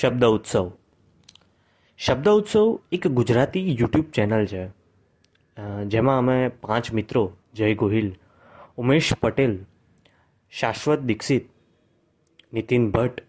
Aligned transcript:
શબ્દ 0.00 0.24
ઉત્સવ 0.24 0.72
શબ્દ 1.98 2.28
ઉત્સવ 2.28 2.80
એક 2.92 3.06
ગુજરાતી 3.08 3.76
યુટ્યુબ 3.80 4.06
ચેનલ 4.10 4.46
છે. 4.46 4.62
જેમાં 5.84 6.18
અમે 6.18 6.48
પાંચ 6.48 6.92
મિત્રો, 6.92 7.36
જય 7.54 7.74
ગોહિલ, 7.74 8.16
ઉમેશ 8.76 9.12
પટેલ, 9.14 9.64
શાશ્વત 10.50 10.98
દીક્ષિત, 10.98 11.46
નીતિન 12.52 12.90
ભટ્ટ 12.90 13.22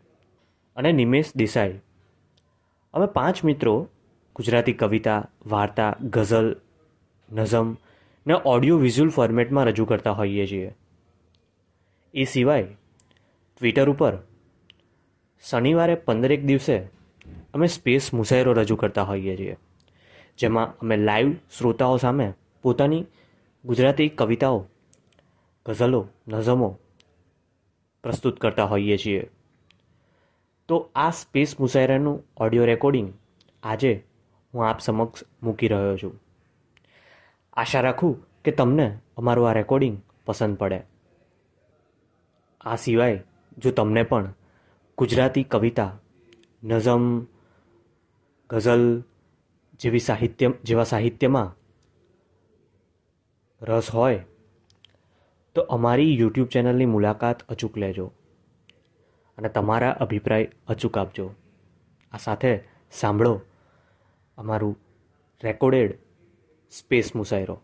અને 0.75 0.91
નિમેશ 0.91 1.35
દેસાઈ. 1.35 1.79
અમે 2.93 3.05
પાંચ 3.05 3.43
મિત્રો, 3.43 3.89
ગુજરાતી 4.35 4.73
કવિતા, 4.73 5.29
વાર્તા, 5.45 5.95
ગઝલ, 6.01 6.55
નઝમ 7.31 7.77
ને 8.27 8.33
ઓડિયો 8.45 8.77
વિઝ્યુઅલ 8.77 9.09
ફોર્મેટમાં 9.09 9.65
રજૂ 9.65 9.85
કરતા 9.85 10.11
હોઈએ 10.11 10.47
છીએ. 10.47 10.71
એ 12.13 12.23
સિવાય 12.23 12.63
ટ્વિટર 13.59 13.89
ઉપર 13.89 14.17
શનિવારે 15.45 15.95
પંદરેક 15.95 16.45
દિવસે 16.45 16.75
અમે 17.53 17.67
સ્પેસ 17.67 18.13
મુસાયરો 18.13 18.53
રજૂ 18.53 18.75
કરતા 18.75 19.03
હોઈએ 19.03 19.35
છીએ, 19.37 19.57
જેમાં 20.37 20.77
અમે 20.81 20.95
લાઈવ 20.97 21.35
શ્રોતાઓ 21.57 21.97
સામે 21.97 22.33
પોતાની 22.61 23.05
ગુજરાતી 23.65 24.09
કવિતાઓ, 24.09 24.65
ગઝલો 25.65 26.07
નઝમો 26.27 26.69
પ્રસ્તુત 28.03 28.39
કરતા 28.39 28.65
હોઈએ 28.65 28.97
છીએ. 28.97 29.29
તો 30.69 30.89
આ 30.95 31.11
સ્પેસ 31.11 31.59
મુસાયરાનું 31.59 32.23
ઓડિયો 32.37 32.65
રેકોર્ડિંગ 32.65 33.13
આજે 33.63 33.91
હું 34.53 34.67
આપ 34.67 34.79
સમક્ષ 34.79 35.25
મૂકી 35.43 35.67
રહ્યો 35.67 35.97
છું. 35.97 36.15
આશા 37.53 37.81
રાખું 37.81 38.15
કે 38.45 38.51
તમને 38.51 38.87
અમારું 39.17 39.49
આ 39.49 39.53
રેકોર્ડિંગ 39.53 40.01
પસંદ 40.25 40.57
પડે. 40.57 40.79
આ 42.61 42.75
સિવાય 42.75 43.21
જો 43.57 43.71
તમને 43.71 44.03
પણ 44.03 44.33
ગુજરાતી 44.97 45.43
કવિતા, 45.43 45.99
નઝમ, 46.63 47.27
ગઝલ 48.49 49.03
જેવી 49.79 49.99
સાહિત્ય, 49.99 50.51
જેવા 50.63 50.83
સાહિત્યમાં 50.83 51.55
રસ 53.61 53.89
હોય, 53.89 54.23
તો 55.55 55.61
અમારી 55.61 56.17
યુટ્યુબ 56.19 56.47
ચેનલની 56.47 56.85
મુલાકાત 56.85 57.43
અચૂક 57.49 57.77
લેજો 57.77 58.11
અને 59.37 59.49
તમારા 59.49 59.91
અભિપ્રાય 59.91 60.51
અચૂક 60.67 60.97
આપજો. 60.97 61.33
આ 62.11 62.17
સાથે 62.17 62.63
સાંભળો 62.91 63.41
અમારું 64.37 64.79
રેકોર્ડેડ 65.43 65.97
સ્પેસ 66.71 67.15
મુસાયરો. 67.15 67.61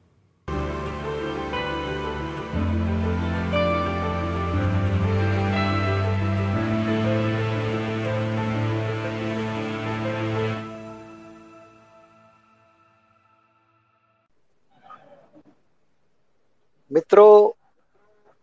મિત્રો, 16.91 17.55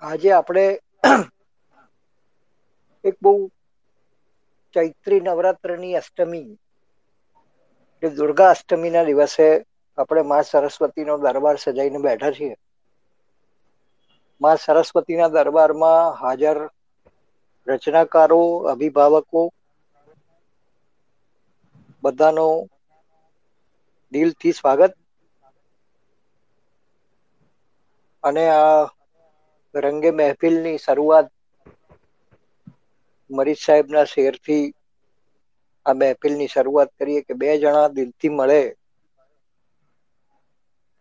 આજે 0.01 0.33
આપણે 0.33 0.81
એક 3.05 3.17
બહુ 3.23 3.49
ચૈત્રી 4.75 5.21
નવરાત્રની 5.21 5.95
અષ્ટમી, 5.95 6.57
જે 8.03 8.09
દુર્ગા 8.09 8.51
અષ્ટમીના 8.51 9.05
દિવસે 9.05 9.65
આપણે 9.99 10.23
મા 10.23 10.43
સરસ્વતીનો 10.43 11.19
દરબાર 11.19 11.57
સજાઈને 11.57 11.99
બેઠા 11.99 12.31
છીએ. 12.31 12.55
મા 14.41 14.55
સરસ્વતીના 14.55 15.29
દરબારમાં 15.29 16.15
હાજર 16.15 16.69
રચનાકારો, 17.67 18.59
અભિભાવકો, 18.59 19.51
બધાનો 22.03 22.67
દિલથી 24.13 24.53
સ્વાગત. 24.53 24.95
અને 28.25 28.45
આ 28.57 28.83
રંગે 29.75 30.11
મહેફિલની 30.15 30.79
શરૂઆત 30.81 31.27
મરીજ 33.31 33.59
સાહેબના 33.61 34.07
શેરથી 34.07 34.65
આ 35.87 35.95
મહેફિલની 35.97 36.53
શરૂઆત 36.53 36.91
કરીએ 36.97 37.21
કે 37.27 37.33
બે 37.37 37.49
જણા 37.61 37.95
દિલથી 37.95 38.33
મળે 38.33 38.61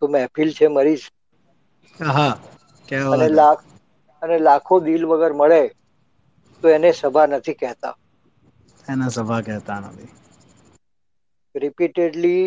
તો 0.02 0.08
મહેફિલ 0.08 0.50
છે 0.54 0.68
મરીજ. 0.70 1.04
અને 3.12 3.28
લાખ 3.32 3.62
અને 4.22 4.38
લાખો 4.40 4.76
દિલ 4.82 5.04
વગર 5.08 5.34
મળે 5.36 5.62
તો 6.64 6.68
એને 6.70 6.90
સભા 6.94 7.28
નથી 7.30 7.60
કહેતા. 7.60 7.96
એને 8.86 9.08
સભા 9.12 9.42
કહેતા 9.44 9.80
નથી. 9.84 10.12
રિપીટેડલી 11.56 12.46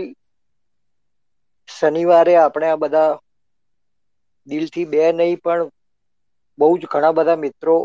શનિવારે 1.68 2.34
આપણે 2.38 2.68
આ 2.68 2.80
બધા 2.82 3.10
દિલથી 4.46 4.84
બે 4.84 5.12
નહીં, 5.12 5.40
પણ 5.40 5.62
બહુ 6.58 6.68
જ 6.78 6.82
ઘણા 6.86 7.12
બધા 7.12 7.36
મિત્રો 7.36 7.76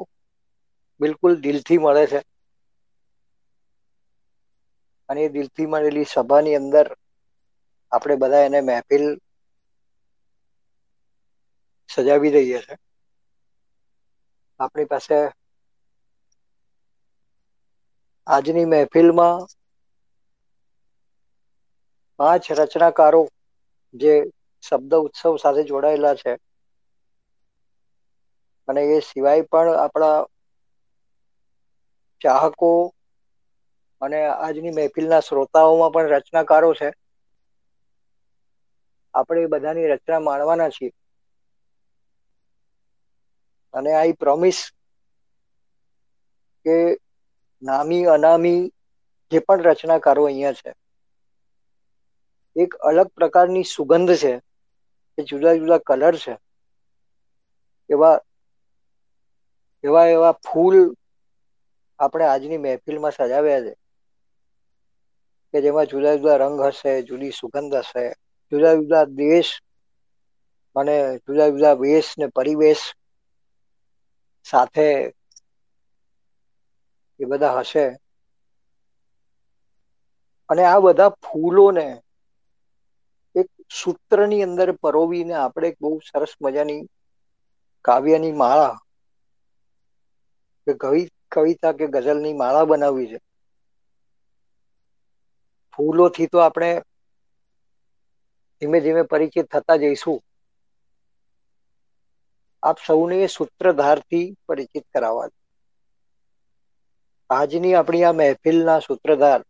બિલકુલ 0.99 1.33
દિલથી 1.41 1.77
મળે 1.77 2.05
છે. 2.07 2.19
અને 5.09 5.21
એ 5.21 5.29
દિલથી 5.29 5.65
મળેલી 5.65 6.05
સભાની 6.05 6.55
અંદર 6.55 6.87
આપણે 7.91 8.15
બધા 8.15 8.45
એને 8.45 8.59
મહેફિલ 8.61 9.05
સજાવી 11.89 12.31
દઈએ 12.31 12.59
છે. 12.61 12.75
આપણી 14.59 14.85
પાસે 14.85 15.17
આજની 18.27 18.65
મહેફિલમાં 18.65 19.39
પાંચ 22.19 22.45
રચનાકારો 22.51 23.21
જે 23.93 24.13
શબ્દ 24.65 24.91
ઉત્સવ 24.99 25.37
સાથે 25.37 25.63
જોડાયેલા 25.63 26.15
છે. 26.15 26.33
અને 28.67 28.81
એ 28.89 28.99
સિવાય 29.01 29.41
પણ 29.49 29.77
આપણા 29.77 30.17
ચાહકો 32.21 32.69
અને 34.01 34.19
આજની 34.27 34.71
મહેફિલના 34.71 35.19
શ્રોતાઓમાં 35.19 35.91
પણ 35.91 36.11
રચનાકારો 36.11 36.73
છે. 36.73 36.89
આપણે 39.13 39.45
બધાની 39.47 39.87
રચના 39.87 40.19
માણવાના 40.21 40.69
છીએ. 40.69 40.91
અને 43.73 43.91
આઈ 43.93 44.13
પ્રોમિસ 44.13 44.59
કે 46.65 46.75
નામી, 47.61 48.05
અનામી 48.07 48.59
જે 49.31 49.39
પણ 49.39 49.61
રચનાકારો 49.61 50.23
અહીંયા 50.25 50.53
છે, 50.53 50.71
એક 52.55 52.71
અલગ 52.83 53.07
પ્રકારની 53.15 53.63
સુગંધ 53.65 54.15
છે. 54.15 54.33
એ 55.17 55.25
જુદા 55.25 55.55
જુદા 55.55 55.85
કલર 55.87 56.15
છે. 56.17 56.33
એવા 57.89 58.17
એવા 59.83 60.07
એવા 60.09 60.33
ફૂલ 60.43 60.77
આપણે 61.99 62.25
આજની 62.27 62.59
મહેફિલમાં 62.59 63.15
સજાવ્યા 63.15 63.63
છે. 63.63 63.73
કે 65.53 65.61
જેમાં 65.61 65.87
જુદા 65.89 66.11
જુદા 66.15 66.35
રંગ 66.39 66.59
હશે, 66.65 66.91
જુદી 67.05 67.33
સુગંધ 67.33 67.75
હશે, 67.81 68.05
જુદા 68.51 68.75
જુદા 68.77 69.05
દેશ 69.17 69.51
અને 70.75 70.95
જુદા 71.23 71.49
જુદા 71.51 71.75
વેશ 71.81 72.11
ને 72.17 72.25
પરિવેશ 72.31 72.85
સાથે 74.45 74.87
એ 77.19 77.29
બધા 77.29 77.55
હશે. 77.59 77.85
અને 80.49 80.63
આ 80.65 80.83
બધા 80.83 81.15
ફૂલોને 81.21 81.85
સૂત્રની 83.71 84.43
અંદર 84.43 84.69
પરોવીને 84.71 85.33
આપણે 85.33 85.69
બહુ 85.81 85.91
સરસ 85.99 86.33
મજાની 86.41 86.81
કાવ્યની 87.85 88.31
માળા 88.31 88.75
કે 90.67 90.73
કવિ, 90.73 91.01
કવિતા 91.31 91.71
કે 91.71 91.85
ગઝલની 91.87 92.33
માળા 92.33 92.65
બનાવવી 92.65 93.07
છે. 93.07 93.19
ફૂલોથી 95.73 96.27
તો 96.27 96.37
આપણે 96.37 96.71
ધીમે 98.61 98.79
ધીમે 98.79 99.03
પરિચિત 99.03 99.47
થતા 99.51 99.75
જઈશું. 99.75 100.19
આપ 102.63 102.77
સૌને 102.87 103.27
સૂત્રધારથી 103.27 104.27
પરિચિત 104.47 104.85
કરાવવા 104.93 105.29
આજની 107.29 107.73
આપણી 107.73 108.03
આ 108.03 108.11
મહેફિલના 108.11 108.79
સૂત્રધાર 108.79 109.41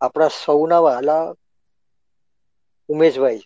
આપણા 0.00 0.28
સૌના 0.44 0.80
વહાલા 0.80 1.24
ઉમેશભાઈ. 2.92 3.42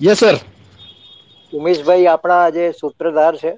યસ 0.00 0.18
સર 0.20 0.36
ઉમેશભાઈ 1.52 2.06
આપણા 2.08 2.40
આજે 2.42 2.64
સૂત્રધાર 2.74 3.34
છે 3.40 3.52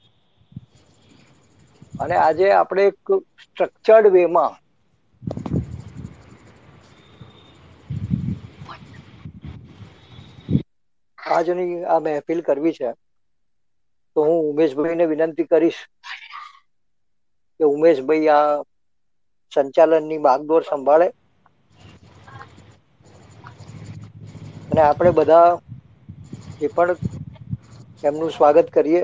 અને 2.00 2.16
આજે 2.18 2.46
આપણે 2.52 2.82
એક 2.90 3.04
સ્ટ્રક્ચર્ડ 3.42 4.06
વેમાં 4.14 4.54
આજની 11.18 11.84
આ 11.86 12.00
મહેફિલ 12.00 12.40
કરવી 12.42 12.74
છે 12.74 12.90
તો 14.16 14.20
હું 14.20 14.38
ઉમેશભાઈને 14.50 15.04
વિનંતી 15.06 15.48
કરીશ 15.48 15.80
કે 17.60 17.64
ઉમેશભાઈ 17.66 18.28
આ 18.30 18.62
સંચાલનની 19.54 20.18
બાગડોર 20.26 20.62
સંભાળે. 20.70 21.08
અને 24.70 24.82
આપણે 24.82 25.10
બધા 25.18 25.48
એ 26.62 26.68
પણ 26.76 26.96
એમનું 28.04 28.30
સ્વાગત 28.30 28.66
કરીએ. 28.74 29.02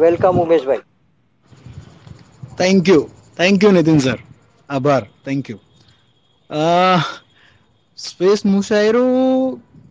welcome 0.00 0.36
Umeshbhai. 0.44 0.84
Thank 2.58 2.88
you 2.88 3.02
thank 3.38 3.64
you 3.64 3.72
Nitin 3.72 3.98
sir 3.98 4.18
આભાર. 4.68 5.02
થેન્ક 5.24 5.50
યુ 5.50 5.58
સ્પેસ 7.98 8.40
મુશાયરો 8.46 9.04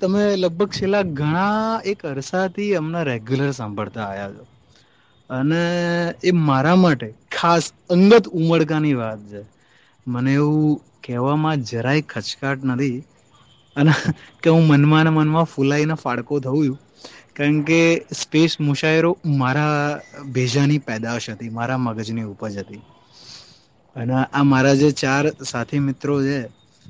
તમે 0.02 0.24
લગભગ 0.36 0.72
છેલ્લા 0.78 1.04
ઘણા 1.20 1.82
એક 1.92 2.00
અરસાથી 2.06 2.72
અમને 2.76 3.04
રેગ્યુલર 3.04 3.52
સાંભળતા 3.60 4.06
આવ્યા 4.06 4.34
છો. 4.38 4.46
અને 5.32 5.62
એ 6.24 6.34
મારા 6.42 6.78
માટે 6.78 7.08
ખાસ 7.32 7.66
અંગત 7.90 8.26
ઉમળકાની 8.38 8.96
વાત 8.98 9.20
છે. 9.30 9.42
મને 10.08 10.32
એવું 10.36 10.74
કહેવામાં 11.04 11.40
જરાય 11.68 12.08
ખચકાટ 12.10 12.60
નથી. 12.68 12.98
અને 13.76 13.94
કે 14.42 14.50
હું 14.50 14.66
મનમાં 14.68 15.06
ને 15.06 15.14
મનમાં 15.14 15.48
ફૂલાઈને 15.48 15.96
ફાડકો 15.98 16.34
થયું 16.42 16.78
કારણ 17.36 17.60
કે 17.66 17.80
સ્પેસ 18.20 18.52
મુશાયરો 18.62 19.12
મારા 19.36 19.76
ભેજાની 20.34 20.82
પેદાશ 20.84 21.28
હતી, 21.30 21.52
મારા 21.52 21.80
મગજની 21.80 22.28
ઉપજ 22.28 22.56
હતી. 22.60 22.82
અને 23.96 24.14
આ 24.30 24.44
મારા 24.46 24.76
જે 24.76 24.90
ચાર 24.96 25.24
સાથી 25.44 25.82
મિત્રો 25.82 26.16
છે, 26.22 26.38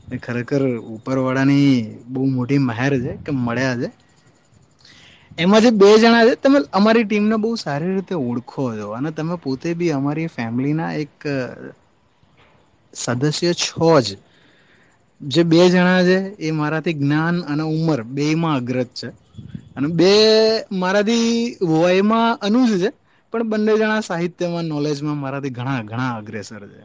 એ 0.08 0.20
ખરેખર 0.20 0.62
ઉપરવાળાની 0.96 1.74
બહુ 2.08 2.22
મોટી 2.30 2.62
મહેર 2.62 2.94
છે 3.00 3.14
કે 3.24 3.32
મળ્યા 3.38 3.80
છે. 3.82 3.88
એમાં 5.38 5.62
જે 5.62 5.72
બે 5.72 5.98
જણા 5.98 6.26
છે. 6.26 6.36
તમે 6.36 6.60
અમારી 6.72 7.04
ટીમને 7.04 7.36
બહુ 7.38 7.56
સારી 7.56 7.94
રીતે 7.94 8.16
ઓળખો 8.16 8.76
છો 8.76 8.88
અને 8.90 9.12
તમે 9.12 9.36
પોતે 9.36 9.74
બી 9.74 9.92
અમારી 9.92 10.28
ફેમિલીના 10.28 10.94
એક 10.94 11.16
સદસ્ય 12.94 13.54
છો 13.54 14.02
જ. 14.02 14.08
જે 15.22 15.44
બે 15.44 15.70
જણા 15.70 16.04
છે 16.04 16.18
એ 16.40 16.52
મારાથી 16.52 16.94
જ્ઞાન 16.94 17.42
અને 17.42 17.64
ઉંમર 17.66 18.04
બેમાં 18.04 18.56
અગ્રજ 18.56 18.88
છે. 18.94 19.10
અને 19.76 19.88
બે 19.88 20.12
મારાથી 20.72 21.32
વયમાં 21.62 22.38
અનુજ 22.40 22.80
છે, 22.80 22.90
પણ 23.34 23.44
બંને 23.44 23.78
જણા 23.78 24.02
સાહિત્યમાં 24.02 24.66
નોલેજમાં 24.66 25.18
મારાથી 25.18 25.50
ઘણા 25.50 25.84
ઘણા 25.84 26.18
અગ્રેસર 26.18 26.68
છે. 26.68 26.84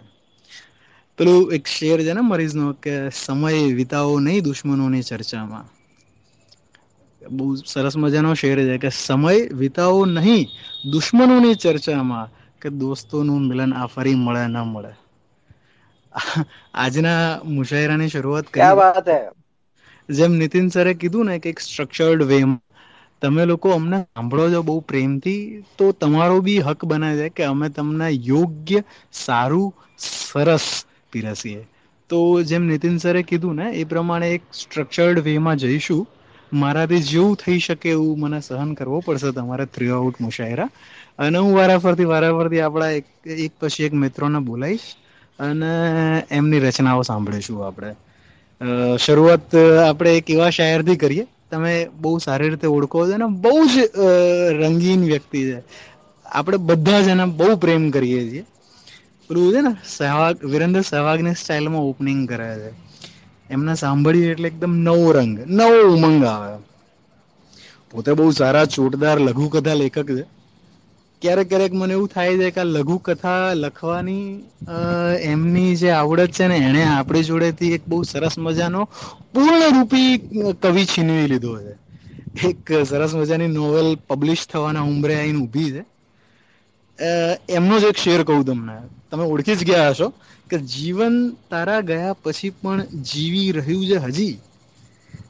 પેલું 1.19 1.53
એક 1.53 1.67
શેર 1.67 1.99
છે 2.01 2.13
ને 2.13 2.21
મરીઝનો, 2.21 2.73
કે 2.75 3.11
સમય 3.11 3.75
વિતાવો 3.75 4.21
નહીં 4.21 4.43
દુશ્મનોની 4.43 5.03
ચર્ચામાં. 5.03 5.67
બહુ 7.31 7.45
સરસ 7.65 7.95
મજાનો 7.97 8.33
શેર 8.35 8.59
છે 8.61 8.77
કે 8.79 8.91
સમય 8.97 9.33
વિતાવો 9.55 10.01
નહીં 10.09 10.47
દુશ્મનોની 10.91 11.57
ચર્ચામાં 11.59 12.29
કે 12.61 12.69
દોસ્તોનું 12.79 13.43
મિલન 13.49 13.73
આ 13.75 13.87
ફરી 13.89 14.17
મળે 14.19 14.43
ન 14.47 14.59
મળે. 14.67 14.93
આજના 16.77 17.21
મુશાયરાની 17.51 18.11
શરૂઆત 18.11 18.49
કરી. 18.51 18.77
વાત 18.77 19.09
જેમ 20.09 20.33
નીતિન 20.35 20.71
સરે 20.71 20.95
કીધું 20.97 21.27
ને 21.27 21.39
કે 21.39 21.49
એક 21.49 21.61
સ્ટ્રક્ચર્ડ 21.61 22.23
વે 22.25 22.39
તમે 23.23 23.45
લોકો 23.47 23.73
અમને 23.73 23.99
સાંભળો 24.07 24.47
છો 24.49 24.63
બહુ 24.65 24.77
પ્રેમથી 24.83 25.43
તો 25.77 25.93
તમારો 25.95 26.37
બી 26.43 26.61
હક 26.63 26.81
બને 26.85 27.11
છે 27.15 27.29
કે 27.33 27.45
અમે 27.47 27.69
તમને 27.71 28.09
યોગ્ય 28.23 28.81
સારું 29.15 29.69
સરસ 29.99 30.67
પીરસીએ. 31.13 31.63
તો 32.11 32.19
જેમ 32.45 32.67
નીતિન 32.67 32.99
સરે 32.99 33.23
કીધું 33.25 33.57
ને 33.57 33.71
એ 33.75 33.85
પ્રમાણે 33.87 34.29
એક 34.31 34.43
સ્ટ્રક્ચર્ડ 34.55 35.23
વે 35.23 35.35
માં 35.41 35.59
જઈશું 35.59 36.03
મારાથી 36.53 37.03
જેવું 37.03 37.37
થઈ 37.37 37.59
શકે 37.61 37.91
એવું 37.91 38.21
મને 38.21 38.41
સહન 38.41 38.75
કરવો 38.75 39.01
પડશે 39.01 39.33
તમારે 39.33 39.67
થ્રી 39.69 39.91
આઉટ 39.91 40.21
મુશાયરા. 40.21 40.69
અને 41.19 41.39
હું 41.39 41.55
વારાફરતી 41.55 42.05
વારાફરતી 42.07 42.61
આપણા 42.61 42.91
એક 42.93 43.07
એક 43.39 43.53
પછી 43.61 43.85
એક 43.85 43.95
મિત્રોને 43.97 44.41
બોલાવીશ 44.43 44.89
અને 45.39 45.71
એમની 46.33 46.61
રચનાઓ 46.61 47.03
સાંભળીશું 47.03 47.67
આપણે. 47.67 47.93
શરૂઆત 48.99 49.55
આપણે 49.83 50.11
એક 50.17 50.31
એવા 50.31 50.51
શાયરથી 50.51 50.97
કરીએ. 50.99 51.25
તમે 51.47 51.73
બહુ 52.01 52.19
સારી 52.19 52.49
રીતે 52.49 52.67
ઓળખો 52.69 53.07
છો 53.07 53.15
અને 53.15 53.27
બહુ 53.41 53.55
જ 53.67 53.75
રંગીન 54.61 55.03
વ્યક્તિ 55.05 55.41
છે. 55.45 55.59
આપણે 56.27 56.59
બધા 56.69 57.01
જ 57.01 57.09
એને 57.09 57.27
બહુ 57.35 57.57
પ્રેમ 57.59 57.91
કરીએ 57.91 58.21
છીએ. 58.25 58.43
પેલું 59.31 59.53
છે 59.53 59.61
ને 59.61 59.73
સહેવાગ, 59.89 60.37
વિરેન્દ્ર 60.45 60.83
સહેવાગની 60.85 61.35
સ્ટાઇલમાં 61.35 61.85
ઓપનિંગ 61.85 62.21
કરે 62.27 62.49
છે. 62.57 62.71
એમને 63.51 63.75
સાંભળીએ 63.75 64.31
એટલે 64.31 64.49
એકદમ 64.49 64.75
નવો 64.75 65.13
રંગ, 65.13 65.39
નવો 65.47 65.95
ઉમંગ 65.95 66.25
આવે. 66.25 66.59
પોતે 67.91 68.13
બહુ 68.13 68.31
સારા 68.31 68.65
ચોટદાર 68.65 69.21
લઘુકથા 69.21 69.75
લેખક 69.75 70.07
છે. 70.07 70.37
ક્યારેક 71.23 71.49
ક્યારેક 71.49 71.73
મને 71.73 71.93
એવું 71.93 72.09
થાય 72.09 72.39
છે 72.39 72.51
કે 72.51 72.61
આ 72.61 72.65
લઘુ 72.65 72.99
કથા 72.99 73.53
લખવાની 73.55 74.41
એમની 75.21 75.77
જે 75.77 75.91
આવડત 75.91 76.31
છે 76.31 76.47
ને 76.47 76.57
એને 76.57 76.85
આપણી 76.85 77.23
જોડેથી 77.23 77.73
એક 77.73 77.81
બહુ 77.89 78.03
સરસ 78.03 78.39
મજાનો 78.39 78.85
પૂર્ણરૂપી 79.35 80.19
કવિ 80.63 80.85
છીનવી 80.85 81.27
લીધો 81.27 81.59
છે. 81.59 81.87
એક 82.49 82.85
સરસ 82.87 83.15
મજાની 83.15 83.47
નોવેલ 83.47 83.99
પબ્લિશ 84.09 84.47
થવાના 84.47 84.81
ઉમરે 84.81 85.21
આઈને 85.21 85.39
ઊભી 85.39 85.71
છે. 85.71 85.85
અ, 87.05 87.39
એમનો 87.49 87.79
જ 87.79 87.85
એક 87.85 87.97
શેર 87.97 88.23
કહું 88.23 88.47
તમને. 88.47 88.79
તમે 89.11 89.25
ઓળખી 89.25 89.57
જ 89.57 89.65
ગયા 89.65 89.91
હશો. 89.91 90.13
કે 90.51 90.59
જીવન 90.59 91.31
તારા 91.51 91.81
ગયા 91.81 92.13
પછી 92.13 92.51
પણ 92.51 92.83
જીવી 92.83 93.53
રહ્યું 93.53 93.87
છે 93.87 93.97
હજી? 93.97 94.39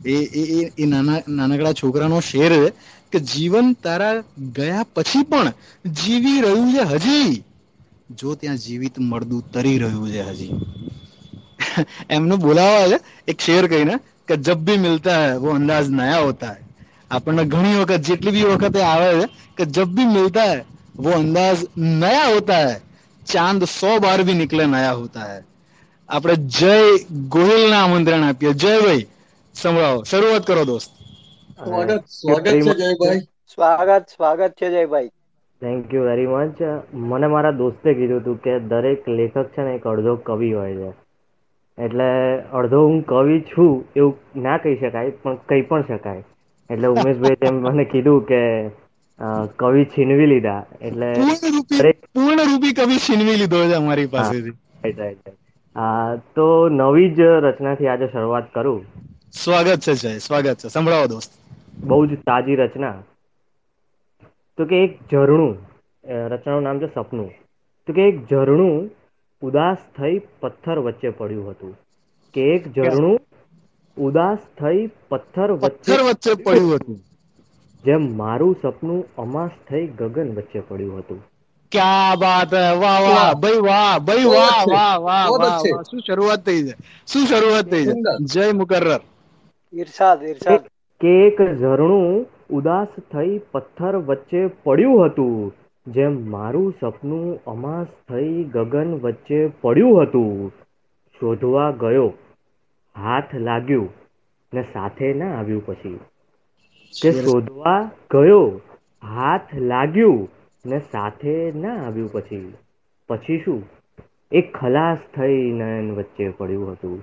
એ 0.06 0.12
એ 0.12 0.72
એ 0.78 0.86
નાના, 0.86 1.20
નાનકડા 1.28 1.72
છોકરાનો 1.72 2.20
શેર 2.20 2.72
કે 3.12 3.18
જીવન 3.18 3.72
તારા 3.72 4.24
ગયા 4.56 4.86
પછી 4.94 5.22
પણ 5.22 5.52
જીવી 5.92 6.40
રહ્યું 6.40 6.74
છે 6.74 6.82
હજી? 6.82 7.42
જો 8.10 8.34
ત્યાં 8.34 8.56
જીવિત 8.56 8.98
મળદું 8.98 9.52
તરી 9.52 9.78
રહ્યું 9.78 10.10
છે 10.10 10.22
હજી. 10.22 10.52
એમનું 12.10 12.38
બોલાવા 12.38 12.88
છે, 12.88 13.00
એક 13.28 13.40
શેર 13.40 13.66
કહીને 13.66 13.94
કે 14.28 14.36
જબ 14.36 14.58
ભી 14.58 14.76
મિલતા 14.76 15.26
હૈ, 15.26 15.38
વો 15.38 15.50
અંદાજ 15.50 15.88
નયા 15.88 16.18
હોતા 16.18 16.46
હૈ. 16.46 16.62
આપણને 17.10 17.44
ઘણી 17.44 17.74
વખત, 17.74 17.96
જેટલી 17.96 18.30
બી 18.30 18.42
વખતે 18.42 18.82
આવે 18.82 19.20
છે 19.20 19.26
કે 19.56 19.64
જબ 19.64 19.88
ભી 19.94 20.04
મિલતા 20.04 20.52
હૈ, 20.52 20.60
વો 20.96 21.10
અંદાજ 21.10 21.58
નયા 21.76 22.26
હોતા 22.26 22.68
હૈ. 22.68 22.80
ચાંદ 23.26 23.64
સો 23.70 23.90
બાર 24.00 24.18
ભી 24.22 24.34
નિકલે 24.34 24.64
નયા 24.66 24.92
હોતા 24.92 25.26
હૈ. 25.26 25.42
આપણે 26.08 26.36
જય 26.52 26.74
ગોહિલને 27.28 27.76
આમંત્રણ 27.76 28.24
આપીએ. 28.24 28.52
જય 28.54 28.74
ભાઈ 28.80 29.06
સંભળાવો. 29.54 30.04
શરૂઆત 30.04 30.46
કરો 30.46 30.64
દોસ્ત. 30.64 30.90
સ્વાગત 31.60 32.04
સ્વાગત 32.12 32.56
છે 32.60 32.72
જયભાઈ 32.74 33.22
સ્વાગત 33.52 34.04
સ્વાગત 34.08 34.52
છે 34.54 34.70
Jaybhai 34.70 35.10
thank 35.62 35.94
you 35.94 36.04
very 36.04 36.26
much 36.26 36.58
મને 37.06 37.26
મારા 37.26 37.50
દોસ્તે 37.54 37.94
કીધું 37.94 38.20
હતું 38.20 38.38
કે 38.38 38.54
દરેક 38.68 39.08
લેખક 39.10 39.46
છે 39.54 39.62
ને 39.62 39.74
એક 39.74 39.86
અડધો 39.86 40.14
કવિ 40.26 40.52
હોય 40.52 40.74
છે. 40.76 40.90
એટલે 41.78 42.08
અડધો 42.52 42.80
હું 42.86 43.02
કવિ 43.04 43.36
છું 43.50 43.72
એવું 43.96 44.42
ના 44.42 44.58
કહી 44.58 44.76
શકાય 44.76 45.10
પણ 45.22 45.38
કહી 45.48 45.62
પણ 45.62 45.86
શકાય. 45.90 46.22
એટલે 46.70 46.88
ઉમેશભાઈ 46.88 47.40
તેમ 47.40 47.54
મને 47.60 47.84
કીધું 47.84 48.26
કે 48.26 48.40
કવિ 49.60 49.84
છીનવી 49.84 50.26
લીધા 50.26 50.64
એટલે 50.80 51.12
પૂર્ણ 52.14 52.40
રૂપી 52.50 52.72
કવિ 52.72 52.96
છીનવી 52.98 53.36
લીધો 53.36 53.58
છે 53.68 53.74
અમારી 53.74 54.06
પાસેથી. 54.06 54.54
તો 56.34 56.46
નવી 56.68 57.08
જ 57.10 57.20
રચનાથી 57.46 57.88
આજે 57.88 58.06
શરૂઆત 58.12 58.46
કરું. 58.54 58.80
સ્વાગત 59.32 59.78
છે 59.86 59.94
જય 59.94 60.18
સ્વાગત 60.18 60.56
છે. 60.64 60.68
સંભળાવો 60.68 61.06
દોસ્ત. 61.06 61.30
બહુ 61.84 62.06
જ 62.06 62.18
તાજી 62.28 62.56
રચના. 62.56 62.94
તો 64.58 64.64
કે 64.64 64.76
એક 64.84 64.92
ઝરણું 65.12 65.52
રચનાનું 66.32 66.62
નામ 66.62 66.78
છે 66.80 66.88
સપનું. 66.94 67.30
તો 67.86 67.92
કે 67.92 68.02
એક 68.08 68.16
ઝરણું 68.30 68.90
ઉદાસ 69.42 69.76
થઈ 69.98 70.20
પથ્થર 70.40 70.78
વચ્ચે 70.78 71.10
પડ્યું 71.10 71.50
હતું. 71.50 71.72
કે 72.34 72.42
એક 72.54 72.62
ઝરણું 72.68 73.18
ઉદાસ 73.96 74.38
થઈ 74.60 74.86
પથ્થર 75.08 75.52
વચ્ચે 75.52 75.68
પથ્થર 75.68 76.00
વચ્ચે 76.08 76.32
પડ્યું 76.44 76.74
હતું. 76.74 76.98
જેમ 77.86 78.02
મારું 78.16 78.54
સપનું 78.62 79.02
અમાસ 79.18 79.54
થઈ 79.68 79.86
ગગન 79.98 80.34
વચ્ચે 80.36 80.60
પડ્યું 80.68 81.00
હતું. 81.00 81.20
ક્યા 81.72 82.12
બાત 82.16 82.52
વાહ 82.52 82.76
વાહ 82.82 83.00
વાહ. 83.06 83.32
ભાઈ 83.36 83.62
વાહ 83.62 83.94
ભાઈ 84.00 84.28
વાહ 84.28 84.60
વાહ 84.66 84.96
વાહ 85.00 85.28
વાહ 85.34 85.58
શું 85.84 86.00
શરૂઆત 86.06 86.42
થઈ 86.46 86.62
છે? 86.66 86.74
શું 87.06 87.24
શરૂઆત 87.26 87.66
થઈ 87.70 87.84
છે? 87.86 87.94
જય 88.32 88.44
મુકર્રર 88.54 89.02
ઈર્ષાદ 89.72 90.20
ઈર્ષાદ 90.24 90.62
કે 91.00 91.12
એક 91.22 91.38
ઝરણું 91.60 92.16
ઉદાસ 92.50 92.92
થઈ 93.10 93.34
પથ્થર 93.52 93.94
વચ્ચે 94.08 94.42
પડ્યું 94.64 95.02
હતું. 95.04 95.52
જેમ 95.86 96.14
મારું 96.30 96.70
સપનું 96.80 97.26
અમાસ 97.46 97.88
થઈ 98.08 98.44
ગગન 98.54 98.90
વચ્ચે 99.02 99.40
પડ્યું 99.60 100.02
હતું. 100.02 100.52
શોધવા 101.20 101.70
ગયો. 101.80 102.08
હાથ 102.96 103.32
લાગ્યું 103.40 103.90
ને 104.52 104.62
સાથે 104.72 105.08
ના 105.14 105.32
આવ્યું 105.36 105.66
પછી. 105.66 105.98
કે 107.02 107.12
શોધવા 107.12 107.80
ગયો. 108.10 108.60
હાથ 109.02 109.54
લાગ્યું 109.54 110.28
ને 110.64 110.78
સાથે 110.78 111.52
ના 111.52 111.74
આવ્યું 111.86 112.12
પછી. 112.12 112.54
પછી 113.08 113.38
શું? 113.38 113.62
એક 114.32 114.56
ખલાસ 114.56 114.98
થઈ 115.16 115.50
નયન 115.52 115.92
વચ્ચે 115.92 116.28
પડ્યું 116.28 116.72
હતું. 116.72 117.02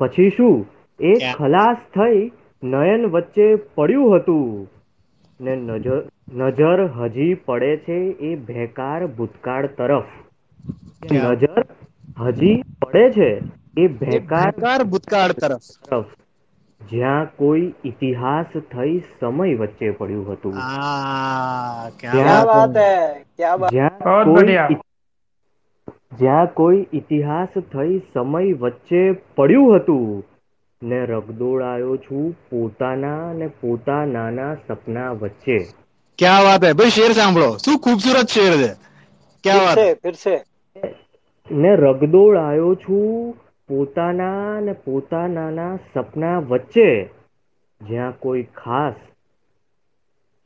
પછી 0.00 0.30
શું? 0.30 0.66
એ 1.00 1.12
ખલાસ 1.32 1.76
થઈ 1.76 2.30
નયન 2.62 3.06
વચ્ચે 3.06 3.54
પડ્યું 3.74 4.16
હતું. 4.16 4.68
ને 5.40 5.56
નજર 5.56 6.02
નજર 6.32 6.86
હજી 6.86 7.34
પડે 7.34 7.76
છે 7.76 7.98
એ 8.22 8.36
ભેકાર 8.36 9.06
ભૂતકાળ 9.06 9.66
તરફ. 9.66 10.10
નજર 11.12 11.62
હજી 12.18 12.62
પડે 12.80 13.10
છે 13.10 13.30
એ 13.76 13.86
એ 14.10 14.18
ભેકાર 14.20 14.82
ભૂતકાળ 14.84 15.32
તરફ. 15.32 15.66
તરફ. 15.84 16.10
જ્યાં 16.90 17.24
કોઈ 17.36 17.74
ઇતિહાસ 17.84 18.46
થઈ 18.58 18.98
સમય 19.20 19.54
વચ્ચે 19.54 19.90
પડ્યું 19.90 20.32
હતું. 20.32 20.54
જ્યાં 26.18 26.46
કોઈ 26.46 26.86
ઇતિહાસ 26.92 27.48
થઈ 27.58 27.98
સમય 27.98 28.52
વચ્ચે 28.52 29.12
પડ્યું 29.12 29.76
હતું. 29.76 30.24
ને 30.82 31.06
રગદોળાયો 31.06 31.96
છું 31.96 32.32
પોતાના 32.50 33.32
ને 33.32 33.46
પોતાનાના 33.46 34.54
સપના 34.54 35.10
વચ્ચે. 35.10 35.58
ક્યાં 36.18 36.44
વાત 36.44 36.64
હે? 36.64 36.72
ભાઈ 36.72 36.90
શેર 36.90 37.12
સાંભળો. 37.12 37.56
શું 37.56 37.78
ખૂબસૂરત 37.78 38.28
શેર 38.28 38.52
છે? 38.52 38.74
ક્યાં 39.42 39.58
વાત 39.58 39.78
છે 39.78 39.94
ફિર 39.94 40.14
છે. 40.14 40.44
ને 41.50 41.76
રગદોળાયો 41.76 42.74
છું 42.74 43.36
પોતાના 43.68 44.30
અને 44.52 44.74
પોતાનાના 44.82 45.72
સપના 45.88 46.36
વચ્ચે 46.46 46.86
જ્યાં 47.80 48.14
કોઈ 48.20 48.44
ખાસ 48.56 48.98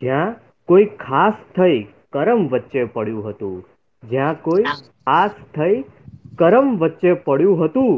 જ્યાં 0.03 0.35
કોઈ 0.69 0.87
ખાસ 0.99 1.37
થઈ 1.55 1.79
કરમ 2.13 2.43
વચ્ચે 2.49 2.85
પડ્યું 2.91 3.27
હતું 3.27 3.57
જ્યાં 4.03 4.41
કોઈ 4.43 4.65
આસ 5.13 5.35
થઈ 5.55 5.77
કરમ 6.39 6.69
વચ્ચે 6.79 7.15
પડ્યું 7.25 7.61
હતું 7.63 7.97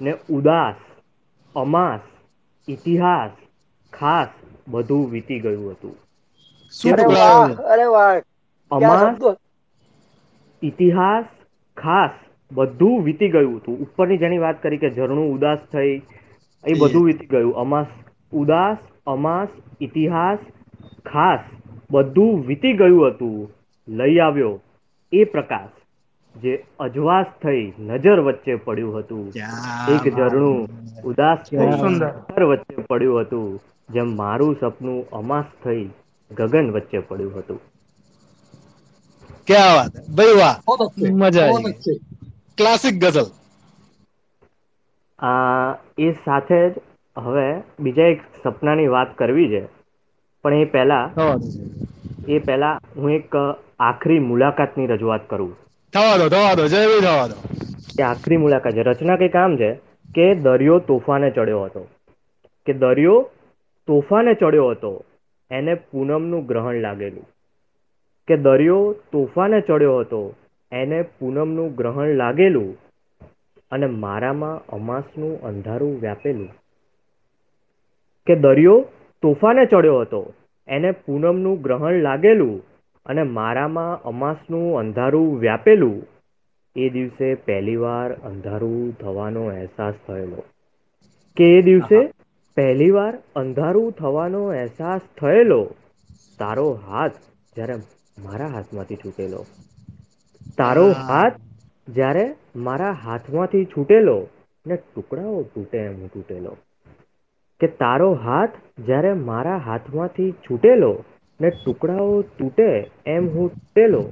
ને 0.00 0.12
ઉદાસ 0.30 0.78
અમાસ 1.54 2.02
ઇતિહાસ 2.68 3.32
ખાસ 3.92 4.30
બધું 4.68 5.10
વીતી 5.10 5.40
ગયું 5.40 5.74
હતું. 5.74 5.96
અમાસ 8.70 9.16
ઇતિહાસ 10.62 11.26
ખાસ 11.76 12.14
બધું 12.52 13.02
વીતી 13.04 13.28
ગયું 13.28 13.56
હતું. 13.56 13.78
ઉપરની 13.78 14.16
જેની 14.18 14.38
વાત 14.38 14.62
કરી 14.62 14.78
કે 14.78 14.90
ઝરણું 14.90 15.34
ઉદાસ 15.34 15.58
થઈ 15.72 16.02
એ 16.66 16.74
બધું 16.78 17.04
વીતી 17.04 17.26
ગયું. 17.26 17.56
અમાસ 17.56 17.86
ઉદાસ 18.32 18.78
અમાસ 19.06 19.48
ઇતિહાસ 19.80 20.38
ખાસ 21.06 21.40
બધું 21.90 22.46
વીતી 22.46 22.72
ગયું 22.72 23.06
હતું. 23.06 23.50
લઈ 23.88 24.18
આવ્યો. 24.18 24.60
એ 25.12 25.24
પ્રકાશ 25.24 25.68
જે 26.40 26.64
અજવાસ 26.78 27.26
થઈ 27.42 27.72
નજર 27.78 28.20
વચ્ચે 28.20 28.54
પડ્યું 28.54 28.98
હતું. 28.98 29.32
એક 29.88 30.14
ઝરણું 30.16 30.68
ઉદાસ 31.04 31.38
નજર 31.52 32.42
વચ્ચે 32.42 32.82
પડ્યું 32.82 33.20
હતું. 33.20 33.60
જેમ 33.90 34.16
મારું 34.16 34.56
સપનું 34.60 35.10
અમાસ 35.10 35.44
થઈ 35.64 35.88
ગગન 36.30 36.70
વચ્ચે 36.70 36.98
પડ્યું 36.98 37.38
હતું. 37.38 37.60
ક્યાં 39.46 39.76
વાત. 39.76 40.10
ભાઈ 40.10 40.26
વાહ. 40.26 40.56
મજા 41.12 41.42
આવી. 41.42 42.00
ક્લાસિક 42.56 42.94
ગઝલ 43.00 43.26
એ 45.98 46.12
સાથે 46.12 46.70
જ 46.70 46.74
હવે 47.18 47.62
બીજા 47.80 48.02
એક 48.02 48.20
સપનાની 48.44 48.86
વાત 48.86 49.16
કરવી 49.16 49.48
છે. 49.48 49.62
પણ 50.42 50.54
એ 50.54 50.64
પહેલા 50.64 51.10
એ 52.28 52.38
પહેલા 52.38 52.78
હું 52.96 53.10
એક 53.10 53.34
આખરી 53.80 54.18
મુલાકાતની 54.18 54.86
રજૂઆત 54.86 55.30
કરું. 55.30 55.56
થવા 55.92 56.16
દો 56.16 56.28
થવા 56.28 56.54
દો 56.54 56.66
જય 56.66 56.86
થવા 57.00 57.26
દો. 57.26 57.34
કે 57.98 58.02
આખરી 58.02 58.36
મુલાકાત 58.36 58.72
છે. 58.72 58.82
રચના 58.82 59.16
કઈ 59.16 59.28
કામ 59.28 59.56
છે? 59.56 59.74
કે 60.14 60.34
દરિયો 60.34 60.78
તોફાને 60.78 61.30
ચડ્યો 61.30 61.64
હતો. 61.64 61.88
કે 62.66 62.72
દરિયો 62.72 63.30
તોફાને 63.86 64.34
ચડ્યો 64.34 64.70
હતો 64.70 65.04
એને 65.50 65.74
પૂનમનું 65.74 66.46
ગ્રહણ 66.46 66.74
લાગેલું. 66.74 67.26
કે 68.28 68.36
દરિયો 68.36 68.92
તોફાને 69.12 69.60
ચડ્યો 69.60 69.98
હતો 69.98 70.34
એને 70.74 71.02
પૂનમનું 71.02 71.74
ગ્રહણ 71.74 72.08
લાગેલું 72.08 72.78
અને 73.70 73.86
મારામાં 73.86 74.66
અમાસનું 74.66 75.42
અંધારું 75.42 76.00
વ્યાપેલું. 76.00 76.48
કે 78.26 78.34
દરિયો 78.34 78.88
તોફાને 79.22 79.64
ચડ્યો 79.64 80.00
હતો 80.00 80.32
એને 80.68 80.90
પૂનમનું 80.90 81.62
ગ્રહણ 81.62 81.92
લાગેલું 81.92 82.62
અને 83.06 83.22
મારામાં 83.22 84.02
અમાસનું 84.02 84.78
અંધારું 84.78 85.38
વ્યાપેલું. 85.38 86.06
એ 86.76 86.88
દિવસે 86.88 87.34
પહેલીવાર 87.34 88.12
અંધારું 88.12 88.98
થવાનો 88.98 89.44
અહેસાસ 89.44 89.94
થયેલો. 90.08 90.44
કે 91.36 91.44
એ 91.58 91.62
દિવસે 91.62 92.12
પહેલીવાર 92.56 93.18
અંધારું 93.36 93.92
થવાનો 93.92 94.44
અહેસાસ 94.44 95.00
થયેલો? 95.20 95.62
તારો 96.38 96.72
હાથ 96.86 97.12
જ્યારે 97.54 97.74
મારા 98.24 98.46
હાથમાંથી 98.46 98.96
છૂટેલો. 98.96 99.46
તારો 100.58 100.84
હાથ 101.02 101.36
જ્યારે 101.88 102.24
મારા 102.66 102.92
હાથમાંથી 103.04 103.64
છૂટેલો 103.66 104.16
ને 104.66 104.76
ટુકડાઓ 104.76 105.42
તૂટે 105.54 105.78
એમ 105.78 106.06
તૂટેલો. 106.08 106.52
કે 107.60 107.66
તારો 107.66 108.10
હાથ 108.14 108.54
જ્યારે 108.86 109.12
મારા 109.12 109.58
હાથમાંથી 109.58 110.30
છૂટેલો 110.44 110.92
ને 111.40 111.50
ટુકડાઓ 111.50 112.22
તૂટે 112.38 112.68
એમ 113.06 113.28
હું 113.28 113.50
તૂટેલો 113.50 114.02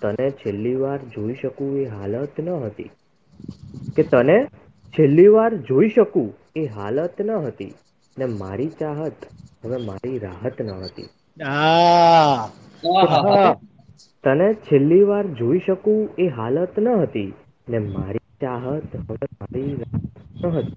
તને 0.00 0.30
છેલ્લી 0.30 0.76
વાર 0.76 0.98
જોઈ 1.14 1.34
શકું 1.34 1.72
એ 1.80 1.86
હાલત 1.86 2.40
ન 2.40 2.48
હતી. 2.64 2.90
કે 3.96 4.02
તને 4.02 4.38
છેલ્લી 4.94 5.28
વાર 5.28 5.50
જોઈ 5.70 5.88
શકું 5.88 6.28
એ 6.56 6.66
હાલત 6.66 7.20
ન 7.20 7.30
હતી 7.46 7.74
ને 8.16 8.26
મારી 8.26 8.70
ચાહત 8.80 9.28
હવે 9.64 9.78
મારી 9.86 10.18
રાહત 10.18 10.60
ન 10.60 10.70
હતી. 10.70 11.08
તને 14.24 14.54
છેલ્લી 14.54 15.02
વાર 15.02 15.26
જોઈ 15.26 15.58
શકું 15.66 16.08
એ 16.18 16.28
હાલત 16.28 16.78
ન 16.78 16.88
હતી. 16.88 17.32
ને 17.68 17.78
મારી 17.78 18.18
ચાહત 18.40 18.96
હવે 18.96 19.16
મારી 19.22 19.76
ન 20.42 20.46
હતી. 20.46 20.72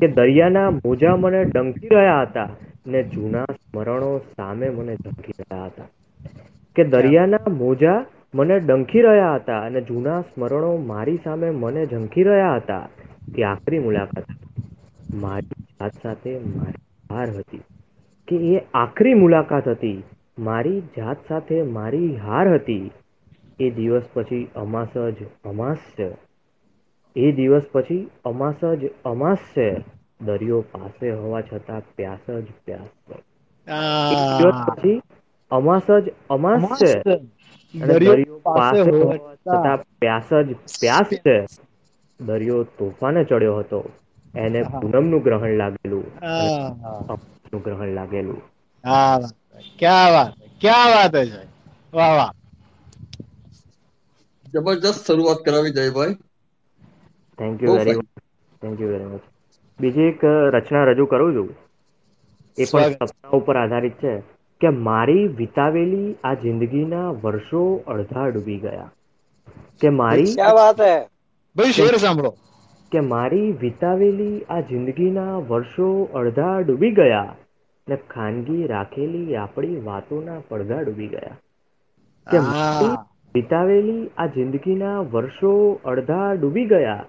કે 0.00 0.08
દરિયાના 0.08 0.70
મોજા 0.70 1.16
મને 1.16 1.44
ડંકી 1.44 1.88
રહ્યા 1.88 2.22
હતા 2.22 2.48
ને 2.86 3.02
જૂના 3.02 3.44
સ્મરણો 3.44 4.18
સામે 4.18 4.70
મને 4.70 4.94
ઝંખી 4.94 5.32
રહ્યા 5.38 5.64
હતા. 5.64 5.84
કે 6.76 6.84
દરિયાના 6.84 7.38
મોજા 7.50 8.04
મને 8.34 8.60
ડંખી 8.60 9.00
રહ્યા 9.00 9.34
હતા 9.34 9.60
અને 9.60 9.80
જૂના 9.80 10.20
સ્મરણો 10.20 10.76
મારી 10.76 11.16
સામે 11.16 11.50
મને 11.50 11.86
ઝંખી 11.86 12.22
રહ્યા 12.22 12.56
હતા. 12.56 12.88
તે 13.36 13.44
આખરી 13.44 13.78
મુલાકાત 13.78 14.24
મારી 15.14 15.62
જાત 15.62 15.92
સાથે 16.02 16.38
મારી 16.38 17.14
હાર 17.14 17.28
હતી. 17.30 17.62
કે 18.28 18.36
એ 18.36 18.60
આખરી 18.74 19.14
મુલાકાત 19.14 19.68
હતી. 19.68 20.02
મારી 20.38 20.72
જાત 20.94 21.22
સાથે 21.26 21.60
મારી 21.72 22.10
હાર 22.20 22.52
હતી. 22.52 22.84
એ 23.58 23.70
દિવસ 23.72 24.06
પછી 24.12 24.42
અમાસ 24.56 24.92
જ 25.14 25.18
અમાસ 25.44 25.80
છે. 25.92 26.08
એ 27.16 27.26
દિવસ 27.32 27.66
પછી 27.70 28.00
અમાસ 28.24 28.60
જ 28.76 28.82
અમાસ 29.04 29.42
છે. 29.50 29.68
દરિયો 30.22 30.62
પાસે 30.72 31.06
હોવા 31.14 31.42
છતાં 31.44 31.82
પ્યાસ 31.94 32.24
જ 32.40 32.58
પ્યાસ 32.60 32.90
છે. 33.04 33.16
દિવસ 34.30 34.58
પછી 34.66 34.96
અમાસ 35.50 35.86
જ 35.98 36.06
અમાસ 36.30 36.64
છે. 36.78 36.92
અને 37.74 37.94
દરિયો 38.00 38.38
પાસે 38.46 38.78
હોવા 38.88 39.34
છતાં 39.42 39.80
પ્યાસ 39.98 40.28
જ 40.46 40.48
પ્યાસ 40.80 41.10
છે. 41.18 41.36
દરિયો 42.20 42.60
તોફાને 42.76 43.22
ચડ્યો 43.24 43.58
હતો. 43.58 43.80
એને. 44.34 44.60
પૂનમનું 44.76 45.22
ગ્રહણ 45.22 45.56
લાગેલું. 45.56 46.06
આ 47.08 47.16
ગ્રહણ 47.60 47.94
લાગેલું. 47.94 48.40
હે. 48.84 49.00
ક્યાં 49.78 50.12
વાત 50.12 50.32
ક્યાં 50.60 50.90
વાત 50.90 51.14
છે 51.26 51.46
વાહ 51.92 52.12
વાહ. 52.16 52.32
જબરજસ્ત 54.46 55.06
શરૂઆત 55.06 55.40
કરાવી 55.44 55.70
Jaybhai 55.70 56.14
thank 57.38 57.62
you 57.62 57.74
very 57.74 57.94
much 57.94 58.06
thank 58.62 58.80
you 58.80 58.88
very 58.88 59.04
much 59.04 59.20
બીજી 59.80 60.00
એક 60.00 60.24
રચના 60.24 60.84
રજૂ 60.84 61.06
કરું 61.06 61.34
છું. 61.34 61.56
એ 62.58 62.64
પણ 62.64 62.80
સપના 62.80 63.28
ઉપર 63.28 63.56
આધારિત 63.56 63.92
છે 63.92 64.20
કે 64.60 64.68
મારી 64.68 65.28
વિતાવેલી 65.28 66.14
આ 66.24 66.34
જિંદગીના 66.34 67.08
વર્ષો 67.10 67.76
અડધા 67.86 68.28
ડૂબી 68.28 68.56
ગયા. 68.56 68.90
કે 69.80 69.88
મારી 69.88 70.34
ક્યાં 70.34 70.54
વાત 70.54 70.80
હે? 70.80 71.08
ભાઈ 71.56 71.72
શેર 71.72 71.96
સાંભળો. 71.96 72.34
કે 72.92 73.00
મારી 73.00 73.52
વિતાવેલી 73.52 74.40
આ 74.42 74.60
જિંદગીના 74.60 75.36
વર્ષો 75.36 76.04
અડધા 76.04 76.58
ડૂબી 76.58 76.90
ગયા. 76.90 77.36
ને 77.86 77.96
ખાનગી 78.08 78.66
રાખેલી 78.68 79.38
આપણી 79.38 79.80
વાતોના 79.84 80.42
પડઘા 80.46 80.82
ડૂબી 80.84 81.10
ગયા. 81.10 81.40
કે 82.26 82.38
મારી 82.44 82.94
વિતાવેલી 83.34 83.94
આ 84.16 84.28
જિંદગીના 84.32 84.96
વર્ષો 85.10 85.52
અડધા 85.90 86.28
ડૂબી 86.36 86.66
ગયા 86.70 87.00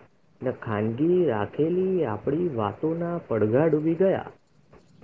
ને 0.42 0.54
ખાનગી 0.62 1.20
રાખેલી 1.28 1.88
આપણી 2.10 2.50
વાતોના 2.56 3.18
પડઘા 3.28 3.68
ડૂબી 3.70 3.98
ગયા. 4.00 4.28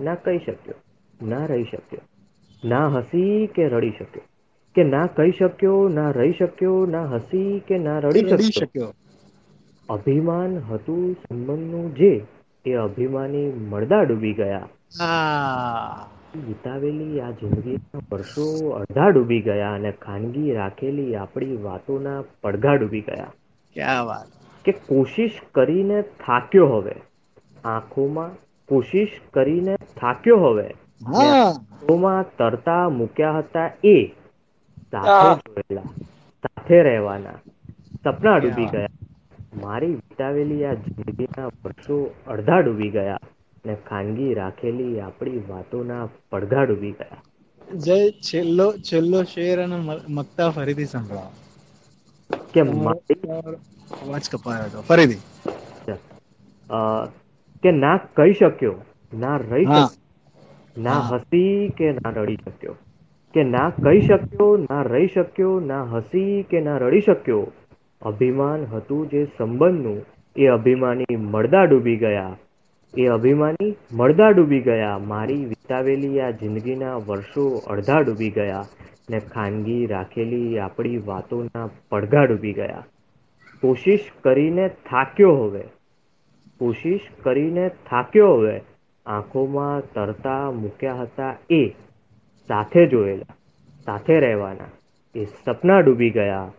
ના 0.01 0.17
કહી 0.21 0.39
શક્યો 0.41 0.79
ના 1.27 1.45
રહી 1.47 1.67
શક્યો 1.67 2.05
ના 2.63 2.87
હસી 2.95 3.27
કે 3.53 3.69
રડી 3.69 3.93
શક્યો 3.93 4.25
કે 4.75 4.85
ના 4.85 5.05
કહી 5.13 5.35
શક્યો 5.35 5.79
ના 5.91 6.09
રહી 6.13 6.35
શક્યો 6.35 6.79
ના 6.89 7.05
હસી 7.11 7.45
કે 7.63 7.81
ના 7.81 7.99
રડી 8.01 8.25
શક્યો. 8.51 8.91
અભિમાન 9.89 10.53
હતું 10.65 11.01
સંબંધનું 11.21 11.87
જે 11.95 12.11
એ 12.65 12.77
અભિમાની 12.79 13.45
મળદા 13.67 14.03
ડૂબી 14.05 14.35
ગયા. 14.35 14.67
વિતાવેલી 16.47 17.21
આ 17.21 17.31
જિંદગીના 17.31 17.99
વર્ષો 18.11 18.69
અડધા 18.69 19.09
ડૂબી 19.09 19.41
ગયા 19.41 19.73
અને 19.73 19.91
ખાનગી 19.91 20.53
રાખેલી 20.53 21.15
આપણી 21.15 21.57
વાતોના 21.57 22.23
પડઘા 22.43 22.73
ડૂબી 22.73 23.01
ગયા. 23.01 23.27
ક્યાં 23.73 24.05
વાત. 24.05 24.27
કે 24.65 24.71
કોશિશ 24.71 25.39
કરીને 25.51 26.01
થાક્યો 26.01 26.67
હવે. 26.67 26.95
આંખોમાં 27.65 28.31
કોશિશ 28.67 29.21
કરીને 29.33 29.75
થાક્યો 29.75 30.37
હવે. 30.37 30.73
આંખોમાં 31.15 32.25
તરતા 32.37 32.89
મૂક્યા 32.89 33.37
હતા 33.37 33.71
એ. 33.83 34.05
સાથે 34.91 35.35
જોયેલા 35.35 35.81
સાથે 36.41 36.83
રહેવાના 36.83 37.31
સપના 38.03 38.37
ડૂબી 38.37 38.65
ગયા. 38.65 38.87
મારી 39.61 39.87
વિતાવેલી 39.87 40.65
આ 40.65 40.73
જિંદગીના 40.73 41.45
વર્ષો 41.45 42.15
અડધા 42.27 42.59
ડૂબી 42.59 42.89
ગયા. 42.89 43.19
ને 43.65 43.77
ખાનગી 43.89 44.33
રાખેલી 44.33 44.99
આપણી 44.99 45.41
વાતોના 45.49 46.09
પડઘા 46.31 46.63
ડૂબી 46.63 46.91
ગયા 46.91 47.23
જય 47.75 48.11
છેલ્લો 48.11 48.73
છેલ્લો 48.73 49.23
શેર 49.23 49.63
અને 49.63 49.75
મક્તા 50.09 50.49
ફરીથી 50.49 50.85
સંભળાવો. 50.85 51.31
કે 52.53 52.61
તમારો- 52.61 52.83
મારી 52.83 53.13
તમારો 53.13 53.51
અવાજ 54.07 54.29
કપાયો 54.29 54.63
હતો 54.63 54.81
ફરીથી. 54.81 55.17
અ, 56.69 57.05
કે 57.63 57.71
ના 57.71 57.97
કહી 57.97 58.33
શક્યો 58.33 58.75
ના 59.13 59.37
રહી 59.37 59.65
શક્યો 59.65 59.89
ના 60.77 60.99
હસી 60.99 61.69
કે 61.77 61.91
ના 61.91 62.09
રડી 62.09 62.35
શક્યો? 62.35 62.73
કે 63.33 63.43
ના 63.43 63.69
કહી 63.69 64.01
શક્યો 64.01 64.57
ના 64.57 64.81
રહી 64.81 65.07
શક્યો 65.07 65.59
ના 65.59 65.83
હસી 65.83 66.43
કે 66.43 66.61
ના 66.61 66.77
રડી 66.77 67.01
શક્યો? 67.01 67.51
અભિમાન 68.01 68.65
હતું 68.65 69.09
જે 69.09 69.25
સંબંધનું 69.37 70.05
એ 70.35 70.47
અભિમાની 70.47 71.15
મળદા 71.15 71.63
ડૂબી 71.63 71.95
ગયા. 71.95 72.37
એ 72.97 73.05
અભિમાની 73.07 73.75
મળદા 73.93 74.29
ડૂબી 74.29 74.59
ગયા. 74.59 74.97
મારી 74.97 75.45
વિતાવેલી 75.45 76.19
આ 76.19 76.29
જિંદગીના 76.31 76.95
વર્ષો 76.95 77.61
અડધા 77.67 77.99
ડૂબી 77.99 78.29
ગયા 78.29 78.65
ને 79.09 79.19
ખાનગી 79.19 79.85
રાખેલી 79.85 80.59
આપણી 80.59 80.97
વાતોના 80.97 81.69
પડઘા 81.89 82.23
ડૂબી 82.23 82.53
ગયા. 82.53 82.85
કોશિશ 83.61 84.05
કરીને 84.21 84.67
થાક્યો 84.67 85.35
હવે. 85.35 85.63
કોશિશ 86.59 86.99
કરીને 87.23 87.69
થાક્યો 87.69 88.33
હવે. 88.33 88.61
આંખોમાં 89.05 89.81
તરતા 89.81 90.51
મૂક્યા 90.51 90.95
હતા 90.95 91.37
એ 91.49 91.69
સાથે 92.47 92.85
જોયેલા 92.85 93.35
સાથે 93.85 94.19
રહેવાના. 94.19 94.69
એ 95.15 95.25
સપના 95.25 95.79
ડૂબી 95.79 96.09
ગયા 96.09 96.51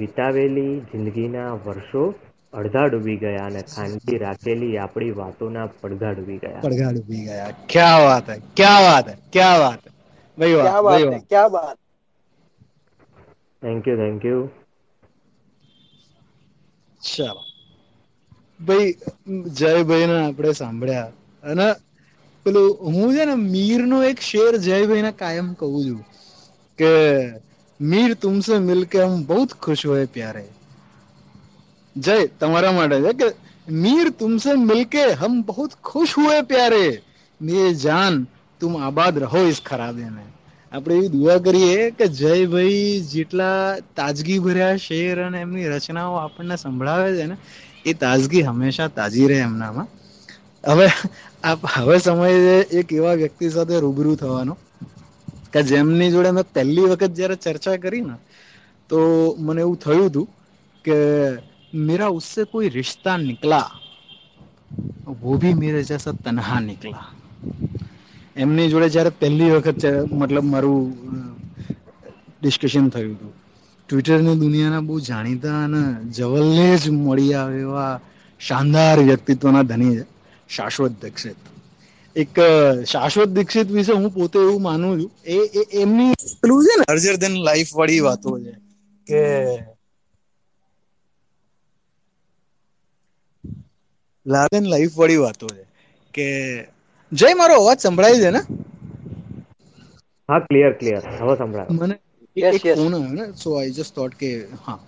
વિતાવેલી 0.00 0.80
જિંદગીના 0.80 1.52
વર્ષો 1.52 2.14
અડધા 2.54 2.84
ડૂબી 2.86 3.16
ગયા 3.18 3.46
અને 3.46 3.62
ખાનગી 3.70 4.20
રાખેલી 4.20 4.72
આપણી 4.80 5.12
વાતોના 5.16 5.68
પડઘા 5.76 6.14
ડૂબી 6.14 6.40
ગયા. 6.40 6.56
પડઘા 6.62 6.92
ડૂબી 6.92 7.22
ગયા. 7.24 7.50
ક્યા 7.66 8.00
વાત 8.04 8.28
હે? 8.28 8.36
ક્યા 8.54 8.82
વાત 8.82 9.06
હે? 9.08 9.14
ક્યા 9.32 9.58
વાત 9.60 9.82
ભાઈ 10.38 10.56
વાત 10.56 10.76
ભાઈ 10.84 11.06
વાત 11.06 11.24
ક્યા 11.28 11.48
વાત? 11.52 11.78
થેન્ક 13.62 13.84
યુ 13.86 13.96
થેન્ક 13.98 14.22
યુ 14.24 14.40
ચાલો. 17.00 17.42
ભાઈ 18.60 18.92
જયભાઈ 19.56 20.06
ને 20.06 20.16
આપણે 20.20 20.52
સાંભળ્યા. 20.54 21.10
અને 21.42 21.66
પેલું 22.46 22.66
હું 22.88 23.08
છે 23.10 23.24
ને 23.24 23.34
મીર 23.46 23.80
નો 23.84 23.98
એક 24.04 24.18
શેર 24.22 24.52
જયભાઈ 24.60 25.02
ને 25.02 25.12
કાયમ 25.14 25.48
કહું 25.54 25.72
છું 25.84 26.00
કે 26.78 26.90
મીર 27.80 28.10
તુમસે 28.16 28.54
મિલકે 28.62 28.98
હમ 29.02 29.22
બહુ 29.26 29.38
ખુશ 29.58 29.84
હોય 29.86 30.06
પ્યારે. 30.08 30.44
જય, 31.96 32.14
તમારા 32.38 32.72
માટે 32.72 32.98
છે 33.00 33.12
કે 33.20 33.28
મીર 33.74 34.06
તુમસે 34.12 34.50
મિલકે 34.60 35.04
હમ 35.14 35.34
બહુત 35.44 35.72
ખુશ 35.82 36.14
હુએ 36.14 36.38
પ્યારે. 36.44 36.86
મે 37.40 37.54
જાન, 37.76 38.14
તુમ 38.60 38.72
આબાદ 38.78 39.14
રહો 39.20 39.40
ઇસ 39.46 39.58
ખરાબે 39.62 40.06
મે. 40.10 40.24
આપણે 40.72 40.94
એવી 40.96 41.08
દુઆ 41.10 41.38
કરીએ 41.40 41.76
કે 41.92 42.06
જય 42.10 42.32
ભાઈ, 42.46 42.82
જેટલા 43.08 43.60
તાજગી 43.94 44.40
ભર્યા 44.40 44.78
શેર 44.78 45.16
અને 45.20 45.38
એમની 45.40 45.70
રચનાઓ 45.70 46.14
આપણને 46.18 46.56
સંભળાવે 46.58 47.10
છે 47.12 47.26
ને, 47.26 47.36
એ 47.84 47.92
તાજગી 47.96 48.42
હંમેશા 48.44 48.88
તાજી 48.90 49.26
રહે 49.26 49.38
એમનામાં. 49.40 49.88
હવે, 50.64 50.86
આપ, 51.44 51.60
હવે 51.76 51.96
સમય 52.00 52.28
એક 52.72 52.88
એવા 52.90 53.16
વ્યક્તિ 53.16 53.50
સાથે 53.50 53.76
રૂબરૂ 53.78 54.16
થવાનો 54.16 54.54
કે 55.52 55.60
જેમની 55.64 56.10
જોડે 56.10 56.30
મેં 56.32 56.46
પહેલી 56.50 56.90
વખત 56.90 57.12
જયારે 57.12 57.36
ચર્ચા 57.38 57.76
કરી 57.78 58.02
ને, 58.02 58.16
તો 58.90 58.98
મને 59.38 59.60
એવું 59.60 59.78
થયું 59.78 60.08
હતું 60.08 60.26
કે 60.84 60.96
मेरा 61.73 62.07
उससे 62.11 62.43
कोई 62.45 62.67
रिश्ता 62.71 63.11
निकला 63.19 63.61
वो 65.21 65.37
भी 65.37 65.53
मेरे 65.55 65.81
जैसा 65.83 66.11
तनहा 66.19 66.59
निकला 66.61 67.01
એમની 68.35 68.69
જોડે 68.69 68.87
જયારે 68.89 69.11
પહેલી 69.15 69.51
વખત 69.51 69.77
છે- 69.77 69.91
મતલબ 70.13 70.45
મારું 70.45 70.83
ડિસ્કશન 72.41 72.89
થયું 72.89 73.15
હતું 73.15 73.33
ટ્વિટરની 73.89 74.35
દુનિયાના 74.37 74.81
બહુ 74.81 74.95
જાણીતા 75.01 75.57
અને 75.63 75.81
જવલ્લે 76.11 76.67
જ 76.77 76.91
મળી 76.97 77.33
આવે 77.35 77.59
એવા 77.61 77.93
શાનદાર 78.41 78.97
વ્યક્તિત્વના 79.01 79.63
ધની 79.63 79.95
છે 79.95 80.05
શાશ્વત 80.49 80.93
દીક્ષિત 81.01 81.39
એક 82.15 82.31
અ, 82.39 82.51
શાશ્વત 82.85 83.29
દીક્ષિત 83.29 83.67
વિશે 83.69 83.93
હું 83.93 84.09
પોતે 84.11 84.39
એવું 84.39 84.61
માનું 84.61 84.93
છું 84.99 85.11
એ 85.27 85.37
એ- 85.55 85.69
એમની 85.81 86.11
પેલું 86.41 86.63
છે 86.65 86.73
ને 86.77 86.85
અર્જર 86.87 87.15
ધેન 87.17 87.35
લાઈફ 87.43 87.71
વાળી 87.73 88.01
વાતો 88.01 88.29
છે 88.37 88.53
કે 89.07 89.21
લાઈફ 94.26 94.56
એન્ડ 94.56 94.68
લાઈફ 94.68 94.94
વાળી 94.94 95.20
વાતો 95.20 95.46
છે. 95.50 95.62
કે 96.14 96.26
જય 97.12 97.30
મારો 97.34 97.54
અવાજ 97.56 97.78
સંભળાય 97.80 98.18
છે 98.18 98.30
ને? 98.30 98.40
હા 100.28 100.40
ક્લિયર 100.46 100.72
ક્લિયર 100.76 101.04
હવે 101.16 101.34
સંભળાય. 101.36 101.72
મને 101.76 101.96
એક 102.50 102.64
ફોન 102.68 102.92
આવ્યો 102.94 103.14
ને 103.14 103.24
સો 103.34 103.48
આઈ 103.52 103.74
જસ્ટ 103.74 103.94
થોટ 103.94 104.14
કે 104.16 104.30
હા. 104.60 104.78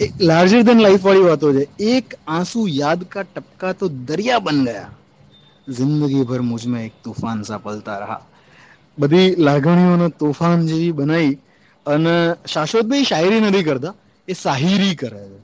એક 0.00 0.12
લાર્જર 0.22 0.62
ધેન 0.62 0.80
લાઈફ 0.80 1.04
વાળી 1.04 1.26
વાતો 1.26 1.48
છે. 1.52 1.62
એક 1.90 2.06
આંસુ 2.28 2.60
યાદ 2.74 3.00
કા 3.08 3.24
ટપકા 3.26 3.72
તો 3.76 3.86
દરિયા 4.06 4.44
બન 4.44 4.58
ગયા. 4.66 4.90
જિંદગી 5.68 6.24
ભર 6.24 6.42
મુજમે 6.44 6.78
એક 6.84 6.94
તોફાન 7.02 7.40
સા 7.44 7.60
પલતા 7.60 7.98
રહા. 8.00 8.22
બધી 8.98 9.28
લાગણીઓનો 9.40 10.06
તોફાન 10.16 10.66
જેવી 10.66 10.92
બનાવી 10.94 11.34
અને 11.86 12.14
શાશ્વતભાઈ 12.46 13.04
શાયરી 13.04 13.42
નથી 13.42 13.64
કરતા 13.64 13.94
એ 14.28 14.36
સાહિરી 14.36 14.94
કરે 14.96 15.22
છે. 15.24 15.38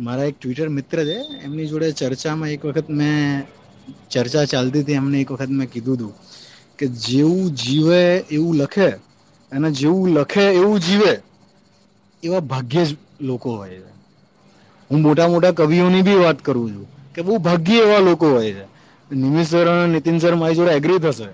મારા 0.00 0.26
એક 0.26 0.36
ટ્વિટર 0.36 0.68
મિત્ર 0.70 0.98
છે, 1.00 1.16
એમની 1.44 1.66
જોડે 1.66 1.88
ચર્ચામાં 1.92 2.50
એક 2.50 2.62
વખત 2.62 2.88
મેં 2.90 3.18
ચર્ચા 4.10 4.46
ચાલતી 4.46 4.82
હતી 4.82 4.94
એમને 4.94 5.16
એક 5.20 5.30
વખત 5.30 5.50
મેં 5.50 5.68
કીધું 5.68 5.96
હતું 5.96 6.14
કે 6.78 6.84
જેવું 7.02 7.46
જીવે 7.54 8.02
એવું 8.28 8.54
લખે 8.58 8.88
અને 9.52 9.68
જેવું 9.72 10.08
લખે 10.16 10.44
એવું 10.52 10.78
જીવે, 10.80 11.12
એવા 12.22 12.40
ભાગ્યે 12.42 12.86
જ 12.86 12.90
લોકો 13.20 13.48
હોય 13.52 13.78
છે. 13.78 13.92
હું 14.90 15.00
મોટા 15.02 15.28
મોટા 15.28 15.52
કવિઓની 15.54 16.02
બી 16.02 16.18
વાત 16.18 16.38
કરું 16.40 16.70
છું 16.70 16.86
કે 17.14 17.20
બહુ 17.22 17.38
ભાગ્ય 17.40 17.78
એવા 17.80 18.00
લોકો 18.00 18.26
હોય 18.28 18.52
છે. 18.52 18.64
નિમિષ 19.10 19.48
સર 19.48 19.66
અને 19.68 19.86
નીતિન 19.88 20.18
સર 20.18 20.34
મારી 20.34 20.56
જોડે 20.56 20.72
એગ્રી 20.72 21.00
થશે 21.00 21.28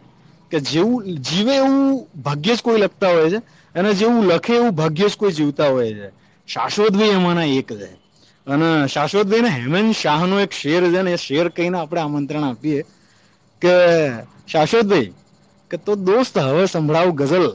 કે 0.51 0.59
જેવું 0.63 1.01
જીવે 1.21 1.55
એવું 1.57 1.79
ભાગ્ય 2.21 2.55
જ 2.55 2.61
કોઈ 2.61 2.79
લખતા 2.79 3.13
હોય 3.13 3.29
છે 3.31 3.39
અને 3.75 3.91
જેવું 3.95 4.27
લખે 4.29 4.53
એવું 4.55 4.73
ભાગ્ય 4.73 5.07
જ 5.07 5.17
કોઈ 5.17 5.33
જીવતા 5.33 5.71
હોય 5.71 5.93
છે. 5.93 6.09
શાશ્વતભાઈ 6.49 7.15
એમાંના 7.15 7.49
એક 7.53 7.69
છે. 7.73 7.89
અને 8.47 8.87
શાશ્વતભાઈ 8.87 9.41
ને 9.41 9.49
હેમંત 9.49 9.97
શાહનો 9.97 10.41
એક 10.41 10.53
શેર 10.53 10.83
છે 10.93 11.03
ને, 11.03 11.13
એ 11.13 11.17
શેર 11.17 11.49
કહીને 11.49 11.79
આપણે 11.79 12.01
આમંત્રણ 12.01 12.45
આપીએ 12.45 12.83
કે 13.63 13.75
શાશ્વતભાઈ 14.49 15.13
કે 15.71 15.77
તો 15.77 15.95
દોસ્ત 15.95 16.39
હવે 16.39 16.67
સંભળાવ 16.67 17.11
ગઝલ 17.11 17.47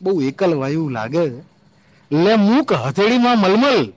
બહુ 0.00 0.22
એકલ 0.22 0.54
વાયુ 0.54 0.88
લાગે 0.88 1.24
છે. 1.30 1.42
લે 2.10 2.36
મૂક 2.36 2.72
હથેળીમાં 2.72 3.38
મલમલ, 3.38 3.92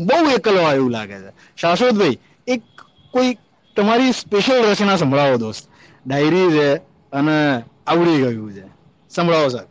બહુ 0.00 0.30
એકલ 0.30 0.56
વાયુ 0.56 0.88
લાગે 0.88 1.18
છે. 1.18 1.32
શાશ્વતભાઈ 1.56 2.18
એક 2.46 2.62
કોઈ 3.12 3.36
તમારી 3.76 4.12
સ્પેશિયલ 4.12 4.70
રચના 4.70 4.96
સંભળાવો 4.96 5.36
દોસ્ત. 5.36 5.68
ડાયરી 6.06 6.50
છે 6.50 6.68
અને 7.12 7.62
આવડી 7.86 8.16
ગયું 8.16 8.52
છે. 8.52 8.64
સંભળાવો 9.10 9.48
સાહેબ. 9.48 9.69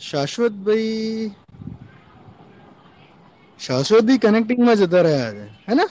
શાશ્વતભાઈ 0.00 1.30
શાશ્વતભાઈ 3.60 4.22
કનેક્ટિંગમાં 4.24 4.80
જતા 4.80 5.04
રહ્યા 5.04 5.32
છે 5.34 5.44
હે 5.66 5.74
ને? 5.74 5.86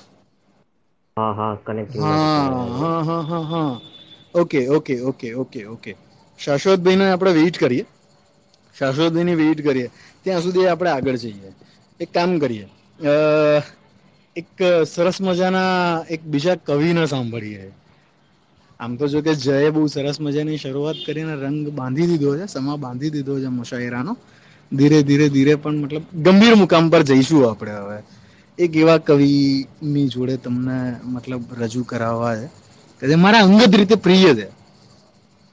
હા 1.17 1.33
હા 1.33 1.53
કનેક્ટિંગ 1.63 2.07
હા 2.07 3.01
હા 3.03 3.23
હા 3.23 3.43
હા 3.45 3.71
okay 4.33 4.59
okay 4.71 4.95
okay 5.03 5.29
okay 5.35 5.61
okay 5.67 5.91
શાશ્વતભાઈને 6.39 7.05
આપણે 7.07 7.33
વેઇટ 7.35 7.57
કરીએ. 7.59 7.85
શાશ્વતભાઈની 8.75 9.37
વેઇટ 9.37 9.61
કરીએ. 9.61 9.89
ત્યાં 10.23 10.43
સુધી 10.43 10.67
આપણે 10.69 10.91
આગળ 10.91 11.19
જઈએ. 11.19 11.51
એક 11.99 12.09
કામ 12.11 12.31
કરીએ. 12.39 12.67
એક 14.35 14.49
સરસ 14.87 15.17
મજાના 15.21 15.75
એક 16.09 16.21
બીજા 16.27 16.57
કવિને 16.65 17.03
સાંભળીએ. 17.07 17.65
આમ 18.79 18.91
તો 18.97 19.05
જો 19.07 19.19
કે 19.21 19.33
જયે 19.37 19.69
બહુ 19.71 19.81
સરસ 19.87 20.17
મજાની 20.19 20.57
શરૂઆત 20.57 20.97
કરીને 21.05 21.33
રંગ 21.35 21.59
બાંધી 21.71 22.07
દીધો 22.07 22.31
છે, 22.37 22.45
સમા 22.47 22.77
બાંધી 22.77 23.11
દીધો 23.11 23.33
છે 23.35 23.49
મુશાયરાનો 23.51 24.13
ધીરે 24.71 24.99
ધીરે 25.03 25.27
ધીરે 25.29 25.53
પણ 25.57 25.77
મતલબ 25.81 26.03
ગંભીર 26.25 26.55
મુકામ 26.57 26.85
પર 26.89 27.01
જઈશું 27.05 27.43
આપણે 27.45 27.73
હવે. 27.79 27.97
એક 28.57 28.71
એવા 28.75 28.99
કવિની 28.99 30.07
જોડે 30.09 30.35
તમને 30.37 30.77
મતલબ 31.05 31.43
રજૂ 31.53 31.85
કરાવવા 31.85 32.35
છે, 32.35 32.47
કે 33.01 33.05
જે 33.07 33.15
મારા 33.17 33.43
અંગત 33.43 33.73
રીતે 33.73 33.95
પ્રિય 33.97 34.31
છે. 34.35 34.47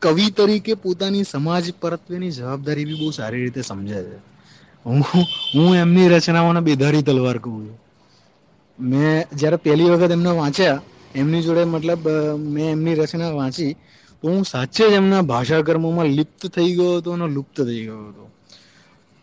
કવિ 0.02 0.26
તરીકે 0.32 0.74
પોતાની 0.76 1.24
સમાજ 1.24 1.64
પરત્વેની 1.80 2.32
જવાબદારી 2.32 2.86
બી 2.86 3.00
બહુ 3.00 3.10
સારી 3.12 3.44
રીતે 3.44 3.62
સમજે 3.62 4.00
છે. 4.02 4.16
હું 4.84 5.00
હું 5.54 5.76
એમની 5.76 6.08
રચનાઓને 6.10 6.60
બેધારી 6.62 7.02
તલવાર 7.02 7.38
કહું 7.40 7.60
છું. 7.60 7.78
મેં 8.78 9.06
જ્યારે 9.32 9.58
પહેલી 9.58 9.90
વખત 9.92 10.12
એમને 10.12 10.32
વાંચ્યા 10.32 10.80
એમની 11.14 11.42
જોડે 11.42 11.64
મતલબ 11.64 12.04
મેં 12.46 12.66
એમની 12.66 12.94
રચના 12.94 13.30
વાંચી, 13.30 13.72
તો 14.22 14.24
હું 14.28 14.44
સાચે 14.44 14.84
જ 14.90 14.92
એમના 14.92 15.22
ભાષાકર્મોમાં 15.22 16.06
લિપ્ત 16.08 16.46
થઈ 16.46 16.70
ગયો 16.74 16.96
હતો 16.96 17.10
અને 17.12 17.26
લુપ્ત 17.28 17.56
થઈ 17.60 17.82
ગયો 17.82 18.02
હતો. 18.08 18.24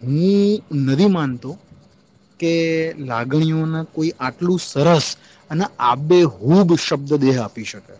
હું 0.01 0.53
નથી 0.83 1.07
માનતો 1.07 1.49
કે 2.39 2.53
લાગણીઓના 2.99 3.83
કોઈ 3.85 4.11
આટલું 4.19 4.59
સરસ 4.61 5.07
અને 5.49 5.65
આબેહૂબ 5.79 6.69
શબ્દ 6.77 7.11
દેહ 7.15 7.37
આપી 7.39 7.63
શકે. 7.63 7.95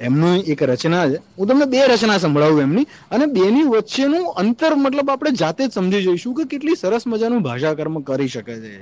એમની 0.00 0.44
એક 0.46 0.62
રચના 0.62 1.08
છે. 1.10 1.18
હું 1.36 1.48
તમને 1.48 1.66
બે 1.66 1.86
રચના 1.86 2.18
સંભળાવું 2.18 2.62
એમની 2.62 2.86
અને 3.10 3.26
બેની 3.28 3.64
વચ્ચેનું 3.64 4.24
અંતર 4.36 4.72
મતલબ 4.76 5.10
આપણે 5.10 5.30
જાતે 5.32 5.62
જ 5.66 5.72
સમજી 5.72 6.02
જઈશું 6.02 6.34
કે 6.34 6.44
કેટલી 6.44 6.76
સરસ 6.76 7.06
મજાનું 7.06 7.42
ભાષાકર્મ 7.42 8.02
કરી 8.02 8.28
શકે 8.28 8.54
છે. 8.60 8.72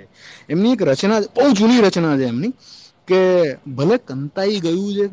એમની 0.48 0.72
એક 0.72 0.82
રચના 0.82 1.20
બહુ 1.34 1.52
જૂની 1.52 1.80
રચના 1.80 2.16
છે 2.16 2.24
એમની. 2.24 2.52
કે 3.12 3.20
ભલે 3.68 3.96
કંતાઈ 4.00 4.60
ગયું 4.60 4.90
છે 4.96 5.04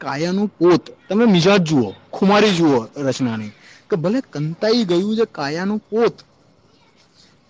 કાયાનું 0.00 0.48
પોત, 0.50 0.82
તમે 1.08 1.24
મિજાજ 1.26 1.62
જુઓ, 1.64 1.88
ખુમારી 2.12 2.52
જુઓ 2.52 2.76
રચનાની, 2.98 3.52
કે 3.88 3.94
ભલે 3.96 4.18
કંતાઈ 4.32 4.84
ગયું 4.86 5.16
છે 5.16 5.26
કાયાનું 5.28 5.80
પોત, 5.90 6.16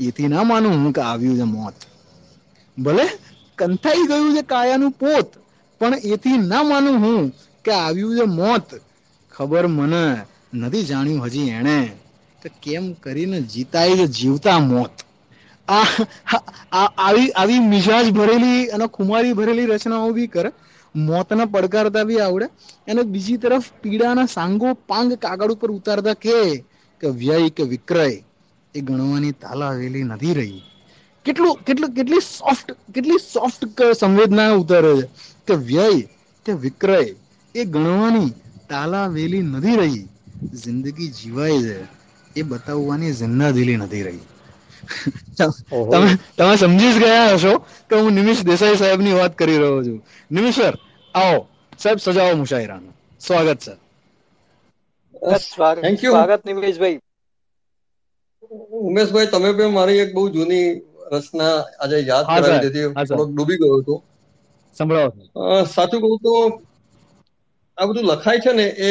એથી 0.00 0.28
ના 0.28 0.44
માનું 0.44 0.74
હું 0.74 0.92
કે 0.92 1.02
આવ્યું 1.02 1.38
છે 1.38 1.46
મોત. 1.46 1.76
ભલે 2.76 3.04
કંથાઈ 3.58 4.08
ગયું 4.08 4.34
છે 4.36 4.42
કાયાનું 4.44 4.92
પોત, 4.94 5.28
પણ 5.80 5.94
એથી 6.04 6.38
ના 6.42 6.64
માનું 6.64 6.96
હું 6.98 7.22
કે 7.64 7.72
આવ્યું 7.76 8.16
છે 8.18 8.26
મોત. 8.32 8.66
ખબર 9.34 9.64
મને 9.68 10.02
નથી 10.54 10.84
જાણ્યું 10.84 11.24
હજી 11.24 11.50
એણે. 11.50 11.78
કે 12.42 12.48
કેમ 12.62 12.84
કરીને 12.96 13.38
જીતાય 13.42 13.94
છે 13.98 14.06
જીવતા 14.08 14.60
મોત? 14.62 14.94
આ 15.68 16.87
આવી 16.98 17.31
આવી 17.31 17.59
મિજાજ 17.59 18.11
ભરેલી 18.11 18.66
અને 18.66 18.87
ખુમારી 18.87 19.33
ભરેલી 19.33 19.66
રચનાઓ 19.66 20.11
બી 20.11 20.27
કરે. 20.27 20.51
મોતને 20.96 21.44
પડકારતા 21.44 22.05
બી 22.05 22.18
આવડે. 22.18 22.46
અને 22.92 23.03
બીજી 23.03 23.37
તરફ 23.37 23.64
પીડાના 23.83 24.27
સાંગો 24.27 24.75
પાંગ 24.75 25.12
કાગળ 25.12 25.53
ઉપર 25.53 25.70
ઉતારતા 25.70 26.14
કે 26.14 26.64
કે 27.01 27.09
વ્યય, 27.09 27.48
કે 27.48 27.62
વિક્રય, 27.62 28.25
એ 28.75 28.81
ગણવાની 28.81 29.31
તાલાવેલી 29.31 30.03
નથી 30.03 30.35
રહી. 30.35 30.62
કેટલું 31.25 31.57
કેટલું, 31.57 31.90
કેટલી 31.90 32.20
સોફ્ટ 32.20 32.72
કેટલી 32.72 33.18
સોફ્ટ 33.18 33.83
સંવેદના 34.01 34.53
ઉતારે 34.53 35.03
છે. 35.03 35.07
કે 35.46 35.55
વ્યય, 35.55 36.01
કે 36.46 36.53
વિક્રય, 36.53 37.14
એ 37.55 37.64
ગણવાની 37.64 38.31
તાલાવેલી 38.68 39.42
નથી 39.42 39.77
રહી. 39.77 40.09
જિંદગી 40.44 41.09
જીવાય 41.09 41.62
છે. 41.62 41.85
એ 42.37 42.42
બતાવવાની 42.42 43.12
જિંદાદિલી 43.12 43.77
નથી 43.77 44.03
રહી. 44.03 44.18
તમે 45.90 46.09
તમે 46.37 46.55
સમજી 46.57 46.92
જ 46.92 46.99
ગયા 46.99 47.35
હશો 47.35 47.55
કે 47.88 47.95
હું 47.97 48.12
નિમિષ 48.12 48.40
દેસાઈ 48.42 48.77
સાહેબની 48.77 49.12
વાત 49.12 49.33
કરી 49.38 49.59
રહ્યો 49.59 49.81
છું. 49.85 49.99
નિમિષ 50.31 50.57
સર 50.57 50.75
આવો. 51.14 51.40
સાહેબ 51.79 51.99
સજાવો 51.99 52.37
મુશાયરાનો. 52.37 52.90
સ્વાગત 53.21 53.61
સર. 53.61 53.77
સ્વાગત 56.03 56.42
નિમેશભાઈ. 56.45 56.99
ઉમેશભાઈ 58.81 59.31
તમે 59.33 59.51
પણ 59.53 59.73
મારી 59.73 59.99
એક 59.99 60.11
બહુ 60.14 60.23
જૂની 60.31 60.66
રચના 61.12 61.55
આજે 61.81 61.99
યાદ 62.01 62.27
કરાવી 62.27 62.61
દીધી. 62.64 62.88
થોડોક 63.09 63.31
ડૂબી 63.33 63.59
ગયો 63.61 63.79
હતો 63.81 63.95
સંભળાવો 64.77 65.12
સાચું 65.75 66.01
કહું 66.03 66.18
તો 66.25 66.33
આ 67.79 67.87
બધું 67.87 68.07
લખાય 68.07 68.40
છે 68.40 68.53
ને 68.53 68.66
એ 68.87 68.90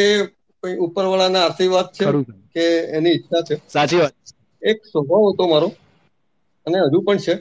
કોઈ 0.64 0.76
ઉપરવાળાના 0.78 1.44
આશીર્વાદ 1.46 1.88
છે 1.92 2.04
છે. 2.06 2.24
કે 2.54 2.64
એની 2.98 3.14
ઈચ્છા 3.14 3.42
છે? 3.42 3.56
સાચી 3.68 4.00
વાત. 4.00 4.16
એક 4.62 4.78
સ્વભાવ 4.92 5.24
હતો 5.30 5.44
મારો. 5.48 5.70
અને 6.66 6.78
હજુ 6.84 7.00
પણ 7.02 7.20
છે 7.22 7.34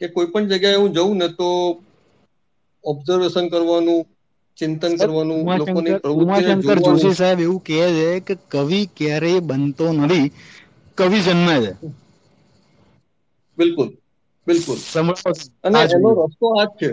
કે 0.00 0.06
કોઈ 0.10 0.28
પણ 0.28 0.50
જગ્યાએ 0.50 0.78
હું 0.78 0.94
જઉં 0.94 1.12
ને 1.16 1.28
તો 1.30 1.48
ઓબ્ઝર્વેશન 2.84 3.46
કરવાનું 3.48 4.00
ચિંતન 4.58 4.94
કરવાનું 4.98 5.42
લોકોની 5.54 6.00
પ્રવૃત્તિને 6.00 6.52
જોશી 6.78 7.14
સાહેબ 7.14 7.40
એવું 7.40 7.60
કહે 7.62 7.76
છે 7.96 8.08
કે 8.26 8.34
કવિ 8.52 8.80
ક્યારેય 8.96 9.40
બનતો 9.42 9.86
નથી 9.96 10.28
કવિ 10.98 11.18
જન્મે 11.20 11.56
છે. 11.60 11.72
બિલકુલ 13.58 13.88
બિલકુલ. 14.46 14.80
અને 15.62 15.80
એનો 15.88 16.10
રસ્તો 16.20 16.46
આ 16.54 16.66
જ 16.68 16.78
છે 16.78 16.90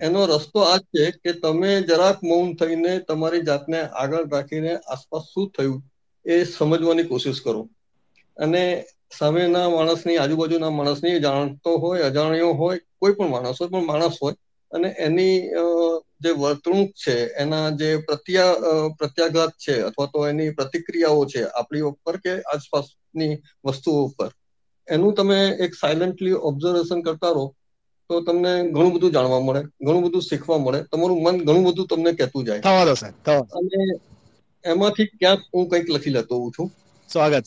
એનો 0.00 0.20
રસ્તો 0.28 0.60
આ 0.64 0.78
જ 0.80 0.86
છે 0.92 1.32
કે 1.32 1.40
તમે 1.42 1.70
જરાક 1.84 2.18
મૌન 2.22 2.48
થઈને 2.56 2.92
તમારી 3.06 3.44
જાતને 3.44 3.78
આગળ 3.94 4.24
રાખીને 4.28 4.72
આસપાસ 4.84 5.24
શું 5.28 5.46
થયું 5.50 5.78
એ 6.26 6.44
સમજવાની 6.46 7.08
કોશિશ 7.08 7.40
કરો. 7.40 7.62
અને 8.36 8.62
સામેના 9.12 9.70
માણસની 9.70 10.18
આજુબાજુના 10.18 10.70
માણસની 10.72 11.20
જાણતો 11.20 11.78
હોય 11.78 12.06
અજાણ્યો 12.06 12.52
હોય 12.54 12.78
કોઈ 12.98 13.14
પણ 13.14 13.30
માણસ 13.30 13.58
હોય 13.60 13.70
પણ 13.70 13.86
માણસ 13.86 14.16
હોય. 14.20 14.36
અને 14.72 14.88
એની 14.98 15.36
જે 16.20 16.30
વર્તણૂક 16.34 16.90
છે 16.96 17.14
એના 17.36 17.68
જે 17.74 17.88
પ્રત્યા 18.02 18.54
પ્રત્યાઘાત 18.98 19.54
છે 19.58 19.74
અથવા 19.84 20.08
તો 20.08 20.28
એની 20.28 20.54
પ્રતિક્રિયાઓ 20.54 21.22
છે 21.26 21.40
આપણી 21.50 21.88
ઉપર 21.90 22.14
કે 22.20 22.32
આસપાસની 22.46 23.32
વસ્તુઓ 23.64 23.98
ઉપર. 24.04 24.30
એનું 24.88 25.14
તમે 25.14 25.36
એક 25.58 25.72
સાયલન્ટલી 25.76 26.36
ઓબ્ઝર્વેશન 26.44 27.02
કરતા 27.02 27.32
રહો 27.32 27.46
તો 28.10 28.16
તમને 28.22 28.52
ઘણું 28.68 28.92
બધું 28.92 29.12
જાણવા 29.12 29.40
મળે 29.42 29.62
ઘણું 29.80 30.04
બધું 30.04 30.24
શીખવા 30.24 30.58
મળે. 30.60 30.80
તમારું 30.88 31.22
મન 31.22 31.36
ઘણું 31.42 31.66
બધું 31.66 31.88
તમને 31.88 32.10
કહેતું 32.14 32.46
જાય. 32.46 32.64
અને 33.56 33.80
એમાંથી 34.64 35.08
ક્યાંક 35.14 35.42
હું 35.50 35.68
કંઈક 35.68 35.88
લખી 35.90 36.12
લેતો 36.12 36.34
હોઉં 36.36 36.52
છું. 36.52 36.68
સ્વાગત 37.08 37.46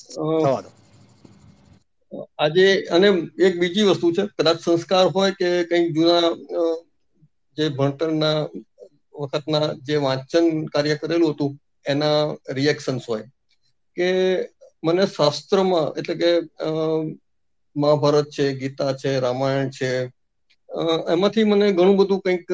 આજે 2.38 2.66
અને 2.90 3.08
એક 3.40 3.54
બીજી 3.60 3.90
વસ્તુ 3.90 4.08
છે, 4.12 4.24
કદાચ 4.38 4.58
સંસ્કાર 4.60 5.06
હોય 5.10 5.32
કે 5.34 5.50
કંઈક 5.70 5.90
જૂના 5.96 6.26
જે 7.58 7.66
ભણતરના 7.70 8.40
વખતના 9.16 9.68
જે 9.82 9.96
વાંચન 9.98 10.46
કાર્ય 10.68 10.96
કરેલું 10.98 11.34
હતું, 11.34 11.52
એના 11.86 12.20
રિએક્શન્સ 12.50 13.04
હોય. 13.08 13.26
કે 13.98 14.08
મને 14.84 15.06
શાસ્ત્રમાં, 15.08 15.94
એટલે 15.96 16.16
કે 16.16 16.32
મહાભારત 17.76 18.28
છે, 18.30 18.46
ગીતા 18.54 18.94
છે, 18.96 19.20
રામાયણ 19.20 19.72
છે 19.72 19.90
એમાંથી 21.08 21.46
મને 21.46 21.68
ઘણું 21.72 21.98
બધું 21.98 22.22
કંઈક 22.22 22.48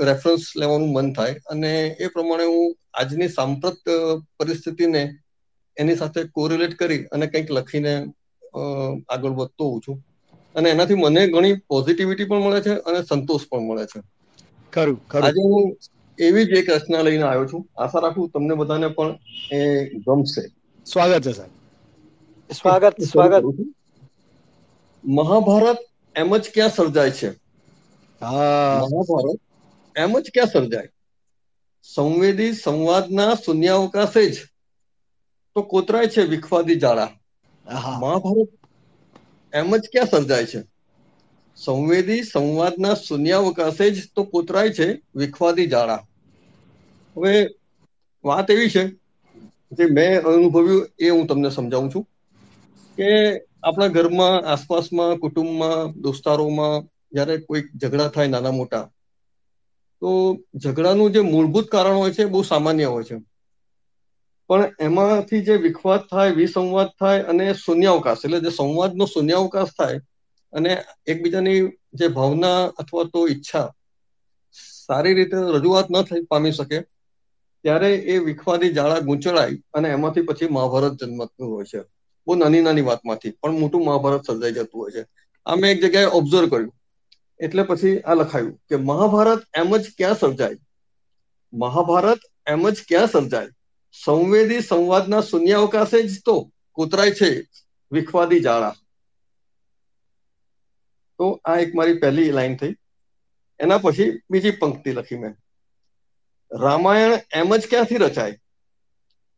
રેફરન્સ 0.00 0.44
લેવાનું 0.56 0.92
મન 0.92 1.08
થાય 1.12 1.40
અને 1.46 1.70
એ 1.98 2.08
પ્રમાણે 2.08 2.46
હું 2.46 2.74
આજની 2.94 3.28
સાંપ્રત 3.28 3.80
પરિસ્થિતિને 4.38 5.02
એની 5.76 5.96
સાથે 5.96 6.20
કોરિલેટ 6.30 6.74
કરી 6.76 7.02
અને 7.10 7.26
કંઈક 7.26 7.50
લખીને 7.50 7.94
આગળ 9.08 9.34
વધતો 9.36 9.64
હોઉં 9.66 9.80
છું. 9.80 9.98
અને 10.54 10.68
એનાથી 10.70 10.94
મને 10.96 11.22
ઘણી 11.28 11.54
પોઝિટિવિટી 11.68 12.24
પણ 12.26 12.42
મળે 12.42 12.60
છે 12.62 12.72
અને 12.82 13.00
સંતોષ 13.04 13.44
પણ 13.48 13.64
મળે 13.64 13.84
છે. 13.86 13.98
ખરું 14.72 14.98
ખરું. 15.06 15.22
આજે 15.22 15.40
હું 15.44 15.64
એવી 16.18 16.46
જ 16.46 16.58
એક 16.58 16.68
રચના 16.74 17.02
લઈને 17.02 17.24
આવ્યો 17.24 17.46
છું. 17.46 17.62
આશા 17.76 18.00
રાખું 18.00 18.30
તમને 18.30 18.54
બધાને 18.56 18.88
પણ 18.90 19.10
એ 19.52 19.60
ગમશે. 20.04 20.42
સ્વાગત 20.86 21.22
છે 21.22 21.32
સાહેબ. 21.32 21.52
સ્વાગત 22.50 22.96
સ્વાગત. 23.02 23.46
મહાભારત 25.04 25.80
એમ 26.16 26.30
જ 26.36 26.50
ક્યાં 26.50 26.72
સર્જાય 26.72 27.12
છે? 27.14 27.28
હા. 28.20 28.80
મહાભારત 28.80 29.40
એમ 29.96 30.12
જ 30.18 30.30
ક્યાં 30.30 30.52
સર્જાય? 30.52 30.90
સંવેદી 31.86 32.54
સંવાદના 32.56 33.36
શૂન્યાવકાશે 33.38 34.24
જ. 34.30 34.36
તો 35.56 35.62
કોતરાય 35.64 36.08
છે 36.08 36.22
વિખવાદી 36.26 36.78
જાળા. 36.78 37.10
મહાભારત 37.66 38.50
એમ 39.52 39.76
જ 39.76 39.84
ક્યાં 39.92 40.06
સર્જાય 40.06 40.46
છે? 40.46 40.60
સંવેદી 41.56 42.22
સંવાદના 42.22 42.94
શૂન્યાવકાશે 42.94 43.90
જ 43.90 43.98
તો 44.16 44.24
કોતરાય 44.24 44.70
છે 44.70 45.02
વિખવાદી 45.14 45.66
જાળા 45.66 46.02
હવે 47.16 47.34
વાત 48.24 48.50
એવી 48.50 48.70
છે 48.70 48.84
જે 49.72 49.84
મેં 49.90 50.22
અનુભવ્યું 50.22 50.88
એ 50.98 51.08
હું 51.08 51.26
તમને 51.26 51.50
સમજાવું 51.50 51.90
છું 51.94 52.04
કે 52.98 53.10
આપણા 53.62 53.88
ઘરમાં, 53.88 54.44
આસપાસમાં, 54.44 55.18
કુટુંબમાં, 55.18 55.92
દોસ્તારોમાં 56.00 56.88
જ્યારે 57.12 57.36
કોઈક 57.38 57.66
ઝઘડા 57.82 58.08
થાય 58.08 58.28
નાના 58.28 58.50
મોટા, 58.50 58.90
તો 60.02 60.38
ઝઘડાનું 60.58 61.12
જે 61.12 61.20
મૂળભૂત 61.20 61.68
કારણ 61.68 61.96
હોય 61.96 62.12
છે 62.12 62.24
બહુ 62.24 62.42
સામાન્ય 62.42 62.84
હોય 62.84 63.04
છે. 63.04 63.16
પણ 64.52 64.72
એમાંથી 64.80 65.42
જે 65.42 65.54
વિખવાદ 65.56 66.02
થાય, 66.10 66.30
વિસંવાદ 66.30 66.88
થાય 67.00 67.20
અને 67.24 67.44
શૂન્યાવકાશ, 67.54 68.24
એટલે 68.24 68.40
જે 68.40 68.50
સંવાદનો 68.50 69.04
શૂન્યાવકાશ 69.06 69.70
થાય 69.78 70.00
અને 70.52 70.72
એકબીજાની 71.06 71.60
જે 71.94 72.08
ભાવના 72.08 72.58
અથવા 72.78 73.04
તો 73.04 73.20
ઈચ્છા 73.28 73.68
સારી 74.86 75.14
રીતે 75.14 75.36
રજૂઆત 75.56 75.88
ન 75.90 76.02
થઈ 76.02 76.24
પામી 76.30 76.52
શકે, 76.52 76.78
ત્યારે 77.64 77.90
એ 77.94 78.18
વિખવાદી 78.18 78.72
જાળા 78.72 78.98
ગૂંચળાય 78.98 79.56
અને 79.74 79.88
એમાંથી 79.88 80.22
પછી 80.22 80.48
મહાભારત 80.48 81.00
જન્મતું 81.00 81.48
હોય 81.48 81.64
છે. 81.64 81.80
બહુ 82.26 82.34
નાની 82.34 82.60
નાની 82.60 82.86
વાતમાંથી, 82.90 83.34
પણ 83.42 83.58
મોટું 83.58 83.84
મહાભારત 83.84 84.22
સર્જાઈ 84.26 84.52
જતું 84.52 84.80
હોય 84.80 84.90
છે. 84.90 85.06
આ 85.46 85.56
મેં 85.56 85.70
એક 85.70 85.82
જગ્યાએ 85.84 86.04
ઓબ્ઝર્વ 86.04 86.48
કર્યું. 86.48 86.74
એટલે 87.40 87.62
પછી 87.62 87.96
આ 87.98 88.14
લખાયું 88.14 88.54
કે 88.68 88.76
મહાભારત 88.76 89.42
એમ 89.54 89.76
જ 89.76 89.84
ક્યાં 89.96 90.14
સર્જાય? 90.14 90.58
મહાભારત 91.52 92.20
એમ 92.46 92.70
જ 92.70 92.76
ક્યાં 92.88 93.06
સર્જાય? 93.06 93.50
સંવેદી 93.92 94.60
સંવાદના 94.60 95.20
શૂન્યાવકાશે 95.20 96.02
જ 96.02 96.22
તો 96.24 96.50
કોતરાય 96.72 97.10
છે 97.10 97.48
વિખવાદી 97.92 98.40
જાળા 98.40 98.74
તો 101.18 101.40
આ 101.44 101.56
એક 101.56 101.74
મારી 101.74 101.98
પહેલી 101.98 102.30
લાઈન 102.30 102.56
થઈ. 102.56 102.74
એના 103.60 103.78
પછી 103.78 104.20
બીજી 104.30 104.50
પંક્તિ 104.50 104.92
લખી 104.92 105.16
મેં. 105.16 105.34
રામાયણ 106.52 107.20
એમ 107.32 107.56
જ 107.56 107.68
ક્યાંથી 107.68 107.96
રચાય? 107.96 108.38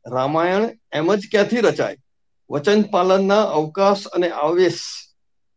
રામાયણ 0.07 0.79
એમ 0.93 1.14
જ 1.14 1.31
ક્યાંથી 1.31 1.61
રચાય? 1.61 1.97
વચન 2.51 2.83
પાલનના 2.83 3.43
અવકાશ 3.43 4.07
અને 4.07 4.31
આવેશ. 4.31 4.81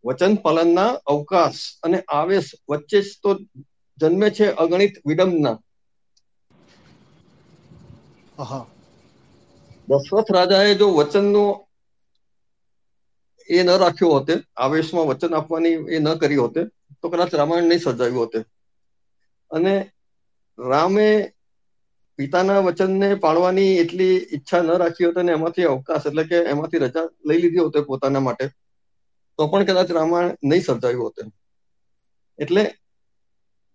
વચન 0.06 0.36
પાલનના 0.36 0.88
અવકાશ 0.88 1.60
અને 1.84 2.02
આવેશ 2.02 2.52
વચ્ચે 2.70 3.02
જ 3.02 3.06
તો 3.24 3.40
જન્મે 3.98 4.30
છે 4.30 4.52
અગણિત 4.52 4.94
વિડંબના. 5.06 5.58
દશરથ 9.88 10.32
રાજાએ 10.32 10.76
જો 10.76 10.94
વચનનો 10.94 11.68
એ 13.50 13.64
ન 13.64 13.70
રાખ્યો 13.70 14.10
હોતે, 14.10 14.44
આવેશમાં 14.58 15.08
વચન 15.08 15.34
આપવાની 15.34 15.72
એ 15.72 16.00
ન 16.00 16.14
કરી 16.14 16.36
હોતે, 16.36 16.62
તો 17.02 17.10
કદાચ 17.10 17.36
રામાયણ 17.36 17.64
નહીં 17.64 17.80
સર્જાયું 17.80 18.20
હોતે. 18.20 18.46
અને 19.52 19.92
રામે 20.60 21.34
પિતાના 22.16 22.60
વચનને 22.60 23.16
પાળવાની 23.16 23.78
એટલી 23.78 24.18
ઈચ્છા 24.34 24.62
ન 24.62 24.68
રાખી 24.68 25.06
હોત 25.06 25.18
અને 25.18 25.32
એમાંથી 25.32 25.64
અવકાશ 25.64 26.06
એટલે 26.06 26.24
કે 26.24 26.36
એમાંથી 26.36 26.78
રજા 26.78 27.10
લઈ 27.26 27.42
લીધી 27.42 27.58
હોતે 27.58 27.80
પોતાના 27.80 28.20
માટે, 28.20 28.48
તો 29.38 29.48
પણ 29.48 29.64
કદાચ 29.64 29.92
રામાયણ 29.92 30.38
નહીં 30.44 30.62
સર્જાયું 30.62 31.04
હોતે. 31.04 31.22
એટલે 32.40 32.76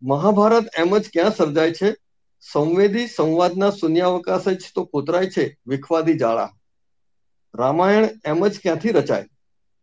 મહાભારત 0.02 0.66
એમ 0.76 0.98
જ 0.98 1.10
ક્યાં 1.12 1.30
સર્જાય 1.30 1.72
છે? 1.72 2.01
સંવેદી 2.42 3.06
સંવાદના 3.06 3.70
શૂન્યાવકાશ 3.70 4.48
જ 4.48 4.62
તો 4.74 4.84
કોતરાય 4.84 5.26
છે, 5.26 5.56
વિખવાદી 5.66 6.14
જાળા 6.14 6.52
રામાયણ 7.54 8.08
એમ 8.24 8.48
જ 8.48 8.60
ક્યાંથી 8.60 8.90
રચાય? 8.90 9.28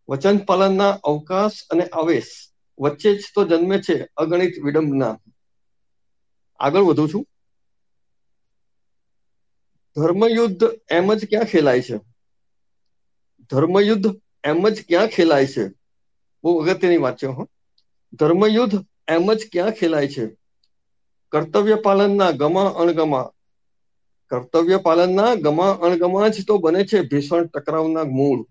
વચન 0.10 0.38
પાલનના 0.38 0.90
અવકાશ 0.90 1.52
અને 1.72 1.86
આવેશ 1.86 2.50
વચ્ચે 2.80 3.16
જ 3.16 3.24
તો 3.36 3.46
જન્મે 3.46 3.82
છે 3.82 4.08
અગણિત 4.18 4.54
વિડંબના. 4.64 5.20
આગળ 6.60 6.82
વધુ 6.82 7.08
છું. 7.08 7.28
ધર્મયુદ્ધ 9.96 10.64
એમ 10.92 11.14
જ 11.14 11.26
ક્યાં 11.30 11.44
ખેલાય 11.44 11.82
છે? 11.82 11.98
ધર્મયુદ્ધ 13.52 14.22
એમ 14.44 14.70
જ 14.70 14.88
ક્યાં 14.88 15.08
ખેલાય 15.08 15.48
છે? 15.48 15.68
બહુ 16.44 16.60
અગત્યની 16.60 16.98
વાત 16.98 17.18
છે, 17.18 17.28
હો. 17.28 17.48
ધર્મયુદ્ધ 18.14 18.86
એમ 19.08 19.34
જ 19.34 19.50
ક્યાં 19.52 19.72
ખેલાય 19.72 20.08
છે? 20.08 20.39
કર્તવ્ય 21.34 21.78
પાલનના 21.78 22.32
ગમા 22.34 22.70
અણગમા. 22.78 23.28
કર્તવ્ય 24.32 24.78
પાલનના 24.78 25.36
ગમા 25.38 25.74
અણગમા 25.82 26.30
જ 26.30 26.46
તો 26.48 26.56
બને 26.58 26.82
છે 26.86 27.02
ભીષણ 27.04 27.46
ટકરાવના 27.48 28.08
મૂળ. 28.12 28.42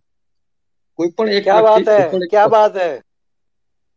કોઈ 0.99 1.11
પણ 1.11 1.29
એક 1.31 1.45
ક્યાં 1.45 1.65
વાત 1.65 1.87
હે? 1.89 2.01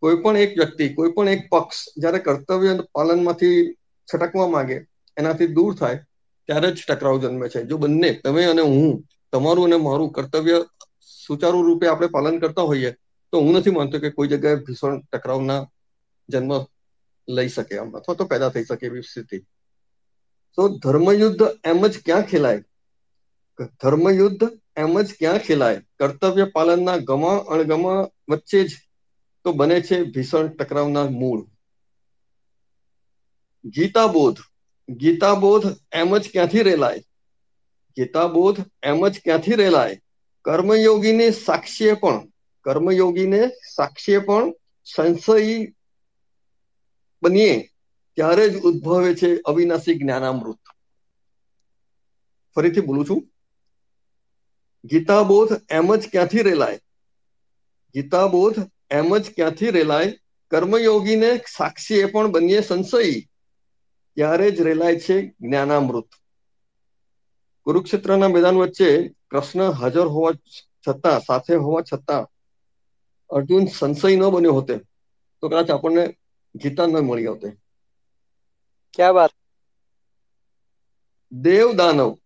કોઈ 0.03 0.17
પણ 0.17 0.37
એક 0.37 0.51
વ્યક્તિ 0.57 0.85
કોઈ 0.93 1.11
પણ 1.11 1.29
એક 1.29 1.41
પક્ષ 1.51 1.79
જ્યારે 1.97 2.19
કર્તવ્ય 2.19 2.73
પાલનમાંથી 2.93 3.57
છટકવા 4.07 4.47
માંગે 4.47 4.77
એનાથી 5.17 5.47
દૂર 5.47 5.75
થાય 5.75 5.97
ત્યારે 6.49 6.69
જ 6.71 6.79
ટકરાવ 6.87 7.17
જન્મે 7.19 7.47
છે. 7.49 7.59
જો 7.63 7.77
બંને 7.77 8.09
તમે 8.23 8.43
અને 8.45 8.63
હું 8.63 8.91
તમારું 9.33 9.65
અને 9.65 9.77
મારું 9.77 10.11
કર્તવ્ય 10.11 10.57
સુચારુ 11.25 11.59
રૂપે 11.61 11.85
આપણે 11.87 12.07
પાલન 12.07 12.39
કરતા 12.39 12.61
હોઈએ 12.63 12.91
તો 13.33 13.39
હું 13.39 13.55
નથી 13.55 13.71
માનતો 13.71 13.99
કે 13.99 14.09
કોઈ 14.11 14.27
જગ્યાએ 14.27 14.63
ભીષણ 14.65 15.01
ટકરાવના 15.03 15.61
જન્મ 16.29 16.51
લઈ 17.29 17.47
શકે 17.47 17.77
આમ, 17.77 17.97
અથવા 17.97 18.15
તો 18.15 18.25
પેદા 18.25 18.49
થઈ 18.49 18.63
શકે 18.63 18.85
એવી 18.85 19.01
સ્થિતિ. 19.01 19.39
તો 20.55 20.77
ધર્મયુદ્ધ 20.77 21.43
એમ 21.65 21.87
જ 21.87 22.03
ક્યાં 22.03 22.21
ખેલાય? 22.21 22.63
ધર્મયુદ્ધ 23.83 24.59
એમ 24.77 25.01
જ 25.01 25.13
ક્યાં 25.13 25.37
ખેલાય? 25.37 25.81
કર્તવ્ય 25.99 26.45
પાલનના 26.45 26.97
ગમા 26.97 27.37
અણગમા 27.37 28.09
વચ્ચે 28.29 28.63
જ 28.63 28.71
તો 29.43 29.51
બને 29.51 29.81
છે 29.81 30.03
ભીષણ 30.03 30.47
ટકરાવના 30.47 31.03
મૂળ. 31.03 31.47
ગીતાબોધ. 33.65 34.37
ગીતાબોધ 34.89 35.63
એમ 35.91 36.17
જ 36.17 36.31
ક્યાંથી 36.31 36.63
રેલાય? 36.63 36.99
ગીતાબોધ 37.97 38.57
એમ 38.83 39.07
જ 39.07 39.19
ક્યાંથી 39.23 39.55
રેલાય? 39.55 40.01
કર્મયોગીને 40.41 41.31
સાક્ષીએ 41.31 41.93
પણ, 41.93 42.27
કર્મયોગીને 42.61 43.47
સાક્ષીએ 43.47 44.17
પણ 44.17 44.53
સંશયી 44.95 45.75
બનીએ 47.23 47.69
ત્યારે 48.15 48.49
જ 48.49 48.61
ઉદ્ભવે 48.61 49.15
છે 49.15 49.41
અવિનાશી 49.45 49.95
જ્ઞાનામૃત. 49.95 50.59
ફરીથી 52.55 52.81
બોલું 52.81 53.05
છું. 53.09 53.27
ગીતાબોધ 54.85 55.49
એમ 55.69 55.95
જ 55.95 56.09
ક્યાંથી 56.09 56.43
રેલાય? 56.43 56.79
ગીતાબોધ 57.93 58.55
એમ 58.91 59.17
જ 59.17 59.35
ક્યાંથી 59.35 59.71
રેલાય? 59.71 60.19
કર્મયોગીને 60.51 61.41
એ 61.91 62.05
પણ 62.05 62.31
બનીએ 62.31 62.61
સંશયી. 62.61 63.29
ત્યારે 64.15 64.51
જ 64.51 64.61
રેલાય 64.61 64.99
છે 64.99 65.27
જ્ઞાનામૃત. 65.27 66.09
કુરુક્ષેત્રના 67.63 68.27
મેદાન 68.27 68.55
વચ્ચે 68.55 69.09
કૃષ્ણ 69.29 69.71
હાજર 69.71 70.05
હોવા 70.05 70.31
છતાં, 70.87 71.19
સાથે 71.19 71.55
હોવા 71.55 71.81
છતાં 71.93 72.27
અર્જુન 73.29 73.65
સંશય 73.65 74.15
ન 74.15 74.29
બન્યો 74.29 74.53
હોતે. 74.53 74.77
તો 75.41 75.49
કદાચ 75.49 75.69
આપણને 75.69 76.17
ગીતા 76.55 76.87
મળી 76.87 77.27
આવતે 77.27 77.49
ક્યાં 78.93 79.13
વાત? 79.13 79.31
દેવ 81.31 81.73
દાનવ 81.73 82.17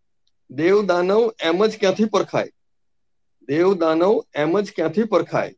દેવ 0.50 0.86
દાનવ 0.86 1.34
એમ 1.40 1.66
જ 1.66 1.80
ક્યાંથી 1.80 2.06
પરખાય? 2.06 2.50
દેવ 3.48 3.74
દાનવ 3.74 4.24
એમ 4.36 4.60
જ 4.60 4.72
ક્યાંથી 4.76 5.04
પરખાય? 5.04 5.56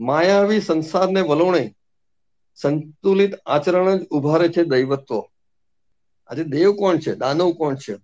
માયાવી 0.00 0.60
સંસારને 0.60 1.20
વલોણે 1.20 1.74
સંતુલિત 2.56 3.34
આચરણ 3.46 3.96
જ 3.96 4.06
ઉભારે 4.06 4.48
છે 4.48 4.64
દૈવત્વ. 4.64 5.20
આજે 6.26 6.44
દેવ 6.44 6.72
કોણ 6.72 6.98
છે? 6.98 7.14
દાનવ 7.14 7.52
કોણ 7.52 7.74
છે? 7.74 7.94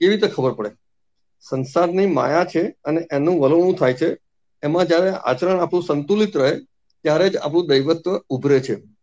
કેવી 0.00 0.08
રીતે 0.08 0.28
ખબર 0.28 0.52
પડે? 0.52 0.70
સંસારની 1.40 2.06
માયા 2.06 2.44
છે 2.44 2.76
અને 2.84 3.00
એનું 3.12 3.40
વલણું 3.40 3.76
થાય 3.76 3.94
છે. 3.94 4.18
એમાં 4.62 4.86
જ્યારે 4.86 5.10
આચરણ 5.10 5.60
આપણું 5.60 5.82
સંતુલિત 5.82 6.36
રહે 6.36 6.52
ત્યારે 7.02 7.30
જ 7.30 7.36
આપણું 7.36 7.66
દૈવત્વ 7.66 8.20
ઉભરે 8.28 8.60
છે. 8.60 8.95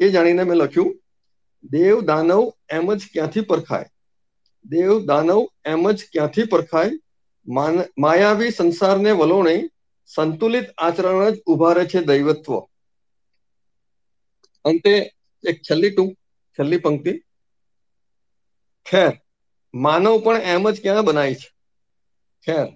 એ 0.00 0.08
જાણીને 0.08 0.42
મેં 0.42 0.56
લખ્યું, 0.56 0.90
દેવ 1.64 2.00
દાનવ 2.00 2.42
એમ 2.70 2.94
જ 2.94 3.00
ક્યાંથી 3.12 3.40
પરખાય? 3.40 3.86
દેવ 4.64 5.04
દાનવ 5.04 5.40
એમ 5.64 5.90
જ 5.92 6.04
ક્યાંથી 6.12 6.44
પરખાય? 6.44 6.90
માયાવી 7.98 8.50
સંસારને 8.50 9.10
વલોણે 9.10 9.56
સંતુલિત 10.06 10.66
આચરણ 10.78 11.30
જ 11.30 11.40
ઉભારે 11.46 11.84
છે 11.84 12.00
દૈવત્વ. 12.00 12.58
અંતે 14.64 14.92
એક 15.44 15.56
છેલ્લી 15.62 15.90
ટૂંક, 15.90 16.12
છેલ્લી 16.58 16.78
પંક્તિ. 16.78 17.12
ખેર, 18.86 19.12
માનવ 19.74 20.20
પણ 20.24 20.42
એમ 20.42 20.70
જ 20.70 20.82
ક્યાં 20.82 21.04
બનાય 21.04 21.34
છે? 21.34 21.48
ખેર, 22.46 22.66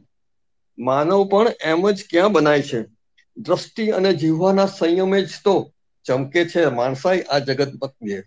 માનવ 0.78 1.28
પણ 1.28 1.52
એમ 1.64 1.90
જ 1.90 2.04
ક્યાં 2.10 2.32
બનાય 2.32 2.62
છે? 2.62 2.80
દ્રષ્ટિ 3.36 3.90
અને 3.90 4.10
જીવવાના 4.14 4.66
સંયમે 4.66 5.20
જ 5.22 5.30
તો 5.44 5.54
ચમકે 6.06 6.42
છે 6.44 6.62
માણસાઈ 6.70 7.22
આ 7.28 7.40
જગત 7.40 7.72
પત્ની 7.80 8.20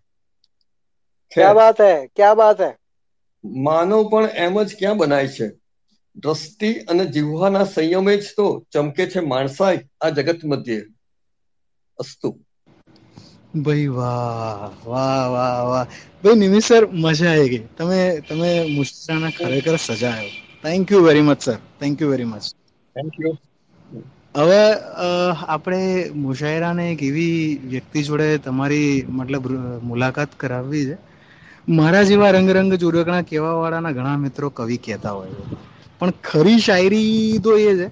ક્યાં 1.32 1.56
વાત 1.56 1.80
હે 1.80 1.94
ક્યાં 2.16 2.38
વાત 2.38 2.60
હે 2.60 2.72
માનવ 3.66 4.10
પણ 4.10 4.30
એમ 4.38 4.56
જ 4.64 4.70
ક્યાં 4.76 4.98
બનાય 4.98 5.30
છે 5.30 5.48
દ્રષ્ટિ 6.16 6.72
અને 6.88 7.04
જીવવાના 7.10 7.66
સંયમે 7.66 8.14
જ 8.18 8.34
તો 8.36 8.48
ચમકે 8.72 9.04
છે 9.08 9.20
માણસાઈ 9.24 9.80
આ 10.02 10.12
જગત 10.12 10.42
મધ્યે 10.46 10.84
અસ્તુ 11.98 12.30
ભાઈ 13.56 13.90
વાહ 13.90 14.72
વાહ 14.86 15.26
વાહ 15.30 15.60
વાહ 15.66 15.86
ભાઈ 16.24 16.40
નિમિત 16.40 16.64
સર 16.64 16.84
મજા 16.98 17.32
આવી 17.32 17.50
ગઈ 17.50 17.64
તમે 17.78 18.00
તમે 18.22 18.50
મુશ્રાના 18.70 19.32
ખરેખર 19.32 19.78
સજાયો 19.80 20.32
thank 20.64 20.92
you 20.92 21.02
very 21.04 21.22
much 21.22 21.40
sir 21.42 21.60
thank 21.80 22.02
you 22.02 22.10
very 22.10 22.26
much 22.26 22.46
thank 22.96 23.14
you 23.20 23.34
હવે 24.36 24.62
આપણે 25.48 25.82
મુશાયરાને 26.16 26.86
એક 26.92 27.02
એવી 27.04 27.36
વ્યક્તિ 27.66 28.02
જોડે 28.04 28.28
તમારી 28.38 29.06
મતલબ 29.10 29.46
મુલાકાત 29.84 30.32
કરાવવી 30.38 30.86
છે. 30.86 30.98
મારા 31.70 32.04
જેવા 32.04 32.32
રંગ 32.32 32.50
રંગ 32.50 32.74
ચુરકણા 32.76 33.22
કહેવાવાળાના 33.22 33.92
ઘણા 33.92 34.18
મિત્રો 34.18 34.50
કવિ 34.50 34.78
કહેતા 34.78 35.12
હોય 35.12 35.32
છે. 35.38 35.56
પણ 36.00 36.12
ખરી 36.24 36.60
શાયરી 36.60 37.40
તો 37.44 37.52
એ 37.58 37.72
છે, 37.80 37.88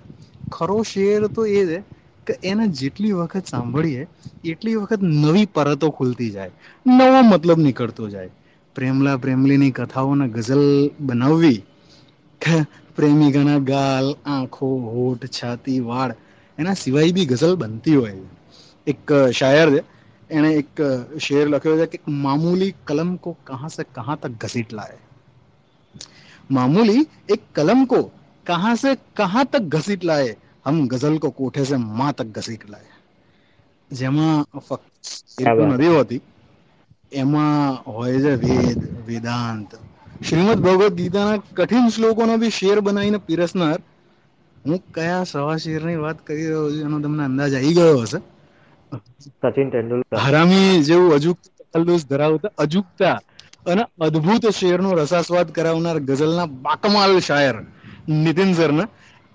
ખરો 0.51 0.77
શેર 0.83 1.27
તો 1.27 1.45
એ 1.45 1.61
છે, 1.65 1.79
કે 2.27 2.33
એને 2.43 2.65
જેટલી 2.79 3.11
વખત 3.11 3.45
સાંભળીએ, 3.45 4.03
એટલી 4.45 4.75
વખત 4.75 5.01
નવી 5.01 5.45
પરતો 5.45 5.87
ખુલતી 5.91 6.29
જાય, 6.29 6.51
નવો 6.85 7.21
મતલબ 7.21 7.59
નીકળતો 7.59 8.09
જાય. 8.09 8.31
પ્રેમલા 8.75 9.17
પ્રેમલીની 9.17 9.71
કથાઓને 9.71 10.27
ગઝલ 10.27 10.65
બનાવવી. 10.99 11.59
પ્રેમિકાના 12.95 13.59
ગાલ, 13.63 14.07
આંખો, 14.25 14.69
હોઠ, 14.87 15.25
છાતી, 15.37 15.79
વાળ 15.81 16.13
એના 16.63 16.77
સિવાય 16.77 17.15
બી 17.17 17.27
ગઝલ 17.27 17.55
બનતી 17.57 17.95
હોય 17.95 18.15
એક 18.87 19.15
શાયર 19.33 19.69
છે 19.69 19.81
એણે 20.29 20.51
એક 20.57 20.85
શેર 21.25 21.45
લખ્યો 21.47 21.79
છે 21.81 21.87
કે 21.93 22.19
મામૂલી 22.19 22.73
કલમ 22.87 23.11
કો 23.19 23.31
કહાં 23.45 23.71
સે 23.71 23.83
કહાં 23.91 24.17
તક 24.19 24.33
ઘસીટ 24.41 24.71
લાએ 24.73 25.01
मामूली 26.49 27.05
एक 27.27 27.41
कलम 27.53 27.85
को 27.85 28.01
कहाँ 28.45 28.75
से 28.77 28.95
कहाँ 29.15 29.45
तक 29.47 29.61
घसीट 29.71 30.03
लाए 30.03 30.35
हम 30.65 30.87
गज़ल 30.87 31.17
को 31.17 31.29
कोठे 31.31 31.65
से 31.65 31.77
माँ 31.77 32.13
तक 32.13 32.27
घसीट 32.33 32.69
लाए 32.69 32.89
જેમાં 33.91 34.45
ફક્ત 34.59 35.39
નથી 35.39 35.87
હોતી 35.89 36.21
એમાં 37.13 37.77
હોય 37.87 38.19
છે 38.19 38.33
વેદ 38.37 38.79
વેદાંત 39.07 39.71
શ્રીમદ 40.21 40.59
ભગવદ 40.59 40.95
ગીતાના 40.95 41.43
કઠિન 41.51 41.91
શ્લોકોનો 41.91 42.37
બી 42.37 42.51
શેર 42.51 42.77
બનાવીને 42.81 43.19
પીરસનાર 43.21 43.79
હું 44.67 44.83
કયા 44.93 45.23
સવા 45.23 45.57
શેરની 45.57 45.95
વાત 45.95 46.27
કરી 46.27 46.43
રહ્યો 46.43 46.71
છું 46.71 46.81
એનો 46.81 46.99
તમને 46.99 47.23
અંદાજ 47.23 47.53
આવી 47.55 47.73
ગયો 47.73 47.97
હશે. 47.97 48.17
સચિન 49.19 49.69
તેંડુલકર. 49.69 50.17
હરામી 50.17 50.83
જેવું 50.83 51.13
અજુક 51.13 51.37
તકલ્લુસ 51.73 52.07
ધરાવતા 52.07 52.49
અજુકતા 52.57 53.19
અને 53.65 53.83
અદ્ભુત 54.01 54.49
શેરનો 54.49 54.91
રસાસ્વાદ 54.91 55.51
કરાવનાર 55.51 55.99
ગઝલના 55.99 56.45
બાકમાલ 56.45 57.19
શાયર 57.19 57.55
નીતિન 58.09 58.53
સરને 58.53 58.83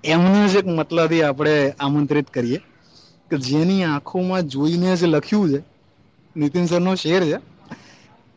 એમને 0.05 0.49
જ 0.49 0.57
એક 0.57 0.67
મતલબથી 0.67 1.23
આપણે 1.23 1.71
આમંત્રિત 1.81 2.31
કરીએ 2.31 2.59
કે 3.31 3.37
જેની 3.37 3.85
આંખોમાં 3.85 4.43
જોઈને 4.43 4.97
જ 4.97 5.05
લખ્યું 5.05 5.51
છે. 5.51 5.63
નીતિન 6.37 6.67
સરનો 6.67 6.95
શેર 6.95 7.25
છે. 7.25 7.39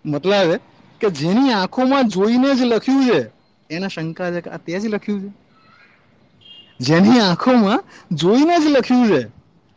મતલબ 0.06 0.52
છે 0.52 0.60
કે 1.02 1.10
જેની 1.10 1.54
આંખોમાં 1.54 2.08
જોઈને 2.08 2.56
જ 2.56 2.62
લખ્યું 2.62 3.06
છે. 3.06 3.32
એને 3.70 3.88
શંકા 3.88 4.32
છે 4.32 4.42
કે 4.42 4.50
આ 4.50 4.58
તે 4.58 4.80
જ 4.80 4.86
લખ્યું 4.86 5.22
છે. 5.22 5.41
જેની 6.82 7.20
આંખોમાં 7.20 7.82
જોઈને 8.12 8.56
જ 8.60 8.66
લખ્યું 8.68 9.08
છે. 9.08 9.22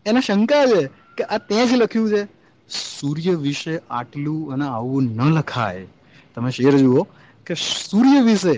એને 0.07 0.21
શંકા 0.21 0.65
છે 0.67 0.81
કે 1.17 1.25
આ 1.27 1.39
તે 1.41 1.67
જ 1.67 1.71
લખ્યું 1.73 2.11
છે. 2.11 2.23
સૂર્ય 2.69 3.35
વિશે 3.37 3.75
આટલું 3.91 4.53
અને 4.53 4.67
આવું 4.69 5.05
ન 5.19 5.33
લખાય. 5.33 5.87
તમે 6.35 6.51
શેર 6.51 6.75
જુઓ 6.77 7.03
કે 7.47 7.55
સૂર્ય 7.55 8.21
વિશે 8.21 8.55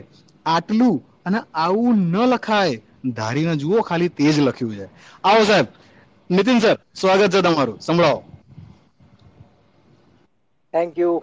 આટલું 0.47 0.97
અને 1.25 1.39
આવું 1.55 1.97
ન 2.07 2.17
લખાય. 2.27 2.79
ધારીને 3.11 3.57
જુઓ 3.57 3.83
ખાલી 3.83 4.09
તે 4.11 4.33
જ 4.33 4.41
લખ્યું 4.41 4.77
છે. 4.77 4.87
આવો 5.25 5.43
સાહેબ 5.45 5.67
નીતિન 6.31 6.59
સર 6.61 6.77
સ્વાગત 6.95 7.33
છે 7.33 7.41
તમારું. 7.43 7.81
સંભળાવો. 7.81 8.21
થેન્ક 10.75 10.99
યુ 10.99 11.15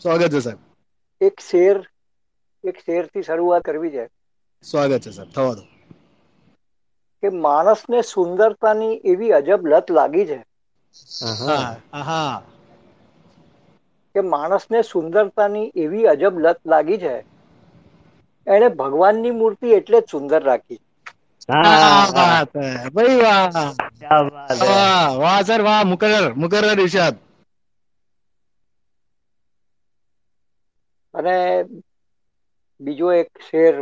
સ્વાગત 0.00 0.30
છે 0.30 0.40
સાહેબ. 0.40 0.60
એક 1.20 1.36
શેર 1.40 1.78
એક 2.64 2.76
શેરથી 2.84 3.22
શરૂઆત 3.22 3.64
કરવી 3.64 3.90
છે. 3.90 4.04
સ્વાગત 4.66 5.02
છે 5.02 5.12
સર. 5.12 5.28
થવા 5.28 5.54
દો. 5.54 5.64
કે 7.22 7.30
માણસને 7.38 8.00
સુંદરતાની 8.04 8.90
એવી 9.06 9.32
અજબ 9.36 9.62
લત 9.70 9.86
લાગી 9.92 10.26
છે. 10.28 10.38
કે 14.14 14.22
માણસને 14.26 14.80
સુંદરતાની 14.84 15.62
એવી 15.78 16.06
અજબ 16.08 16.34
લત 16.44 16.60
લાગી 16.66 17.00
છે. 17.00 17.14
એને 18.46 18.68
ભગવાનની 18.76 19.32
મૂર્તિ 19.34 19.74
એટલે 19.74 19.98
જ 20.00 20.08
સુંદર 20.08 20.40
રાખી. 20.44 20.80
વાહ. 25.18 25.44
સર 25.44 25.60
વાહ. 25.62 25.84
મુકરર 25.84 26.24
મુકરર 26.34 26.78
ઇશાદ 26.80 27.14
અને 31.14 31.36
બીજો 32.80 33.08
એક 33.12 33.30
શેર 33.42 33.74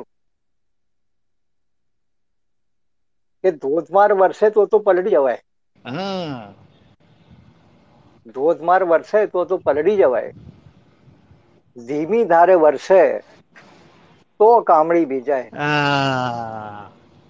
કે 3.45 3.53
ધોધમાર 3.59 4.17
વરસે 4.17 4.51
તો 4.53 4.67
તો 4.69 4.83
પલડી 4.83 5.15
જવાય. 5.15 5.43
ધોધમાર 8.35 8.83
વરસે 8.87 9.23
તો 9.29 9.45
તો 9.47 9.59
પલડી 9.61 9.99
જવાય. 9.99 10.33
ધીમી 11.77 12.25
ધારે 12.27 12.57
વરસે 12.59 13.01
તો 14.41 14.49
કામળી 14.65 15.07
ભીજાય 15.07 15.51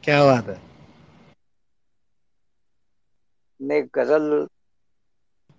ક્યાં 0.05 0.27
વાત 0.29 0.59
ને 3.61 3.77
ગઝલ 3.89 4.27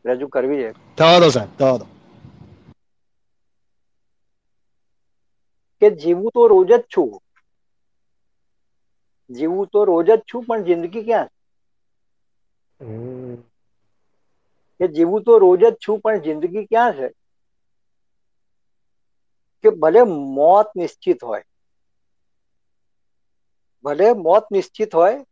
રજૂ 0.05 0.29
કરવી 0.29 0.61
છે. 0.63 0.69
થવા 0.97 1.19
દો 1.19 1.29
સાહેબ 1.29 1.51
થવા 1.55 1.77
દો. 1.79 1.85
કે 5.81 5.87
જીવું 5.97 6.31
તો 6.33 6.41
રોજ 6.47 6.69
જ 6.69 6.83
છું. 6.87 7.11
જીવું 9.29 9.67
તો 9.67 9.83
રોજ 9.83 10.11
જ 10.11 10.19
છું 10.19 10.43
પણ 10.43 10.63
જિંદગી 10.63 11.03
ક્યાં. 11.03 11.27
કે 14.79 14.87
જીવું 14.87 15.23
તો 15.23 15.37
રોજ 15.37 15.63
જ 15.63 15.73
છું 15.87 15.99
પણ 15.99 16.19
જિંદગી 16.19 16.65
ક્યાં 16.65 16.93
છે? 16.93 17.09
કે 19.63 19.69
ભલે 19.69 20.01
મોત 20.01 20.65
નિશ્ચિત 20.75 21.23
હોય. 21.23 21.43
ભલે 23.83 24.13
મોત 24.13 24.51
નિશ્ચિત 24.51 24.95
હોય 24.95 25.25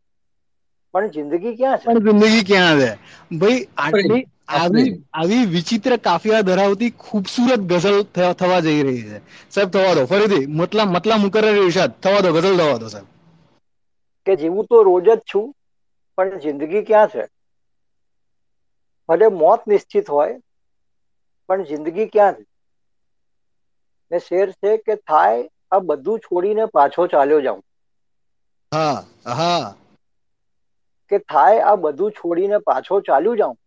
પણ 0.91 1.09
જિંદગી 1.09 1.55
ક્યાં 1.55 1.77
છે? 1.77 1.83
પણ 1.83 1.99
જિંદગી 1.99 2.43
ક્યાં 2.43 2.79
છે? 2.79 2.95
ભાઈ 3.35 3.67
આટલી 3.77 4.27
આવી 4.47 5.03
આવી 5.13 5.45
વિચિત્ર 5.45 5.97
કાફિયા 5.97 6.41
ધરાવતી 6.41 6.89
ખૂબસૂરત 6.89 7.59
ગઝલ 7.59 8.03
થવા 8.33 8.59
જઈ 8.59 8.83
રહી 8.83 9.01
છે. 9.01 9.49
સાહેબ 9.49 9.69
થવા 9.69 9.93
દો. 9.93 10.05
ફરીથી 10.05 10.45
મતલા 10.45 10.85
મતલા 10.85 11.17
મુકરર 11.17 11.55
ઇરશાદ 11.55 11.91
થવા 11.91 12.19
દો 12.19 12.33
ગઝલ 12.33 12.57
થવા 12.57 12.77
દો 12.77 12.87
સાહેબ. 12.87 13.12
કે 14.27 14.35
જીવું 14.37 14.67
તો 14.67 14.77
રોજ 14.83 15.03
જ 15.07 15.17
છું 15.25 15.45
પણ 16.17 16.39
જિંદગી 16.41 16.83
ક્યાં 16.85 17.09
છે? 17.11 17.23
ભલે 19.09 19.27
મોત 19.33 19.61
નિશ્ચિત 19.65 20.07
હોય 20.09 20.35
પણ 21.49 21.61
જિંદગી 21.67 22.07
ક્યાં 22.09 22.35
છે? 22.37 22.43
ને 24.11 24.19
શેર 24.21 24.47
છે 24.57 24.71
કે 24.81 24.95
થાય 25.05 25.41
આ 25.71 25.81
બધું 25.87 26.19
છોડીને 26.23 26.63
પાછો 26.73 27.03
ચાલ્યો 27.09 27.41
જાઉં. 27.43 27.61
હા 28.71 28.97
હા. 29.29 29.67
કે 31.11 31.17
થાય 31.27 31.59
આ 31.65 31.81
બધું 31.83 32.15
છોડીને 32.15 32.59
પાછો 32.65 32.95
ચાલ્યું 33.03 33.39
જાઉં. 33.39 33.57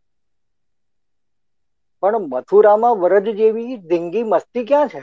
પણ 2.03 2.27
મથુરામાં 2.31 3.01
વરજ 3.01 3.33
જેવી 3.37 3.64
ધીંગી 3.87 4.25
મસ્તી 4.29 4.64
ક્યાં 4.69 4.92
છે? 4.92 5.03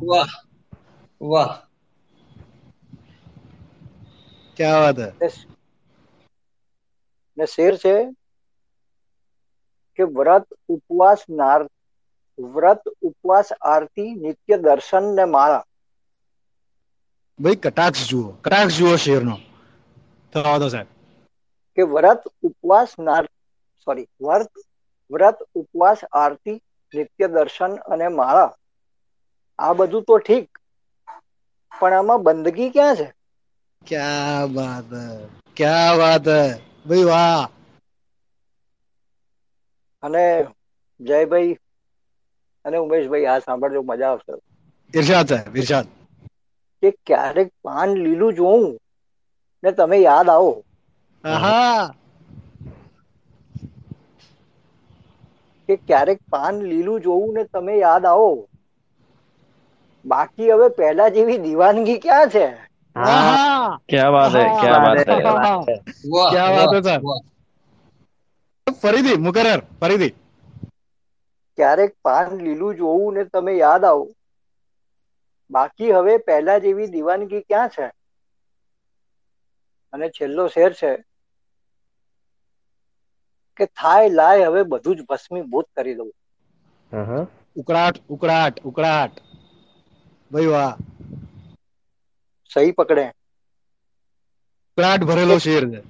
વાહ 0.00 0.32
વાહ. 1.20 1.52
ક્યાં 4.56 4.82
વાત 4.82 4.98
ને 7.38 7.44
શેર 7.46 7.74
છે 7.76 7.94
કે 9.98 10.04
વ્રત 10.10 10.46
ઉપવાસ 10.68 11.20
નાર 11.32 11.60
વ્રત 12.38 12.82
ઉપવાસ 13.02 13.48
આરતી 13.64 14.10
નિત્ય 14.18 14.56
દર્શન 14.58 15.04
ને 15.16 15.24
માળા. 15.28 15.64
ભાઈ 17.38 17.56
કટાક્ષ 17.56 18.02
જુઓ. 18.08 18.28
કટાક્ષ 18.42 18.76
જુઓ 18.76 18.96
શેરનો. 18.96 19.36
થવા 20.32 20.58
દો 20.58 20.68
સાહેબ. 20.68 20.88
કે 21.78 21.82
વ્રત 21.84 22.22
ઉપવાસ 22.42 22.90
નાર 22.98 23.24
સોરી 23.86 24.08
વ્રત 24.20 24.52
વ્રત 25.10 25.38
ઉપવાસ 25.54 26.00
આરતી 26.14 26.58
નિત્ય 26.94 27.26
દર્શન 27.28 27.72
અને 27.88 28.06
માળા. 28.08 28.50
આ 29.58 29.72
બધું 29.72 30.04
તો 30.04 30.14
ઠીક. 30.18 30.48
પણ 31.72 31.92
આમાં 31.92 32.22
બંદગી 32.22 32.70
ક્યાં 32.70 32.96
છે? 32.96 33.06
क्या 33.83 34.45
बात 34.49 34.93
है 34.93 35.29
क्या 35.55 35.79
बात 35.97 36.27
है 36.27 36.43
ભાઈ 36.85 37.03
વાહ 37.03 37.49
અને 40.03 40.25
જયભાઈ 40.99 41.53
અને 42.65 42.77
ઉમેશભાઈ 42.77 43.25
આ 43.25 43.39
સાંભળજો 43.39 43.83
મજા 43.83 44.09
આવશે 44.09 44.33
ઇરશાદ 44.93 45.27
સાહેબ 45.27 45.57
ઇરશાદ 45.57 45.87
કે 46.83 46.93
ક્યારેક 47.05 47.49
પાન 47.61 47.95
લીલું 47.99 48.35
જોઉં 48.35 48.67
ને 49.63 49.73
તમે 49.73 49.99
યાદ 49.99 50.29
આવો 50.29 50.53
આહા 51.23 51.81
કે 55.69 55.77
ક્યારેક 55.81 56.21
પાન 56.29 56.63
લીલું 56.63 57.01
જોવું 57.01 57.33
ને 57.33 57.43
તમે 57.49 57.73
યાદ 57.77 58.05
આવો 58.05 58.31
બાકી 60.05 60.49
હવે 60.49 60.69
પહેલા 60.75 61.09
જેવી 61.09 61.37
દીવાનગી 61.39 61.99
ક્યાં 61.99 62.29
છે 62.29 62.45
હા 62.45 62.55
આહા 62.55 62.72
क्या 62.95 64.09
बात 64.11 64.33
है 64.33 64.43
क्या 64.55 64.73
हाँ, 64.73 64.83
बात 64.85 64.97
है 64.99 65.03
क्या 65.15 65.33
बात 65.33 65.69
है. 65.69 65.75
વાહ 66.07 66.29
क्या 66.29 66.45
વાહ, 66.47 66.57
बात 66.57 66.73
है, 66.75 66.81
સાહેબ? 66.83 67.03
વાહ. 67.03 67.21
ફરીથી 68.77 69.17
મુકરર 69.19 69.45
ફરીથી 69.79 70.09
ક્યારેક 71.57 71.93
પાન 72.01 72.29
લીલું 72.39 72.77
જોવું 72.77 73.13
ને 73.15 73.23
તમે 73.27 73.53
યાદ 73.55 73.83
આવો 73.85 74.05
બાકી 75.51 75.91
હવે 75.93 76.13
પહેલા 76.25 76.59
જેવી 76.61 76.87
દીવાનગી 76.89 77.43
ક્યાં 77.43 77.71
છે 77.71 77.85
અને 79.93 80.07
છેલ્લો 80.11 80.43
શેર 80.49 80.71
છે 80.75 80.91
કે 83.59 83.65
થાય 83.73 84.09
લાય 84.11 84.45
હવે 84.47 84.61
બધું 84.71 84.97
જ 84.97 85.07
ભસ્મીભૂત 85.07 85.67
કરી 85.75 85.95
દઉં 85.95 86.09
આહા. 86.91 87.23
ઉકળાટ 87.55 87.97
ઉકળાટ 88.09 88.55
ઉકળાટ 88.65 89.15
ભાઈ 90.31 90.49
વાહ 90.49 90.73
સહી 92.56 92.72
પકડે. 92.74 93.06
પ્રાટ 94.78 95.02
ભરેલો 95.04 95.36
શેર 95.40 95.64
છે. 95.66 95.80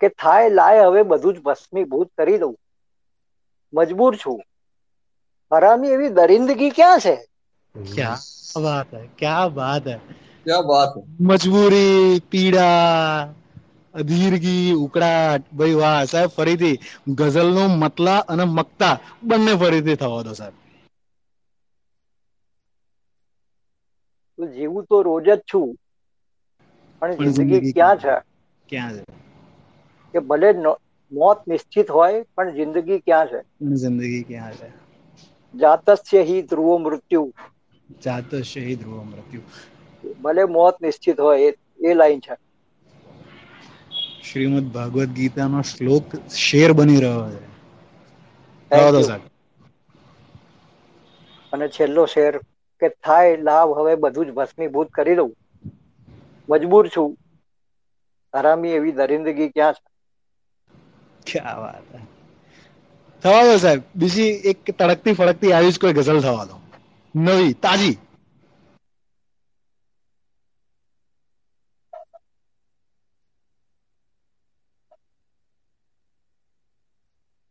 કે 0.00 0.08
થાય 0.16 0.48
લાય 0.52 0.84
હવે 0.86 1.02
બધું 1.06 1.36
જ 1.36 1.44
ભસ્મીભૂત 1.44 2.08
કરી 2.16 2.38
દઉં. 2.40 2.54
મજબૂર 3.72 4.14
છું. 4.18 4.40
હરામી 5.50 5.92
એવી 5.92 6.14
દરિંદગી 6.16 6.72
ક્યાં 6.72 7.00
છે? 7.02 7.14
ક્યાં 7.74 8.20
વાત 8.64 8.90
હે 8.92 9.02
ક્યાં 9.18 9.50
વાત 9.54 9.84
હે. 9.86 9.96
ક્યાં 10.46 10.66
વાત 10.68 10.92
મજબૂરી 11.22 11.98
પીડા 12.22 13.34
અધીરગી 13.94 14.54
ઉકળાટ 14.76 15.44
ભાઈ 15.52 15.76
વાહ 15.76 16.00
સાહેબ 16.06 16.32
ફરીથી 16.32 16.80
ગઝલનો 17.18 17.64
મતલા 17.76 18.18
અને 18.28 18.44
મક્તા 18.52 18.94
બંને 19.24 19.52
ફરીથી 19.58 19.98
થવા 19.98 20.22
દો 20.24 20.34
સાહેબ. 20.34 20.56
તો 24.38 24.46
જીવું 24.46 24.84
તો 24.84 25.02
રોજ 25.02 25.26
જ 25.30 25.40
છું. 25.50 25.68
પણ 27.02 27.14
જિંદગી 27.16 27.60
ક્યાં 27.72 27.96
છે? 27.96 28.14
ક્યાં 28.68 28.94
છે? 28.96 29.04
કે 30.14 30.20
ભલે 30.28 30.50
મોત 31.12 31.38
નિશ્ચિત 31.48 31.90
હોય 31.90 32.24
પણ 32.34 32.54
જિંદગી 32.54 32.98
ક્યાં 33.00 33.26
છે? 33.26 33.40
જિંદગી 33.80 34.22
ક્યાં 34.22 34.52
છે? 34.52 34.68
જાતસ્ય 35.54 36.22
હિ 36.22 36.36
ધ્રુવો 36.42 36.74
મૃત્યુ. 36.78 37.26
જાતસ્ય 38.04 38.60
હિ 38.60 38.74
ધ્રુવ 38.76 39.04
મૃત્યુ. 39.04 39.42
ભલે 40.22 40.44
મોત 40.46 40.74
નિશ્ચિત 40.82 41.20
હોય 41.20 41.52
એ 41.84 41.94
લાઈન 41.94 42.20
છે. 42.20 42.34
શ્રીમદ 44.22 44.72
ભાગવત 44.72 45.08
ગીતાનો 45.16 45.62
શ્લોક 45.62 46.04
શેર 46.38 46.72
બની 46.72 47.00
રહ્યો 47.00 47.30
છે. 47.30 47.44
અને 51.52 51.68
છેલ્લો 51.68 52.04
શેર. 52.06 52.40
કે 52.82 52.88
થાય 53.00 53.36
લાવ 53.42 53.74
હવે 53.74 53.94
બધું 53.98 54.28
જ 54.28 54.36
ભસ્મીભૂત 54.36 54.92
કરી 54.92 55.16
દઉં 55.16 55.30
મજબૂર 56.48 56.86
છું. 56.90 57.10
હરામી 58.34 58.74
એવી 58.74 58.96
દરિંદગી 58.98 59.50
ક્યાં 59.50 59.76
છે? 59.76 59.88
ક્યાં 61.26 61.58
વાત 61.58 61.86
થવા 63.22 63.42
દો 63.44 63.56
સાહેબ. 63.58 63.82
બીજી 63.94 64.30
એક 64.50 64.58
તડકતી 64.72 65.14
ફડકતી 65.14 65.52
આવી 65.52 65.72
જ 65.72 65.80
કોઈ 65.80 65.96
ગઝલ 65.96 66.20
થવા 66.22 66.46
દો. 66.46 66.56
નવી 67.14 67.54
તાજી. 67.56 67.96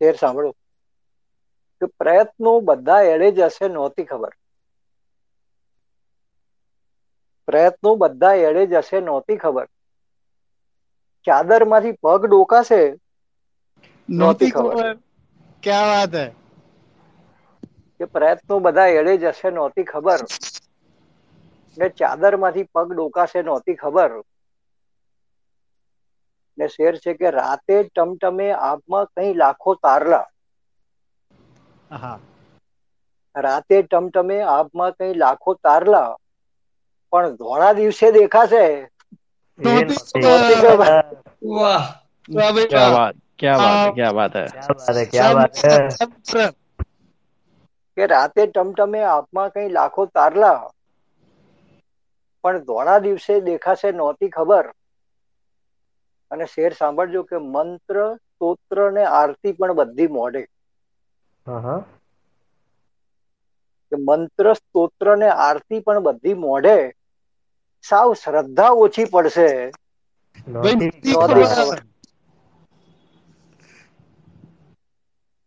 શેર 0.02 0.16
સાંભળો. 0.18 0.52
કે 1.82 1.88
પ્રયત્નો 1.98 2.54
બધા 2.68 3.02
એળે 3.10 3.30
હશે 3.46 3.66
નહોતી 3.70 4.08
ખબર. 4.08 4.34
પ્રયત્નો 7.52 7.94
બધા 8.02 8.36
એડે 8.46 8.66
જશે 8.74 9.04
નહોતી 9.04 9.40
ખબર. 9.40 9.68
ચાદરમાંથી 11.28 11.98
પગ 12.02 12.22
ડોકાશે 12.28 12.82
નહોતી 14.10 14.52
ખબર. 14.52 14.78
ક્યાં 15.64 15.88
વાત 15.92 16.14
હે? 16.16 16.26
કે 18.00 18.08
પ્રયત્નો 18.10 18.58
બધા 18.62 18.88
એડે 18.96 19.14
જશે 19.24 19.50
નહોતી 19.54 19.88
ખબર. 19.88 20.22
ને 21.78 21.88
ચાદરમાંથી 21.96 22.70
પગ 22.72 22.88
ડોકાશે 22.92 23.40
નહોતી 23.44 23.78
ખબર. 23.80 24.12
ને 26.58 26.68
શેર 26.70 26.94
છે 27.00 27.12
કે 27.16 27.30
રાતે 27.34 27.78
ટમટમે 27.86 28.48
આબમાં 28.64 29.08
કઈ 29.14 29.32
લાખો 29.38 29.72
તારલા. 29.84 30.26
રાતે 33.36 33.78
ટમટમે 33.84 34.38
આબમાં 34.50 34.94
કઈ 34.98 35.14
લાખો 35.18 35.52
તારલા. 35.64 36.10
પણ 37.13 37.37
ધોળા 37.39 37.73
દિવસે 37.75 38.07
દેખાશે 38.15 38.65
નહોતી 39.59 40.01
નહોતી 40.19 40.59
ખબર. 40.61 40.81
ખબર. 40.81 40.93
વાહ 41.51 41.85
વાહ 42.29 42.51
ભાઈ 42.51 42.69
क्या 42.69 42.87
વાહ. 42.87 42.91
बात 42.91 43.15
क्या 43.39 43.59
बात 43.59 43.81
है 43.81 43.91
हाँ। 43.91 43.93
क्या 43.93 44.13
बात 44.13 44.37
है 44.37 44.47
क्या 44.51 44.69
बात 44.71 44.97
है 44.97 45.07
क्या 45.07 45.31
बात 45.31 45.57
है 45.65 45.79
સાહેબ, 45.91 46.55
કે 47.97 48.05
રાતે 48.09 48.43
ટમટમે 48.45 49.01
આબમાં 49.07 49.51
કઈ 49.55 49.69
લાખો 49.73 50.03
તારલા 50.13 50.59
પણ 52.45 52.63
ધોળા 52.67 52.95
દિવસે 53.03 53.37
દેખાશે 53.47 53.91
નહોતી 53.95 54.33
ખબર 54.35 54.67
અને 56.31 56.47
શેર 56.49 56.73
સાંભળજો 56.75 57.23
કે 57.27 57.41
મંત્ર 57.47 57.97
સ્તોત્ર 58.27 58.79
ને 58.93 59.05
આરતી 59.15 59.57
પણ 59.57 59.77
બધી 59.81 60.13
મોઢે 60.15 60.43
હા 61.47 61.61
હા 61.63 61.81
કે 63.93 64.01
મંત્ર 64.01 64.47
સ્તોત્ર 64.59 65.07
ને 65.17 65.29
આરતી 65.41 65.81
પણ 65.83 66.05
બધી 66.07 66.37
મોઢે 66.41 66.77
સાવ 67.84 68.10
શ્રદ્ધા 68.16 68.72
ઓછી 68.80 69.10
પડશે. 69.10 69.50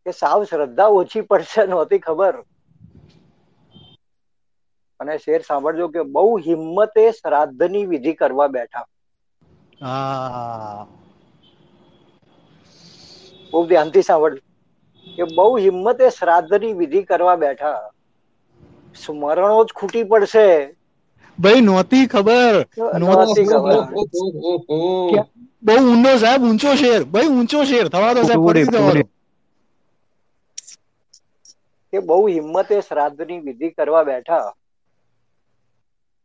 કે 0.07 0.13
સાવ 0.15 0.41
શ્રદ્ધા 0.47 0.89
ઓછી 0.97 1.25
પડશે 1.27 1.63
નહોતી 1.69 2.03
ખબર. 2.03 2.35
અને 5.01 5.15
શેર 5.19 5.45
સાંભળજો 5.45 5.87
કે 5.91 6.05
બહુ 6.11 6.25
હિંમતે 6.43 7.05
શ્રાદ્ધની 7.15 7.85
વિધિ 7.89 8.17
કરવા 8.19 8.51
બેઠા. 8.53 8.87
બહુ 13.53 13.63
ધ્યાનથી 13.67 14.05
સાંભળજો. 14.05 14.43
કે 15.07 15.27
બહુ 15.33 15.47
હિંમતે 15.59 16.11
શ્રાદ્ધની 16.13 16.75
વિધિ 16.77 17.03
કરવા 17.07 17.37
બેઠા. 17.41 17.83
સ્મરણો 18.97 19.59
જ 19.65 19.75
ખૂટી 19.75 20.07
પડશે. 20.07 20.47
ભાઈ 21.39 21.61
નહોતી 21.63 22.07
ખબર. 22.09 22.55
બહુ 25.63 25.75
ઊંડો 25.85 26.13
સાહેબ 26.19 26.43
ઊંચો 26.45 26.71
શેર. 26.77 27.01
ભાઈ 27.07 27.31
ઊંચો 27.31 27.61
શેર. 27.65 27.87
થવા 27.91 28.15
દો 28.15 28.23
સાહેબ 28.25 28.43
ફરીથી 28.45 28.73
દો 28.77 28.81
કે 31.93 32.01
બહુ 32.03 32.17
હિંમતે 32.27 32.81
શ્રાદ્ધની 32.83 33.41
વિધિ 33.43 33.73
કરવા 33.73 34.05
બેઠા. 34.07 34.47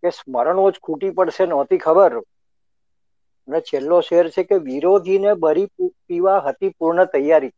કે 0.04 0.12
સ્મરણો 0.14 0.64
જ 0.70 0.82
ખૂટી 0.82 1.16
પડશે 1.16 1.48
નહોતી 1.48 1.82
ખબર. 1.82 2.14
અને 3.48 3.60
છેલ્લો 3.64 3.98
શેર 4.04 4.26
છે 4.30 4.44
કે 4.46 4.58
વિરોધીને 4.64 5.32
બરી 5.40 5.68
પીવા 6.06 6.40
હતી 6.46 6.76
પૂર્ણ 6.78 7.10
તૈયારી. 7.12 7.56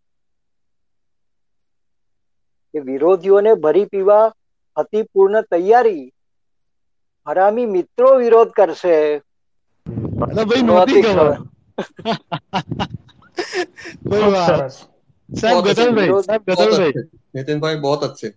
કે 2.74 2.82
વિરોધીઓને 2.82 3.52
ભરી 3.60 3.88
પીવા 3.88 4.26
હતી 4.78 5.04
પૂર્ણ 5.12 5.42
તૈયારી. 5.50 6.04
હરામી 7.27 7.67
મિત્રો 7.69 8.09
વિરોધ 8.19 8.53
કરશે 8.55 8.95
અલા 10.25 10.47
ભાઈ 10.47 10.65
નહોતી 10.65 10.97
નહોતી 10.97 11.03
ખબર 11.05 11.31
ભાઈ 14.05 14.19
ખૂબ 14.19 14.35
વાહ 14.35 14.47
સરસ 14.47 14.77
સાહેબ 15.29 15.59
बहुत 15.59 15.67
अच्छे, 15.69 15.89
ગઝલભાઈ 15.89 15.97
विरोध- 15.97 16.23
સાહેબ 16.23 16.43
बहुत 16.49 16.73
ગઝલભાઈ 16.73 16.95
अच्छे 16.95 17.01
नितिन 17.35 17.61
भाई 17.61 17.77
बहुत 17.81 18.03
अच्छे 18.05 18.29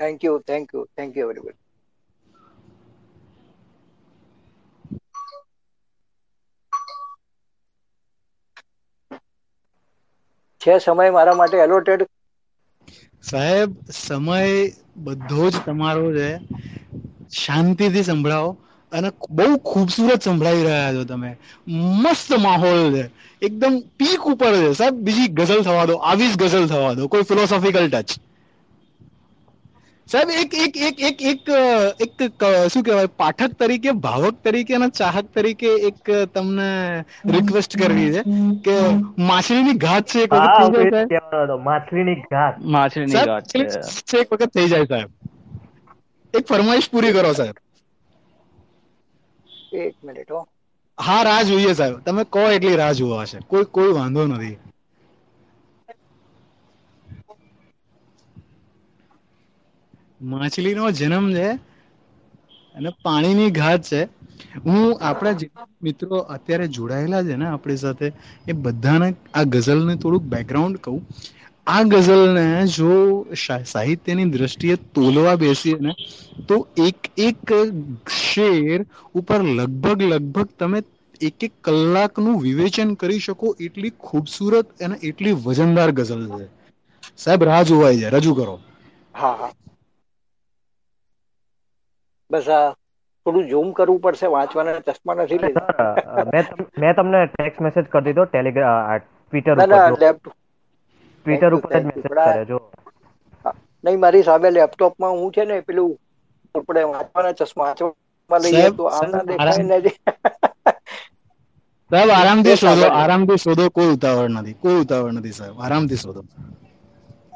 thank 0.00 0.18
you 0.22 0.36
thank 0.42 0.66
you 0.72 0.82
thank 0.92 1.12
you 1.16 1.26
everybody 1.26 1.58
છે 10.60 10.72
સમય 10.80 11.12
મારા 11.12 11.36
માટે 11.36 11.56
એલોટેડ 11.62 12.02
સાહેબ 13.24 13.70
સમય 13.96 14.40
બધો 15.04 15.44
જ 15.48 15.64
તમારો 15.64 16.06
છે 16.12 16.28
શાંતિથી 17.31 18.03
સંભળાવો 18.03 18.57
અને 18.91 19.09
બહુ 19.31 19.57
ખૂબસૂરત 19.57 20.21
સંભળાવી 20.21 20.63
રહ્યા 20.63 20.93
છો 20.93 21.03
તમે. 21.03 21.37
મસ્ત 21.67 22.33
માહોલ 22.33 22.93
છે. 22.93 23.09
એકદમ 23.41 23.79
પીક 23.97 24.27
ઉપર 24.27 24.55
છે. 24.55 24.73
સાહેબ 24.73 24.93
બીજી 24.93 25.27
ગઝલ 25.27 25.61
થવા 25.61 25.85
દો. 25.85 25.95
આવી 25.95 26.27
જ 26.27 26.37
ગઝલ 26.37 26.67
થવા 26.67 26.93
દો. 26.93 27.07
કોઈ 27.07 27.21
ફિલોસોફિકલ 27.21 27.89
ટચ 27.89 28.19
સાહેબ 30.07 30.29
એક 30.29 30.53
એક 30.53 30.77
એક 30.77 31.21
એક 31.21 31.21
એક 31.21 31.49
એક 32.21 32.43
શું 32.71 32.83
કહેવાય 32.83 33.05
પાઠક 33.05 33.51
તરીકે 33.53 33.91
ભાવક 33.91 34.35
તરીકે 34.43 34.75
અને 34.75 34.89
ચાહક 34.89 35.25
તરીકે 35.35 35.67
એક 35.67 36.11
તમને 36.33 36.69
રિક્વેસ્ટ 37.25 37.77
કરવી 37.77 38.11
છે 38.13 38.23
કે 38.63 38.77
માછલીની 39.23 39.73
ઘાત 39.73 40.05
છે 40.07 40.23
એક 40.23 40.33
વખત 40.33 40.53
થઈ 40.57 40.71
જાય 40.71 40.89
સાહેબ? 40.89 41.11
માછલીની 41.63 42.15
ઘાત. 42.15 42.55
માછલીની 42.59 43.21
ઘાત 43.21 43.43
છે. 43.47 44.21
એક 44.21 44.33
વખત 44.33 44.49
થઈ 44.53 44.67
જાય 44.67 44.85
સાહેબ. 44.85 45.09
એક 46.37 46.47
ફરમાઈશ 46.47 46.89
પૂરી 46.89 47.13
કરો 47.13 47.31
સાહેબ. 47.35 47.57
એક 49.79 49.95
મિનિટ 50.01 50.29
હો. 50.31 50.41
હા 50.97 51.21
રાહ 51.23 51.43
જોઈએ 51.45 51.75
સાહેબ. 51.75 51.95
તમે 52.03 52.23
કહો 52.29 52.43
એટલી 52.51 52.77
રાહ 52.77 52.93
જોવા 52.95 53.25
છે. 53.27 53.39
કોઈ 53.47 53.71
કોઈ 53.71 53.95
વાંધો 53.95 54.21
નથી. 54.27 54.55
માછલીનો 60.29 60.85
જન્મ 60.91 61.25
છે 61.33 61.47
અને 62.75 62.89
પાણીની 63.03 63.51
ઘાત 63.51 63.83
છે. 63.85 64.01
હું 64.63 64.77
આપણા 65.01 65.35
જે 65.35 65.45
મિત્રો 65.85 66.17
અત્યારે 66.35 66.67
જોડાયેલા 66.69 67.23
છે 67.23 67.35
ને 67.35 67.47
આપણી 67.49 67.79
સાથે 67.79 68.07
એ 68.47 68.57
બધાને 68.63 69.07
આ 69.33 69.45
ગઝલને 69.53 69.93
થોડુંક 69.97 70.25
બેકગ્રાઉન્ડ 70.27 70.77
કહું. 70.79 70.99
આ 71.67 71.83
ગઝલને 71.85 72.43
જો 72.69 72.91
સાહિત્યની 73.65 74.31
દ્રષ્ટિએ 74.31 74.75
તોલવા 74.93 75.35
બેસીએ 75.37 75.77
ને 75.79 75.91
તો 76.47 76.55
એક 76.81 76.99
એક 77.19 77.45
શેર 78.19 78.79
ઉપર 79.15 79.39
લગભગ 79.51 79.99
લગભગ 80.05 80.49
તમે 80.57 80.79
એક 81.21 81.37
એક 81.41 81.53
કલાકનું 81.63 82.41
વિવેચન 82.41 82.89
કરી 82.97 83.21
શકો 83.21 83.47
એટલી 83.61 83.93
ખૂબસૂરત 84.01 84.67
અને 84.81 84.95
એટલી 85.03 85.35
વજનદાર 85.45 85.91
ગઝલ 85.93 86.23
છે. 86.31 86.45
સાહેબ 87.17 87.41
રાહ 87.43 87.63
જોવાય 87.65 87.99
છે 88.01 88.09
રજૂ 88.11 88.35
કરો. 88.35 88.55
હા 89.15 89.35
હા. 89.35 89.51
બસ 92.31 92.47
આ 92.51 92.65
થોડું 93.25 93.45
ઝૂમ 93.49 93.69
કરવું 93.73 93.99
પડશે 94.01 94.29
વાંચવાના 94.31 94.83
ચશ્મા 94.87 95.15
નથી 95.17 95.39
લેતા 95.39 95.87
મેં 96.27 96.43
તમ- 96.45 96.69
મેં 96.77 96.95
તમને 96.95 97.21
ટેક્સ્ટ 97.29 97.61
મેસેજ 97.61 97.85
કરી 97.89 98.05
દીધો 98.07 98.25
ટેલિગ્રામ 98.27 98.99
ટ્વિટર 98.99 99.57
ઉપર. 99.65 99.93
ટ્વિટર 101.27 101.53
ઉપર 101.53 101.71
જ 101.75 101.85
મેસેજ 101.85 102.11
કરે 102.25 102.45
જો. 102.45 102.59
નહીં 103.83 103.99
મારી 103.99 104.23
સામે 104.23 104.49
લેપટોપમાં 104.51 105.13
હું 105.13 105.31
છે 105.31 105.43
ને 105.45 105.61
પેલું 105.63 105.91
આપણે 106.55 106.83
વાંચવાના 106.87 107.37
ચશ્મા 107.39 107.67
વાંચવામાં 107.67 108.43
લઈએ 108.45 108.69
તો 108.71 108.83
આમ 108.91 109.07
ના 109.11 109.25
દેખાય 109.25 109.63
ને 109.63 109.77
સાહેબ 111.91 112.11
આરામથી 112.11 112.57
શોધો 112.61 112.87
આરામથી 112.93 113.39
શોધો 113.45 113.65
કોઈ 113.71 113.91
ઉતાવળ 113.95 114.31
નથી 114.33 114.57
કોઈ 114.61 114.77
ઉતાવળ 114.83 115.13
નથી 115.13 115.37
સાહેબ 115.39 115.55
આરામથી 115.59 116.01
શોધો. 116.03 116.21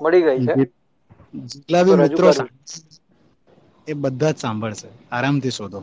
મળી 0.01 0.23
ગઈ 0.23 0.41
છે? 0.45 0.55
જેટલા 1.33 1.83
બી 1.85 1.97
મિત્રો 1.97 2.29
એ 3.87 3.93
બધા 3.95 4.31
જ 4.31 4.37
સાંભળશે. 4.37 4.89
આરામથી 5.11 5.53
શોધો. 5.53 5.79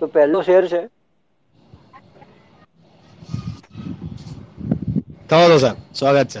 તો 0.00 0.08
પહેલો 0.08 0.42
શેર 0.42 0.64
છે? 0.66 0.82
થવા 5.28 5.58
સાહેબ 5.58 5.78
સ્વાગત 5.92 6.32
છે 6.32 6.40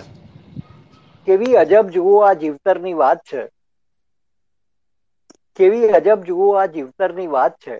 કેવી 1.26 1.58
અજબ 1.62 1.86
જુઓ 1.94 2.14
આ 2.22 2.34
જીવતરની 2.36 2.96
વાત 2.96 3.20
છે. 3.24 3.42
કેવી 5.58 5.94
અજબ 5.98 6.20
જુઓ 6.26 6.46
આ 6.54 6.72
જીવતરની 6.72 7.32
વાત 7.32 7.54
છે. 7.62 7.74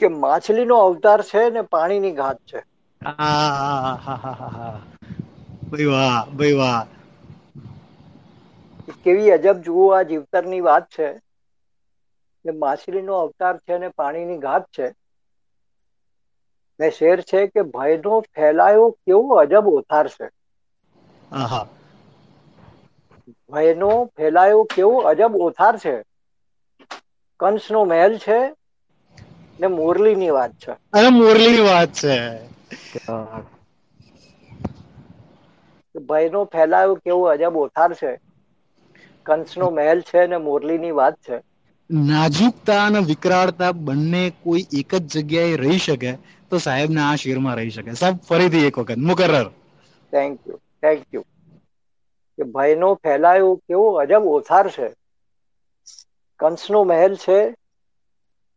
કે 0.00 0.08
માછલીનો 0.16 0.76
અવતાર 0.82 1.20
છે 1.24 1.42
ને 1.50 1.62
પાણીની 1.70 2.16
ઘાત 2.16 2.38
છે. 2.48 2.60
ભાઈ 5.68 5.88
વાહ 5.88 6.18
ભાઈ 6.32 6.56
વાહ. 6.56 6.82
કેવી 9.02 9.32
અજબ 9.34 9.58
જુઓ 9.64 9.84
આ 9.92 10.06
જીવતરની 10.06 10.62
વાત 10.62 10.86
છે. 10.90 11.08
કે 12.44 12.52
માછલીનો 12.56 13.14
અવતાર 13.18 13.56
છે 13.62 13.74
ને 13.78 13.88
પાણીની 13.96 14.40
ઘાત 14.40 14.64
છે. 14.72 14.86
ને 16.80 16.88
શેર 16.92 17.18
છે 17.24 17.40
કે 17.48 17.62
ભયનો 17.70 18.14
ફેલાયો 18.30 18.88
કેવો 19.00 19.32
અજબ 19.42 19.66
ઓથાર 19.74 20.06
છે. 20.10 20.26
આહા. 21.32 21.66
ભયનો 23.50 23.88
ફેલાયો 24.14 24.62
કેવો 24.70 24.96
અજબ 25.10 25.32
ઓથાર 25.42 25.74
છે. 25.78 25.94
કંસનો 27.40 27.80
મહેલ 27.86 28.12
છે 28.18 28.38
ને 29.58 29.66
મોરલીની 29.70 30.32
વાત 30.32 30.52
છે. 30.58 30.72
અરે 30.96 31.08
મોરલીની 31.10 31.64
વાત 31.64 31.92
છે. 31.94 32.14
ભયનો 35.94 36.40
ફેલાયો 36.48 36.94
કેવો 36.98 37.24
અજબ 37.30 37.54
ઓથાર 37.58 37.90
છે. 37.96 38.12
કંસનો 39.26 39.66
મહેલ 39.72 39.98
છે 40.04 40.20
ને 40.26 40.38
મોરલીની 40.40 40.92
વાત 40.94 41.16
છે. 41.22 41.36
નાજુકતા 41.90 42.84
અને 42.84 43.00
વિકરાળતા 43.08 43.70
બંને 43.80 44.22
કોઈ 44.40 44.64
એક 44.78 44.90
જ 45.02 45.14
જગ્યાએ 45.14 45.54
રહી 45.58 45.80
શકે 45.80 46.10
તો 46.50 46.60
સાહેબના 46.60 47.06
આ 47.08 47.18
શેરમાં 47.18 47.58
રહી 47.58 47.72
શકે. 47.72 47.96
સાહેબ 47.96 48.18
ફરીથી 48.24 48.66
એક 48.66 48.76
વખત. 48.78 48.98
મુકરર. 49.04 49.46
થેન્ક 50.12 50.38
યુ 50.44 50.58
થેન્ક 50.80 51.02
યુ 51.10 51.24
કે 52.38 52.44
ભયનો 52.52 52.88
ફેલાયો 53.02 53.52
કેવો 53.64 53.88
અજબ 54.02 54.24
ઓથાર 54.30 54.66
છે. 54.70 54.88
કંસનો 56.40 56.80
મહેલ 56.84 57.12
છે 57.18 57.38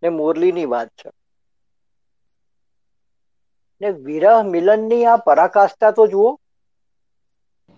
ને 0.04 0.10
મોરલીની 0.12 0.68
વાત 0.68 0.90
છે. 0.96 1.10
ને 3.82 3.90
વિરહ 4.04 4.24
મિલનની 4.48 5.04
આ 5.08 5.24
પરાકાષ્ઠા 5.26 5.96
તો 5.96 6.04
જુઓ. 6.12 6.30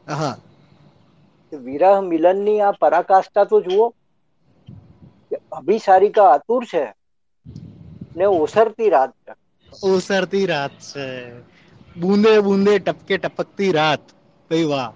હા. 0.07 0.37
વિરહ 1.51 1.83
મિલનની 2.05 2.57
આ 2.63 2.77
પરાકાષ્ઠા 2.79 3.47
તો 3.47 3.57
જુઓ. 3.65 3.85
કે 5.29 5.37
અભિસારિકા 5.57 6.29
આતુર 6.31 6.63
છે 6.65 6.83
ને 8.15 8.25
ઓસરતી 8.37 8.89
રાત 8.89 9.11
છે. 9.23 9.33
ઓસરતી 9.83 10.45
રાત 10.45 10.83
છે. 10.83 11.43
બુંદે 11.95 12.41
બુંદે 12.41 12.79
ટપકે 12.79 13.17
ટપકતી 13.19 13.71
રાત. 13.71 14.01
કઈ 14.51 14.65
વાહ. 14.65 14.93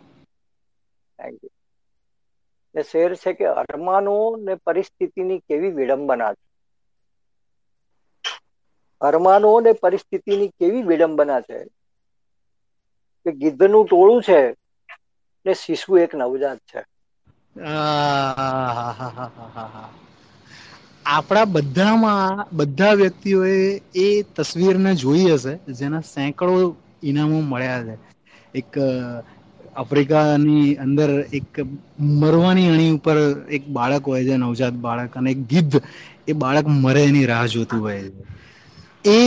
ને 2.76 2.84
શેર 2.84 3.16
છે 3.16 3.36
કે 3.36 3.54
અરમાનો 3.54 4.36
ને 4.38 4.58
પરિસ્થિતિની 4.64 5.42
કેવી 5.48 5.74
વિડંબના 5.74 6.34
છે? 6.34 6.42
અરમાનો 9.02 9.60
ને 9.60 9.76
પરિસ્થિતિની 9.76 10.52
કેવી 10.58 10.86
વિડંબના 10.86 11.42
છે? 11.42 11.66
કે 13.26 13.40
ગિદ્ધનું 13.40 13.86
ટોળું 13.86 14.24
છે 14.24 14.56
ને 15.46 15.56
શિશુ 15.56 15.98
એક 15.98 16.16
નવજાત 16.16 16.60
છે. 16.66 16.84
આહાહાહાહાહા. 17.72 19.90
આપણા 21.10 21.46
બધામાં 21.48 22.30
બધા 22.54 22.94
વ્યક્તિઓએ 22.96 23.56
એ 23.98 24.08
તસવીરને 24.36 24.92
જોઈ 24.98 25.28
હશે 25.32 25.54
જેના 25.76 26.04
સેંકડો 26.08 26.56
ઇનામો 27.04 27.42
મળ્યા 27.44 27.84
છે. 27.88 27.96
એક 28.54 28.72
આફ્રિકાની 29.76 30.70
અંદર 30.78 31.10
એક 31.32 31.50
મરવાની 32.18 32.70
અણી 32.70 32.96
ઉપર 32.98 33.18
એક 33.50 33.64
બાળક 33.70 34.04
હોય 34.06 34.24
છે 34.24 34.36
નવજાત 34.38 34.76
બાળક 34.78 35.14
અને 35.14 35.30
એક 35.32 35.42
ગીધ 35.48 35.76
એ 36.28 36.34
બાળક 36.36 36.68
મરે 36.76 37.02
એની 37.04 37.26
રાહ 37.26 37.46
જોતું 37.48 37.80
હોય 37.82 38.02
છે. 38.06 38.24
એ 39.06 39.20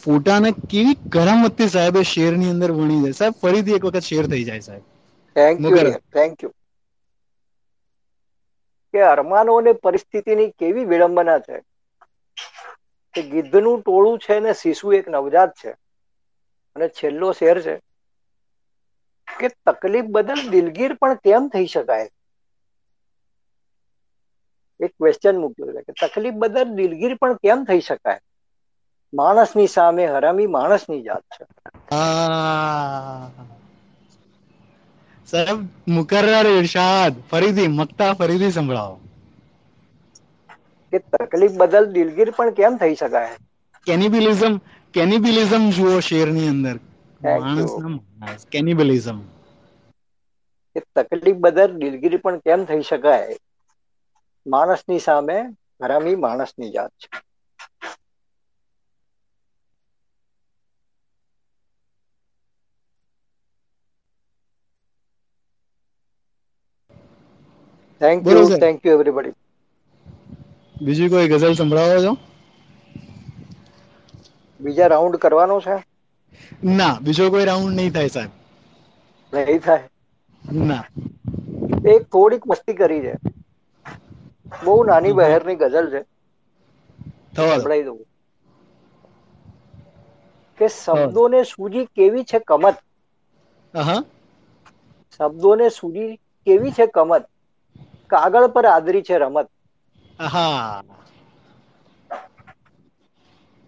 ફોટાને 0.00 0.50
કેવી 0.66 0.96
કરામતી 1.10 1.68
સાહેબે 1.70 2.02
શેરની 2.06 2.50
અંદર 2.50 2.70
વણી 2.72 3.02
જાય 3.02 3.14
સાહેબ 3.14 3.40
ફરીથી 3.40 3.76
એક 3.76 3.86
વખત 3.86 4.04
શેર 4.04 4.24
થઈ 4.28 4.44
જાય 4.44 4.62
સાહેબ. 4.62 4.84
થેન્ક 5.36 5.60
યુ 5.68 5.80
થેન્ક 6.12 6.36
યુ 6.42 6.52
કે 8.94 9.02
અરમાનો 9.04 9.56
અને 9.56 9.72
પરિસ્થિતિની 9.80 10.50
કેવી 10.58 10.84
વિડંબના 10.86 11.38
છે? 11.40 11.56
કે 13.14 13.22
ગીધનું 13.28 13.78
ટોળું 13.80 14.18
છે 14.18 14.36
ને 14.40 14.52
શિશુ 14.54 14.88
એક 14.92 15.06
નવજાત 15.10 15.52
છે. 15.56 15.70
અને 16.76 16.86
છેલ્લો 16.90 17.28
શેર 17.34 17.56
છે. 17.62 17.74
કે 19.28 19.48
તકલીફ 19.66 20.08
બદલ 20.10 20.42
દિલગીર 20.50 20.92
પણ 20.96 21.22
કેમ 21.22 21.48
થઈ 21.50 21.68
શકાય. 21.70 22.08
એક 24.80 24.92
ક્વેશ્ચન 24.92 25.36
મૂક્યો 25.38 25.72
છે 25.76 25.92
કે 25.92 26.02
તકલીફ 26.02 26.36
બદલ 26.38 26.68
દિલગીર 26.76 27.14
પણ 27.16 27.34
કેમ 27.38 27.60
થઈ 27.64 27.82
શકાય. 27.82 28.20
માણસની 29.12 29.68
સામે 29.68 30.06
હરામી 30.08 30.46
માણસની 30.48 31.02
જાત 31.02 31.24
છે. 31.34 31.44
આહ. 35.24 35.30
સાહેબ 35.30 35.58
મુકર્રર 35.88 36.46
ઇરશાદ 36.52 37.14
ફરીથી 37.30 37.68
મક્તા 37.70 38.12
ફરીથી 38.16 38.52
સંભળાવો 38.52 38.96
કે 40.92 40.98
તકલીફ 41.14 41.56
બદલ 41.56 41.86
દિલગીર 41.92 42.30
પણ 42.32 42.54
કેમ 42.54 42.78
થઈ 42.78 42.96
શકાય 42.96 43.34
કેનિબિલિઝમ 43.86 44.54
કેનિબિલિઝમ 44.94 45.64
જુઓ 45.72 45.94
શેરની 46.02 46.48
અંદર 46.48 46.76
Thank 47.20 47.50
you. 47.52 47.66
માણસના 47.66 47.90
માણસ 48.18 48.42
કેનિબિલિઝમ 48.48 49.18
કે 50.76 50.80
તકલીફ 50.96 51.38
બદલ 51.38 51.72
દિલગીરી 51.80 52.20
પણ 52.20 52.38
કેમ 52.42 52.60
થઈ 52.66 52.84
શકાય 52.84 53.36
માણસની 54.46 55.00
સામે 55.00 55.36
હરામી 55.80 56.16
માણસની 56.18 56.70
જાત 56.72 56.92
છે 57.02 57.08
thank 68.00 68.22
you 68.28 68.44
thank 68.58 68.78
you 68.84 68.94
everybody 68.94 69.34
બીજી 70.82 71.10
કોઈ 71.10 71.30
ગઝલ 71.30 71.54
સંભળાવો 71.54 71.98
છો? 72.04 72.12
બીજા 74.60 74.88
રાઉન્ડ 74.88 75.20
કરવાનો 75.20 75.60
છે? 75.60 75.80
ના 76.70 76.94
બીજો 77.02 77.30
કોઈ 77.30 77.46
રાઉન્ડ 77.46 77.76
નહીં 77.76 77.92
થાય 77.92 78.10
સાહેબ. 78.10 78.32
નહીં 79.32 79.60
થાય? 79.60 79.88
ના. 80.62 80.84
એક 81.86 82.02
થોડીક 82.08 82.42
મસ્તી 82.46 82.74
કરી 82.74 83.00
છે. 83.00 83.14
બહુ 84.62 84.74
નાની 84.84 85.14
બહેરની 85.14 85.56
ગઝલ 85.58 85.86
છે. 85.90 86.00
સંભળાઈ 87.46 87.84
દઉં. 87.84 88.00
કે 90.58 90.66
શબ્દોને 90.74 91.40
સૂજી 91.44 91.86
કેવી 91.94 92.24
છે 92.24 92.38
કમત? 92.46 92.76
શબ્દોને 95.12 95.66
સૂજી 95.70 96.12
કેવી 96.46 96.72
છે 96.72 96.86
કમત? 96.88 97.24
કાગળ 98.14 98.48
પર 98.52 98.66
આદરી 98.68 99.04
છે 99.04 99.16
રમત. 99.18 99.48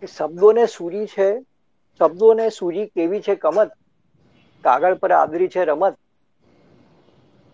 શબ્દોને 0.02 0.64
સૂરી 0.68 1.08
છે 1.08 1.28
શબ્દોને 2.00 2.46
સૂરી 2.52 2.90
કેવી 2.90 3.22
છે 3.22 3.34
કમત? 3.38 3.70
કાગળ 4.64 4.96
પર 4.98 5.12
આદરી 5.14 5.50
છે 5.50 5.62
રમત. 5.64 5.94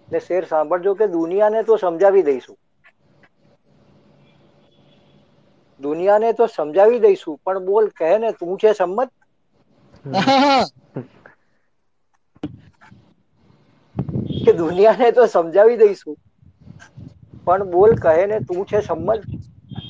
ને 0.09 0.21
શેર 0.23 0.47
સાંભળજો 0.47 0.93
કે 0.97 1.09
દુનિયાને 1.11 1.65
તો 1.65 1.79
સમજાવી 1.81 2.25
દઈશું. 2.25 2.59
દુનિયાને 5.81 6.31
તો 6.35 6.47
સમજાવી 6.51 7.01
દઈશું 7.01 7.37
પણ 7.43 7.67
બોલ 7.67 7.87
કહે 7.95 8.13
ને 8.19 8.31
તું 8.35 8.55
છે 8.59 8.71
સંમત? 8.75 9.11
કે 14.41 14.55
દુનિયાને 14.55 15.09
તો 15.15 15.27
સમજાવી 15.29 15.79
દઈશું. 15.79 16.17
પણ 17.47 17.71
બોલ 17.71 17.93
કહે 17.99 18.27
ને 18.27 18.39
તું 18.43 18.63
છે 18.67 18.79
સંમત 18.83 19.23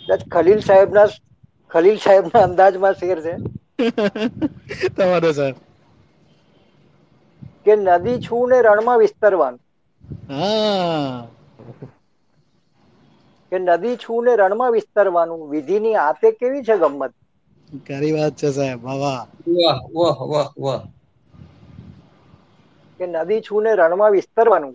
કદાચ 0.03 0.23
ખલીલ 0.31 0.61
સાહેબના 0.65 1.07
ખલીલ 1.71 1.99
સાહેબના 2.01 2.45
અંદાજમાં 2.45 2.95
શેર 2.97 3.19
છે. 3.23 3.35
તમારો 4.97 5.33
સર. 5.33 5.55
કે 7.65 7.73
નદી 7.79 8.19
છું 8.21 8.47
ને 8.51 8.59
રણમાં 8.63 9.01
વિસ્તરવાનું. 9.01 9.63
હા. 10.29 11.27
કે 13.53 13.59
નદી 13.61 14.01
છું 14.01 14.25
ને 14.25 14.35
રણમાં 14.39 14.75
વિસ્તરવાનું 14.75 15.49
વિધિની 15.51 15.97
આતે 16.01 16.29
કેવી 16.37 16.67
છે 16.67 16.75
ગમત 16.81 17.13
ખરી 17.85 18.15
વાત 18.15 18.35
છે 18.37 18.49
સાહેબ 18.51 18.81
વાહ 18.85 18.99
વાહ. 19.03 19.25
વાહ 19.55 19.79
વાહ 19.93 20.19
વાહ 20.25 20.51
વાહ. 20.57 20.83
કે 23.01 23.07
નદી 23.09 23.41
છું 23.43 23.63
ને 23.65 23.73
રણમાં 23.77 24.15
વિસ્તરવાનું 24.15 24.75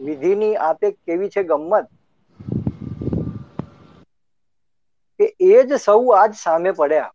વિધિની 0.00 0.54
આતે 0.62 0.86
કેવી 1.02 1.32
છે 1.32 1.42
ગમત 1.46 1.86
કે 5.20 5.26
એ 5.48 5.62
જ 5.64 5.80
સૌ 5.80 6.02
આજ 6.14 6.32
સામે 6.38 6.70
પડ્યા. 6.74 7.12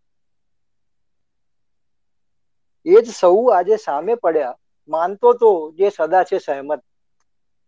એ 2.85 2.97
જ 2.97 3.13
સૌ 3.13 3.29
આજે 3.49 3.75
સામે 3.79 4.13
પડ્યા. 4.17 4.59
માનતો 4.89 5.29
તો 5.37 5.49
જે 5.77 5.87
સદા 5.91 6.23
છે 6.25 6.37
સહેમત. 6.41 6.81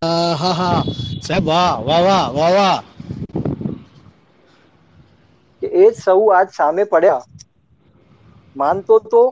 હા 0.01 0.33
હા 0.35 0.53
હા. 0.55 0.81
સાહેબ 1.21 1.45
વાહ 1.47 1.73
વાહ 1.81 2.01
વાહ 2.05 2.25
વાહ 2.35 2.51
વાહ. 2.55 2.79
કે 5.61 5.67
એ 5.75 5.85
જ 5.85 5.99
સૌ 5.99 6.21
આજ 6.31 6.47
સામે 6.53 6.83
પડ્યા. 6.87 7.23
માનતો 8.55 8.95
તો 9.05 9.23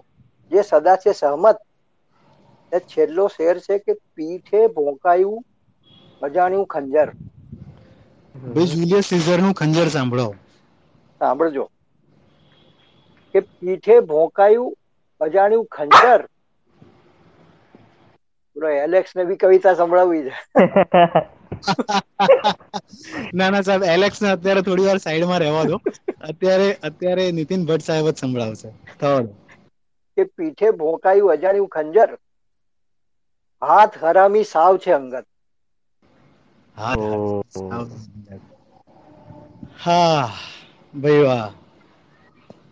જે 0.52 0.62
સદા 0.66 0.97
છે 0.97 1.12
સહમત. 1.16 1.58
એ 2.72 2.80
છેલ્લો 2.86 3.26
શેર 3.30 3.56
છે 3.62 3.76
કે 3.82 3.93
પીઠે 4.14 4.62
ભોંકાયું 4.74 5.43
અજાણ્યું 6.22 6.70
ખંજર. 6.70 7.10
ભાઈ 8.36 8.70
જુલિયસ 8.74 9.10
સીઝરનું 9.10 9.56
ખંજર 9.56 9.88
સાંભળો. 9.91 10.28
સાંભળજો. 11.22 11.65
કે 13.36 13.53
પીઠે 13.53 13.95
ભોંકાયું 14.07 14.74
અજાણ્યું 15.22 15.67
ખંજર. 15.72 16.22
બોલો 18.55 18.67
એલેક્સ 18.78 19.13
ને 19.13 19.26
બી 19.26 19.39
કવિતા 19.39 19.76
સંભળાવી 19.76 20.24
છે. 20.28 20.34
ના 23.34 23.49
ના 23.49 23.63
સાહેબ 23.63 23.84
એલેક્સ 23.88 24.20
ને 24.20 24.32
અત્યારે 24.32 24.63
થોડી 24.63 24.86
વાર 24.86 24.99
સાઈડમાં 24.99 25.41
રહેવા 25.41 25.67
દો. 25.67 25.76
અત્યારે 26.30 26.78
અત્યારે 26.89 27.32
નીતિન 27.34 27.65
ભટ્ટ 27.65 27.88
સાહેબ 27.88 28.07
જ 28.07 28.17
સંભળાવશે. 28.17 28.70
કે 30.17 30.34
પીઠે 30.34 30.67
ભોંકાયું 30.78 31.34
અજાણ્યું 31.34 31.70
ખંજર. 31.72 32.09
હાથ 33.61 33.95
હરામી 34.01 34.47
સાવ 34.47 34.80
છે 34.80 34.93
અંગત. 34.93 35.26
હા. 39.78 40.30
ભાઈ 40.94 41.24
વાહ. 41.24 41.50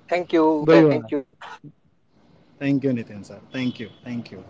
થેન્ક 0.09 0.33
યુ 0.33 0.47
ભાઈ 0.67 0.83
thank 0.91 1.11
you 1.11 1.21
thank 2.61 2.83
you 2.85 2.93
Nitin 2.93 3.21
sir 3.23 3.39
thank 3.53 3.79
you 3.81 3.89
thank 4.03 4.31
you 4.31 4.43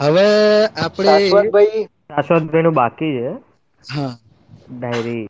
હવે 0.00 0.26
આપણે 0.84 1.16
શાશ્વતભાઈ 1.28 1.82
શાશ્વતભાઈ 2.08 2.66
નું 2.66 2.74
બાકી 2.80 3.12
છે. 3.18 3.30
હા. 3.84 4.12
ડાયરી 4.72 5.26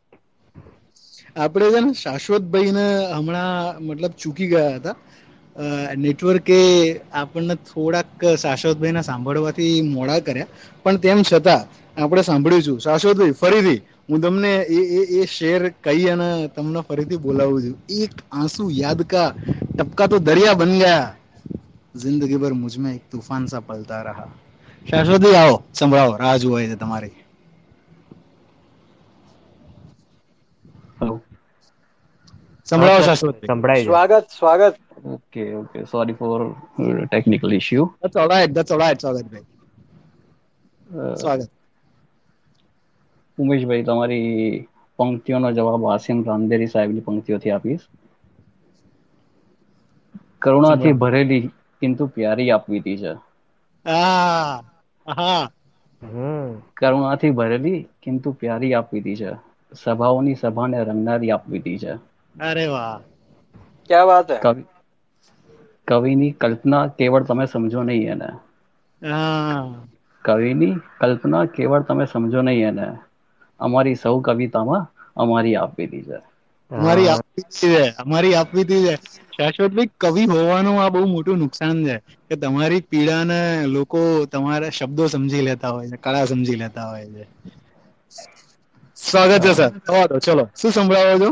આપણે 1.35 1.65
છે 1.73 1.79
ને 1.81 1.93
શાશ્વતભાઈ 1.93 2.71
ને 2.71 2.85
હમણાં 3.17 3.83
મતલબ 3.87 4.13
ચૂકી 4.21 4.47
ગયા 4.47 4.75
હતા. 4.77 4.95
નેટવર્કે 6.03 6.59
આપણને 7.21 7.55
થોડાક 7.69 8.25
શાશ્વતભાઈ 8.43 8.95
ના 8.97 9.07
સાંભળવાથી 9.09 9.75
મોડા 9.95 10.19
કર્યા. 10.19 10.49
પણ 10.83 10.97
તેમ 11.05 11.19
છતાં 11.31 11.63
આપણે 12.03 12.21
સાંભળ્યું 12.21 12.63
છું. 12.67 12.79
શાશ્વતભાઈ 12.85 13.37
ફરીથી. 13.41 13.79
હું 14.09 14.21
તમને 14.21 14.51
એ 14.69 14.79
એ 15.15 15.25
શેર 15.29 15.61
કહી 15.81 16.05
અને 16.09 16.27
તમને 16.49 16.81
ફરીથી 16.83 17.19
બોલાવું 17.19 17.61
છું. 17.63 17.75
એક 17.97 18.13
આંસુ 18.31 18.63
યાદ 18.73 18.99
કા? 19.05 19.29
ટપકા 19.71 20.07
તો 20.07 20.17
દરિયા 20.21 20.55
બન 20.55 20.73
ગયા. 20.77 21.07
જિંદગી 21.95 22.37
ભર 22.37 22.53
મુજમે 22.55 22.89
એક 22.91 23.03
તૂફાન 23.09 23.45
સા 23.47 23.61
પલતા 23.63 24.01
રહા. 24.03 24.29
શાશ્વતી 24.85 25.35
આવો 25.35 25.55
સંભળાવો 25.73 26.13
રાહ 26.17 26.37
જોવાય 26.37 26.69
છે 26.69 26.77
તમારી. 26.77 27.15
સંભળાવો 32.67 33.03
સર 33.05 33.17
સંભળાય 33.45 33.83
સ્વાગત 33.83 34.25
સ્વાગત. 34.31 34.75
Okay 35.11 35.43
okay. 35.55 35.79
Sorry 35.87 36.15
for 36.15 36.41
technical 37.05 37.51
issue 37.53 37.85
that's 37.97 38.17
alright 38.17 38.53
that's 38.53 38.71
alright 38.71 39.01
સ્વાગત 39.01 39.27
ભાઈ. 39.29 39.47
સ્વાગત. 41.15 41.51
ઉમેશભાઈ 43.37 43.85
તમારી 43.85 44.57
પંક્તિઓનો 44.99 45.53
જવાબ 45.53 45.89
આસિમ 45.89 46.23
રામદેરી 46.25 46.69
સાહેબની 46.69 47.05
પંક્તિઓથી 47.05 47.53
આપીશ. 47.53 47.87
કરુણાથી 50.41 50.93
ભરેલી 50.95 51.41
કિંતુ 51.81 52.07
પ્યારી 52.09 52.49
આપવીતી 52.51 52.97
છે 52.99 53.11
હા 53.85 54.63
હા 55.07 55.49
હમ. 56.01 56.51
કરુણાથી 56.75 57.31
ભરેલી 57.33 57.73
કિંતુ 58.01 58.33
પ્યારી 58.35 58.71
આપવીતી 58.75 59.17
છે 59.17 59.31
સભાઓની 59.71 60.37
સભાને 60.37 60.83
રંગનારી 60.85 61.31
આપવીતી 61.33 61.77
છે 61.79 61.93
અરે 62.35 62.65
વાહ. 62.67 63.01
ક્યા 63.89 64.07
વાત 64.07 64.29
હે? 64.31 64.39
કવિ 64.41 64.61
કવિની 65.87 66.33
કલ્પના 66.39 66.83
કેવળ 66.97 67.25
તમે 67.25 67.45
સમજો 67.49 67.81
નહીં 67.83 68.11
એને. 68.13 68.29
કવિની 70.25 70.73
કલ્પના 70.97 71.45
કેવળ 71.49 71.83
તમે 71.85 72.05
સમજો 72.09 72.41
નહીં 72.43 72.67
એને. 72.69 72.87
અમારી 73.59 73.97
સૌ 73.97 74.15
કવિતામાં 74.21 74.85
અમારી 75.17 75.55
આપવીતી 75.57 76.03
છે. 76.03 76.17
અમારી 76.71 77.09
આપવીતી 77.09 77.53
છે 77.71 77.83
અમારી 77.97 78.35
આપવીતી 78.35 78.83
છે. 78.85 78.95
શાશ્વતભાઈ 79.33 79.91
કવિ 79.97 80.23
હોવાનું 80.31 80.77
આ 80.77 80.89
બહુ 80.89 81.01
મોટું 81.07 81.39
નુકસાન 81.39 81.77
છે 81.85 81.95
કે 82.27 82.35
તમારી 82.37 82.81
પીડાને 82.85 83.39
લોકો 83.67 83.99
તમારા 84.27 84.71
શબ્દો 84.71 85.03
સમજી 85.09 85.43
લેતા 85.43 85.71
હોય 85.71 85.89
છે 85.91 85.97
કળા 85.99 86.25
સમજી 86.27 86.57
લેતા 86.57 86.87
હોય 86.87 87.07
છે. 87.09 87.23
સ્વાગત 88.97 89.43
છે 89.43 89.53
સર. 89.53 89.71
થવા 89.81 90.05
ચલો 90.21 90.43
શું 90.53 90.71
સંભળાવો 90.73 91.17
છો? 91.21 91.29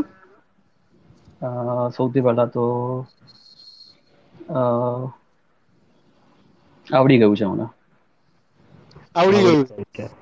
અ, 1.40 1.48
સૌથી 1.92 2.22
પહેલા 2.22 2.48
તો 2.48 2.64
અ, 4.50 4.60
આવડી 6.86 7.18
ગયું 7.18 7.36
છે 7.36 7.46
મને. 7.46 7.66
આવડી 9.16 9.42
ગયું. 9.42 9.66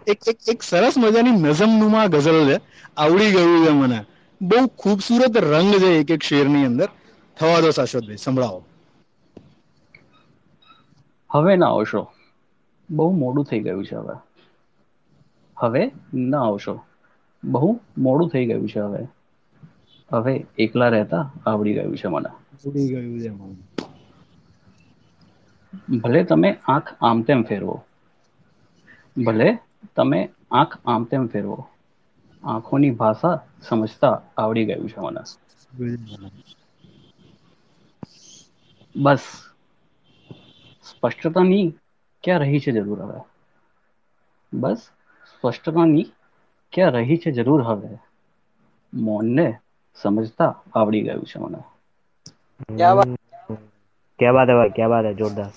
એક 0.07 0.19
એક 0.29 0.39
એક 0.49 0.63
સરસ 0.63 0.99
મજાની 0.99 1.31
નઝમનુમા 1.31 2.07
ગઝલ 2.07 2.49
છે. 2.49 2.57
આવડી 2.97 3.31
ગયું 3.31 3.67
છે 3.67 3.71
મને. 3.71 4.05
બહુ 4.43 4.67
ખૂબસૂરત 4.67 5.37
રંગ 5.37 5.75
છે 5.79 5.87
એક 5.87 6.11
એક 6.11 6.23
શેરની 6.23 6.65
અંદર. 6.65 6.89
થવા 7.37 7.61
દો 7.61 7.71
શાશ્વતભાઈ 7.71 8.17
સંભળાવો. 8.17 8.65
હવે 11.31 11.57
ના 11.57 11.67
આવશો. 11.67 12.03
બહુ 12.91 13.11
મોડું 13.13 13.45
થઈ 13.45 13.61
ગયું 13.61 13.87
છે 13.87 13.97
હવે. 13.97 14.15
હવે 15.57 15.93
ના 16.15 16.43
આવશો. 16.43 16.85
બહુ 17.45 17.81
મોડું 17.99 18.29
થઈ 18.31 18.47
ગયું 18.47 18.69
છે 18.69 18.81
હવે. 18.81 19.07
હવે 20.13 20.47
એકલા 20.59 20.89
રહેતા 20.89 21.33
આવડી 21.47 21.75
ગયું 21.75 21.97
છે 21.97 22.09
મને. 22.09 22.29
આવડી 22.29 22.89
ગયું 22.89 23.21
છે 23.21 23.31
મને. 23.31 23.57
ભલે 25.99 26.25
તમે 26.25 26.57
આંખ 26.69 26.95
આમ 27.01 27.23
તેમ 27.23 27.43
ફેરવો. 27.43 27.83
ભલે 29.17 29.49
તમે 29.97 30.21
આંખ 30.53 30.75
આમ 30.87 31.03
તેમ 31.07 31.25
ફેરવો. 31.29 31.59
આંખોની 32.43 32.91
ભાષા 32.97 33.35
સમજતા 33.63 34.15
આવડી 34.39 34.67
ગયું 34.67 34.89
છે 34.91 35.01
મને. 35.03 35.23
બસ. 38.95 39.25
સ્પષ્ટતાની 40.87 41.67
ક્યાં 42.25 42.41
રહી 42.41 42.61
છે 42.61 42.73
જરૂર 42.75 43.01
હવે? 43.03 43.21
બસ, 44.53 44.81
સ્પષ્ટતાની 45.31 46.07
ક્યાં 46.73 46.95
રહી 46.97 47.19
છે 47.19 47.31
જરૂર 47.35 47.63
હવે? 47.65 47.93
મૌનને 48.93 49.47
સમજતા 49.97 50.51
આવડી 50.75 51.03
ગયું 51.03 51.27
છે 51.27 51.39
મને. 51.39 51.61
ક્યા 52.71 52.95
વાત 52.95 53.11
ક્યા 54.19 54.37
બાત 54.37 54.49
હે 54.49 54.57
ભાઈ? 54.57 54.73
ક્યા 54.73 54.89
બાત 54.91 55.07
હે? 55.07 55.15
જોરદાર. 55.17 55.53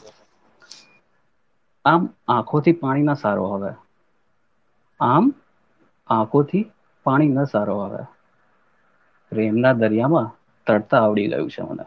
આમ 1.88 2.04
આંખોથી 2.30 2.76
પાણી 2.80 3.06
ના 3.06 3.20
સારો 3.20 3.50
હવે 3.52 3.72
આમ 5.00 5.26
આંખોથી 6.10 6.64
પાણી 7.06 7.32
ન 7.36 7.50
સારો 7.50 7.76
હવે 7.84 8.02
પ્રેમના 9.32 9.74
દરિયામાં 9.80 10.32
તરતા 10.68 11.02
આવડી 11.02 11.28
ગયું 11.30 11.50
છે 11.52 11.64
મને. 11.66 11.86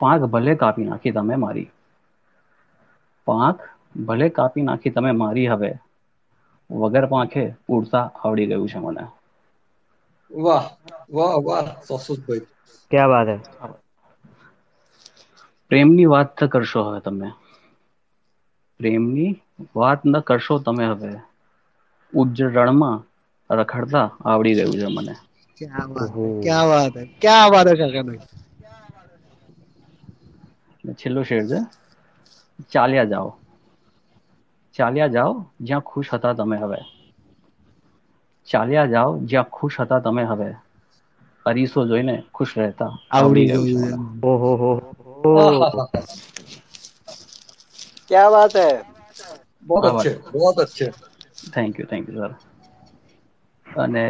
પાંખ 0.00 0.24
ભલે 0.30 0.54
કાપી 0.56 0.86
નાખી 0.86 1.14
તમે 1.14 1.36
મારી. 1.38 1.68
પાંખ 3.26 3.62
ભલે 4.04 4.28
કાપી 4.34 4.64
નાખી 4.64 4.94
તમે 4.94 5.12
મારી 5.16 5.48
હવે. 5.50 5.70
વગર 6.70 7.06
પાંખે 7.08 7.44
ઉડતા 7.72 8.04
આવડી 8.20 8.48
ગયું 8.48 8.68
છે 8.68 8.82
મને. 8.82 9.08
વાહ 10.30 10.66
વાહ 11.10 11.36
વાહ 11.42 11.66
સસુદભાઈ 11.86 12.46
ક્યાં 12.90 13.10
વાત 13.10 13.28
હે? 13.28 13.36
પ્રેમની 15.70 16.08
વાત 16.08 16.30
કરશો 16.48 16.82
હવે 16.84 17.00
તમે. 17.02 17.28
પ્રેમની 18.80 19.32
વાત 19.74 20.00
ન 20.06 20.22
કરશો 20.24 20.56
તમે 20.60 20.84
હવે. 20.90 21.12
ઉજ્જળ 22.12 22.56
રણમાં 22.56 22.98
રખડતા 23.50 24.02
આવડી 24.26 24.56
ગયું 24.58 24.78
છે 24.78 24.88
મને. 24.90 25.14
ક્યાં 25.58 25.90
વાત 25.92 26.12
ક્યાં 26.42 26.68
વાત 26.70 26.94
ક્યાં 27.20 27.50
વાત 27.52 27.68
કાકાભાઈ 27.72 28.22
છેલ્લો 30.94 31.22
શેર 31.24 31.44
છે. 31.46 31.58
ચાલ્યા 32.70 33.04
જાઓ. 33.06 33.30
ચાલ્યા 34.74 35.10
જાઓ 35.10 35.34
જ્યાં 35.62 35.86
ખુશ 35.86 36.12
હતા 36.12 36.34
તમે 36.36 36.60
હવે. 36.60 36.82
ચાલ્યા 38.48 38.88
જાઓ 38.88 39.12
જ્યાં 39.26 39.50
ખુશ 39.52 39.80
હતા 39.80 40.02
તમે 40.02 40.28
હવે. 40.28 40.48
અરીસો 41.46 41.84
જોઈને 41.86 42.16
ખુશ 42.32 42.54
રહેતા. 42.56 42.92
આવડી 43.14 43.46
ગયું 43.48 43.66
છે. 43.70 43.84
ઓહો 44.24 44.50
હો. 44.56 44.70
હો 45.18 45.32
बात 48.30 48.56
है? 48.56 48.68
बहुत 49.66 49.84
अच्छे 49.86 50.10
बहुत 50.32 50.58
अच्छे। 50.60 50.90
Thank 51.52 51.78
you 51.78 51.86
thank 51.86 52.08
you 52.10 52.26
sir 52.26 52.32
અને 53.66 54.04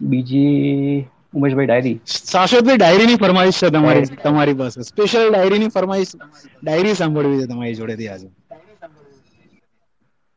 બીજી 0.00 0.96
ઉમેશભાઈ 1.34 1.66
ડાયરી? 1.66 1.98
શાશ્વતભાઈ 2.24 2.78
ડાયરીની 2.78 3.18
ફરમાઈશ 3.18 3.60
છે 3.60 3.70
તમારી 3.72 4.06
તમારી 4.18 4.56
પાસે. 4.56 4.86
સ્પેશિયલ 4.90 5.28
ડાયરીની 5.30 5.72
ફરમાઈશ 5.72 6.12
ડાયરી 6.60 6.96
સાંભળવી 6.96 7.40
છે 7.40 7.48
તમારી 7.48 7.76
જોડેથી 7.76 8.10
આજે. 8.10 8.28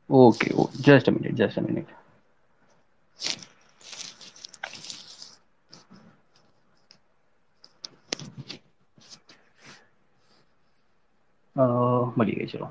Okay 0.10 0.48
okay 0.56 0.78
just 0.80 1.08
a 1.08 1.14
minute 1.14 1.38
just 1.40 1.58
a 1.58 1.64
minute 1.64 1.90
મળી 12.18 12.36
ગઈ 12.36 12.46
ચલો 12.46 12.68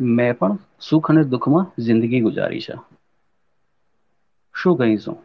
મેં 0.00 0.38
પણ 0.38 0.58
સુખ 0.80 1.10
અને 1.10 1.24
દુઃખમાં 1.24 1.82
જિંદગી 1.82 2.20
ગુજારી 2.20 2.60
છે. 2.60 2.74
શું 4.54 4.76
કહીશું? 4.76 5.22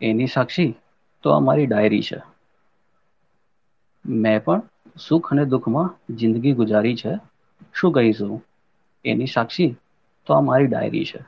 એની 0.00 0.26
સાક્ષી 0.26 0.74
તો 1.22 1.30
આ 1.30 1.38
મારી 1.38 1.66
ડાયરી 1.66 2.02
છે. 2.02 2.22
મેં 4.06 4.44
પણ 4.44 4.62
સુખ 4.98 5.32
અને 5.32 5.44
દુઃખમાં 5.44 6.14
જિંદગી 6.14 6.52
ગુજારી 6.52 6.96
છે. 6.96 7.18
શું 7.74 7.92
કહીશું? 7.92 8.44
એની 9.04 9.26
સાક્ષી 9.26 9.76
તો 10.26 10.34
આ 10.34 10.40
મારી 10.40 10.66
ડાયરી 10.66 11.04
છે. 11.04 11.18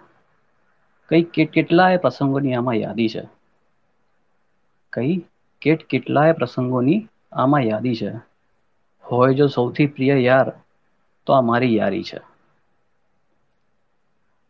કઈ 1.09 1.23
કેટ 1.23 1.51
કેટલાય 1.51 1.97
પ્રસંગોની 1.97 2.55
આમાં 2.55 2.75
યાદી 2.75 3.09
છે. 3.09 3.23
કઈ 4.93 5.25
કેટ 5.61 5.87
કેટલાય 5.87 6.33
પ્રસંગોની 6.33 7.09
આમાં 7.33 7.61
યાદી 7.61 7.95
છે. 7.95 8.30
હોય 9.11 9.35
જો 9.35 9.47
સૌથી 9.49 9.87
પ્રિય 9.87 10.17
યાર 10.19 10.49
તો 11.27 11.31
આ 11.33 11.41
મારી 11.41 11.77
યારી 11.77 12.03
છે. 12.03 12.19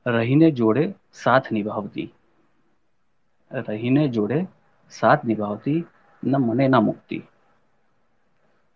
રહીને 0.07 0.51
જોડે 0.51 0.85
સાથ 1.13 1.51
નિભાવતી. 1.53 2.09
રહીને 3.51 4.05
જોડે 4.09 4.39
સાથ 4.93 5.25
નિભાવતી 5.25 5.79
ન 6.23 6.33
મને 6.39 6.69
ના 6.69 6.81
મુક્તિ. 6.81 7.19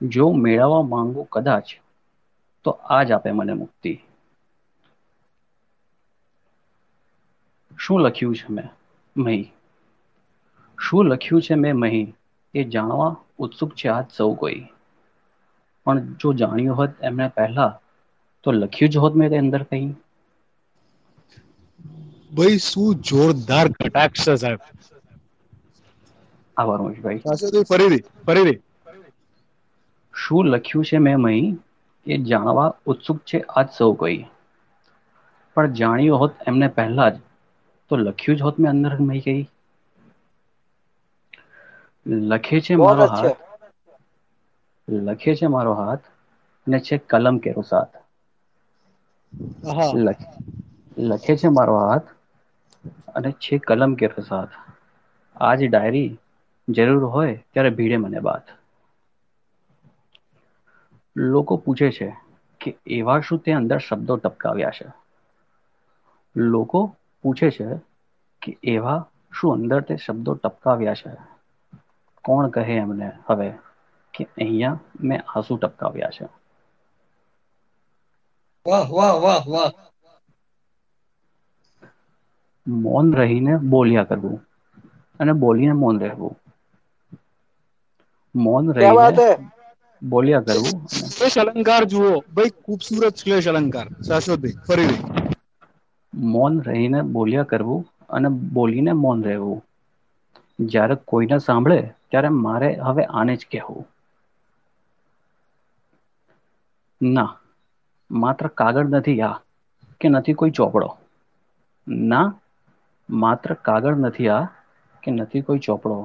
જો 0.00 0.26
મેળવવા 0.32 0.82
માંગુ 0.82 1.22
કદાચ 1.24 1.66
તો 2.64 2.70
આજ 2.70 3.08
આપે 3.12 3.30
મને 3.32 3.54
મુક્તિ. 3.54 3.92
શું 7.78 8.00
લખ્યું 8.00 8.34
છે 8.34 8.48
મેં? 8.48 8.68
મહી. 9.16 9.52
શું 10.78 11.04
લખ્યું 11.06 11.42
છે 11.42 11.54
મેં 11.54 11.76
મહી? 11.76 12.14
એ 12.54 12.64
જાણવા 12.64 13.12
ઉત્સુક 13.38 13.74
છે 13.74 13.88
આજ 13.88 14.06
સૌ 14.10 14.34
કોઈ. 14.34 14.73
પણ 15.86 16.00
જો 16.20 16.32
જાણ્યું 16.40 16.78
હોત 16.80 16.92
એમને 17.08 17.26
પહેલા 17.36 17.70
તો 18.44 18.52
લખ્યું 18.54 18.92
જ 18.92 19.02
હોત 19.04 19.18
મેં 19.18 19.32
તે 19.32 19.42
અંદર 19.42 19.62
કઈ. 19.68 19.86
ભાઈ 22.32 22.58
શું 22.64 23.00
જોરદાર 23.04 23.66
કટાક્ષ 23.76 24.24
છે 24.24 24.36
સાહેબ? 24.42 24.62
આભાર 26.56 26.80
મહેશભાઈ. 26.82 27.20
ફરીથી 27.70 28.02
ફરીથી. 28.26 28.60
શું 30.14 30.46
લખ્યું 30.52 30.86
છે 30.90 30.98
મેં 30.98 31.18
મહી 31.20 31.44
એ 32.06 32.20
જાણવા 32.28 32.68
ઉત્સુક 32.86 33.18
છે 33.28 33.38
આજ 33.54 33.68
સૌ 33.76 33.92
કોઈ. 34.00 34.20
પણ 35.56 35.74
જાણ્યું 35.74 36.20
હોત 36.22 36.42
એમને 36.46 36.68
પહેલા 36.76 37.08
જ 37.10 37.22
તો 37.90 38.00
લખ્યું 38.00 38.38
જ 38.38 38.46
હોત 38.46 38.62
મેં 38.62 38.70
અંદર 38.72 38.92
મહી 39.02 39.22
કઈ. 39.22 39.42
લખે 42.30 42.58
છે 42.60 42.74
મારો 42.76 43.06
હાથ. 43.12 43.38
લખે 44.88 45.32
છે 45.34 45.46
મારો 45.48 45.72
હાથ 45.76 46.04
અને 46.66 46.78
છે 46.82 46.96
કલમ 47.06 47.36
કેરો 47.40 47.62
સાથ. 47.64 47.94
લખ 49.98 50.24
લખે 51.08 51.34
છે 51.36 51.48
મારો 51.50 51.74
હાથ 51.80 52.08
અને 53.14 53.30
છે 53.38 53.54
કલમ 53.60 53.92
કેરો 53.96 54.20
સાથ. 54.24 54.54
આજ 55.36 55.60
ડાયરી 55.64 56.10
જરૂર 56.68 57.04
હોય 57.10 57.34
ત્યારે 57.42 57.74
ભીડે 57.76 58.00
મને 58.00 58.24
બાથ 58.24 58.56
લોકો 61.16 61.54
પૂછે 61.58 61.88
છે 61.90 62.08
કે 62.60 62.68
એવા 62.94 63.20
શું 63.22 63.40
તે 63.42 63.50
અંદર 63.54 63.80
શબ્દો 63.80 64.14
ટપકાવ્યા 64.18 64.76
છે? 64.78 64.86
લોકો 66.36 66.80
પૂછે 67.24 67.48
છે 67.52 67.68
કે 68.42 68.50
એવા 68.70 69.00
શું 69.34 69.52
અંદર 69.56 69.80
તે 69.84 69.94
શબ્દો 69.98 70.32
ટપકાવ્યા 70.36 71.00
છે? 71.00 71.12
કોણ 72.24 72.46
કહે 72.54 72.76
એમને 72.76 73.08
હવે? 73.26 73.48
કે 74.14 74.22
અહીંયા 74.24 74.76
મેં 75.02 75.20
આંસુ 75.24 75.56
ટપકાવ્યા 75.56 76.12
છે 76.12 76.28
વાહ 78.66 78.86
વાહ 78.90 79.16
વાહ 79.20 79.42
વાહ 79.46 79.72
મૌન 82.66 83.12
રહીને 83.12 83.52
બોલ્યા 83.68 84.04
કરવું 84.04 84.38
અને 85.20 85.32
બોલીને 85.36 85.74
મૌન 85.74 86.00
રહેવું 86.00 86.36
મૌન 88.34 88.72
રહીને 88.72 89.26
બોલ્યા 90.02 90.42
કરવું 90.42 90.80
શ્લેષ 90.94 91.36
અલંકાર 91.38 91.82
જુઓ 91.86 92.12
ભાઈ 92.32 92.54
ખૂબસૂરત 92.58 93.16
શ્લેષ 93.16 93.46
અલંકાર 93.46 93.86
શાશ્વતભાઈ 94.06 94.56
ફરી 94.66 94.96
મૌન 96.30 96.56
રહીને 96.62 96.98
બોલ્યા 97.12 97.44
કરવું 97.44 97.82
અને 98.10 98.28
બોલીને 98.52 98.92
મૌન 98.98 99.24
રહેવું 99.24 99.62
જ્યારે 100.68 100.96
કોઈને 101.06 101.38
સાંભળે 101.40 101.78
ત્યારે 102.10 102.30
મારે 102.38 102.70
હવે 102.82 103.10
આને 103.12 103.34
જ 103.36 103.50
કહેવું 103.50 103.86
ના, 107.08 107.30
માત્ર 108.10 108.46
કાગળ 108.54 108.88
નથી 108.90 109.22
આ, 109.22 109.36
કે 110.00 110.06
નથી 110.10 110.36
કોઈ 110.36 110.52
ચોપડો. 110.52 110.88
ના, 112.08 112.26
માત્ર 113.08 113.50
કાગળ 113.62 113.96
નથી 114.00 114.30
આ, 114.30 114.44
કે 115.02 115.10
નથી 115.12 115.44
કોઈ 115.44 115.64
ચોપડો. 115.66 115.96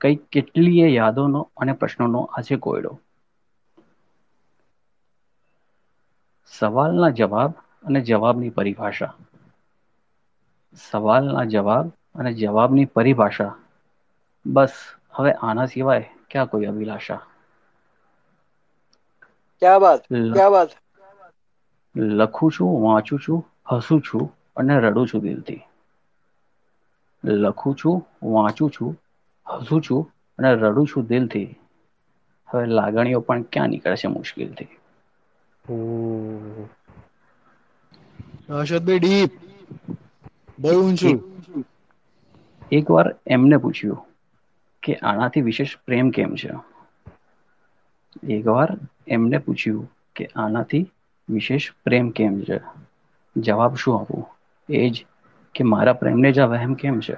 કઈ 0.00 0.16
કેટલીય 0.32 0.88
યાદોનો 0.90 1.40
અને 1.56 1.72
પ્રશ્નોનો 1.74 2.20
આજે 2.32 2.56
કોયડો 2.60 2.92
સવાલના 6.52 7.10
જવાબ 7.16 7.52
અને 7.84 8.04
જવાબની 8.04 8.54
પરિભાષા. 8.54 9.12
સવાલના 10.80 11.44
જવાબ 11.50 11.90
અને 12.16 12.34
જવાબની 12.36 12.88
પરિભાષા. 12.94 13.52
બસ, 14.46 14.76
હવે 15.14 15.34
આના 15.42 15.68
સિવાય 15.68 16.06
ક્યાં 16.28 16.50
કોઈ 16.50 16.68
અભિલાષા? 16.68 17.22
ક્યાં 19.62 19.80
બાત 19.80 20.02
ક્યાં 20.32 20.52
બાત 20.52 20.70
લખું 22.18 22.50
છું 22.50 22.82
વાંચું 22.82 23.18
છું 23.18 23.40
હસું 23.72 24.00
છું 24.00 24.24
અને 24.56 24.74
રડું 24.80 25.06
છું 25.08 25.20
દિલથી. 25.20 25.62
લખું 27.24 27.74
છું 27.74 27.96
વાંચું 28.32 28.70
છું 28.70 28.90
હસું 29.46 29.82
છું 29.82 30.02
અને 30.38 30.54
રડું 30.54 30.86
છું 30.86 31.06
દિલથી. 31.06 31.48
હવે 32.48 32.66
લાગણીઓ 32.66 33.20
પણ 33.20 33.42
ક્યાં 33.42 33.68
નીકળે 33.68 33.96
છે 33.96 34.08
મુશ્કેલથી? 34.08 34.68
ઓહ. 35.64 36.68
ડીપ. 38.94 39.32
બહુ 40.58 40.70
ઊંચું. 40.80 41.16
એક 42.72 42.90
વાર 42.90 43.06
એમને 43.26 43.56
પૂછ્યું 43.56 44.00
કે 44.82 44.94
આનાથી 45.04 45.40
વિશેષ 45.40 45.76
પ્રેમ 45.86 46.10
કેમ 46.10 46.34
છે? 46.34 46.50
એક 48.32 48.44
વાર 48.48 48.70
એમને 49.10 49.38
પૂછ્યું 49.40 49.86
કે 50.16 50.24
આનાથી 50.36 50.84
વિશેષ 51.28 51.64
પ્રેમ 51.82 52.06
કેમ 52.12 52.34
છે? 52.42 52.56
જવાબ 53.36 53.72
શું 53.76 53.96
આપું? 53.96 54.24
એ 54.68 54.82
જ 54.90 54.96
કે 55.54 55.62
મારા 55.66 55.96
પ્રેમને 55.96 56.28
જ 56.32 56.38
આ 56.40 56.50
વહેમ 56.52 56.72
કેમ 56.76 56.96
છે? 57.02 57.16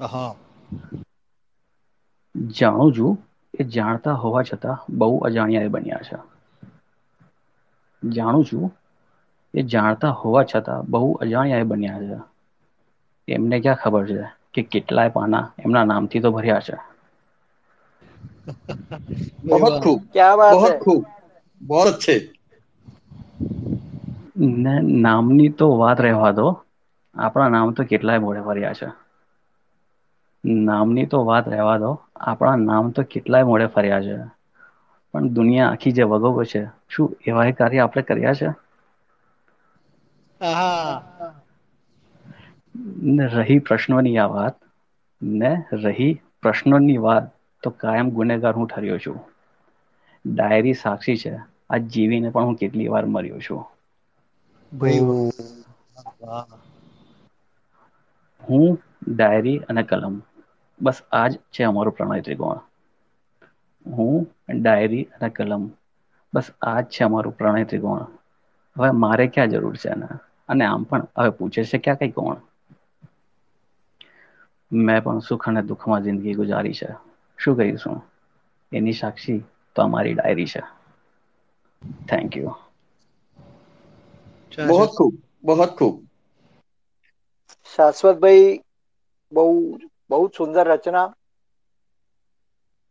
હા. 0.00 0.34
જાણું 2.54 2.92
છું 2.92 3.16
એ 3.54 3.66
જાણતા 3.70 4.14
હોવા 4.18 4.44
છતાં 4.46 4.78
બહુ 4.98 5.10
અજાણ્યા 5.24 5.66
એ 5.66 5.74
બન્યા 5.74 6.04
છે. 6.04 6.16
જાણું 8.02 8.44
છું 8.44 8.66
એ 9.54 9.66
જાણતા 9.68 10.12
હોવા 10.18 10.44
છતાં 10.46 10.64
બહુ 10.90 11.02
અજાણ્યા 11.20 11.68
બન્યા 11.70 12.00
છે. 12.06 12.18
એમને 13.28 13.56
ક્યાં 13.60 13.80
ખબર 13.80 14.04
છે 14.08 14.20
કે 14.54 14.70
કેટલાય 14.72 15.10
પાના 15.12 15.44
એમના 15.60 15.86
નામથી 15.86 16.22
તો 16.22 16.30
ભર્યા 16.32 16.64
છે? 16.64 16.74
बहुत 19.45 19.81
खूब 19.83 20.07
क्या 20.11 20.35
बात 20.35 20.51
बहुत 20.51 20.63
है 20.63 20.77
खूब 20.79 21.05
बहुत 21.61 21.87
अच्छे 21.87 22.19
ને 24.61 24.73
નામની 24.99 25.51
તો 25.55 25.67
વાત 25.77 25.99
રહેવા 26.01 26.31
દો 26.33 26.47
આપણા 27.15 27.51
નામ 27.51 27.69
તો 27.73 27.81
કેટલાય 27.85 28.21
મોઢે 28.21 28.41
ફર્યા 28.43 28.75
છે 28.75 28.87
નામની 30.63 31.07
તો 31.07 31.19
વાત 31.25 31.45
રહેવા 31.47 31.77
દો 31.79 31.91
આપણા 32.25 32.63
નામ 32.63 32.85
તો 32.93 33.01
કેટલાય 33.11 33.45
મોઢે 33.45 33.67
ફર્યા 33.69 34.03
છે 34.03 34.15
પણ 35.13 35.33
દુનિયા 35.33 35.69
આખી 35.69 35.95
જે 35.95 36.09
વગોવે 36.09 36.45
છે 36.47 36.61
શું 36.89 37.09
એવા 37.25 37.51
કાર્ય 37.55 37.81
આપણે 37.83 38.03
કર્યા 38.05 38.37
છે 38.37 38.49
આહા 40.41 41.29
ને 43.11 43.25
રહી 43.33 43.59
પ્રશ્નોની 43.63 44.17
આ 44.17 44.29
વાત 44.29 44.57
ને 45.21 45.51
રહી 45.79 46.11
પ્રશ્નોની 46.41 46.99
વાત 47.01 47.25
તો 47.66 47.74
કાયમ 47.78 48.10
ગુનેગાર 48.14 48.54
હું 48.54 48.68
ઠર્યો 48.68 48.98
છું. 49.00 49.18
ડાયરી 50.24 50.74
સાક્ષી 50.78 51.16
છે. 51.18 51.32
આ 51.70 51.80
જીવીને 51.88 52.32
પણ 52.32 52.46
હું 52.46 52.58
કેટલી 52.58 52.90
વાર 52.90 53.06
મર્યો 53.10 53.40
છું. 53.42 53.64
ભાઈ 54.72 55.00
વાહ 55.06 55.30
હું 58.42 58.64
ડાયરી 59.10 59.56
અને 59.66 59.82
કલમ 59.86 60.14
બસ 60.80 60.98
આજ 61.14 61.32
છે 61.52 61.62
અમારું 61.64 61.96
પ્રણય 61.96 62.24
ત્રિકોણ. 62.24 62.60
હું 63.86 64.16
ડાયરી 64.56 65.08
અને 65.14 65.28
કલમ 65.32 65.62
બસ 66.32 66.46
આજ 66.66 66.84
છે 66.90 67.02
અમારું 67.04 67.36
પ્રણય 67.36 67.64
ત્રિકોણ. 67.66 68.04
હવે 68.76 68.90
મારે 68.96 69.24
ક્યાં 69.28 69.52
જરૂર 69.52 69.76
છે 69.76 69.88
એને 69.90 70.08
અને 70.48 70.64
આમ 70.66 70.82
પણ 70.84 71.04
હવે 71.16 71.30
પૂછે 71.32 71.62
છે 71.64 71.78
ક્યાં 71.80 72.00
કઈ 72.00 72.16
કોણ? 72.16 72.38
મેં 74.70 75.00
પણ 75.02 75.22
સુખ 75.22 75.46
અને 75.46 75.62
દુઃખમાં 75.64 76.04
જિંદગી 76.04 76.36
ગુજારી 76.36 76.76
છે. 76.76 76.90
શું 77.38 77.56
કરીશું? 77.56 77.98
એની 78.72 78.92
સાક્ષી 78.94 79.38
તો 79.76 79.82
અમારી 79.82 80.14
ડાયરી 80.14 80.46
છે. 80.48 80.62
થેન્ક 82.08 82.30
યુ 82.36 82.52
બહુત 84.52 84.90
ખૂબ 84.96 85.14
બહુત 85.44 85.72
ખૂબ. 85.76 85.96
શાશ્વતભાઈ 87.72 88.46
બહુ 89.32 89.44
બહુ 90.10 90.22
સુંદર 90.36 90.66
રચના. 90.68 91.08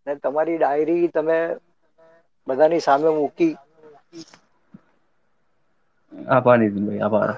ને 0.08 0.14
તમારી 0.22 0.58
ડાયરી 0.60 1.12
તમે 1.14 1.38
બધાની 2.48 2.82
સામે 2.82 3.10
મૂકી. 3.14 3.54
આભાર 6.32 6.58
નીતિનભાઈ 6.60 7.04
આભાર. 7.04 7.36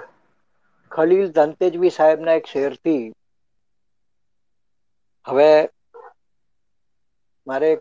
ખલીલ 0.91 1.29
ધનતેજવી 1.35 1.93
સાહેબના 1.95 2.37
એક 2.39 2.45
શેરથી. 2.47 3.03
હવે 5.25 5.49
મારે 7.47 7.71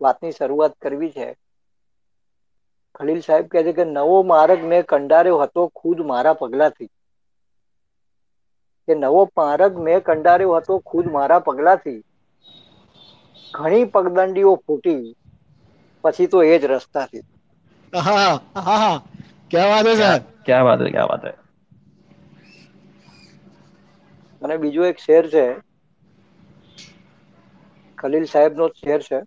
વાતની 0.00 0.32
શરૂઆત 0.34 0.74
કરવી 0.80 1.12
છે. 1.12 1.28
ખલીલ 2.94 3.20
સાહેબ 3.22 3.46
કહે 3.48 3.60
છે 3.66 3.72
કે 3.74 3.84
નવો 3.86 4.18
માર્ગ 4.26 4.60
મેં 4.66 4.82
કંડાર્યો 4.90 5.40
હતો 5.42 5.62
ખુદ 5.76 5.98
મારા 6.08 6.38
પગલાથી. 6.40 6.90
કે 8.88 8.94
નવો 8.96 9.22
માર્ગ 9.36 9.72
મેં 9.84 10.00
કંડાર્યો 10.06 10.54
હતો 10.56 10.74
ખુદ 10.84 11.06
મારા 11.12 11.44
પગલાથી. 11.46 12.00
ઘણી 13.54 13.90
પગદંડીઓ 13.92 14.52
ફૂટી 14.62 15.04
પછી 16.04 16.28
તો 16.28 16.38
એ 16.44 16.58
જ 16.58 16.64
રસ્તાથી. 16.68 17.24
આહા 17.92 18.30
આહા 18.62 18.96
ક્યાં 19.50 19.70
વાત 19.72 19.86
હે 19.90 19.98
સર 20.00 20.18
ક્યાં 20.44 20.66
વાત 20.66 20.80
હે 20.80 20.92
ક્યાં 20.92 21.10
વાત 21.10 21.24
હે? 21.24 21.32
અને 24.42 24.54
બીજો 24.58 24.82
એક 24.86 24.98
શેર 24.98 25.24
છે 25.28 25.44
ખલીલ 28.00 28.26
સાહેબ 28.28 28.52
નો 28.54 28.66
શેર 28.76 29.00
છે 29.02 29.18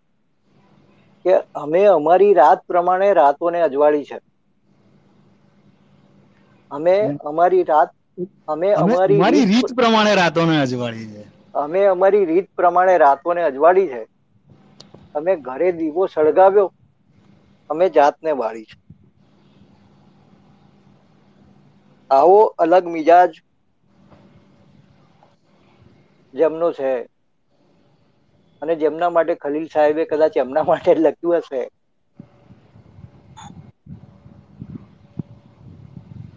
કે 1.25 1.33
અમે 1.55 1.81
અમારી 1.89 2.33
રાત 2.35 2.59
પ્રમાણે 2.67 3.09
રાતોને 3.15 3.59
અજવાળી 3.63 4.05
છે. 4.05 4.17
અમે 6.71 6.95
અમારી 7.25 7.65
રાત 7.65 7.91
અમે 8.47 8.69
અમે 8.77 8.95
અમારી 9.05 9.45
રીત 9.45 9.45
રીત 9.45 9.75
પ્રમાણે 9.75 10.15
રાતોને 10.15 10.55
અજવાળી 10.57 11.07
છે. 11.07 11.23
અમે 11.55 11.81
અમારી 11.85 12.25
રીત 12.25 12.47
પ્રમાણે 12.55 12.95
રાતોને 12.99 13.41
અજવાળી 13.43 13.87
છે. 13.87 14.01
અમે 15.15 15.33
ઘરે 15.45 15.69
દીવો 15.73 16.03
સળગાવ્યો 16.07 16.67
અમે 17.69 17.85
જાતને 17.91 18.31
બાળી 18.35 18.65
છે. 18.65 18.77
આવો 22.09 22.41
અલગ 22.57 22.85
મિજાજ 22.87 23.31
જેમનો 26.33 26.71
છે. 26.73 26.91
અને 28.63 28.75
જેમના 28.77 29.09
માટે 29.11 29.35
ખલીલ 29.39 29.67
સાહેબે 29.71 30.07
કદાચ 30.07 30.33
એમના 30.37 30.65
માટે 30.65 30.91
લખ્યું 30.97 31.41
હશે. 31.43 31.61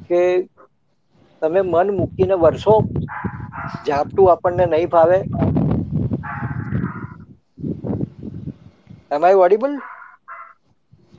કે 0.07 0.20
તમે 1.43 1.61
મન 1.64 1.89
મૂકીને 1.97 2.37
વરસો 2.39 2.74
ઝાપટું 3.85 4.31
આપણને 4.33 4.64
નહીં 4.68 4.91
ફાવે. 4.91 5.18
એમ 9.11 9.22
આઈ 9.24 9.41
ઓડિબલ 9.45 9.74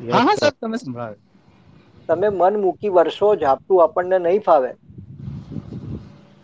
હા 0.10 0.22
હા 0.22 0.38
સર 0.38 0.54
તમે 0.56 0.78
સંભળાવે. 0.78 1.18
તમે 2.10 2.30
મન 2.32 2.56
મૂકી 2.62 2.92
વરસો 2.92 3.30
ઝાપટું 3.38 3.84
આપણને 3.84 4.18
નહીં 4.22 4.44
ફાવે. 4.44 4.72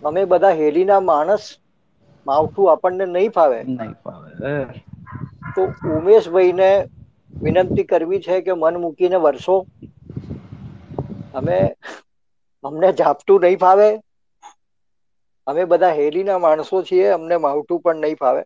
અમે 0.04 0.22
બધા 0.32 0.52
હેલીના 0.56 1.00
માણસ 1.04 1.46
માવઠું 2.26 2.72
આપણને 2.72 3.06
નહીં 3.10 3.32
ફાવે. 3.34 3.60
નહીં 3.68 3.96
ફાવે. 3.98 4.23
તો 5.56 5.66
ઉમેશભાઈને 5.98 6.86
વિનંતી 7.42 7.84
કરવી 7.84 8.20
છે 8.20 8.42
કે 8.42 8.54
મન 8.54 8.78
મૂકીને 8.78 9.16
વરસો. 9.16 9.66
અમે, 11.34 11.76
અમને 12.64 12.94
ઝાપટું 12.94 13.42
નહીં 13.42 13.58
ફાવે. 13.58 14.02
અમે 15.48 15.66
બધા 15.66 15.88
હેલીના 15.88 16.38
માણસો 16.38 16.84
છીએ, 16.84 17.08
અમને 17.08 17.38
માવઠું 17.38 17.80
પણ 17.80 17.96
નહીં 17.96 18.16
ફાવે. 18.16 18.44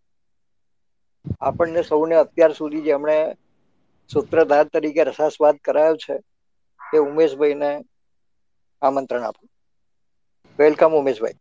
આપણને 1.41 1.81
સૌને 1.83 2.15
અત્યાર 2.15 2.51
સુધી 2.51 2.81
જેમણે 2.81 3.35
સૂત્રધાર 4.13 4.63
તરીકે 4.63 5.03
રસાસ્વાદ 5.03 5.55
કરાયો 5.55 5.95
છે 5.95 6.19
એ 6.93 6.97
ઉમેશભાઈને 6.97 7.85
આમંત્રણ 8.81 9.23
આપો. 9.23 9.47
Welcome 10.59 10.91
Umeshbhai. 10.91 11.33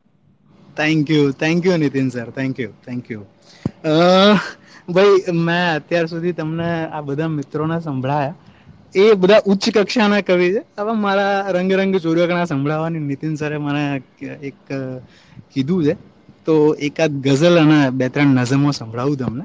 Thank 0.76 1.10
you 1.10 1.30
thank 1.30 1.66
you 1.66 1.76
Nitin 1.76 2.08
sir 2.08 2.30
thank 2.30 2.60
you 2.60 2.70
thank 2.86 3.10
you 3.10 3.20
ભાઈ, 4.88 5.32
મેં 5.32 5.74
અત્યાર 5.74 6.06
સુધી 6.06 6.32
તમને 6.32 6.86
આ 6.86 7.00
બધા 7.00 7.28
મિત્રોને 7.28 7.80
સંભળાયા. 7.80 8.34
એ 8.94 9.12
બધા 9.12 9.40
ઉચ્ચ 9.46 9.78
કક્ષાના 9.78 10.20
કવિ 10.20 10.52
છે. 10.52 10.62
હવે 10.78 10.92
મારા 10.92 11.46
રંગરંગ 11.50 11.80
રંગ 11.80 11.96
ચોર્યકણા 11.96 12.44
સંભળાવવાની 12.44 12.98
નીતિન 12.98 13.34
સરે 13.34 13.58
મને 13.58 14.02
એક 14.42 14.72
કીધું 15.54 15.84
છે. 15.84 15.94
તો 16.46 16.74
એકાદ 16.74 17.10
ગઝલ 17.10 17.58
અને 17.58 17.90
બે 17.90 18.08
ત્રણ 18.08 18.26
નઝમો 18.26 18.70
સંભળાવું 18.70 19.16
તમને. 19.16 19.44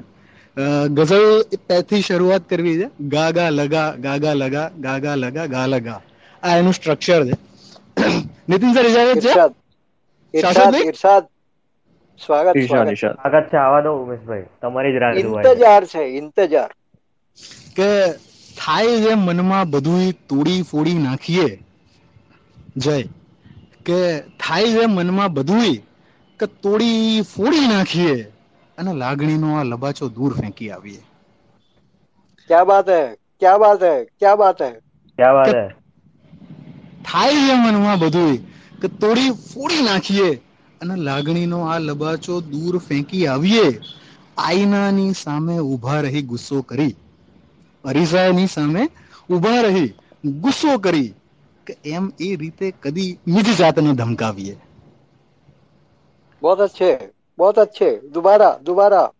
ગઝલ 0.88 1.42
પેથી 1.66 2.00
શરૂઆત 2.00 2.48
કરવી 2.50 2.78
છે. 2.78 2.90
ગા 3.00 3.30
ગા 3.30 3.50
લગા, 3.50 3.94
ગા 4.00 4.16
ગા 4.16 4.34
લગા, 4.34 4.70
ગા 4.80 4.98
ગા 4.98 5.14
લગા 5.14 5.46
ગા 5.46 5.66
લગા. 5.66 6.00
આ 6.42 6.56
એનું 6.56 6.72
સ્ટ્રક્ચર 6.72 7.26
છે. 7.26 7.32
નીતિન 8.48 8.74
સર 8.74 8.86
ઇજાજત 8.86 9.20
છે? 9.20 9.61
ઇરશાદ 10.34 10.74
ઇરશાદ. 10.74 11.22
શાશ્વતભાઈ? 12.26 12.66
સ્વાગત. 12.66 12.94
સ્વાગત 12.94 13.48
છે 13.52 13.56
આવા 13.56 13.80
દો 13.80 13.92
ઉમેશભાઈ. 13.92 14.42
તમારી 14.62 14.92
જ 14.92 14.96
રાહ 14.96 15.12
ઇંતજાર 15.12 15.84
છે 15.84 15.98
ઇંતજાર. 15.98 16.74
કે 17.76 18.12
થાય 18.58 18.86
છે 18.86 19.14
મનમાં 19.14 19.70
બધું 19.70 20.12
તોડી 20.12 20.62
ફોડી 20.62 20.94
નાખીએ. 20.94 21.64
જય. 22.76 23.02
કે 23.86 24.20
થાય 24.20 24.64
છે 24.64 24.86
મનમાં 24.86 25.32
બધું 25.32 25.76
કે 26.38 26.46
તોડી 26.46 27.20
ફોડી 27.36 27.60
નાખીએ 27.60 28.22
અને 28.78 28.92
લાગણીનો 28.92 29.60
આ 29.60 29.62
લબાચો 29.62 30.08
દૂર 30.08 30.40
ફેંકી 30.40 30.70
આવીએ. 30.70 31.02
ક્યા 32.48 32.64
બાત 32.64 32.88
હે? 32.88 33.14
ક્યા 33.14 33.58
બાત 33.58 33.82
હે? 33.82 34.04
ક્યા 34.04 34.36
બાત 34.36 34.62
હે? 34.62 34.70
ક્યાં 35.18 35.34
બાત 35.34 35.54
હે? 35.54 35.68
થાય 37.04 37.34
છે 37.34 37.54
મનમાં 37.54 37.98
બધું 37.98 38.51
કે 38.82 38.88
તોડી 38.88 39.30
ફોડી 39.30 39.82
નાખીએ 39.82 40.34
અને 40.80 40.96
લાગણીનો 40.96 41.60
આ 41.60 41.78
લબાચો 41.78 42.40
દૂર 42.40 42.78
ફેંકી 42.78 43.26
આવીએ. 43.26 43.80
આઈનાની 44.38 45.12
સામે 45.12 45.58
ઊભા 45.58 46.00
રહી 46.00 46.22
ગુસ્સો 46.22 46.62
કરી. 46.62 46.96
અરીસાની 47.84 48.46
સામે 48.46 48.88
ઊભા 49.30 49.60
રહી 49.60 49.94
ગુસ્સો 50.24 50.78
કરી 50.78 51.14
કે 51.66 51.76
એમ 51.84 52.12
એ 52.20 52.36
રીતે 52.36 52.70
કદી 52.70 53.18
નિજ 53.26 53.56
જાતને 53.56 53.92
ધમકાવીએ. 53.92 54.56
બહુ 56.42 56.56
જ 56.56 56.68
છે 56.68 57.06
બહુ 57.38 57.52
જ 57.52 57.54
છે. 57.54 58.08
દુબારા 58.08 58.58
દુબારા. 58.64 59.12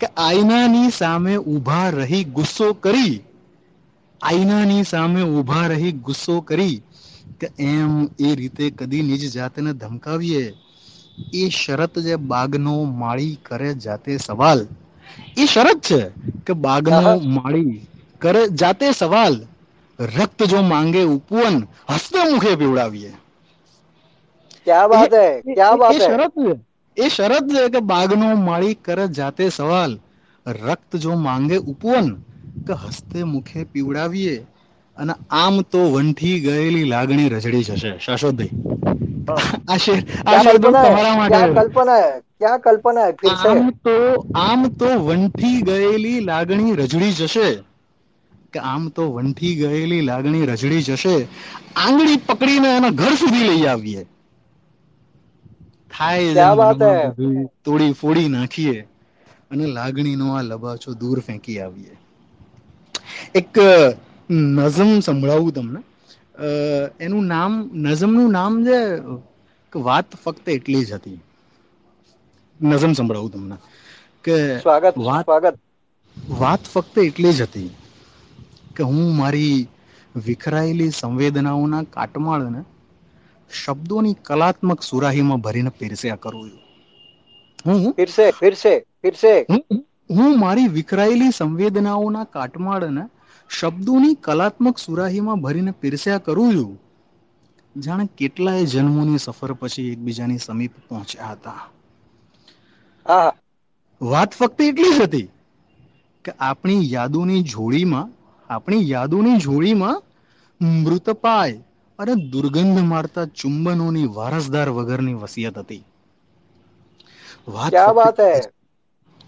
કે 0.00 0.06
આઈનાની 0.06 0.90
સામે 0.90 1.36
ઊભા 1.36 1.90
રહી 1.90 2.24
ગુસ્સો 2.24 2.72
કરી. 2.72 3.24
આઈનાની 4.22 4.84
સામે 4.84 5.22
ઊભા 5.22 5.66
રહી 5.66 5.92
ગુસ્સો 5.92 6.40
કરી 6.40 6.82
એમ 7.64 7.92
એ 8.18 8.34
રીતે 8.34 8.64
કદી 8.70 9.02
નિજ 9.02 9.22
જાતને 9.30 9.70
ધમકાવીએ? 9.74 10.44
એ 11.34 11.50
શરત 11.52 11.94
જે 11.98 12.14
બાગનો 12.24 12.74
માળી 12.94 13.36
કરે 13.42 13.70
જાતે 13.76 14.12
સવાલ. 14.18 14.60
એ 15.36 15.44
શરત 15.46 15.80
છે 15.82 16.00
કે 16.46 16.52
બાગનો 16.56 17.04
માળી 17.28 17.78
કરે 18.20 18.42
જાતે 18.52 18.86
સવાલ. 18.92 19.34
રક્ત 19.98 20.38
જો 20.44 20.58
માંગે 20.64 21.02
ઉપવન 21.06 21.56
હસ્તે 21.90 22.18
મુખે 22.30 22.52
પીવડાવીએ. 22.56 23.10
ક્યા 24.66 24.88
બાત 24.88 25.12
હે? 25.14 25.26
ક્યા 25.46 25.76
બાત 25.76 25.98
હે? 26.00 26.10
શરત 26.16 26.34
એ 26.96 27.06
શરત 27.08 27.46
છે 27.50 27.62
કે 27.68 27.80
બાગનો 27.82 28.28
માળી 28.38 28.80
કરે 28.82 29.04
જાતે 29.10 29.44
સવાલ. 29.50 29.92
રક્ત 30.46 30.90
જો 30.96 31.12
માંગે 31.16 31.56
ઉપવન 31.64 32.06
કે 32.66 32.74
હસ્તે 32.82 33.18
મુખે 33.24 33.60
પીવડાવીએ? 33.66 34.36
અને 34.96 35.12
આમ 35.30 35.60
તો 35.60 35.92
વંઠી 35.92 36.40
ગયેલી 36.40 36.84
લાગણી 36.84 37.28
રજડી 37.28 37.64
જશે 37.64 37.98
શાશ્વતભાઈ. 37.98 38.48
લાગણી 46.20 46.76
રજડી 46.76 47.12
જશે. 47.12 47.54
કે 48.52 48.58
આમ 48.58 48.88
તો 48.88 49.22
આંગળી 51.76 52.16
પકડીને 52.16 52.76
એના 52.76 52.90
ઘર 52.90 53.14
સુધી 53.14 53.48
લઈ 53.48 53.66
આવીએ. 53.66 54.04
થાય 55.98 56.34
તોડી 57.64 57.92
ફોડી 57.92 58.28
નાખીએ. 58.28 58.80
અને 59.50 59.66
લાગણીનો 59.66 60.34
આ 60.34 60.42
લબાચો 60.42 60.94
દૂર 60.94 61.20
ફેંકી 61.20 61.60
આવીએ. 61.60 61.98
એક 63.34 63.58
નઝમ 64.30 65.00
સંભળાવું 65.00 65.52
તમને. 65.52 65.80
એનું 67.00 67.26
નામ 67.26 67.52
નઝમનું 67.74 68.30
નામ 68.32 68.64
છે 68.64 68.78
વાત 69.72 70.16
ફક્ત 70.16 70.48
એટલી 70.48 70.84
જ 70.84 70.92
હતી. 70.92 71.20
નઝમ 72.60 72.92
સંભળાવું 72.92 73.30
તમને. 73.30 73.56
કે 74.24 74.36
સ્વાગત 74.56 74.96
સ્વાગત. 75.20 75.56
વાત 76.32 76.62
ફક્ત 76.64 76.98
એટલી 76.98 77.32
જ 77.32 77.42
હતી 77.42 77.70
કે 78.76 78.82
હું 78.84 79.16
મારી 79.16 79.56
વિખરાયેલી 80.16 80.90
સંવેદનાઓના 80.92 81.82
કાટમાળને 81.90 82.62
શબ્દોની 83.50 84.14
કલાત્મક 84.22 84.82
સુરાહીમાં 84.82 85.40
ભરીને 85.40 85.70
પીરસ્યા 85.78 86.16
કરું 86.18 86.50
છું. 86.50 86.60
હું? 87.66 87.94
પીરસે 87.96 88.26
પીરસે 88.34 88.72
પીરસે. 89.00 89.34
હું 90.10 90.38
મારી 90.38 90.68
વિખરાયેલી 90.68 91.30
સંવેદનાઓના 91.32 92.24
કાટમાળને 92.30 93.04
શબ્દોની 93.50 94.16
કલાત્મક 94.22 94.76
સુરાહીમાં 94.80 95.42
ભરીને 95.42 95.76
પીરસ્યા 95.76 96.24
કરું 96.24 96.52
છું. 96.54 96.72
જાણે 97.76 98.06
કેટલાય 98.16 98.64
જન્મોની 98.68 99.20
સફર 99.20 99.52
પછી 99.58 99.86
એકબીજાની 99.92 100.40
સમીપ 100.40 100.82
પહોંચ્યા 100.86 101.32
હતા. 101.32 101.60
વાત 104.00 104.30
ફક્ત 104.34 104.60
એટલી 104.62 104.92
જ 104.92 105.02
હતી 105.02 105.28
કે 106.24 106.32
આપણી 106.40 106.82
યાદોની 106.88 107.42
જોડીમાં 107.48 108.08
આપણી 108.50 108.82
યાદોની 108.88 109.36
જોડીમાં 109.40 109.98
મૃતપાય 110.80 111.58
અને 111.98 112.14
દુર્ગંધ 112.30 112.82
મારતા 112.86 113.26
ચુંબનોની 113.36 114.06
વારસદાર 114.14 114.68
વગરની 114.76 115.20
વસિયત 115.20 115.56
હતી. 115.58 115.82
વાત 117.48 117.76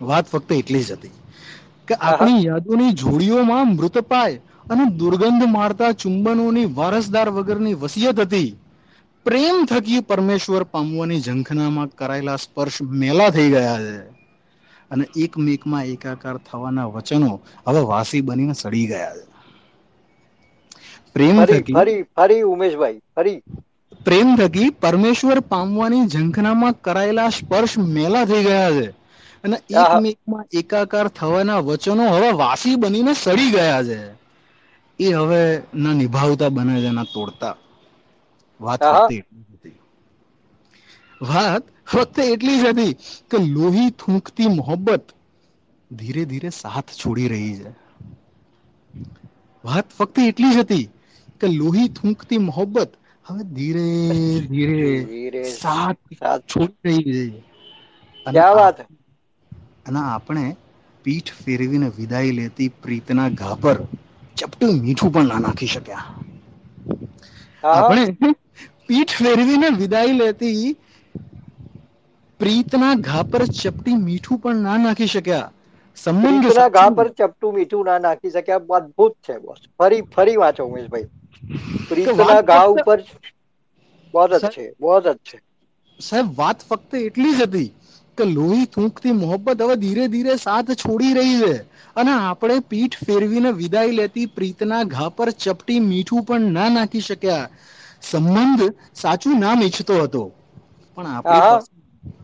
વાત 0.00 0.26
ફક્ત 0.28 0.50
એટલી 0.52 0.84
જ 0.84 0.94
હતી. 0.94 1.14
કે 1.88 1.94
આપણી 1.94 2.44
યાદોની 2.44 2.92
જોડીઓમાં 2.92 3.76
મૃતપાય 3.76 4.40
અને 4.70 4.84
દુર્ગંધ 4.84 5.44
મારતા 5.48 5.92
ચુંબનોની 5.92 6.64
વારસદાર 6.64 7.28
વગરની 7.28 7.74
વસિયત 7.74 8.20
હતી. 8.20 8.56
પ્રેમ 9.24 9.64
થકી 9.64 10.00
પરમેશ્વર 10.00 10.62
પામવાની 10.62 11.20
ઝંખનામાં 11.20 11.86
કરાયેલા 11.86 12.36
સ્પર્શ 12.36 12.82
મેલા 12.82 13.30
થઈ 13.30 13.50
ગયા 13.50 13.78
છે. 13.78 13.98
અને 14.90 15.04
એકમેકમાં 15.16 15.84
એકાકાર 15.84 16.36
થવાના 16.36 16.86
વચનો 16.86 17.40
હવે 17.68 17.80
વાસી 17.80 18.20
બનીને 18.20 18.52
સડી 18.52 18.86
ગયા 18.86 19.16
છે. 19.16 19.26
પ્રેમ 21.14 21.44
થકી 21.44 21.72
ફરી 21.72 22.02
ફરી 22.02 22.40
ઉમેશભાઈ 22.40 23.00
ફરી. 23.16 23.42
પ્રેમ 24.04 24.36
થકી 24.36 24.70
પરમેશ્વર 24.70 25.40
પામવાની 25.40 26.06
ઝંખનામાં 26.06 26.80
કરાયેલા 26.80 27.28
સ્પર્શ 27.28 27.78
મેલા 27.78 28.24
થઈ 28.24 28.44
ગયા 28.44 28.70
છે. 28.70 28.95
અને 29.45 29.57
આહા. 29.75 30.03
એકમેકમાં 30.03 30.45
એકાકાર 30.59 31.07
થવાના 31.11 31.61
વચનો 31.63 32.05
હવે 32.11 32.29
વાસી 32.35 32.75
બનીને 32.77 33.13
સડી 33.15 33.51
ગયા 33.51 33.81
છે 33.85 33.99
એ 34.99 35.13
હવે 35.15 35.41
ના 35.75 35.95
નિભાવતા 35.95 36.51
બને 36.51 36.75
છે 36.77 36.91
ના 36.91 37.07
તોડતા 37.07 37.55
વાત 38.59 38.81
આહા. 38.81 39.09
ફક્ત 39.09 39.09
એટલી 39.13 39.43
જ 39.43 39.55
હતી 39.55 39.79
વાત 41.21 41.63
ફક્ત 41.85 42.17
એટલી 42.25 42.57
જ 42.57 42.71
હતી 42.71 42.93
કે 43.29 43.37
લોહી 43.49 43.89
થૂંકતી 43.95 44.49
મોહબ્બત 44.51 45.05
ધીરે 45.91 46.23
ધીરે 46.25 46.51
સાથ 46.53 46.89
છોડી 46.95 47.29
રહી 47.29 47.55
છે 47.59 47.71
વાત 49.63 49.87
ફક્ત 49.91 50.17
એટલી 50.23 50.53
જ 50.53 50.61
હતી 50.61 50.85
કે 51.39 51.47
લોહી 51.51 51.89
થૂંકતી 51.91 52.41
મોહબ્બત 52.41 52.91
હવે 53.25 53.43
ધીરે 53.51 53.87
ધીરે 54.45 54.81
ધીરે 55.03 55.45
સાથ 55.53 56.01
સાથ 56.13 56.45
છોડી 56.47 57.01
રહી 57.05 57.31
છે 57.31 57.43
અને 58.25 58.41
क्या 58.41 58.53
बात 58.53 58.79
है 58.79 58.85
અને 59.86 60.00
આપણે 60.04 60.44
પીઠ 61.04 61.32
ફેરવીને 61.42 61.88
વિદાય 61.98 62.32
લેતી 62.38 62.68
પ્રીતના 62.82 63.28
ઘા 63.40 63.56
પર 63.62 63.78
ચપટું 64.36 64.72
મીઠું 64.84 65.12
પણ 65.14 65.28
ના 65.32 65.42
નાખી 65.46 65.70
શક્યા. 65.74 66.06
આપણે 67.74 68.04
પીઠ 68.88 69.14
ફેરવીને 69.18 69.68
વિદાય 69.80 70.12
લેતી 70.14 70.64
પ્રીતના 72.40 72.94
ઘા 73.06 73.24
પર 73.32 73.44
ચપટી 73.60 73.96
મીઠું 74.00 74.42
પણ 74.42 74.62
ના 74.66 74.78
નાખી 74.78 75.12
શક્યા. 75.14 75.48
સંબંધ 75.98 76.48
ઘા 76.74 76.90
પર 76.96 77.08
ચપટું 77.18 77.54
મીઠું 77.54 77.84
ના 77.86 77.98
નાખી 78.00 78.32
શક્યા. 78.36 78.66
અદભુત 78.78 79.14
છે 79.26 79.38
બોસ. 79.40 79.60
ફરી 79.78 80.02
ફરી 80.14 80.36
વાંચો 80.42 80.62
ઉમેશભાઈ. 80.70 81.08
પ્રીતના 81.88 82.40
ઘા 82.50 82.64
ઉપર 82.74 82.98
બહુ 84.14 84.24
જ 84.30 84.42
છે 84.54 84.64
બહુ 84.80 84.94
જ 85.00 85.14
છે. 85.26 85.38
સાહેબ 86.00 86.26
વાત 86.38 86.64
ફક્ત 86.68 86.90
એટલી 87.00 87.34
જ 87.34 87.42
હતી 87.42 87.68
એક 88.16 88.28
લોહી 88.28 88.66
થૂંકતી 88.68 89.12
મોહબ્બત 89.14 89.60
હવે 89.60 89.76
ધીરે 89.78 90.04
ધીરે 90.08 90.34
સાથ 90.38 90.70
છોડી 90.76 91.14
રહી 91.14 91.38
છે. 91.40 91.54
અને 91.96 92.12
આપણે 92.20 92.56
પીઠ 92.66 92.96
ફેરવીને 93.00 93.50
વિદાય 93.54 93.92
લેતી 93.92 94.26
પ્રીતના 94.30 94.82
ઘા 94.86 95.10
પર 95.12 95.28
ચપટી 95.38 95.80
મીઠું 95.82 96.22
પણ 96.24 96.44
ના 96.52 96.68
નાખી 96.70 97.00
શક્યા. 97.02 97.46
સંબંધ 98.02 98.64
સાચું 98.94 99.38
નામ 99.40 99.58
ઈચ્છતો 99.62 99.94
હતો. 100.02 100.22
પણ 100.98 101.06
આપણી 101.10 101.42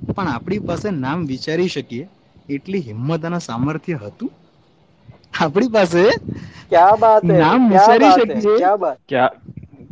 પણ 0.08 0.28
આપણી 0.28 0.62
પાસે 0.62 0.88
નામ 0.96 1.18
વિચારી 1.28 1.68
શકીએ 1.68 2.04
એટલી 2.48 2.82
હિંમત 2.82 3.24
અને 3.24 3.40
સામર્થ્ય 3.42 3.96
હતું? 4.02 4.32
આપણી 5.40 5.70
પાસે 5.70 6.02
ક્યા 6.70 6.96
બાત 6.98 7.24
નામ 7.34 7.60
વિચારી 7.72 8.12
શકીએ? 8.12 8.56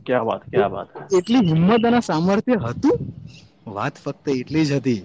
ક્યા 0.06 0.24
બાત? 0.24 0.42
ક્યા 0.48 0.70
બાત? 0.70 0.90
એટલી 1.16 1.42
હિંમત 1.48 1.84
અને 1.84 2.00
સામર્થ્ય 2.02 2.56
હતું? 2.64 2.98
વાત 3.70 3.94
ફક્ત 3.98 4.26
એટલી 4.34 4.64
જ 4.66 4.72
હતી. 4.74 5.00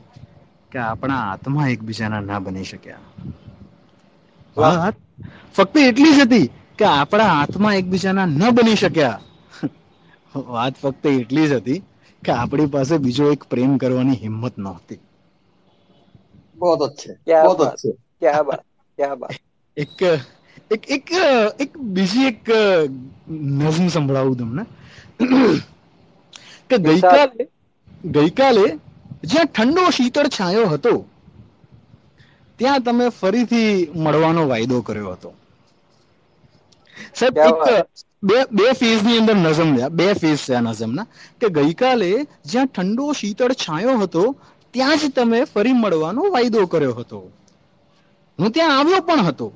કે 0.74 0.78
આપણા 0.83 1.22
આત્મા 1.26 1.66
એકબીજાના 1.70 2.22
ના 2.22 2.41
બની 2.43 2.66
શક્યા 2.66 3.05
વાહ. 4.57 4.76
વાત 4.76 4.97
ફક્ત 5.55 5.76
એટલી 5.83 6.14
જ 6.14 6.22
હતી 6.22 6.47
કે 6.78 6.85
આપણા 6.91 7.33
આત્મા 7.37 7.74
એકબીજાના 7.74 8.26
ન 8.28 8.55
બની 8.55 8.78
શક્યા 8.78 9.18
વાત 10.51 10.74
ફક્ત 10.78 11.05
એટલી 11.14 11.47
જ 11.47 11.59
હતી 11.59 11.81
કે 12.22 12.35
આપણી 12.35 12.70
પાસે 12.70 12.95
બીજો 13.01 13.24
એક 13.33 13.43
પ્રેમ 13.49 13.72
કરવાની 13.78 14.20
હિંમત 14.20 14.55
નહોતી 14.59 15.01
बहुत 16.57 16.83
अच्छे 16.83 17.14
क्या 17.16 17.41
बहुत 17.41 17.61
बात 17.61 17.78
अच्छे 17.78 17.93
क्या 17.93 18.43
बात 18.45 18.64
क्या 18.99 19.14
बात 19.16 19.37
એક 19.76 20.01
એક 20.70 20.83
એક 20.91 21.09
એક 21.59 21.70
બીજી 21.89 22.26
એક 22.28 22.43
નઝમ 23.59 23.87
સંભળાવું 23.89 24.37
તમને 24.37 24.64
કે 26.68 26.76
ગઈકાલે 26.81 27.45
ગઈકાલે 28.11 28.66
જ્યાં 29.26 29.49
ઠંડો 29.49 29.84
શીતળ 29.91 30.30
છાંયો 30.30 30.67
હતો 30.69 30.93
ત્યાં 32.59 32.84
તમે 32.84 33.05
ફરીથી 33.11 33.71
મળવાનો 33.97 34.41
વાયદો 34.47 34.78
કર્યો 34.84 35.13
હતો. 35.13 35.30
સાહેબ 37.13 37.36
એક 37.39 37.57
બે 38.23 38.38
બે 38.51 38.65
ફેઝની 38.76 39.19
અંદર 39.19 39.36
નઝમ 39.38 39.69
બે 39.91 40.07
ફેઝ 40.15 40.41
છે 40.41 40.53
આ 40.55 40.65
નઝમના 40.67 41.07
કે 41.41 41.47
ગઈકાલે 41.57 42.09
જ્યાં 42.45 42.69
ઠંડો 42.69 43.05
શીતળ 43.13 43.53
છાંયો 43.55 43.95
હતો 43.99 44.23
ત્યાં 44.73 44.99
જ 44.99 45.03
તમે 45.15 45.39
ફરી 45.45 45.76
મળવાનો 45.76 46.21
વાયદો 46.34 46.61
કર્યો 46.67 46.95
હતો. 46.95 47.19
હું 48.39 48.51
ત્યાં 48.51 48.78
આવ્યો 48.78 49.01
પણ 49.01 49.26
હતો. 49.26 49.47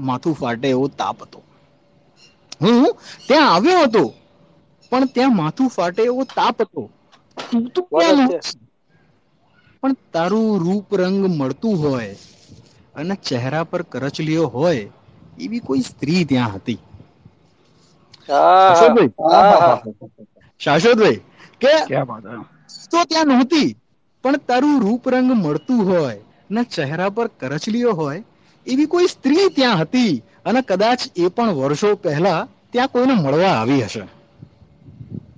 માથું 0.00 0.34
ફાટે 0.34 0.66
એવો 0.68 0.86
તાપ 0.98 1.18
હતો. 1.22 1.40
હું 2.60 2.86
ત્યાં 3.26 3.50
આવ્યો 3.54 3.82
હતો 3.84 4.02
પણ 4.92 5.08
ત્યાં 5.10 5.36
માથું 5.36 5.68
ફાટે 5.70 6.02
એવો 6.04 6.22
તાપ 6.32 6.56
હતો. 6.62 6.82
તું 7.36 7.64
તો 7.70 7.80
ક્યાં 7.90 8.30
પણ 9.82 9.94
તારું 10.12 10.48
રૂપ 10.60 10.88
રંગ 10.94 11.18
મળતું 11.30 11.74
હોય 11.78 12.14
અને 12.94 13.14
ચહેરા 13.22 13.64
પર 13.64 13.82
કરચલીઓ 13.92 14.44
હોય 14.48 14.84
એવી 15.38 15.60
કોઈ 15.62 15.82
સ્ત્રી 15.84 16.24
ત્યાં 16.26 16.52
હતી? 16.54 16.78
શાશ્વતભાઈ? 20.60 21.20
કે 21.60 21.68
હે? 21.68 21.80
તો 22.90 22.98
ત્યાં 23.04 23.28
નહોતી 23.30 23.68
પણ 24.24 24.40
તારું 24.46 24.76
રૂપ 24.80 25.02
રંગ 25.06 25.30
મળતું 25.36 25.80
હોય 25.86 26.14
ને 26.50 26.62
ચહેરા 26.66 27.10
પર 27.10 27.28
કરચલીઓ 27.40 27.92
હોય 27.94 28.20
એવી 28.66 28.86
કોઈ 28.88 29.08
સ્ત્રી 29.08 29.46
ત્યાં 29.50 29.78
હતી? 29.78 30.14
અને 30.44 30.60
કદાચ 30.62 31.00
એ 31.16 31.30
પણ 31.30 31.50
વર્ષો 31.54 31.88
પહેલા 31.98 32.40
ત્યાં 32.72 32.90
કોઈને 32.90 33.14
મળવા 33.16 33.54
આવી 33.54 33.82
હશે. 33.82 34.02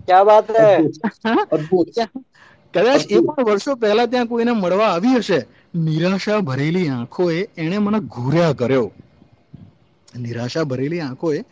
ક્યા 0.09 0.23
વાત 0.23 0.51
હે? 0.51 0.71
અદ્ભુત. 1.51 1.89
કદાચ 2.75 3.03
એ 3.11 3.21
પણ 3.21 3.45
વર્ષો 3.45 3.75
પહેલા 3.75 4.07
ત્યાં 4.07 4.27
કોઈને 4.27 4.53
મળવા 4.53 4.87
આવી 4.87 5.15
હશે. 5.17 5.41
નિરાશા 5.75 6.39
ભરેલી 6.41 6.89
આંખોએ 6.89 7.49
એણે 7.57 7.79
મને 7.79 7.99
ઘૂર્યા 7.99 8.53
કર્યો. 8.53 8.93
નિરાશા 10.19 10.65
ભરેલી 10.65 11.01
આંખોએ 11.01 11.45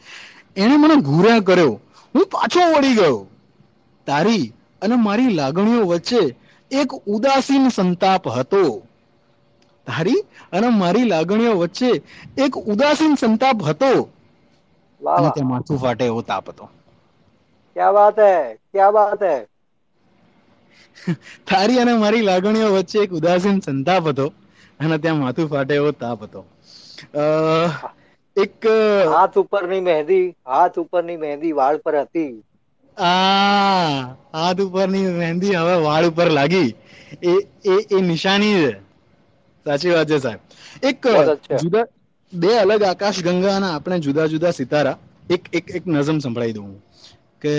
એણે 0.57 0.77
મને 0.77 0.97
ઘૂર્યા 1.01 1.41
કર્યો. 1.41 1.81
હું 2.15 2.27
પાછો 2.27 2.61
વળી 2.77 2.95
ગયો. 2.95 3.27
તારી 4.07 4.53
અને 4.83 4.97
મારી 4.97 5.35
લાગણીઓ 5.35 5.87
વચ્ચે 5.87 6.23
એક 6.71 6.91
ઉદાસીન 7.07 7.69
સંતાપ 7.69 8.29
હતો. 8.29 8.83
તારી 9.87 10.21
અને 10.53 10.69
મારી 10.69 11.05
લાગણીઓ 11.05 11.53
વચ્ચે 11.59 11.91
એક 12.39 12.57
ઉદાસીન 12.57 13.15
સંતાપ 13.15 13.63
હતો. 13.63 13.93
અને 15.01 15.31
તે 15.31 15.43
માથું 15.43 15.79
ફાટે 15.79 16.05
એવો 16.05 16.23
તાપ 16.23 16.49
હતો. 16.49 16.69
ક્યા 17.77 17.95
વાત 17.97 18.19
હે? 18.21 18.33
ક્યા 18.71 18.93
વાત 18.95 19.21
હે? 19.23 19.35
તારી 21.49 21.79
અને 21.79 21.95
મારી 21.97 22.23
લાગણીઓ 22.23 22.69
વચ્ચે 22.75 22.99
એક 23.01 23.13
ઉદાસીન 23.13 23.59
સંતાપ 23.63 24.05
હતો 24.09 24.27
અને 24.81 24.97
ત્યાં 24.99 25.21
માથું 25.21 25.51
ફાટે 25.53 25.75
એવો 25.77 25.91
તાપ 25.95 26.19
હતો. 26.23 26.41
એક 28.37 28.61
હાથ 29.09 29.37
ઉપરની 29.43 29.83
મહેંદી 29.83 30.25
હાથ 30.49 30.77
ઉપરની 30.83 31.19
મહેંદી 31.19 31.55
વાળ 31.55 31.79
પર 31.81 31.95
હતી. 32.03 32.33
આ 32.97 33.97
હાથ 34.35 34.61
ઉપરની 34.63 35.09
મહેંદી 35.13 35.55
હવે 35.57 35.75
વાળ 35.81 36.05
ઉપર 36.07 36.29
લાગી. 36.31 36.71
એ 37.25 37.35
એ 37.67 37.75
એ 37.91 37.99
નિશાની 38.03 38.57
છે. 38.59 38.73
સાચી 39.67 39.91
વાત 39.91 40.09
છે 40.09 40.19
સાહેબ. 40.19 40.41
એક. 40.83 41.01
જુદા 41.55 41.87
બે 42.33 42.49
અલગ 42.61 42.83
આકાશ 42.85 43.21
ગંગા 43.23 43.57
અને 43.57 43.69
આપણે 43.69 43.97
જુદા 44.01 44.27
જુદા 44.29 44.53
સિતારા. 44.53 44.97
એક 45.29 45.43
એક 45.53 45.67
એક 45.71 45.85
નઝમ 45.87 46.19
સંભળાઈ 46.21 46.55
દઉં 46.55 46.65
હું. 46.65 46.77
કે 47.47 47.55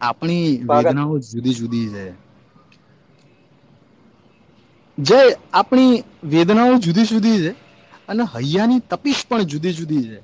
આપણી 0.00 0.46
વેદનાઓ 0.72 1.18
જુદી 1.26 1.54
જુદી 1.54 1.88
છે. 1.88 2.04
જે 4.98 5.18
આપણી 5.52 5.94
વેદનાઓ 6.24 6.78
જુદી 6.78 7.06
જુદી 7.06 7.38
છે 7.38 7.50
અને 8.08 8.22
હૈયાની 8.34 8.80
તપીશ 8.90 9.22
પણ 9.26 9.42
જુદી 9.44 9.72
જુદી 9.72 10.02
છે. 10.02 10.18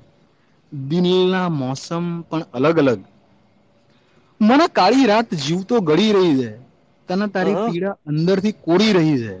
દિલના 0.71 1.49
મોસમ 1.51 2.05
પણ 2.21 2.41
અલગ 2.53 2.77
અલગ. 2.79 2.99
મને 4.41 4.67
કાળી 4.67 5.05
રાત 5.05 5.33
જીવતો 5.37 5.75
ગળી 5.81 6.11
રહી 6.11 6.35
છે. 6.37 6.51
તને 7.09 7.27
તારી 7.27 7.55
પીડા 7.55 7.95
અંદરથી 8.07 8.51
કોરી 8.61 8.93
રહી 8.93 9.17
છે. 9.17 9.35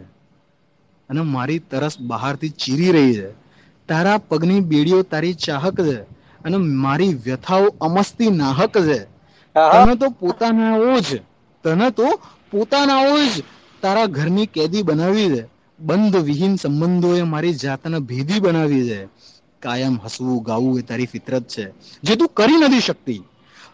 અને 1.09 1.21
મારી 1.27 1.59
તરસ 1.69 1.95
બહારથી 2.01 2.49
ચીરી 2.57 2.91
રહી 2.91 3.13
છે. 3.13 3.27
તારા 3.89 4.17
પગની 4.27 4.61
બેડીઓ 4.61 5.01
તારી 5.03 5.33
ચાહક 5.35 5.81
છે. 5.81 5.97
અને 6.45 6.57
મારી 6.57 7.13
વ્યથાઓ 7.25 7.65
અમસ્તી 7.81 8.29
નાહક 8.31 8.73
છે. 8.79 8.99
તને 9.71 9.93
તો 9.95 10.07
પોતાનાઓ 10.11 10.99
જ 10.99 11.09
તને 11.65 11.87
તો 11.91 12.07
પોતાનાઓ 12.51 13.17
જ 13.25 13.33
તારા 13.83 14.07
ઘરની 14.07 14.47
કેદી 14.47 14.83
બનાવી 14.83 15.29
દે. 15.29 15.41
બંધ 15.79 16.17
વિહીન 16.23 16.55
સંબંધોએ 16.57 17.21
મારી 17.25 17.55
જાતને 17.55 17.97
ભેદી 18.01 18.39
બનાવી 18.41 18.83
દે. 18.83 18.99
કાયમ 19.61 19.95
હસવું 19.99 20.43
ગાવું 20.43 20.79
એ 20.79 20.83
તારી 20.83 21.05
ફિતરત 21.07 21.45
છે. 21.47 21.65
જે 22.03 22.13
તું 22.15 22.29
કરી 22.29 22.59
નથી 22.59 22.81
શકતી. 22.81 23.21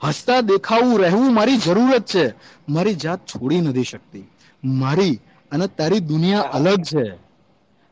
હસતા 0.04 0.42
દેખાવું 0.44 1.00
રહેવું 1.00 1.34
મારી 1.34 1.60
જરૂરત 1.60 2.06
છે. 2.06 2.24
મારી 2.68 2.96
જાત 2.96 3.20
છોડી 3.26 3.62
નથી 3.62 3.84
શકતી. 3.84 4.26
મારી 4.64 5.16
અને 5.52 5.66
તારી 5.70 6.02
દુનિયા 6.04 6.52
અલગ 6.52 6.82
છે. 6.84 7.04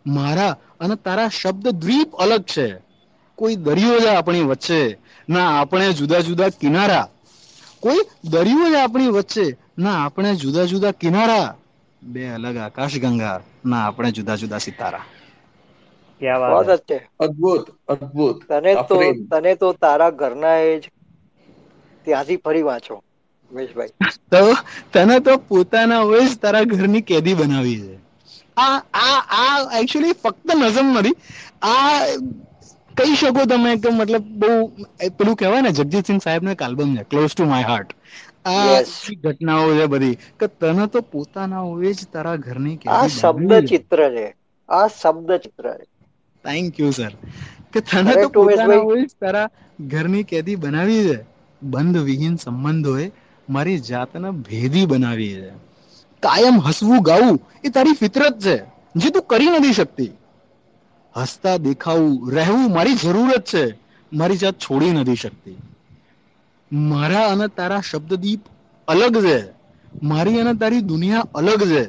મારા 0.06 0.54
અને 0.80 0.96
તારા 0.98 1.30
શબ્દ 1.32 1.66
દ્વીપ 1.78 2.10
અલગ 2.16 2.44
છે. 2.48 2.68
કોઈ 3.38 3.56
દરિયો 3.58 4.00
જ 4.00 4.08
આપણી 4.08 4.44
વચ્ચે 4.44 4.80
ના 5.30 5.50
આપણે 5.60 5.94
જુદા 5.94 6.22
જુદા 6.22 6.50
કિનારા 6.52 7.06
કોઈ 7.84 8.02
દરિયો 8.26 8.68
જ 8.70 8.76
આપણી 8.76 9.10
વચ્ચે. 9.10 9.46
ના 9.78 9.98
આપણે 10.00 10.32
જુદા 10.38 10.66
જુદા 10.66 10.94
કિનારા. 10.96 11.50
બે 12.02 12.22
અલગ 12.30 12.56
આકાશ 12.58 12.98
ગંગા. 13.00 13.38
ના 13.66 13.84
આપણે 13.86 14.10
જુદા 14.14 14.38
જુદા 14.38 14.60
સિતારા. 14.62 15.06
ક્યાં 16.22 16.42
વાત? 16.44 16.70
છે. 16.84 16.98
અદ્ભુત 17.20 17.66
અદ્ભુત. 17.88 18.40
તને 18.50 18.74
તો 18.84 18.98
તને 19.30 19.52
તો 19.56 19.68
તારા 19.76 20.12
ઘરના 20.14 20.60
એ 20.64 20.74
જ 20.80 20.84
ત્યાંથી 22.08 22.40
ફરી 22.40 22.64
વાંચો 22.64 22.96
ઉમેશભાઈ. 23.52 23.94
તો 24.32 24.42
તને 24.94 25.16
તો 25.22 25.34
પોતાના 25.40 26.04
હોય 26.04 26.26
જ 26.26 26.34
તારા 26.38 26.66
ઘરની 26.66 27.02
કેદી 27.04 27.36
બનાવી 27.36 27.80
છે. 27.82 27.96
આ 28.58 28.78
આ 29.02 29.20
આ 29.38 29.80
એકચ્યુઅલી 29.80 30.20
ફક્ત 30.24 30.48
નઝમ 30.56 30.88
નથી 30.94 31.16
આ 31.64 32.00
કહી 33.00 33.16
શકો 33.16 33.46
તમે 33.46 33.74
કે 33.80 33.92
મતલબ 33.92 34.26
બહુ 34.36 34.54
પેલું 35.18 35.36
કહેવાય 35.36 35.62
ને 35.62 35.72
જગજીતસિંહ 35.74 36.22
સાહેબ 36.22 36.44
નો 36.44 36.52
એક 36.52 36.62
આલ્બમ 36.62 36.96
છે 36.98 37.06
ક્લોઝ 37.06 37.34
ટુ 37.34 37.46
માય 37.46 37.68
હાર્ટ 37.68 37.92
આ 38.46 38.80
ઘટનાઓ 39.24 39.70
છે 39.74 39.86
બધી 39.90 40.16
કે 40.40 40.48
તને 40.60 40.86
તો 40.90 41.00
પોતાના 41.14 41.64
હોય 41.64 41.94
જ 41.94 42.10
તારા 42.14 42.38
ઘરની 42.40 42.78
આ 42.92 43.06
શબ્દ 43.10 43.52
ચિત્ર 43.70 44.00
છે 44.16 44.28
આ 44.70 44.88
શબ્દ 44.92 45.30
ચિત્ર 45.44 45.66
છે. 45.78 45.86
થેન્ક 46.46 46.80
યુ 46.80 46.92
સર 46.92 47.14
કે 47.72 47.80
તને 47.84 48.14
તો 48.18 48.28
પોતાના 48.32 48.82
હોય 48.82 49.04
જ 49.04 49.14
તારા 49.20 49.48
ઘરની 49.90 50.26
કેદી 50.26 50.58
બનાવી 50.58 51.04
છે 51.04 51.18
બંધ 51.62 52.06
વિહીન 52.08 52.36
સંબંધોએ 52.38 53.06
મારી 53.48 53.80
જાતને 53.82 54.30
ભેદી 54.44 54.86
બનાવી 54.88 55.36
છે. 55.36 55.52
કાયમ 56.24 56.58
હસવું 56.62 57.02
ગાવું 57.04 57.38
એ 57.64 57.70
તારી 57.72 57.96
ફિતરત 57.96 58.36
છે 58.40 58.56
જે 58.96 59.08
તું 59.12 59.26
કરી 59.28 59.52
નથી 59.52 59.74
શકતી. 59.74 60.12
હસતા 61.16 61.58
દેખાવું 61.60 62.14
રહેવું 62.32 62.72
મારી 62.72 62.98
જરૂરત 62.98 63.46
છે. 63.46 63.64
મારી 64.12 64.38
જાત 64.38 64.58
છોડી 64.60 64.92
નથી 64.92 65.16
શકતી. 65.16 65.58
મારા 66.72 67.28
અને 67.28 67.48
તારા 67.50 67.82
શબ્દદીપ 67.82 68.42
અલગ 68.88 69.16
છે. 69.22 69.38
મારી 70.04 70.40
અને 70.40 70.54
તારી 70.56 70.82
દુનિયા 70.84 71.30
અલગ 71.34 71.62
છે. 71.66 71.84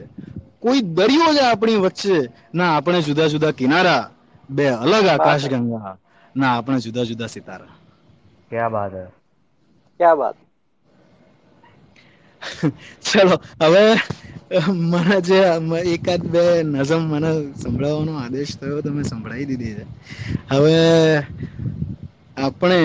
કોઈ 0.60 0.80
દરિયો 0.90 1.30
છે 1.34 1.42
આપણી 1.42 1.76
વચ્ચે. 1.76 2.16
ના 2.54 2.70
આપણે 2.76 2.98
જુદા 3.02 3.28
જુદા 3.28 3.52
કિનારા. 3.52 4.02
બે 4.48 4.64
અલગ 4.76 5.06
આકાશ 5.08 5.46
ગંગા 5.48 5.94
ના 6.34 6.52
આપણે 6.56 6.78
જુદા 6.80 7.04
જુદા 7.04 7.28
સિતારા. 7.28 7.74
ક્યાં 8.50 8.72
બાત 8.72 8.92
હે? 8.94 9.04
ક્યાં 10.00 10.18
બાત? 10.18 10.36
ચલો 13.02 13.36
હવે 13.60 13.84
મને 14.50 15.16
જે 15.22 15.38
એકાદ 15.88 16.22
બે 16.26 16.42
નઝમ 16.64 17.04
મને 17.08 17.30
સંભળાવવાનો 17.54 18.12
આદેશ 18.18 18.52
થયો 18.56 18.82
તો 18.82 18.90
મેં 18.90 19.04
સંભળાવી 19.04 19.48
દીધી 19.50 19.76
છે. 19.76 19.84
હવે 20.48 20.78
આપણે 22.38 22.80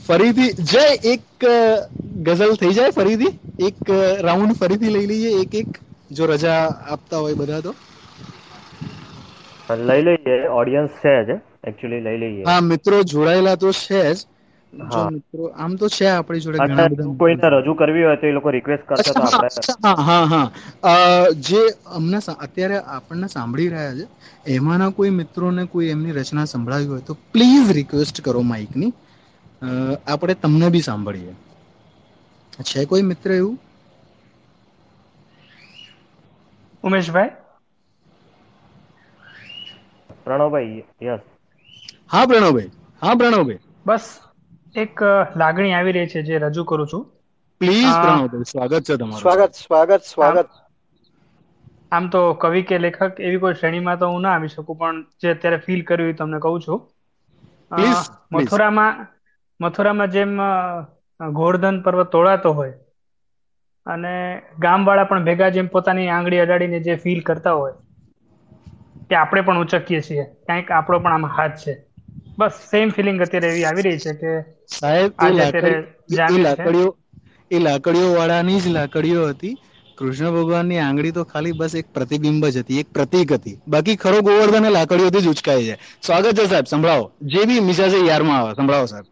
ફરીથી 0.00 0.50
જય 0.64 0.84
એક 1.12 1.24
ગઝલ 2.26 2.52
થઈ 2.56 2.72
જાય 2.72 2.92
ફરીથી 2.92 3.32
એક 3.68 3.78
રાઉન્ડ 4.20 4.56
ફરીથી 4.56 4.92
લઈ 4.92 5.08
લઈએ 5.08 5.30
એક 5.42 5.52
એક 5.54 5.70
જો 6.10 6.26
રજા 6.26 6.62
આપતા 6.86 7.20
હોય 7.20 7.36
બધા 7.36 7.62
તો. 7.62 7.72
લઈ 9.82 10.02
લઈએ 10.06 10.36
ઓડિયન્સ 10.52 10.92
છે 11.00 11.14
જ 11.26 11.38
એક્ચ્યુઅલી 11.64 12.04
લઈ 12.06 12.18
લઈએ. 12.24 12.46
હા 12.46 12.60
મિત્રો 12.62 12.98
જોડાયેલા 13.04 13.56
તો 13.58 13.70
છે 13.74 14.00
જ. 14.08 14.18
જો 14.88 15.02
મિત્રો 15.06 15.44
આમ 15.54 15.72
તો 15.76 15.86
છે 15.90 16.06
આપણી 16.08 16.42
જોડે 16.42 16.60
ઘણા 16.62 16.86
બધા 16.86 17.08
કોઈને 17.18 17.48
રજૂ 17.52 17.74
કરવી 17.76 18.04
હોય 18.04 18.16
તો 18.16 18.26
એ 18.26 18.32
લોકો 18.32 18.50
રિક્વેસ્ટ 18.50 18.86
કરશે 18.86 19.12
તો 19.12 19.22
આપણે 19.24 19.50
હા 19.78 19.96
હા 20.00 20.26
હા. 20.26 20.46
જે 21.40 21.60
અમને 21.90 22.18
અત્યારે 22.38 22.76
આપણને 22.88 23.28
સાંભળી 23.28 23.68
રહ્યા 23.68 23.96
છે 23.96 24.06
એમાંના 24.54 24.90
કોઈ 24.92 25.12
મિત્રોને 25.12 25.66
કોઈ 25.66 25.90
એમની 25.90 26.12
રચના 26.14 26.46
સંભળાવી 26.46 26.88
હોય 26.88 27.02
તો 27.02 27.14
પ્લીઝ 27.28 27.68
રિક્વેસ્ટ 27.72 28.16
કરો 28.22 28.42
માઇકની 28.44 28.92
આપણે 30.06 30.34
તમને 30.36 30.68
બી 30.70 30.82
સાંભળીએ. 30.82 31.34
છે 32.62 32.86
કોઈ 32.86 33.04
મિત્ર 33.04 33.30
એવું? 33.32 33.56
ઉમેશભાઈ? 36.84 37.32
પ્રણવભાઈ 40.24 40.78
યસ 41.02 41.24
હા 42.08 42.26
પ્રણવભાઈ. 42.26 42.70
હા 43.02 43.16
પ્રણવભાઈ. 43.16 43.60
બસ. 43.84 44.20
એક 44.74 45.00
લાગણી 45.36 45.72
આવી 45.72 45.94
રહી 45.94 46.08
છે 46.08 46.22
જે 46.24 46.38
રજૂ 46.40 46.64
કરું 46.66 46.88
છું. 46.88 47.04
પ્લીઝ 47.60 47.96
પ્રણવભાઈ 47.98 48.46
સ્વાગત 48.46 48.84
છે 48.84 48.94
તમારું. 48.96 49.34
સ્વાગત 49.34 49.52
સ્વાગત 49.56 50.02
સ્વાગત. 50.04 50.50
આમ 51.92 52.08
તો 52.08 52.20
કવિ 52.36 52.62
કે 52.64 52.78
લેખક 52.78 53.00
એવી 53.20 53.40
કોઈ 53.40 53.56
શ્રેણીમાં 53.56 53.98
તો 53.98 54.08
હું 54.08 54.22
ના 54.22 54.34
આવી 54.34 54.50
શકું 54.50 54.78
પણ 54.78 54.96
જે 55.20 55.32
અત્યારે 55.32 55.58
ફીલ 55.62 55.82
કર્યું 55.86 56.10
એ 56.10 56.16
તમને 56.16 56.40
કહું 56.40 56.60
છું. 56.60 56.80
મથુરામાં 58.32 58.94
મથુરામાં 59.60 60.10
જેમ 60.10 60.32
ગોર્ધન 60.40 61.34
ગોવર્ધન 61.34 61.82
પર્વત 61.82 62.10
તોડાતો 62.10 62.52
હોય 62.54 62.74
અને 63.86 64.12
ગામવાળા 64.60 65.06
પણ 65.06 65.26
ભેગા 65.26 65.50
જેમ 65.52 65.68
પોતાની 65.70 66.08
આંગળી 66.10 66.40
અડાડીને 66.40 66.82
જે 66.82 66.96
ફીલ 66.98 67.22
કરતા 67.24 67.54
હોય 67.54 67.74
કે 69.08 69.16
આપણે 69.18 69.42
પણ 69.44 69.62
ઉચકીએ 69.62 70.00
છીએ 70.02 70.24
કંઈક 70.44 70.70
આપણો 70.72 71.00
પણ 71.00 71.14
આમાં 71.14 71.36
હાથ 71.36 71.58
છે. 71.60 71.74
બસ 72.38 72.54
સેમ 72.66 72.92
ફિલિંગ 72.92 73.18
અત્યારે 73.20 73.50
એવી 73.50 73.66
આવી 73.66 73.84
રહી 73.84 74.00
છે 74.00 74.12
કે 74.16 74.32
સાહેબ 74.72 75.10
એ 75.20 75.30
લાકડી 75.32 75.78
એ 76.30 76.38
લાકડીઓ 76.38 76.88
એ 77.50 77.60
લાકડીઓ 77.60 78.08
વાળાની 78.12 78.60
જ 78.60 78.72
લાકડીઓ 78.72 79.22
હતી. 79.28 79.54
કૃષ્ણ 79.98 80.34
ભગવાનની 80.34 80.80
આંગળી 80.80 81.12
તો 81.12 81.24
ખાલી 81.26 81.54
બસ 81.54 81.74
એક 81.74 81.86
પ્રતિબિંબ 81.90 82.46
જ 82.46 82.56
હતી 82.58 82.80
એક 82.80 82.88
પ્રતીક 82.90 83.32
હતી. 83.32 83.54
બાકી 83.68 83.96
ખરો 83.96 84.18
ગોવર્ધન 84.22 84.68
લાકડીઓથી 84.70 85.22
જ 85.22 85.30
ઉચકાય 85.30 85.64
છે. 85.68 85.74
સ્વાગત 86.02 86.36
છે 86.36 86.46
સાહેબ 86.46 86.66
સંભળાવો. 86.66 87.04
જે 87.28 87.46
બી 87.46 87.60
મિજાજે 87.62 87.98
યારમાં 88.02 88.40
આવે 88.40 88.54
સંભળાવો 88.54 88.86
સાહેબ. 88.88 89.06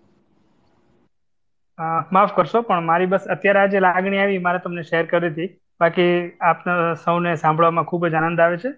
માફ 2.10 2.34
કરશો 2.34 2.60
પણ 2.62 2.84
મારી 2.84 3.08
બસ 3.08 3.26
અત્યારે 3.34 3.62
આ 3.62 3.72
જે 3.72 3.80
લાગણી 3.80 4.20
આવી 4.20 4.38
મારે 4.40 4.60
તમને 4.60 4.84
શેર 4.84 5.08
કરી 5.08 5.30
હતી. 5.30 5.48
બાકી 5.80 6.10
આપના 6.46 6.78
સૌને 7.00 7.36
સાંભળવામાં 7.38 7.88
ખૂબ 7.88 8.08
જ 8.08 8.20
આનંદ 8.20 8.42
આવે 8.42 8.60
છે. 8.60 8.74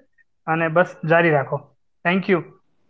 અને 0.46 0.68
બસ 0.70 0.90
જારી 1.06 1.32
રાખો. 1.32 1.58
Thank 2.04 2.28
you 2.28 2.42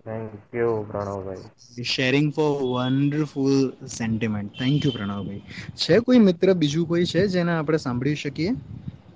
thank 0.05 0.31
you 0.55 0.73
Pranavbhai 0.89 1.47
sharing 1.87 2.29
for 2.33 2.51
wonderful 2.63 3.57
sentiment 3.95 4.53
thank 4.55 4.85
you 4.85 4.93
Pranavbhai 4.93 5.43
છે 5.79 6.01
કોઈ 6.03 6.21
મિત્ર 6.21 6.49
બીજું 6.57 6.87
કોઈ 6.87 7.07
છે 7.07 7.23
જેને 7.29 7.53
આપણે 7.55 7.79
સાંભળી 7.81 8.17
શકીએ? 8.19 8.53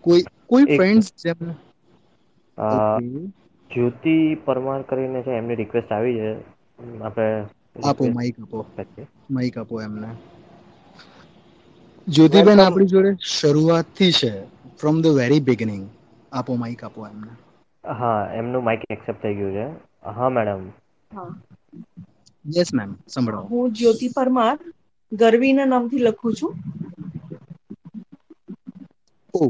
કોઈ 0.05 0.23
કોઈ 0.47 0.67
ફ્રેન્ડ્સ 0.71 1.07
જેમને 1.21 1.55
જ્યોતિ 3.71 4.15
પરમાર 4.45 4.81
કરીને 4.87 5.21
છે 5.23 5.33
એમની 5.35 5.57
રિક્વેસ્ટ 5.57 5.91
આવી 5.93 6.19
છે. 6.19 6.31
આપણે 7.03 7.29
આપો 7.83 8.05
માઈક 8.09 8.37
આપો. 8.39 8.59
માઈક 9.31 9.57
આપો 9.59 9.75
એમને. 9.83 10.09
જ્યોતિબેન 12.07 12.61
આપણી 12.61 12.89
જોડે 12.89 13.11
શરૂઆતથી 13.31 14.13
છે. 14.15 14.33
ફ્રોમ 14.79 14.97
ધ 15.01 15.17
વેરી 15.17 15.43
બિગિનિંગ 15.43 15.85
આપો 16.33 16.53
માઈક 16.57 16.81
આપો 16.85 17.01
એમને. 17.09 17.33
હા 17.85 18.11
એમનું 18.35 18.65
માઇક 18.65 18.87
એક્સેપ્ટ 18.89 19.23
થઈ 19.23 19.37
ગયું 19.37 19.55
છે. 19.57 19.67
હા 20.03 20.31
મેડમ. 20.31 20.65
હા. 21.11 21.33
Yes 22.45 22.73
ma'am. 22.73 22.91
સંભળાવો 23.07 23.51
હું 23.51 23.73
જ્યોતિ 23.75 24.09
પરમાર 24.15 24.57
ગરવીના 25.13 25.69
નામથી 25.69 26.05
લખું 26.05 26.35
છું. 26.37 26.55
ઓ 29.35 29.41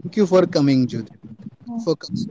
thank 0.00 0.14
you 0.16 0.26
for 0.26 0.44
coming 0.48 0.82
Jyoti. 0.86 1.14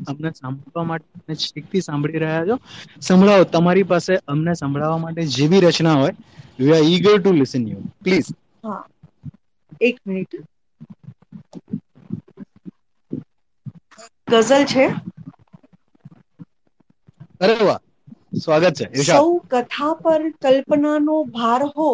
અમને 0.10 0.30
સાંભળવા 0.34 0.86
માટે 0.86 1.08
અને 1.20 1.36
છેકથી 1.44 1.84
સાંભળી 1.84 2.22
રહ્યા 2.22 2.48
છો. 2.48 2.56
સંભળાવો 3.02 3.46
તમારી 3.52 3.86
પાસે 3.86 4.14
અમને 4.28 4.52
સંભળાવવા 4.56 5.04
માટે 5.04 5.22
જે 5.34 5.50
બી 5.50 5.64
રચના 5.64 5.98
હોય 5.98 6.14
we 6.60 6.74
are 6.74 6.86
eager 6.88 7.16
to 7.18 7.32
listen 7.36 7.64
you 7.68 7.82
please 8.00 8.30
હા. 8.64 8.84
એક 9.82 9.98
મિનિટ. 10.04 10.32
ગઝલ 14.28 14.66
છે. 14.66 14.86
અરે 17.41 17.57
વાહ 17.61 17.81
સ્વાગત 18.37 18.77
છે 18.79 18.87
ઇરશાદ 18.93 19.25
સૌ 19.25 19.29
કથા 19.51 19.93
પર 20.01 20.23
કલ્પનાનો 20.41 21.17
ભાર 21.33 21.61
હો 21.73 21.89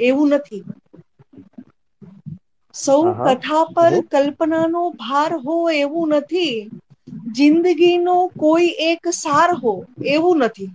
એવું 0.00 0.30
નથી 0.34 0.62
સૌ 2.74 3.02
આહા. 3.02 3.24
કથા 3.24 3.64
પર 3.74 3.90
હો. 3.90 3.98
કલ્પનાનો 4.12 4.82
ભાર 4.98 5.30
હો 5.42 5.54
એવું 5.74 6.10
નથી 6.14 6.56
જિંદગીનો 7.34 8.14
કોઈ 8.38 8.70
એક 8.88 9.02
સાર 9.14 9.50
હો 9.60 9.74
એવું 10.08 10.38
નથી 10.42 10.70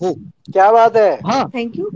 હો 0.00 0.08
क्या 0.48 0.68
बात 0.72 0.96
है 0.96 1.08
હા 1.24 1.44
થેન્ક 1.50 1.72
યુ 1.76 1.88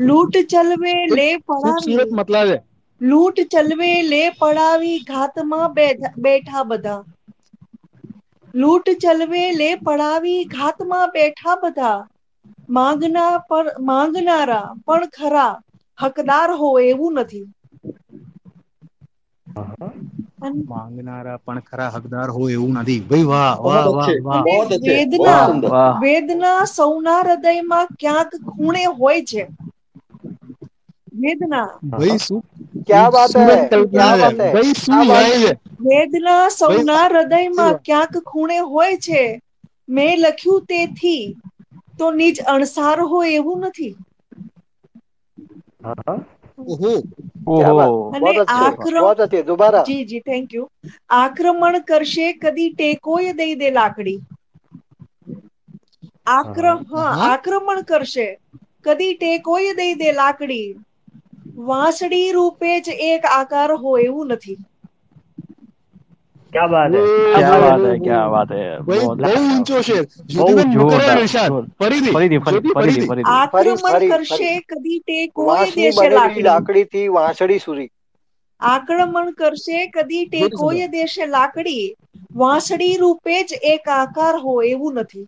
લૂંટ 0.00 0.36
ચલવે 0.48 0.94
લે 1.12 1.28
ખૂબસૂરત 1.56 2.10
પડાવી 2.10 2.12
મતલબ 2.12 2.48
છે 2.48 2.58
લૂંટ 3.00 3.38
ચલવે 3.52 3.90
લે 4.04 4.22
પડાવી 4.36 4.98
ઘાતમાં 5.06 5.74
બેઠા 5.74 6.14
બેઠા 6.20 6.64
બધા 6.66 7.00
લૂંટ 8.53 8.89
ચલવે 9.01 9.43
લે 9.53 9.69
પડાવી 9.81 10.41
ઘાતમાં 10.51 11.09
બેઠા 11.13 11.59
બધા. 11.61 11.97
માંગના 12.69 13.33
પર 13.47 13.65
માંગનારા 13.87 14.59
પણ 14.85 15.05
ખરા. 15.15 15.53
હકદાર 15.97 16.49
હો 16.57 16.69
એવું 16.83 17.13
નથી. 17.19 17.45
માંગનારા 20.69 21.37
પણ 21.41 21.59
ખરા 21.65 21.89
હકદાર 21.95 22.29
હોય 22.31 22.55
એવું 22.55 22.77
નથી. 22.79 22.99
ભાઈ 23.05 23.27
વાહ 23.27 23.53
વાહ 23.63 23.85
વાહ 23.91 24.13
વાહ. 24.23 24.45
વેદના 24.83 25.43
વેદના 26.01 26.61
સૌના 26.69 27.19
હૃદયમાં 27.21 27.87
ક્યાંક 27.99 28.31
ખૂણે 28.47 28.83
હોય 28.95 29.21
છે. 29.25 29.43
વેદના. 31.15 31.69
ભાઈ 31.91 32.19
શું? 32.19 32.41
ક્યાં 32.89 33.13
વાત 33.13 33.35
હે 33.41 33.57
વેદના 35.85 36.45
સૌના 36.51 37.03
હૃદયમાં 37.05 37.75
ક્યાંક 37.83 38.13
ખૂણે 38.25 38.57
હોય 38.67 38.97
છે 39.01 39.21
મેં 39.89 40.15
લખ્યું 40.23 40.63
તેથી 40.67 41.25
તો 41.97 42.05
નિજ 42.13 42.35
અણસાર 42.47 42.97
હોય 43.07 43.31
એવું 43.37 43.59
નથી. 43.65 43.93
જી 49.85 50.05
જી 50.05 50.21
થેન્ક 50.23 50.49
યુ 50.51 50.65
આક્રમણ 51.17 51.77
કરશે 51.85 52.27
કદી 52.41 52.69
ટેકોય 52.73 53.31
દઈ 53.35 53.55
દે 53.57 53.69
લાકડી. 53.73 54.19
આક્રમ 56.27 56.79
હા. 56.89 57.11
આક્રમણ 57.27 57.81
કરશે 57.85 58.27
કદી 58.85 59.13
ટેકોય 59.17 59.71
દઈ 59.75 59.93
દે 59.97 60.09
લાકડી. 60.13 60.67
વાંસળી 61.59 62.31
રૂપે 62.33 62.71
જ 62.81 62.87
એક 63.09 63.23
આકાર 63.31 63.69
હોય 63.79 64.07
એવું 64.07 64.29
નથી. 64.33 64.59
ક્યા 66.53 66.69
બાત 66.69 66.93
હે? 66.93 67.01
ક્યા 67.33 67.59
વાત 67.59 67.83
હે? 67.83 67.93
ક્યા 67.99 68.29
વાત 68.29 68.51
હે? 68.51 68.63
બહુ 68.87 68.95
ઊંચો 69.33 69.81
શેર. 69.83 70.03
બહુ 70.35 70.47
જ્યોતિબેન 70.49 70.69
મુકરર 70.73 71.01
જોરદાર 71.01 71.17
ઇરશાદ 71.17 71.53
ફરીથી. 71.77 72.15
ફરીથી 72.15 72.41
ફરીથી 72.41 72.71
ફરીથી 72.73 73.09
આક્રમણ 73.33 74.01
કરશે. 74.07 74.39
કદી 74.67 74.99
તે 75.03 75.17
કોઈ 75.35 75.71
દેશે 75.75 76.09
લાકડી 76.11 76.45
લાકડી 76.45 76.85
થી 76.87 77.07
વાંસળી 77.11 77.61
સુરી. 77.61 77.89
આક્રમણ 78.61 79.29
કરશે 79.35 79.79
કદી 79.93 80.25
તે 80.29 80.41
કોઈ 80.53 80.87
દેશે 80.89 81.25
લાકડી. 81.29 81.85
વાંસળી 82.37 82.97
રૂપે 82.99 83.35
જ 83.43 83.59
એક 83.71 83.85
આકાર 83.93 84.35
હોય 84.41 84.71
એવું 84.73 84.95
નથી. 85.01 85.25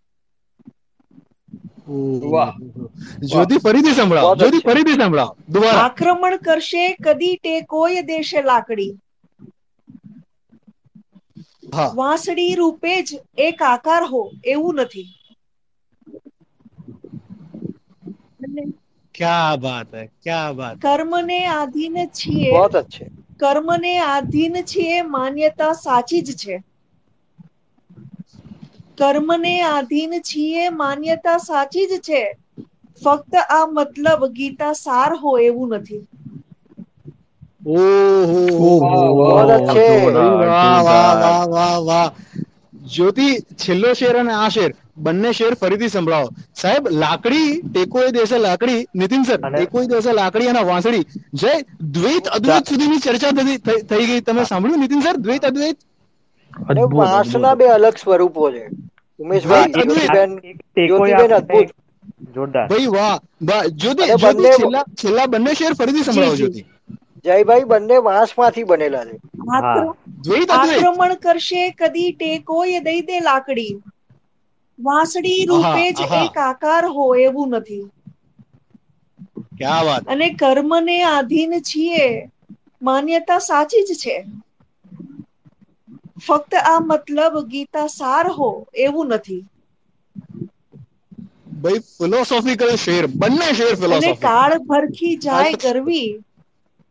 જ્યોતિ 3.20 3.58
ફરીથી 3.58 3.92
સંભળાવો. 3.92 4.36
જ્યોતિ 4.36 4.58
ફરીથી 4.58 4.94
સંભળાવો. 4.94 5.38
દુબારા. 5.50 5.80
આક્રમણ 5.80 6.38
કરશે 6.38 6.98
કદી 7.04 7.36
ટેકોય 7.36 8.02
દેશે 8.02 8.42
લાકડી. 8.42 8.98
વાંસળી 11.96 12.56
રૂપે 12.56 13.02
જ 13.04 13.22
એક 13.38 13.62
આકાર 13.62 14.04
હો 14.04 14.32
એવું 14.46 14.76
નથી. 14.76 15.08
ક્યા 19.16 19.56
બાત 19.56 19.96
હે 19.96 20.08
ક્યા 20.08 20.52
બાત 20.52 20.78
કર્મને 20.78 21.46
આધીન 21.46 22.06
છીએ. 22.06 22.52
બહુત 22.52 22.76
અચ્છે 22.76 23.06
કર્મને 23.40 23.98
આધીન 23.98 24.56
છીએ 24.62 25.02
માન્યતા 25.02 25.74
સાચી 25.74 26.22
જ 26.22 26.36
છે. 26.36 26.64
કર્મને 28.98 29.54
આધીન 29.64 30.14
છીએ 30.30 30.64
માન્યતા 30.82 31.38
સાચી 31.38 31.86
જ 31.92 31.94
છે. 32.08 32.24
ફક્ત 33.02 33.34
આ 33.58 33.66
મતલબ 33.78 34.22
ગીતા 34.38 34.74
સાર 34.74 35.12
હોય 35.24 35.46
એવું 35.46 35.70
નથી. 35.76 36.04
જ્યોતિ 42.94 43.28
છેલ્લો 43.64 43.94
શેર 43.94 44.14
અને 44.18 44.34
આ 44.34 44.50
શેર. 44.50 44.70
બંને 44.98 45.32
શેર 45.34 45.54
ફરીથી 45.62 45.90
સંભળાવો. 45.90 46.30
સાહેબ 46.62 46.84
લાકડી 47.04 47.50
ટેકોએ 47.74 48.08
દેશે 48.18 48.38
લાકડી. 48.38 48.80
નીતિન 48.96 49.24
સર 49.24 49.40
ટેકોએ 49.50 49.86
દેશે 49.94 50.12
લાકડી 50.20 50.50
અને 50.54 50.64
વાંસળી. 50.72 51.06
જય 51.34 51.54
દ્વૈત 51.96 52.26
અદ્વૈત 52.38 52.66
સુધીની 52.70 53.04
ચર્ચા 53.06 53.32
થઈ 53.90 54.06
ગઈ. 54.10 54.22
તમે 54.22 54.44
સાંભળ્યું 54.44 54.80
નીતિન 54.80 55.02
સર? 55.02 55.16
દ્વૈત 55.18 55.44
અદ્વૈત 55.52 55.78
વાંસના 56.94 57.56
બે 57.56 57.66
અલગ 57.66 57.94
સ્વરૂપો 57.94 58.52
છે. 58.52 58.68
ઉમેશભાઈ 59.20 59.64
જ્યોતિબેન 59.64 60.40
એક 60.44 60.58
ટેકો 60.58 61.08
જ્યોતિબેન 61.08 61.34
આપે 61.34 61.58
અદભુત. 61.58 61.66
જોરદાર. 62.36 62.68
ભાઈ 62.68 62.86
વાહ 62.86 63.20
વાહ 63.46 63.66
જ્યોતિ 63.66 64.04
બંને- 64.22 64.52
છેલ્લા 64.52 64.84
છેલ્લા 64.94 65.26
બંને 65.26 65.54
શેર 65.54 65.74
ફરીથી 65.74 66.04
સંભળાવો 66.04 66.36
જ્યોતિ 66.36 66.66
જયભાઈ 67.26 67.64
બંને 67.64 67.98
વાંસમાંથી 67.98 68.64
બનેલા 68.64 69.06
છે. 69.06 69.18
આક્ર- 69.58 70.14
દ્વૈત 70.24 70.50
અદ્વૈત 70.50 70.50
આક્રમણ 70.50 71.14
કરશે 71.14 71.70
કદી 71.70 72.12
ટેકોય 72.12 72.80
દઈ 72.80 73.02
દે 73.02 73.20
લાકડી. 73.20 73.82
વાંસડી 74.82 75.46
રૂપે 75.46 75.92
જ. 75.92 75.96
એક 76.02 76.38
આકાર 76.38 76.86
હોય 76.86 77.24
એવું 77.24 77.50
નથી. 77.50 77.90
ક્યા 79.38 79.82
વાત. 79.82 80.08
અને 80.08 80.30
કર્મને 80.30 81.04
આધીન 81.04 81.54
છીએ. 81.60 82.30
માન્યતા 82.82 83.40
સાચી 83.40 83.84
જ 83.84 83.98
છે. 83.98 84.26
ફક્ત 86.22 86.52
આ 86.64 86.80
મતલબ 86.84 87.36
ગીતા 87.50 87.88
સાર 87.92 88.26
હો 88.36 88.50
એવું 88.84 89.10
નથી. 89.14 89.44
ભાઈ 91.58 91.82
ફિલોસોફિકલ 91.90 92.72
શેર 92.80 93.04
બંને 93.16 93.50
શેર 93.56 93.74
ફિલોસોફી 93.78 94.32
કાળ 94.38 94.54
ભરખી 94.66 95.18
જાય 95.20 95.54
ગરવી. 95.60 96.10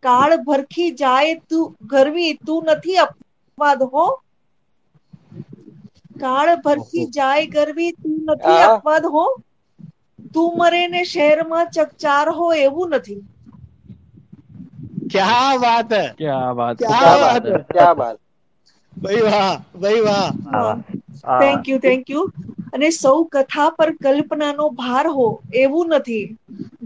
કાળ 0.03 0.33
ભરખી 0.45 0.91
જાય 0.97 1.35
તું 1.47 1.65
ગરવી 1.89 2.33
તું 2.43 2.65
નથી 2.71 2.99
અપવાદ 3.05 3.81
હો. 3.91 4.07
કાળ 6.21 6.51
ભરખી 6.63 7.07
જાય 7.13 7.47
ગરવી 7.51 7.93
તું 7.99 8.15
નથી 8.29 8.61
અપવાદ 8.67 9.05
હો. 9.13 9.25
તું 10.33 10.51
મરે 10.59 10.83
ને 10.89 11.03
શહેરમાં 11.07 11.69
ચકચાર 11.75 12.27
હો 12.35 12.47
એવું 12.61 12.91
નથી. 12.97 13.21
ક્યા 15.11 15.55
વાત 15.59 15.91
હે? 15.93 16.05
ક્યા 16.19 16.53
વાત 16.55 16.79
ક્યા 16.89 17.17
વાત 17.23 17.45
ક્યા 17.69 17.95
બાત 17.97 18.19
ભાઈ 19.03 19.23
વાહ 19.27 19.51
ભાઈ 19.77 20.03
વાહ. 20.05 20.29
થેન્ક 21.41 21.69
યુ 21.71 21.79
થેન્ક 21.85 22.05
યુ 22.15 22.23
અને 22.75 22.89
સૌ 22.95 23.17
કથા 23.33 23.69
પર 23.77 23.89
કલ્પનાનો 24.01 24.67
ભાર 24.77 25.05
હો 25.17 25.29
એવું 25.63 25.89
નથી. 25.99 26.25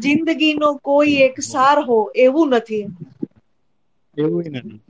જિંદગીનો 0.02 0.68
કોઈ 0.84 1.16
એક 1.26 1.36
સાર 1.50 1.76
હો 1.88 1.98
એવું 2.24 2.48
નથી. 2.56 2.84
એવું 4.16 4.46
નથી. 4.52 4.80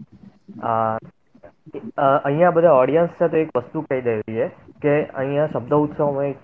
અહીંયા 2.08 2.52
બધા 2.52 2.76
ઓડિયન્સ 2.78 3.16
છે 3.18 3.28
તો 3.28 3.36
એક 3.38 3.56
વસ્તુ 3.56 3.78
કહી 3.86 4.02
દેવી 4.04 4.36
છે 4.38 4.46
કે 4.84 4.94
અહીંયા 5.20 5.50
શબ્દ 5.52 5.72
ઉત્સવમાં 5.84 6.26
એક 6.30 6.40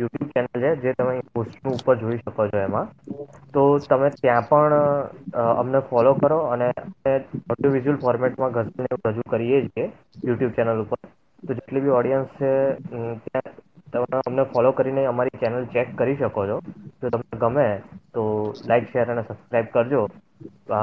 યુટ્યુબ 0.00 0.32
ચેનલ 0.34 0.48
છે, 0.64 0.70
જે 0.82 0.94
તમે 0.98 1.14
પોસ્ટનું 1.34 1.76
ઉપર 1.78 1.96
જોઈ 2.02 2.20
શકો 2.22 2.48
છો 2.52 2.58
એમાં. 2.66 2.88
તો 3.54 3.62
તમે 3.90 4.10
ત્યાં 4.20 4.48
પણ 4.50 4.74
અમને 5.62 5.80
ફોલો 5.90 6.12
કરો 6.22 6.38
અને 6.52 6.68
ઓડિયો 7.52 7.72
વિઝ્યુઅલ 7.76 8.02
ફોર્મેટમાં 8.04 8.54
ગઝલને 8.56 8.90
રજૂ 9.08 9.26
કરીએ 9.34 9.58
છીએ 9.68 9.86
યુટ્યુબ 10.28 10.54
ચેનલ 10.58 10.84
ઉપર. 10.84 11.00
તો 11.46 11.50
જેટલી 11.58 11.84
બી 11.84 11.96
ઓડિયન્સ 12.00 12.32
છે 12.38 12.52
ત્યાં 13.24 13.52
તમે 13.92 14.20
અમને 14.30 14.42
ફોલો 14.54 14.72
કરીને 14.78 15.02
અમારી 15.12 15.40
ચેનલ 15.44 15.64
ચેક 15.74 15.88
કરી 16.00 16.18
શકો 16.20 16.42
છો. 16.50 16.58
જો 17.00 17.10
તમને 17.14 17.38
ગમે 17.44 17.68
તો 18.14 18.22
લાઈક 18.68 18.90
શેર 18.92 19.06
અને 19.14 19.22
સબસ્ક્રાઇબ 19.28 19.72
કરજો. 19.76 20.02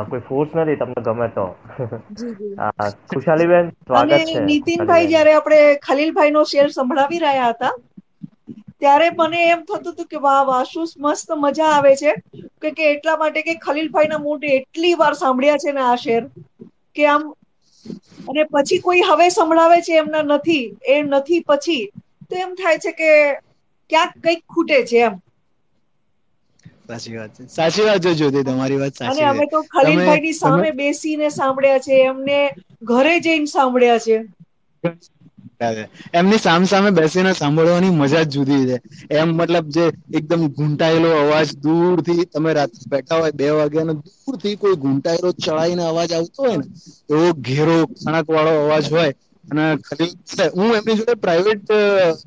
કોઈ 0.08 0.22
ફોર્સ 0.24 0.52
નથી 0.54 0.78
તમને 0.78 1.02
ગમે 1.04 1.28
તો. 1.32 1.46
ખુશાલીબેન 3.10 3.72
સ્વાગત 3.84 4.26
છે 4.26 4.42
નીતિનભાઈ. 4.42 5.08
જયારે 5.08 5.34
આપણે 5.36 5.60
ખલીલભાઈ 5.82 6.32
નો 6.32 6.44
શેર 6.46 6.68
સંભળાવી 6.72 7.20
રહ્યા 7.20 7.52
હતા 7.52 7.74
ત્યારે 8.78 9.10
મને 9.14 9.42
એમ 9.48 9.64
થતું 9.66 9.88
હતું 9.88 10.08
કે 10.08 10.22
વાહ 10.22 10.42
વાહ 10.46 10.64
શું 10.66 10.88
મસ્ત 11.00 11.30
મજા 11.38 11.72
આવે 11.72 11.94
છે. 11.96 12.14
કે 12.58 12.72
કે 12.74 12.92
એટલા 12.92 13.18
માટે 13.18 13.42
કે 13.44 13.56
ખલીલભાઈના 13.60 14.22
મોઢે 14.22 14.54
એટલી 14.58 14.96
વાર 14.96 15.14
સાંભળ્યા 15.16 15.60
છે 15.60 15.74
ને 15.74 15.84
આ 15.84 15.98
શેર 15.98 16.22
કે 16.96 17.08
આમ 17.08 17.24
અને 18.28 18.44
પછી 18.48 18.82
કોઈ 18.82 19.04
હવે 19.04 19.30
સંભળાવે 19.32 19.78
છે 19.82 19.98
એમના 19.98 20.26
નથી 20.30 20.64
એ 20.88 21.02
નથી 21.04 21.42
પછી 21.46 21.84
તો 22.30 22.36
એમ 22.38 22.52
થાય 22.56 22.80
છે 22.80 22.92
કે 22.94 23.12
ક્યાંક 23.90 24.14
કંઈક 24.18 24.42
ખૂટે 24.48 24.78
છે 24.86 25.00
એમ. 25.02 25.14
સાચી 26.88 27.16
વાત 27.16 27.34
છે. 27.34 27.44
સાચી 27.50 27.86
વાત 27.86 28.02
છે 28.02 28.12
જ્યોતિ 28.14 28.42
તમારી 28.44 28.80
વાત 28.80 28.96
અને 29.04 29.22
અમે 29.26 29.46
તો 29.48 29.60
ખલીલભાઈની 29.72 30.34
સામે 30.36 30.70
બેસીને 30.74 31.28
સાંભળ્યા 31.32 31.80
છે 31.82 31.96
એમને 32.06 32.40
ઘરે 32.84 33.14
જઈને 33.22 33.48
સાંભળ્યા 33.48 34.02
છે. 34.02 34.18
એમની 36.14 36.40
સામ 36.40 36.66
સામે 36.66 36.92
બેસીને 36.94 37.32
સાંભળવાની 37.34 37.92
મજા 37.94 38.24
જ 38.24 38.34
જુદી 38.34 38.64
છે. 38.66 38.78
એમ 39.12 39.30
મતલબ 39.32 39.66
જે 39.70 39.86
એકદમ 40.18 40.44
ઘૂંટાયેલો 40.52 41.10
અવાજ 41.16 41.48
દૂરથી 41.58 42.26
તમે 42.28 42.52
રાત્રે 42.54 42.86
બેઠા 42.88 43.20
હોય 43.20 43.34
બે 43.34 43.48
વાગ્યાનો 43.52 43.94
દૂરથી 44.00 44.56
કોઈ 44.58 44.78
ઘૂંટાયેલો 44.78 45.30
ચડાઈને 45.36 45.84
અવાજ 45.86 46.12
આવતો 46.12 46.40
હોય 46.42 46.58
ને 46.58 46.66
એવો 47.10 47.28
ઘેરો 47.42 47.78
ખણક 47.96 48.28
વાળો 48.28 48.54
અવાજ 48.58 48.86
હોય 48.90 49.12
અને 49.44 49.66
ખલીલ 49.82 50.12
હું 50.54 50.76
એમની 50.78 50.98
જોડે 50.98 51.16
પ્રાઇવેટ 51.18 51.66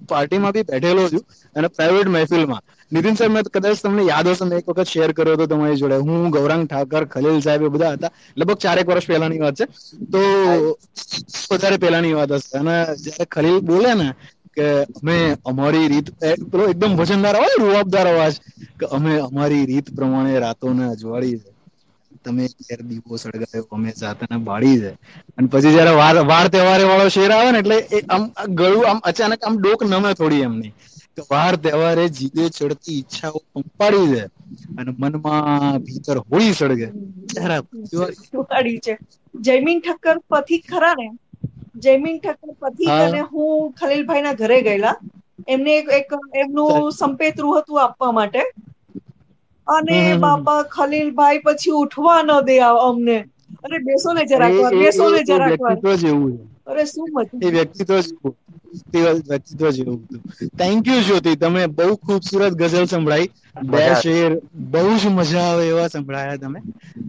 પાર્ટીમાં 0.09 0.53
બી 0.53 0.65
બેઠેલો 0.65 1.05
છું 1.09 1.25
અને 1.57 1.69
પ્રાઇવેટ 1.71 2.09
મહેફિલમાં. 2.09 2.63
નીતિન 2.91 3.15
સાહેબ 3.15 3.33
મેં 3.33 3.45
કદાચ 3.49 3.81
તમને 3.81 4.03
યાદ 4.05 4.27
હશે, 4.29 4.45
મેં 4.45 4.59
એક 4.59 4.67
વખત 4.67 4.89
શેર 4.89 5.13
કર્યો 5.13 5.37
હતો 5.37 5.47
તમારી 5.47 5.77
જોડે. 5.77 5.97
હું, 5.99 6.31
ગૌરાંગ 6.31 6.65
ઠાકર, 6.67 7.05
ખલીલ 7.07 7.41
સાહેબ 7.41 7.63
એ 7.63 7.71
બધા 7.71 7.93
હતા. 7.93 8.11
લગભગ 8.37 8.59
ચારેક 8.59 8.87
વર્ષ 8.87 9.07
પહેલાની 9.07 9.41
વાત 9.41 9.57
છે. 9.57 9.67
તો 10.13 10.21
વધારે 11.51 11.79
પહેલાની 11.79 12.15
વાત 12.15 12.31
હશે. 12.33 12.51
અને 12.55 12.75
જયારે 12.99 13.27
ખલીલ 13.29 13.61
બોલે 13.63 13.93
ને 13.95 14.09
કે 14.51 14.67
અમે 14.97 15.17
અમારી 15.45 15.89
રીત 15.89 16.09
પેલો 16.51 16.65
એકદમ 16.69 16.93
વજનદાર 17.01 17.37
અવાજ 17.37 17.55
રૂવાબદાર 17.57 18.07
અવાજ, 18.09 18.35
કે 18.79 18.85
અમે 18.91 19.13
અમારી 19.21 19.65
રીત 19.67 19.87
પ્રમાણે 19.93 20.39
રાતોને 20.41 20.85
અજવાળી 20.87 21.39
છે. 21.39 21.51
તમે 22.25 22.45
ઘેર 22.61 22.81
દીવો 22.83 23.15
સળગાવ્યો 23.17 23.67
અમે 23.71 23.91
જાતને 23.95 24.37
બાળી 24.41 24.79
છે. 24.81 24.93
અને 25.37 25.49
પછી 25.49 25.73
જયારે 25.73 25.93
વાર 25.95 26.17
વાર 26.25 26.47
તહેવારે 26.49 26.85
વાળો 26.85 27.09
શેર 27.11 27.31
આવે 27.31 27.51
ને, 27.53 27.59
એટલે 27.61 27.77
આમ 28.09 28.23
ગળું 28.55 28.85
આમ 28.87 28.99
અચાનક 29.05 29.41
આમ 29.43 29.55
ડોક 29.59 29.81
નમે 29.85 30.11
થોડી 30.15 30.43
એમની. 30.43 30.73
વાર 31.29 31.55
તહેવારે 31.59 32.05
જીદે 32.11 32.49
ચડતી 32.51 32.97
ઈચ્છાઓ 32.97 33.39
પંપાડી 33.53 34.09
દે 34.09 34.23
અને 34.77 34.91
મનમાં 34.99 35.49
ભીતર 35.81 36.17
હોળી 36.25 36.55
સળગે. 36.55 36.89
છે. 38.81 38.95
જયમીન 39.35 39.81
ઠક્કર 39.81 40.17
પથિક 40.29 40.63
ખરા 40.69 40.95
ને? 40.95 41.09
જયમીન 41.77 42.19
ઠક્કર 42.19 42.53
પથિક 42.61 42.95
અને 43.01 43.21
હું 43.27 43.51
ખલીલભાઈ 43.73 44.23
ના 44.23 44.33
ઘરે 44.35 44.61
ગયેલા. 44.63 44.97
એમને 45.49 45.73
એક 45.93 46.09
એમનું 46.35 46.93
સંપેતરું 46.93 47.59
હતું 47.59 47.83
આપવા 47.83 48.13
માટે. 48.13 48.43
અને. 49.67 49.99
બાપા 50.17 50.63
ખલીલભાઈ 50.69 51.39
પછી 51.45 51.71
ઉઠવા 51.75 52.23
ન 52.23 52.41
દે 52.43 52.57
અમને. 52.61 53.19
અરે 53.65 53.79
બેસો 53.81 54.13
ને 54.13 54.25
જરાક 54.25 54.53
બેસો 54.75 55.11
ને 55.11 55.23
જરાક 55.25 55.55
વ્યક્તિત્વ 56.73 56.83
જ 56.83 56.83
એવું 56.83 56.83
છે 56.83 56.83
અરે 56.83 56.87
શું 56.87 57.09
મજા 57.11 57.41
એ 57.41 57.51
વ્યક્તિત્વ 57.51 57.93
જ 57.99 58.09
એવું. 58.11 58.35
તે 58.87 58.99
વ્યક્તિત્વ 59.25 59.67
જ 59.69 59.81
એવું 59.81 59.99
હતું 60.01 60.23
થેન્ક 60.59 60.87
યુ 60.87 61.01
જ્યોતિ 61.03 61.33
તમે 61.37 61.63
બહુ 61.71 61.97
ખૂબસૂરત 61.99 62.55
ગઝલ 62.57 62.87
સંભળાઈ 62.87 63.29
બે 63.67 63.83
મજા 63.83 63.97
આવી. 63.97 64.03
શેર 64.03 64.31
બહુ 64.69 64.91
જ 64.97 65.09
મજા 65.11 65.47
આવે 65.47 65.65
એવા 65.69 65.89
સંભળાયા 65.91 66.39
તમે 66.39 66.61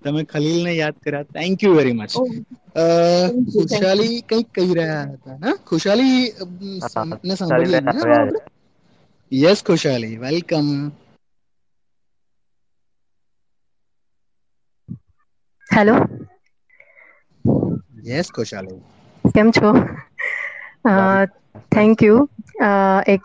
તમે 0.01 0.21
ખલીલને 0.25 0.71
યાદ 0.73 0.95
કર્યા 0.99 1.29
thank 1.31 1.57
you 1.59 1.73
very 1.73 1.95
much 1.95 2.13
oh, 2.75 3.25
thank 3.25 3.49
you, 3.49 3.63
thank 3.65 3.87
Khushali 3.91 4.23
કંઈક 4.23 4.49
કહી 4.51 4.73
રહ્યા 4.73 5.05
હતા 5.11 5.37
હા 5.41 5.55
ખુશાલી 5.65 6.15
અમ, 6.39 6.51
હા, 6.83 7.05
ને 7.23 7.35
સાંભળીએ 7.37 7.81
ખુશાલીબેન 7.81 7.85
ને 7.87 7.91
આવ્યા 7.93 8.21
આપણે 8.21 8.39
yes 9.31 9.59
Khushali 9.63 10.15
welcome 10.19 10.67
hello 15.69 15.95
yes 18.05 18.27
Khushali 18.31 18.81
કેમ 19.25 19.51
છો? 19.51 19.69
થેન્ક 21.69 22.01
યુ 22.01 22.17
એક 23.07 23.23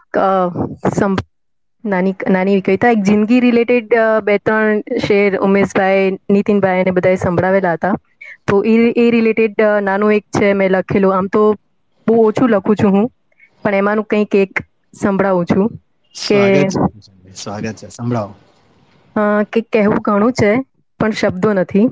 નાની 1.84 2.14
નાની 2.28 2.56
કવિતા 2.62 2.90
એક 2.90 3.02
જિંદગી 3.04 3.40
રિલેટેડ 3.40 3.94
બે 4.24 4.38
ત્રણ 4.40 4.82
શેર 5.04 5.38
ઉમેશભાઈ 5.40 6.06
નીતિનભાઈ 6.30 6.84
અને 6.84 6.92
બધાએ 6.92 7.18
સંભળાવેલા 7.18 7.74
હતા. 7.74 7.94
તો 8.46 8.62
એ 8.64 8.74
એ 8.96 9.06
રિલેટેડ 9.10 9.58
નાનું 9.82 10.12
એક 10.12 10.24
છે 10.30 10.54
મેં 10.54 10.72
લખેલું. 10.72 11.14
આમ 11.14 11.28
તો 11.30 11.42
બહુ 12.06 12.14
ઓછું 12.26 12.50
લખું 12.50 12.76
છું 12.76 12.92
હું 12.92 13.06
પણ 13.64 13.74
એમાંનું 13.76 14.06
કંઈક 14.06 14.34
એક 14.36 14.52
સંભળાવું 14.94 15.46
છું 15.46 15.66
કે 16.14 16.40
સ્વાગત 17.34 17.76
છે 17.76 17.88
સંભળાવો. 17.90 18.34
કે 19.50 19.60
કહેવું 19.68 20.02
ઘણું 20.04 20.32
છે 20.34 20.50
પણ 21.00 21.12
શબ્દો 21.14 21.50
નથી. 21.54 21.86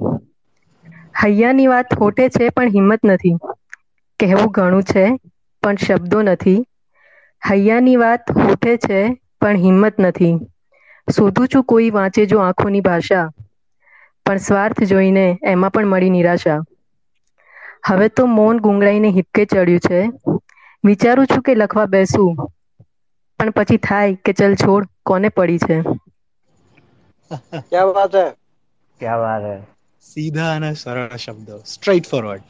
હૈયાની 1.20 1.68
વાત 1.68 1.96
હોટે 1.98 2.28
છે 2.30 2.50
પણ 2.52 2.72
હિંમત 2.72 3.02
નથી. 3.06 3.36
કહેવું 4.20 4.50
ઘણું 4.50 4.82
છે 4.82 5.04
પણ 5.62 5.76
શબ્દો 5.76 6.22
નથી. 6.22 6.66
હૈયાની 7.42 7.96
વાત 7.96 8.30
હોઠે 8.30 8.76
છે 8.76 9.00
પણ 9.40 9.56
હિંમત 9.56 10.00
નથી. 10.00 10.34
શોધું 11.08 11.48
છું 11.48 11.64
કોઈ 11.64 11.90
વાંચે 11.90 12.26
જો 12.26 12.38
આંખોની 12.38 12.80
ભાષા. 12.80 13.26
પણ 14.26 14.36
સ્વાર્થ 14.36 14.82
જોઈને 14.82 15.38
એમાં 15.44 15.70
પણ 15.70 15.86
મળી 15.86 16.10
નિરાશા. 16.10 16.60
હવે 17.88 18.08
તો 18.08 18.26
મૌન 18.26 18.58
ગુંગળાઈને 18.58 19.10
હિપકે 19.10 19.44
ચડ્યું 19.44 19.80
છે. 19.80 20.00
વિચારું 20.84 21.26
છું 21.26 21.42
કે 21.42 21.54
લખવા 21.54 21.86
બેસું. 21.86 22.36
પણ 23.40 23.50
પછી 23.50 23.76
થાય 23.76 24.14
કે 24.14 24.32
ચલ 24.32 24.54
છોડ 24.54 24.88
કોને 25.06 25.28
પડી 25.28 25.58
છે? 25.58 25.78
ક્યાં 27.70 27.94
વાત 27.94 28.16
હે? 28.16 28.26
ક્યાં 29.00 29.18
વાત 29.18 29.42
હે? 29.42 29.56
સીધા 30.02 30.52
અને 30.56 30.74
સરળ 30.74 31.16
શબ્દો. 31.16 31.58
Straight 31.66 32.06
forward 32.06 32.42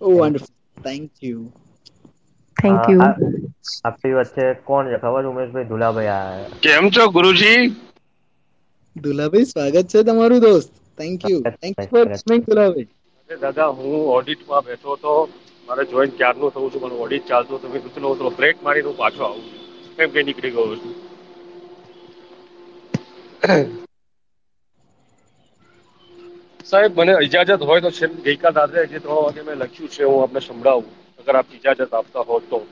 wonderful 0.00 0.54
thank 0.84 1.10
you 1.22 1.40
thank 2.56 2.88
you 2.92 3.00
આપણી 3.84 4.14
વચ્ચે 4.18 4.44
કોણ 4.68 4.84
છે? 4.92 4.96
ખબર 5.02 5.24
ઉમેશભાઈ 5.32 5.68
ધુલાભાઈ 5.72 6.12
આ 6.14 6.48
કેમ 6.66 6.84
છો 6.96 7.04
ગુરુજી? 7.16 7.60
ધુલાભાઈ 8.96 9.50
સ્વાગત 9.52 9.86
છે 9.94 10.02
તમારું 10.02 10.40
દોસ્ત. 10.40 10.72
Thank 10.98 11.28
you 11.30 11.40
thank 11.60 11.74
you 11.80 11.88
for 11.92 12.06
coming 12.22 12.42
Dulabhai. 12.48 12.88
અરે 13.30 13.36
દાદા 13.44 13.68
હું 13.82 13.98
ઓડિટમાં 14.16 14.62
બેઠો 14.70 14.96
હતો. 14.96 15.12
મારે 15.68 15.84
જોઈન 15.92 16.16
ક્યારનું 16.22 16.50
થવું 16.54 16.72
છું 16.72 16.82
પણ 16.86 17.04
ઓડિટ 17.04 17.24
ચાલતું 17.34 17.56
હતું. 17.58 17.70
મેં 17.72 17.80
કીધું 17.84 18.18
તો 18.24 18.30
બ્રેક 18.40 18.56
મારીને 18.62 18.88
હું 18.88 18.96
પાછો 18.96 19.22
આવું. 19.28 19.44
કેમ 19.96 20.08
કે 20.16 20.20
નીકળી 20.22 20.50
ગયો 20.50 20.76
છું? 20.76 20.94
સાહેબ 26.64 27.00
મને 27.00 27.12
ઇજાજત 27.22 27.62
હોય 27.62 27.80
તો 27.80 27.90
છે 27.90 28.06
ગઈકાલ 28.06 28.54
રાત્રે 28.54 28.86
જે 28.86 28.98
ત્રણ 28.98 29.14
વાગે 29.14 29.42
મેં 29.42 29.56
લખ્યું 29.56 29.88
છે 29.88 30.04
હું 30.04 30.22
આપને 30.22 30.40
સંભળાવું. 30.40 30.84
અગર 31.18 31.36
આપ 31.36 31.46
ઇજાજત 31.54 31.94
આપતા 31.94 32.20
હો 32.20 32.38
તો. 32.38 32.66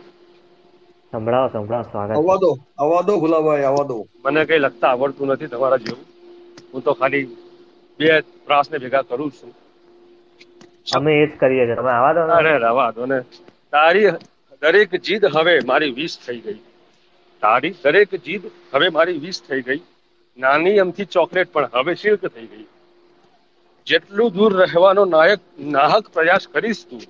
સંભળાવો 1.12 1.48
સંભળાવો 1.48 1.82
સ્વાગત. 1.82 2.16
અવાદો 2.16 2.56
અવાદો 2.78 3.18
ગુલાબભાઈ 3.18 3.62
આવવા 3.62 3.82
દો 3.82 3.86
ભુલાભાઈ 3.88 3.88
આવવા 3.88 3.88
દો 3.88 4.06
મને 4.24 4.44
કઈ 4.44 4.58
લખતા 4.58 4.88
આવડતું 4.88 5.28
નથી 5.28 5.46
તમારા 5.46 5.76
જેવું. 5.76 6.04
હું 6.74 6.84
તો 6.84 6.92
ખાલી 6.94 7.24
બે 7.98 8.20
ત્રાસને 8.20 8.78
ભેગા 8.78 9.02
કરું 9.02 9.30
છું. 9.30 9.54
અમે 10.96 11.12
એ 11.22 11.26
જ 11.26 11.30
કરીએ 11.38 11.66
છીએ. 11.66 11.74
તમે 11.74 11.90
આવા 11.90 12.12
દો 12.12 12.26
ને 12.26 12.32
અરે 12.32 12.58
રવા 12.58 12.90
દો 12.90 13.06
ને. 13.06 13.20
તારી 13.70 14.10
દરેક 14.62 15.00
જીદ 15.00 15.24
હવે 15.24 15.58
મારી 15.66 15.90
વીસ 15.90 16.18
થઈ 16.26 16.40
ગઈ. 16.40 16.60
તારી 17.42 17.74
દરેક 17.84 18.14
જીદ 18.14 18.42
હવે 18.74 18.88
મારી 18.88 19.18
વીસ 19.18 19.42
થઈ 19.48 19.62
ગઈ. 19.62 19.80
નાની 20.38 20.78
અમથી 20.78 21.04
ચોકલેટ 21.04 21.52
પણ 21.52 21.68
હવે 21.74 21.94
શિલ્ક 21.94 22.26
થઈ 22.26 22.46
ગઈ. 22.46 22.66
જેટલું 23.88 24.32
દૂર 24.32 24.56
રહેવાનો 24.56 25.04
નાયક 25.04 25.40
નાહક 25.58 26.08
પ્રયાસ 26.08 26.48
કરીશ 26.48 26.86
તું, 26.90 27.00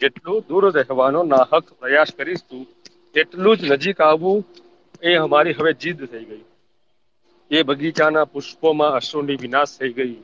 જેટલું 0.00 0.44
દૂર 0.48 0.72
રહેવાનો 0.72 1.22
નાહક 1.22 1.72
પ્રયાસ 1.72 2.14
કરીશ 2.16 2.42
તું, 2.50 2.66
તેટલું 3.14 3.56
જ 3.56 3.72
નજીક 3.72 4.00
આવવું 4.00 4.44
એ 5.02 5.14
અમારી 5.14 5.52
હવે 5.52 5.72
જીદ 5.72 6.06
થઈ 6.06 6.24
ગઈ. 6.24 6.44
એ 7.50 7.62
બગીચાના 7.62 8.24
પુષ્પોમાં 8.24 8.90
અશ્રુની 8.90 9.36
વિનાશ 9.36 9.78
થઈ 9.78 9.92
ગઈ. 9.92 10.16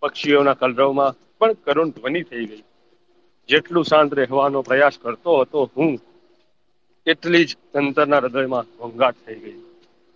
પક્ષીઓના 0.00 0.54
કલરવમાં 0.54 1.14
પણ 1.38 1.52
કરુણ 1.52 1.90
ધ્વનિ 1.90 2.22
થઈ 2.22 2.46
ગઈ. 2.46 2.62
જેટલું 3.48 3.84
શાંત 3.84 4.14
રહેવાનો 4.14 4.62
પ્રયાસ 4.62 4.92
કરતો 5.02 5.40
હતો 5.40 5.70
હું, 5.76 5.98
એટલી 7.06 7.44
જ 7.44 7.56
અંતરના 7.74 8.16
હૃદયમાં 8.16 8.64
ઘોંઘાટ 8.78 9.14
થઈ 9.26 9.34
ગઈ. 9.34 9.62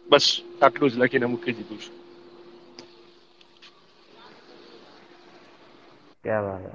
બસ, 0.07 0.43
આટલું 0.63 0.91
જ 0.91 0.99
લખીને 0.99 1.27
મૂકી 1.27 1.53
દીધું 1.53 1.79
છે. 1.79 2.04
ક્યાં 6.25 6.45
વાત 6.47 6.63
હે. 6.65 6.73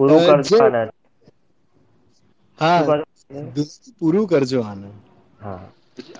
પૂરું 0.00 0.22
કરજો 0.24 0.58
જે- 0.58 0.60
આને. 0.60 0.82
હા 2.58 2.80
પૂરું 3.98 4.26
કરજો 4.28 4.60
આને 4.62 4.90
હા 5.40 5.64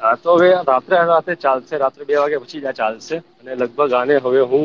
આ 0.02 0.14
તો 0.18 0.32
હવે 0.34 0.48
રાત્રે 0.64 0.98
રાતે 1.04 1.32
ચાલશે 1.38 1.74
રાત્રે 1.78 2.04
બે 2.04 2.16
વાગ્યા 2.16 2.44
પછી 2.44 2.60
જ 2.60 2.68
આ 2.68 2.74
ચાલશે 2.74 3.16
અને 3.38 3.52
લગભગ 3.56 3.92
આને 3.94 4.14
હવે 4.20 4.42
હું 4.48 4.64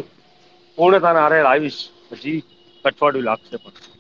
પૂર્ણતાના 0.78 1.24
આરે 1.24 1.40
લાવીશ 1.44 1.80
પછી 2.10 2.38
અઠવાડિયું 2.86 3.28
લાગશે 3.28 3.56
પણ 3.60 3.91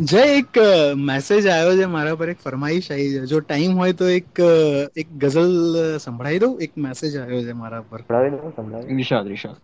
જય 0.00 0.22
એક 0.34 0.52
મેસેજ 1.00 1.44
આવ્યો 1.46 1.76
છે 1.76 1.86
મારા 1.86 2.16
પર 2.16 2.28
એક 2.30 2.40
ફરમાઈશ 2.40 2.88
આવી 2.90 3.10
છે. 3.14 3.26
જો 3.26 3.38
ટાઈમ 3.42 3.72
હોય 3.76 3.94
તો 3.94 4.06
એક 4.10 4.30
એક 4.96 5.08
ગઝલ 5.22 5.52
સંભળાવી 6.00 6.40
દઉં. 6.40 6.54
એક 6.60 6.72
મેસેજ 6.78 7.12
આવ્યો 7.16 7.42
છે 7.44 7.54
મારા 7.54 7.82
પર. 7.84 8.00
સંભળાવી 8.00 8.32
દો 8.34 8.50
સંભળાવી 8.52 8.94
ઈર્ષાદ 8.94 9.26
ઈર્ષાદ 9.28 9.58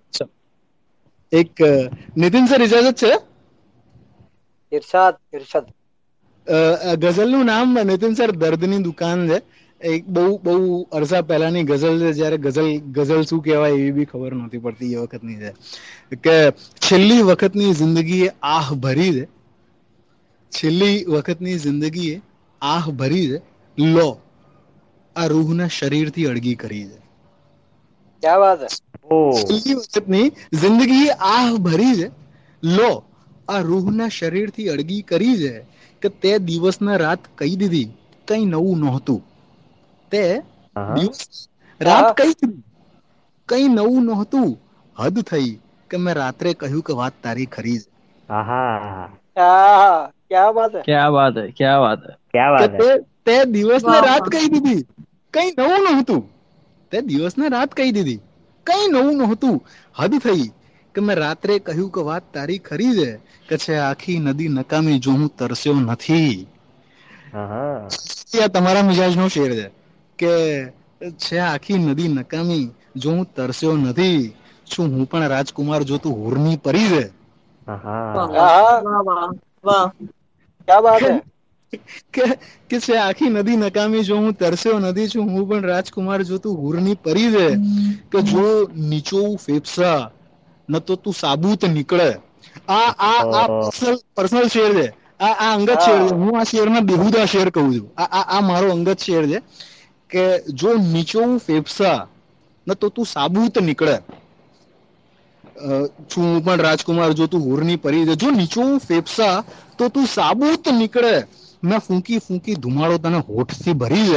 એક 1.32 1.54
નિતિન 2.16 2.46
સર 2.48 2.62
ઇજાજત 2.62 2.98
છે? 2.98 3.12
ઇરશાદ 4.72 5.16
ઇરશાદ 5.32 5.66
ગઝલનું 7.02 7.46
નામ 7.46 7.68
નિતિન 7.84 8.14
સર 8.14 8.30
દર્દની 8.34 8.82
દુકાન 8.82 9.20
છે. 9.28 9.38
એક 9.80 10.02
બહુ 10.08 10.24
બહુ 10.40 10.54
અરસા 10.92 11.22
પહેલાની 11.24 11.64
ગઝલ 11.64 11.96
છે. 12.00 12.12
જ્યારે 12.14 12.38
ગઝલ 12.40 12.68
ગઝલ 12.96 13.22
શું 13.24 13.40
કહેવાય 13.42 13.74
એવી 13.76 13.92
બી 13.92 14.06
ખબર 14.06 14.32
નહોતી 14.34 14.60
પડતી 14.60 14.94
એ 14.94 15.02
વખતની 15.02 15.38
છે. 15.38 15.50
કે 16.18 16.36
છેલ્લી 16.82 17.22
વખતની 17.24 17.74
જિંદગી 17.74 18.24
આહ 18.50 18.66
ભરી 18.78 19.12
છે. 19.12 19.24
છેલ્લી 20.52 20.96
વખતની 21.06 21.58
જિંદગીએ 21.58 22.16
આહ 22.62 22.86
ભરી 22.94 23.26
છે. 23.30 23.38
લો 23.78 24.08
આ 25.16 25.26
રૂહના 25.28 25.70
શરીરથી 25.72 26.28
અળગી 26.28 26.56
કરી 26.56 26.86
છે. 26.90 26.98
ક્યાં 28.22 28.40
વાત 28.40 28.60
હે? 28.62 28.68
છેલ્લી 29.36 29.76
વખતની 29.78 30.26
જિંદગીએ 30.60 31.10
આહ 31.28 31.50
ભરી 31.60 31.94
છે. 31.98 32.08
લો 32.62 32.90
આ 33.48 33.60
રૂહના 33.62 34.10
શરીરથી 34.10 34.68
અળગી 34.70 35.02
કરી 35.04 35.36
છે 35.38 35.52
કે 36.02 36.08
તે 36.20 36.32
દિવસના 36.48 36.98
રાત 36.98 37.22
કહી 37.38 37.56
દીધી 37.56 37.88
કઈ 38.28 38.44
નવું 38.46 38.78
નહોતું. 38.82 39.20
તે 40.12 40.22
દિવસ 40.92 41.20
રાત 41.80 42.08
કઈ 42.12 42.32
કહી 42.32 42.34
દીધી 42.42 42.64
કઈ 43.48 43.66
નવું 43.70 44.04
નહોતું. 44.08 44.48
હદ 44.96 45.16
થઈ 45.24 45.50
કે 45.90 45.96
મેં 45.98 46.16
રાત્રે 46.16 46.50
કહ્યું 46.56 46.86
કે 46.86 46.92
વાત 46.96 47.14
તારી 47.22 47.48
ખરી 47.50 47.80
છે. 47.82 47.88
આહા. 48.28 49.08
હા. 49.36 50.12
ક્યાં 50.30 50.54
વાત 50.56 50.74
હે? 50.74 50.82
ક્યાં 50.84 51.12
વાત 51.12 51.36
હે? 51.36 51.44
ક્યાં 51.52 51.80
વાત 51.82 52.00
હે? 52.02 52.12
ક્યાં 52.32 52.52
વાત 52.54 52.72
હે 52.72 52.80
તે 52.80 52.88
તે 53.24 53.34
દિવસને 53.46 53.98
વાહ, 53.98 54.02
રાત 54.02 54.24
કહી 54.28 54.48
દીધી. 54.48 54.82
કઈ 55.34 55.50
નવું 55.52 55.82
નહોતું. 55.86 56.22
તે 56.92 56.98
દિવસને 57.02 57.46
રાત 57.48 57.70
કહી 57.74 57.92
દીધી. 57.92 58.20
કઈ 58.66 58.84
નવું 58.88 59.16
નહોતું. 59.18 59.56
હદ 59.94 60.12
થઈ 60.20 60.46
કે 60.94 61.00
મેં 61.00 61.16
રાત્રે 61.18 61.54
કહ્યું 61.60 61.90
કે 61.90 62.00
વાત 62.02 62.24
તારી 62.32 62.60
ખરી 62.60 62.94
છે 62.98 63.10
કે 63.48 63.56
છે 63.58 63.74
આખી 63.80 64.18
નદી 64.22 64.50
નકામી 64.50 64.98
જો 64.98 65.10
હું 65.12 65.28
તરસ્યો 65.30 65.78
નથી. 65.82 66.36
આ 68.36 68.48
તમારા 68.48 68.82
મિજાજનો 68.82 69.26
શેર 69.28 69.52
છે 69.52 69.66
કે 70.18 70.32
છે 71.18 71.36
આખી 71.42 71.78
નદી 71.80 72.10
નકામી 72.10 72.66
જો 72.94 73.08
હું 73.10 73.26
તરસ્યો 73.28 73.76
નથી. 73.78 74.22
શું 74.66 74.86
હું 74.90 75.06
પણ 75.06 75.28
રાજકુમાર 75.28 75.82
જો 75.84 75.96
તું 75.98 76.14
હુરની 76.16 76.58
પરી 76.58 76.88
છે? 76.88 77.04
વાહ 78.14 78.76
વાહ 78.84 79.30
વાહ. 79.64 79.86
ક્યાં 80.68 80.84
બાત 80.84 81.02
હે? 81.02 81.14
કે 82.14 82.24
કે 82.68 82.76
છે 82.80 82.94
આખી 82.98 83.30
નદી 83.30 83.56
નકામી 83.58 84.02
જો 84.02 84.16
હું 84.16 84.34
તરસ્યો 84.34 84.78
નદી 84.80 85.08
છું 85.08 85.26
હું 85.28 85.44
પણ 85.48 85.64
રાજકુમાર 85.64 86.20
જો 86.24 86.36
તું 86.38 86.56
હુરની 86.56 86.96
પરી 86.96 87.30
છે 87.30 87.46
કે 88.10 88.18
જો 88.22 88.46
નીચો 88.82 89.20
ફેફસા 89.36 90.02
ન 90.68 90.74
તો 90.80 90.94
તું 90.96 91.14
સાબુત 91.14 91.62
નીકળે. 91.66 92.10
આ 92.68 92.90
આ 93.00 93.20
આ 93.32 93.48
પર્સનલ 93.56 93.96
પર્સનલ 94.14 94.48
શેર 94.48 94.70
છે. 94.72 94.86
આ 95.20 95.34
આ 95.36 95.52
અંગત 95.54 95.80
શેર 95.80 96.00
છે. 96.00 96.14
હું 96.14 96.34
આ 96.34 96.44
શેરના 96.44 96.82
બેહુદા 96.82 97.26
શેર 97.26 97.48
કહું 97.50 97.68
છું. 97.72 97.86
આ 97.94 98.08
આ 98.10 98.24
આ 98.28 98.42
મારો 98.42 98.68
અંગત 98.72 98.98
શેર 98.98 99.24
છે 99.26 99.38
કે 100.10 100.24
જો 100.54 100.70
નીચો 100.86 101.22
ફેફસા 101.38 102.00
ન 102.66 102.70
તો 102.74 102.86
તું 102.90 103.06
સાબુત 103.06 103.54
નીકળે. 103.60 103.96
છું 106.00 106.24
હું 106.24 106.44
પણ 106.44 106.56
રાજકુમાર 106.56 107.12
જો 107.12 107.26
તું 107.26 107.40
હુરની 107.40 107.76
પરી 107.76 108.14
જો 108.14 108.30
નીચો 108.30 108.78
ફેફસા 108.78 109.44
તો 109.78 109.88
તું 109.88 110.06
સાબુત 110.06 110.68
નીકળે. 110.68 111.22
મેં 111.64 111.78
ફૂંકી 111.78 112.18
ફૂંકી 112.18 112.54
ધુમાડો 112.54 112.98
તને 112.98 113.18
હોઠથી 113.18 113.72
ભરી 113.72 114.12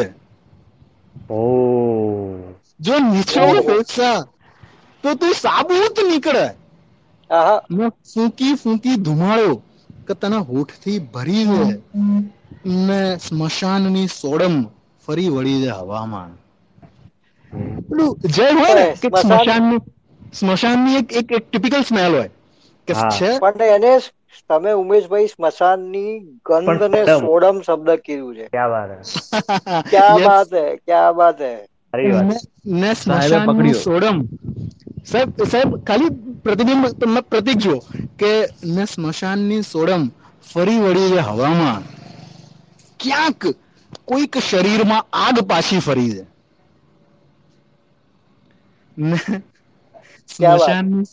ઓ. 1.30 1.40
જો 2.80 2.99
નીચો 2.99 3.61
ફેફસા 3.61 4.22
તો 5.03 5.14
તું 5.14 5.34
સાબુત 5.34 5.99
નીકળે. 6.11 6.48
આહા. 7.34 7.61
મેં 7.72 7.90
ફૂંકી 7.90 8.53
ફૂંકી 8.53 8.95
ધુમાડો 8.95 9.56
કે 10.07 10.14
તને 10.14 10.38
હોઠથી 10.38 10.99
ભરી 10.99 11.45
છે. 11.45 11.99
ને 12.66 13.18
સ્મશાનની 13.18 14.07
સોડમ 14.07 14.66
ફરી 15.07 15.30
વળી 15.30 15.61
છે 15.61 15.70
હવામાન. 15.70 16.38
પેલું 17.78 18.20
જય 18.26 18.52
હોય 18.52 18.74
ને 18.74 18.91
કે 18.91 19.07
સ્મશાન- 19.07 19.38
સ્મશાનની 19.38 19.78
સ્મશાનની 20.34 20.97
એક 20.97 21.10
એક 21.14 21.31
એક 21.31 21.43
ટિપિકલ 21.45 21.84
સ્મેલ 21.84 22.14
હોય 22.14 22.30
કે 22.88 22.93
છે? 23.10 23.31
પણ 23.41 23.61
એને 23.68 23.93
તમે 24.49 24.72
ઉમેશભાઈ 24.76 25.30
સ્મશાનની 25.30 26.14
ગંધ 26.45 26.84
ને 26.89 27.01
સોડમ 27.14 27.57
શબ્દ 27.61 27.89
કીધું 28.01 28.35
છે. 28.35 28.47
ક્યાં 28.49 28.72
વાત 28.72 28.91
ક્યાં. 29.91 30.22
બાત 30.23 30.51
હે? 30.53 30.65
ક્યાં 30.85 31.15
બાત 31.15 31.39
હે? 31.41 31.53
વાત. 31.93 32.30
ને 32.73 32.91
સ્મશાનનું 32.95 33.73
સોડમ. 33.76 34.18
સાહેબ 35.03 35.30
સાહેબ 35.45 35.69
ખાલી 35.84 36.11
પ્રતિબિંબ 36.43 36.84
તમે 36.95 37.22
પ્રતિક 37.23 37.57
જુઓ 37.60 37.77
કે 38.18 38.31
ને 38.68 38.84
સ્મશાનની 38.88 39.64
સોડમ 39.65 40.03
ફરી 40.43 40.80
વળી 40.80 41.11
છે 41.11 41.22
હવામાં. 41.23 41.81
ક્યાંક 42.99 43.41
કોઈક 44.06 44.34
શરીરમાં 44.41 45.03
આગ 45.18 45.38
પાછી 45.47 45.81
ફરી 45.81 46.11
છે. 46.11 46.23
વાત 48.97 49.49
સ્મશાનની 50.30 51.06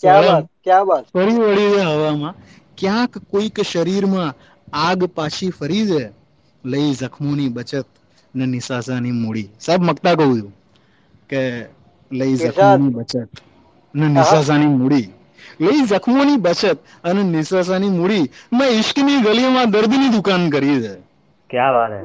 ફરી 1.12 1.38
વળી 1.38 1.70
છે 1.70 1.82
હવામાં. 1.82 2.34
ક્યાંક 2.78 3.18
કોઈક 3.30 3.60
શરીરમાં 3.62 4.34
આગ 4.72 5.04
પાછી 5.04 5.50
ફરી 5.50 5.86
છે? 5.86 6.02
લઈ 6.64 6.94
જખમોની 6.94 7.48
બચત 7.48 7.86
ને 8.34 8.46
નિશાસાની 8.46 9.12
મૂડી. 9.12 9.48
સાહેબ 9.60 9.82
મકતા 9.82 10.14
કહું 10.14 10.40
છું 10.40 10.52
કે 11.28 11.40
લઈ 12.12 12.36
જખમોની 12.36 12.88
બચત 12.88 13.28
ને 13.94 14.08
નિશાસાની 14.08 14.66
મૂડી. 14.66 15.06
લઈ 15.60 15.80
જખમોની 15.82 16.36
બચત 16.36 16.78
અને 17.04 17.22
નિશાસાની 17.22 17.90
મૂડી 17.90 18.24
મેં 18.52 18.68
ઇશ્કની 18.70 19.20
ગલીમાં 19.20 19.70
દર્દની 19.70 20.08
દુકાન 20.08 20.50
કરી 20.50 20.82
છે. 20.82 20.94
ક્યાં 21.50 21.74
વાત 21.74 21.92
હે? 21.92 22.00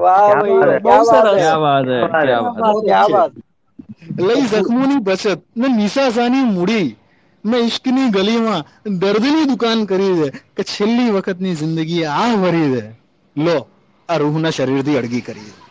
બહુ 0.79 1.03
સરસ. 1.03 1.33
ક્યાં 1.33 1.61
વાત? 1.61 1.85
ક્યાં 2.85 3.11
વાત? 3.11 3.31
લઈ 4.19 4.41
જખમોની 4.43 4.99
બચત 4.99 5.39
ને 5.57 5.67
નિશાસાની 5.67 6.43
મૂડી. 6.45 6.89
મેં 7.44 7.64
ઇશ્કની 7.64 8.10
ગલીમાં 8.10 8.62
દર્દની 8.98 9.47
દુકાન 9.47 9.86
કરી 9.86 10.14
છે 10.20 10.28
કે 10.55 10.62
છેલ્લી 10.66 11.10
વખતની 11.12 11.55
જિંદગી 11.56 12.05
આ 12.14 12.31
ભરી 12.39 12.70
છે 12.73 12.82
લો 13.36 13.56
આ 14.09 14.18
રૂહના 14.18 14.52
શરીરથી 14.52 14.98
અડગી 14.98 15.23
કરી 15.23 15.48
છે 15.48 15.64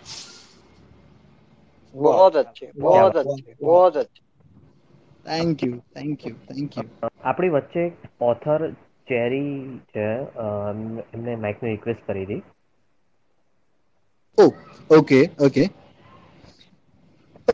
बहुत 1.96 2.36
अच्छे 2.38 2.66
बहुत 2.78 3.16
अच्छे 3.18 3.52
बहुत 3.62 3.96
अच्छे 3.98 4.22
thank 5.28 5.62
you 5.64 5.76
thank 5.94 6.26
you 6.26 6.36
thank 6.48 6.72
you 6.78 6.88
આપણી 7.24 7.52
વચ્ચે 7.52 7.84
એક 7.84 7.94
ઓથર 8.22 8.62
ચેરી 9.08 9.54
છે 9.90 10.06
અ, 10.38 10.48
એમને 11.14 11.36
માઇકની 11.38 11.72
રિક્વેસ્ટ 11.72 12.04
કરી 12.08 12.26
હતી 12.26 12.42
oh 14.38 14.46
okay 14.90 15.20
okay 15.40 15.64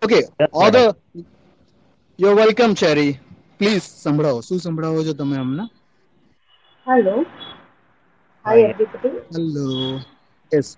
okay 0.02 0.19
all 0.56 0.72
the 0.72 0.89
you 2.19 2.34
welcome 2.35 2.73
cherry 2.76 3.14
please 3.59 3.87
સંભળાવો. 3.95 4.41
શું 4.43 4.61
સંભળાવો 4.61 5.01
છો 5.07 5.15
તમે 5.15 5.37
અમને? 5.39 5.65
Hello 6.87 7.15
hi 8.45 8.69
everybody 8.69 9.19
hello 9.31 9.66
yes 10.53 10.69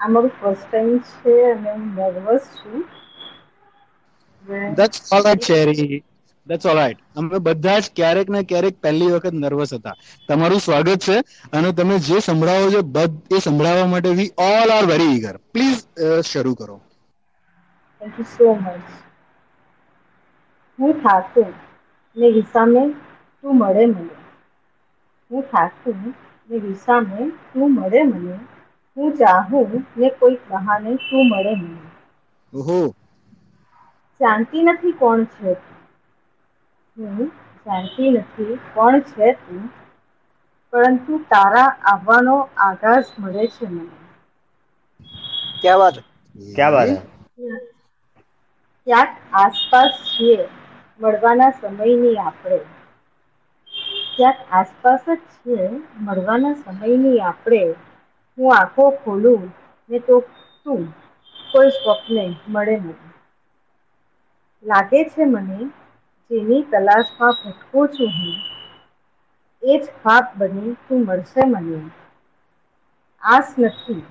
આ 0.00 0.10
મારું 0.12 0.34
ફર્સ્ટ 0.36 0.66
ટાઈમ 0.66 0.92
છે 1.10 1.32
અને 1.48 1.70
હું 1.72 1.84
નર્વસ 1.96 2.44
છું. 2.56 2.80
That's 4.76 4.98
alright 5.10 5.46
Cherry 5.46 5.98
that's 6.46 6.66
alright 6.66 7.00
અમે 7.16 7.38
બધા 7.46 7.76
જ 7.78 7.90
ક્યારેક 7.96 8.28
ને 8.28 8.42
ક્યારેક 8.44 8.76
પહેલી 8.80 9.10
વખત 9.14 9.34
નર્વસ 9.36 9.72
હતા. 9.72 9.96
તમારું 10.28 10.60
સ્વાગત 10.60 11.00
છે 11.00 11.16
અને 11.52 11.70
તમે 11.74 11.96
જે 12.00 12.16
સંભળાવો 12.22 12.66
છો 12.74 12.82
બધ 12.94 13.14
એ 13.30 13.40
સંભળાવવા 13.40 13.92
માટે 13.92 14.10
we 14.18 14.34
all 14.48 14.68
are 14.70 14.84
very 14.86 15.12
eager 15.14 15.36
please 15.52 15.80
શરૂ 16.24 16.54
કરો. 16.56 16.76
થેન્ક 18.00 18.14
યુ 18.16 18.26
સો 18.26 18.46
મચ 18.56 18.86
હું 20.78 20.92
થાકું 21.00 21.50
ને 22.16 22.26
વિસામે 22.32 22.82
તું 23.44 23.58
મળે 23.58 23.84
મને. 23.88 24.04
હું 25.30 25.42
થાકું 25.48 25.98
ને 26.48 26.60
વિસામે 26.62 27.20
તું 27.48 27.68
મળે 27.74 28.02
મને. 28.06 28.36
હું 28.96 29.12
ચાહું 29.18 29.70
ને 29.96 30.08
કોઈક 30.16 30.42
બહાને 30.50 30.92
તું 31.04 31.24
મળે 31.28 31.52
મને. 31.58 31.82
ઓહો. 32.52 32.94
જાણતી 34.20 34.62
નથી 34.66 34.96
કોણ 34.96 35.22
છે 35.32 35.50
તું. 35.56 35.78
હું 36.96 37.28
જાણતી 37.66 38.10
નથી 38.16 38.54
કોણ 38.72 38.96
છે 39.08 39.28
તું. 39.40 39.62
પરંતુ 40.72 41.14
તારા 41.28 41.62
આવવાનો 41.86 42.36
આગાસ 42.64 43.06
મળે 43.18 43.44
છે 43.54 43.66
મને. 43.70 43.94
ક્યાં 45.60 45.80
વાત? 45.80 45.96
ક્યાં 46.36 46.72
વાત? 46.74 46.90
ક્યાંક 48.86 49.12
આસપાસ 49.40 49.94
છીએ. 50.06 50.44
મળવાના 51.00 51.52
સમયની 51.54 52.16
આપણે. 52.20 52.60
ક્યાંક 54.12 54.40
આસપાસ 54.52 55.04
જ 55.08 55.14
છે, 55.34 55.56
મળવાના 56.02 56.56
સમયની 56.62 57.18
આપણે. 57.24 57.62
હું 58.38 58.50
આંખો 58.52 58.84
ખોલું 58.98 59.42
ને 59.90 59.98
તો 60.02 60.16
તું 60.66 60.82
કોઈ 61.50 61.72
સ્વપ્ને 61.76 62.22
મળે 62.48 62.74
નહીં. 62.78 63.00
લાગે 64.64 65.00
છે 65.10 65.24
મને, 65.26 65.58
જેની 66.30 66.64
તલાશમાં 66.68 67.36
ભટકું 67.40 67.86
છું 67.90 68.12
હું, 68.14 68.36
એ 69.62 69.74
જ 69.76 69.94
ખાપ 69.98 70.26
બની 70.38 70.72
તું 70.84 71.00
મળશે 71.04 71.42
મને. 71.48 71.80
આસ 73.22 73.48
નથી 73.60 74.04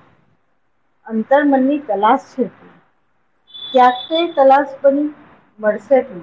અંતર્મનની 1.06 1.84
તલાશ 1.86 2.28
છે 2.32 2.44
તું. 2.50 2.72
ક્યાંક 3.54 3.98
તે 4.08 4.18
તલાશ 4.36 4.72
બની, 4.80 5.10
મળશે 5.58 5.98
તું. 6.06 6.22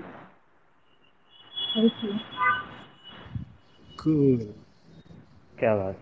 થેન્ક 1.73 1.93
યુ 2.01 2.15
કુલ 3.97 4.39
ક્યાં 5.59 5.77
વાત? 5.79 5.97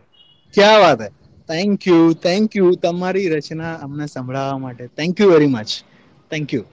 ક્યાં 0.53 0.79
વાત 0.81 0.99
હે? 1.01 1.09
થેન્ક 1.49 1.79
યુ 1.87 2.01
થેન્ક 2.23 2.49
યુ 2.55 2.69
તમારી 2.83 3.31
રચના 3.31 3.73
અમને 3.81 4.05
સંભળાવવા 4.07 4.57
માટે. 4.59 4.85
Thank 4.97 5.15
you 5.19 5.29
very 5.31 5.51
much 5.51 5.69
thank 6.31 6.49
you 6.53 6.65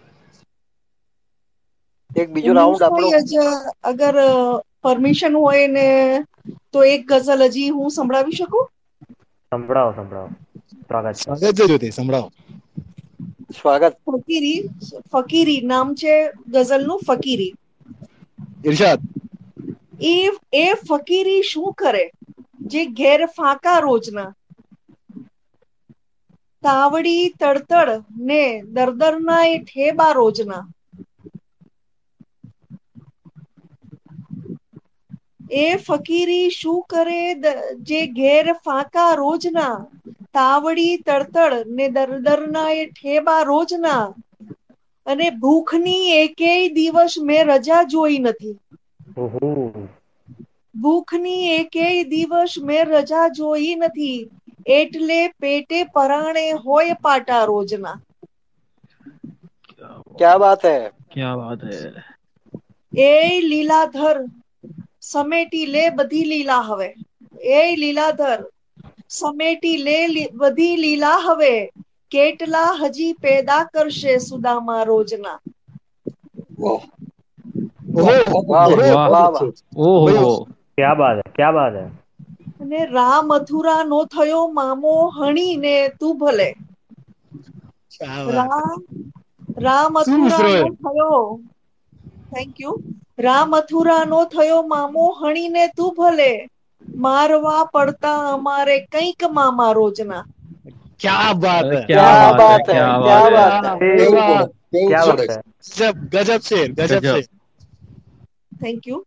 એક 2.17 2.29
બીજો 2.31 2.53
રાઉન્ડ 2.55 2.83
આપણો. 2.83 3.11
અગર 3.83 4.17
પરમિશન 4.83 5.35
હોય 5.37 5.67
ને 5.69 5.87
તો 6.73 6.85
એક 6.87 7.03
ગઝલ 7.09 7.43
હજી 7.47 7.71
હું 7.71 7.91
સંભળાવી 7.91 8.39
શકું? 8.39 8.67
સંભળાવો 9.53 9.93
સંભળાવો. 9.95 10.31
સ્વાગત 10.83 11.19
સ્વાગત 11.19 11.53
છે 11.53 11.59
જ્યોતિ 11.59 11.89
સંભળાવો. 11.93 12.29
સ્વાગત. 13.53 13.97
ફકીરી 14.07 14.61
ફકીરી 15.13 15.63
નામ 15.67 15.89
છે 15.95 16.15
ગઝલનું 16.55 17.01
ફકીરી. 17.07 17.53
ઇરશાદ. 18.65 19.01
એ 20.01 20.31
એ 20.53 20.75
ફકીરી 20.75 21.43
શું 21.43 21.75
કરે? 21.75 22.11
જે 22.61 22.87
ઘેર 22.87 23.27
ફાંકા 23.27 23.79
રોજના. 23.79 24.35
તાવડી 26.63 27.29
તડતડ 27.41 28.05
ને 28.21 28.63
દરદરના 28.63 29.45
એ 29.45 29.59
ઠેબા 29.59 30.13
રોજના. 30.13 30.67
એ 35.51 35.77
ફકીરી 35.77 36.51
શું 36.51 36.83
કરે? 36.83 37.35
જે 37.75 38.07
ઘેર 38.07 38.53
ફાંકા 38.53 39.15
રોજના, 39.15 39.87
તાવડી 40.33 40.97
તડતડ 40.97 41.55
ને 41.67 41.89
દરદરના 41.89 42.71
એ 42.71 42.87
ઠેબા 42.87 43.43
રોજના. 43.43 44.15
અને 45.09 45.27
ભૂખની 45.41 46.07
એકેય 46.19 46.69
દિવસ 46.77 47.15
મેં 47.27 47.45
રજા 47.51 47.83
જોઈ 47.91 48.21
નથી. 48.23 48.57
ભૂખની 50.75 51.49
એકેય 51.55 52.05
દિવસ 52.11 52.53
મેં 52.67 52.85
રજા 52.93 53.27
જોઈ 53.37 53.75
નથી. 53.81 54.21
એટલે 54.77 55.19
પેટે 55.41 55.79
પરાણે 55.95 56.45
હોય 56.63 56.95
પાટા 57.03 57.43
રોજના. 57.47 57.97
ક્યા 60.17 60.39
વાત 60.39 60.63
હે? 60.65 60.75
ક્યા 61.11 61.37
વાત 61.39 61.63
હે? 61.69 61.77
એ 62.93 63.11
લીલાધર 63.43 64.17
સમેટી 65.05 65.67
લે 65.69 65.83
બધી 65.93 66.27
લીલા 66.27 66.63
હવે. 66.65 66.89
એ 67.53 67.77
લીલાધર 67.77 68.39
સમેટી 69.11 69.79
લે 69.81 69.97
બધી 70.35 70.77
લીલા 70.79 71.19
હવે. 71.27 71.55
કેટલા 72.13 72.71
હજી 72.81 73.15
પેદા 73.21 73.63
કરશે 73.71 74.13
સુદામા 74.23 74.83
રોજના? 74.87 75.39
અને 82.61 82.81
રામ 82.89 83.29
અથુરા 83.37 83.83
નો 83.85 83.99
થયો 84.09 84.45
મામો 84.53 84.93
હણી 85.13 85.55
ને 85.59 85.75
તું 85.99 86.15
ભલે. 86.19 86.49
રામ 88.29 88.81
એ? 89.97 90.55
નો 90.57 90.69
થયો. 90.79 91.23
થેન્ક 92.31 92.55
યુ 92.59 92.75
રામ 93.19 93.51
અથુરા 93.59 94.05
નો 94.07 94.21
થયો 94.29 94.61
મામો 94.67 95.05
હણીને 95.19 95.65
તું 95.77 95.91
ભલે. 95.97 96.31
મારવા 96.99 97.63
પડતા 97.73 98.21
અમારે 98.33 98.77
કંઈક 98.89 99.21
મામા 99.33 99.73
રોજના. 99.75 100.25
ક્યાં 101.00 101.34
બાત 101.38 101.68
अरे 101.68 101.76
હે 101.76 101.84
क्या 101.88 102.04
क्या 102.04 102.32
बात 102.32 102.40
बात 102.40 102.70
है 102.70 102.70
है, 102.70 102.76
क्या 102.76 102.88
क्या 103.00 103.20
बात 103.32 103.32
बात 103.32 103.64
है 103.64 103.72
है। 103.72 103.80
કેવું 103.92 104.16
વાહ. 104.16 104.42
પડે 104.42 104.48
કેવું 104.72 104.86
ક્યાં 104.86 105.08
પડે 105.08 105.26
વાત 105.30 105.30
હે 105.30 105.38
ગજબ 105.72 105.96
ગજબ 106.14 106.42
છે 106.44 106.60
ગજબ 106.80 107.04
ગજબ. 107.04 107.06
છે 107.08 107.22
થેન્ક 108.58 108.84
યુ 108.86 109.00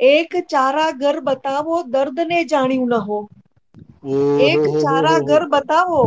એક 0.00 0.30
ચારા 0.48 0.90
ઘર 0.96 1.16
બતાવો 1.26 1.76
દર્દ 1.88 2.18
ને 2.26 2.38
જાણ્યું 2.46 2.92
ન 2.92 3.06
હો 3.06 3.18
એક 4.46 4.62
ઓહો, 4.62 4.82
ચારા 4.82 5.20
ઘર 5.24 5.44
બતાવો 5.52 6.02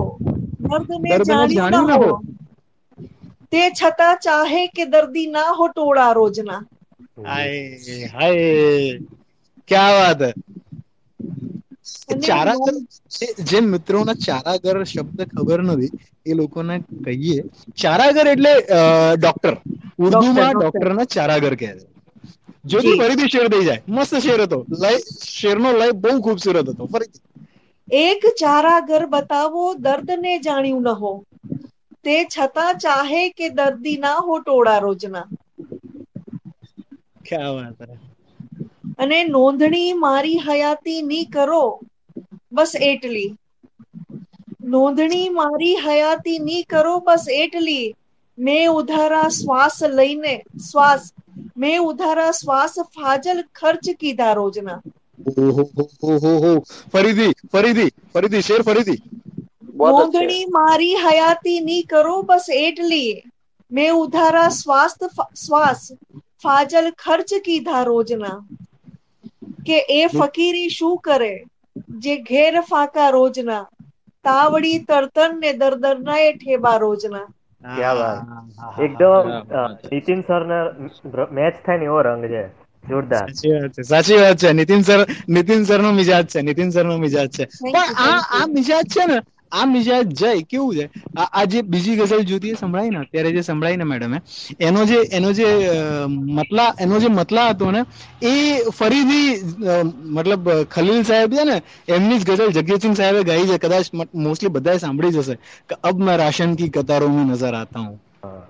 દર્દ 0.64 0.90
ને 1.02 1.14
દર્દને 1.20 1.48
જાણ્યું 1.56 1.90
ન 1.90 2.02
હો 2.02 2.12
તે 3.52 3.62
છતાં 3.74 4.18
ચાહે 4.22 4.62
કે 4.72 4.84
દર્દી 4.88 5.28
ના 5.32 5.52
હો 5.54 5.72
ટોળા 5.72 6.12
રોજના 6.14 6.62
હાય 7.26 7.60
હાય 8.10 9.00
ક્યાં 9.70 9.96
વાત 9.98 10.22
હે 10.22 10.30
અને 11.20 11.61
ચારાગર 12.09 12.73
જે- 13.45 13.61
મિત્રોના 13.61 14.15
ચારાગર 14.15 14.85
શબ્દ 14.85 15.23
ખબર 15.23 15.63
નથી 15.63 15.91
એ 16.27 16.33
લોકોને 16.33 16.79
કહીએ. 17.05 17.43
ચારાગર 17.77 18.27
એટલે 18.27 18.55
ડોક્ટર 19.17 19.57
ઉર્દુમાં 19.99 20.53
ડોક્ટર. 20.53 20.89
ડોક્ટર 20.89 21.05
ચારાગર 21.05 21.55
કહે 21.55 21.67
છે. 21.67 21.93
જ્યોતિ. 22.65 22.99
ફરીથી 22.99 23.29
શેર 23.29 23.49
થઈ 23.49 23.65
જાય. 23.65 23.83
મસ્ત 23.89 24.15
શેર 24.15 24.43
હતો. 24.43 24.67
લય 24.83 24.99
શેરનો 25.29 25.73
લય 25.73 25.91
બહુ 25.91 26.21
ખૂબસૂરત 26.21 26.69
હતો 26.69 26.87
ફરીથી. 26.87 27.21
એક 27.93 28.27
ચારાગર 28.39 29.07
બતાવો 29.07 29.75
દર્દ 29.75 30.11
ને 30.11 30.39
જાણ્યું 30.39 30.83
ન 30.83 30.89
હો. 30.89 31.25
તે 32.05 32.25
છતાં 32.25 32.75
ચાહે 32.75 33.29
કે 33.29 33.49
દર્દી 33.49 33.97
ના 33.97 34.17
હો 34.17 34.39
ટોળા 34.39 34.79
રોજના. 34.79 35.29
ક્યાં 37.25 37.55
વાત 37.55 37.83
અને 38.99 39.25
નોંધણી 39.25 39.93
મારી 39.93 40.39
હયાતી 40.39 41.03
ની 41.03 41.25
કરો. 41.25 41.81
બસ 42.53 42.73
એટલી. 42.83 43.31
નોંધણી 44.69 45.27
મારી 45.33 45.75
હયાતી 45.83 46.39
ની 46.43 46.63
કરો 46.69 46.95
બસ 47.03 47.25
એટલી. 47.37 47.87
મેં 48.39 48.65
ઉધારા 48.73 49.29
શ્વાસ 49.33 49.77
લઈને 49.93 50.35
શ્વાસ. 50.63 51.03
મેં 51.57 51.85
ઉધારા 51.85 52.33
શ્વાસ 52.37 52.75
ફાજલ 52.93 53.39
ખર્ચ 53.55 53.87
કીધા 53.99 54.33
રોજના. 54.37 54.81
ફરીથી 56.93 57.33
ફરીથી 57.51 57.91
ફરીથી 58.11 58.43
શેર 58.45 58.63
ફરીથી. 58.65 59.01
નોંધણી 59.83 60.45
મારી 60.51 60.95
હયાતી 61.01 61.59
ની 61.63 61.83
કરો 61.87 62.17
બસ 62.25 62.47
એટલી. 62.59 63.13
મેં 63.71 63.95
ઉધારા 63.97 64.51
શ્વાસ 64.57 64.95
શ્વાસ 65.39 65.83
ફાજલ 66.43 66.87
ખર્ચ 66.99 67.31
કીધા 67.45 67.83
રોજના. 67.87 68.39
કે 69.67 69.77
એ 69.91 70.01
ફકીરી 70.13 70.71
શું 70.73 70.97
કરે? 71.03 71.33
જે 72.01 72.15
ઘેર 72.25 72.55
ફાકા 72.67 73.11
રોજના 73.13 73.65
તાવડી 74.25 74.79
તરતર 74.87 75.31
ને 75.37 75.51
દરદરના 75.59 76.21
એ 76.23 76.33
ઠેબા 76.37 76.79
રોજના. 76.81 77.27
ક્યાં 77.71 77.99
વાત. 77.99 78.21
એકદમ 78.81 79.27
નીતિન 79.87 80.21
સર 80.25 80.43
ને 80.47 80.59
મેચ 81.33 81.55
થાય 81.63 81.79
ને 81.79 81.87
એવો 81.87 82.01
રંગ 82.05 82.25
છે. 82.29 82.43
જોરદાર. 82.85 83.29
સાચી 83.29 83.53
વાત 83.53 83.73
છે 83.73 83.83
સાચી 83.85 84.17
વાત 84.17 84.39
છે. 84.39 84.53
નીતિન 84.53 84.83
સર 84.83 85.01
નીતિન 85.29 85.65
સર 85.65 85.81
નો 85.81 85.93
મિજાજ 85.93 86.25
છે 86.27 86.43
નીતિન 86.43 86.71
સર 86.71 86.85
નો 86.85 86.97
મિજાજ 86.99 87.29
છે. 87.31 87.45
પણ 87.63 87.77
આ 87.99 88.21
આ 88.31 88.47
મિજાજ 88.49 88.85
છે 88.89 89.05
ને 89.07 89.19
આ 89.52 89.66
મિજાજ 89.68 90.08
જાય 90.14 90.42
કેવું 90.44 90.76
છે 90.76 90.86
આ 91.16 91.28
આ 91.34 91.46
જે 91.46 91.62
બીજી 91.64 91.96
ગઝલ 91.98 92.24
જ્યોતિએ 92.24 92.56
સંભળાઈ 92.56 92.90
ને 92.90 93.00
અત્યારે 93.00 93.32
જે 93.32 93.42
સંભળાઈ 93.44 93.78
ને 93.78 93.86
મેડમે 93.86 94.18
એનો 94.62 94.86
જે 94.86 94.98
એનો 95.12 95.32
જે 95.34 95.46
અ, 95.68 96.08
મતલા 96.38 96.74
એનો 96.80 97.00
જે 97.00 97.10
મતલા 97.10 97.50
હતો 97.50 97.72
ને 97.72 97.82
એ 98.24 98.34
ફરીથી 98.72 99.30
અ, 99.68 99.74
મતલબ 100.10 100.50
અ, 100.50 100.64
ખલીલ 100.66 101.04
સાહેબ 101.04 101.32
છે 101.32 101.46
ને 101.46 101.58
એમની 101.90 102.20
જ 102.20 102.26
ગઝલ 102.26 102.52
જગજીતસિંહ 102.54 102.96
સાહેબે 102.96 103.24
ગાઈ 103.24 103.48
છે 103.48 103.58
કદાચ 103.60 103.86
મોસ્ટલી 104.18 104.50
બધાએ 104.50 104.80
સાંભળી 104.80 105.12
જશે 105.14 105.36
કે 105.70 105.76
અબ 105.84 105.96
मैं 106.00 106.18
राशन 106.18 106.56
की 106.56 106.68
कतारों 106.70 107.10
में 107.10 107.26
नजर 107.26 107.54
आता 107.56 107.80
हूँ 107.80 107.96
હા. 108.24 108.44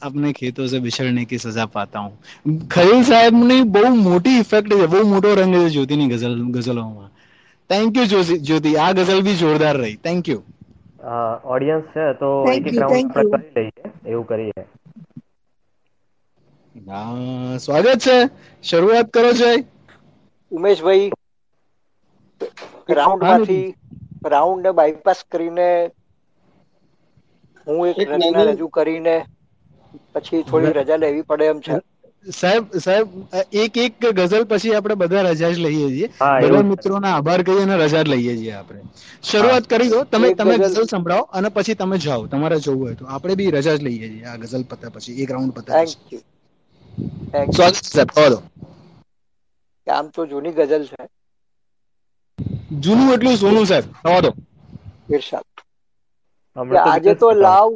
अपने 0.00 0.32
खेतों 0.34 0.66
से 0.66 0.80
बिछड़ने 0.80 1.24
की 1.24 1.38
सजा 1.38 1.66
पाता 1.68 1.98
हूँ 1.98 2.12
ખલીલ 2.68 3.02
સાહેબ 3.04 3.34
ની 3.44 3.62
બહુ 3.70 3.84
મોટી 4.02 4.38
ઇફેક્ટ 4.38 4.74
છે 4.74 4.86
બહુ 4.86 5.06
મોટો 5.06 5.34
રંગ 5.34 5.54
છે 5.56 5.68
જ્યોતિની 5.70 6.08
ગઝલ 6.08 6.34
ગઝલોમાં 6.52 7.10
થેન્ક 7.71 7.95
યુ 7.97 8.07
જ્યોતિ 8.41 8.71
આ 8.77 8.91
ગઝલ 8.97 9.21
બી 9.23 9.37
જોરદાર 9.37 9.77
રહી. 9.77 9.97
થેન્ક 9.99 10.23
યુ 10.27 10.41
ઓડિયન્સ 11.45 11.85
છે 11.93 12.05
તો. 12.15 12.31
કરી 13.13 13.39
લઈએ 13.55 13.71
એવું 14.05 14.25
કરીએ. 14.25 14.63
હા 16.75 17.57
સ્વાગત 17.59 18.01
છે. 18.01 18.17
શરૂઆત 18.63 19.07
કરો 19.09 19.31
છે 19.33 19.51
ઉમેશભાઈ 20.51 21.11
રાઉન્ડમાંથી 22.91 23.65
રાઉન્ડ 24.27 24.63
ને 24.63 24.73
બાયપાસ 24.75 25.19
કરીને 25.29 25.67
હું 27.67 27.81
એક 27.87 27.99
એક 27.99 28.11
રચના 28.15 28.45
રજૂ 28.47 28.69
કરીને 28.71 29.15
પછી 30.13 30.43
થોડી 30.45 30.75
રજા 30.77 30.99
લેવી 30.99 31.25
પડે 31.25 31.45
એમ 31.47 31.59
છે. 31.61 31.75
સાહેબ 32.25 32.65
સાહેબ 32.77 33.07
એક 33.55 33.77
એક 33.77 33.93
ગઝલ 34.11 34.43
પછી 34.45 34.73
આપણે 34.75 34.95
બધા 34.97 35.23
રજા 35.27 35.51
જ 35.51 35.59
લઈએ 35.59 35.87
છીએ. 35.89 36.07
બધા 36.37 36.63
મિત્રોના 36.63 37.13
આભાર 37.15 37.41
કહીએ 37.43 37.63
અને 37.63 37.75
રજા 37.77 38.03
જ 38.03 38.09
લઈએ 38.09 38.33
છીએ 38.35 38.53
આપણે. 38.53 38.81
શરૂઆત 39.23 39.65
કરી 39.67 39.89
દો. 39.89 39.99
તમે 40.05 40.29
તમે 40.33 40.55
ગઝલ 40.59 40.85
સંભળાવો 40.85 41.25
અને 41.31 41.49
પછી 41.51 41.75
તમે 41.75 41.97
જાઓ. 41.99 42.27
તમારે 42.27 42.57
જવું 42.59 42.79
હોય 42.79 42.95
તો. 42.95 43.05
આપણે 43.07 43.35
બી 43.35 43.51
રજા 43.51 43.75
જ 43.75 43.83
લઈએ 43.83 44.07
છીએ 44.09 44.25
આ 44.25 44.37
ગઝલ 44.39 44.63
પતા 44.65 44.91
પછી 44.91 45.21
એક 45.23 45.29
રાઉન્ડ 45.29 45.53
પતા 45.55 45.77
થેન્ક 45.77 45.95
પછી. 45.99 46.23
સ્વાગત 47.51 47.85
સાહેબ. 47.85 48.09
કહો 48.11 48.25
આમ 49.87 50.07
તો 50.09 50.21
જૂની 50.27 50.55
ગઝલ 50.57 50.83
છે. 50.89 51.03
જૂનું 52.79 53.13
એટલું 53.13 53.37
સોનું 53.37 53.65
સાહેબ. 53.67 53.85
કહો 54.01 54.17
દો. 54.21 54.31
આજે 56.83 57.11
તો 57.15 57.27
લાવ. 57.35 57.69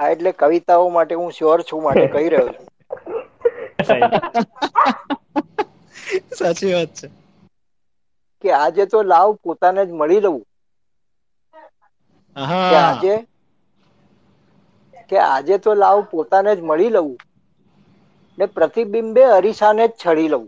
હા 0.00 0.10
એટલે 0.10 0.34
કવિતાઓ 0.34 0.92
માટે 0.92 1.16
હું 1.16 1.34
શ્યોર 1.34 1.64
છું 1.64 1.82
માટે 1.82 2.10
કહી 2.10 2.28
રહ્યો 2.28 2.50
છું. 2.50 2.62
સાચી 6.32 6.72
વાત 6.72 6.94
છે. 6.94 7.10
કે 8.44 8.56
આજે 8.56 8.88
તો 8.88 9.04
લાવ 9.04 9.36
પોતાને 9.42 9.84
જ 9.84 9.94
મળી 9.94 10.24
લઉં. 10.24 10.40
કે 12.64 12.80
આજે 12.80 13.28
કે 15.10 15.22
આજે 15.24 15.60
તો 15.60 15.76
લાવ 15.76 16.02
પોતાને 16.10 16.52
જ 16.52 16.64
મળી 16.64 16.92
લઉં 16.92 17.16
ને 18.38 18.54
પ્રતિબિંબે 18.54 19.22
અરીસાને 19.30 19.86
જ 19.86 19.98
છડી 19.98 20.30
લઉં. 20.30 20.44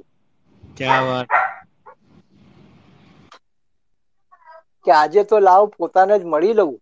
કે 4.85 4.95
આજે 4.95 5.27
તો 5.27 5.41
લાવ 5.41 5.67
પોતાને 5.75 6.17
જ 6.17 6.25
મળી 6.27 6.59
લઉં. 6.59 6.75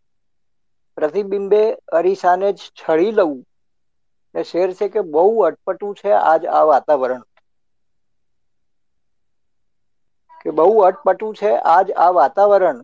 પ્રતિબિંબે 0.99 1.61
અરીસાને 1.93 2.49
જ 2.53 2.61
છળી 2.79 3.13
લઉં. 3.15 3.35
ને 4.35 4.43
શેર 4.45 4.69
છે 4.75 4.87
કે 4.91 5.03
બહુ 5.11 5.25
અટપટું 5.45 5.95
છે 5.97 6.11
આજ 6.23 6.43
આ 6.53 6.65
વાતાવરણ. 6.67 7.25
કે 10.41 10.53
બહુ 10.53 10.75
અટપટું 10.85 11.33
છે 11.37 11.51
આજ 11.71 11.89
આ 11.99 12.09
વાતાવરણ. 12.15 12.79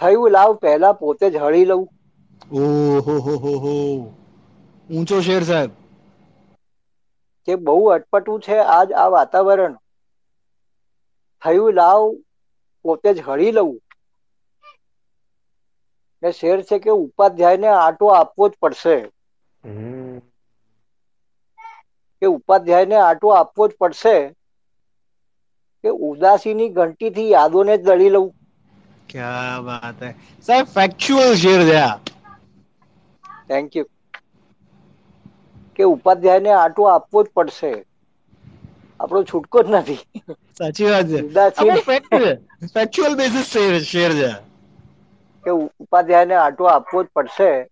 થયું 0.00 0.32
લાવ 0.32 0.50
પહેલા 0.60 0.92
પોતે 0.96 1.26
જ 1.30 1.36
હળી 1.40 1.66
લઉં. 1.66 1.84
ઓહો 2.54 3.14
હો 3.18 3.34
હો 3.36 3.52
હો. 3.58 3.74
ઊંચો 4.88 5.16
શેર 5.22 5.42
સાહેબ. 5.44 5.70
કે 7.48 7.54
બહુ 7.62 7.74
અટપટું 7.90 8.40
છે 8.42 8.56
આજ 8.70 8.88
આ 8.96 9.08
વાતાવરણ. 9.12 9.74
થયું 11.42 11.74
લાવ 11.74 12.02
પોતે 12.84 13.10
જ 13.14 13.26
હળી 13.26 13.52
લઉં. 13.52 13.72
ને 16.22 16.30
શેર 16.34 16.58
છે 16.64 16.76
કે 16.80 16.92
ઉપાધ્યાયને 16.98 17.68
આટો 17.76 18.06
આપવો 18.12 18.44
જ 18.50 18.60
પડશે. 18.60 18.96
કે 22.22 22.26
ઉપાધ્યાયને 22.28 22.96
આટો 23.00 23.28
આપવો 23.34 23.62
જ 23.68 23.78
પડશે 23.78 24.16
કે 25.84 25.90
ઉદાસીની 26.04 26.68
ઘંટીથી 26.76 27.32
યાદોને 27.32 27.74
જ 27.76 27.86
દળી 27.86 28.12
લઉં. 28.14 28.28
ક્યા 29.08 29.56
વાત 29.62 29.98
હે. 30.02 30.10
સાહેબ 30.44 30.66
ફેક્ચ્યુઅલ 30.70 31.32
શેર 31.38 31.60
છે 31.64 31.78
આ. 31.80 31.94
થેન્ક 33.46 33.70
યુ 33.74 33.86
કે 35.76 35.84
ઉપાધ્યાયને 35.88 36.52
આટો 36.56 36.82
આપવો 36.88 37.18
જ 37.24 37.34
પડશે. 37.34 37.72
આપણો 39.00 39.20
છૂટકો 39.24 39.58
જ 39.64 39.72
નથી. 39.72 40.02
સાચી 40.56 40.86
વાત 40.86 41.06
છે. 41.08 41.20
ફેક્ચ્યુઅલ 42.74 43.14
બેસિસ 43.16 43.46
શેર 43.48 43.74
શેર 43.82 44.12
છે. 44.12 44.30
કે 45.44 45.50
ઉપાધ્યાયને 45.50 46.34
આટો 46.34 46.64
આપવો 46.64 47.02
જ 47.02 47.06
પડશે. 47.06 47.68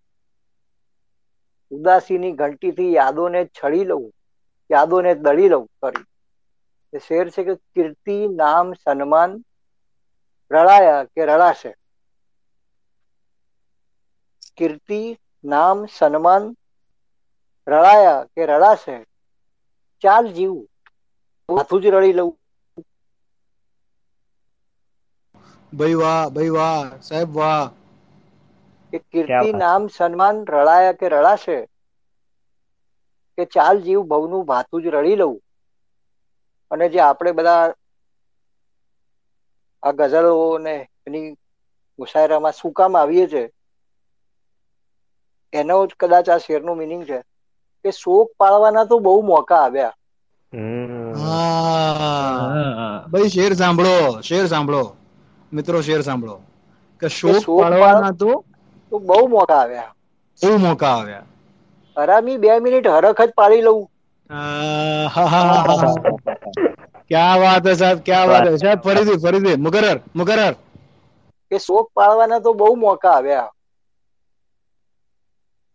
ઉદાસીની 1.71 2.31
ઘંટીથી 2.31 2.93
યાદોને 2.93 3.45
છળી 3.45 3.85
લઉં, 3.85 4.11
યાદોને 4.71 5.15
દળી 5.15 5.49
લઉં 5.49 5.65
સોરી 5.65 6.05
એ 6.93 6.99
શેર 6.99 7.29
છે 7.29 7.43
કે 7.43 7.55
કીર્તિ, 7.55 8.27
નામ, 8.27 8.73
સન્માન, 8.73 9.45
રળાયા 10.51 11.03
કે 11.03 11.25
રળાશે. 11.25 11.75
કીર્તિ, 14.57 15.19
નામ, 15.43 15.85
સન્માન, 15.85 16.55
રળાયા 17.67 18.23
કે 18.23 18.45
રળાશે. 18.45 19.05
ચાલ 20.01 20.33
જીવું, 20.33 20.67
હાથું 21.49 21.81
જ 21.81 21.85
રળી 21.85 22.13
લઉં. 22.13 22.38
ભાઈ 25.73 25.93
વાહ 25.93 26.29
ભાઈ 26.29 26.49
વાહ 26.49 26.79
સાહેબ 27.01 27.29
વાહ. 27.35 27.65
કે 28.93 28.97
કીર્તિ 29.11 29.49
નામ 29.53 29.87
સન્માન 29.87 30.37
રળાયા 30.45 30.91
કે 30.91 31.07
રળાશે? 31.09 31.59
કે 33.37 33.45
ચાલ 33.45 33.81
જીવ 33.81 34.01
ભવનું 34.01 34.45
ભાથું 34.45 34.83
જ 34.83 34.87
રળી 34.87 35.15
લઉં? 35.15 35.35
અને 36.71 36.89
જે 36.89 36.99
આપણે 36.99 37.31
બધા 37.31 37.73
આ 39.83 39.91
ગઝલો 39.91 40.33
ને 40.57 40.75
એની 41.07 41.27
મુશાયરામાં 41.99 42.51
શું 42.51 42.71
કામ 42.73 42.97
આવીએ 42.97 43.27
છે? 43.27 43.43
એનો 45.53 45.85
જ 45.85 45.91
કદાચ 45.99 46.29
આ 46.29 46.37
શેરનું 46.37 46.77
મિનિંગ 46.77 47.03
છે. 47.03 47.19
કે 47.85 47.91
શોક 47.91 48.27
પાળવાના 48.37 48.85
તો 48.85 48.99
બહુ 48.99 49.21
મોકા 49.21 49.55
આવ્યા. 49.55 49.93
હમ. 50.53 51.13
ભાઈ 53.11 53.29
શેર 53.29 53.53
સાંભળો 53.53 53.95
શેર 54.21 54.45
સાંભળો. 54.47 54.83
મિત્રો 55.53 55.81
શેર 55.81 56.01
સાંભળો. 56.01 56.41
કે 57.01 57.07
શોક 57.07 57.45
પાડવાના 57.61 58.11
તો 58.11 58.43
તો 58.91 58.99
બહુ 58.99 59.27
મોકા 59.27 59.55
આવ્યા. 59.55 59.93
બહુ 60.41 60.57
મોકા 60.57 60.87
આવ્યા. 60.87 61.25
હરામી 61.97 62.37
બે 62.37 62.59
મિનિટ 62.59 62.87
હરખ 62.87 63.21
જ 63.21 63.31
પાડી 63.37 63.61
લઉં. 63.61 63.89
ક્યા 67.07 67.35
વાત 67.35 67.67
હે 67.67 67.73
સાહેબ? 67.73 67.99
ક્યાં 68.05 68.27
વાત 68.27 68.47
હે? 68.47 68.57
સાહેબ 68.57 68.79
ફરીથી 68.79 69.17
ફરીથી. 69.17 69.55
મુકરર 69.55 70.01
મુકરર. 70.15 70.53
કે 71.51 71.57
શોક 71.57 71.91
પાળવાના 71.93 72.39
તો 72.39 72.53
બહુ 72.53 72.75
મોકા 72.75 73.11
આવ્યા. 73.11 73.51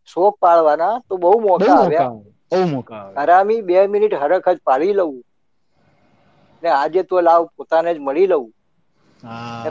શોક 0.06 0.38
પાળવાના 0.38 0.98
તો 1.08 1.16
બહુ 1.16 1.40
મોકા 1.40 1.74
આવ્યા. 1.74 2.08
બહુ 2.50 2.64
મોકા 2.64 2.96
આવ્યા. 2.96 3.22
હરામી 3.22 3.60
બે 3.60 3.86
મિનિટ 3.86 4.14
હરખ 4.14 4.48
જ 4.48 4.58
પાડી 4.64 4.92
લઉં. 4.92 5.22
ને 6.62 6.68
આજે 6.68 7.02
તો 7.02 7.20
લાવ 7.20 7.50
પોતાને 7.56 7.94
જ 7.94 7.98
મળી 7.98 8.26
લઉં. 8.26 8.52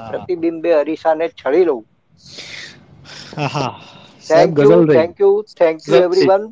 પ્રતિબિંબે 0.05 0.69
અરીસાને 0.73 1.25
છળી 1.34 1.65
લઉં. 1.65 1.81
Thank 4.23 4.59
you 4.59 4.75
thank 4.88 5.19
you 5.19 5.31
thank 5.55 5.88
you 5.88 5.97
everyone 5.99 6.43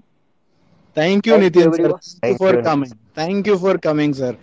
thank 0.97 1.27
you 1.27 1.37
Nitin 1.37 1.71
sir 1.73 1.91
for 2.33 2.53
coming 2.59 2.93
thank 3.15 3.47
you 3.47 3.57
for 3.57 3.75
coming 3.79 4.13
sir 4.13 4.33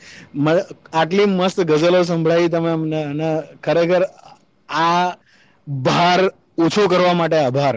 આટલી 0.93 1.27
મસ્ત 1.29 1.59
ગઝલો 1.65 2.05
સંભળાવી 2.05 2.49
તમે 2.49 2.71
અમને 2.71 3.01
અને 3.05 3.31
ખરેખર 3.61 4.03
આ 4.69 5.09
ભાર 5.67 6.21
ઓછો 6.59 6.83
કરવા 6.87 7.15
માટે 7.15 7.39
આભાર. 7.39 7.77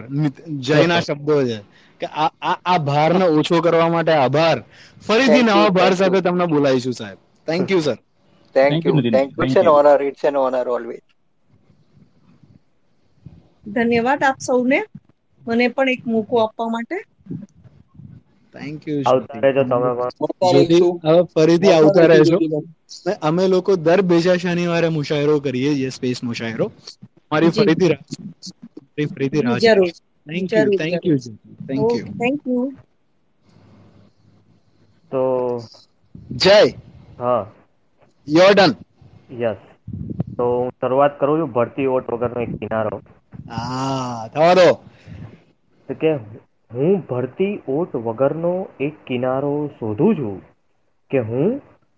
જયના 0.60 1.00
શબ્દો 1.06 1.36
છે. 1.42 1.58
કે 2.00 2.06
આ 2.14 2.30
આ 2.42 2.56
આ 2.64 2.78
ભારને 2.80 3.24
ઓછો 3.30 3.60
કરવા 3.60 3.88
માટે 3.88 4.12
આભાર. 4.14 4.58
ફરીથી 5.02 5.42
નવા 5.44 5.70
ભાર 5.70 5.92
સાથે 5.94 6.20
તમને 6.20 6.46
બોલાવીશું 6.48 6.94
સાહેબ. 6.94 7.18
Thank 7.48 7.70
you 7.70 7.80
sir 7.80 7.98
thank 8.54 8.84
you 8.84 8.96
it's 9.16 9.34
thank 9.36 9.56
an 9.56 9.66
you 9.66 9.74
honour 9.74 10.00
it's 10.02 10.24
an 10.24 10.36
honour 10.38 10.66
always 10.70 11.06
ધન્યવાદ 13.66 14.22
આપ 14.24 14.38
સૌને. 14.40 14.78
મને 15.42 15.66
પણ 15.72 15.90
એક 15.90 16.02
મોકો 16.06 16.34
આપવા 16.40 16.68
માટે. 16.70 16.96
થેન્ક 18.54 18.80
યુ 18.86 19.00
આવતા 19.06 19.40
રહેજો 19.40 19.62
તમે 19.66 19.90
પણ. 19.94 20.12
મળતા 20.20 20.50
જ્યોતિ 20.50 20.78
રહીશું. 20.80 20.96
હવે 21.02 21.20
ફરીથી 21.32 21.72
આવતા 21.74 22.06
રહેજો. 22.08 22.38
અમે 23.22 23.44
લોકો 23.48 23.76
દર 23.78 24.00
બીજા 24.04 24.38
શનિવારે 24.38 24.88
મુશાયરો 24.90 25.36
કરીએ 25.42 25.70
છીએ 25.72 25.90
સ્પેસ 25.92 26.18
મુશાયરો. 26.24 26.66
મારી 27.30 27.52
ફરીથી 27.52 27.90
રાહ 27.90 28.04
ફરીથી 29.10 29.42
રાહ 29.42 29.58
જરૂર. 29.64 29.90
Thank 30.26 30.50
you 30.54 30.68
thank 30.78 31.00
you 31.04 31.18
thank 31.66 31.88
you 31.94 32.06
thank 32.14 32.40
you 32.46 32.64
તો 35.10 35.22
જય. 36.34 36.74
હા. 37.18 37.46
યોર 38.28 38.54
ડન 38.54 38.72
યસ 39.36 39.60
તો 40.34 40.46
હું 40.52 40.70
શરૂઆત 40.78 41.18
કરું 41.18 41.40
છું 41.40 41.54
ભરતી 41.54 41.88
ઓટ 41.92 42.06
વગરનો 42.10 42.40
એક 42.42 42.52
કિનારો. 42.56 42.98
હા 43.48 44.28
થવા 44.30 44.54
દો 44.54 44.68
કે 45.88 46.10
હું 46.70 46.92
ભરતી 47.06 47.48
ઓટ 47.70 47.96
વગરનો 48.02 48.52
એક 48.80 48.96
કિનારો 49.04 49.50
શોધું 49.74 50.16
છું 50.16 50.38
કે 51.10 51.22
હું 51.24 51.50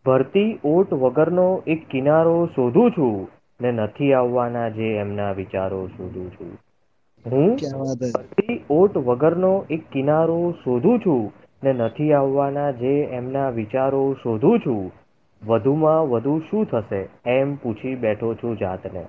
ભરતી 0.05 0.44
ઓટ 0.70 0.92
વગરનો 0.98 1.46
એક 1.68 1.86
કિનારો 1.88 2.36
શોધું 2.52 2.92
છું 2.92 3.16
ને 3.60 3.72
નથી 3.78 4.12
આવવાના 4.14 4.68
જે 4.72 4.92
એમના 4.98 5.32
વિચારો 5.34 5.80
શોધું 5.90 6.30
છું. 6.32 6.52
હું? 7.24 7.52
ભરતી 8.14 8.55
ઓટ 8.70 8.94
વગરનો 9.02 9.48
એક 9.68 9.88
કિનારો 9.90 10.34
શોધું 10.59 11.01
છું 11.01 11.22
ને 11.62 11.72
નથી 11.78 12.12
આવવાના 12.14 12.70
જે 12.78 12.92
એમના 13.14 13.51
વિચારો 13.52 14.02
શોધું 14.18 14.60
છું 14.60 14.82
વધુમાં 15.47 16.11
વધુ 16.11 16.39
શું 16.39 16.65
થશે 16.65 17.09
એમ 17.27 17.57
પૂછી 17.57 17.95
બેઠો 17.95 18.35
છું 18.35 18.59
જાતને? 18.59 19.05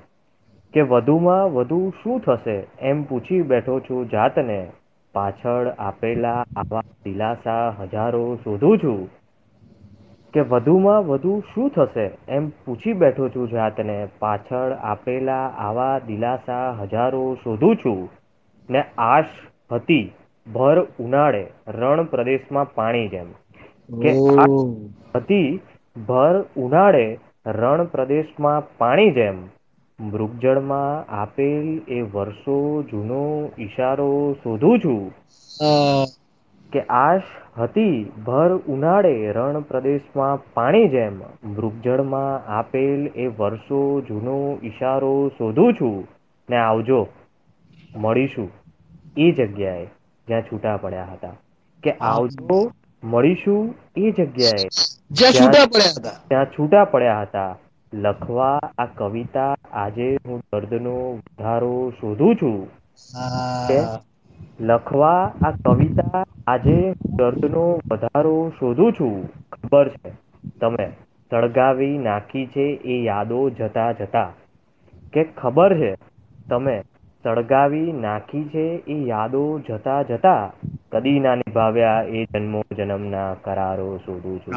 કે 0.73 0.81
વધુમાં 0.81 1.53
વધુ 1.53 1.93
શું 2.03 2.19
થશે 2.19 2.63
એમ 2.79 3.03
પૂછી 3.03 3.41
બેઠો 3.41 3.79
છું 3.79 4.09
જાતને? 4.09 4.71
પાછળ 5.13 5.67
આપેલા 5.67 6.45
આવા 6.55 6.81
દિલાસા 7.03 7.69
હજારો 7.69 8.35
શોધું 8.35 8.77
છું. 8.77 9.09
કે 10.33 10.39
વધુમાં 10.39 11.07
વધુ 11.07 11.43
શું 11.55 11.69
થશે 11.69 12.11
એમ 12.29 12.49
પૂછી 12.49 12.93
બેઠો 12.93 13.29
છું 13.29 13.49
જાતને? 13.49 14.07
પાછળ 14.19 14.71
આપેલા 14.71 15.47
આવા 15.47 15.99
દિલાસા 15.99 16.71
હજારો 16.81 17.37
શોધું 17.43 17.75
છું. 17.75 18.09
ને 18.69 18.83
આશ 18.97 19.25
હતી 19.71 20.13
ભર 20.53 20.81
ઉનાળે 20.99 21.47
રણ 21.67 22.03
પ્રદેશમાં 22.03 22.73
પાણી 22.73 23.07
જેમ. 23.07 23.31
કે 24.01 24.13
હતી 25.15 25.59
ભર 25.97 26.41
ઉનાળે 26.57 27.19
રણ 27.45 27.83
પ્રદેશમાં 27.83 28.77
પાણી 28.77 29.11
જેમ. 29.11 29.43
મૃગજળમાં 29.99 31.11
આપેલ 31.11 31.81
એ 31.87 32.01
વર્ષો 32.01 32.83
જૂનો 32.83 33.51
ઈશારો 33.59 34.35
શોધું 34.43 34.79
છું. 34.79 35.11
કે 36.71 36.81
આશ 36.81 37.21
હતી 37.59 38.11
ભર 38.25 38.55
ઉનાળે 38.55 39.31
રણ 39.31 39.61
પ્રદેશમાં 39.61 40.53
પાણી 40.53 40.87
જેમ. 40.87 41.21
મૃગજળમાં 41.43 42.51
આપેલ 42.57 43.11
એ 43.15 43.27
વર્ષો 43.27 44.01
જૂનો 44.01 44.57
ઈશારો 44.63 45.31
શોધું 45.37 45.73
છું. 45.73 46.07
ને 46.49 46.57
આવજો. 46.57 47.07
મળીશું. 47.95 48.51
એ 49.17 49.31
જગ્યાએ 49.31 49.85
જ્યાં 50.27 50.41
છૂટા 50.41 50.77
પડ્યા 50.77 51.05
હતા. 51.05 51.31
કે 51.83 51.91
આવજો. 51.91 52.71
મળીશું 53.05 53.61
એ 53.97 54.11
જગ્યાએ. 54.11 54.67
જ્યાં 55.11 55.33
છૂટા 55.33 55.65
પડ્યા 55.65 55.93
હતા. 55.97 56.17
ત્યાં 56.27 56.45
છૂટા 56.45 56.85
પડ્યા 56.85 57.21
હતા. 57.21 57.55
લખવા 57.93 58.59
આ 58.77 58.85
કવિતા 58.85 59.55
આજે 59.71 60.17
હું 60.27 60.39
દર્દનો 60.53 60.95
વધારો 61.11 61.93
શોધું 62.01 62.35
છું. 62.35 62.59
લખવા 64.59 65.33
આ 65.41 65.51
કવિતા 65.51 66.23
આજે 66.47 66.77
દર્દનો 67.15 67.79
વધારો 67.91 68.53
શોધું 68.59 68.93
છું. 68.93 69.15
ખબર 69.51 69.89
છે? 69.89 70.11
તમે 70.61 70.87
સળગાવી 71.31 71.97
નાખી 71.97 72.45
છે 72.47 72.65
એ 72.85 73.03
યાદો 73.03 73.49
જતા 73.49 73.91
જતા. 73.91 74.33
કે 75.13 75.23
ખબર 75.23 75.77
છે? 75.77 75.91
તમે 76.49 76.75
સળગાવી 77.25 77.91
નાખી 78.01 78.43
છે 78.53 78.65
એ 78.95 78.97
યાદો 79.11 79.43
જતા 79.67 80.01
જતા 80.09 80.43
કદી 80.93 81.19
ના 81.19 81.35
નિભાવ્યા 81.35 82.01
એ 82.17 82.19
જન્મો 82.33 82.61
જન્મના 82.79 83.31
કરારો 83.45 83.87
શોધું 84.05 84.37
છું. 84.43 84.53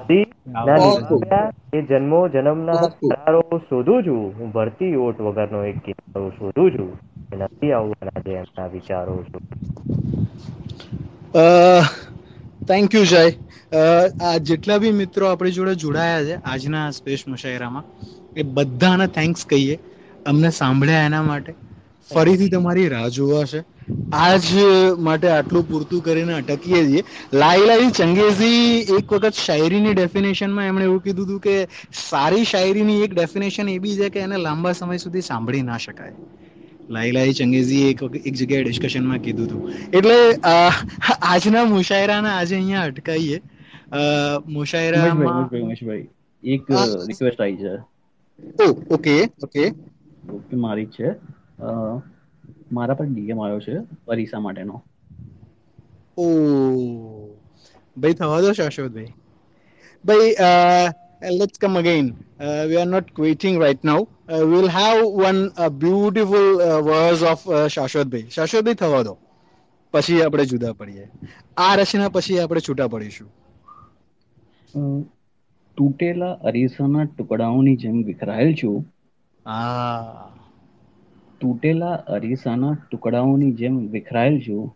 કદી 0.00 0.24
ના 0.66 0.78
નિભાવ્યા 0.82 1.48
એ 1.78 1.82
જન્મો 1.90 2.20
જન્મના 2.34 2.84
કરારો 3.00 3.42
શોધું 3.68 4.00
છું. 4.06 4.24
હું 4.38 4.48
ભરતી 4.56 4.94
ઓટ 5.06 5.18
વગરનો 5.28 5.60
એક 5.70 5.78
કિનારો 5.86 6.28
શોધું 6.38 6.68
છું. 6.76 6.92
નથી 7.38 7.72
આવવાના 7.78 8.20
જે 8.26 8.32
એમના 8.40 8.68
વિચારો 8.74 9.14
શોધું 9.30 9.54
થેન્ક 12.68 12.94
યુ 12.94 13.04
જય 13.12 13.22
આ 14.26 14.36
જેટલા 14.50 14.78
બી 14.84 14.92
મિત્રો 15.00 15.24
આપણી 15.30 15.56
જોડે 15.56 15.74
જોડાયા 15.84 16.28
છે 16.28 16.36
આજના 16.52 16.86
સ્પેસ 16.98 17.22
મુશાયરામાં 17.32 17.84
એ 18.36 18.42
બધાને 18.56 19.06
થેન્ક્સ 19.18 19.42
કહીએ. 19.52 19.76
અમને 20.26 20.50
સાંભળ્યા 20.52 21.06
એના 21.06 21.22
માટે. 21.24 21.52
ફરીથી 22.10 22.50
તમારી 22.50 22.88
રાહ 22.88 23.08
જોવાશે 23.10 23.60
આજ 24.18 24.46
માટે 25.06 25.28
આટલું 25.30 25.64
પૂરતું 25.68 26.02
કરીને 26.02 26.34
અટકીએ 26.36 26.82
છીએ. 26.84 27.02
લાઈલાઈ 27.34 27.90
ચંગેઝી 27.92 28.60
એક 28.96 29.14
વખત 29.14 29.40
શાયરીની 29.40 29.94
ડેફિનેશનમાં 29.94 30.70
એમણે 30.70 30.84
એવું 30.84 31.02
કીધું 31.02 31.26
હતું 31.28 31.40
કે 31.42 31.56
સારી 32.02 32.44
શાયરીની 32.52 33.00
એક 33.06 33.12
ડેફિનેશન 33.14 33.68
એ 33.68 33.78
બી 33.80 33.96
છે 33.96 34.10
કે 34.10 34.26
એને 34.26 34.36
લાંબા 34.38 34.74
સમય 34.74 34.98
સુધી 35.00 35.26
સાંભળી 35.30 35.64
ના 35.64 35.78
શકાય. 35.78 36.14
લાઈલાઈ 36.88 37.34
ચંગેઝી 37.34 37.84
એક 37.90 37.98
એક 38.20 38.34
જગ્યાએ 38.34 38.64
ડિસ્કશનમાં 38.64 39.20
કીધું 39.20 39.46
હતું. 39.46 39.62
એટલે 39.92 40.18
આજના 41.24 41.64
મુશાયરાને 41.66 42.30
આજે 42.30 42.54
અહીંયા 42.56 42.86
અટકાઈએ. 42.90 43.38
મુશાયરામાં 44.48 45.44
એક 46.42 46.64
રિક્વેસ્ટ 47.08 47.40
આવી 47.40 47.58
છે. 47.58 47.74
ઓ 48.58 48.66
ઓકે 48.90 49.16
ઓકે 49.44 49.64
ઓકે 50.32 50.56
મારી 50.64 50.86
જ 50.86 50.96
છે 50.96 51.08
મારા 52.76 52.98
પર 52.98 53.06
ડીએમ 53.12 53.38
આવ્યો 53.40 53.60
છે 53.66 53.74
અરીસા 54.12 54.40
માટેનો. 54.46 54.76
ઓ 56.16 56.26
ભાઈ 57.96 58.16
થવા 58.20 58.40
દો 58.44 58.52
શાશ્વતભાઈ. 58.60 59.12
ભાઈ 60.04 60.32
let's 61.38 61.58
come 61.62 61.76
again 61.80 62.06
we 62.68 62.78
are 62.82 62.88
not 62.94 63.06
quitting 63.16 63.60
right 63.62 63.84
now 63.90 64.00
we'll 64.52 64.68
have 64.76 64.98
one 65.20 65.38
beautiful 65.82 66.48
verse 66.88 67.22
of 67.32 67.44
શાશ્વતભાઈ. 67.76 68.28
શાશ્વતભાઈ 68.36 68.80
થવા 68.82 69.02
દો. 69.08 69.14
પછી 69.94 70.22
આપણે 70.22 70.44
જુદા 70.52 70.72
પડીએ. 70.78 71.06
આ 71.56 71.74
રચના 71.76 72.10
પછી 72.14 72.38
આપણે 72.42 72.60
છૂટા 72.68 72.88
પડીશું. 72.94 73.28
તૂટેલા 75.76 76.34
અરીસાના 76.48 77.06
ટુકડાઓની 77.12 77.76
જેમ 77.82 77.96
વિખરાયેલ 78.08 78.54
છું. 78.62 78.76
હા. 79.46 80.30
તૂટેલા 81.40 81.90
અરીસાના 82.10 82.72
ટુકડાઓની 82.80 83.52
જેમ 83.58 83.78
વિખરાયેલ 83.92 84.40
છું 84.42 84.66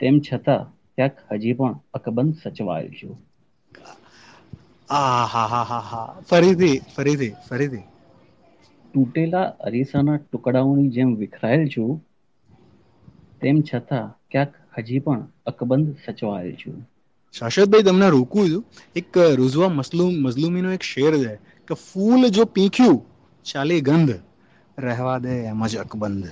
તેમ 0.00 0.16
છતાં 0.22 0.64
ક્યાંક 0.94 1.16
હજી 1.34 1.56
પણ 1.56 1.74
અકબંધ 1.96 2.36
સચવાયેલ 2.42 2.94
છું. 2.98 3.14
આ 4.88 5.26
હા 5.26 5.46
હા 5.48 5.64
હા 5.66 5.82
હા 5.86 6.02
ફરીથી 6.28 6.74
ફરીથી 6.90 7.32
ફરીથી. 7.44 7.84
તૂટેલા 8.94 9.40
અરીસાના 9.62 10.14
ટુકડાઓની 10.20 10.86
જેમ 10.94 11.12
વિખરાયેલ 11.18 11.68
છું 11.70 11.92
તેમ 13.42 13.58
છતાં 13.64 14.06
ક્યાંક 14.30 14.54
હજી 14.78 15.02
પણ 15.02 15.22
અકબંધ 15.48 15.92
સચવાયેલ 16.04 16.56
છું. 16.58 16.78
શાશ્વતભાઈ 17.34 17.84
તમને 17.84 18.08
રોકું 18.10 18.46
છું? 18.48 18.64
એક 18.96 19.08
રુઝવા 19.14 19.36
રૂઝવા 19.38 19.70
મસલૂમ 19.72 20.14
મઝલુમીનો 20.22 20.70
એક 20.72 20.84
શેર 20.84 21.14
છે 21.20 21.32
કે 21.68 21.74
ફૂલ 21.78 22.22
જો 22.32 22.44
પીખ્યું 22.48 23.00
ચાલી 23.44 23.80
ગંધ. 23.80 24.14
રહેવા 24.78 25.18
દે 25.18 25.28
એમ 25.28 25.66
જ 25.66 25.76
અકબંધ. 25.76 26.28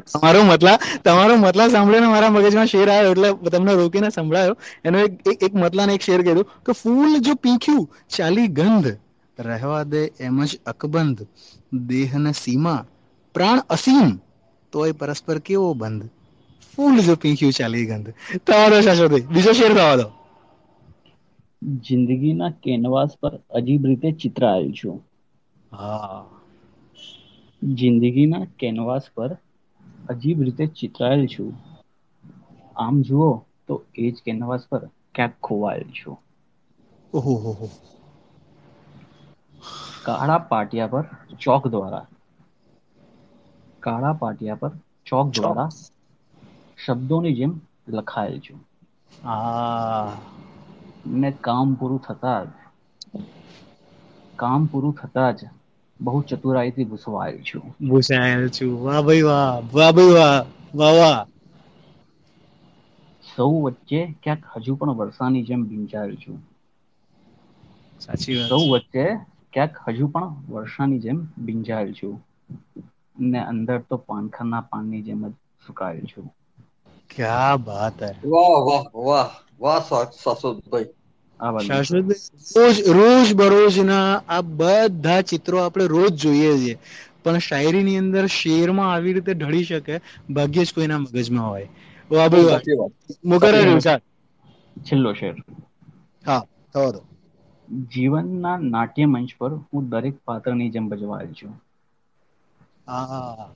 તમારો 0.00 0.42
મતલા 0.42 0.78
તમારો 1.04 1.36
મતલા 1.36 1.68
સાંભળીને 1.68 2.06
મારા 2.06 2.30
મગજમાં 2.30 2.66
શેર 2.66 2.90
આવ્યો 2.90 3.10
એટલે 3.10 3.50
તમને 3.50 3.74
રોકીને 3.74 4.10
સંભળાયો. 4.10 4.56
એનો 4.84 4.98
એક 4.98 5.42
એક- 5.42 5.58
મતલાને 5.58 5.94
એક 5.94 6.00
શેર 6.00 6.22
કીધું 6.22 6.44
કે 6.44 6.72
ફૂલ 6.72 7.18
જો 7.18 7.34
પીખ્યું 7.34 7.90
ચાલી 8.16 8.46
ગંધ. 8.46 8.96
રહેવા 9.38 9.82
દે 9.82 10.04
એમ 10.20 10.44
જ 10.44 10.60
અકબંધ. 10.66 11.26
દેહને 11.74 12.32
સીમા 12.32 12.86
પ્રાણ 13.34 13.58
અસીમ 13.58 14.20
તોય 14.72 14.92
પરસ્પર 14.92 15.38
કેવો 15.38 15.74
બંધ? 15.74 16.08
ફૂલ 16.76 17.00
જો 17.00 17.14
પીખ્યું 17.14 17.52
ચાલી 17.52 17.86
ગંધ. 17.86 18.10
તમારો 18.46 18.80
શાશ્વતભાઈ 18.80 19.20
બીજો 19.20 19.52
શેર 19.52 19.74
થવા 19.74 19.96
દો. 19.96 20.10
જિંદગીના 21.62 22.50
કેનવાસ 22.50 23.08
પર 23.22 23.36
અજીબ 23.50 23.86
રીતે 23.86 24.12
ચિત્ર 24.12 24.46
આવ્યું 24.46 24.72
છું. 24.72 25.06
હા. 25.74 26.24
જિંદગીના 27.62 28.40
કેનવાસ 28.58 29.06
પર 29.14 29.30
અજીબ 30.08 30.38
રીતે 30.44 30.64
ચિતરાયેલ 30.76 31.24
છું. 31.30 31.52
આમ 32.76 32.96
જુઓ 33.04 33.30
તો 33.66 33.74
એ 33.96 34.06
જ 34.06 34.24
કેનવાસ 34.24 34.62
પર 34.70 34.82
ક્યાંક 35.14 35.34
ખોવાયેલ 35.44 35.90
છું. 35.94 36.16
ઓહો 37.12 37.34
હો 37.36 37.52
હો 37.54 37.68
કાળા 40.06 40.38
પાટિયા 40.46 40.90
પર 40.94 41.10
ચોક 41.40 41.70
દ્વારા. 41.70 42.04
કાળા 43.82 44.12
પાટિયા 44.18 44.58
પર 44.60 44.72
ચોક 45.06 45.30
દ્વારા 45.34 45.68
શબ્દોની 46.78 47.34
જેમ 47.36 47.54
લખાયેલ 47.94 48.40
છું. 48.42 48.60
આ 49.24 50.08
ને 51.14 51.30
કામ 51.40 51.68
પૂરું 51.76 52.02
થતા 52.02 52.40
જ 52.46 52.52
કામ 54.38 54.62
પૂરું 54.70 54.94
થતા 54.96 55.30
જ 55.34 55.40
બહુ 56.04 56.22
ચતુરાઈથી 56.28 56.88
ભૂસવાયેલ 56.88 57.42
છું. 57.44 57.74
ભૂસાયેલ 57.82 58.46
છું. 58.50 58.72
વાહ 58.82 59.00
ભાઈ 59.02 59.24
વાહ 59.24 59.44
વાહ 59.70 59.92
ભાઈ 59.92 60.14
વાહ 60.14 60.40
વાહ 60.74 60.94
વાહ. 60.98 61.20
સૌ 63.24 63.46
વચ્ચે 63.64 64.00
ક્યાંક 64.20 64.44
હજુ 64.56 64.76
પણ 64.78 64.94
વરસાની 65.00 65.44
જેમ 65.46 65.66
ભીંજાયેલ 65.66 66.16
છું. 66.20 66.38
સાચી 68.00 68.36
વાત 68.36 68.46
સૌ 68.46 68.60
વચ્ચે 68.70 69.04
ક્યાંક 69.52 69.74
હજુ 69.88 70.06
પણ 70.12 70.26
વર્ષાની 70.50 71.00
જેમ 71.02 71.18
ભીંજાયેલ 71.42 71.92
છું. 71.96 72.14
ને 73.26 73.40
અંદર 73.44 73.78
તો 73.86 73.96
પાનખરના 74.06 74.62
પાનની 74.68 75.02
જેમ 75.04 75.22
જ 75.24 75.34
સુકાયેલ 75.64 76.06
છું. 76.08 76.26
ક્યા 77.10 77.54
બાત 77.60 77.98
હૈ. 78.02 78.14
વાહ 78.30 78.58
વાહ 78.66 78.84
વાહ 79.00 79.30
વાહ 79.60 79.80
શાશ્વત 79.86 80.58
રોજ 82.56 82.76
રોજ 82.90 83.34
બરોજના 83.34 84.06
આ 84.28 84.42
બધા 84.54 85.22
ચિત્રો 85.24 85.56
આપણે 85.60 85.86
રોજ 85.88 86.10
જોઈએ 86.18 86.52
છીએ. 86.56 86.76
પણ 87.22 87.40
શાયરીની 87.42 87.96
અંદર 87.98 88.28
શેરમાં 88.34 88.90
આવી 88.90 89.14
રીતે 89.14 89.34
ઢળી 89.34 89.66
શકે 89.66 90.00
ભાગ્યે 90.32 90.66
જ 90.66 90.74
કોઈના 90.74 91.00
મગજમાં 91.00 91.48
હોય. 91.48 91.68
વાહ 92.10 92.28
બહુ 92.28 92.30
ભાઈ 92.30 92.46
વાહ 92.46 92.62
સાચી 92.64 92.76
વાત. 92.76 92.92
મુકરર 93.26 93.68
સાચી 93.80 94.08
છેલ્લો 94.76 95.14
શેર. 95.14 95.36
હા 96.24 96.40
થવા 96.74 96.90
દો. 96.92 97.00
જીવનના 97.88 98.52
નાટ્ય 98.66 99.06
મંચ 99.08 99.30
પર 99.38 99.52
હું 99.64 99.90
દરેક 99.90 100.16
પાત્રની 100.24 100.72
જેમ 100.72 100.86
ભજવાયેલ 100.90 101.32
છું. 101.36 101.52
હા. 102.86 103.54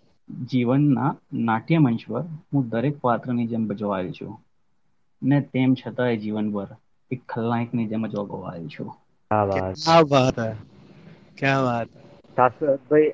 જીવનના 0.49 1.09
નાટ્ય 1.43 1.79
મંચ 1.81 2.03
પર 2.09 2.23
હું 2.49 2.71
દરેક 2.71 2.97
પાત્રની 3.03 3.51
જેમ 3.51 3.69
ભજવાયેલ 3.69 4.13
છું. 4.15 4.33
ને 5.23 5.39
તેમ 5.49 5.71
છતાંય 5.77 6.17
જીવનભર 6.21 6.69
एक 7.11 7.23
खलनायक 7.31 7.71
ने 7.75 7.87
जमा 7.87 8.09
जॉब 8.09 8.35
वाइल 8.35 8.69
शो 8.69 8.85
क्या 8.85 9.45
बात 9.47 9.75
क्या 9.79 10.03
बात 10.07 10.39
है 10.39 10.53
क्या 11.39 11.57
बात 11.63 11.89
है 11.89 12.07
કાસરત 12.37 12.83
ભાઈ 12.91 13.07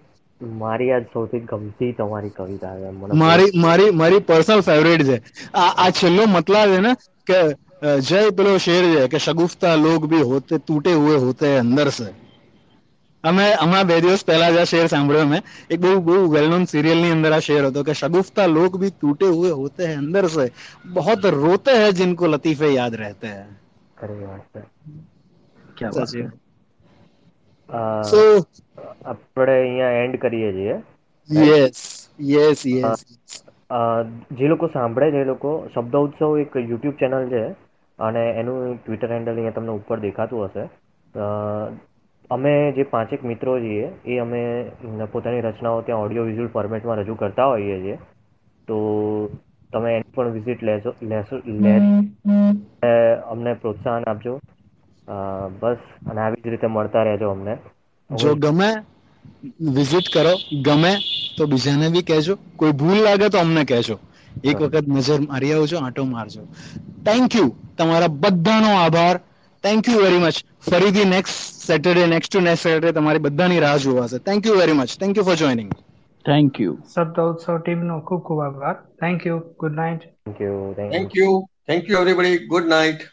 મારી 0.58 0.90
આજ 0.92 1.04
સૌથી 1.12 1.42
ગમતી 1.42 1.92
તમારી 1.92 2.32
કવિતા 2.32 2.74
છે 2.76 2.90
મને 2.92 3.14
મારી 3.16 3.52
મારી 3.58 3.92
મારી 3.92 4.22
પર્સનલ 4.22 4.62
ફેવરેટ 4.62 5.04
છે 5.04 5.16
આ 5.56 5.70
આ 5.78 5.90
છેલ્લો 5.92 6.26
મતલબ 6.28 6.74
છે 6.74 6.80
ને 6.80 6.92
કે 7.26 7.38
જય 8.02 8.20
પેલો 8.32 8.58
શેર 8.58 8.82
છે 8.90 9.08
કે 9.08 9.18
શગુફતા 9.18 9.76
લોગ 9.78 10.06
ભી 10.06 10.24
હોતે 10.24 10.54
તૂટે 10.60 10.92
હુએ 10.94 11.16
હોતે 11.18 11.48
અંદર 11.58 11.88
સે 11.92 12.08
અમે 13.24 13.44
હમણાં 13.54 13.86
બે 13.86 14.00
દિવસ 14.00 14.24
પહેલા 14.24 14.52
જ 14.52 14.58
આ 14.58 14.66
શેર 14.66 14.86
સાંભળ્યો 14.88 15.26
મેં 15.26 15.42
એક 15.70 15.78
બહુ 15.80 15.96
બહુ 16.02 16.16
વેલ 16.30 16.48
નોન 16.50 16.66
સિરિયલ 16.66 17.00
ની 17.00 17.12
અંદર 17.12 17.32
આ 17.32 17.40
શેર 17.40 17.62
હતો 17.64 17.84
કે 17.84 17.94
શગુફતા 17.94 18.48
લોગ 18.48 18.72
ભી 18.78 18.94
તૂટે 19.00 19.26
હુએ 19.28 19.50
હોતે 19.52 19.82
હૈ 19.86 19.96
અંદર 19.96 20.24
સે 20.30 20.46
બહોત 20.94 21.22
રોતે 21.36 21.72
હૈ 21.74 21.92
જિનકો 21.94 22.24
લતીફે 22.28 22.68
યાદ 22.70 22.94
રહેતે 22.96 23.28
હૈ 23.28 23.44
ખરી 24.04 24.26
વાત 24.26 24.46
છે. 24.52 24.62
વાત 25.90 26.10
સાચી 26.10 26.26
સો 28.04 28.20
આપણે 29.04 29.54
અહીંયા 29.56 30.00
એન્ડ 30.00 30.20
કરીએ 30.20 30.50
છીએ. 30.54 30.76
યસ 31.28 31.80
યસ 32.26 32.60
યસ 32.66 33.00
જે 34.32 34.48
લોકો 34.48 34.68
સાંભળે 34.68 35.10
છે 35.10 35.20
એ 35.20 35.26
લોકો 35.26 35.50
શબ્દ 35.68 35.94
ઉત્સવ 36.00 36.32
એક 36.38 36.52
યુટ્યુબ 36.62 36.96
ચેનલ 36.96 37.24
છે 37.28 37.42
અને 37.98 38.22
એનું 38.36 38.58
ટ્વિટર 38.78 39.10
હેન્ડલ 39.10 39.32
અહીંયા 39.34 39.56
તમને 39.56 39.72
ઉપર 39.74 39.98
દેખાતું 40.00 40.46
હશે. 40.46 40.64
અમે 42.30 42.52
જે 42.72 42.84
પાંચેક 42.86 43.22
મિત્રો 43.22 43.52
છીએ 43.58 43.84
એ 44.06 44.18
અમે 44.20 44.42
પોતાની 45.12 45.46
રચનાઓ 45.46 45.82
ત્યાં 45.82 46.04
ઓડિયો 46.04 46.26
વિઝ્યુઅલ 46.26 46.52
ફોર્મેટમાં 46.52 47.00
રજૂ 47.00 47.16
કરતા 47.18 47.48
હોઈએ 47.48 47.78
છીએ. 47.80 47.96
તો 48.68 48.76
તમે 49.74 49.92
એની 49.96 50.12
પણ 50.16 50.34
વિઝિટ 50.36 50.60
લેજો 50.68 50.90
લેશો 51.10 51.36
લે 51.62 51.74
અમને 53.32 53.54
પ્રોત્સાહન 53.62 54.08
આપજો. 54.12 54.34
બસ 55.60 55.82
અને 56.10 56.20
આવી 56.22 56.42
જ 56.44 56.50
રીતે 56.52 56.68
મળતા 56.68 57.04
રહેજો 57.08 57.30
અમને. 57.30 57.54
જો 58.10 58.34
ગમે 58.36 58.70
વિઝિટ 59.76 60.06
કરો 60.14 60.34
ગમે 60.66 60.92
તો 61.36 61.46
બીજાને 61.46 61.86
બી 61.94 62.04
કહેજો. 62.04 62.34
કોઈ 62.56 62.72
ભૂલ 62.80 62.98
લાગે 63.06 63.28
તો 63.30 63.38
અમને 63.38 63.62
કહેજો. 63.64 63.96
એક 64.48 64.56
વખત 64.62 64.86
નજર 64.88 65.20
મારી 65.28 65.52
આવજો 65.54 65.76
આંટો 65.80 66.04
મારજો. 66.06 66.42
થેન્ક 67.06 67.34
યુ 67.34 67.48
તમારા 67.76 68.12
બધાનો 68.22 68.70
આભાર. 68.78 69.16
થેન્ક 69.64 69.88
યુ 69.88 70.00
વેરી 70.02 70.22
મચ 70.24 70.36
ફરીથી 70.68 71.06
next 71.12 71.62
Saturday 71.62 72.06
next 72.06 72.30
to 72.30 72.40
next 72.46 72.66
Saturday 72.66 72.92
તમારી 72.96 73.24
બધાની 73.26 73.60
રાહ 73.64 73.78
જોવાશે 73.84 74.18
thank 74.28 74.46
you 74.46 74.56
very 74.60 74.76
much 74.80 74.90
thank 75.02 75.16
you 75.16 75.24
for 75.28 75.36
joining 75.42 75.70
Thank 76.24 76.58
you. 76.58 76.82
Sabdaud 76.84 77.40
Sautimno, 77.40 78.02
Kuku 78.02 78.76
Thank 78.98 79.24
you. 79.24 79.54
Good 79.58 79.72
night. 79.72 80.06
Thank 80.24 80.40
you. 80.40 80.74
Thank, 80.76 81.14
you. 81.14 81.44
Thank 81.66 81.88
you, 81.88 81.98
everybody. 81.98 82.46
Good 82.46 82.66
night. 82.66 83.06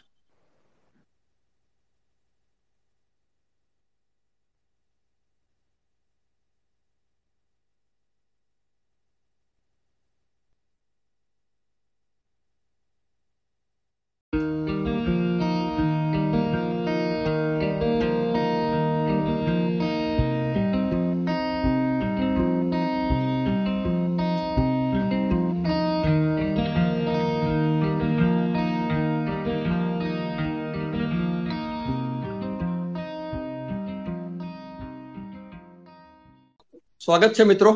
સ્વાગત 37.01 37.31
છે 37.33 37.43
મિત્રો. 37.43 37.71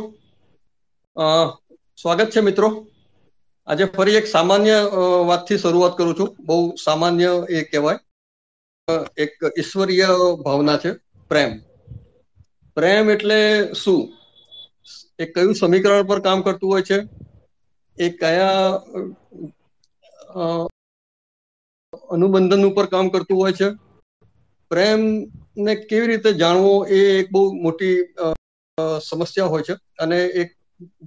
સ્વાગત 1.98 2.30
છે 2.34 2.42
મિત્રો. 2.48 2.68
આજે 3.68 3.86
ફરી 3.96 4.18
એક 4.20 4.28
સામાન્ય 4.28 4.76
વાતથી 5.30 5.58
શરૂઆત 5.58 5.94
કરું 5.98 6.16
છું. 6.20 6.30
બહુ 6.48 6.58
સામાન્ય 6.84 7.32
એ 7.50 7.64
કહેવાય. 7.72 8.00
એક 9.18 9.34
ઈશ્વરીય 9.60 10.10
ભાવના 10.46 10.78
છે, 10.78 10.92
પ્રેમ. 11.32 11.52
પ્રેમ 12.78 13.10
એટલે 13.10 13.40
શું? 13.74 14.02
એ 15.20 15.26
કયું 15.34 15.56
સમીકરણ 15.56 16.08
પર 16.10 16.20
કામ 16.28 16.46
કરતું 16.46 16.70
હોય 16.74 16.84
છે? 16.90 17.00
એ 17.98 18.08
કયા 18.22 18.70
અનુબંધન 22.14 22.68
ઉપર 22.70 22.86
કામ 22.94 23.10
કરતું 23.10 23.38
હોય 23.42 23.54
છે? 23.60 23.70
પ્રેમ 24.72 25.02
ને 25.66 25.74
કેવી 25.90 26.08
રીતે 26.08 26.32
જાણવો 26.42 26.74
એ 26.98 27.00
એક 27.20 27.28
બહુ 27.34 27.44
મોટી 27.64 27.98
સમસ્યા 29.02 29.48
હોય 29.48 29.64
છે 29.64 29.74
અને 30.00 30.18
એક 30.36 30.50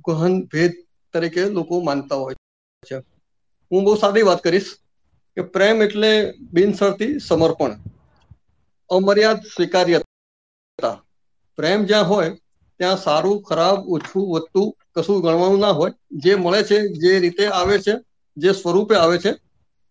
ગહન 0.05 0.35
ભેદ 0.47 0.73
તરીકે 1.15 1.43
લોકો 1.51 1.75
માનતા 1.81 2.17
હોય 2.17 2.37
છે. 2.83 2.99
હું 3.71 3.85
બહુ 3.85 3.95
સાદી 3.97 4.23
વાત 4.23 4.41
કરીશ 4.43 4.71
કે 5.37 5.43
પ્રેમ 5.53 5.83
એટલે 5.83 6.11
બિનશરતી 6.53 7.13
સમર્પણ. 7.21 7.73
અમર્યાદ 8.91 9.41
સ્વીકાર્યતા. 9.47 10.95
પ્રેમ 11.59 11.85
જ્યાં 11.85 12.09
હોય, 12.09 12.31
ત્યાં 12.81 12.97
સારું, 12.97 13.43
ખરાબ, 13.43 13.79
ઓછું, 13.89 14.25
વધતું 14.31 14.69
કશું 14.95 15.23
ગણવાનું 15.23 15.61
ના 15.61 15.73
હોય. 15.73 15.93
જે 16.17 16.33
મળે 16.37 16.61
છે, 16.63 16.79
જે 16.95 17.19
રીતે 17.21 17.45
આવે 17.51 17.77
છે, 17.79 17.95
જે 18.37 18.51
સ્વરૂપે 18.53 18.95
આવે 18.97 19.19
છે, 19.19 19.33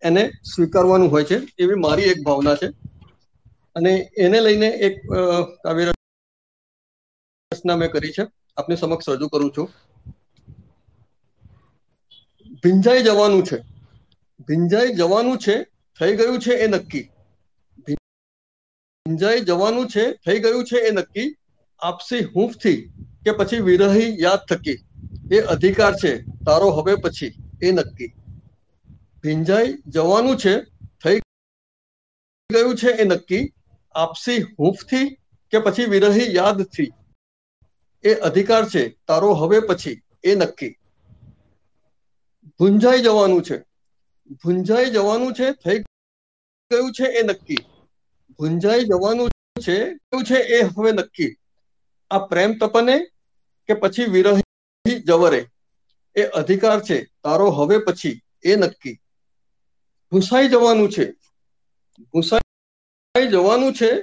એને 0.02 0.24
સ્વીકારવાનું 0.46 1.12
હોય 1.12 1.26
છે. 1.26 1.38
એવી 1.58 1.76
મારી 1.76 2.10
એક 2.10 2.20
ભાવના 2.24 2.56
છે. 2.56 2.68
અને 3.76 3.94
એને 4.18 4.40
લઈને 4.42 4.70
એક 4.82 4.96
કાવ્ય 5.64 5.94
રચના 7.58 7.76
મેં 7.76 7.92
કરી 7.92 8.12
છે. 8.12 8.28
આપની 8.58 8.76
સમક્ષ 8.76 9.10
રજૂ 9.10 9.28
કરું 9.28 9.52
છું. 9.58 9.72
ભીંજાઈ 12.64 13.04
જવાનું 13.04 13.44
છે. 13.44 13.58
ભીંજાઈ 14.48 14.94
જવાનું 14.94 15.38
છે, 15.38 15.64
થઈ 16.00 16.18
ગયું 16.18 16.40
છે 16.40 16.52
એ 16.52 16.68
નક્કી. 16.68 17.02
ભીંજાઈ 17.80 19.40
જવાનું 19.40 19.88
છે, 19.88 20.12
થઈ 20.12 20.40
ગયું 20.40 20.64
છે 20.64 20.78
એ 20.78 20.92
નક્કી. 20.92 21.38
આપસી 21.80 22.20
હૂંફથી 22.20 22.82
કે 23.24 23.32
પછી 23.32 23.60
વિરહી 23.60 24.22
યાદ 24.22 24.40
થકી. 24.40 24.78
એ 25.32 25.40
અધિકાર 25.40 25.94
છે, 25.94 26.18
તારો 26.22 26.70
હવે 26.70 26.96
પછી. 26.96 27.34
એ 27.64 27.72
નક્કી. 27.72 28.08
ભીંજાઈ 29.24 29.74
જવાનું 29.88 30.38
છે, 30.38 30.62
થઈ 31.04 31.20
ગયું 32.54 32.76
છે 32.76 32.88
એ 32.88 33.04
નક્કી. 33.04 33.54
આપસી 33.96 34.42
હૂંફથી 34.42 35.10
કે 35.52 35.60
પછી 35.60 35.86
વિરહી 35.86 36.36
યાદથી. 36.36 36.92
એ 38.04 38.14
અધિકાર 38.14 38.70
છે, 38.70 38.90
તારો 39.08 39.34
હવે 39.34 39.60
પછી, 39.60 40.02
એ 40.24 40.36
નક્કી. 40.36 40.78
ભૂંજાઈ 42.60 43.02
જવાનું 43.02 43.44
છે. 43.44 43.58
ભૂંજાઈ 44.44 44.86
જવાનું 44.86 45.34
છે, 45.34 45.52
થઈ 45.52 45.80
ગયું 46.72 46.92
છે, 46.92 47.04
એ 47.04 47.24
નક્કી. 47.24 47.58
ભૂંજાઈ 48.40 48.84
જવાનું 48.84 49.30
છે 49.62 49.94
કયું 49.94 50.24
છે, 50.24 50.36
એ 50.36 50.62
હવે 50.62 50.92
નક્કી. 50.92 51.38
આ 52.12 52.18
પ્રેમ 52.18 52.58
તપને 52.58 53.00
કે 53.68 53.74
પછી 53.74 54.06
વિરહી 54.06 55.00
જવરે, 55.00 55.48
એ 56.16 56.24
અધિકાર 56.24 56.84
છે, 56.84 57.06
તારો 57.24 57.52
હવે 57.52 57.78
પછી, 57.78 58.22
એ 58.44 58.56
નક્કી. 58.56 59.00
ભૂસાઈ 60.12 60.48
જવાનું 60.48 60.92
છે. 60.92 61.12
ભૂસાઈ 62.14 63.28
જવાનું 63.28 63.74
છે, 63.74 64.02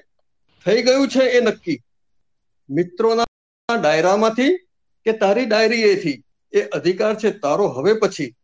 થઈ 0.65 0.83
ગયું 0.83 1.09
છે, 1.09 1.23
એ 1.23 1.41
નક્કી. 1.41 1.83
મિત્રોના 2.71 3.25
ડાયરામાંથી 3.73 4.57
કે 5.05 5.13
તારી 5.13 5.47
ડાયરીએથી 5.47 6.25
એ 6.53 6.63
અધિકાર 6.63 7.15
છે 7.19 7.31
તારો 7.31 7.69
હવે 7.69 7.95
પછી. 7.95 8.35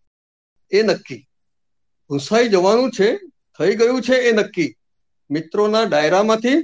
એ 0.73 0.83
નક્કી. 0.83 1.29
ભૂસાઈ 2.09 2.49
જવાનું 2.49 2.91
છે 2.91 3.17
થઈ 3.59 3.75
ગયું 3.77 4.03
છે 4.03 4.15
એ 4.15 4.33
નક્કી. 4.33 4.77
મિત્રોના 5.31 5.85
ડાયરામાંથી 5.85 6.63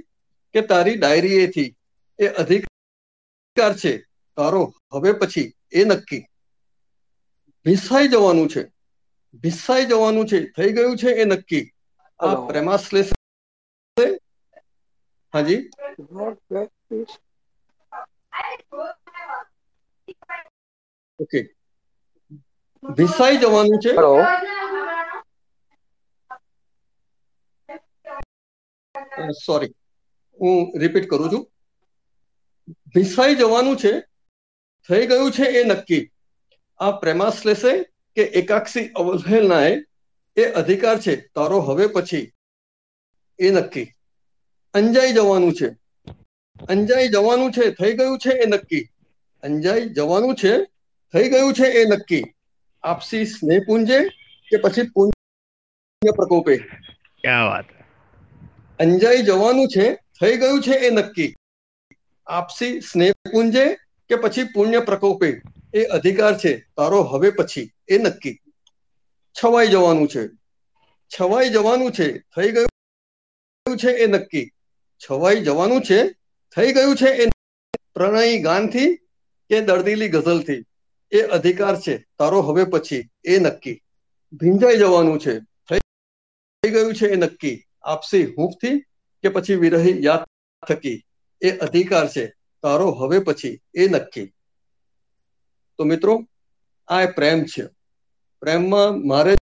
કે 0.53 0.61
તારી 0.61 0.97
ડાયરીએથી 0.97 1.77
એ 2.19 2.27
અધિકાર 2.27 3.77
છે 3.77 3.93
તારો 4.37 4.75
હવે 4.93 5.13
પછી 5.13 5.53
એ 5.73 5.85
નક્કી. 5.85 6.25
ભીસાઈ 7.65 8.09
જવાનું 8.09 8.49
છે. 8.49 8.63
ભીસાઈ 9.35 9.87
જવાનું 9.87 10.29
છે 10.29 10.45
થઈ 10.51 10.73
ગયું 10.73 10.97
છે 10.97 11.11
એ 11.11 11.25
નક્કી. 11.25 11.73
આ 12.21 12.35
પ્રેમાશ્લેષ. 12.47 13.13
હાજી? 15.35 15.71
ઓકે 21.21 21.41
ભીસાઈ 22.83 23.37
જવાનું 23.37 23.81
છે 23.81 23.93
સોરી 29.47 29.73
હું 30.41 30.81
રિપીટ 30.81 31.11
કરું 31.11 31.31
છું. 31.33 31.45
ભીસાઈ 32.95 33.35
જવાનું 33.35 33.77
છે 33.77 33.93
થઈ 34.89 35.07
ગયું 35.07 35.33
છે 35.33 35.45
એ 35.45 35.65
નક્કી. 35.65 36.11
આ 36.81 36.93
પ્રેમાશ્લેષે 36.93 37.73
કે 38.17 38.23
એકાક્ષી 38.41 38.87
અવહેલનાએ 38.93 39.73
એ 40.37 40.45
અધિકાર 40.53 40.99
છે. 41.01 41.15
તારો 41.29 41.61
હવે 41.61 41.87
પછી. 41.87 42.33
એ 43.39 43.51
નક્કી. 43.51 43.93
અંજાઈ 44.75 45.13
જવાનું 45.13 45.55
છે. 45.55 45.69
અંજાઈ 46.65 47.09
જવાનું 47.09 47.53
છે 47.53 47.71
થઈ 47.71 47.93
ગયું 47.93 48.19
છે 48.19 48.31
એ 48.31 48.47
નક્કી. 48.47 48.89
અંજાઈ 49.43 49.89
જવાનું 49.89 50.35
છે 50.35 50.65
થઈ 51.13 51.31
ગયું 51.31 51.55
છે 51.55 51.67
એ 51.67 51.85
નક્કી. 51.85 52.25
આપસી 52.83 53.27
સ્નેહ 53.27 53.61
પૂંજે 53.67 53.99
કે 54.51 54.57
પછી 54.57 54.83
પુણ્ય 54.83 56.11
પ્રકોપે? 56.11 56.57
ક્યાં 57.21 57.47
વાત? 57.47 57.65
અંજાઈ 58.79 59.23
જવાનું 59.23 59.69
છે 59.69 59.95
થઈ 59.95 60.37
ગયું 60.37 60.63
છે 60.63 60.73
એ 60.73 60.91
નક્કી. 60.91 61.35
આપસી 62.27 62.81
સ્નેહ 62.81 63.13
પૂંજે 63.13 63.75
કે 64.09 64.17
પછી 64.17 64.45
પુણ્ય 64.45 64.81
પ્રકોપે? 64.81 65.41
એ 65.75 65.85
અધિકાર 65.85 66.39
છે. 66.39 66.57
તારો 66.77 67.03
હવે 67.03 67.31
પછી. 67.31 67.73
એ 67.89 67.99
નક્કી. 67.99 68.41
છવાઈ 69.45 69.69
જવાનું 69.69 70.09
છે. 70.09 70.29
છવાઈ 71.21 71.51
જવાનું 71.51 71.93
છે. 71.93 72.19
થઈ 72.19 72.51
ગયું 72.53 73.77
છે 73.77 73.91
એ 73.91 74.07
નક્કી. 74.07 74.51
છવાઈ 75.11 75.41
જવાનું 75.41 75.83
છે 75.83 76.26
થઈ 76.55 76.73
ગયું 76.73 76.97
છે 76.97 77.09
એ 77.09 77.27
પ્રણયી 77.95 78.39
ગાનથી 78.39 78.97
કે 79.51 79.61
દર્દીલી 79.61 80.09
ગઝલથી? 80.09 80.65
એ 81.13 81.21
અધિકાર 81.21 81.81
છે. 81.81 81.99
તારો 82.19 82.43
હવે 82.43 82.65
પછી. 82.65 83.09
એ 83.25 83.39
નક્કી. 83.39 83.83
ભીંજાઈ 84.33 84.77
જવાનું 84.77 85.21
છે. 85.21 85.39
થઈ 85.41 86.71
ગયું 86.71 86.95
છે 86.95 87.07
એ 87.07 87.17
નક્કી. 87.17 87.65
આપસી 87.83 88.25
હૂંફથી 88.25 88.79
કે 89.23 89.29
પછી 89.29 89.55
વિરહી 89.55 90.05
યાદ 90.05 90.21
થકી. 90.67 91.05
એ 91.43 91.51
અધિકાર 91.51 92.09
છે. 92.09 92.27
તારો 92.63 92.91
હવે 92.91 93.19
પછી. 93.19 93.61
એ 93.75 93.89
નક્કી. 93.89 94.27
તો 95.79 95.85
મિત્રો, 95.85 96.25
આ 96.89 97.07
પ્રેમ 97.07 97.45
છે. 97.45 97.67
પ્રેમમાં 98.41 99.07
મારે 99.07 99.37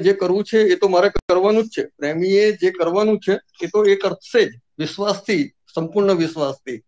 જે 0.00 0.12
કરવું 0.12 0.44
છે 0.44 0.58
એ 0.58 0.76
તો 0.76 0.88
મારે 0.88 1.08
કરવાનું 1.08 1.64
જ 1.64 1.68
છે. 1.68 1.86
પ્રેમીએ 1.86 2.52
જે 2.52 2.70
કરવાનું 2.70 3.18
છે 3.18 3.38
એ 3.62 3.66
તો 3.66 3.84
એ 3.84 3.96
કરશે 3.96 4.44
જ. 4.44 4.60
વિશ્વાસથી 4.78 5.52
સંપૂર્ણ 5.74 6.12
વિશ્વાસથી. 6.14 6.78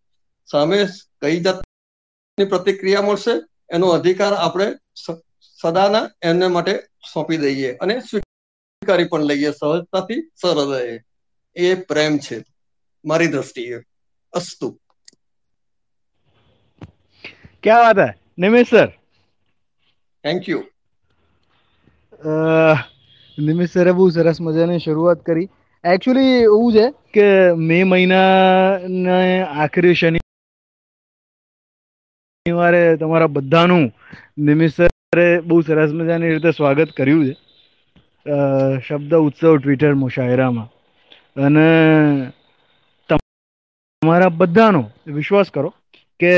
સામે 0.49 0.79
કઈ 1.21 1.39
જાતની 1.39 2.45
પ્રતિક્રિયા 2.45 3.01
મળશે 3.01 3.33
એનો 3.69 3.87
અધિકાર 3.89 4.33
આપણે 4.35 4.67
સદાના 5.59 6.05
એમને 6.23 6.47
માટે 6.47 6.73
સોંપી 7.13 7.37
દઈએ 7.37 7.71
અને 7.81 7.99
સ્વીકારી 8.01 9.07
પણ 9.07 9.23
લઈએ 9.23 9.51
સહજતાથી 9.51 10.21
સરહૃદયે 10.41 10.95
એ 11.55 11.75
પ્રેમ 11.83 12.17
છે 12.19 12.37
મારી 13.05 13.27
દ્રષ્ટિએ. 13.27 13.77
અસ્તુ. 14.33 14.67
ક્યાં 17.63 17.83
વાત 17.83 17.99
હે? 17.99 18.09
Nimesh 18.37 18.69
sir. 18.69 18.89
Thank 20.23 20.49
you 20.49 20.61
Nimesh 23.37 23.71
સરે 23.71 23.91
બહુ 23.91 24.09
સરસ 24.09 24.37
મજાની 24.41 24.79
શરૂઆત 24.79 25.19
કરી. 25.25 25.47
એકચ્યુઅલી 25.85 26.43
એવું 26.45 26.71
છે 26.73 26.85
કે 27.13 27.27
મે 27.59 27.77
મહિનાના 27.85 29.31
આખરી 29.55 29.95
શનિવારે 32.45 32.81
તમારા 32.97 33.27
બધાનું 33.29 33.85
સરે 34.71 35.27
બહુ 35.43 35.57
સરસ 35.61 35.91
મજાની 35.93 36.31
રીતે 36.31 36.51
સ્વાગત 36.53 36.89
કર્યું 36.93 37.25
છે. 37.25 37.33
શબ્દ 38.81 39.11
ઉત્સવ 39.19 39.53
ટ્વિટર 39.57 39.93
મુશાયરામાં 39.95 40.69
અને 41.41 41.67
તમારા 44.01 44.29
બધાનો 44.31 44.81
વિશ્વાસ 45.15 45.49
કરો 45.51 45.69
કે 46.19 46.33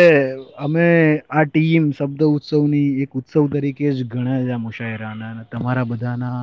અમે 0.58 0.88
આ 1.32 1.46
ટીમ 1.48 1.86
શબ્દ 1.92 2.22
ઉત્સવની 2.30 2.90
એક 3.04 3.12
ઉત્સવ 3.16 3.44
તરીકે 3.52 3.88
જ 3.92 4.08
ગણાય 4.08 4.46
છે 4.46 4.54
આ 4.54 4.66
મુશાયરાના 4.66 5.48
તમારા 5.52 5.86
બધાના 5.86 6.42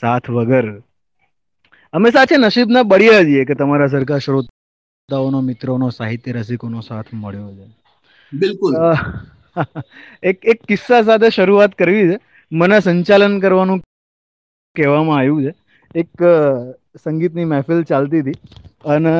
સાથ 0.00 0.30
વગર. 0.30 0.66
અમે 1.92 2.10
સાચે 2.10 2.36
નસીબના 2.36 2.82
બળ્યા 2.82 3.24
છીએ 3.24 3.44
કે 3.44 3.54
તમારા 3.54 3.86
સરખા 3.86 4.18
શ્રોતાઓનો 4.18 5.40
મિત્રોનો 5.40 5.90
સાહિત્ય 5.90 6.32
રસિકોનો 6.32 6.80
સાથ 6.80 7.06
મળ્યો 7.14 7.50
છે. 7.54 7.66
બિલકુલ. 8.32 8.74
એક 10.22 10.38
એક 10.44 10.62
કિસ્સા 10.62 11.02
સાથે 11.02 11.30
શરૂઆત 11.30 11.74
કરવી 11.74 12.08
છે. 12.08 12.16
મને 12.52 12.80
સંચાલન 12.80 13.40
કરવાનું 13.40 13.80
કહેવામાં 14.76 15.18
આવ્યું 15.18 15.42
છે. 15.42 15.52
એક 15.94 16.22
સંગીતની 17.04 17.44
મહેફિલ 17.44 17.82
ચાલતી 17.82 18.20
હતી. 18.20 18.38
અને 18.84 19.14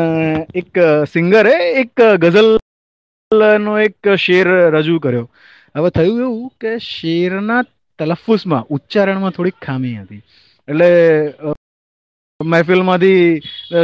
એક 0.54 0.78
સિંગરે 1.12 1.54
એક 1.80 2.00
ગઝલ 2.20 2.50
નો 3.58 3.78
એક 3.78 4.14
શેર 4.16 4.48
રજૂ 4.70 4.98
કર્યો. 4.98 5.26
હવે 5.76 5.90
થયું 5.90 6.20
એવું 6.20 6.52
કે 6.60 6.78
શેરના 6.78 7.62
તલફુસમાં 7.98 8.66
ઉચ્ચારણમાં 8.70 9.30
થોડીક 9.30 9.58
ખામી 9.62 9.96
હતી. 9.96 10.22
એટલે 10.68 10.88
મહેફિલમાંથી 12.40 13.20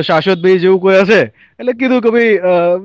શાશ્વતભાઈ 0.09 0.63
જેવું 0.65 0.81
કોઈ 0.85 0.99
હશે, 1.03 1.21
એટલે 1.59 1.73
કીધું 1.81 2.03
કે 2.05 2.11
ભાઈ 2.15 2.33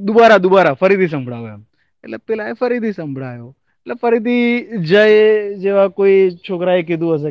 દુબારા 0.08 0.44
દુબારા, 0.46 0.76
ફરીથી 0.82 1.12
સંભળાવો 1.14 1.48
એમ. 1.54 1.62
એટલે 2.04 2.18
પેલા 2.28 2.54
ફરીથી 2.62 2.96
સંભળાયો. 3.00 3.50
એટલે 3.82 3.96
ફરીથી 4.02 4.82
જય 4.90 5.04
જેવા 5.64 5.88
કોઈ 6.00 6.20
છોકરાએ 6.48 6.82
કીધું 6.90 7.14
હશે 7.16 7.30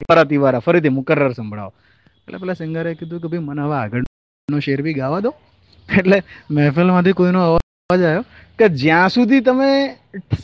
તિવારા 0.00 0.28
તિવારા, 0.32 0.64
ફરીથી 0.66 0.96
મુકર્રર 0.98 1.32
સંભળાવો. 1.38 1.72
એટલે 2.26 2.38
પેલા 2.42 2.60
સિંગરે 2.60 2.94
કીધું 3.00 3.20
કે 3.22 3.28
ભાઈ, 3.32 3.46
મને 3.48 3.62
હવે 3.66 3.76
આગળનો 3.82 4.64
શેર 4.66 4.80
બી 4.86 4.96
ગાવા 5.00 5.24
દો. 5.26 5.32
એટલે 5.88 6.18
મહેફિલમાંથી 6.50 7.18
કોઈનો 7.20 7.40
અવાજ 7.48 8.02
આવ્યો 8.02 8.24
કે 8.58 8.66
જ્યાં 8.82 9.10
સુધી 9.16 9.42
તમે 9.48 9.68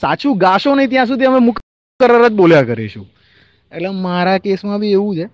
સાચું 0.02 0.38
ગાશો 0.44 0.74
નહીં, 0.74 0.90
ત્યાં 0.92 1.10
સુધી 1.10 1.30
અમે 1.30 1.40
મુકર્રર 1.48 2.28
જ 2.28 2.34
બોલ્યા 2.42 2.68
કરીશું. 2.70 3.06
એટલે 3.72 3.90
મારા 4.04 4.38
કેસમાં 4.38 4.80
બી 4.80 4.92
એવું 4.92 5.14
છે 5.16 5.26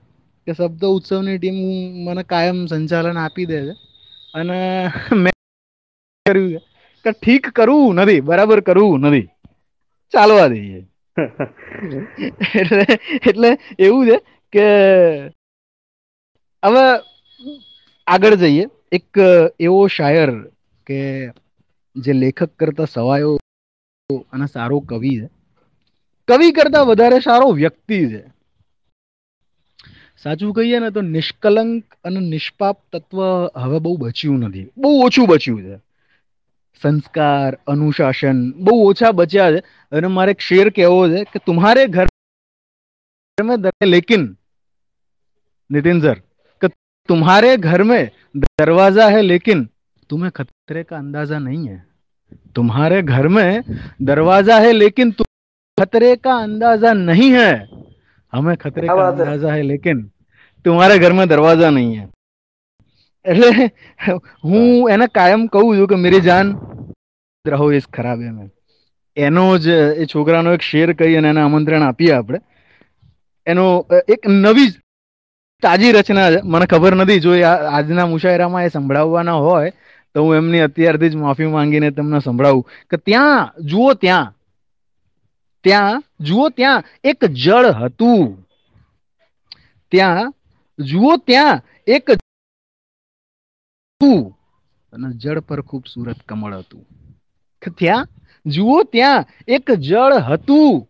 કે 0.46 0.52
શબ્દ 0.52 0.82
ઉત્સવની 0.88 1.38
ટીમ 1.38 1.58
મને 2.06 2.22
કાયમ 2.24 2.58
સંચાલન 2.66 3.18
આપી 3.18 3.46
દે 3.46 3.58
છે. 3.66 3.74
અને 4.34 4.58
મેં 5.14 5.34
કર્યું 6.26 6.50
છે 6.52 6.60
કે 7.04 7.10
ઠીક 7.14 7.44
કરવું 7.50 7.94
નથી, 7.94 8.20
બરાબર 8.20 8.60
કરવું 8.60 9.00
નથી. 9.00 9.26
ચાલવા 10.14 10.48
દઈએ. 10.48 10.80
એટલે 12.54 12.82
એટલે 13.26 13.50
એવું 13.78 14.06
છે 14.06 14.16
કે 14.52 14.66
હવે 16.62 16.84
આગળ 18.06 18.36
જઈએ. 18.36 18.64
એક 18.92 19.18
એવો 19.60 19.80
શાયર 19.88 20.30
કે 20.86 20.98
જે 21.96 22.12
લેખક 22.14 22.50
કરતા 22.58 22.86
સવાયો 22.86 23.32
અને 24.32 24.46
સારો 24.46 24.78
કવિ 24.80 25.12
છે. 25.20 25.28
કવિ 26.27 26.53
કરતા 26.53 26.83
વધારે 26.83 27.21
સારો 27.21 27.47
વ્યક્તિ 27.53 27.99
છે 28.09 28.21
સાચું 30.25 30.53
કહીએ 30.53 30.79
ને 30.79 30.91
તો 30.91 31.01
નિષ્કલંક 31.01 31.83
અને 32.03 32.19
નિષ્પાપ 32.25 32.77
તત્વ 32.91 33.19
હવે 33.57 33.79
બહુ 33.79 33.93
બચ્યું 33.97 34.43
નથી 34.47 34.67
બહુ 34.77 34.91
ઓછું 35.05 35.27
બચ્યું 35.27 35.61
છે 35.61 35.77
સંસ્કાર 36.81 37.51
અનુશાસન 37.67 38.39
બહુ 38.59 38.75
ઓછા 38.87 39.13
બચ્યા 39.13 39.51
છે 39.51 39.61
અને 39.91 40.07
મારે 40.07 40.31
એક 40.31 40.41
શેર 40.41 40.67
કહેવો 40.69 41.01
છે 41.09 41.21
કે 41.25 41.39
तुम्हारे 41.47 41.85
घर 41.87 42.07
में 43.37 43.57
लेकिन 43.85 44.21
नितिन 45.69 46.01
सर 46.01 46.17
कि 46.61 46.67
तुम्हारे 47.09 47.51
घर 47.59 47.83
में 47.83 48.01
दरवाजा 48.37 49.07
है 49.07 49.21
लेकिन 49.23 49.67
तुम्हें 50.09 50.31
खतरे 50.31 50.83
का 50.83 50.97
अंदाजा 50.97 51.39
नहीं 51.39 51.67
है 51.67 51.79
तुम्हारे 52.55 53.01
घर 53.03 53.27
में 53.27 53.63
दरवाजा 54.01 54.57
है 54.59 54.71
लेकिन 54.73 55.11
खतरे 55.77 56.15
का 56.17 56.33
अंदाजा 56.39 56.93
नहीं 57.01 57.29
है 57.33 57.51
हमें 58.33 58.55
खतरे 58.57 58.81
क्या 58.81 58.95
का 58.95 58.95
बात 58.97 59.13
है? 59.15 59.21
अंदाजा 59.23 59.53
है 59.53 59.61
लेकिन 59.63 59.97
तुम्हारे 60.65 60.97
घर 60.99 61.13
में 61.13 61.27
दरवाजा 61.27 61.69
नहीं 61.71 61.93
है 61.95 62.07
એટલે 63.25 63.49
હું 64.43 64.61
એને 64.89 65.05
કાયમ 65.09 65.41
કહું 65.49 65.67
છું 65.71 65.87
કે 65.87 65.97
મેરી 65.97 66.21
જાન 66.23 66.47
રહો 67.45 67.67
ઇસ 67.71 67.85
ખરાબે 67.89 68.27
મેં 68.27 68.47
એનો 69.17 69.43
જ 69.57 69.67
એ 69.95 70.07
છોકરાનો 70.07 70.53
એક 70.53 70.63
શેર 70.63 70.89
કહી 70.95 71.17
અને 71.17 71.29
એને 71.29 71.41
આમંત્રણ 71.41 71.83
આપીએ 71.83 72.13
આપણે 72.13 72.39
એનો 73.47 73.65
અ, 73.87 74.01
એક 74.07 74.21
નવી 74.37 74.67
જ 74.67 74.73
તાજી 75.63 75.91
રચના 75.93 76.27
છે 76.31 76.39
મને 76.45 76.65
ખબર 76.67 76.93
નથી 76.97 77.19
જો 77.21 77.35
એ 77.35 77.43
આ- 77.43 77.69
આજના 77.71 78.07
મુશાયરામાં 78.07 78.65
એ 78.65 78.71
સંભળાવવાના 78.71 79.39
હોય 79.41 79.71
તો 80.15 80.23
હું 80.23 80.37
એમની 80.37 80.61
અત્યારથી 80.61 81.09
જ 81.09 81.19
માફી 81.19 81.49
માંગીને 81.49 81.91
તમને 81.93 82.21
સંભળાવું 82.21 82.63
કે 82.89 82.97
ત્યાં 82.99 83.41
જુઓ 83.65 83.93
ત્યાં 83.97 84.27
ત્યાં, 85.66 86.04
જુઓ 86.20 86.48
ત્યાં 86.48 86.84
એક 87.04 87.24
જળ 87.24 87.66
હતું. 87.66 88.48
ત્યાં, 89.90 90.34
જુઓ 90.78 91.16
ત્યાં 91.16 91.60
એક 91.86 92.10
અને 94.92 95.12
જળ 95.12 95.40
પર 95.40 95.60
ખૂબસૂરત 95.60 96.16
કમળ 96.28 96.56
હતું. 96.58 96.86
ત્યાં, 97.78 98.08
જુઓ 98.46 98.82
ત્યાં 98.82 99.24
એક 99.48 99.70
જળ 99.70 100.12
હતું. 100.14 100.88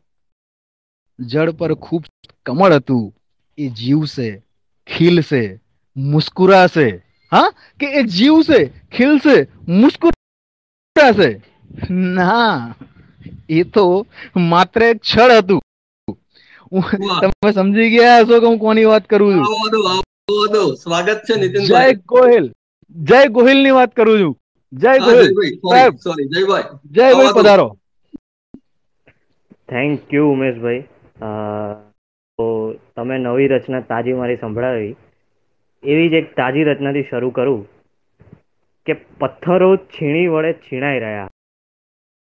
જળ 1.21 1.51
પર 1.51 1.75
ખૂબ 1.75 2.05
કમળ 2.47 2.73
હતું. 2.73 3.15
એ 3.59 3.69
જીવશે, 3.69 4.45
ખીલશે, 4.87 5.61
મુસ્કુરાશે. 5.97 6.97
હા? 7.33 7.53
કે 7.81 7.87
એ 7.87 8.03
જીવશે, 8.03 8.67
ખીલશે, 8.67 9.49
મુસ્કુરાશે? 9.69 11.41
ના. 11.91 12.75
એ 13.49 13.63
તો 13.63 13.85
માત્ર 14.51 14.83
એક 14.83 14.99
છળ 15.13 15.33
હતું. 15.39 15.61
તમે 17.21 17.53
સમજી 17.53 17.91
ગયા 17.91 18.19
હશો 18.19 18.41
કે 18.41 18.47
હું 18.47 18.59
કોની 18.59 18.85
વાત 18.85 19.05
કરું 19.07 19.35
છું. 19.35 20.77
સ્વાગત 20.77 21.23
છે 21.29 21.49
જય 21.67 21.95
ગોહિલ. 22.13 22.53
જય 22.91 23.27
ગોહિલની 23.29 23.71
વાત 23.71 23.97
કરું 23.97 24.19
છું. 24.21 24.35
જય 24.73 24.99
ગોહિલ. 24.99 25.31
સાહેબ. 25.71 25.95
સોરી 25.95 26.29
જયભાઈ. 26.35 26.65
જયભાઈ 26.93 27.27
આવો 27.27 27.41
પધારો. 27.41 27.69
થેન્ક 29.69 30.15
યુ 30.15 30.27
ઉમેશભાઈ. 30.33 30.81
તો 32.39 32.47
તમે 32.97 33.19
નવી 33.19 33.49
રચના 33.49 33.81
તાજી 33.81 34.13
મારી 34.13 34.37
સંભળાવી. 34.37 34.93
એવી 35.83 36.09
જ 36.09 36.13
એક 36.13 36.37
તાજી 36.37 36.65
રચનાથી 36.65 37.03
શરૂ 37.11 37.31
કરું 37.31 37.63
કે 38.87 38.95
પથ્થરો 39.21 39.77
છીણી 39.77 40.27
વડે 40.27 40.53
છીણાઈ 40.53 41.01
રહ્યા 41.01 41.29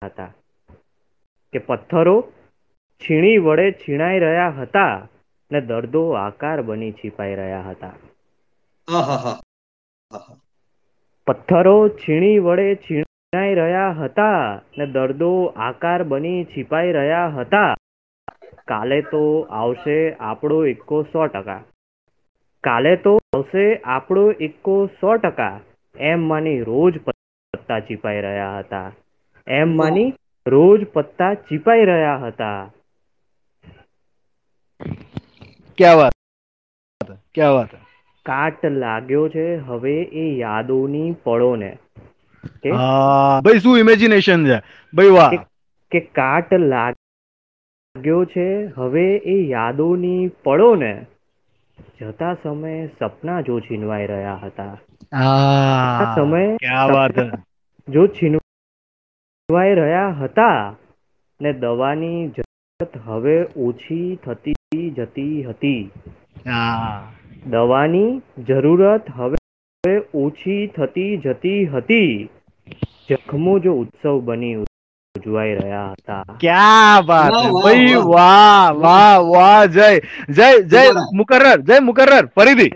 હતા. 0.04 0.30
કે 1.54 1.58
પથ્થરો 1.58 2.32
છીણી 3.00 3.38
વડે 3.38 3.72
છીણાઈ 3.72 4.18
રહ્યા 4.18 4.48
હતા 4.48 5.08
ને 5.52 5.60
દર્દો 5.60 6.10
આકાર 6.10 6.62
બની 6.62 6.92
છીપાઈ 6.92 7.34
રહ્યા 7.34 7.60
હતા. 7.60 7.92
પથ્થરો 11.26 11.88
છીણી 11.88 12.38
વડે 12.38 12.74
છીણાઈ 12.74 13.54
રહ્યા 13.54 13.90
હતા 13.90 14.62
ને 14.78 14.86
દર્દો 14.86 15.44
આકાર 15.56 16.02
બની 16.02 16.44
છીપાઈ 16.44 16.92
રહ્યા 16.92 17.28
હતા. 17.28 17.74
કાલે 18.68 19.02
તો 19.02 19.46
આવશે 19.50 20.14
આપણો 20.14 20.64
એકો 20.66 21.02
સો 21.02 21.26
ટકા. 21.26 21.64
કાલે 22.60 22.96
તો 22.96 23.18
આવશે 23.34 23.80
આપણો 23.84 24.30
એકો 24.30 24.86
સો 24.86 25.16
ટકા. 25.16 25.60
એમ 25.96 26.20
માની 26.20 26.60
રોજ 26.60 27.00
પત્તા 27.04 27.80
છીપાઈ 27.80 28.20
રહ્યા 28.20 28.58
હતા. 28.58 28.92
એમ 29.46 29.76
માની 29.76 30.14
રોજ 30.46 30.86
પત્તા 30.92 31.34
ચીપાઈ 31.34 31.84
રહ્યા 31.84 32.16
હતા. 32.16 32.70
ક્યા 35.78 35.94
વાત? 35.94 36.12
ક્યા 37.34 37.50
વાત? 37.50 37.68
કાટ 38.26 38.66
લાગ્યો 38.66 39.28
છે 39.28 39.56
હવે 39.56 40.02
એ 40.02 40.38
યાદોની 40.38 41.14
પળોને. 41.24 41.78
ભાઈ 43.42 43.58
શું 43.58 43.78
ઇમેજિનેશન 43.78 44.46
છે? 44.46 44.62
ભાઈ 44.94 45.08
વાહ. 45.08 45.30
કે 45.90 46.00
કાટ 46.00 46.54
લાગ્યો 46.54 48.24
છે 48.24 48.64
હવે 48.66 49.16
એ 49.16 49.48
યાદોની 49.48 50.30
પળોને. 50.42 51.06
જતા 52.00 52.34
સમયે 52.34 52.90
સપના 52.98 53.40
જો 53.40 53.60
છીનવાઈ 53.60 54.06
રહ્યા 54.06 54.34
હતા. 54.34 54.78
આ 55.12 56.14
સમયે 56.14 56.56
જો 57.92 58.08
વાત 58.14 58.40
છીનવાઈ 59.50 59.74
રહ્યા 59.74 60.08
હતા 60.08 60.76
ને 61.40 61.52
દવાની 61.52 62.28
જરૂરત 62.28 62.92
હવે 63.04 63.46
ઓછી 63.56 64.18
થતી 64.26 64.90
જતી 64.90 65.42
હતી. 65.42 65.90
દવાની 67.50 68.20
જરૂરત 68.48 69.02
હવે 69.16 70.02
ઓછી 70.14 70.66
થતી 70.66 71.16
જતી 71.16 71.66
હતી. 71.66 72.28
જખમો 73.10 73.58
જો 73.58 73.74
ઉત્સવ 73.74 74.20
બની 74.20 74.54
ઉજવાઈ 74.54 75.54
રહ્યા 75.54 75.90
હતા. 75.90 76.22
ક્યાં 76.40 77.06
વાત 77.06 77.32
હે? 77.32 77.36
વાહ, 77.36 77.52
વાહ, 77.52 77.62
ભાઈ 77.62 77.94
વાહ. 77.94 78.72
વાહ 78.74 79.18
વાહ 79.18 79.66
જય 79.66 79.98
જય 80.28 80.60
જય 80.62 80.90
મુકરર 81.14 81.60
જય 81.60 81.80
મુકર્રર 81.80 82.26
ફરીથી. 82.26 82.70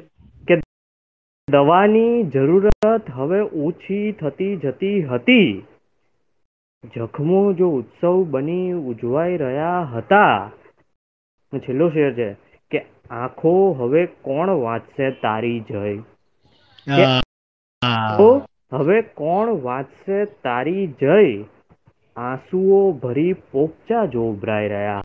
દવાની 1.51 2.23
જરૂરત 2.23 3.11
હવે 3.11 3.41
ઓછી 3.41 4.13
થતી 4.13 4.57
જતી 4.57 5.03
હતી. 5.03 5.67
જખમો 6.85 7.53
જો 7.53 7.71
ઉત્સવ 7.71 8.25
બની 8.25 8.73
ઉજવાઈ 8.73 9.37
રહ્યા 9.37 9.81
હતા. 9.83 10.51
છેલ્લો 11.59 11.89
શેર 11.89 12.13
છે 12.15 12.37
કે 12.71 12.87
આંખો 13.11 13.73
હવે 13.73 14.07
કોણ 14.07 14.49
વાંચશે 14.49 15.11
તારી 15.11 15.61
જય? 15.61 15.99
હવે 18.73 19.03
કોણ 19.03 19.49
વાંચશે 19.49 20.25
તારી 20.25 20.87
જય? 20.87 21.45
આંસુઓ 22.17 22.93
ભરી 22.93 23.33
પોપચા 23.33 24.05
જો 24.05 24.31
ઉભરાઈ 24.31 24.69
રહ્યા 24.69 25.03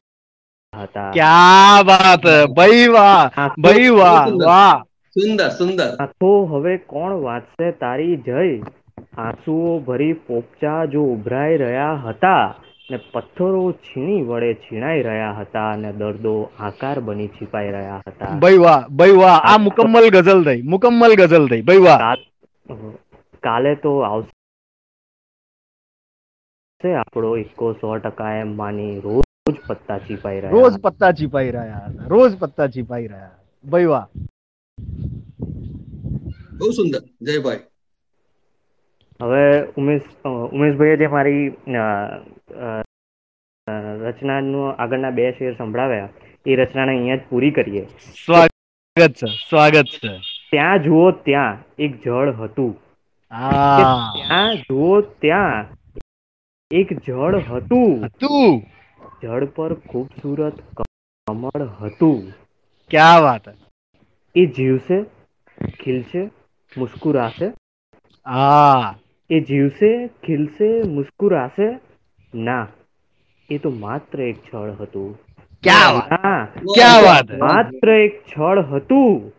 હતા. 0.76 1.12
ક્યા 1.12 1.82
વાત? 1.86 2.50
ભાઈ 2.56 2.88
વાહ 2.88 3.42
આંખો- 3.42 3.62
ભાઈ 3.62 3.90
વાહ 3.90 4.30
સુંદર. 4.30 4.46
વાહ. 4.46 4.84
સુંદર 5.08 5.50
સુંદર. 5.50 5.90
આંખો 6.00 6.46
હવે 6.46 6.78
કોણ 6.78 7.12
વાંચશે 7.12 7.72
તારી 7.72 8.18
જય? 8.18 8.62
આંસુઓ 9.18 9.80
ભરી 9.80 10.14
પોપચા 10.28 10.86
જો 10.86 11.02
ઉભરાઈ 11.06 11.58
રહ્યા 11.58 11.96
હતા 11.96 12.46
ને 12.92 12.98
પથ્થરો 13.14 13.64
છીણી 13.88 14.22
વડે 14.30 14.50
છીણાઈ 14.62 15.04
રહ્યા 15.08 15.34
હતા 15.34 15.70
અને 15.74 15.92
દર્દો 16.00 16.34
આકાર 16.60 16.98
બની 17.02 17.28
છીપાઈ 17.36 17.72
રહ્યા 17.72 18.02
હતા. 18.08 18.34
ભાઈ 18.44 18.58
વાહ 18.64 18.82
ભાઈ 18.90 19.18
વાહ 19.22 19.38
આ 19.52 19.58
મુકમ્મલ 19.58 20.06
ગઝલ 20.16 20.42
થઈ 20.48 20.62
મુકમ્મલ 20.74 21.14
ગઝલ 21.22 21.46
થઈ 21.52 21.62
ભાઈ 21.68 21.84
વાહ. 21.88 22.00
કાલે 23.44 23.74
તો 23.84 23.92
આવશે 24.10 24.34
આપણો 27.02 27.30
એકો 27.38 27.68
સો 27.82 27.88
ટકા 28.00 28.34
એમ 28.38 28.52
માની 28.62 28.96
રોજ 29.06 29.58
પત્તા 29.68 30.00
છીપાઈ 30.08 30.40
રહ્યા 30.46 30.56
રોજ 30.58 30.74
પત્તા 30.88 31.12
છીપાઈ 31.20 31.52
રહ્યા 31.58 31.86
હતા 31.90 32.08
રોજ 32.16 32.32
પત્તા 32.40 32.68
છીપાઈ 32.78 33.08
રહ્યા. 33.08 33.36
ભાઈ 33.66 33.86
વાહ. 33.94 34.08
બહુ 36.58 36.68
સુંદર 36.80 37.02
જયભાઈ 37.22 37.64
હવે 39.22 39.64
ઉમેશ 39.78 40.02
ઉમેશભાઈએ 40.26 40.98
જે 40.98 41.08
મારી 41.08 41.48
રચનાનું 44.02 44.74
આગળના 44.74 45.10
બે 45.10 45.32
શેર 45.32 45.56
સંભળાવ્યા 45.58 46.10
એ 46.46 46.56
રચનાને 46.56 46.98
અહીંયા 46.98 47.16
જ 47.16 47.20
પૂરી 47.30 47.52
કરીએ. 47.52 47.86
સ્વાગત 48.26 49.14
છે 49.14 49.26
સ્વાગત 49.50 49.84
છે. 49.84 50.18
ત્યાં 50.52 50.80
જુઓ 50.84 51.12
ત્યાં 51.12 51.58
એક 51.80 52.04
જળ 52.04 52.32
હતું. 52.32 52.74
ત્યાં 53.30 54.56
જુઓ 54.56 55.02
ત્યાં 55.02 55.66
એક 56.72 57.00
જળ 57.08 57.36
હતું. 57.40 58.06
હતું. 58.06 58.62
જળ 59.24 59.46
પર 59.46 59.74
ખૂબસૂરત 59.74 60.60
કમળ 60.78 61.68
હતું. 61.68 62.34
ક્યાં 62.90 63.22
વાત 63.22 63.42
એ 64.36 64.46
જીવશે 64.46 65.04
ખીલશે 65.84 66.22
મુસ્કુરાશે. 66.78 67.48
હા. 68.28 68.96
એ 69.34 69.40
જીવશે 69.40 70.08
ખીલશે 70.08 70.82
મુસ્કુરાશે? 70.82 71.80
ના. 72.36 72.68
એ 73.50 73.58
તો 73.58 73.70
માત્ર 73.70 74.22
એક 74.22 74.36
છળ 74.54 74.72
હતું. 74.72 75.20
ક્યાં 75.64 75.94
વાત? 75.94 76.12
ના. 76.12 76.46
ક્યાં 76.46 77.04
વાત? 77.04 77.40
માત્ર 77.40 77.90
એક 77.90 78.24
છળ 78.24 78.60
હતું. 78.60 79.34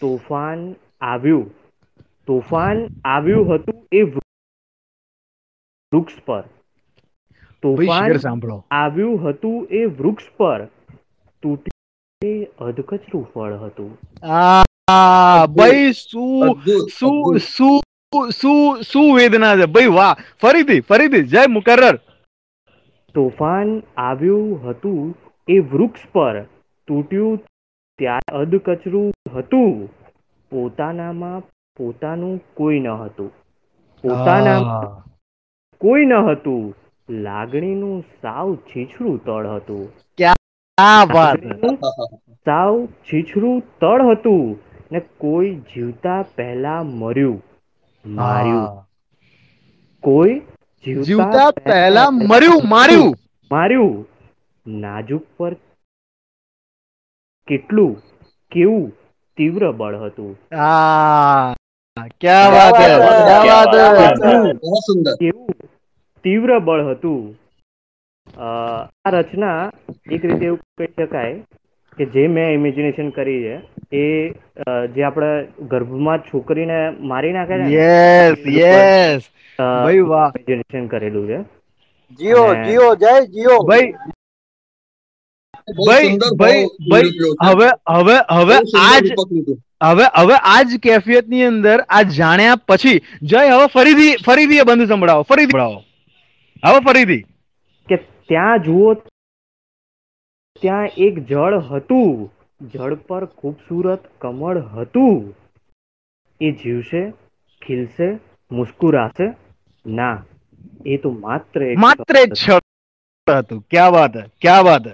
તોફાન 0.00 0.74
આવ્યું. 1.00 1.54
તોફાન 2.26 2.86
આવ્યું 3.04 3.54
હતું 3.54 3.86
એ 3.92 4.02
વૃક્ષ 4.02 6.14
પર. 6.26 6.44
તોફાન 7.62 8.16
સાંભળો. 8.16 8.64
આવ્યું 8.70 9.28
હતું 9.28 9.68
એ 9.70 9.84
વૃક્ષ 9.84 10.24
પર. 10.36 10.68
તૂટી 11.42 12.44
અધકચરું 12.44 13.30
ફળ 13.34 13.52
હતું. 13.52 13.98
આ 14.28 15.46
ભાઈ 15.46 15.92
શું 15.92 16.62
શું 16.88 17.38
શું. 17.38 17.80
શું 18.16 18.30
શું 18.30 18.82
શું 18.82 19.16
વેદના 19.16 19.56
છે? 19.56 19.66
ભાઈ 19.66 19.86
વાહ 19.86 20.14
ફરીથી 20.42 20.80
ફરીથી 20.80 21.22
જય 21.22 21.46
મુકરર. 21.48 21.96
તોફાન 23.14 23.82
આવ્યું 23.96 24.70
હતું 24.70 25.14
એ 25.48 25.58
વૃક્ષ 25.58 26.00
પર. 26.12 26.42
તૂટ્યું 26.86 27.36
ત્યારે 27.98 28.36
અધકચરું 28.36 29.12
હતું. 29.36 29.88
પોતાનામાં 30.50 31.40
પોતાનું 31.76 32.40
કોઈ 32.54 32.80
ન 32.80 32.88
હતું. 32.88 33.30
પોતાના 34.02 34.58
કોઈ 35.80 36.04
ન 36.04 36.12
હતું. 36.12 36.74
લાગણીનું 37.10 38.04
સાવ 38.22 38.54
છીછરું 38.54 39.24
તળ 39.24 39.46
હતું. 39.46 39.92
સાવ 42.44 42.86
છીછરું 42.86 43.62
તળ 43.80 44.02
હતું 44.02 44.58
ને 44.92 45.00
કોઈ 45.18 45.54
જીવતા 45.54 46.24
પહેલા 46.36 46.82
મર્યું. 46.82 47.42
માર્યું. 48.06 48.86
કોઈ 50.02 50.42
જીવતા 50.84 51.50
પહેલા 51.50 52.10
મર્યું 52.10 52.68
માર્યું. 52.68 53.14
માર્યું? 53.50 54.06
નાજુક 54.66 55.24
પર 55.36 55.54
કેટલું 57.48 58.02
કેવું 58.52 58.92
તીવ્ર 59.36 59.72
બળ 59.72 59.96
હતું? 59.96 60.38
આ 60.56 61.54
ક્યા 62.20 62.48
વાત 62.48 62.74
હે? 62.74 62.88
ક્યા 63.44 63.64
વાત 63.98 64.24
હે? 64.24 64.52
સુંદર. 64.86 65.14
કેવું 65.14 65.46
તીવ્ર 66.24 66.58
બળ 66.58 66.82
હતું? 66.90 67.38
આ 68.40 69.10
રચના 69.10 69.70
એક 70.12 70.24
રીતે 70.24 70.46
એવું 70.46 70.60
કહી 70.78 70.86
શકાય 70.86 71.34
કે 71.98 72.04
જે 72.14 72.26
મેં 72.28 72.48
ઇમેજિનેશન 72.54 73.08
કરી 73.10 73.42
છે 73.42 73.54
એ 73.96 74.04
જે 74.94 75.02
આપણે 75.02 75.30
ગર્ભમાં 75.68 76.18
છોકરીને 76.28 76.78
મારી 77.12 77.32
નાખે 77.32 77.58
છે 77.60 77.70
યસ 77.74 78.42
યસ 78.56 79.22
ભાઈ 79.58 80.00
વાહ. 80.10 80.28
ઇમેજિનેશન 80.28 80.86
કરેલું 80.86 81.26
છે. 81.28 81.38
જીઓ 82.20 82.44
જીઓ 82.64 82.88
જય 82.94 83.14
જીઓ. 83.36 83.56
ભાઈ 83.68 83.88
ભાઈ 85.86 86.18
ભાઈ 86.40 86.64
ભાઈ 86.90 87.10
હવે 87.44 87.68
હવે 87.88 88.18
હવે 88.34 88.56
આજ 88.82 89.04
હવે 89.82 90.04
હવે 90.16 90.36
આજ 90.52 90.76
કેફિયતની 90.82 91.42
અંદર 91.44 91.78
આ 91.88 92.02
જાણ્યા 92.18 92.60
પછી 92.68 93.00
જય 93.22 93.48
હવે 93.48 93.66
ફરીથી 93.74 94.12
ફરીથી 94.26 94.58
એ 94.58 94.68
બંધ 94.68 94.88
સંભળાવો 94.88 95.22
ફરીથી 95.22 95.50
સંભળાવો. 95.50 95.82
હવે 96.64 96.78
ફરીથી. 96.80 97.22
કે 97.88 97.96
ત્યાં 98.28 98.62
જુઓ 98.62 98.94
ત્યાં 100.60 100.88
એક 100.98 101.24
જળ 101.24 101.58
હતું. 101.58 102.32
જળ 102.66 102.94
પર 102.94 103.24
ખૂબસૂરત 103.24 104.04
કમળ 104.18 104.58
હતું. 104.58 105.34
એ 106.40 106.50
જીવશે 106.50 107.10
ખીલશે 107.62 108.18
મુસ્કુરાશે? 108.50 109.34
ના 109.86 110.24
એ 110.86 110.96
તો 110.96 111.10
માત્ર 111.10 111.60
માત્ર 111.78 112.16
હતું. 113.32 113.64
ક્યાં 113.70 113.92
વાત 113.92 114.16
હે? 114.16 114.22
ક્યા 114.40 114.60
વાત 114.60 114.86
હે? 114.86 114.92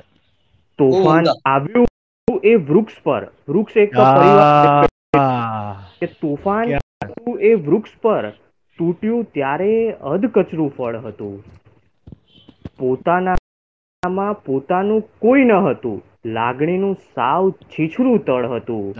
તોફાન 0.79 1.25
આવ્યું 1.45 2.41
એ 2.45 2.55
વૃક્ષ 2.55 3.03
પર. 3.03 3.31
વૃક્ષ 3.49 3.77
એક 3.77 3.91
પરિવાર 3.91 4.87
કે 6.01 6.07
તોફાન 6.07 6.69
એ 7.41 7.55
વૃક્ષ 7.55 7.91
પર. 8.03 8.31
તૂટ્યું 8.79 9.25
ત્યારે 9.25 9.93
અધકચરું 9.93 10.71
ફળ 10.79 10.97
હતું. 10.97 11.45
પોતાનામાં 14.03 14.35
પોતાનું 14.45 15.03
કોઈ 15.19 15.45
ન 15.45 15.53
હતું. 15.53 16.03
લાગણીનું 16.27 16.95
સાવ 17.15 17.51
છીછરું 17.51 18.19
તળ 18.27 18.47
હતું. 18.47 18.95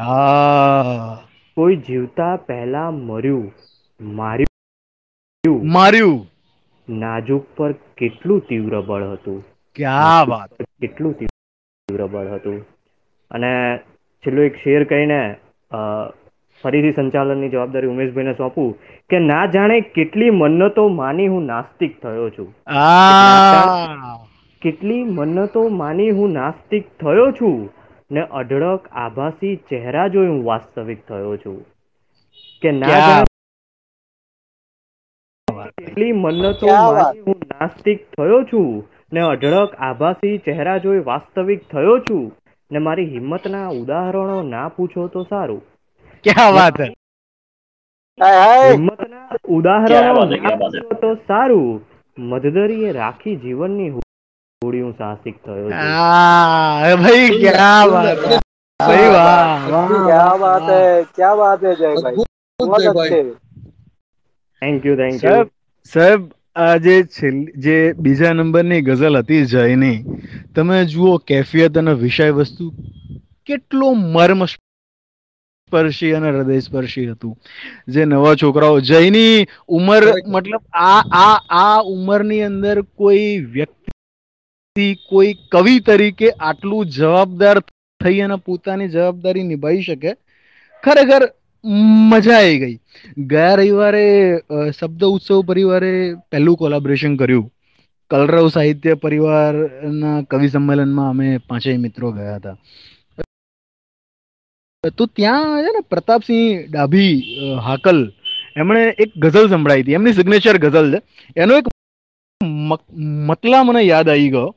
કોઈ 1.57 1.77
જીવતા 1.77 2.37
પહેલા 2.37 2.91
મર્યું 2.91 3.53
માર્યું. 4.01 5.73
માર્યું. 5.73 6.21
નાજુક 6.89 7.47
પર 7.57 7.73
કેટલું 7.73 8.41
તીવ્ર 8.49 8.81
બળ 8.81 9.03
હતું. 9.03 9.45
ક્યાં 9.77 10.29
વાત. 10.29 10.51
કેટલું 10.81 11.13
તીવ્ર 11.19 12.07
બળ 12.07 12.29
હતું. 12.35 12.59
અને 13.31 13.53
છેલ્લો 14.23 14.43
એક 14.43 14.57
શેર 14.65 14.85
કહીને 14.85 15.21
ફરીથી 16.63 16.93
સંચાલનની 16.93 17.49
જવાબદારી 17.49 17.87
ઉમેશભાઈને 17.87 18.35
સોંપું 18.35 18.77
કે 19.11 19.19
ના 19.19 19.47
જાણે 19.47 19.81
કેટલી 19.81 20.31
મન્નતો 20.31 20.89
માની 20.89 21.27
હું 21.27 21.47
નાસ્તિક 21.47 22.03
થયો 22.03 22.31
છું. 22.31 22.49
કેટલી 24.63 25.05
મન્નતો 25.05 25.69
માની 25.69 26.11
હું 26.11 26.33
નાસ્તિક 26.33 26.89
થયો 27.01 27.33
છું 27.33 27.71
ને 28.11 28.21
અઢળક 28.21 28.89
આભાસી 28.93 29.57
ચહેરા 29.57 30.09
જોઈ 30.09 30.29
હું 30.29 30.45
વાસ્તવિક 30.45 31.07
થયો 31.09 31.37
છું. 31.37 31.65
કે 32.63 32.71
ના 32.71 33.25
કેટલી 35.79 36.13
મન્નતો 36.13 36.67
માની 36.67 37.21
હું 37.21 37.37
નાસ્તિક 37.51 38.07
થયો 38.17 38.45
છું 38.45 38.89
ને 39.13 39.21
અઢળક 39.21 39.75
આભાસી 39.79 40.39
ચહેરા 40.39 40.79
જોઈ 40.79 40.99
વાસ્તવિક 40.99 41.69
થયો 41.69 41.99
છું 41.99 42.33
ને 42.71 42.79
મારી 42.79 43.07
હિંમતના 43.07 43.69
ઉદાહરણો 43.69 44.43
ના 44.43 44.69
પૂછો 44.69 45.09
તો 45.09 45.23
સારું. 45.23 45.63
ક્યાં 46.25 46.55
વાત? 46.55 46.81
હિંમતના 48.71 49.29
ઉદાહરણો 49.49 50.25
ના. 50.25 50.57
પૂછો 50.57 50.95
તો 51.01 51.15
સારું. 51.15 51.85
મધદરીએ 52.19 52.93
રાખી 52.93 53.37
જીવનની 53.37 53.91
થોડી 54.63 54.83
હું 54.83 54.95
સાહસિક 54.97 55.37
થયો 55.43 55.71
હા 55.73 56.97
ભાઈ 56.99 57.31
ક્યા 57.37 57.83
વાત? 57.89 58.21
ભાઈ? 58.81 59.09
વાહ 59.11 59.49
ક્યા 60.03 60.37
વાત 60.39 60.69
હે? 60.69 60.83
ક્યા 61.17 61.35
વાત 61.37 61.61
હે 61.63 61.73
જય 61.77 61.91
ભાઈ? 61.99 63.25
થેન્ક 64.63 64.85
યુ 64.85 64.97
થેન્ક 64.97 65.23
યુ 65.25 65.43
સાહેબ 65.93 66.23
આ 66.57 66.73
જે 66.79 66.97
જે 67.59 67.77
બીજા 67.99 68.33
નંબરની 68.35 68.83
ગઝલ 68.85 69.17
હતી 69.19 69.45
જયની 69.47 69.99
તમે 70.55 70.77
જુઓ 70.87 71.13
કેફિયત 71.21 71.75
અને 71.77 71.95
વિષય 71.97 72.33
વસ્તુ 72.35 72.65
કેટલો 73.47 73.87
મર્મ 73.95 74.41
સ્પર્શી 75.73 76.15
અને 76.15 76.29
હૃદય 76.33 76.61
સ્પર્શી 76.63 77.07
હતું. 77.09 77.35
જે 77.89 78.03
નવા 78.07 78.37
છોકરાઓ 78.37 78.81
જયની 78.83 79.47
ઉંમર 79.69 80.03
મતલબ 80.27 80.63
આ 80.85 81.01
આ 81.21 81.37
આ 81.61 81.79
ઉંમરની 81.85 82.43
અંદર 82.43 82.77
કોઈ 82.95 83.31
વ્યક્તિ 83.49 83.82
કોઈ 84.77 85.33
કવિ 85.53 85.81
તરીકે 85.81 86.29
આટલું 86.33 86.89
જવાબદાર 86.89 87.59
થઈ 88.01 88.21
અને 88.25 88.37
પોતાની 88.37 88.89
જવાબદારી 88.89 89.45
નિભાવી 89.45 89.83
શકે, 89.83 90.13
ખરેખર 90.83 91.23
મજા 92.13 92.37
આવી 92.37 92.61
ગઈ. 92.63 92.77
ગયા 93.31 93.57
રવિવારે 93.57 94.07
શબ્દ 94.71 95.03
ઉત્સવ 95.17 95.43
પરિવારે 95.51 95.93
પહેલું 96.31 96.57
કોલાબરેશન 96.57 97.17
કર્યું. 97.17 97.51
કલરવ 98.11 98.49
સાહિત્ય 98.55 98.95
પરિવારના 99.05 100.17
કવિ 100.31 100.49
સંમેલનમાં 100.55 101.11
અમે 101.11 101.29
પાંચેય 101.49 101.83
મિત્રો 101.85 102.13
ગયા 102.17 102.39
હતા. 102.39 102.57
તો 104.99 105.07
ત્યાં 105.07 105.61
છે 105.65 105.71
ને 105.77 105.85
પ્રતાપસિંહ 105.91 106.65
ડાભી 106.73 107.15
હાકલ, 107.67 108.01
એમણે 108.57 108.83
એક 109.03 109.13
ગઝલ 109.19 109.47
સંભળાવી 109.53 109.85
હતી. 109.85 109.99
એમની 110.01 110.17
સિગ્નેચર 110.19 110.57
ગઝલ 110.65 110.91
છે. 110.95 111.01
એનો 111.37 111.61
એક 111.61 111.67
મતલા 113.29 113.63
મને 113.65 113.83
યાદ 113.83 114.09
આવી 114.09 114.33
ગયો. 114.35 114.51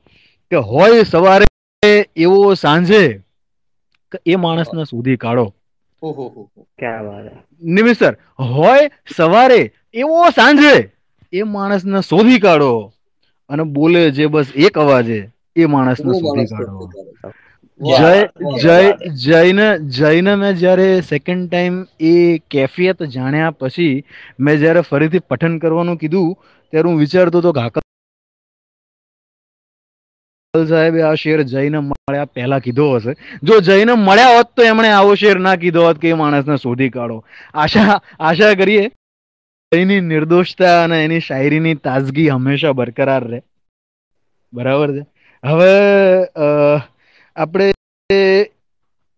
કે 0.52 0.58
હોય 0.70 1.04
સવારે 1.04 1.46
એવો 2.16 2.54
સાંજે 2.54 3.02
કે 4.12 4.18
એ 4.26 4.36
માણસને 4.36 4.84
શોધી 4.84 5.18
કાઢો. 5.18 5.46
નિમિત 7.62 7.98
સર 7.98 8.14
હોય 8.40 8.90
સવારે 9.18 9.62
એવો 9.94 10.30
સાંજે 10.32 10.74
એ 11.34 11.44
માણસને 11.44 12.02
શોધી 12.02 12.40
કાઢો 12.40 12.74
અને 13.50 13.64
બોલે 13.76 14.02
જે 14.12 14.28
બસ 14.28 14.52
એક 14.68 14.78
અવાજે 14.78 15.20
એ 15.56 15.66
માણસને 15.66 16.12
શોધી 16.14 16.46
કાઢો. 16.46 16.90
જય 17.80 18.12
જય. 18.62 18.76
જયને 19.24 19.68
જયને 19.90 20.34
મેં 20.36 20.54
જ્યારે 20.56 20.90
સેકન્ડ 21.02 21.50
ટાઈમ 21.50 21.80
એ 22.02 22.14
કેફિયત 22.50 23.04
જાણ્યા 23.16 23.56
પછી 23.60 23.96
મેં 24.40 24.56
જ્યારે 24.58 24.82
ફરીથી 24.82 25.26
પઠન 25.30 25.58
કરવાનું 25.60 25.98
કીધું 25.98 26.30
ત્યારે 26.74 26.88
હું 26.90 26.98
વિચારતો 27.00 27.38
હતો 27.40 27.52
હાકલ 27.60 27.82
સાહેબે 30.66 31.02
આ 31.04 31.16
શેર 31.16 31.42
જઈને 31.44 31.80
મળ્યા 31.80 32.26
પહેલા 32.26 32.60
કીધો 32.60 32.88
હશે. 32.96 33.14
જો 33.44 33.60
જઈને 33.62 33.94
મળ્યા 33.94 34.36
હોત 34.38 34.50
તો 34.56 34.64
એમણે 34.64 34.90
આવો 34.90 35.16
શેર 35.16 35.40
ના 35.40 35.56
કીધો 35.56 35.86
હોત 35.88 35.98
કે 36.00 36.10
એ 36.10 36.14
માણસને 36.14 36.58
શોધી 36.58 36.90
કાઢો. 36.90 37.18
આશા 37.54 38.02
આશા 38.20 38.54
કરીએ 38.54 38.92
એની 39.72 40.02
નિર્દોષતા 40.02 40.76
અને 40.84 40.98
એની 41.06 41.20
શાયરીની 41.20 41.76
તાજગી 41.86 42.30
હંમેશા 42.30 42.74
બરકરાર 42.74 43.24
રહે. 43.28 43.42
બરાબર 44.54 44.90
છે? 44.96 45.04
હવે 45.44 45.74
આપણે 47.36 47.68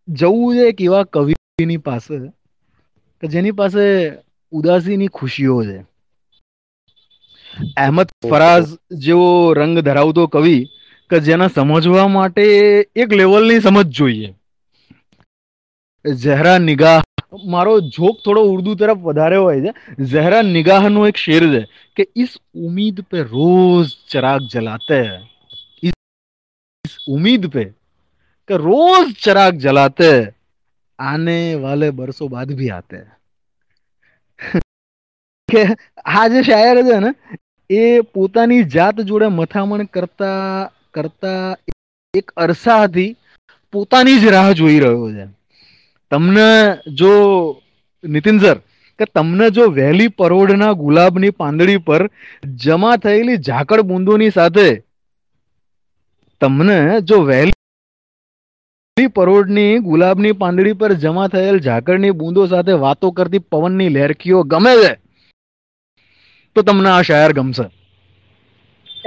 જવું 0.07 0.55
છે 0.55 0.63
એક 0.69 0.81
એવા 0.81 1.03
કવિની 1.13 1.77
પાસે 1.77 2.15
કે 3.23 3.27
જેની 3.27 3.51
પાસે 3.51 3.83
ઉદાસીની 4.53 5.07
ખુશીઓ 5.07 5.57
છે. 5.63 5.77
અહેમદ 7.77 8.09
ફરાઝ 8.29 8.67
જેવો 9.03 9.29
રંગ 9.53 9.79
ધરાવતો 9.79 10.27
કવિ 10.27 10.57
કે 11.11 11.19
જેને 11.21 11.47
સમજવા 11.49 12.07
માટે 12.09 12.43
એક 12.97 13.09
લેવલની 13.13 13.61
સમજ 13.61 13.87
જોઈએ. 13.95 14.29
ઝહેરા 16.05 16.59
નિગાહ, 16.59 17.01
મારો 17.47 17.73
જોક 17.89 18.15
થોડો 18.21 18.41
ઉર્દુ 18.47 18.71
તરફ 18.75 19.01
વધારે 19.03 19.37
હોય 19.37 19.61
છે. 19.65 19.71
ઝહેરા 20.09 20.43
નિગાહનો 20.47 21.01
એક 21.07 21.17
શેર 21.17 21.43
છે 21.47 21.61
કે 21.97 22.03
ઇસ 22.15 22.31
ઉમીદ 22.61 22.97
પે 23.09 23.19
રોજ 23.25 23.87
ચરાગ 24.09 24.41
જલાતે 24.49 25.01
ઇસ 26.83 26.93
ઉમીદ 27.07 27.43
પે 27.49 27.63
કે 28.49 28.55
રોજ 28.59 29.05
ચરાગ 29.21 29.53
જલાતે 29.59 30.11
આને 30.99 31.35
વાલે 31.61 31.87
બરસો 31.93 32.25
બાદ 32.29 32.49
ભી 32.55 32.73
આતે 32.73 32.99
કે 35.49 35.61
આ 36.13 36.25
જે 36.29 36.39
શાયર 36.43 36.77
છે 36.83 36.97
ને, 36.99 37.11
એ 37.69 37.81
પોતાની 38.11 38.69
જાત 38.69 38.97
જોડે 39.03 39.27
મથામણ 39.31 39.89
કરતા 39.89 40.41
કરતા 40.97 41.47
એક 42.13 42.27
અરસાથી 42.43 43.11
પોતાની 43.73 44.21
જ 44.21 44.23
રાહ 44.35 44.47
જોઈ 44.59 44.79
રહ્યો 44.83 45.07
છે. 45.15 45.25
તમને 46.11 46.49
જો 46.99 47.11
નીતિન 48.03 48.37
સર, 48.39 48.57
કે 48.99 49.05
તમને 49.15 49.47
જો 49.55 49.63
વહેલી 49.77 50.15
પરોઢના 50.19 50.73
ગુલાબની 50.81 51.37
પાંદડી 51.41 51.79
પર 51.87 52.03
જમા 52.63 52.95
થયેલી 53.03 53.43
ઝાકળ 53.47 53.81
બૂંદોની 53.89 54.35
સાથે 54.37 54.69
તમને 56.41 56.77
જો 57.09 57.17
વહેલી 57.27 57.53
પરોઢની 59.17 59.73
ગુલાબની 59.87 60.35
પાંદડી 60.41 60.75
પર 60.81 60.91
જમા 61.03 61.27
થયેલ 61.33 61.57
ઝાકળની 61.59 62.17
બૂંદો 62.21 62.45
સાથે 62.47 62.73
વાતો 62.83 63.07
કરતી 63.17 63.43
પવનની 63.51 63.89
લહેરખીઓ 63.89 64.39
ગમે 64.53 64.73
છે, 64.81 64.93
તો 66.55 66.59
તમને 66.61 66.89
આ 66.89 67.03
શાયર 67.09 67.31
ગમશે. 67.39 67.65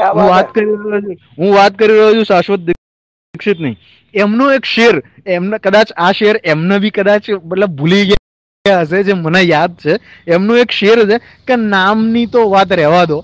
હું 0.08 0.28
વાત 0.28 0.52
કરી 0.52 0.66
રહ્યો 0.66 1.00
છું. 1.00 1.16
હું 1.38 1.54
વાત 1.54 1.72
કરી 1.76 1.94
રહ્યો 1.94 2.14
છું 2.14 2.24
શાશ્વત 2.24 2.60
દીક્ષિત 2.68 3.60
નહીં 3.60 3.76
એમનો 4.14 4.44
એક 4.52 4.64
શેર 4.64 4.94
એમને 5.26 5.58
કદાચ 5.58 5.88
આ 5.96 6.12
શેર 6.12 6.34
એમને 6.44 6.78
બી 6.78 6.90
કદાચ 6.90 7.24
મતલબ 7.30 7.72
ભૂલી 7.76 8.04
ગયા 8.06 8.82
હશે 8.82 9.02
જે 9.04 9.14
મને 9.14 9.42
યાદ 9.44 9.72
છે. 9.76 9.92
એમનો 10.28 10.56
એક 10.56 10.70
શેર 10.72 10.98
છે 11.08 11.16
કે 11.46 11.54
નામની 11.56 12.26
તો 12.28 12.40
વાત 12.50 12.70
રહેવા 12.72 13.06
દો. 13.06 13.18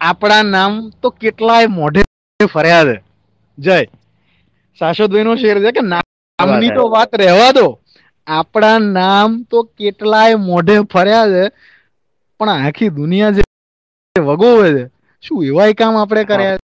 આપણા 0.00 0.42
નામ 0.44 0.72
તો 1.02 1.08
કેટલાય 1.12 1.68
મોઢે 1.68 2.02
ફર્યા 2.40 2.84
છે. 2.84 2.96
જય. 3.58 3.78
શાશ્વતભાઈ 4.80 5.24
નો 5.24 5.34
શેર 5.36 5.56
છે 5.60 5.72
કે 5.72 5.82
નામની 5.84 6.70
તો 6.70 6.84
વાત 6.90 7.10
રહેવા 7.14 7.52
દો. 7.52 7.66
આપણા 8.26 8.78
નામ 8.90 9.30
તો 9.50 9.58
કેટલાય 9.78 10.36
મોઢે 10.40 10.76
ફર્યા 10.92 11.26
છે. 11.26 11.44
પણ 12.40 12.50
આખી 12.58 12.90
દુનિયા 12.90 13.30
જે 13.32 13.42
વગોવે 14.18 14.84
છે. 14.84 14.90
શું 15.22 15.44
એવાય 15.44 15.72
કામ 15.72 15.96
આપણે 15.96 16.24
કર્યા 16.24 16.56
છે 16.56 16.66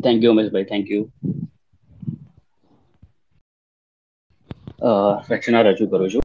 થેન્ક 0.00 0.24
યુ 0.24 0.30
ઉમેશભાઈ 0.30 0.64
થેન્ક 0.64 0.86
રજૂ 5.62 5.86
કરું 5.86 6.10
છું. 6.10 6.22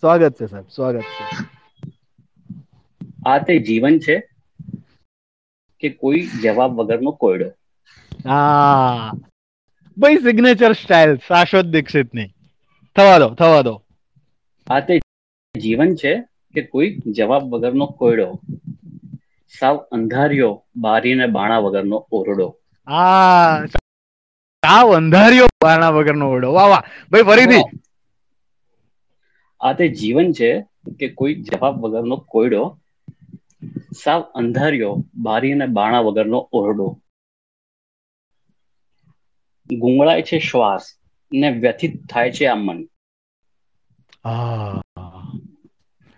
સ્વાગત 0.00 0.32
છે 0.32 0.46
સાહેબ 0.46 0.64
સ્વાગત 0.74 1.00
છે. 1.00 1.44
આ 3.26 3.38
તે 3.38 3.58
જીવન 3.58 3.98
છે. 3.98 4.28
કે 5.80 5.88
કોઈ 5.88 6.20
જવાબ 6.20 6.80
વગરનો 6.80 7.10
કોયડો. 7.10 7.50
હા. 8.28 9.12
ભાઈ 9.98 10.16
સિગ્નેચર 10.16 10.72
સ્ટાઇલ 10.72 11.16
શાશ્વત 11.16 11.64
દીક્ષિતની 11.64 12.26
થવા 12.96 13.18
દો 13.18 13.34
થવા 13.34 13.62
દો. 13.62 13.82
આ 14.70 14.80
તે 14.80 15.00
જીવન 15.60 15.94
છે 15.94 16.24
કે 16.54 16.62
કોઈ 16.62 16.96
જવાબ 17.06 17.54
વગરનો 17.54 17.86
કોયડો. 17.86 18.40
સાવ 19.58 19.76
અંધારિયો 19.76 20.64
બારીને 20.76 21.26
બાણા 21.26 21.58
વગરનો 21.58 22.06
ઓરડો. 22.12 22.56
હા. 22.88 23.66
સાવ 24.66 24.96
અંધારિયો 24.96 25.46
બાણા 25.62 25.90
વગરનો 25.90 26.30
ઓરડો. 26.30 26.52
વાહ 26.52 26.66
વાહ. 26.66 26.82
ભાઈ 27.10 27.22
ફરીથી. 27.22 27.78
આ 29.60 29.72
તે 29.72 29.88
જીવન 29.88 30.32
છે 30.32 30.66
કે 31.00 31.08
કોઈ 31.08 31.34
જવાબ 31.34 31.80
વગરનો 31.80 32.16
કોયડો. 32.16 32.78
સાવ 34.02 34.20
અંધાર્યો 34.34 34.92
બારી 35.22 35.52
અને 35.52 35.66
બાણા 35.72 36.00
વગરનો 36.00 36.40
ઓરડો. 36.52 36.88
ગુંગળાય 39.70 40.22
છે 40.22 40.38
શ્વાસ 40.38 40.84
ને 41.32 41.48
વ્યથિત 41.58 41.94
થાય 42.10 42.30
છે 42.32 42.44
આ 42.46 42.54
મન 42.56 42.78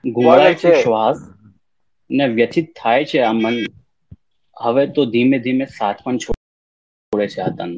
ગુંગળાય 0.04 0.54
છે. 0.54 0.72
શ્વાસ 0.82 1.18
ને 2.10 2.24
વ્યથિત 2.28 2.68
થાય 2.76 3.04
છે 3.04 3.18
આ 3.20 3.32
મન 3.32 3.56
હવે 4.56 4.84
તો 4.86 5.02
ધીમે 5.06 5.38
ધીમે 5.38 5.66
સાથ 5.78 5.98
પણ 6.04 6.18
છોડે 6.18 7.26
છે 7.28 7.40
આ 7.40 7.52
તન. 7.56 7.72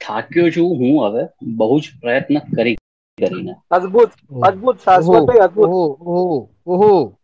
થાક્યો 0.00 0.50
છું 0.50 0.70
હું 0.76 0.94
હવે 1.04 1.24
બહુ 1.56 1.80
જ 1.80 1.94
પ્રયત્ન 2.00 2.44
કરી. 2.56 2.79
કરીને. 3.26 3.54
અદ્ભુત 3.70 4.10
અદ્ભુત 4.42 4.78
શાશ્વતભાઈ 4.84 5.38
અદ્ભુત. 5.38 5.68
ઓહો 5.68 6.50
ઓહો 6.66 7.18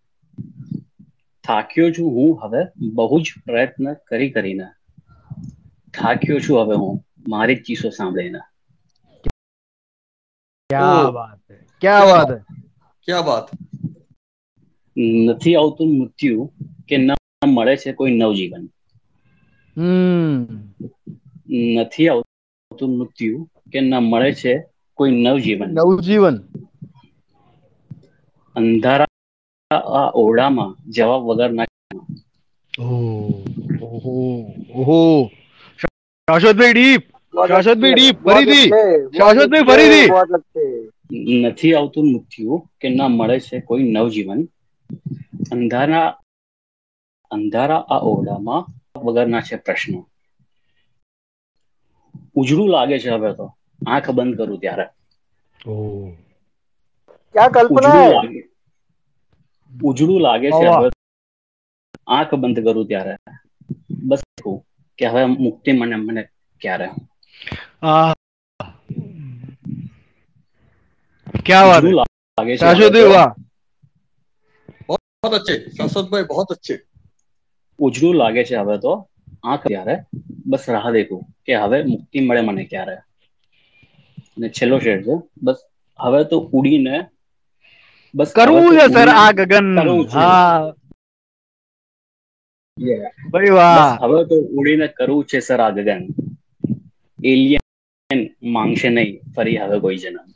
થાક્યો 1.44 1.90
છું 1.90 2.10
હું 2.10 2.42
હવે 2.42 2.58
બહુ 2.94 3.20
જ 3.20 3.32
પ્રયત્ન 3.44 3.94
કરી 3.94 4.30
કરીને. 4.30 4.64
થાક્યો 5.94 6.40
છું 6.40 6.60
હવે 6.60 6.76
હું 6.76 7.04
મારી 7.28 7.56
ચીસો 7.56 7.90
સાંભળીને. 7.90 8.38
ક્યા 10.70 11.10
બાત 11.10 11.52
હે? 11.52 11.56
ક્યા 11.80 12.00
બાત 12.00 12.32
હે? 12.32 12.62
ક્યાં 13.04 13.24
વાત? 13.24 13.48
નથી 14.98 15.56
આવતું 15.56 15.98
મૃત્યુ 15.98 16.52
કે 16.88 16.96
ન 16.96 17.10
મળે 17.46 17.76
છે 17.76 17.92
કોઈ 17.92 18.12
નવજીવન. 18.12 18.68
હમ. 19.76 20.46
નથી 21.80 22.08
આવતું 22.08 22.98
મૃત્યુ 22.98 23.48
કે 23.72 23.80
ન 23.80 23.94
મળે 23.94 24.34
છે 24.34 24.75
કોઈ 24.98 25.12
નવજીવન. 25.24 25.70
નવજીવન. 25.78 26.36
અંધારા 28.56 29.78
આ 29.96 30.08
ઓરડામાં 30.22 30.72
જવાબ 30.94 31.22
વગર 31.28 31.50
ના 31.56 31.66
ઓહો 34.78 34.98
શાશ્વતભાઈ 35.80 36.74
ડીપ 36.76 37.02
શાશ્વતભાઈ 37.50 37.96
ડીપ 37.96 38.16
ફરીથી. 38.26 38.68
શાશ્વતભાઈ 39.18 39.66
ફરીથી. 39.70 40.08
નથી 41.42 41.74
આવતું 41.74 42.04
મૃત્યુ 42.12 42.54
કે 42.80 42.88
ના 42.96 43.08
મળે 43.18 43.36
છે 43.46 43.56
કોઈ 43.68 43.84
નવજીવન. 43.96 44.40
અંધારા 45.54 46.08
અંધારા 47.30 47.82
આ 47.94 48.00
ઓરડામાં 48.12 48.62
વગરના 49.04 49.46
છે 49.48 49.56
પ્રશ્નો. 49.66 50.00
ઉજળું 52.40 52.68
લાગે 52.74 52.98
છે 53.04 53.10
હવે 53.10 53.30
તો. 53.38 53.46
આંખ 53.86 54.10
બંધ 54.10 54.36
કરું 54.38 54.60
ત્યારે. 54.60 54.86
ક્યાં 57.34 57.50
કલ્પના? 57.50 58.22
ઉજળું 59.72 60.20
લાગે. 60.20 60.50
છે 60.52 60.66
આંખ 62.08 62.34
બંધ 62.34 62.60
કરું 62.64 62.86
ત્યારે. 62.86 63.14
બસ 64.04 64.22
કે 64.98 65.06
હવે 65.06 65.22
મુક્તિ 65.36 65.70
મને 65.72 65.96
મને 65.96 66.22
ક્યારે? 66.60 66.88
ક્યાં 71.44 71.66
વાત 71.68 71.84
લાગે 72.38 72.52
છે 72.52 72.60
સાસુદેવ 72.60 73.08
વાહ. 73.10 73.30
બહુત 74.88 75.34
અચ્છે. 75.34 75.54
સાસુદભાઈ 75.70 76.24
બહુત 76.24 76.48
અચ્છે. 76.48 76.76
ઉજળું 77.78 78.14
લાગે 78.14 78.42
છે 78.44 78.56
હવે 78.56 78.76
તો. 78.78 78.92
આંખ 79.44 79.64
ક્યારે 79.66 79.94
બસ 80.46 80.64
રાહ 80.68 80.86
દેખું 80.90 81.22
કે 81.44 81.52
હવે 81.56 81.78
મુક્તિ 81.84 82.18
મળે 82.20 82.40
મને 82.40 82.64
ક્યારે? 82.64 82.96
અને 84.36 84.48
છેલ્લો 84.50 84.76
શેર 84.80 84.98
છે. 85.04 85.14
બસ 85.42 85.58
હવે 85.98 86.20
તો 86.30 86.36
ઉડીને 86.52 86.96
બસ 88.14 88.30
કરવું 88.32 88.72
છે 88.76 88.86
સર 88.86 89.08
ઉડીને 89.08 89.12
આ 89.14 89.30
ગગન. 89.32 89.68
કરવું 89.76 90.04
છે. 90.06 90.14
હા. 90.14 90.72
ભાઈ 93.32 93.50
વાહ. 93.50 93.98
હવે 94.02 94.20
તો 94.30 94.36
ઉડીને 94.58 94.86
કરવું 94.88 95.24
છે 95.24 95.38
સર 95.40 95.60
આ 95.60 95.70
ગગન. 95.72 96.02
એલિયન 97.18 98.20
માંગશે 98.54 98.88
નહીં 98.90 99.14
ફરી 99.34 99.58
હવે 99.58 99.76
કોઈ 99.80 99.98
જન્મ. 99.98 100.26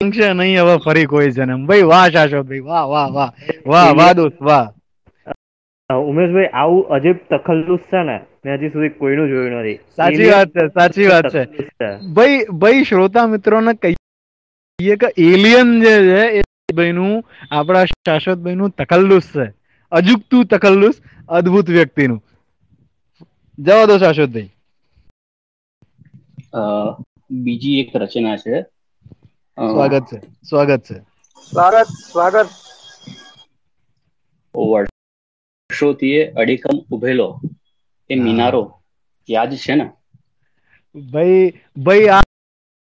માંગશે 0.00 0.28
નહીં 0.34 0.58
હવે 0.60 0.76
ફરી 0.78 1.06
કોઈ 1.06 1.32
જન્મ. 1.32 1.66
ભાઈ 1.68 1.90
વાહ 1.92 2.06
શાશ્વતભાઈ 2.10 2.64
વાહ 2.70 2.86
વાહ 2.88 3.08
વાહ. 3.12 3.30
વાહ 3.66 3.90
વાહ 3.98 4.12
દોસ્ત 4.14 4.38
વાહ. 4.40 4.66
ઉમેશભાઈ 5.90 6.52
આવું 6.54 6.84
અજીબ 6.90 7.18
તખલ્લુસ 7.30 7.84
છે 7.90 8.00
ને 8.02 8.16
મેં 8.44 8.56
હજી 8.56 8.70
સુધી 8.70 8.98
કોઈનું 8.98 9.28
જોયું 9.28 9.56
નથી. 9.60 9.78
સાચી 9.96 10.28
વાત 10.28 10.48
છે 10.50 10.64
સાચી 10.68 11.06
વાત 11.06 11.26
છે. 11.28 11.42
ભાઈ 12.14 12.38
ભાઈ 12.60 12.84
શ્રોતા 12.84 13.26
મિત્રોને 13.26 13.72
કહીએ 13.76 14.96
કે 14.96 15.08
એલિયન 15.24 15.70
જે 15.80 15.94
છે 16.08 16.22
એ 16.38 16.42
ભાઈનું 16.74 17.14
આપણા 17.50 17.84
શાશ્વતભાઈ 17.88 18.60
નું 18.60 18.74
તકલ્લુસ 18.78 19.26
છે. 19.32 19.46
અજુકતું 19.92 20.44
તકલ્લુસ 20.46 20.96
અદ્ભુત 21.30 21.66
વ્યક્તિનું. 21.70 22.20
જવા 23.58 23.86
દો 23.86 23.96
શાશ્વતભાઈ 23.98 24.50
બીજી 27.42 27.80
એક 27.80 27.90
રચના 27.96 28.38
છે. 28.38 28.56
સ્વાગત 29.58 30.04
છે 30.10 30.18
સ્વાગત 30.42 30.82
છે. 30.86 30.96
સ્વાગત 31.52 31.88
સ્વાગત. 32.04 32.50
વર્ષોથી 34.54 36.16
એ 36.18 36.30
અડીકમ 36.34 36.76
ઉભેલો. 36.90 37.28
એ 38.10 38.14
મિનારો 38.14 38.62
યાદ 39.30 39.54
છે 39.54 39.74
ને? 39.74 39.86
ભાઈ 41.12 41.52
ભાઈ 41.76 42.06
આ 42.08 42.22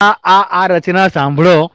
આ 0.00 0.40
આ 0.60 0.66
રચના 0.66 1.08
સાંભળો. 1.08 1.70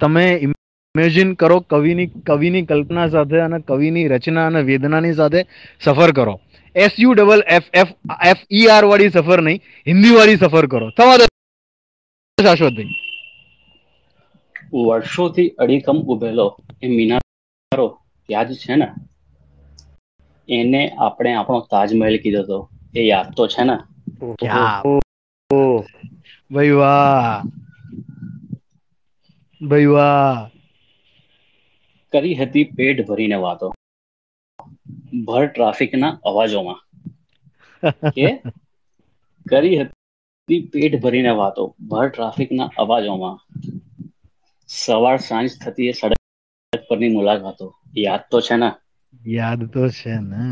તમે 0.00 0.24
ઇમેજિન 0.36 1.34
કરો 1.34 1.60
કવિની 1.60 2.06
કવિની 2.06 2.66
કલ્પના 2.66 3.08
સાથે 3.08 3.40
અને 3.40 3.58
કવિની 3.60 4.08
રચના 4.08 4.46
અને 4.46 4.62
વેદનાની 4.62 5.14
સાથે 5.14 5.40
સફર 5.80 6.12
કરો. 6.12 6.40
S 6.74 6.92
U 6.98 7.12
double 7.14 7.42
F 7.46 7.66
F 7.74 7.92
F 8.24 8.36
E 8.52 8.66
R 8.66 8.84
વાળી 8.84 9.10
સફર 9.10 9.40
નહીં 9.40 9.60
હિન્દી 9.86 10.10
વાળી 10.10 10.36
સફર 10.36 10.66
કરો. 10.66 10.90
થવા 10.90 11.16
દો 11.16 11.24
શાશ્વતભાઈ. 12.42 12.94
વર્ષોથી 14.86 15.48
અડીકમ 15.48 15.98
ઉભેલો 16.12 16.46
એ 16.82 16.88
મિનારો 16.88 17.86
યાદ 18.30 18.52
છે 18.52 18.74
ને? 18.76 18.88
એને 20.48 20.82
આપણે 20.90 21.34
આપણો 21.34 21.60
તાજમહેલ 21.70 22.18
કીધો 22.22 22.42
હતો 22.42 22.58
એ 22.98 23.02
યાદ 23.10 23.28
તો 23.36 23.44
છે 23.52 23.62
ને. 23.68 23.76
ભાઈ 26.52 26.70
વાહ 26.80 27.42
ભાઈ 29.60 29.86
વાહ 29.94 30.38
કરી 32.12 32.34
હતી 32.34 32.64
પેટ 32.76 33.06
ભરીને 33.06 33.38
વાતો. 33.44 33.68
ભર 35.24 35.46
ટ્રાફિકના 35.46 36.12
અવાજોમાં. 36.24 36.80
કે 38.14 38.26
કરી 39.46 39.78
હતી 39.80 40.60
પેટ 40.72 41.02
ભરીને 41.02 41.30
વાતો. 41.30 41.64
ભર 41.80 42.08
ટ્રાફિકના 42.08 42.70
અવાજોમાં. 42.78 43.36
સવાર 44.68 45.18
સાંજ 45.18 45.50
થતી 45.64 45.88
એ 45.88 45.92
સડક 45.92 46.82
પરની 46.88 47.08
મુલાકાતો. 47.08 47.66
યાદ 47.96 48.22
તો 48.30 48.40
છે 48.40 48.56
ને? 48.56 48.70
યાદ 49.26 49.60
તો 49.72 49.88
છે 49.88 50.14
ને. 50.20 50.44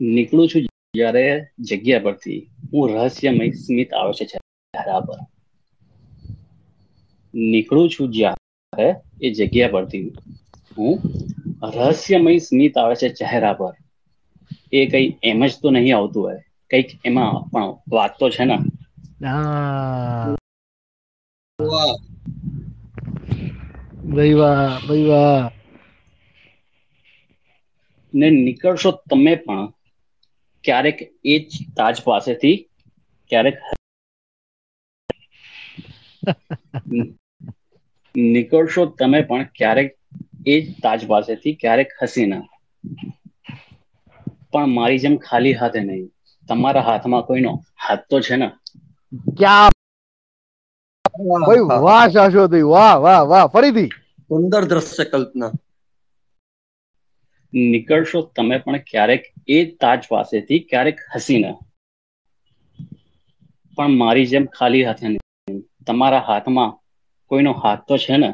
નીકળું 0.00 0.48
છું 0.48 0.62
જ્યારે 0.94 1.24
જગ્યા 1.60 1.98
પરથી 1.98 2.40
હું 2.72 2.90
રહસ્યમય 2.90 3.50
સ્મિત 3.50 3.90
આવે 3.92 4.12
છે 4.12 4.24
ચહેરા 4.24 5.00
પર. 5.00 5.18
નીકળું 7.34 7.90
છું 7.90 8.12
જ્યારે 8.12 8.88
એ 9.22 9.30
જગ્યા 9.30 9.68
પરથી 9.68 10.08
હું 10.78 10.94
રહસ્યમય 11.76 12.38
સ્મિત 12.38 12.78
આવે 12.78 12.94
છે 12.94 13.08
ચહેરા 13.08 13.52
પર. 13.52 13.74
એ 14.72 14.86
કઈ 14.86 15.16
એમ 15.22 15.46
જ 15.46 15.52
તો 15.62 15.70
નહીં 15.70 15.96
આવતું 15.96 16.22
હોય. 16.22 16.40
કંઈક 16.70 16.88
એમાં 17.04 17.50
પણ 17.50 17.68
વાત 17.92 18.12
તો 18.18 18.30
છે 18.30 18.44
ને. 18.44 18.56
ભાઈ 24.04 24.34
વાહ 24.34 24.80
ભાઈ 24.88 25.04
વાહ. 25.04 25.52
ને 28.14 28.30
નીકળશો 28.30 28.90
તમે 29.10 29.34
પણ 29.36 29.72
ક્યારેક 30.64 30.98
એ 31.24 31.38
જ 31.38 31.66
તાજ 31.76 32.02
પાસેથી 32.08 32.56
ક્યારેક 33.30 33.56
નીકળશો 38.14 38.86
તમે 38.98 39.20
પણ 39.22 39.48
ક્યારેક 39.58 39.90
એ 40.46 40.60
જ 40.60 40.64
તાજ 40.82 41.00
પાસેથી 41.12 41.54
ક્યારેક 41.62 41.90
હસીના 42.02 42.44
પણ 44.52 44.70
મારી 44.76 45.02
જેમ 45.02 45.16
ખાલી 45.26 45.52
હાથે 45.60 45.80
નહીં. 45.80 46.06
તમારા 46.48 46.82
હાથમાં 46.82 47.24
કોઈનો 47.28 47.52
હાથ 47.86 48.04
તો 48.10 48.20
છે 48.28 48.36
ને? 48.36 48.48
ક્યાં? 49.38 49.72
વાહ 51.86 52.06
શાશ્વતભાઈ 52.14 52.68
વાહ 52.74 52.96
વાહ 53.04 53.22
વાહ. 53.32 53.46
ફરીથી. 53.52 53.90
સુંદર 54.28 54.62
દ્રશ્ય 54.70 55.04
કલ્પના. 55.12 55.52
નીકળશો 57.52 58.20
તમે 58.32 58.56
પણ 58.60 58.80
ક્યારેક 58.86 59.22
એ 59.50 59.58
તાજ 59.78 60.00
પાસેથી 60.08 60.60
ક્યારેક 60.66 60.98
હસીને 61.12 61.50
પણ 63.78 63.94
મારી 63.98 64.26
જેમ 64.28 64.46
ખાલી 64.52 64.82
હાથે 64.84 65.06
નહીં. 65.06 65.58
તમારા 65.86 66.22
હાથમાં 66.24 66.72
કોઈનો 67.30 67.52
હાથ 67.58 67.82
તો 67.86 68.00
છે 68.00 68.16
ને? 68.18 68.30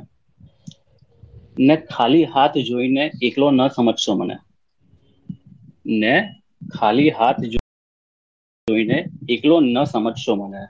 ને 1.61 1.77
ખાલી 1.87 2.27
હાથ 2.31 2.57
જોઈને 2.65 3.05
એકલો 3.27 3.47
ન 3.53 3.69
સમજશો 3.73 4.13
મને. 4.19 4.37
ને 5.95 6.15
ખાલી 6.73 7.11
હાથ 7.13 7.41
જોઈને 8.69 8.99
એકલો 9.33 9.57
ન 9.65 9.77
સમજશો 9.87 10.33
મને. 10.39 10.63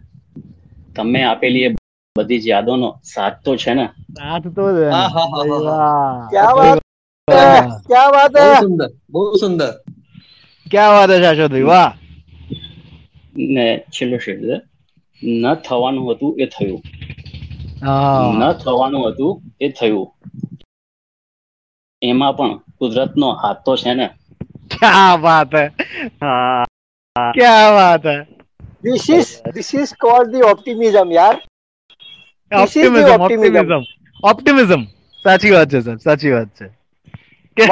તમે 0.94 1.20
આપેલી 1.24 1.66
એ 1.66 1.70
બધી 2.16 2.40
જ 2.40 2.48
યાદોનો 2.48 2.89
સાથ 3.05 3.36
તો 3.44 3.52
છે 3.56 3.73
ને? 3.74 3.86
સાથ 4.90 5.16
તો. 5.35 5.56
ક્યાં 6.31 6.56
વાત. 6.59 6.81
ક્યાં 7.31 8.11
વાત 8.15 8.35
હે? 8.39 8.47
સુંદર 8.62 8.89
બહુ 9.12 9.23
સુંદર. 9.43 9.70
ક્યાં 10.66 10.93
વાત 10.97 11.11
છે 11.11 11.16
શાશ્વતભાઈ 11.23 11.69
વાહ. 11.70 11.90
ને 13.55 13.66
છેલ્લો 13.94 14.19
શેડ 14.24 14.43
ન 15.23 15.44
થવાનું 15.66 16.07
હતું 16.11 16.32
એ 16.44 16.47
થયું. 16.55 16.81
ન 18.39 18.43
થવાનું 18.62 19.05
હતું 19.09 19.32
એ 19.61 19.69
થયું. 19.78 20.09
એમાં 22.03 22.35
પણ 22.39 22.53
કુદરતનો 22.78 23.28
હાથ 23.43 23.61
તો 23.65 23.73
છે 23.82 23.93
ને. 23.94 24.09
ક્યાં 24.73 25.16
વાત 25.23 25.53
હે? 25.59 25.65
ક્યાં 27.36 27.70
વાત 27.78 28.05
હે? 28.07 28.16
This 28.82 29.07
is 29.19 29.28
this 29.55 29.70
is 29.82 29.90
called 30.03 30.28
the 30.32 30.47
optimism 30.53 31.09
યાર 31.19 31.36
optimism 32.53 33.11
optimism. 33.19 33.20
Optimism 33.20 33.82
optimism. 34.31 34.82
સાચી 35.24 35.51
વાત 35.57 35.69
છે 35.73 35.81
સર 35.86 35.97
સાચી 36.09 36.32
વાત 36.36 36.51
છે. 36.59 36.66
કે 37.57 37.65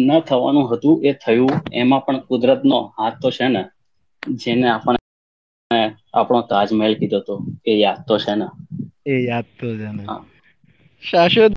ન- 0.00 0.24
થવાનું 0.24 0.66
હતું 0.68 0.96
એ 1.02 1.12
થયું. 1.14 1.52
એમાં 1.74 2.04
પણ 2.04 2.18
કુદરતનો 2.20 2.78
હાથ 2.96 3.16
તો 3.22 3.28
છે 3.30 3.46
ને 3.48 3.62
જેને 4.22 4.66
આપણે 4.70 4.98
આપણો 6.14 6.40
તાજમહેલ 6.42 6.94
કીધો 6.94 7.20
તો 7.20 7.34
એ 7.66 7.72
યાદ 7.76 8.00
તો 8.06 8.14
છે 8.18 8.34
ને. 8.34 8.46
એ 9.06 9.14
યાદ 9.24 9.46
તો 9.58 9.68
છે 9.76 9.90
ને. 9.92 10.04
શાશ્વત 11.02 11.52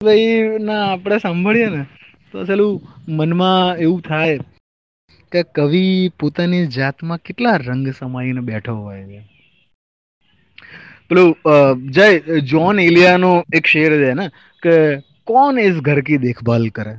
ભાઈ 0.00 0.28
ના 0.60 0.82
આપણે 0.86 1.18
સાંભળીએ 1.18 1.68
ને 1.68 1.82
તો 2.32 2.44
પેલું 2.44 2.74
મનમાં 3.08 3.60
એવું 3.78 4.00
થાય 4.02 4.36
કે 5.32 5.40
કવિ 5.54 5.84
પોતાની 6.18 6.66
જાતમાં 6.72 7.18
કેટલા 7.20 7.56
રંગ 7.58 7.86
સમાઈને 7.92 8.40
બેઠો 8.42 8.74
હોય 8.76 9.04
છે. 9.06 9.20
પેલું 11.08 11.30
જય 11.90 12.06
જોન 12.42 12.80
ઇલિયાનો 12.80 13.30
એક 13.52 13.66
શેર 13.66 13.92
છે 14.00 14.12
ને 14.14 14.26
કે 14.63 14.75
કોણ 15.27 15.57
इस 15.61 15.77
घर 15.81 15.99
की 16.01 16.17
देखभाल 16.19 16.63
करे 16.71 16.93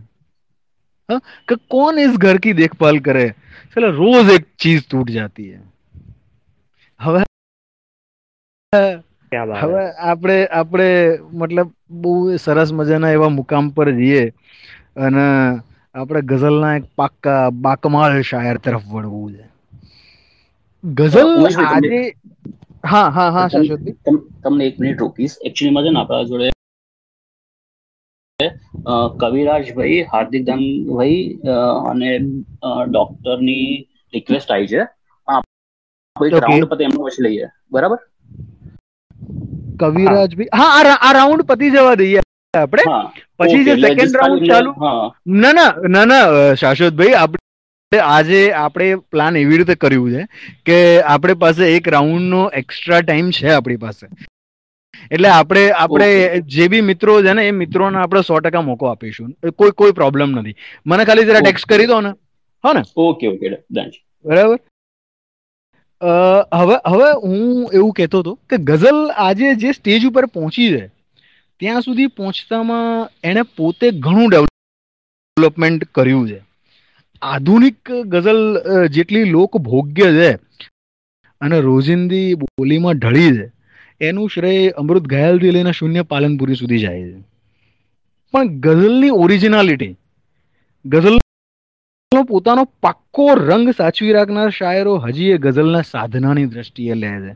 हाँ? 1.08 1.20
कि 1.48 1.54
कौन 1.68 1.98
इस 2.00 2.14
घर 2.18 2.38
की 2.38 2.52
देखभाल 2.54 2.98
करे 3.00 3.24
चलो 3.72 3.88
रोज 3.94 4.30
एक 4.30 4.46
चीज 4.58 4.78
टूट 4.88 5.10
जाती 5.12 5.44
है 5.48 5.60
હવે 7.00 7.22
ક્યાં 9.32 9.44
બાત 9.50 9.60
હવે 9.62 9.82
આપણે 10.06 10.36
આપણે 10.52 10.88
મતલબ 11.40 11.68
બહુ 12.02 12.12
સરસ 12.40 12.70
મજાના 12.74 13.12
એવા 13.12 13.30
મુકામ 13.32 13.70
પર 13.72 13.88
જઈએ 13.98 14.22
અને 15.02 15.26
આપણે 15.94 16.20
ગઝલના 16.30 16.72
એક 16.76 16.86
પાક્કા 16.96 17.36
બાકમાલ 17.62 18.12
શાયર 18.24 18.56
તરફ 18.60 18.86
વળવું 18.88 19.32
છે 19.34 19.46
ગઝલ 20.84 21.28
ઉમેશભાઈ, 21.34 21.68
તમને- 21.74 21.92
આજે 21.92 22.00
હા 22.86 23.06
હા 23.10 23.28
હા 23.30 23.44
તમ- 23.44 23.52
શાશ્વતભાઈ 23.54 23.96
તમ- 24.06 24.24
તમને 24.42 24.64
એક 24.66 24.76
મિનિટ 24.80 25.00
રોકીશ 25.00 25.36
એકચ્યુઅલીમાં 25.42 25.84
છે 25.84 25.92
ને 25.92 26.00
આપણા 26.00 26.24
જોડે 26.26 26.48
અ, 26.48 26.52
કવિરાજભાઈ 29.19 30.01
હાર્દિકદાનભાઈ 30.13 31.21
અ, 31.45 31.55
અને 31.89 32.11
ડોક્ટરની 32.87 33.87
રિક્વેસ્ટ 34.13 34.51
આવી 34.51 34.67
છે. 34.67 34.83
પણ 35.27 35.33
આપણે 35.33 36.27
એક 36.27 36.33
Okay. 36.33 36.39
રાઉન્ડ 36.39 36.65
પતે 36.65 36.83
એમનું 36.83 37.07
પછી 37.07 37.23
લઈએ. 37.23 37.47
બરાબર? 37.71 37.97
કવિરાજભાઈ 39.79 40.47
હા 40.53 40.93
આ 40.99 41.11
રાઉન્ડ 41.13 41.41
પતી 41.43 41.69
જવા 41.69 41.95
દઈએ 41.95 42.21
આપણે. 42.53 42.83
પછી 43.39 43.63
જે 43.63 43.75
સેકન્ડ 43.81 44.15
રાઉન્ડ 44.15 44.47
ચાલુ 44.51 44.71
ના 45.37 45.51
ના 45.51 45.69
ના 45.89 46.05
ના 46.05 46.53
શાશ્વતભાઈ 46.53 47.13
આપણે 47.15 48.01
આજે 48.05 48.41
આપણે 48.53 48.95
પ્લાન 49.11 49.35
એવી 49.37 49.57
રીતે 49.57 49.75
કર્યું 49.75 50.11
છે 50.11 50.23
કે 50.65 50.79
આપણે 51.01 51.33
પાસે 51.33 51.63
એક 51.75 51.87
રાઉન્ડ 51.89 52.29
નો 52.29 52.47
એક્સ્ટ્રા 52.53 53.01
ટાઈમ 53.01 53.29
છે 53.31 53.49
આપણી 53.51 53.75
પાસે. 53.77 54.07
એટલે 55.11 55.29
આપણે 55.29 55.71
આપણે 55.71 56.39
જે 56.41 56.67
બી 56.67 56.81
મિત્રો 56.81 57.23
છે 57.23 57.33
ને 57.33 57.47
એ 57.47 57.51
મિત્રોને 57.51 57.97
આપણે 57.97 58.21
સો 58.21 58.39
ટકા 58.39 58.61
મોકો 58.61 58.85
આપીશું. 58.85 59.33
કોઈ 59.49 59.71
કોઈ 59.71 59.91
પ્રોબ્લેમ 59.91 60.31
નથી. 60.31 60.55
મને 60.85 61.05
ખાલી 61.05 61.23
જરા 61.23 61.39
ટેક્સ્ટ 61.39 61.67
કરી 61.67 61.85
દો 61.85 62.01
ને. 62.01 62.09
હો 62.65 62.73
ને? 62.73 62.81
ઓકે 62.95 63.27
ઓકે 63.27 63.49
બરાબર? 64.25 64.59
અ, 66.01 66.07
હવે 66.53 66.75
હવે 66.85 67.11
હું 67.23 67.71
એવું 67.73 67.93
કહેતો 67.93 68.19
હતો 68.19 68.39
કે 68.49 68.57
ગઝલ 68.57 69.09
આજે 69.15 69.55
જે 69.55 69.71
સ્ટેજ 69.71 70.05
ઉપર 70.05 70.25
પહોંચી 70.25 70.69
છે 70.69 70.87
ત્યાં 71.59 71.81
સુધી 71.81 72.07
પહોંચતામાં 72.07 73.09
એણે 73.23 73.41
પોતે 73.41 73.91
ઘણું 73.91 74.29
ડેવલપમેન્ટ 74.29 75.83
કર્યું 75.83 76.29
છે. 76.29 76.45
આધુનિક 77.21 77.91
ગઝલ 77.91 78.57
જેટલી 78.87 79.23
લોક 79.23 79.57
ભોગ્ય 79.57 80.03
છે 80.03 80.33
અને 81.41 81.59
રોજિંદી 81.59 82.33
બોલીમાં 82.33 82.93
ઢળી 82.93 83.37
છે 83.37 83.56
એનું 84.01 84.29
શ્રેય 84.29 84.69
અમૃત 84.69 85.01
ઘાયલથી 85.01 85.51
લઈને 85.51 85.71
શૂન્ય 85.71 86.01
પાલનપુરી 86.01 86.55
સુધી 86.55 86.79
જાય 86.79 87.03
છે. 87.11 87.21
પણ 88.33 88.47
ગઝલની 88.47 89.09
ઓરિજિનાલિટી 89.09 89.95
ગઝલનો 90.85 92.23
પોતાનો 92.23 92.63
પાક્કો 92.63 93.33
રંગ 93.33 93.69
સાચવી 93.69 94.11
રાખનાર 94.11 94.49
શાયરો 94.49 94.97
હજી 94.97 95.29
એ 95.29 95.37
ગઝલના 95.37 95.81
સાધનાની 95.81 96.45
દ્રષ્ટિએ 96.45 96.93
લે 96.93 97.07
છે. 97.07 97.35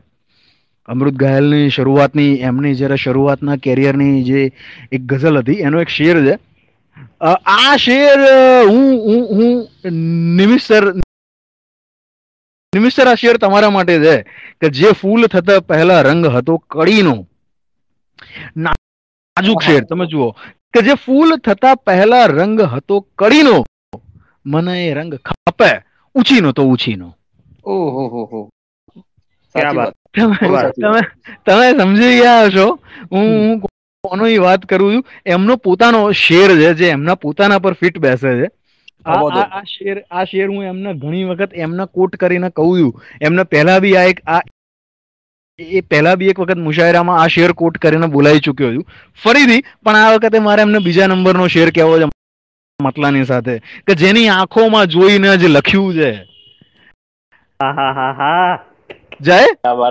અમૃત 0.88 1.14
ઘાયલની 1.14 1.68
શરૂઆતની, 1.70 2.34
એમની 2.34 2.74
જ્યારે 2.74 2.96
શરૂઆતના 2.96 3.56
કેરિયરની 3.56 4.24
જે 4.24 4.52
એક 4.92 5.02
ગઝલ 5.02 5.38
હતી, 5.38 5.52
એનો 5.52 5.80
એક 5.80 5.88
શેર 5.88 6.16
છે. 6.26 6.38
આ 7.20 7.76
શેર 7.76 8.18
હું 8.68 8.88
હું 9.06 9.22
હું 9.36 9.66
નિમિષ 10.36 10.62
સર 10.62 10.92
સર 12.72 13.06
આ 13.06 13.16
શેર 13.16 13.36
તમારા 13.38 13.70
માટે 13.70 13.96
છે 14.00 14.14
કે 14.60 14.66
જે 14.72 14.88
ફૂલ 14.94 15.22
થતા 15.28 15.60
પહેલા 15.62 16.02
રંગ 16.02 16.24
હતો 16.28 16.54
કડીનો. 16.66 17.14
નાજુક 18.56 19.60
શેર 19.62 19.82
તમે 19.84 20.06
જુઓ. 20.06 20.28
કે 20.74 20.80
જે 20.82 20.94
ફૂલ 20.96 21.30
થતા 21.38 21.76
પહેલા 21.78 22.26
રંગ 22.28 22.58
હતો 22.66 22.96
કડીનો 23.14 23.56
મને 24.46 24.74
એ 24.82 24.94
રંગ 24.94 25.12
ખપે. 25.20 25.70
ઉછીનો 26.14 26.52
તો 26.52 26.62
ઉછીનો 26.66 27.08
ઓહો 27.64 28.04
હો 28.08 28.22
હો. 28.26 28.40
ક્યાં 29.54 29.76
સાચી 29.76 29.76
વાત. 29.76 29.94
વાત. 30.46 30.72
તમે 30.74 31.00
તમે 31.46 31.66
તમે 31.72 31.80
સમજી 31.80 32.16
ગયા 32.16 32.46
હશો. 32.46 32.66
હું 33.10 33.60
કોનો 34.04 34.24
વાત 34.38 34.66
કરું 34.66 34.92
છું. 34.94 35.04
એમનો 35.26 35.56
પોતાનો 35.58 36.00
શેર 36.14 36.50
છે 36.52 36.74
જે 36.76 36.90
એમના 36.90 37.16
પોતાના 37.16 37.60
પર 37.60 37.74
ફિટ 37.74 37.96
બેસે 37.98 38.30
છે. 38.32 38.46
આ 40.10 40.24
શેર 40.24 40.48
હું 40.48 40.64
એમને 40.64 40.94
ઘણી 40.94 41.24
વખત 41.24 41.54
એમને 41.54 41.86
કોટ 41.86 42.16
કરીને 42.16 42.50
કહું 42.50 42.80
છું. 42.80 43.02
એમને 43.20 43.42
પહેલા 43.42 43.78
બી 43.78 43.96
આ 43.96 44.02
એક 44.02 44.20
આ 44.26 44.40
એ 45.58 45.80
પહેલા 45.80 46.14
બી 46.14 46.26
એક 46.26 46.40
વખત 46.40 46.56
મુશાયરામાં 46.56 47.22
આ 47.22 47.26
શેર 47.26 47.52
કોટ 47.52 47.78
કરીને 47.78 48.06
બોલાઈ 48.06 48.38
ચૂક્યો 48.38 48.74
છું. 48.74 48.86
ફરીથી 49.24 49.64
પણ 49.82 49.96
આ 49.96 50.14
વખતે 50.14 50.38
મારે 50.38 50.62
એમને 50.62 50.78
બીજા 50.78 51.06
નંબરનો 51.06 51.46
શેર 51.46 51.70
કહેવો 51.70 52.00
છે 52.00 52.04
મતલાની 52.82 53.24
સાથે 53.24 53.58
કે 53.58 53.94
જેની 53.94 54.28
આંખોમાં 54.28 54.86
જોઈને 54.86 55.36
જ 55.36 55.44
લખ્યું 55.44 55.94
છે. 55.94 56.12
જય? 59.20 59.38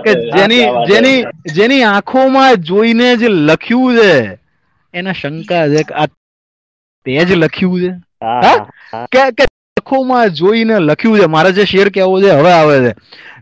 કે 0.04 0.14
જેની 0.14 0.62
જેની 0.62 1.24
જેની 1.52 1.82
આંખોમાં 1.82 2.56
જોઈને 2.56 3.16
જે 3.16 3.28
લખ્યું 3.28 3.96
છે. 3.96 4.38
એના 4.94 5.12
શંકા 5.12 5.68
છે 5.68 5.82
કે 5.82 5.94
આ 5.94 6.06
તે 7.04 7.24
જ 7.24 7.32
લખ્યું 7.32 7.80
છે? 7.80 7.90
કે 9.12 9.30
કે 9.30 9.44
આંખોમાં 9.76 10.30
જોઈને 10.30 10.78
લખ્યું 10.78 11.18
છે. 11.20 11.26
મારે 11.26 11.52
જે 11.52 11.64
શેર 11.64 11.88
કહેવો 11.88 12.20
છે, 12.20 12.30
હવે 12.30 12.52
આવે 12.52 12.76
છે. 12.84 12.94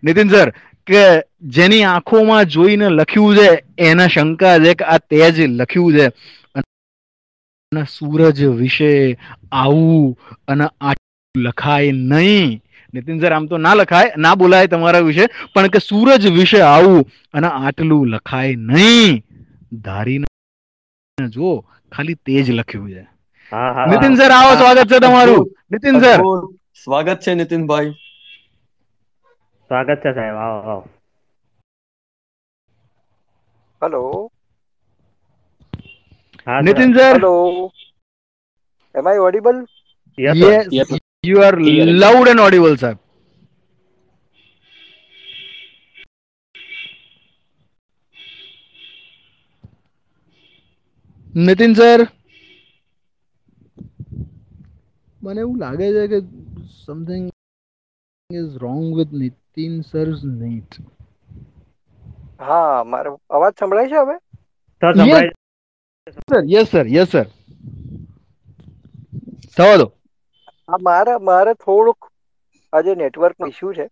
નીતિન 0.04 0.28
સર, 0.28 0.50
કે 0.86 1.22
જેની 1.42 1.84
આંખોમાં 1.84 2.44
જોઈને 2.44 2.88
લખ્યું 2.88 3.36
છે, 3.36 3.64
એને 3.78 4.08
શંકા 4.08 4.58
છે 4.58 4.74
કે 4.74 4.84
આ 4.84 4.98
તેજ 4.98 5.40
લખ્યું 5.40 5.92
છે. 5.92 6.06
અને 6.54 7.84
સૂરજ 7.84 8.44
વિશે 8.44 9.18
આવું 9.52 10.18
અને 10.48 10.64
આટલું 10.80 11.36
લખાય 11.36 11.92
નહીં. 11.92 12.62
નીતિન 12.94 13.20
સર, 13.20 13.32
આમ 13.32 13.46
તો 13.46 13.58
ના 13.58 13.74
લખાય, 13.74 14.12
ના 14.16 14.34
બોલાય 14.34 14.66
તમારા 14.66 14.98
વિશે, 14.98 15.26
પણ 15.54 15.66
કે 15.66 15.78
સૂરજ 15.78 16.26
વિશે 16.26 16.60
આવું 16.60 17.06
અને 17.34 17.46
આટલું 17.46 18.08
લખાય 18.08 18.54
નહીં. 18.54 19.22
ધારીને 19.72 20.26
જો 21.28 21.64
ખાલી 21.92 22.14
તેજ 22.14 22.50
લખ્યું 22.50 22.90
છે. 22.90 23.19
નીતિન 23.90 24.16
સર 24.16 24.32
આવો 24.32 24.52
સ્વાગત 24.56 24.88
છે 24.90 24.98
તમારું. 25.00 25.44
નીતિન 25.70 25.96
સર. 26.00 26.20
સ્વાગત 26.74 27.18
છે 27.22 27.34
નીતિનભાઈ. 27.34 27.90
સ્વાગત 29.70 30.00
છે 30.02 30.10
સાહેબ 30.14 30.36
આવો 30.36 30.58
આવો. 30.62 30.84
હેલો. 33.82 34.02
હા 36.46 36.60
Nitin 36.62 36.94
sir. 36.94 37.14
Hello. 37.14 37.34
Am 38.94 39.06
I 39.06 39.22
audible 39.28 39.58
yes. 40.18 40.38
You 41.24 41.38
are 41.42 41.54
loud 42.02 42.28
and 42.32 42.40
audible 42.40 42.76
સાહેબ 42.76 42.98
નીતિન 51.34 51.74
સર. 51.74 52.00
મને 55.22 55.40
એવું 55.40 55.58
લાગે 55.60 55.86
છે 55.94 56.04
કે 56.12 56.18
something 56.76 57.26
is 58.30 58.52
wrong 58.62 58.86
with 58.96 59.14
Nitin 59.14 59.74
sir 59.84 60.08
NEET 60.38 60.72
હા 62.40 62.60
મારો 62.86 63.10
અવાજ 63.30 63.54
સંભળાય 63.56 63.90
છે 63.90 64.00
હવે? 64.00 64.16
સર 64.82 64.94
સંભળાય 64.94 65.32
sir 66.20 66.44
yes 66.46 66.68
sir 66.70 66.86
yes 66.88 67.10
sir 67.10 67.26
થવા 69.50 69.86
આ 70.68 70.78
મારા 70.80 71.24
મારે 71.24 71.52
થોડુંક 71.58 72.00
આજે 72.72 72.92
નેટવર્ક 72.96 73.38
ઇશ્યુ 73.46 73.72
છે. 73.74 73.86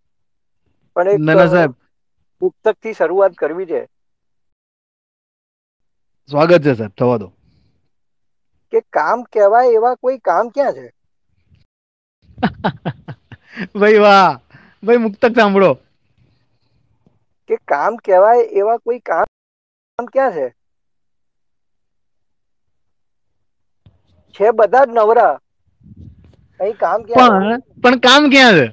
પણ 0.96 1.08
એક 1.12 1.24
ના 1.24 1.36
ના 1.36 1.48
સાહેબ. 1.48 1.72
પુસ્તકથી 2.42 2.94
શરૂઆત 2.94 3.34
કરવી 3.36 3.68
છે. 3.68 3.80
સ્વાગત 6.28 6.62
છે 6.62 6.72
સાહેબ. 6.72 6.92
થવા 6.94 7.18
દો. 7.18 7.28
કે 8.72 8.88
કામ 8.92 9.18
કહેવાય 9.30 9.70
એવા 9.76 10.00
કોઈ 10.00 10.18
કામ 10.24 10.46
ક્યાં 10.54 10.74
છે? 10.76 10.86
ભાઈ 13.74 13.98
વાહ. 13.98 14.30
ભાઈ 14.82 15.02
મુક્તક 15.04 15.32
સાંભળો. 15.34 15.70
કે 17.50 17.56
કામ 17.68 17.92
કહેવાય 18.04 18.44
એવા 18.58 18.78
કોઈ 18.80 19.00
કામ 19.04 19.26
કામ 19.98 20.06
ક્યાં 20.08 20.34
છે? 20.34 20.46
છે 24.34 24.46
બધા 24.52 24.86
જ 24.86 24.94
નવરા. 24.94 25.34
કઈ 26.60 26.74
કામ 26.76 27.00
ક્યાં 27.04 27.32
પણ 27.32 27.60
પણ 27.82 28.00
કામ 28.00 28.24
ક્યાં 28.30 28.56
છે? 28.56 28.66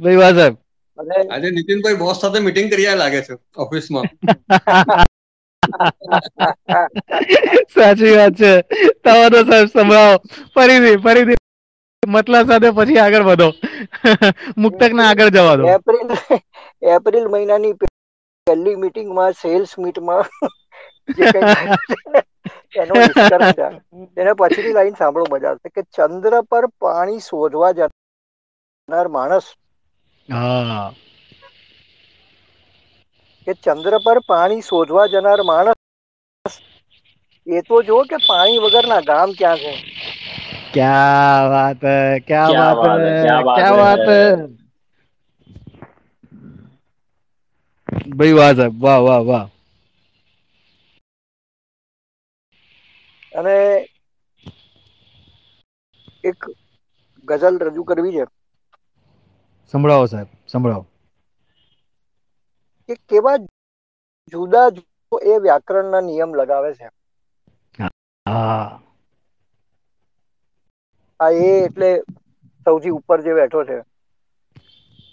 ભાઈ 0.00 0.18
વાહ 0.18 0.32
સાહેબ. 0.34 0.54
આજે 1.32 1.48
નીતિનભાઈ 1.50 1.98
બોસ 1.98 2.20
સાથે 2.20 2.38
મીટિંગ 2.40 2.68
કરી 2.70 2.96
લાગે 2.96 3.20
છે 3.22 3.34
ઓફિસમાં 3.58 4.06
સાચી 7.70 8.12
વાત 8.12 8.34
છે. 8.36 8.52
તમારો 9.02 9.38
સાહેબ 9.42 9.68
સંભળાવો 9.68 10.14
ફરીથી 10.54 10.98
ફરીથી 11.00 11.38
મતલબ 12.02 12.48
સાથે 12.48 12.70
પછી 12.72 13.00
આગળ 13.00 13.24
વધો. 13.24 13.48
મુક્તક 14.58 14.92
ના 14.92 15.08
આગળ 15.08 15.30
જવા 15.32 15.56
દો. 15.56 15.68
એપ્રિલ 15.74 16.10
એપ્રિલ 16.94 17.26
મહિનાની 17.28 17.74
પહેલી 18.46 18.76
મીટિંગમાં 18.76 19.34
સેલ્સ 19.36 19.70
મીટમાં 19.78 20.24
એનો 22.76 22.96
એના 24.16 24.34
પછીની 24.36 24.72
લાઈન 24.72 24.96
સાંભળો 24.96 25.26
મજા 25.30 25.50
આવશે 25.50 25.72
કે 25.72 25.82
ચંદ્ર 25.94 26.34
પર 26.50 26.64
પાણી 26.80 27.20
શોધવા 27.22 27.72
જનાર 27.78 29.08
માણસ. 29.10 29.46
હા. 30.28 30.92
કે 33.47 33.55
ચંદ્ર 33.59 33.95
પર 34.01 34.17
પાણી 34.25 34.63
શોધવા 34.63 35.05
જનાર 35.09 35.39
માણસ 35.45 35.79
એ 37.47 37.63
તો 37.63 37.77
જો 37.83 37.97
કે 38.07 38.17
પાણી 38.23 38.63
વગરના 38.63 39.01
ગામ 39.05 39.29
ક્યાં 39.35 39.59
છે 39.61 39.73
क्या 40.73 40.91
बात 41.47 41.83
है 41.83 42.19
क्या 42.21 42.45
क्या 42.45 42.73
बात 42.75 42.77
बात 42.77 42.99
है, 42.99 43.07
है 43.07 43.21
क्या 43.21 43.41
बात 43.41 43.59
क्या 43.59 43.71
है। 43.71 43.75
बात 43.75 43.99
है 44.09 44.35
भाई 48.13 48.33
वाह 48.33 48.51
साहब 48.53 48.83
वाह 48.83 48.97
वाह 49.01 49.19
वाह 49.25 49.45
અને 53.31 53.55
એક 56.23 56.39
ગઝલ 57.27 57.55
રજૂ 57.61 57.83
કરવી 57.85 58.15
છે 58.15 58.25
સંભળાવો 59.73 60.07
સાહેબ 60.07 60.29
સંભળાવો 60.47 60.85
કે 62.88 62.94
કેવા 62.94 63.36
જુદા 64.32 64.68
જુદા 64.68 65.34
એ 65.34 65.38
વ્યાકરણના 65.38 66.00
નિયમ 66.00 66.34
લગાવે 66.34 66.74
છે. 66.74 66.88
આ 71.20 71.30
એ 71.30 71.64
એટલે 71.64 72.02
સૌથી 72.64 72.88
ઉપર 72.88 73.22
જે 73.22 73.34
બેઠો 73.34 73.64
છે. 73.64 73.78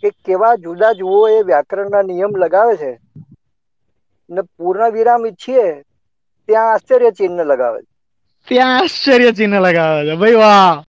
કે 0.02 0.10
કેવા 0.10 0.56
જુદા 0.56 0.91
જુઓ 0.91 1.30
એ 1.30 1.41
વ્યાકરણના 1.41 2.02
નિયમ 2.02 2.35
લગાવે 2.38 2.77
છે. 2.77 2.99
ને 4.30 4.41
પૂર્ણ 4.41 4.91
વિરામ 4.91 5.26
ઈચ્છીએ 5.26 5.81
ત્યાં 6.47 6.73
આશ્ચર્ય 6.73 7.11
ચિહ્ન 7.11 7.41
લગાવે 7.43 7.81
છે. 7.81 7.88
ત્યાં 8.47 8.77
આશ્ચર્ય 8.77 9.31
ચિહ્ન 9.31 9.60
લગાવે 9.60 10.06
છે. 10.06 10.15
ભાઈ 10.15 10.34
વાહ. 10.34 10.84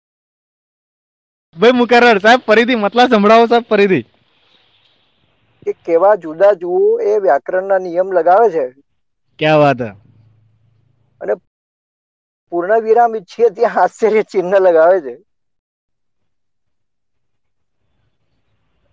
ભાઈ 1.56 1.70
મુકરર 1.72 2.18
સાહેબ 2.18 2.40
ફરીથી 2.40 2.74
મતલા 2.74 3.06
સંભળાવો 3.06 3.46
સાહેબ 3.46 3.64
ફરીથી. 3.70 4.04
કે 5.66 5.74
કેવા 5.82 6.16
જુદા 6.18 6.54
જુઓ 6.60 6.80
એ 7.06 7.18
વ્યાકરણના 7.22 7.80
નિયમ 7.82 8.08
લગાવે 8.12 8.48
છે. 8.54 8.64
ક્યાં 9.38 9.60
વાત 9.60 9.80
અને 11.20 11.34
પૂર્ણ 12.52 12.84
વિરામ 12.84 13.12
ઈચ્છીએ 13.16 13.50
ત્યાં 13.54 13.78
આશ્ચર્ય 13.82 14.22
ચિહ્ન 14.30 14.52
લગાવે 14.62 14.98
છે. 15.04 15.14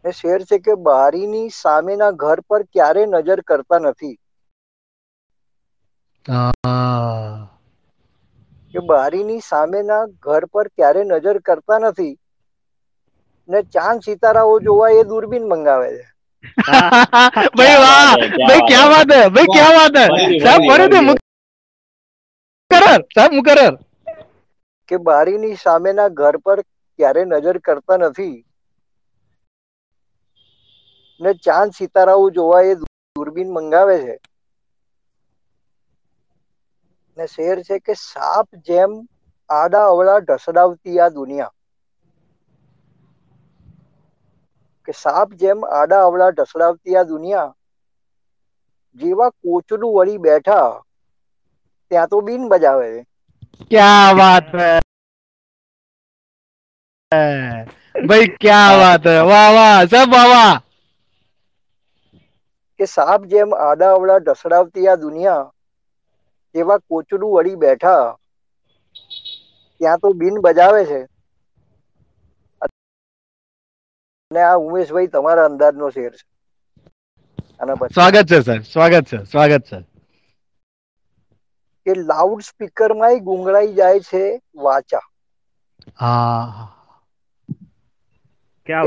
એ 0.06 0.12
શેર 0.14 0.41
છે 0.44 0.58
કે 0.62 0.74
બારીની 0.84 1.50
સામેના 1.56 2.12
ઘર 2.20 2.40
પર 2.48 2.62
ક્યારે 2.72 3.04
નજર 3.08 3.40
કરતા 3.48 3.82
નથી. 3.84 4.16
કે 8.74 8.82
બારીની 8.86 9.44
સામેના 9.45 10.00
ઘર 10.24 10.44
પર 10.52 10.68
ક્યારે 10.76 11.02
નજર 11.06 11.38
કરતા 11.45 11.80
નથી. 11.84 12.14
ને 13.50 13.60
ચાંદ 13.74 14.00
સિતારાઓ 14.06 14.56
જોવા 14.64 14.91
એ 14.95 15.08
દૂરબીન 15.10 15.45
મંગાવે 15.50 15.90
છે. 15.95 16.06
ભાઈ 17.57 17.78
વાહ. 17.78 18.11
ભાઈ 18.40 18.64
ક્યાં 18.68 18.90
વાત 18.94 19.11
હે? 19.14 19.22
ભાઈ 19.30 19.49
ક્યાં 19.49 19.76
વાત 19.78 19.95
હે? 19.98 20.06
સાહેબ 20.44 20.64
ફરીથી. 20.70 21.03
મુકરર 22.72 22.84
સાહેબ 23.10 23.32
મુકરર. 23.34 23.74
કે 24.90 24.98
બારીની 25.06 25.57
સામેના 25.61 26.14
ઘર 26.15 26.36
પર 26.45 26.60
ક્યારે 26.99 27.22
નજર 27.26 27.57
કરતા 27.65 27.99
નથી? 28.02 28.36
ને 31.22 31.32
ચાંદ 31.44 31.72
સિતારાઓ 31.78 32.26
જોવા 32.36 32.64
એ 32.65 32.74
દૂરબીન 32.82 33.49
મંગાવે 33.53 33.98
છે. 34.03 34.15
ને 37.18 37.26
શેર 37.28 37.57
છે 37.61 37.78
કે 37.82 37.94
સાપ 38.02 38.48
જેમ 38.65 38.91
આડા 39.49 39.88
અવળા 39.90 40.20
ઢસડાવતી 40.22 40.98
આ 41.02 41.14
દુનિયા. 41.15 41.53
કે 44.88 44.94
સાપ 44.96 45.30
જેમ 45.38 45.60
આડા 45.72 46.04
અવળા 46.06 46.32
ઢસડાવતી 46.34 46.98
આ 46.98 47.10
દુનિયા 47.10 47.50
જેવા 49.02 49.28
કોચડું 49.40 49.94
વળી 49.94 50.22
બેઠા 50.22 50.70
ત્યાં 51.92 52.10
તો 52.10 52.22
બીન 52.24 52.44
બજાવે. 52.50 52.92
છે 53.72 53.84
વાત 54.14 54.48
હે? 54.54 54.72
ભાઈ 58.02 58.30
ક્યા 58.38 58.74
વાત 58.80 59.04
હે? 59.06 59.18
વાહ 59.30 59.50
વાહ 59.56 59.80
સબ 59.92 60.12
વાહ. 60.26 60.56
કે 62.80 62.86
સાપ 62.88 63.22
જેમ 63.28 63.50
આડા 63.58 63.92
અવળા 63.94 64.20
ઢસડાવતી 64.22 64.88
આ 64.88 65.02
દુનિયા 65.02 65.44
જેવા 66.56 66.78
કોચડું 66.88 67.34
વળી 67.34 67.58
બેઠા 67.58 68.06
ત્યાં 69.82 70.02
તો 70.02 70.10
બીન 70.16 70.36
બજાવે 70.44 70.82
છે. 70.86 71.00
અને 74.34 74.42
આ 74.44 74.58
ઉમેશભાઈ 74.60 75.10
તમારા 75.10 75.46
અંદાજનો 75.46 75.88
શેર 75.92 76.14
છે. 76.14 76.26
સ્વાગત 77.90 78.28
છે 78.28 78.40
સર. 78.42 78.60
સ્વાગત 78.64 79.06
છે 79.08 79.26
સ્વાગત 79.26 79.64
છે. 79.66 79.80
કે 81.88 81.94
લાઉડ 82.02 82.44
સ્પીકરમાં 82.48 83.18
ગુંગળાઈ 83.26 83.74
જાય 83.76 84.06
છે 84.06 84.24
વાચા. 84.62 85.06
હા. 85.96 86.68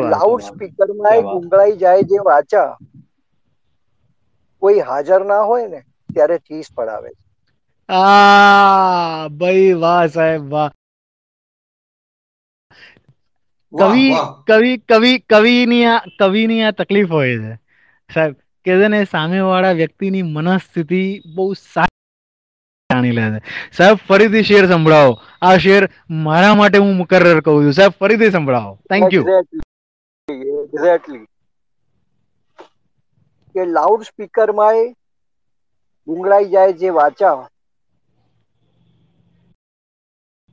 લાઉડ 0.06 0.44
સ્પીકરમાં 0.44 1.26
ગુંગળાઈ 1.28 1.76
જાય 1.78 2.02
જે 2.08 2.18
વાચા. 2.24 2.70
કોઈ 4.62 4.80
હાજર 4.82 5.22
ના 5.24 5.42
હોય 5.44 5.66
ને 5.68 5.80
ત્યારે 6.10 6.36
ચીસ 6.40 6.68
પડાવે 6.74 7.10
છે. 7.10 7.22
આ 7.88 9.28
ભાઈ 9.36 9.72
વાહ 9.80 10.04
સાહેબ 10.12 10.42
વાહ. 10.52 10.70
કવિ 13.78 14.06
કવિ 14.46 14.72
કવિ 14.90 15.12
કવિની 15.32 15.84
આ 15.86 16.00
કવિની 16.18 16.62
આ 16.62 16.76
તકલીફ 16.80 17.10
હોય 17.10 17.36
છે. 17.42 17.52
સાહેબ 18.10 18.34
કે 18.66 18.72
છે 18.80 18.88
ને 18.88 19.00
સામેવાળા 19.04 19.78
વ્યક્તિની 19.80 20.22
મનસ્થિતિ 20.34 21.02
બહુ 21.34 21.46
સારી 21.54 21.94
જાણી 22.90 23.14
લે 23.18 23.24
છે. 23.32 23.40
સાહેબ 23.72 23.96
ફરીથી 24.08 24.44
શેર 24.44 24.64
સંભળાવો. 24.66 25.12
આ 25.42 25.56
શેર 25.58 25.82
મારા 26.26 26.54
માટે 26.54 26.78
હું 26.78 26.94
મુકરર 26.96 27.40
કહું 27.40 27.62
છું. 27.64 27.72
સાહેબ 27.72 27.92
ફરીથી 28.00 28.30
સંભળાવો. 28.30 28.72
થેન્ક 28.90 29.12
યુ 29.12 29.24
એક્ઝેક્ટલી 29.24 29.64
એક્ઝેક્ટલી 30.62 31.26
કે 33.54 33.64
લાઉડ 33.70 34.04
સ્પીકરમાં 34.08 34.80
ગુંગળાઈ 36.08 36.50
જાય 36.54 36.78
જે 36.80 36.96
વાચા. 36.98 37.36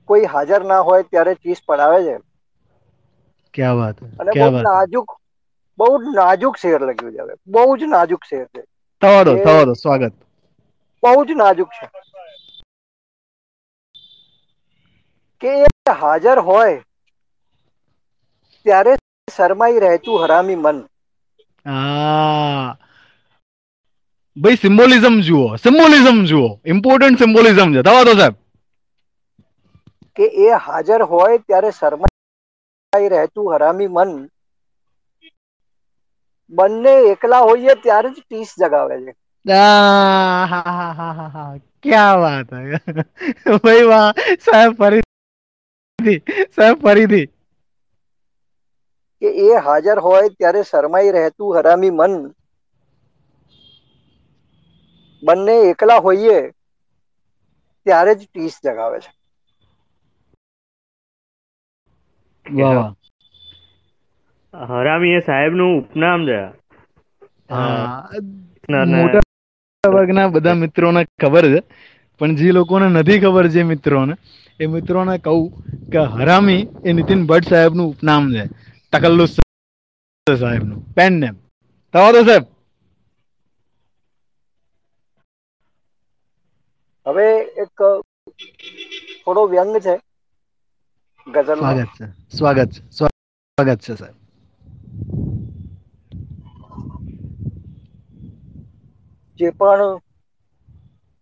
કોઈ 0.09 0.25
હાજર 0.33 0.65
ના 0.69 0.81
હોય 0.87 1.03
ત્યારે 1.09 1.33
ચીસ 1.41 1.59
પડાવે 1.67 1.99
છે. 2.07 2.15
ક્યા 3.53 3.75
વાત 3.75 3.97
અને 4.19 4.33
બહુ. 4.35 4.47
નાજુક 4.63 5.09
બહુ 5.79 5.87
નાજુક 6.11 6.55
શેર 6.57 6.79
લખ્યું 6.81 7.13
છે 7.13 7.21
હવે. 7.21 7.35
બહુ 7.47 7.77
જ 7.77 7.81
નાજુક 7.87 8.23
શેર 8.25 8.45
છે. 8.47 8.61
થવા 9.01 9.65
દો 9.65 9.73
સ્વાગત. 9.75 10.13
બહુ 11.03 11.25
જ 11.25 11.35
નાજુક 11.35 11.69
છે. 11.73 11.85
કે 15.41 15.51
એ 15.61 15.67
હાજર 15.95 16.37
હોય 16.41 16.77
ત્યારે 18.65 18.93
શરમાઈ 19.27 19.81
રહેતું 19.81 20.21
હરામી 20.21 20.57
મન. 20.57 20.77
હા. 21.65 22.75
ભાઈ 24.37 24.57
સિમ્બોલિઝમ 24.57 25.15
જુઓ 25.21 25.43
સિમ્બોલિઝમ 25.59 26.19
જુઓ. 26.25 26.45
ઇમ્પોર્ટન્ટ 26.67 27.19
સિમ્બોલિઝમ 27.19 27.69
છે. 27.73 27.83
થવા 27.83 28.03
દો 28.05 28.13
સાહેબ. 28.15 28.35
કે 30.17 30.25
એ 30.41 30.57
હાજર 30.59 31.01
હોય 31.07 31.37
ત્યારે 31.41 31.71
શરમાઈ 31.73 32.17
રહેતું 32.93 33.51
હરામી 33.51 33.87
મન. 33.89 34.11
બંને 36.53 36.91
એકલા 37.11 37.39
હોઈએ 37.43 37.73
ત્યારે 37.79 38.09
જ 38.11 38.21
ટીસ 38.21 38.51
જગાવે 38.59 38.95
છે. 39.03 39.11
આ, 39.45 39.61
હા, 40.45 40.63
હા, 40.71 40.93
હા, 40.93 41.13
હા, 41.13 41.29
હા. 41.29 41.51
ક્યા 41.83 42.15
વાત 42.19 42.49
હે? 42.53 42.79
ભાઈ 43.57 43.85
વાહ 43.87 44.09
સાહેબ 44.41 44.73
ફરીથી 44.79 46.19
સાહેબ 46.51 46.77
ફરીથી. 46.83 47.25
કે 49.21 49.29
એ 49.43 49.61
હાજર 49.61 49.97
હોય 50.01 50.27
ત્યારે 50.31 50.61
શરમાઈ 50.65 51.13
રહેતું 51.13 51.55
હરામી 51.55 51.93
મન. 51.93 52.13
બંને 55.23 55.55
એકલા 55.69 55.99
હોઈએ 56.01 56.37
ત્યારે 57.85 58.13
જ 58.15 58.25
ટીસ 58.25 58.55
જગાવે 58.63 58.97
છે. 59.01 59.11
વાહ 62.45 62.73
વાહ. 62.73 62.93
હરામી 64.53 65.13
એ 65.13 65.23
સાહેબનું 65.23 65.77
ઉપનામ 65.79 66.21
છે. 66.27 66.39
હા 67.49 68.09
મોટા 68.91 69.23
વર્ગના 69.83 70.27
બધા 70.31 70.55
મિત્રોને 70.57 71.01
ખબર 71.17 71.45
છે 71.47 71.59
પણ 72.21 72.31
જે 72.37 72.51
લોકોને 72.53 72.87
નથી 72.89 73.19
ખબર 73.19 73.45
જે 73.49 73.61
મિત્રોને 73.65 74.13
એ 74.59 74.67
મિત્રોને 74.67 75.13
કહું 75.19 75.43
કે 75.91 76.01
હરામી 76.13 76.61
એ 76.81 76.93
નીતિન 76.93 77.21
ભટ્ટ 77.25 77.49
સાહેબનું 77.49 77.87
ઉપનામ 77.87 78.23
છે. 78.31 78.43
તકલ્લુસ 78.93 79.33
સાહેબનું. 80.27 80.79
પેન 80.95 81.13
નેમ 81.15 81.35
થવા 81.93 82.11
દો 82.13 82.21
સાહેબ. 82.23 82.45
હવે 87.05 87.25
એક 87.57 87.77
થોડો 89.21 89.43
વ્યંગ 89.47 89.73
છે. 89.79 89.95
ગઝલનો 91.27 91.55
સ્વાગત 91.57 91.91
છે 91.93 92.05
સ્વાગત 92.29 92.71
છે 92.71 92.81
સ્વાગત 92.91 93.81
છે 93.81 93.95
સાહેબ 93.95 94.15
જે 99.39 99.51
પણ 99.53 99.91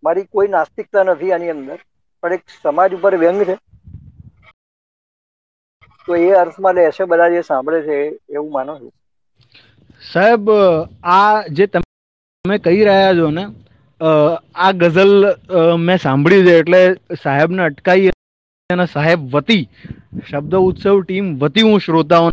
મારી 0.02 0.26
કોઈ 0.28 0.50
નાસ્તિકતા 0.50 1.04
નથી 1.04 1.32
આની 1.32 1.52
અંદર 1.52 1.80
પણ 2.22 2.34
એક 2.36 2.42
સમાજ 2.56 2.90
ઉપર 2.94 3.14
વ્યંગ 3.18 3.40
છે. 3.44 3.54
તો 6.08 6.12
એ 6.18 6.28
અર્થમાં 6.36 6.76
લેશે 6.76 7.02
બધા 7.06 7.32
જે 7.32 7.40
સાંભળે 7.44 7.80
છે 7.86 7.96
એવું 8.30 8.52
માનો 8.52 8.72
છું? 8.78 8.92
સાહેબ 10.02 10.44
આ 11.12 11.26
જે 11.50 11.64
તમે 11.68 11.84
કહી 12.64 12.82
રહ્યા 12.84 13.16
છો 13.18 13.28
ને 13.32 13.44
આ 14.60 14.70
ગઝલ 14.80 15.12
મેં 15.82 15.98
સાંભળી 15.98 16.44
છે 16.46 16.54
એટલે 16.58 16.80
સાહેબને 17.22 17.62
અટકાઈ 17.64 18.10
અને 18.70 18.86
સાહેબ 18.86 19.20
વતી, 19.34 19.64
શબ્દ 20.30 20.54
ઉત્સવ 20.68 21.02
ટીમ 21.04 21.26
વતી 21.38 21.66
હું 21.68 21.80
શ્રોતાઓ 21.80 22.30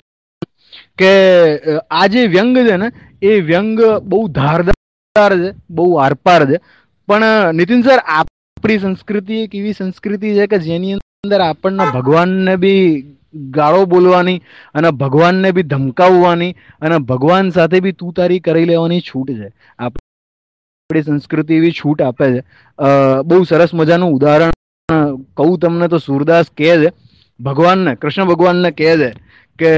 કે 0.97 1.11
આ 1.91 2.07
જે 2.07 2.25
વ્યંગ 2.27 2.55
છે 2.55 2.77
ને, 2.77 2.91
એ 3.21 3.41
વ્યંગ 3.41 3.77
બહુ 4.03 4.27
ધારદાર 4.29 5.33
છે, 5.35 5.53
બહુ 5.69 5.87
આરપાર 5.97 6.41
છે. 6.45 6.57
પણ 7.07 7.55
નીતિન 7.55 7.83
સર, 7.83 8.01
આપણી 8.07 8.79
સંસ્કૃતિ 8.79 9.43
એક 9.43 9.55
એવી 9.55 9.73
સંસ્કૃતિ 9.73 10.35
છે 10.35 10.47
કે 10.47 10.59
જેની 10.59 10.97
અંદર 10.97 11.41
આપણને 11.41 11.89
ભગવાનને 11.93 12.53
બી 12.57 12.83
ગાળો 13.55 13.85
બોલવાની 13.85 14.41
અને 14.75 14.89
ભગવાનને 15.01 15.49
બી 15.51 15.67
ધમકાવવાની 15.73 16.53
અને 16.81 16.97
ભગવાન 17.11 17.51
સાથે 17.51 17.79
બી 17.79 17.93
તું 17.93 18.13
તારી 18.13 18.39
કરી 18.39 18.65
લેવાની 18.65 19.01
છૂટ 19.01 19.29
છે. 19.31 19.49
આપણી 19.79 21.03
સંસ્કૃતિ 21.03 21.53
એવી 21.55 21.77
છૂટ 21.79 22.01
આપે 22.01 22.25
છે. 22.33 22.41
બહુ 23.25 23.43
સરસ 23.43 23.73
મજાનું 23.73 24.15
ઉદાહરણ 24.17 24.55
कहू 25.39 25.57
तमने 25.57 25.87
तो 25.87 25.99
सूरदास 25.99 26.49
कह 26.61 26.89
भगवान 27.39 27.79
ने 27.79 27.95
कृष्ण 27.95 28.25
भगवान 28.25 28.57
ने 28.57 28.71
कह 28.71 29.07
के 29.59 29.71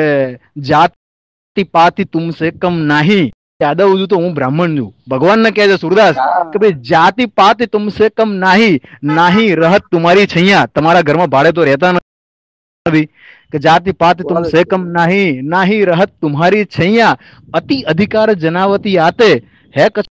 जाति 0.61 1.63
पाति 1.63 2.05
तुमसे 2.05 2.51
कम 2.61 2.73
नहीं 2.91 3.29
यादव 3.61 4.05
तो 4.05 4.17
ब्राह्मण 4.33 4.77
छू 4.77 4.91
भगवान 5.09 5.39
ने 5.39 5.51
कह 5.51 5.67
दे 5.67 5.77
सूरदास 5.77 6.15
जाति 6.85 7.25
पाति 7.33 7.65
तुमसे 7.65 8.09
कम 8.09 8.29
नहीं 8.43 8.77
नहीं 9.05 9.55
रहत 9.55 9.83
तुम्हारी 9.91 10.25
छैया 10.25 10.65
तुम्हारा 10.65 11.01
घर 11.01 11.17
में 11.17 11.29
भाड़े 11.29 11.51
तो 11.51 11.63
रहता 11.63 11.91
ना 11.91 11.99
अभी 12.85 13.03
के 13.53 13.59
जाति 13.59 13.91
पात 13.93 14.21
तुमसे 14.21 14.63
कम 14.63 14.81
नहीं 14.91 15.41
नहीं 15.49 15.85
रहत 15.85 16.11
तुम्हारी 16.21 16.63
छैया 16.67 17.15
अति 17.55 17.81
अधिकार 17.87 18.33
जनावती 18.35 18.95
आते 19.05 19.29
है 19.73 19.89
कच 19.95 20.07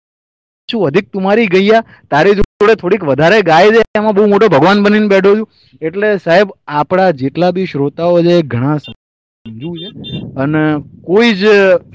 કચ્છું 0.71 0.87
અધિક 0.87 1.07
તુમારી 1.09 1.49
ગયા 1.49 1.83
તારી 2.09 2.35
જોડે 2.35 2.77
થોડીક 2.77 3.05
વધારે 3.05 3.43
ગાય 3.45 3.73
છે 3.73 3.83
એમાં 3.95 4.15
બહુ 4.15 4.27
મોટો 4.29 4.49
ભગવાન 4.49 4.83
બનીને 4.83 5.09
બેઠો 5.09 5.33
છું. 5.33 5.47
એટલે 5.83 6.09
સાહેબ 6.21 6.49
આપણા 6.75 7.11
જેટલા 7.15 7.53
બી 7.53 7.67
શ્રોતાઓ 7.67 8.23
છે 8.23 8.37
ઘણા 8.47 8.79
સમજવું 8.81 9.79
છે 9.79 9.89
અને 10.37 10.63
કોઈ 11.05 11.33
જ 11.35 11.45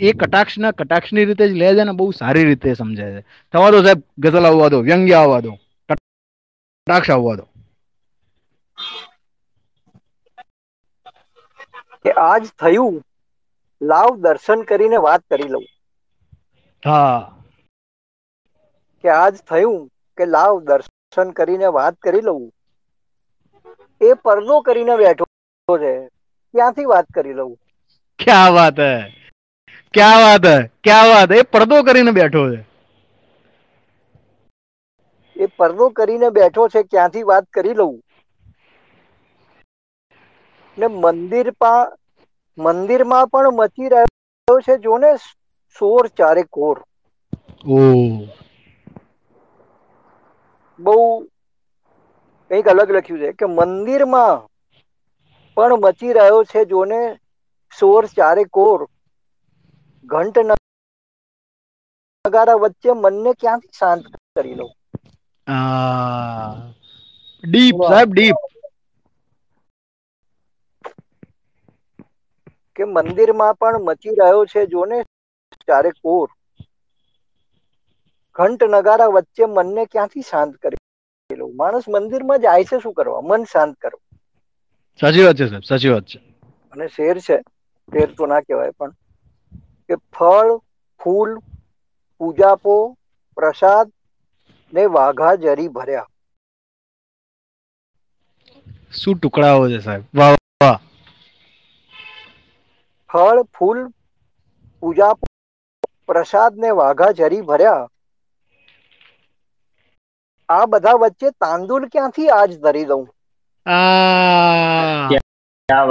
એ 0.01 0.13
કટાક્ષના 0.15 0.73
કટાક્ષની 0.73 1.25
રીતે 1.25 1.45
જ 1.45 1.53
લે 1.53 1.67
છે 1.71 1.83
ને 1.83 1.93
બહુ 1.93 2.11
સારી 2.13 2.45
રીતે 2.45 2.69
સમજે 2.75 3.05
છે. 3.05 3.21
થવા 3.53 3.71
દો 3.71 3.79
સાહેબ 3.79 4.01
ગઝલ 4.17 4.45
આવવા 4.45 4.69
દો 4.69 4.81
વ્યંગ્ય 4.81 5.17
આવવા 5.17 5.41
દો 5.41 5.51
કટાક્ષ 5.89 7.09
આવવા 7.09 7.35
દો. 7.37 7.45
કે 12.03 12.11
આજ 12.21 12.43
થયું 12.57 12.95
લાવ 13.81 14.11
દર્શન 14.23 14.59
કરીને 14.67 14.97
વાત 15.01 15.23
કરી 15.29 15.49
લઉં. 15.49 15.65
હા. 16.83 17.34
કે 19.05 19.13
આજ 19.13 19.35
થયું 19.45 19.81
કે 20.17 20.29
લાવ 20.29 20.53
દર્શન 20.65 21.29
કરીને 21.35 21.67
વાત 21.73 21.95
કરી 22.01 22.23
લઉં. 22.23 22.43
એ 24.01 24.15
પરદો 24.17 24.55
કરીને 24.63 24.95
બેઠો 24.97 25.25
છે. 25.75 25.93
ક્યાંથી 26.53 26.87
વાત 26.87 27.07
કરી 27.11 27.35
લઉં? 27.35 27.51
ક્યા 28.19 28.49
વાત 28.53 28.77
હે? 28.79 28.91
ક્યા 29.93 30.19
વાત 30.21 30.45
હે? 30.47 30.55
ક્યા 30.83 31.07
વાત 31.11 31.31
એ 31.33 31.47
પડદો 31.51 31.77
કરીને 31.85 32.11
બેઠો 32.13 32.43
છે. 32.47 32.59
એ 35.35 35.47
પરદો 35.53 35.85
કરીને 35.93 36.29
બેઠો 36.33 36.63
છે 36.69 36.81
ક્યાંથી 36.85 37.27
વાત 37.27 37.45
કરી 37.51 37.75
લઉં? 37.75 37.95
ને 40.77 40.87
મંદિર 40.93 41.47
પા 41.59 41.81
મંદિરમાં 42.57 43.27
પણ 43.31 43.55
મચી 43.57 43.89
રહ્યો 43.91 44.09
છે 44.61 44.73
જોને 44.83 45.11
સોર 45.75 46.03
ચારે 46.17 46.43
કોર. 46.49 46.77
ઓ. 47.65 48.27
બહુ 50.79 50.95
કંઈક 52.51 52.67
અલગ 52.67 52.89
લખ્યું 52.91 53.21
છે 53.21 53.37
કે 53.39 53.45
મંદિરમાં 53.49 54.37
પણ 55.57 55.73
મચી 55.83 56.13
રહ્યો 56.13 56.39
છે 56.45 56.61
જોને 56.67 57.01
સોર 57.73 58.03
ચારે 58.11 58.43
કોર. 58.49 58.79
ઘંટ 60.05 60.37
નગારા 62.25 62.61
વચ્ચે 62.61 62.91
મનને 62.95 63.31
ક્યાંથી 63.39 63.77
શાંત 63.77 64.03
કરી 64.33 64.55
લઉં 64.57 64.71
ડીપ 67.43 67.77
સાહેબ 67.83 68.09
ડીપ. 68.11 68.37
કે 72.75 72.83
મંદિરમાં 72.87 73.57
પણ 73.59 73.83
મચી 73.85 74.15
રહ્યો 74.15 74.41
છે 74.47 74.61
જોને 74.67 74.97
ચારે 75.67 75.91
કોર. 76.01 76.27
ઘંટ 78.35 78.61
નગારા 78.71 79.13
વચ્ચે 79.15 79.45
મનને 79.49 79.83
ક્યાંથી 79.87 80.25
શાંત 80.25 80.53
કરી 80.61 80.81
માણસ 81.55 81.85
મંદિરમાં 81.89 82.41
જાય 82.41 82.65
છે 82.65 82.77
શું 82.79 82.95
કરવા? 82.95 83.21
મન 83.23 83.41
શાંત 83.47 83.73
કરવા 83.77 84.03
સાચી 84.99 85.25
વાત 85.25 85.37
છે 85.37 85.45
સાહેબ 85.45 85.63
સાચી 85.63 85.91
વાત 85.91 86.05
છે. 86.05 86.17
અને 86.73 86.85
શેર 86.89 87.15
છે 87.17 87.37
શેર 87.89 88.09
તો 88.13 88.23
ના 88.25 88.43
કહેવાય 88.43 88.73
પણ 88.73 88.91
કે 89.89 89.95
ફળ 90.11 90.49
ફૂલ 90.99 91.31
પૂજાપો 92.21 92.75
પ્રસાદ 93.37 93.87
ને 94.73 94.83
વાઘા 94.93 95.35
જરી 95.39 95.69
ભર્યા. 95.71 96.09
શું 98.93 99.15
ટુકડાઓ 99.17 99.63
છે 99.71 99.79
સાહેબ? 99.81 100.03
વાહ 100.13 100.33
વાહ. 100.61 100.79
ફળ 103.09 103.39
ફૂલ 103.51 103.79
પૂજા 104.83 105.13
પ્રસાદ 106.09 106.53
ને 106.59 106.71
વાઘા 106.75 107.11
જરી 107.15 107.43
ભર્યા. 107.45 107.83
આ 110.49 110.65
બધા 110.65 110.93
વચ્ચે 110.93 111.29
તાંદુલ 111.29 111.87
ક્યાંથી 111.87 112.29
આજ 112.29 112.59
ધરી 112.59 112.85
દઉં? 112.85 113.07
ક્યાં 115.69 115.89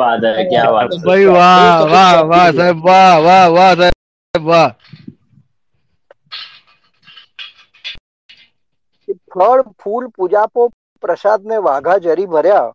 ફળ 9.34 9.62
ફૂલ 9.62 10.06
પૂજાપો 10.08 10.68
પ્રસાદ 11.00 11.46
ને 11.46 11.56
વાઘા 11.56 11.98
જરી 11.98 12.26
ભર્યા. 12.26 12.72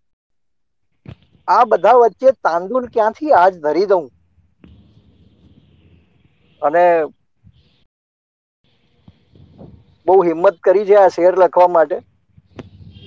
આ 1.47 1.63
બધા 1.63 1.93
વચ્ચે 1.93 2.31
તાંદુલ 2.31 2.87
ક્યાંથી 2.87 3.31
આજ 3.31 3.59
ધરી 3.59 3.85
દઉં? 3.85 4.09
અને 6.61 7.03
બહુ 10.09 10.17
હિંમત 10.23 10.61
કરી 10.63 10.85
છે 10.85 10.95
આ 10.97 11.09
શેર 11.11 11.33
લખવા 11.37 11.69
માટે. 11.71 11.97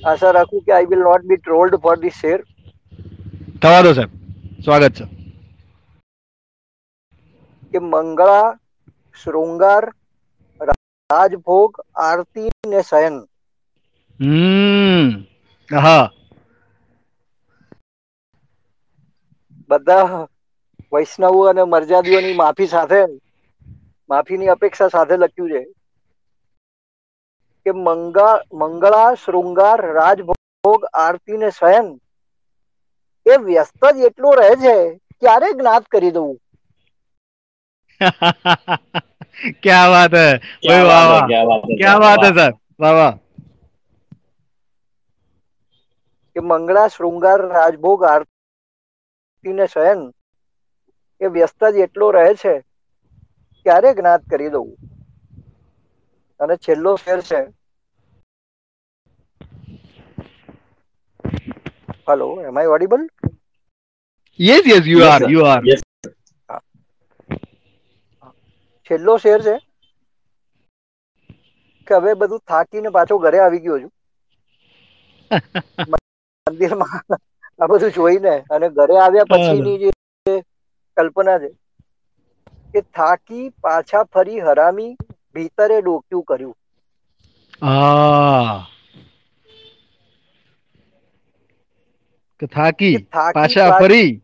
આશા 0.05 0.33
રાખું 0.35 0.65
કે 0.65 0.75
I 0.75 0.91
will 0.91 1.03
not 1.03 1.27
be 1.27 1.41
trolled 1.41 1.81
for 1.81 1.97
the 1.99 2.15
share 2.17 2.39
થવા 3.57 3.83
દો 3.83 3.93
સાહેબ. 3.93 4.11
સ્વાગત 4.61 4.97
છે. 4.97 5.05
કે 7.73 7.79
મંગળા 7.83 8.49
શૃંગાર 9.21 9.85
રાજભોગ 11.11 11.73
આરતી 12.03 12.51
ને 12.69 12.81
શયન. 12.85 13.17
હમ. 14.21 15.25
હા 15.71 16.11
બધા 19.71 20.19
વૈષ્ણવો 20.93 21.41
અને 21.49 21.65
મર્યાદીઓની 21.67 22.35
માફી 22.37 22.71
સાથે 22.71 23.01
માફીની 24.11 24.51
અપેક્ષા 24.51 24.91
સાથે 24.91 25.17
લખ્યું 25.19 25.53
છે. 25.53 25.63
કે 27.67 27.73
મંગા 27.79 28.35
મંગળા 28.61 29.11
શૃંગાર 29.17 29.81
રાજભોગ 29.95 30.81
આરતી 30.99 31.39
ને 31.39 31.49
શયન 31.53 31.87
એ 33.27 33.35
વ્યસ્ત 33.41 33.73
જ 33.91 34.07
એટલું 34.07 34.35
રહે 34.39 34.51
છે 34.59 34.77
ક્યારે 35.21 35.49
જ્ઞાત 35.55 35.85
કરી 35.89 36.13
દઉં? 36.13 36.33
ક્યાં 39.63 39.91
વાત 39.93 40.13
હે? 40.15 40.27
ભાઈ 40.63 40.85
વાહ 40.87 41.07
વાહ 41.11 41.27
ક્યા 41.77 42.01
વાત 42.01 42.23
હે? 42.23 42.31
સર 42.31 42.51
વાહ 42.81 42.95
વાહ. 42.95 43.15
કે 46.37 46.43
મંગળા 46.43 46.89
શૃંગાર 46.89 47.41
રાજભોગ 47.49 48.01
આરતી 48.07 49.55
ને 49.55 49.67
શયન 49.69 50.01
એ 51.21 51.31
વ્યસ્ત 51.31 51.61
જ 51.71 51.85
એટલો 51.85 52.07
રહે 52.13 52.33
છે 52.37 52.55
ક્યારે 53.67 53.91
જ્ઞાત 53.95 54.23
કરી 54.29 54.53
દઉં? 54.53 54.69
અને 56.43 56.55
છેલ્લો 56.59 56.93
ફેર 56.99 57.21
છે 57.23 57.41
hello 62.07 62.29
am 62.43 62.57
I 62.57 62.73
audible 62.75 63.03
yes 64.39 64.65
yes 64.67 64.85
you 64.87 65.03
are 65.05 65.23
you 65.23 65.29
sir. 65.29 65.31
you 65.31 65.45
are 65.47 65.63
Yes. 65.65 65.81
છેલ્લો 68.91 69.15
શેર 69.19 69.41
છે 69.41 69.55
કે 71.89 71.97
હવે 71.97 72.13
બધું 72.17 72.43
થાકીને 72.47 72.91
પાછો 72.93 73.19
ઘરે 73.21 73.39
આવી 73.41 73.63
ગયો 73.63 73.79
છું 73.79 73.93
મંદિરમાં 76.47 77.17
આ 77.59 77.69
બધું 77.69 77.95
જોઈને 77.97 78.35
અને 78.51 78.67
ઘરે 78.73 78.97
આવ્યા 79.01 79.31
પછીની 79.33 79.79
જે 79.83 79.91
કલ્પના 80.97 81.39
છે 81.39 81.51
કે 82.73 82.81
થાકી 82.95 83.45
પાછા 83.63 84.05
ફરી 84.11 84.41
હરામી 84.43 84.91
ભીતરે 85.35 85.81
ડોક્યું 85.81 86.23
કર્યું. 86.23 86.57
થાકી 92.47 92.97
પાછા 93.35 93.79
ફરી. 93.79 94.23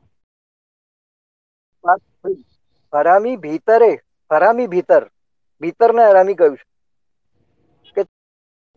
હરામી 2.95 3.37
ભીતરે 3.37 4.01
હરામી 4.33 4.67
ભીતર 4.67 5.11
ભીતરને 5.61 6.05
હરામી 6.05 6.35
કહ્યું 6.35 6.57
કે 7.95 8.05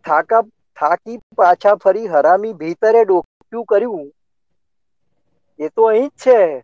થાકા 0.06 0.42
થાકી 0.80 1.18
પાછા 1.18 1.76
ફરી 1.76 2.08
હરામી 2.08 2.53
ભીતરે 2.53 3.06
ડોક્યું 3.06 3.66
કર્યું. 3.66 4.14
એ 5.60 5.69
તો 5.69 5.84
અહીં 5.84 6.08
જ 6.08 6.11
છે. 6.11 6.61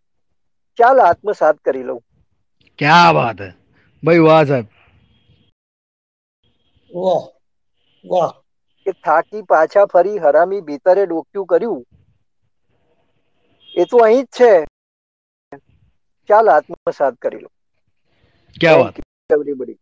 ચાલ 0.78 1.00
આત્મસાત 1.00 1.58
કરી 1.58 1.84
લઉં. 1.84 2.04
ક્યાં 2.78 3.14
વાત 3.14 3.42
હે? 3.42 3.52
ભાઈ 4.04 4.20
વાહ 4.20 4.44
સાહેબ. 4.44 4.66
વાહ 6.95 7.40
વાહ. 8.07 8.32
કે 8.85 8.91
થાકી 8.91 9.41
પાછા 9.41 9.85
ફરી 9.85 10.17
હરામી 10.17 10.61
ભીતરે 10.61 11.06
ડોક્યું 11.06 11.45
કર્યું. 11.45 11.85
એ 13.75 13.85
તો 13.85 13.98
અહીં 13.98 14.24
જ 14.24 14.25
છે. 14.25 14.66
ચાલ 16.30 16.49
આત્મસાત 16.49 17.16
કરી 17.16 17.40
લો. 17.40 17.49
ક્યા 18.59 18.75
વાત? 18.75 18.93
એવરીબડી 19.33 19.74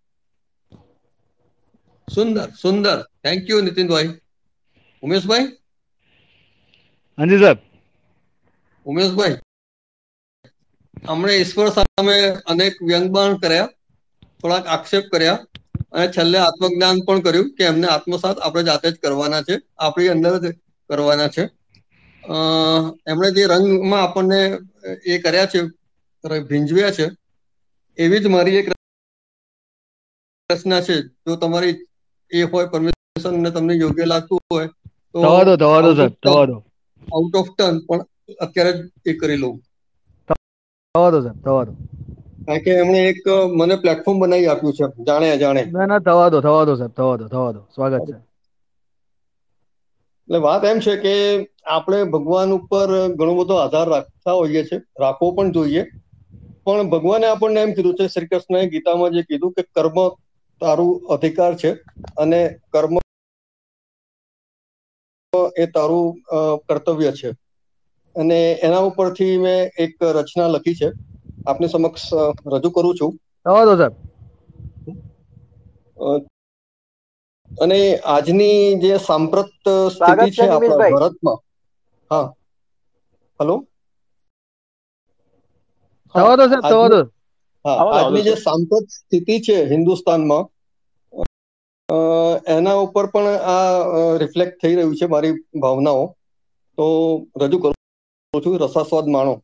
સુંદર 2.16 2.50
સુંદર. 2.50 3.02
થેન્ક 3.04 3.50
યુ 3.50 3.62
નીતિનભાઈ. 3.62 4.20
ઉમેશભાઈ? 5.02 5.40
હાજી 7.18 7.38
સાહેબ. 7.38 7.58
ઉમેશભાઈ 8.86 9.38
હમણે 11.08 11.38
ઈશ્વર 11.38 11.68
સામે 11.68 12.30
અનેક 12.46 12.74
વ્યંગબાણ 12.82 13.36
કર્યા 13.36 13.70
થોડાક 14.42 14.68
આક્ષેપ 14.68 15.04
કર્યા. 15.12 15.46
અને 15.96 16.08
છેલ્લે 16.10 16.38
આત્મજ્ઞાન 16.40 16.98
પણ 17.06 17.24
કર્યું 17.24 17.50
કે 17.54 17.64
એમને 17.66 17.88
આત્મસાત 17.90 18.38
આપણે 18.40 18.64
જાતે 18.66 18.88
જ 18.90 19.00
કરવાના 19.00 19.44
છે 19.44 19.56
આપણી 19.80 20.12
અંદર 20.12 20.34
જ 20.40 20.46
કરવાના 20.90 21.30
છે. 21.30 21.44
અ 22.24 22.36
એમણે 23.06 23.30
જે 23.36 23.44
રંગમાં 23.50 24.04
આપણને 24.04 24.40
એ 25.06 25.20
કર્યા 25.20 25.52
છે 25.52 25.60
ભીંજવ્યા 26.48 26.92
છે 26.92 27.06
એવી 27.98 28.20
જ 28.20 28.28
મારી 28.28 28.60
એક 28.60 28.68
રચના 30.50 30.82
છે. 30.82 30.96
જો 31.24 31.34
તમારી 31.38 31.76
એ 32.32 32.40
હોય 32.44 32.68
પરમિશન 32.68 32.94
ને 33.36 33.50
તમને 33.52 33.74
યોગ્ય 33.76 34.06
લાગતું 34.08 34.40
હોય 34.48 34.68
તો 35.14 35.22
થવા 35.22 35.44
દો 35.46 35.54
થવા 35.58 35.82
દો 35.84 35.92
સર 35.94 36.10
થવા 36.24 36.46
દો. 36.48 36.58
આઉટ 37.08 37.36
ઓફ 37.36 37.52
ટર્ન 37.52 37.78
પણ 37.86 38.02
અત્યારે 38.40 38.72
જ 38.76 38.80
એ 39.10 39.18
કરી 39.18 39.40
લઉં. 39.40 39.56
થવા 40.96 41.12
દો 41.14 41.20
થવા 41.36 41.64
દો. 41.66 41.74
કારણ 42.46 42.64
કે 42.64 42.72
એમણે 42.76 43.00
એક 43.06 43.20
મને 43.56 43.76
પ્લેટફોર્મ 43.80 44.20
બનાવી 44.20 44.50
આપ્યું 44.50 44.76
છે 44.76 45.06
જાણે 45.06 45.30
અજાણે. 45.32 45.64
ના 45.72 45.88
ના 45.88 46.00
થવા 46.02 46.30
દો 46.30 46.40
થવા 46.42 46.66
દો 46.66 46.74
સાહેબ 46.76 46.94
થવા 46.94 47.16
દો 47.18 47.26
થવા 47.28 47.52
દો. 47.52 47.62
સ્વાગત 47.70 48.04
છે. 48.06 48.16
એટલે 50.28 50.40
વાત 50.40 50.64
એમ 50.64 50.80
છે 50.80 50.94
કે 50.98 51.14
આપણે 51.70 52.00
ભગવાન 52.14 52.52
ઉપર 52.54 52.90
ઘણો 53.16 53.34
બધો 53.40 53.56
આધાર 53.60 53.88
રાખતા 53.90 54.36
હોઈએ 54.36 54.62
છીએ 54.66 54.80
રાખવો 55.00 55.28
પણ 55.34 55.54
જોઈએ. 55.54 55.84
પણ 56.64 56.90
ભગવાને 56.92 57.28
આપણને 57.28 57.62
એમ 57.62 57.74
કીધું 57.74 57.98
છે 57.98 58.08
શ્રી 58.10 58.30
કૃષ્ણએ 58.30 58.62
ગીતામાં 58.70 59.14
જે 59.14 59.26
કીધું 59.26 59.56
કે 59.56 59.64
કર્મ 59.72 59.98
તારું 60.62 60.94
અધિકાર 61.10 61.54
છે 61.58 61.72
અને 62.18 62.42
કર્મ 62.72 62.94
એ 65.56 65.68
તારું 65.68 66.08
કર્તવ્ય 66.68 67.12
છે. 67.14 67.30
અને 68.16 68.38
એના 68.64 68.88
ઉપરથી 68.88 69.36
મેં 69.40 69.60
એક 69.80 69.94
રચના 70.16 70.50
લખી 70.50 70.78
છે. 70.78 70.90
આપની 71.46 71.70
સમક્ષ 71.70 72.06
રજૂ 72.52 72.72
કરું 72.74 72.96
છું. 72.96 73.12
સાહેબ. 75.98 76.24
અને 77.52 77.80
આજની 78.06 78.58
જે 78.84 78.94
સાંપ્રત 79.02 79.64
સ્થિતિ 79.92 80.28
છે 80.36 80.46
આપણા 80.50 80.86
ભારતમાં. 80.90 81.40
હા. 82.12 82.26
હલો? 83.40 83.56
સાહેબ 86.16 86.34
હા 87.66 87.80
આજની 87.94 88.24
જે 88.24 88.36
સાંપ્રત 88.38 88.88
સ્થિતિ 88.98 89.36
છે 89.42 89.56
હિન્દુસ્તાનમાં 89.68 90.46
એના 92.54 92.82
ઉપર 92.82 93.06
પણ 93.10 93.28
આ 93.50 93.70
રિફ્લેક્ટ 94.22 94.60
થઈ 94.60 94.76
રહ્યું 94.76 94.98
છે 94.98 95.08
મારી 95.10 95.34
ભાવનાઓ. 95.60 96.04
તો 96.78 96.86
રજૂ 97.40 97.60
કરું 97.62 97.76
છું 98.34 98.60
રસાસ્વાદ 98.62 99.08
માણો. 99.10 99.36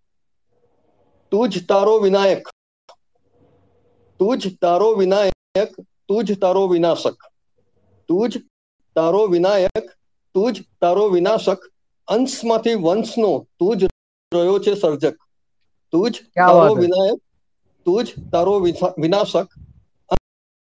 તું 1.31 1.49
જ 1.51 1.61
તારો 1.67 1.95
વિનાયક. 1.99 2.43
તું 4.19 4.37
જ 4.37 4.51
તારો 4.61 4.87
વિનાયક 4.95 5.71
તું 6.07 6.25
જ 6.25 6.39
તારો 6.41 6.63
વિનાશક. 6.69 7.17
તું 8.09 8.29
જ 8.29 8.41
તારો 8.95 9.21
વિનાયક 9.27 9.85
તું 10.35 10.53
જ 10.53 10.63
તારો 10.79 11.05
વિનાશક. 11.11 11.59
અંશમાંથી 12.07 12.75
વંશનો 12.79 13.31
તું 13.57 13.79
જ 13.79 13.89
રહ્યો 14.31 14.57
છે 14.61 14.73
સર્જક. 14.77 15.15
તું 15.93 16.07
જ 16.09 16.15
તારો 16.45 16.71
વિનાયક 16.77 17.19
તું 17.85 18.01
જ 18.05 18.29
તારો 18.31 18.55
વિનાશક. 18.97 19.47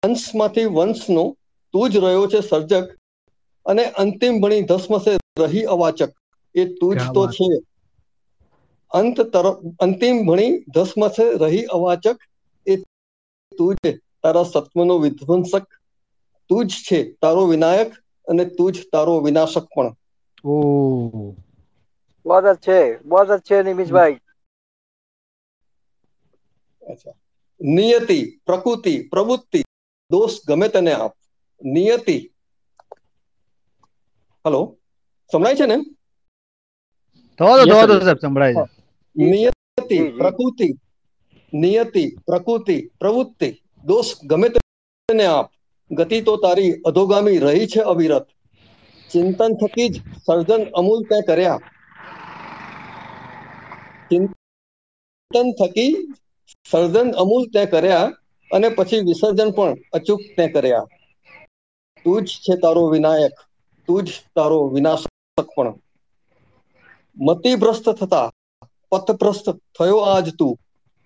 અંશમાંથી 0.03 0.65
વંશનો 0.73 1.25
તું 1.75 1.91
જ 1.93 2.03
રહ્યો 2.03 2.25
છે 2.31 2.41
સર્જક. 2.45 2.87
અને 3.67 3.83
અંતિમ 3.97 4.41
ભણી 4.41 4.65
ધસમસે 4.69 5.13
રહી 5.43 5.65
અવાચક. 5.69 6.11
એ 6.55 6.63
તું 6.77 6.93
જ 6.99 7.11
તો 7.13 7.23
છે. 7.31 7.49
અંત 8.91 9.21
તરફ 9.21 9.57
અંતિમ 9.81 10.27
ભણી 10.27 10.59
ધસમસે 10.75 11.25
રહી 11.35 11.63
અવાચક. 11.65 12.17
એ 12.67 12.77
તું 13.59 13.75
છે 13.75 13.91
તારા 14.23 14.43
સત્વનો 14.43 14.99
વિધ્વંસક. 14.99 15.65
તું 16.49 16.67
જ 16.67 16.71
છે 16.87 17.13
તારો 17.13 17.47
વિનાયક 17.47 17.91
અને 18.27 18.45
તું 18.45 18.73
જ 18.73 18.77
તારો 18.93 19.21
વિનાશક 19.21 19.67
પણ. 19.77 19.95
ઓ. 20.45 21.35
બહુ 22.27 22.55
છે 22.55 22.79
બહુ 23.03 23.39
છે 23.39 23.63
નિમિષભાઈ. 23.63 24.21
અચ્છા. 26.83 27.15
નિયતિ 27.61 28.19
પ્રકૃતિ 28.47 29.09
પ્રવૃત્તિ 29.09 29.61
દોષ 30.11 30.35
ગમે 30.49 30.69
તેને 30.69 30.93
આપ. 30.95 31.13
નિયતિ. 31.65 32.19
હલો 34.45 34.61
સંભળાય 35.33 35.57
છે 35.57 35.67
ને? 35.67 35.77
થવા 37.39 37.57
દો 37.59 37.65
થવા 37.67 38.15
સંભળાય 38.15 38.55
છે. 38.55 38.78
નિયતિ 39.17 39.99
પ્રકૃતિ 40.13 40.69
નિયતિ 41.53 42.05
પ્રકૃતિ 42.23 42.77
પ્રવૃત્તિ 42.95 43.49
દોષ 43.85 44.09
ગમે 44.23 44.49
તેને 44.53 45.27
આપ 45.29 45.49
ગતિ 45.91 46.19
તો 46.23 46.37
તારી 46.37 46.79
અધોગામી 46.85 47.39
રહી 47.39 47.67
છે 47.67 47.83
અવિરત 47.85 48.27
ચિંતન 49.11 49.53
થકી 49.57 49.89
જ 49.89 49.95
સર્જન 50.21 50.63
અમૂલ 50.75 51.03
તે 51.05 51.19
કર્યા 51.23 51.59
ચિંતન 54.11 55.49
થકી 55.55 55.93
સર્જન 56.67 57.09
અમૂલ 57.17 57.45
તે 57.49 57.67
કર્યા 57.67 58.15
અને 58.51 58.69
પછી 58.71 59.03
વિસર્જન 59.03 59.51
પણ 59.53 59.75
અચૂક 59.93 60.23
તે 60.37 60.45
કર્યા 60.51 60.87
તું 62.07 62.25
જ 62.25 62.29
છે 62.45 62.55
તારો 62.57 62.83
વિનાયક 62.89 63.37
તું 63.89 64.05
જ 64.05 64.09
તારો 64.35 64.59
વિનાશક 64.69 65.09
પણ 65.49 65.77
મતિભ્રસ્ત 67.17 67.87
થતા 67.95 68.29
પથભ્રસ્ત 68.93 69.47
થયો 69.77 69.99
આજ 70.07 70.27
તું 70.39 70.55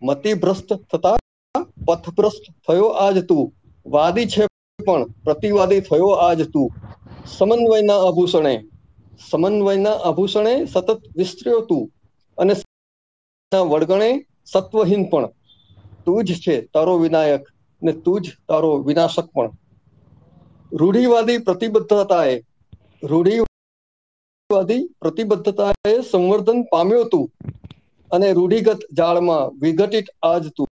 મતિભ્રસ્ત 0.03 0.69
થતા 0.91 1.17
પથભ્રષ્ટ 1.87 2.45
થયો 2.67 2.89
આજ 2.99 3.17
તું 3.27 3.45
વાદી 3.87 4.27
છે 4.27 4.45
પણ 4.79 5.03
પ્રતિવાદી 5.25 5.83
થયો 5.83 6.11
આજ 6.19 6.41
તું 6.53 6.69
સમન્વયના 7.29 8.01
આભૂષણે 8.03 8.55
સમન્વયના 9.21 9.97
આભૂષણે 10.09 10.55
સતત 10.67 10.99
વિસ્તર્યો 11.17 11.63
તું 11.63 11.85
અને 12.39 12.55
વળગણે 13.53 14.11
સત્વહીન 14.47 15.05
પણ। 15.11 15.29
તું 16.05 16.21
જ 16.27 16.29
છે 16.41 16.55
તારો 16.73 16.95
વિનાયક 16.99 17.45
ને 17.83 17.93
તું 18.05 18.23
જ 18.23 18.27
તારો 18.49 18.71
વિનાશક 18.85 19.27
પણ। 19.35 19.51
રૂઢિવાદી 20.73 21.39
પ્રતિબદ્ધતાએ 21.41 22.35
રૂઢિવાદી 23.03 24.83
પ્રતિબદ્ધતાએ 25.01 25.95
સંવર્ધન 26.11 26.61
પામ્યો 26.71 27.05
તું। 27.07 27.27
અને 28.13 28.33
રૂઢિગત 28.33 28.79
જાળમાં 28.93 29.61
વિઘટિત 29.61 30.05
આજ 30.23 30.49
તું. 30.49 30.69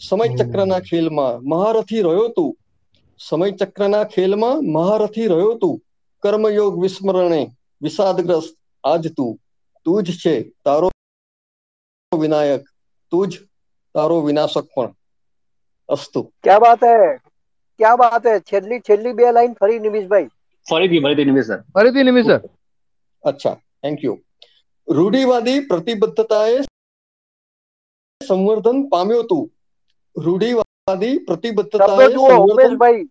સમય 0.00 0.36
ચક્રના 0.36 0.80
ખેલમાં 0.80 1.48
મહારથી 1.48 2.02
રહ્યો 2.02 2.28
તું. 2.28 2.56
સમય 3.18 3.50
ચક્રના 3.50 4.04
ખેલમાં 4.04 4.72
મહારથી 4.72 5.26
રહ્યો 5.26 5.54
તું. 5.54 5.80
કર્મયોગ 6.22 6.82
વિસ્મરણે 6.82 7.50
વિષાદગ્રસ્ત 7.82 8.56
આજ 8.84 9.12
તું. 9.16 9.38
તું 9.84 10.02
જ 10.02 10.12
છે 10.12 10.34
તારો 10.64 10.90
વિનાયક. 12.20 12.64
તું 13.10 13.28
જ 13.28 13.38
તારો 13.94 14.20
વિનાશક 14.20 14.64
પણ 14.76 14.94
અસ્તુ. 15.88 16.22
ક્યાં 16.42 16.60
વાત 16.60 16.84
હે? 16.84 17.16
ક્યાં 17.78 17.96
વાત 17.98 18.26
હે? 18.26 18.40
છેલ્લી 18.40 18.80
છેલ્લી 18.80 19.12
બે 19.12 19.32
લાઈન 19.32 19.52
ફરી 19.52 19.78
નિમિષભાઈ. 19.78 20.26
ફરીથી 20.70 21.00
ફરીથી 21.00 21.24
નિમિષ 21.24 21.46
સર. 21.46 21.60
ફરીથી 21.74 22.02
નિમિષ 22.02 22.26
સર. 22.26 22.40
અચ્છા 23.22 23.54
થેન્ક 23.54 24.04
યુ 24.04 24.18
રૂઢિવાદી 24.96 25.60
પ્રતિબદ્ધતાએ 25.68 26.56
સંવર્ધન 28.20 28.78
પામ્યું 28.92 29.24
હતું. 29.24 29.44
રૂઢિવાદી 30.16 31.14
પ્રતિબદ્ધતાએ 31.28 32.08
શબ્દો 32.08 32.24
ઉમેશભાઈ. 32.46 33.04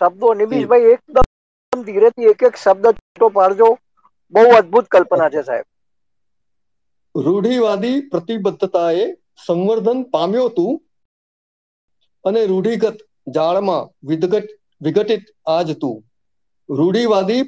શબ્દો 0.00 0.34
નિમિષભાઈ 0.40 0.92
એકદમ 0.94 1.86
ધીરેથી 1.88 2.30
એક 2.32 2.44
એક 2.48 2.60
શબ્દ 2.64 2.94
છૂટો 2.98 3.30
પાડજો. 3.38 3.70
બહુ 4.32 4.44
અદ્ભુત 4.58 4.86
કલ્પના 4.88 5.30
છે 5.30 5.42
સાહેબ. 5.48 5.66
રૂઢિવાદી 7.14 7.96
પ્રતિબદ્ધતાએ 8.12 9.04
સંવર્ધન 9.46 10.04
પામ્યું 10.14 10.54
તું 10.56 10.74
અને 12.24 12.42
રૂઢિગત 12.52 12.98
જાળમાં 13.38 13.88
વિદગટ 14.10 14.48
વિઘટિત 14.80 15.24
આજ 15.56 15.68
તું 15.82 15.96
રૂઢિવાદી 16.68 17.42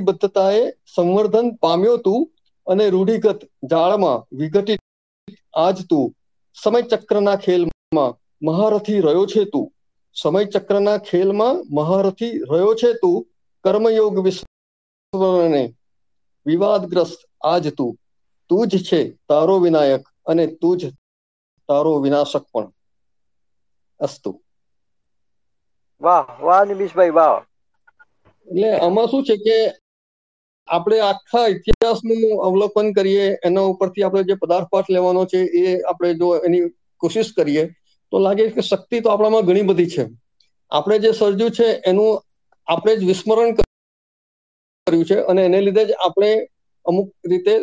પ્રતિબદ્ધતાએ 0.00 0.72
સંવર્ધન 0.94 1.56
પામ્યો 1.56 1.96
તું 1.96 2.30
અને 2.66 2.88
રૂઢિગત 2.88 3.40
જાળમાં 3.64 4.36
વિઘટિત 4.36 4.80
આજ 5.54 5.86
તું. 5.86 6.14
સમય 6.54 6.82
ચક્રના 6.82 7.36
ખેલમાં 7.36 8.14
મહારથી 8.42 9.00
રહ્યો 9.00 9.26
છે 9.26 9.44
તું. 9.44 9.72
સમય 10.14 10.44
ચક્રના 10.44 10.98
ખેલમાં 10.98 11.64
મહારથી 11.70 12.38
રહ્યો 12.38 12.74
છે 12.74 12.92
તું. 12.92 13.26
કર્મયોગ 13.64 14.24
વિસ્મરણે 14.24 15.74
વિવાદગ્રસ્ત 16.46 17.20
આજ 17.44 17.74
તું. 17.74 17.98
તું 18.48 18.68
જ 18.68 18.82
છે 18.82 19.00
તારો 19.28 19.58
વિનાયક 19.58 20.08
અને 20.26 20.46
તું 20.46 20.78
જ 20.78 20.92
તારો 21.68 22.00
વિનાશક 22.00 22.44
પણ. 22.52 22.72
અસ્તુ. 24.00 24.42
વાહ 26.00 26.40
વાહ 26.40 26.64
નિમિષભાઈ 26.66 27.10
વાહ. 27.10 27.46
એટલે 28.48 28.78
આમાં 28.78 29.08
શું 29.08 29.24
છે 29.24 29.36
કે 29.36 29.79
આપણે 30.68 30.98
આખા 31.02 31.46
ઇતિહાસનું 31.54 32.22
અવલોકન 32.46 32.88
કરીએ, 32.94 33.26
એના 33.46 33.70
ઉપરથી 33.72 34.04
આપણે 34.04 34.22
જે 34.24 34.36
પદાર્થ 34.42 34.90
લેવાનો 34.90 35.22
છે, 35.26 35.40
એ 35.60 35.64
આપણે 35.82 36.10
જો 36.20 36.28
એની 36.46 36.70
કોશિશ 37.02 37.32
કરીએ, 37.34 37.64
તો 38.12 38.16
લાગે 38.18 38.44
કે 38.50 38.62
શક્તિ 38.62 39.02
તો 39.02 39.10
આપણામાં 39.10 39.48
ઘણી 39.48 39.68
બધી 39.70 39.90
છે. 39.94 40.04
આપણે 40.72 40.98
જે 40.98 41.10
સર્જ્યું 41.12 41.56
છે, 41.58 41.68
એનું 41.90 42.20
આપણે 42.68 42.96
જ 42.96 43.10
વિસ્મરણ 43.10 43.50
કર્યું 44.86 45.04
છે 45.04 45.18
અને 45.30 45.42
એને 45.48 45.58
લીધે 45.60 45.84
જ 45.88 45.98
આપણે 45.98 46.30
અમુક 46.86 47.10
રીતે 47.30 47.54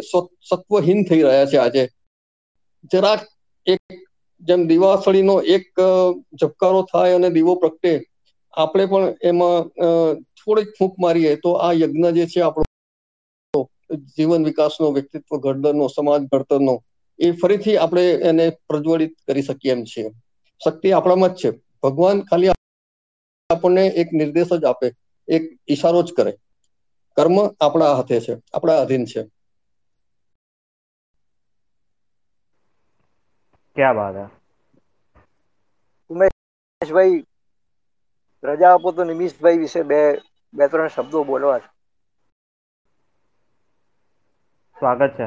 સત્વહીન 0.50 1.00
થઈ 1.08 1.24
રહ્યા 1.24 1.50
છે 1.51 1.58
આજે. 1.58 1.84
જરાક 2.92 3.22
એક 3.67 3.82
જેમ 4.42 4.61
દીવાસળીનો 4.67 5.35
એક 5.56 5.67
ઝબકારો 6.40 6.85
થાય 6.92 7.16
અને 7.16 7.30
દીવો 7.35 7.53
પ્રગટે, 7.64 7.93
આપણે 8.53 8.85
પણ 8.92 9.06
એમાં 9.24 9.59
થોડીક 10.40 10.69
ફૂંક 10.77 10.93
મારીએ, 11.03 11.32
તો 11.43 11.50
આ 11.58 11.74
યજ્ઞ 11.74 12.09
જે 12.17 12.26
છે 12.34 12.42
આપણો 12.42 12.67
જીવન 13.90 14.46
વિકાસનો 14.46 14.92
વ્યક્તિત્વ 14.92 15.38
ઘડતરનો 15.38 15.88
સમાજ 15.88 16.22
ઘડતરનો 16.24 16.76
એ 17.20 17.32
ફરીથી 17.32 17.78
આપણે 17.78 18.06
એને 18.30 18.50
પ્રજ્વલિત 18.68 19.14
કરી 19.28 19.42
શકીએ 19.42 19.72
એમ 19.72 19.84
છીએ. 19.84 20.10
શક્તિ 20.62 20.92
આપણામાં 20.92 21.30
જ 21.30 21.36
છે. 21.36 21.50
ભગવાન 21.84 22.22
ખાલી 22.22 22.50
આપણને 23.50 23.84
એક 23.88 24.14
નિર્દેશ 24.14 24.54
જ 24.54 24.66
આપે 24.66 24.88
એક 25.28 25.44
ઈશારો 25.70 26.02
જ 26.04 26.14
કરે. 26.14 26.34
કર્મ 27.18 27.36
આપણા 27.62 27.94
હાથે 27.94 28.20
છે 28.20 28.34
આપણા 28.54 28.82
અધીન 28.82 29.06
છે. 29.06 29.22
ક્યાં 33.76 33.96
બાત 33.96 34.16
હે? 34.16 34.26
ઉમેશભાઈ 36.10 37.24
રજા 38.44 38.74
આપો 38.74 38.92
તો 38.92 39.04
નિમિષભાઈ 39.04 39.58
વિશે 39.58 39.82
બે 39.84 40.00
બે 40.54 40.68
ત્રણ 40.68 40.88
શબ્દો 40.88 41.24
બોલવા 41.24 41.60
છે. 41.60 41.70
સ્વાગત 44.78 45.16
છે 45.18 45.26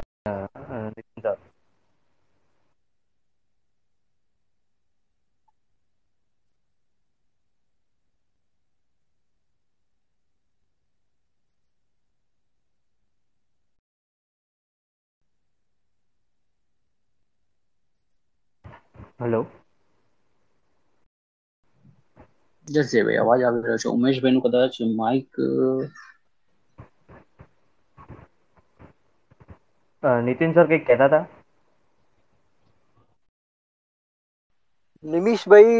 હેલો 19.19 19.41
જસજયભાઈ 22.67 23.19
અવાજ 23.19 23.41
આવી 23.43 23.63
રહ્યો 23.63 23.81
છે 23.81 23.89
ઉમેશભાઈ 23.89 24.33
નું 24.33 24.45
કદાચ 24.45 24.75
માઇક 24.95 25.29
નીતિન 30.03 30.53
સર 30.53 30.67
કંઈક 30.67 30.85
કહેતા 30.85 31.07
હતા? 31.07 31.25
નિમિષભાઈ 35.05 35.79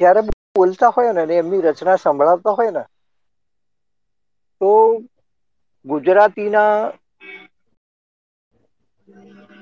જ્યારે 0.00 0.22
બોલતા 0.56 0.90
હોય 0.90 1.12
ને 1.14 1.36
એમની 1.36 1.64
રચના 1.64 1.96
સંભળાવતા 1.98 2.54
હોય 2.54 2.72
ને 2.72 2.82
તો 4.60 4.70
ગુજરાતીના 5.86 6.74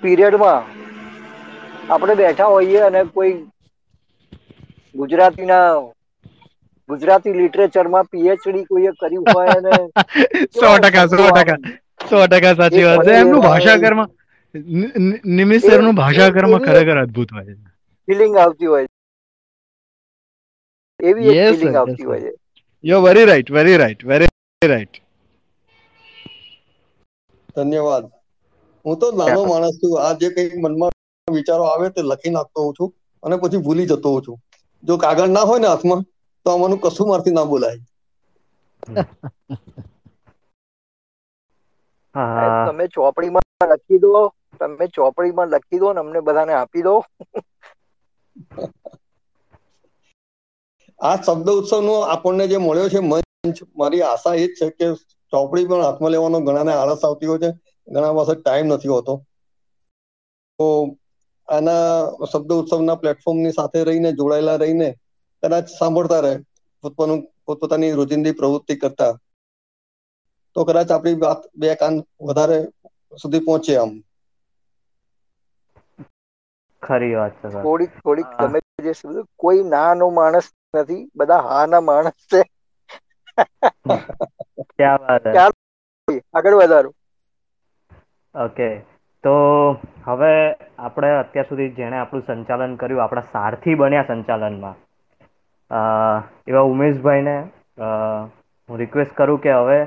પીરિયડમાં 0.02 0.65
આપણે 1.90 2.15
બેઠા 2.16 2.48
હોઈએ 2.48 2.82
અને 2.84 3.05
કોઈ 3.15 3.34
ગુજરાતીના 4.94 5.68
ગુજરાતી 6.89 7.34
લિટરેચરમાં 7.34 8.10
પીએચડી 8.12 8.65
કોઈએ 8.66 8.92
કર્યું 9.00 9.34
હોય 9.34 9.57
અને 9.57 9.74
સો 10.57 10.73
ટકા 10.78 11.07
સો 11.08 11.16
ટકા. 11.28 11.58
સો 12.00 12.16
ટકા 12.26 12.54
સાચી 12.60 12.84
વાત 12.88 13.04
છે. 13.06 13.12
એમનું 13.20 13.42
ભાષાકરમાં 13.46 14.10
નિમિષ 15.38 15.64
સરનું 15.68 15.96
કર્મ 16.36 16.54
ખરેખર 16.66 16.96
અદ્ભુત 16.98 17.30
હોય 17.36 17.44
છે. 17.48 17.66
ફિલિંગ 18.08 18.34
આવતી 18.44 18.70
હોય 18.72 18.88
એવી 21.00 21.30
એક 21.32 21.40
ફિલિંગ 21.50 21.74
આવતી 21.80 22.06
હોય 22.10 22.20
છે. 22.24 22.32
You 22.84 23.00
very 23.06 23.26
right 23.30 23.50
very 23.56 23.76
right 23.82 24.02
very 24.10 24.30
right 24.72 24.94
ધન્યવાદ. 27.56 28.04
હું 28.84 28.94
તો 29.00 29.06
નાનો 29.20 29.40
માણસ 29.50 29.76
છું. 29.80 29.92
આ 30.06 30.12
જે 30.20 30.28
કઈ 30.34 30.60
મનમાં 30.64 30.92
વિચારો 31.28 31.64
આવે 31.68 31.86
તે 31.96 32.00
લખી 32.10 32.34
નાખતો 32.36 32.58
હોઉં 32.64 32.74
છું 32.78 32.90
અને 33.22 33.34
પછી 33.42 33.64
ભૂલી 33.66 33.88
જતો 33.90 34.08
હોઉં 34.14 34.22
છું. 34.26 34.38
જો 34.82 34.94
કાગળ 35.04 35.30
ના 35.36 35.48
હોય 35.48 35.60
ને 35.62 35.68
હાથમાં 35.72 36.02
તો 36.46 36.48
આમાંનું 36.52 36.80
કશું 36.84 37.08
મારથી 37.10 37.34
ના 37.36 37.50
બોલાય. 37.52 37.80
તમે 42.64 42.84
ચોપડીમાં 42.88 43.70
લખી 43.72 44.00
દો 44.00 44.12
તમે 44.60 44.86
ચોપડીમાં 44.90 45.50
લખી 45.50 45.80
દો 45.80 45.88
ને 45.92 46.00
અમને 46.00 46.20
બધાને 46.22 46.54
આપી 46.54 46.84
દો. 46.84 46.94
આ 51.00 51.16
શબ્દ 51.18 51.48
ઉત્સવનો 51.52 51.94
આપણને 52.06 52.44
જે 52.46 52.58
મળ્યો 52.60 52.88
છે 52.88 53.00
મંચ 53.02 53.58
મારી 53.74 54.04
આશા 54.04 54.36
એ 54.36 54.46
જ 54.46 54.56
છે 54.58 54.66
કે 54.78 54.86
ચોપડી 55.32 55.68
પણ 55.68 55.84
હાથમાં 55.84 56.12
લેવાનો 56.12 56.38
ઘણાને 56.42 56.72
આળસ 56.74 57.02
આવતી 57.04 57.30
હોય 57.30 57.42
છે 57.44 57.50
ઘણા 57.88 58.16
પાસે 58.16 58.34
ટાઈમ 58.36 58.68
નથી 58.68 58.94
હોતો. 58.94 59.14
તો 60.58 60.66
આના 61.48 61.86
શબ્દ 62.26 62.50
ઉત્સવના 62.56 62.96
પ્લેટફોર્મની 62.98 63.54
સાથે 63.54 63.84
રહીને 63.84 64.10
જોડાયેલા 64.14 64.58
રહીને 64.58 64.88
કદાચ 65.42 65.66
સાંભળતા 65.72 66.20
રહે 66.20 66.34
પોતપોતાનું 66.84 67.20
પોતપોતાની 67.46 67.92
રોજિંદી 67.94 68.34
પ્રવૃત્તિ 68.34 68.74
કરતા. 68.78 69.12
તો 70.58 70.64
કદાચ 70.64 70.90
આપણી 70.90 71.20
વાત 71.20 71.40
બે 71.56 71.76
કાન 71.76 71.94
વધારે 72.24 72.58
સુધી 73.18 73.44
પહોંચે 73.44 73.72
આમ. 73.76 73.92
ખરી 76.82 77.14
વાત 77.14 77.34
છે 77.42 77.48
થોડીક 77.58 77.92
થોડીક 77.98 78.28
તમે 78.36 78.58
જે 78.84 78.92
કોઈ 79.38 79.62
નાનો 79.66 80.06
માણસ 80.12 80.46
નથી 80.74 81.02
બધા 81.16 81.42
હા 81.46 81.64
ના 81.68 81.82
માણસ 81.82 82.18
છે. 82.28 82.40
ક્યાં 84.72 85.00
વાત 85.02 85.24
આગળ 86.34 86.56
વધારો. 86.58 86.90
ઓકે 88.34 88.68
તો 89.24 89.34
હવે 90.06 90.32
આપણે 90.80 91.10
અત્યાર 91.14 91.46
સુધી 91.46 91.68
જેણે 91.74 91.98
આપણું 91.98 92.26
સંચાલન 92.26 92.76
કર્યું 92.78 93.04
આપણા 93.04 93.30
સારથી 93.30 93.76
બન્યા 93.76 94.08
સંચાલનમાં 94.08 94.76
એવા 96.46 96.64
ઉમેશભાઈને 96.66 97.36
હું 98.68 98.78
રિક્વેસ્ટ 98.78 99.14
કરું 99.14 99.40
કે 99.40 99.56
હવે 99.56 99.78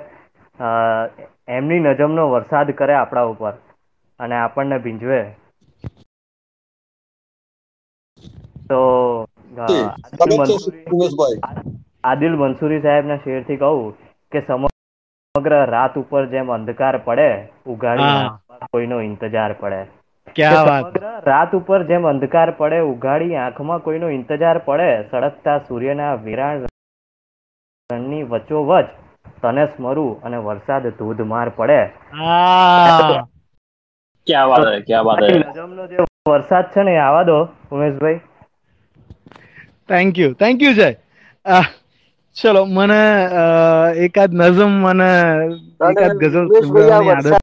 એમની 1.47 1.79
નજમનો 1.79 2.23
વરસાદ 2.31 2.71
કરે 2.71 2.93
આપણા 2.93 3.29
ઉપર 3.33 3.53
અને 4.19 4.35
આપણને 4.35 4.77
ભીંજવે. 4.77 5.21
તો 8.69 8.81
આદિલ 12.03 12.35
મંસૂરી 12.35 12.81
સાહેબના 12.81 13.23
શેરથી 13.23 13.57
કહું 13.57 13.95
કે 14.31 14.39
સમગ્ર 14.41 15.55
રાત 15.69 15.97
ઉપર 15.97 16.23
જેમ 16.25 16.47
અંધકાર 16.51 16.95
પડે 16.97 17.29
ઉઘાડી 17.65 18.17
કોઈનો 18.71 18.97
ઇંતજાર 19.01 19.53
પડે. 19.53 19.81
રાત 21.25 21.51
ઉપર 21.55 21.83
જેમ 21.83 22.03
અંધકાર 22.07 22.49
પડે 22.51 22.79
ઉઘાડી 22.79 23.35
આંખમાં 23.35 23.79
કોઈનો 23.79 24.07
ઇંતજાર 24.09 24.57
પડે 24.65 24.89
સળગતા 25.11 25.57
સૂર્યના 25.67 26.15
વિરાણ 26.25 26.67
રણની 27.89 28.23
વચ્ચોવચ 28.23 28.87
તને 29.41 29.63
સ્મરું 29.69 29.97
અને 30.23 30.39
વરસાદ 30.41 30.85
ધોધમાર 30.97 31.53
પડે. 31.53 31.81
ક્યાં 34.27 34.49
વાત 34.49 34.65
હે 34.67 34.79
ક્યાં 34.83 35.05
વાત 35.07 35.21
હે? 35.23 35.29
નજમનો 35.47 35.83
જે 35.87 35.97
વરસાદ 36.29 36.65
છે 36.69 36.81
ને 36.83 36.93
આવા 36.99 37.25
દો 37.25 37.37
Umeshbhai. 37.71 38.19
Thank 39.87 40.17
you 40.17 40.31
thank 40.35 40.61
you 40.61 40.73
Jay 40.73 40.89
ચલો 42.35 42.61
મને 42.67 43.01
એકાદ 44.05 44.31
નઝમ 44.35 44.73
મને 44.83 45.09
એકાદ 45.87 46.13
ગઝલ 46.21 46.47
સંભળાવવાની 46.57 47.39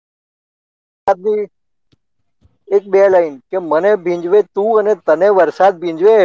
આદત 1.07 1.25
એક 2.69 2.85
બે 2.89 3.01
લાઈન 3.07 3.37
કે 3.51 3.59
મને 3.63 3.91
ભીંજવે 3.99 4.41
તું 4.55 4.79
અને 4.81 4.93
તને 5.07 5.29
વરસાદ 5.37 5.75
ભીંજવે. 5.79 6.19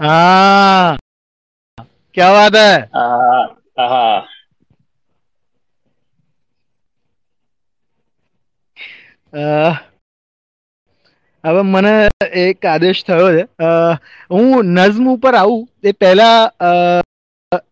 હા. 0.00 0.96
ક્યાં 2.16 2.34
વાત 2.36 2.54
હે. 2.56 2.70
હા 3.76 4.18
હવે 11.44 11.62
મને 11.64 11.92
એક 12.42 12.64
આદેશ 12.66 13.02
થયો 13.04 13.28
છે. 13.30 13.44
હું 14.30 14.46
નઝમ 14.68 15.06
ઉપર 15.08 15.34
આવું. 15.34 15.62
એ 15.82 15.92
પહેલા 15.94 16.38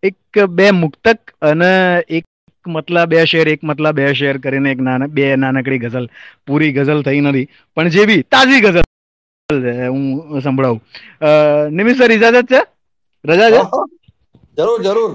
એક 0.03 0.17
બે 0.51 0.67
મુક્તક 0.73 1.19
અને 1.41 1.71
એક 2.09 2.25
મતલા 2.65 3.05
બે 3.07 3.25
શેર 3.25 3.47
એક 3.47 3.61
મતલા 3.63 3.93
બે 3.93 4.13
શેર 4.13 4.35
કરીને 4.39 4.71
એક 4.71 4.79
નાના 4.81 5.07
બે 5.09 5.25
નાનકડી 5.37 5.79
ગઝલ. 5.79 6.05
પૂરી 6.45 6.71
ગઝલ 6.73 7.03
થઈ 7.03 7.21
નથી. 7.21 7.47
પણ 7.77 7.89
જે 7.89 8.05
બી 8.05 8.23
તાજી 8.25 8.61
ગઝલ 8.61 8.81
છે 9.49 9.87
હું 9.87 10.03
સંભળાવું. 10.41 10.81
નિમિત 11.71 11.97
સર 11.97 12.11
ઇજાજત 12.11 12.47
છે? 12.47 12.61
રજા 13.25 13.49
છે? 13.51 13.61
જરૂર 14.57 14.79
જરૂર. 14.81 15.11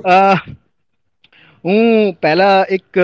હું 1.64 2.14
પહેલા 2.22 2.58
એક 2.76 2.98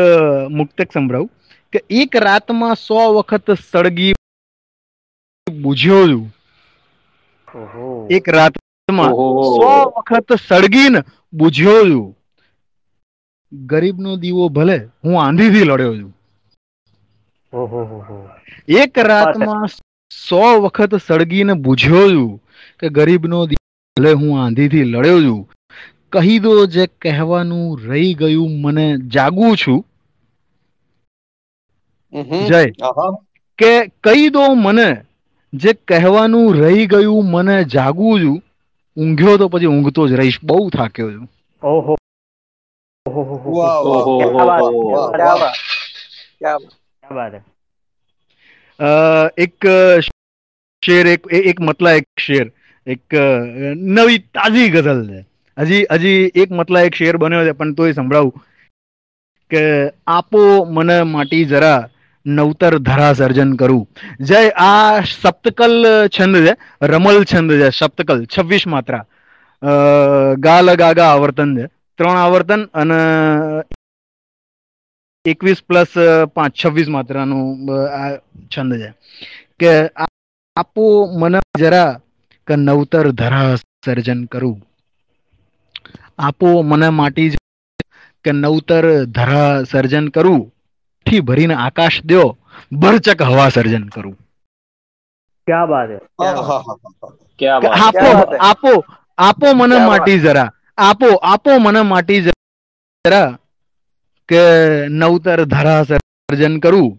મુક્તક 0.51 0.89
સંભળાવું 0.93 1.31
કે 1.73 1.79
એક 2.03 2.17
રાતમાં 2.27 2.75
સો 2.87 2.99
વખત 3.15 3.47
સળગી 3.71 4.15
બુઝ્યો 5.47 6.05
છું. 6.09 6.25
એક 8.11 8.29
રાતમાં 8.29 9.13
સો 9.13 9.73
વખત 9.97 10.29
સળગીને 10.49 11.01
બુઝ્યો 11.33 11.83
છું. 11.91 12.07
ગરીબનો 13.53 14.17
દીવો 14.17 14.49
ભલે 14.49 14.79
હું 15.05 15.15
આંધીથી 15.23 15.65
લડ્યો 15.65 15.95
છું. 16.01 16.13
એક 18.69 18.99
રાતમાં 18.99 19.67
સો 20.11 20.43
વખત 20.63 20.93
સળગીને 21.07 21.55
બુઝ્યો 21.55 22.07
છું 22.15 22.41
કે 22.79 22.89
ગરીબનો 22.89 23.47
દીવો 23.47 23.67
ભલે 23.97 24.13
હું 24.13 24.33
આંધીથી 24.45 24.85
લડ્યો 24.85 25.21
છું. 25.21 25.43
કહી 26.15 26.39
દો 26.39 26.53
જે 26.67 26.85
કહેવાનું 27.03 27.81
રહી 27.89 28.15
ગયું 28.15 28.53
મને 28.61 28.87
જાગું 29.15 29.57
છું. 29.57 29.81
જય. 32.49 32.63
કે 33.59 33.73
કહી 34.05 34.29
દો 34.29 34.45
મને 34.55 34.89
જે 35.53 35.73
કહેવાનું 35.73 36.55
રહી 36.55 36.87
ગયું 36.87 37.31
મને 37.31 37.57
જાગું 37.65 38.21
છું. 38.23 38.39
ઊંઘ્યો 38.97 39.37
તો 39.39 39.49
પછી 39.49 39.67
ઊંઘતો 39.67 40.09
જ 40.09 40.13
રહીશ 40.13 40.39
બહુ 40.45 40.71
થાક્યો 40.71 41.11
છું. 41.13 41.29
ઓહો. 41.63 41.95
એક 49.37 49.67
શેર 50.83 51.07
એક 51.07 51.23
એક 51.33 51.61
મતલા 51.61 51.93
એક 51.93 52.09
શેર. 52.21 52.47
એક 52.87 53.15
નવી 53.77 54.19
તાજી 54.19 54.69
ગઝલ 54.69 55.01
છે. 55.11 55.21
હજી 55.57 55.85
હજી 55.93 56.21
એક 56.35 56.51
મતલા 56.51 56.85
એક 56.89 56.95
શેર 56.95 57.17
બન્યો 57.17 57.47
છે, 57.47 57.53
પણ 57.59 57.75
તોય 57.75 57.93
સંભળાવું 57.93 58.35
કે 59.51 59.63
આપો 60.07 60.41
મને 60.77 60.97
માટી 61.15 61.45
જરા 61.53 61.81
નવતર 62.27 62.75
ધરા 62.79 63.13
સર્જન 63.13 63.51
કરું. 63.61 63.85
જય, 64.21 64.49
આ 64.57 65.03
સપ્તકલ 65.23 65.75
છંદ 66.09 66.35
છે, 66.47 66.55
રમલ 66.83 67.19
છંદ 67.25 67.51
છે, 67.61 67.69
સપ્તકલ, 67.79 68.25
છવ્વીસ 68.27 68.67
માત્રા. 68.67 69.05
ગાલ 70.47 70.75
ગાગા 70.83 71.11
આવર્તન 71.13 71.51
છે, 71.57 71.67
ત્રણ 71.99 72.19
આવર્તન 72.25 72.63
અને 72.75 72.99
એકવીસ 75.25 75.61
પ્લસ 75.69 75.93
પાંચ, 76.35 76.53
છવ્વીસ 76.61 76.89
માત્રાનું 76.97 77.71
આ 78.01 78.11
છંદ 78.53 78.73
છે. 78.83 78.91
કે 79.61 79.73
આપો 80.57 80.85
મને 81.21 81.41
જરા 81.59 81.91
કે 82.49 82.55
નવતર 82.57 83.07
ધરા 83.21 83.57
સર્જન 83.85 84.25
કરું. 84.33 84.59
આપો 86.19 86.49
મને 86.65 86.89
માટી 86.91 87.31
કે 88.25 88.31
નવતર 88.35 88.85
ધરા 89.15 89.51
સર્જન 89.67 90.07
કરું 90.11 90.43
થી 91.07 91.21
ભરીને 91.23 91.57
આકાશ 91.59 91.99
દો 92.05 92.23
બરચક 92.77 93.21
હવા 93.29 93.51
સર્જન 93.53 93.85
કરું. 93.91 94.17
ક્યા 95.49 95.67
બાત 95.67 95.91
હે? 95.91 95.99
આપો 97.79 98.09
આપો 98.41 98.73
આપો 99.19 99.47
મને 99.57 99.77
માટી 99.81 100.19
જરા 100.21 100.49
આપો 100.81 101.09
આપો 101.25 101.51
મને 101.61 101.81
માટી 101.85 102.21
જરા 102.25 103.29
કે 104.29 104.43
નવતર 104.93 105.41
ધરા 105.47 105.83
સર્જન 105.89 106.55
કરું 106.61 106.91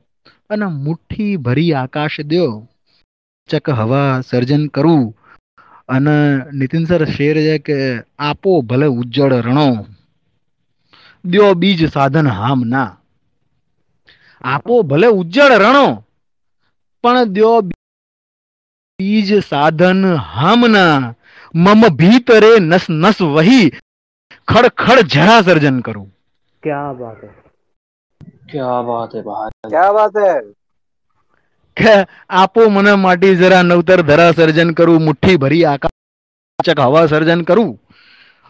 અને 0.50 0.66
મુઠ્ઠી 0.78 1.34
ભરી 1.40 1.72
આકાશ 1.76 2.18
દો 2.26 2.46
ચક 3.50 3.68
હવા 3.80 4.12
સર્જન 4.24 4.64
કરું. 4.70 5.04
અને 5.90 6.16
નીતિન 6.52 6.84
સર 6.86 7.04
શેર 7.08 7.36
છે 7.38 7.56
કે 7.60 7.78
આપો 8.20 8.52
ભલે 8.62 8.88
ઉજ્જળ 8.92 9.34
રણો 9.42 9.70
દ્યો 11.26 11.52
બીજ 11.56 11.80
સાધન 11.90 12.28
હામ 12.30 12.60
ના. 12.66 12.92
આપો 14.42 14.74
ભલે 14.84 15.08
ઉજ્જળ 15.10 15.54
રણો 15.56 15.88
પણ 17.04 17.26
દ્યો 17.34 17.58
બીજ 19.00 19.30
સાધન 19.44 20.02
હામના 20.32 20.98
મમ 21.56 21.82
ભીતરે 22.00 22.52
નસ 22.62 22.86
નસ 23.02 23.18
વહી 23.34 23.66
ખડખડ 24.48 25.08
જરા 25.10 25.40
સર્જન 25.42 25.78
કરું. 25.82 26.10
ક્યા 26.64 26.94
બાત 26.94 27.20
હે? 27.24 27.30
ક્યા 28.50 28.82
બાત 28.82 29.12
હે 29.16 29.22
ભાઈ? 29.22 29.54
ક્યા 29.70 29.94
બાત 29.94 30.16
હે? 30.18 30.32
કે 31.78 31.94
આપો 32.36 32.62
મને 32.70 32.94
માટી 32.98 33.36
જરા 33.38 33.64
નવતર 33.64 34.02
ધરા 34.04 34.34
સર્જન 34.34 34.74
કરું, 34.74 35.04
મુઠ્ઠી 35.04 35.38
ભરી 35.40 35.66
આકાશક 35.68 35.90
હવા 36.82 37.08
સર્જન 37.08 37.42
કરું. 37.46 37.72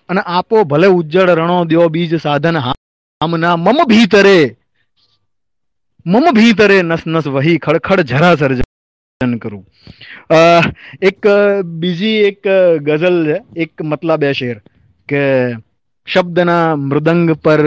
અને 0.09 0.21
આપો 0.27 0.57
ભલે 0.65 0.87
ઉજ્જળ 0.89 1.29
રણો 1.31 1.57
દ્યો 1.65 1.87
બીજ 1.89 2.11
સાધન 2.19 2.57
હામના, 2.61 3.55
મમ 3.57 3.79
ભીતરે 3.87 4.37
મમ 6.05 6.25
ભીતરે 6.33 6.77
નસ 6.83 7.03
નસ 7.07 7.25
વહી, 7.29 7.57
ખડખડ 7.59 8.07
જરા 8.09 8.35
સર્જન 8.37 8.63
કરું. 9.39 9.63
એક 11.01 11.21
બીજી 11.75 12.23
એક 12.25 12.41
ગઝલ 12.83 13.17
છે, 13.25 13.37
એક 13.57 13.71
મતલબ 13.83 14.21
એ 14.23 14.33
શેર 14.35 14.57
કે 15.09 15.21
શબ્દના 16.07 16.65
મૃદંગ 16.79 17.29
પર 17.39 17.61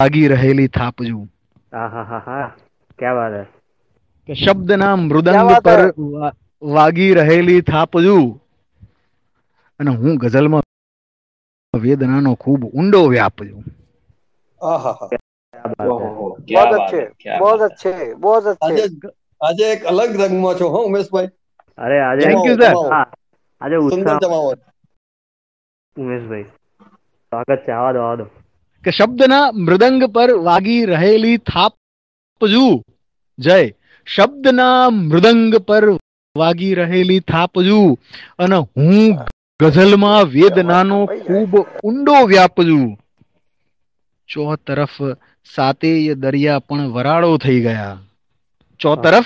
વાગી 0.00 0.28
રહેલી 0.28 0.68
થાપજું 0.70 1.24
હા 1.72 1.88
હા 1.88 2.04
હા 2.06 2.22
હા 2.26 2.46
ક્યાં 2.98 3.16
વાત 3.18 3.34
હે? 3.34 3.44
કે 4.28 4.34
શબ્દના 4.34 4.96
મૃદંગ 4.96 5.62
પર 5.64 5.94
વાગી 6.62 7.14
રહેલી 7.14 7.60
થાપજુ 7.60 8.40
અને 9.80 9.90
હું 9.90 10.16
ગઝલમાં 10.16 10.62
વેદનાનો 11.80 12.34
ખૂબ 12.34 12.64
ઊંડો 12.64 13.08
વ્યાપ 13.08 13.42
છું 13.42 13.64
શબ્દના 28.90 29.50
મૃદંગ 29.52 30.04
પર 30.04 30.30
વાગી 30.30 30.84
રહેલી 30.84 31.36
થાપ 31.36 31.72
જય. 33.38 33.77
શબ્દના 34.14 34.90
મૃદંગ 34.90 35.56
પર 35.56 35.90
વાગી 36.36 36.74
રહેલી 36.74 37.20
થાપજું 37.20 37.98
અને 38.38 38.56
હું 38.56 39.18
ગઝલમાં 39.60 40.24
વેદનાનો 40.24 41.06
ખૂબ 41.06 41.66
ઊંડો 41.84 42.26
વ્યાપજું. 42.26 42.98
ચો 44.28 44.56
તરફ 44.56 45.02
સાતેય 45.54 46.14
દરિયા 46.14 46.58
પણ 46.58 46.88
વરાળો 46.88 47.38
થઈ 47.38 47.60
ગયા. 47.60 47.98
ચો 48.80 48.96
તરફ 48.96 49.24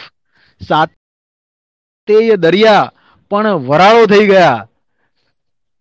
સાતેય 0.68 2.36
દરિયા 2.36 2.92
પણ 3.30 3.50
વરાળો 3.52 4.06
થઈ 4.06 4.26
ગયા. 4.26 4.68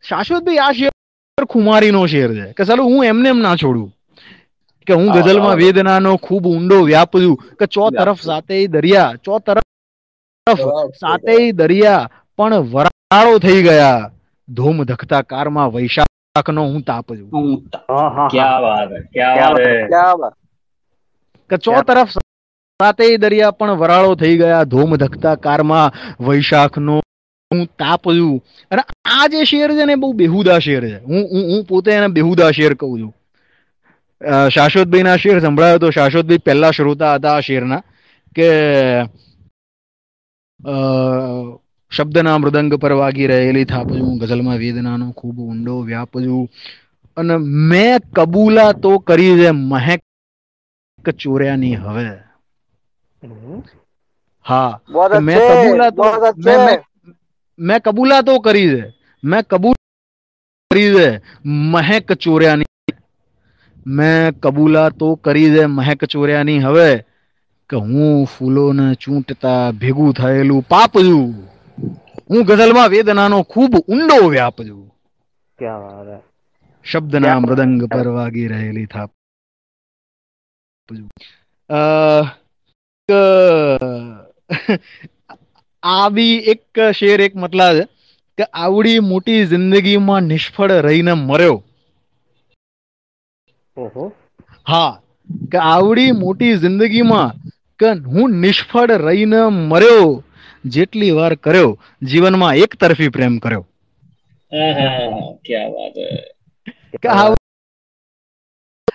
શાશ્વતભાઈ 0.09 0.57
આ 0.57 0.71
શેર 0.71 1.45
ખુમારીનો 1.45 2.05
શેર 2.05 2.33
છે. 2.33 2.53
કે 2.53 2.63
ચાલો 2.65 2.83
હું 2.83 3.05
એમને 3.05 3.29
એમ 3.29 3.39
ના 3.39 3.55
છોડું. 3.55 3.95
કે 4.87 4.93
હું 4.93 5.11
ગઝલમાં 5.11 5.55
વેદનાનો 5.55 6.17
ખૂબ 6.17 6.47
ઊંડો 6.47 6.81
વ્યાપું 6.81 7.35
કે 7.59 7.65
ચો 7.65 7.89
તરફ 7.89 8.21
સાતે 8.21 8.67
દરિયા 8.67 9.13
ચો 9.23 9.39
તરફ 9.39 9.63
સાતે 10.95 11.51
દરિયા 11.51 12.09
પણ 12.37 12.55
વરાળો 12.55 13.37
થઈ 13.37 13.63
ગયા. 13.63 14.11
ધૂમ 14.49 14.83
ધખતા 14.83 15.21
કારમાં 15.21 15.73
વૈશાખનો 15.73 16.63
હું 16.63 16.81
તાપ 16.81 17.13
છું. 17.13 17.63
કે 21.49 21.57
ચો 21.57 21.81
તરફ 21.81 22.09
સાતે 22.09 23.17
દરિયા 23.17 23.51
પણ 23.51 23.71
વરાળો 23.71 24.15
થઈ 24.15 24.37
ગયા. 24.37 24.63
ધૂમ 24.63 24.95
ધખતા 24.95 25.35
કારમાં 25.35 25.91
વૈશાખ 26.27 26.77
નો 26.77 27.01
હું 27.53 27.65
તાપ 27.65 28.03
છું. 28.09 28.43
અને 28.71 28.81
આ 29.05 29.27
જે 29.27 29.43
શેર 29.43 29.71
છે 29.71 29.85
ને 29.85 29.95
બહુ 29.95 30.13
બેહુદા 30.13 30.59
શેર 30.59 30.89
છે. 30.89 31.03
હું 31.03 31.29
હું 31.31 31.65
પોતે 31.65 31.91
એને 31.91 32.07
બેહુદા 32.07 32.51
શેર 32.51 32.73
કહું 32.73 32.99
છું. 32.99 33.15
શાશ્વતભાઈના 34.55 35.17
શેર 35.17 35.39
સંભળાયો 35.41 35.79
તો 35.83 35.91
શાશ્વતભાઈ 35.91 36.45
પહેલા 36.45 36.71
શ્રોતા 36.71 37.15
હતા 37.15 37.35
આ 37.37 37.41
શેરના 37.47 37.81
કે 38.35 38.49
શબ્દના 41.91 42.37
મૃદંગ 42.39 42.73
પર 42.83 42.93
વાગી 43.01 43.27
રહેલી 43.27 43.65
થાપજું 43.65 44.19
ગઝલમાં 44.19 44.61
વેદનાનો 44.63 45.11
ખૂબ 45.11 45.37
ઊંડો 45.39 45.81
વ્યાપજું. 45.89 46.47
અને 47.17 47.35
મેં 47.71 47.99
કબૂલા 48.15 48.71
તો 48.73 48.91
કરી 48.99 49.35
છે 49.39 49.51
મહેક 49.51 50.01
ચોર્યાની 51.19 51.75
હવે. 51.75 52.07
હા 54.45 54.79
મેં 55.21 55.39
કબૂલા 55.49 55.91
તો 55.91 56.05
મેં 57.59 57.79
કબૂલા 57.81 58.21
તો 58.21 58.39
કરી 58.39 58.69
છે 58.69 58.83
મેં 59.23 59.43
કબૂલ 59.43 59.75
કરી 60.71 60.91
છે 60.95 61.07
મહેક 61.45 62.13
ચોર્યાની 62.13 62.70
મેં 63.85 64.39
કબૂલા 64.39 64.89
તો 64.89 65.15
કરી 65.15 65.49
દે 65.49 65.65
મહેક 65.65 66.05
ચોર્યાની 66.05 66.59
હવે 66.59 67.05
કે 67.69 67.75
હું 67.75 68.25
ફૂલોને 68.25 68.95
ચૂંટતા 68.95 69.71
ભેગું 69.71 70.13
થયેલું 70.13 70.63
પાપ 70.63 70.93
છું 70.97 71.49
હું 72.29 72.45
ગઝલમાં 72.45 72.89
વેદનાનો 72.89 73.43
ખૂબ 73.43 73.75
ઊંડો 73.87 74.29
વ્યાપ 74.29 74.57
છું 74.61 74.91
શબ્દના 76.85 77.39
મૃદંગ 77.39 77.87
પર 77.87 78.07
વાગી 78.07 78.47
રહેલી 78.47 78.85
થાપ 78.85 79.11
આ 85.83 86.09
બી 86.09 86.35
એક 86.37 86.79
શેર 86.93 87.21
એક 87.21 87.35
મતલા 87.35 87.73
છે 87.73 87.85
કે 88.37 88.43
આવડી 88.43 88.99
મોટી 88.99 89.45
જિંદગીમાં 89.45 90.23
નિષ્ફળ 90.23 90.71
રહીને 90.71 91.13
મર્યો. 91.13 91.63
હા 94.67 95.01
કે 95.51 95.57
આવડી 95.57 96.11
મોટી 96.11 96.57
જિંદગીમાં 96.57 97.33
કે 97.79 97.89
હું 98.05 98.31
નિષ્ફળ 98.31 98.91
રહીને 98.91 99.37
મર્યો 99.45 100.23
જેટલી 100.65 101.11
વાર 101.11 101.35
કર્યો 101.35 101.79
જીવનમાં 102.01 102.55
એક 102.55 102.75
તરફી 102.75 103.09
પ્રેમ 103.09 103.37
કર્યો. 103.37 103.67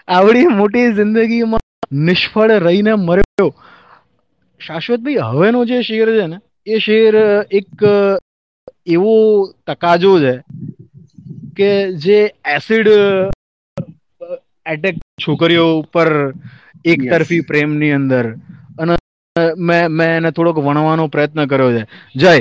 આવડી 0.09 0.47
મોટી 0.47 0.93
જિંદગીમાં 0.93 1.61
નિષ્ફળ 1.93 2.51
રહીને 2.51 2.95
મર્યો. 2.95 3.55
શાશ્વતભાઈ 4.59 5.15
હવેનો 5.15 5.65
જે 5.65 5.83
શેર 5.83 6.21
છે 6.21 6.27
ને 6.27 6.39
એ 6.67 6.79
શેર 6.79 7.17
એક 7.51 7.85
એવો 8.87 9.47
તકાજો 9.67 10.19
છે 10.21 10.35
કે 11.57 11.93
જે 11.93 12.35
એસિડ 12.45 12.89
એટેક 14.67 14.97
છોકરીઓ 15.21 15.67
ઉપર 15.81 16.33
એક 16.85 17.01
તરફી 17.11 17.41
પ્રેમની 17.41 17.93
અંદર. 17.93 18.25
અને 18.81 18.97
મેં 19.59 19.89
મેં 19.89 20.11
એને 20.17 20.31
થોડોક 20.31 20.59
વણવાનો 20.59 21.09
પ્રયત્ન 21.09 21.47
કર્યો 21.47 21.71
છે. 21.73 21.83
જય 22.17 22.35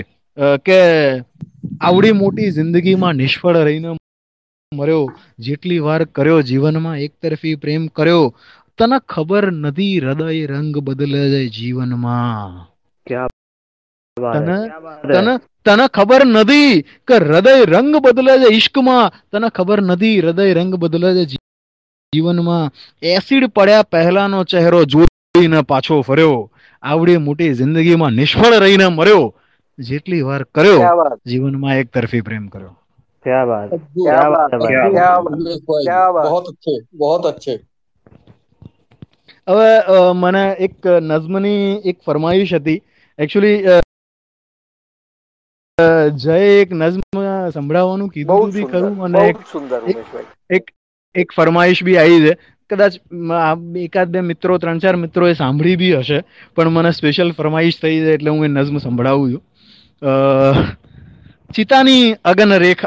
કે 0.57 0.79
આવડી 1.81 2.11
મોટી 2.11 2.51
જિંદગીમાં 2.51 3.15
નિષ્ફળ 3.15 3.57
રહીને 3.57 3.97
મર્યો 4.71 5.03
જેટલી 5.39 5.79
વાર 5.79 6.03
કર્યો 6.05 6.41
જીવનમાં 6.41 6.97
એક 6.97 7.13
તરફી 7.21 7.55
પ્રેમ 7.55 7.87
કર્યો 7.87 8.33
તને 8.77 8.97
ખબર 9.09 9.51
નથી 9.51 9.99
હૃદય 9.99 10.45
રંગ 10.45 10.77
બદલે 10.77 11.21
છે 11.31 11.41
જીવનમાં 11.47 12.67
તને 14.17 14.57
તને 15.13 15.33
તને 15.65 15.85
ખબર 15.87 16.25
નથી 16.25 16.81
કે 17.07 17.15
હૃદય 17.15 17.65
રંગ 17.65 17.95
બદલે 17.95 18.33
છે 18.39 18.53
ઈશ્કમાં? 18.53 19.11
તને 19.31 19.49
ખબર 19.49 19.79
નથી 19.81 20.19
હૃદય 20.19 20.53
રંગ 20.53 20.75
બદલે 20.75 21.25
છે 21.25 21.37
જીવનમાં 22.14 22.70
એસિડ 23.08 23.44
પડ્યા 23.50 23.88
પહેલાનો 23.88 24.38
ચહેરો 24.46 24.80
જોઈને 24.86 25.60
પાછો 25.64 25.96
ફર્યો 26.02 26.38
આવડી 26.82 27.18
મોટી 27.18 27.50
જિંદગીમાં 27.54 28.12
નિષ્ફળ 28.14 28.56
રહીને 28.58 28.86
મર્યો 28.90 29.24
જેટલી 29.78 30.22
વાર 30.22 30.42
કર્યો 30.52 30.78
ક્યાં 30.78 30.98
વાત 30.98 31.18
જીવનમાં 31.26 31.76
એક 31.76 31.88
તરફી 31.92 32.22
પ્રેમ 32.22 32.46
કર્યો 32.48 32.72
क्या 33.24 33.40
बात 33.44 33.70
क्या 33.96 34.18
बात 34.30 34.52
है 34.52 34.58
भाई 34.60 34.76
क्या 34.92 35.08
बात 35.18 35.34
ઉમેશભાઈ, 35.38 35.86
क्या 35.86 36.02
बात 36.10 36.26
बहुत 36.26 36.46
अच्छे 36.48 36.74
बहुत 36.98 37.24
अच्छे 37.30 37.54
હવે 39.48 39.68
અ, 39.90 39.98
મને 40.14 40.42
એક 40.60 40.76
નઝમની 41.04 41.60
એક 41.90 42.02
ફરમાઈશ 42.06 42.54
હતી 42.54 42.78
એકચ્યુઅલી 43.18 43.58
જય 46.18 46.34
એક 46.56 46.70
નઝમ 46.74 47.02
સંભળાવવાનું 47.50 48.08
બહુ 48.08 48.14
કીધું 48.14 48.50
જ 48.50 48.56
હતું 48.56 48.62
સુંદર 48.62 48.72
ખરું 48.72 49.04
અને 49.04 49.18
બહુ 49.18 49.28
એક 49.28 49.38
જ 49.38 49.48
સુંદર 49.52 49.80
એક 49.88 49.96
ઉમેશભાઈ 49.96 50.28
એક 51.15 51.33
ફરમાઈશ 51.33 51.81
બી 51.83 51.97
આવી 51.97 52.21
છે. 52.25 52.33
કદાચ 52.71 52.93
એકાદ 53.81 54.09
બે 54.09 54.21
મિત્રો 54.23 54.57
ત્રણ 54.57 54.79
ચાર 54.79 54.95
મિત્રોએ 54.97 55.33
સાંભળી 55.35 55.77
બી 55.77 55.95
હશે 55.95 56.19
પણ 56.55 56.69
મને 56.71 56.91
સ્પેશિયલ 56.91 57.31
ફરમાઈશ 57.33 57.77
થઈ 57.81 57.97
છે 57.99 58.11
એટલે 58.13 58.29
હું 58.29 58.45
એ 58.45 58.49
નઝમ 58.49 58.77
સંભળાવું 58.79 59.31
છું. 59.31 59.43
ચિતાની 61.49 62.05
અગન 62.25 62.51
રેખ. 62.59 62.83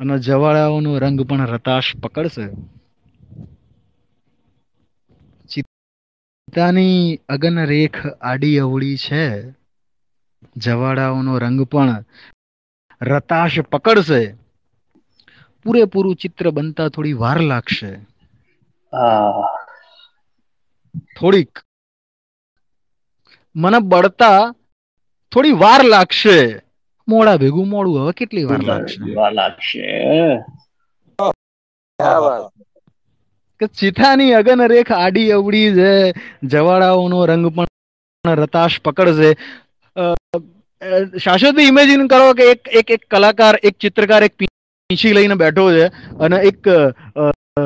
અને 0.00 0.14
જવાળાઓનો 0.20 0.90
રંગ 0.98 1.18
પણ 1.28 1.46
રતાશ 1.48 1.90
પકડશે. 2.02 2.46
ચિતાની 6.48 7.00
અગન 7.28 7.56
રેખ 7.64 7.98
આડી 8.22 8.58
અવળી 8.58 8.96
છે. 8.96 9.22
જવાળાઓનો 10.56 11.32
રંગ 11.38 11.60
પણ 11.66 11.90
રતાશ 13.02 13.60
પકડશે. 13.60 14.34
પૂરેપૂરું 15.64 16.16
ચિત્ર 16.16 16.50
બનતા 16.50 16.88
થોડી 16.88 17.12
વાર 17.12 17.40
લાગશે. 17.40 17.96
થોડીક. 21.20 21.58
મને 23.56 23.78
બળતા 23.78 24.54
થોડી 25.32 25.52
વાર 25.52 25.84
લાગશે. 25.84 26.60
મોડા 27.08 27.36
ભેગું 27.36 27.68
મોડું 27.68 28.02
હવે 28.02 28.12
કેટલી 28.12 28.44
વાર 28.44 28.62
લાગશે? 28.62 29.14
વાર 29.14 29.32
લાગશે? 29.32 30.06
કે 33.60 33.66
ચિઠાની 33.66 34.32
અગન 34.32 34.66
રેખ 34.66 34.92
આડી 34.92 35.30
અવડી 35.30 35.74
છે. 35.74 36.14
જવાડાઓનો 36.42 37.26
રંગ 37.26 37.46
પણ 37.46 37.66
રતાશ 38.26 38.80
પકડશે. 38.80 39.36
અ, 40.80 41.60
ઇમેજિન 41.60 42.06
કરો 42.06 42.34
કે 42.34 42.42
એક 42.42 42.68
એક 42.72 42.90
એક 42.90 43.04
કલાકાર 43.10 43.60
એક 43.62 43.78
ચિત્રકાર 43.78 44.22
એક 44.22 44.36
પીંછી 44.36 45.12
લઈને 45.12 45.34
બેઠો 45.34 45.72
છે 45.72 45.86
અને 46.18 46.36
એક 46.36 46.68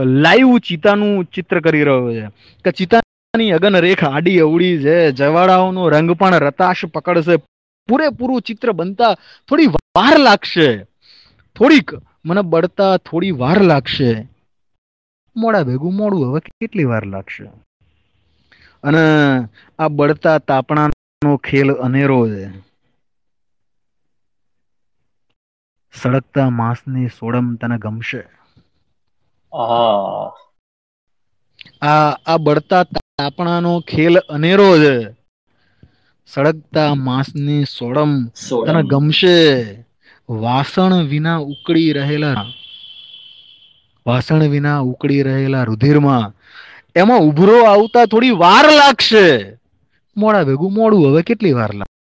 લાઈવ 0.05 0.59
ચિતાનું 0.59 1.25
ચિત્ર 1.25 1.61
કરી 1.61 1.85
રહ્યો 1.85 2.15
છે. 2.15 2.27
કે 2.65 2.71
ચિતાની 2.71 3.51
અગન 3.51 3.77
રેખ 3.77 4.05
આડી 4.05 4.41
અવડી 4.41 4.79
છે 4.79 5.13
જવાળાઓનો 5.13 5.89
રંગ 5.89 6.11
પણ 6.11 6.35
રતાશ 6.35 6.85
પકડશે. 6.85 7.37
પૂરેપૂરું 7.89 8.43
ચિત્ર 8.43 8.73
બનતા 8.73 9.15
થોડી 9.49 9.67
વાર 9.67 10.19
લાગશે. 10.19 10.85
થોડીક 11.57 11.91
મને 12.25 12.43
બળતા 12.43 12.97
થોડી 12.97 13.31
વાર 13.31 13.63
લાગશે. 13.63 14.29
મોડા 15.37 15.63
ભેગું 15.63 15.95
મોડું 15.95 16.31
હવે 16.31 16.41
કેટલી 16.41 16.85
વાર 16.85 17.07
લાગશે? 17.07 17.45
અને 18.83 18.99
આ 19.79 19.89
બળતા 19.89 20.39
તાપણાનો 20.39 21.37
ખેલ 21.37 21.73
અનેરો 21.73 22.29
છે. 22.29 22.70
સળગતા 25.95 26.51
માંસની 26.51 27.09
સોડમ 27.09 27.47
તને 27.55 27.77
ગમશે. 27.79 28.23
આ 31.83 32.13
આ 32.27 32.39
બળતા 32.39 32.85
તાપણાનો 32.85 33.73
ખેલ 33.81 34.15
અનેરો 34.35 34.71
છે. 34.83 34.97
સળગતા 36.27 36.91
માંસની 37.07 37.65
સોડમ 37.77 38.13
તને 38.65 38.83
ગમશે. 38.83 39.39
વાસણ 40.43 40.95
વિના 41.13 41.39
ઉકળી 41.53 41.93
રહેલા 41.93 42.43
વાસણ 44.07 44.43
વિના 44.55 44.81
ઉકળી 44.91 45.23
રહેલા 45.23 45.65
રુધિરમાં 45.65 46.35
એમાં 46.97 47.27
ઉભરો 47.29 47.57
આવતા 47.65 48.07
થોડી 48.07 48.39
વાર 48.43 48.67
લાગશે. 48.73 49.27
મોડા 50.17 50.45
ભેગું 50.45 50.73
મોડું 50.75 51.07
હવે 51.09 51.23
કેટલી 51.23 51.53
વાર 51.53 51.73
લાગે 51.75 52.00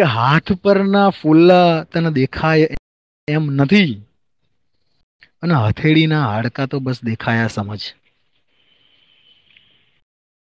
કે 0.00 0.04
હાથ 0.04 0.52
પરના 0.52 1.10
ફૂલ્લા 1.10 1.82
તને 1.82 2.10
દેખાય 2.10 2.68
એમ 3.28 3.46
નથી. 3.46 4.02
અને 5.42 5.54
હથેળીના 5.54 6.26
હાડકા 6.26 6.66
તો 6.66 6.78
બસ 6.78 7.04
દેખાયા 7.04 7.46
સમજ. 7.46 7.94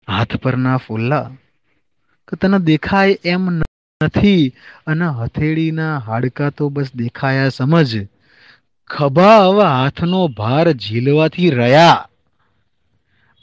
હાથ 0.10 0.36
પરના 0.36 0.78
ફૂલ્લા 0.78 1.32
કે 2.28 2.36
તને 2.36 2.60
દેખાય 2.60 3.18
એમ 3.24 3.50
નથી. 4.04 4.54
અને 4.88 5.06
હથેળીના 5.06 5.98
હાડકા 5.98 6.50
તો 6.50 6.70
બસ 6.70 6.96
દેખાયા 6.96 7.50
સમજ. 7.50 8.08
ખભા 8.88 9.38
હવે 9.38 9.64
હાથનો 9.64 10.28
ભાર 10.28 10.72
ઝીલવાથી 10.72 11.50
રહ્યા. 11.50 12.10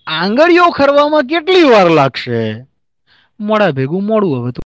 આંગળીઓ 0.07 0.70
ખરવામાં 0.70 1.23
કેટલી 1.25 1.62
વાર 1.62 1.91
લાગશે? 1.91 2.65
મોડા 3.41 3.70
ભેગું 3.70 4.05
મોડું 4.05 4.43
હવે 4.43 4.53
તો 4.53 4.62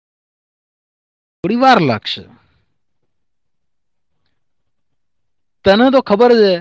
થોડી 1.43 1.59
વાર 1.59 1.79
લાગશે. 1.81 2.23
તને 5.65 5.85
તો 5.91 5.99
ખબર 6.03 6.31
છે 6.39 6.53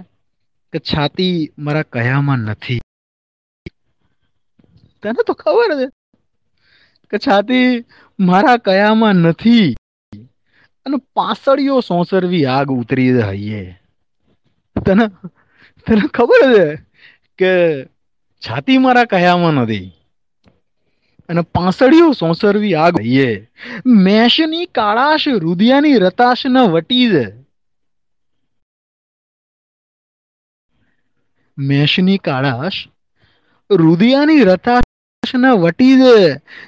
કે 0.72 0.78
છાતી 0.82 1.36
મારા 1.58 1.90
કયામાં 1.92 2.42
નથી. 2.48 2.80
તને 5.02 5.20
તો 5.20 5.34
ખબર 5.34 5.70
છે 5.72 5.86
કે 7.12 7.16
છાતી 7.18 7.68
મારા 8.18 8.58
કયામાં 8.60 9.18
નથી. 9.24 9.68
અને 10.86 10.96
પાસળીઓ 11.14 11.76
સોંસરવી 11.82 12.44
આગ 12.48 12.68
ઉતરી 12.74 13.10
હૈયે 13.20 13.70
તને 14.76 15.04
તને 15.86 16.04
ખબર 16.10 16.42
છે 16.50 16.66
કે 17.38 17.52
છાતી 18.42 18.78
મારા 18.78 19.10
કયામાં 19.12 19.56
નથી? 19.58 19.86
અને 21.32 21.42
પાંસળીઓ 21.52 22.08
સોંસરવી 22.14 22.74
આગ 22.76 23.00
હૈયે 23.00 23.36
મેષની 24.04 24.66
કાળાશ 24.74 25.28
રુદિયાની 25.44 25.96
રતાશ 26.04 26.44
ન 26.48 26.64
વટી 26.72 27.06
જ 27.08 27.24
મેષની 31.58 32.18
કાળાશ 32.18 32.78
રુદિયાની 33.70 34.44
રતાશ 34.44 35.32
ન 35.34 35.44
વટી 35.56 35.96
જ 35.96 36.04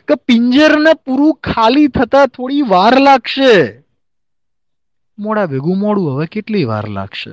કે 0.08 0.14
પિંજરને 0.26 0.92
પૂરું 1.04 1.40
ખાલી 1.44 1.88
થતા 1.90 2.26
થોડી 2.28 2.68
વાર 2.68 2.94
લાગશે. 3.00 3.54
મોડા 5.18 5.46
ભેગું 5.46 5.78
મોડું, 5.78 6.10
હવે 6.12 6.26
કેટલી 6.28 6.64
વાર 6.64 6.86
લાગશે? 6.90 7.32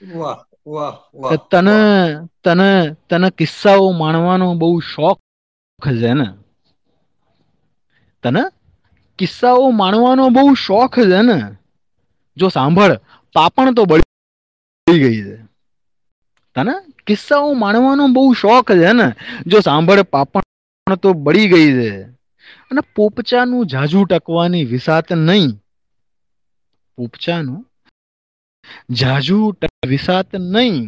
વાહ. 0.00 0.44
વાહ 0.66 1.36
તને 1.36 2.18
તને 2.44 2.94
તને 3.10 3.30
કિસ્સાઓ 3.30 3.90
માણવાનો 3.90 4.54
બહુ 4.54 4.80
શોખ 4.80 5.18
છે 5.96 6.14
ને? 6.14 6.26
તને 8.22 8.40
કિસ્સાઓ 9.18 9.70
માણવાનો 9.70 10.28
બહુ 10.28 10.54
શોખ 10.54 10.98
છે 10.98 11.22
ને? 11.22 11.56
જો 12.36 12.48
સાંભળ 12.48 13.00
પાપણ 13.32 13.74
તો 13.74 13.84
બળી 13.84 14.98
ગઈ 14.98 15.22
છે. 15.24 15.36
તને 16.54 16.92
કિસ્સાઓ 17.06 17.52
માણવાનો 17.52 18.06
બહુ 18.06 18.32
શોખ 18.32 18.72
છે 18.72 18.92
ને? 18.92 19.12
જો 19.46 19.60
સાંભળ 19.60 20.02
પાપણ 20.02 20.94
તો 20.94 21.12
બળી 21.12 21.48
ગઈ 21.48 21.72
છે. 21.72 22.02
અને 22.70 22.80
પોપચાનું 22.94 23.66
જાજુ 23.66 24.04
ટકવાની 24.04 24.64
વિસાત 24.64 25.12
નહીં. 25.12 25.50
પોપચાનું 26.96 27.66
જાજુ 28.92 29.38
વિસાત 29.88 30.28
નહીં. 30.52 30.84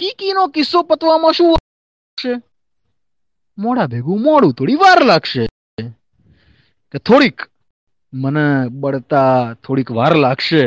કીકીનો 0.00 0.42
કિસ્સો 0.48 0.78
પતવામાં 0.82 1.32
શું 1.32 1.56
છે 2.18 2.32
મોડા 3.58 3.86
ભેગું 3.86 4.20
મોડું 4.22 4.54
થોડી 4.54 4.80
વાર 4.82 5.00
લાગશે. 5.04 5.42
કે 6.94 6.98
થોડીક 6.98 7.38
મને 8.12 8.46
બળતા 8.72 9.34
થોડીક 9.62 9.88
વાર 9.90 10.14
લાગશે. 10.16 10.64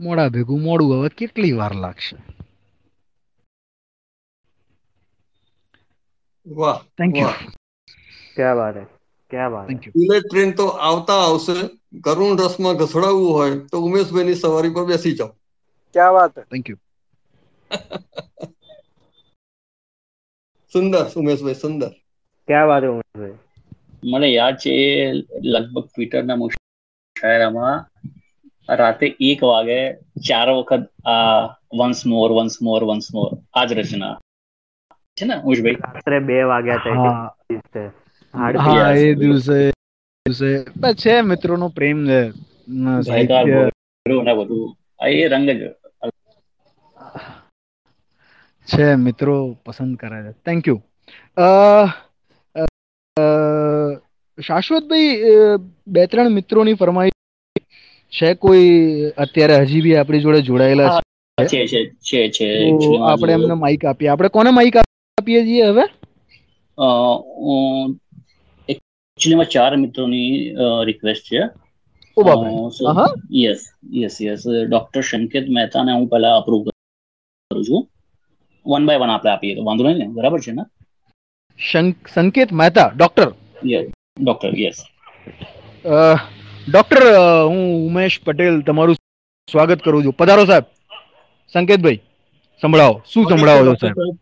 મોડા 0.00 0.28
ભેગું 0.28 0.62
મોડું 0.62 0.94
હવે 0.96 1.08
કેટલી 1.18 1.52
વાર 1.52 1.74
લાગશે? 1.76 2.16
વાહ 6.46 6.78
થેન્ક 6.96 7.14
યુ 7.16 7.32
ક્યાં 8.34 8.56
વાત 8.58 8.76
હે? 8.76 8.84
ક્યાં 9.30 9.52
વાત 9.52 9.68
બુલેટ 9.94 10.24
ટ્રેન 10.26 10.50
તો 10.52 10.66
આવતા 10.82 11.20
આવશે. 11.22 11.56
કરુણ 12.04 12.38
રસમાં 12.38 12.76
ઘસડાવવું 12.76 13.32
હોય 13.32 13.56
તો 13.70 13.76
ઉમેશભાઈની 13.80 14.34
સવારી 14.36 14.74
પર 14.74 14.84
બેસી 14.86 15.14
જાઓ. 15.14 15.30
ક્યાં 15.94 16.14
વાત 16.14 16.34
થેન્ક 16.50 16.66
યુ 16.68 16.78
સુંદર 20.72 21.04
ઉમેશભાઈ 21.16 21.54
સુંદર. 21.56 21.92
ક્યાં 22.48 22.68
વાત 22.68 22.84
ઉમેશભાઈ? 22.84 23.36
મને 24.04 24.28
યાદ 24.28 24.56
છે 24.56 24.72
લગભગ 25.44 25.86
ટ્વિટરના 25.86 26.36
મુશાયરામાં 26.36 27.78
રાતે 28.68 29.06
એક 29.20 29.40
વાગે 29.42 29.78
ચાર 30.28 30.48
વખત 30.58 30.82
આ 31.06 31.40
once 31.78 32.00
more 32.06 32.30
once 32.32 32.56
more 32.62 32.82
once 32.84 33.06
more 33.14 33.28
આ 33.54 33.66
જ 33.66 33.70
રચના. 33.74 34.14
છે 35.16 35.24
ને 35.24 35.36
ઉમેશભાઈ? 35.44 35.78
રાત્રે 35.86 36.18
બે 36.22 36.36
વાગ્યા 36.44 36.80
હતા 36.80 37.88
હા 38.56 38.94
એ 38.94 39.14
દિવસે 39.14 39.58
દિવસે. 39.66 39.72
દિવસે 40.26 40.50
છે 40.96 41.22
મિત્રોનો 41.22 41.66
પ્રેમ 41.70 41.98
છે 42.06 42.20
સાહિત્ય. 43.02 43.70
બધું. 44.38 44.68
આ 45.00 45.08
એ 45.14 45.28
રંગ 45.28 45.48
જ. 45.50 45.62
છે 48.68 48.96
મિત્રો 48.98 49.34
પસંદ 49.64 49.94
કરે 49.96 50.18
છે. 50.24 50.32
થેન્ક 50.44 50.66
યુ 50.66 50.78
શાશ્વતભાઈ 54.38 55.10
બે 55.88 56.02
ત્રણ 56.06 56.32
મિત્રોની 56.32 56.76
ફરમાઈ 56.76 57.12
છે 58.12 58.28
કોઈ? 58.36 58.68
અત્યારે 59.16 59.56
હજી 59.62 59.82
બી 59.82 59.96
આપણી 59.96 60.22
જોડે 60.22 60.40
જોડાયેલા 60.42 60.90
છે? 61.38 61.46
છે 61.50 61.66
છે 61.66 61.80
છે 62.00 62.20
છે. 62.30 62.48
તો 62.80 62.88
આપણે 63.02 63.32
એમને 63.32 63.54
માઇક 63.56 63.82
આપીએ. 63.84 64.10
આપણે 64.10 64.28
કોને 64.30 64.50
માઇક 64.52 64.74
આપીએ 64.76 65.40
છીએ 65.44 65.66
હવે? 65.68 65.84
અ, 69.18 69.24
હું 69.26 69.34
actually 69.34 69.36
માં 69.36 69.44
ચાર 69.44 69.76
મિત્રોની 69.76 70.54
રિક્વેસ્ટ 70.84 71.22
છે. 71.22 71.40
યસ 73.32 73.58
યસ 73.94 74.22
યસ 74.22 74.42
ડોક્ટર 74.68 75.00
સંકેત 75.00 75.48
મહેતાને 75.48 75.92
હું 75.92 76.08
પહેલા 76.08 76.36
અપ્રૂવ 76.36 76.62
કરું 77.50 77.64
છું. 77.64 77.88
વન 78.66 78.86
બાય 78.86 78.96
વન 78.96 79.08
આપણે 79.08 79.30
આપીએ 79.30 79.54
તો 79.54 79.64
વાંધો 79.64 79.84
નહીં 79.84 79.96
ને? 79.98 80.06
બરાબર 80.06 80.40
છે 80.40 80.52
ને? 80.52 80.62
Sanket 82.14 82.52
Mehta 82.52 82.92
doctor 82.96 83.32
yes 83.66 83.90
doctor 84.20 84.58
yes 84.58 84.74
doctor 86.68 86.98
હું 87.48 87.86
ઉમેશ 87.86 88.20
પટેલ 88.24 88.60
તમારું 88.60 88.94
સ્વાગત 89.52 89.80
કરું 89.80 90.04
છું. 90.04 90.12
પધારો 90.12 90.44
સાહેબ. 90.44 90.64
સંકેતભાઈ 91.52 92.00
સંભળાવો. 92.62 93.02
શું 93.14 93.24
સંભળાવો 93.30 93.66
છો 93.66 93.74
સાહેબ? 93.74 94.18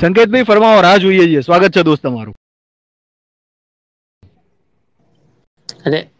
સંકેતભાઈ, 0.00 0.42
ફરમાવો, 0.42 0.80
રાહ 0.80 0.96
જોઈએ 0.96 1.24
છીએ. 1.26 1.40
સ્વાગત 1.40 1.76
છે 1.76 1.82
દોસ્ત 1.82 2.02
તમારું. 2.02 2.34
અને 5.86 6.10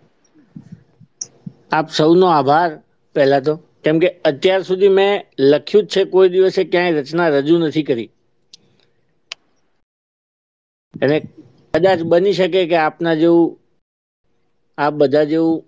આપ 1.73 1.91
સૌનો 1.91 2.27
આભાર 2.27 2.83
પહેલા 3.15 3.41
તો. 3.41 3.57
કેમ 3.85 3.99
કે 3.99 4.09
અત્યાર 4.09 4.63
સુધી 4.63 4.89
મેં 4.89 5.27
લખ્યું 5.39 5.85
જ 5.85 5.89
છે, 5.89 6.05
કોઈ 6.05 6.29
દિવસે 6.29 6.65
ક્યાંય 6.65 6.93
રચના 6.93 7.29
રજૂ 7.29 7.59
નથી 7.59 7.83
કરી. 7.83 8.11
અને 11.03 11.21
કદાચ 11.75 12.01
બની 12.01 12.33
શકે 12.33 12.67
કે 12.67 12.77
આપના 12.77 13.15
જેવું, 13.15 13.61
આપ 14.79 14.93
બધા 14.93 15.25
જેવું 15.25 15.65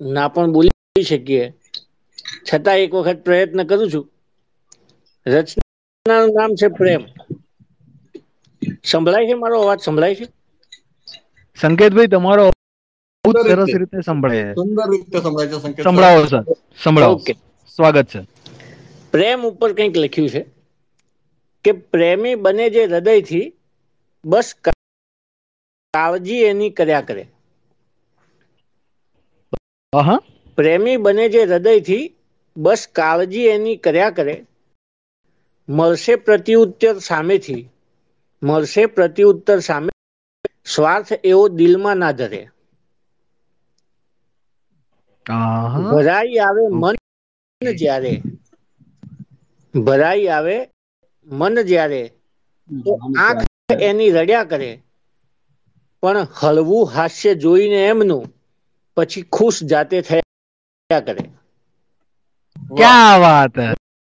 ના 0.00 0.28
પણ 0.28 0.52
બોલી 0.52 1.02
શકીએ. 1.02 1.54
છતાં 2.54 2.76
એક 2.76 2.94
વખત 2.94 3.24
પ્રયત્ન 3.24 3.64
કરું 3.64 3.90
છું. 3.92 4.12
રચનાનું 5.26 6.34
નામ 6.34 6.54
છે 6.54 6.68
પ્રેમ. 6.68 7.04
સંભળાય 8.84 9.26
છે 9.26 9.34
મારો 9.34 9.62
અવાજ? 9.62 9.80
સંભળાય 9.80 10.14
છે? 10.14 10.26
સંકેતભાઈ 11.58 12.06
તમારો 12.06 12.50
બહુ 13.24 13.32
સરસ 13.42 13.74
રીતે. 13.74 14.00
સંભળાય 14.02 14.42
છે. 14.42 14.54
સુંદર 14.54 14.86
રીતે 14.90 15.20
સંભળાય 15.20 15.48
છે 15.48 15.62
સંકેત 15.62 15.84
સંભળાવો 15.84 16.26
સર 16.26 16.42
સંભળાવો. 16.84 17.14
ઓકે. 17.14 17.32
સ્વાગત 17.76 18.06
છે. 18.06 18.20
પ્રેમ 19.12 19.46
ઉપર 19.46 19.72
કંઈક 19.72 19.96
લખ્યું 19.96 20.28
છે 20.28 20.42
કે 21.64 21.72
પ્રેમી 21.72 22.34
બને 22.34 22.70
જે 22.70 22.84
હૃદયથી 22.84 23.52
બસ 24.24 24.54
કાળજી 25.94 26.40
એની 26.42 26.70
કર્યા 26.70 27.00
કરે. 27.00 27.28
પ્રેમી 30.56 30.96
બને 30.96 31.28
જે 31.28 31.42
હૃદયથી 31.42 32.14
બસ 32.56 32.88
કાળજી 32.92 33.46
એની 33.46 33.76
કર્યા 33.76 34.10
કરે 34.10 34.44
મળશે 35.68 36.14
પ્રત્યુત્તર 36.16 36.98
સામેથી. 36.98 37.68
મળશે 38.42 38.84
પ્રત્યુત્તર 38.88 39.58
સામે. 39.62 39.92
સ્વાર્થ 40.66 41.12
એવો 41.24 41.42
દિલમાં 41.54 41.98
ના 41.98 42.12
ધરે. 42.14 42.42
ભરાઈ 45.86 46.38
આવે 46.40 46.64
મન 46.76 46.94
જ્યારે. 47.76 48.14
ભરાઈ 49.74 50.28
આવે 50.30 50.56
મન 51.28 51.54
જ્યારે 51.64 52.02
તો 52.70 52.92
આંખ 53.20 53.42
એની 53.84 54.14
રડ્યા 54.16 54.50
કરે. 54.50 54.70
પણ 56.02 56.26
હળવું 56.36 56.90
હાસ્ય 56.90 57.32
જોઈને 57.36 57.80
એમનું 57.86 58.24
પછી 58.96 59.24
ખુશ 59.32 59.60
જાતે 59.66 59.98
થયા 60.02 60.26
કરે. 61.06 61.24
ક્યાં 62.70 63.16
વાત 63.22 63.54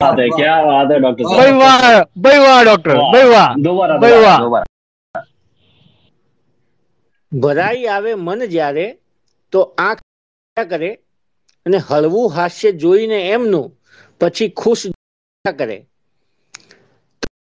बात 0.01 0.19
है 0.19 0.27
क्या 0.31 0.55
बात 0.63 0.91
है 0.91 0.99
डॉक्टर 0.99 1.23
साहब 1.25 1.37
ભાઈ 1.37 1.53
વાહ 1.59 1.81
ભાઈ 2.19 2.41
વાહ 2.41 2.59
ડોક્ટર 2.63 2.95
ભાઈ 3.05 3.29
વાહ 3.29 3.47
दोबारा 3.59 3.95
ભાઈ 3.97 4.15
दोबारा 4.15 4.25
વાહ 4.25 4.39
दोबारा 4.41 4.65
ભરાઈ 7.31 7.87
આવે 7.89 8.11
મન 8.17 8.41
જ્યારે 8.47 8.85
તો 9.53 9.59
આંખ 9.79 10.01
રડ્યા 10.01 10.69
કરે 10.71 10.91
અને 11.65 11.77
હળવું 11.81 12.27
હાસ્ય 12.33 12.71
જોઈને 12.75 13.17
એમનું 13.29 13.65
પછી 14.21 14.49
ખુશ 14.55 14.83
થયા 14.85 15.55
કરે 15.55 15.77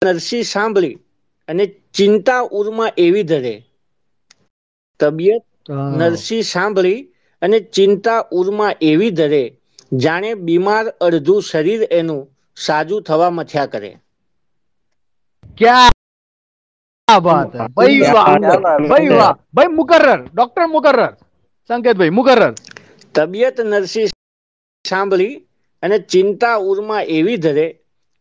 નરસી 0.01 0.43
સાંભળી 0.45 0.95
અને 1.47 1.65
ચિંતા 1.93 2.41
ઉરમાં 2.53 2.91
એવી 2.97 3.23
ધરે 3.25 3.55
તબિયત 4.99 5.43
હા. 5.69 5.87
નરસી 5.99 6.43
સાંભળી 6.45 6.99
અને 7.41 7.57
ચિંતા 7.71 8.19
ઉરમાં 8.33 8.75
એવી 8.83 9.11
ધરે 9.13 9.43
જાણે 9.99 10.31
બીમાર 10.43 10.85
અડધું 11.01 11.41
શરીર 11.43 11.81
એનું 11.91 12.21
સાજુ 12.56 13.00
થવા 13.00 13.30
મથ્યા 13.30 13.66
કરે. 13.66 13.90
ક્યા 15.58 15.90
વાત 17.20 17.52
ભાઈ 17.76 18.00
વાહ 18.16 18.26
ભાઈ 18.90 19.08
વાહ 19.08 19.34
ભાઈ 19.54 19.76
મુકરર 19.78 20.20
ડોક્ટર 20.34 20.66
મુકરર. 20.66 21.00
સંકેતભાઈ 21.68 22.10
મુકરર. 22.10 22.52
તબિયત 23.14 23.60
નરસિંહ 23.60 24.10
સાંભળી 24.84 25.34
અને 25.82 25.98
ચિંતા 25.98 26.56
ઉરમાં 26.56 27.04
એવી 27.18 27.36
ધરે 27.36 27.66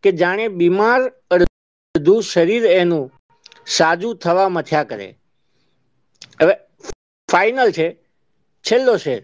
કે 0.03 0.11
જાણે 0.11 0.45
બીમાર 0.59 1.01
અડધું 1.31 2.21
શરીર 2.23 2.65
એનું 2.65 3.11
સાજુ 3.67 4.13
થવા 4.13 4.49
મથ્યા 4.49 4.83
કરે. 4.83 5.07
હવે 6.41 6.55
ફાઇનલ 7.31 7.71
છે. 7.71 7.87
છેલ્લો 8.65 8.97
છે 8.97 9.15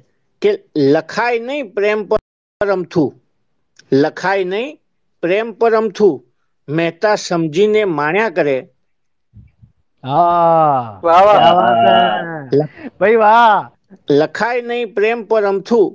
કે 0.41 0.51
લખાય 0.77 1.39
નહીં 1.39 1.73
પ્રેમ 1.73 1.99
પર 2.05 2.19
રમથું 2.63 3.09
લખાય 3.91 4.43
નહીં 4.43 4.79
પ્રેમ 5.21 5.51
પરમથું 5.51 6.25
મહેતા 6.69 7.15
સમજીને 7.15 7.83
માણ્યા 7.83 8.29
કરે. 8.29 8.57
ભાઈ 12.99 13.15
વાહ. 13.15 13.69
લખાય 14.09 14.61
નહીં 14.61 14.93
પ્રેમ 14.93 15.23
પરમથું 15.23 15.87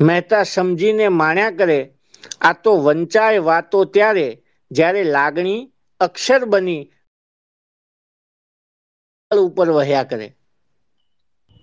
મહેતા 0.00 0.42
સમજીને 0.42 1.08
માણ્યા 1.08 1.50
કરે. 1.50 1.94
આ 2.40 2.52
તો 2.52 2.76
વંચાય 2.76 3.38
વાતો 3.38 3.84
ત્યારે 3.84 4.42
જ્યારે 4.70 5.04
લાગણી 5.04 5.72
અક્ષર 6.00 6.44
બની 6.44 6.90
ઉપર 9.30 9.70
વહ્યા 9.70 10.04
કરે. 10.04 10.36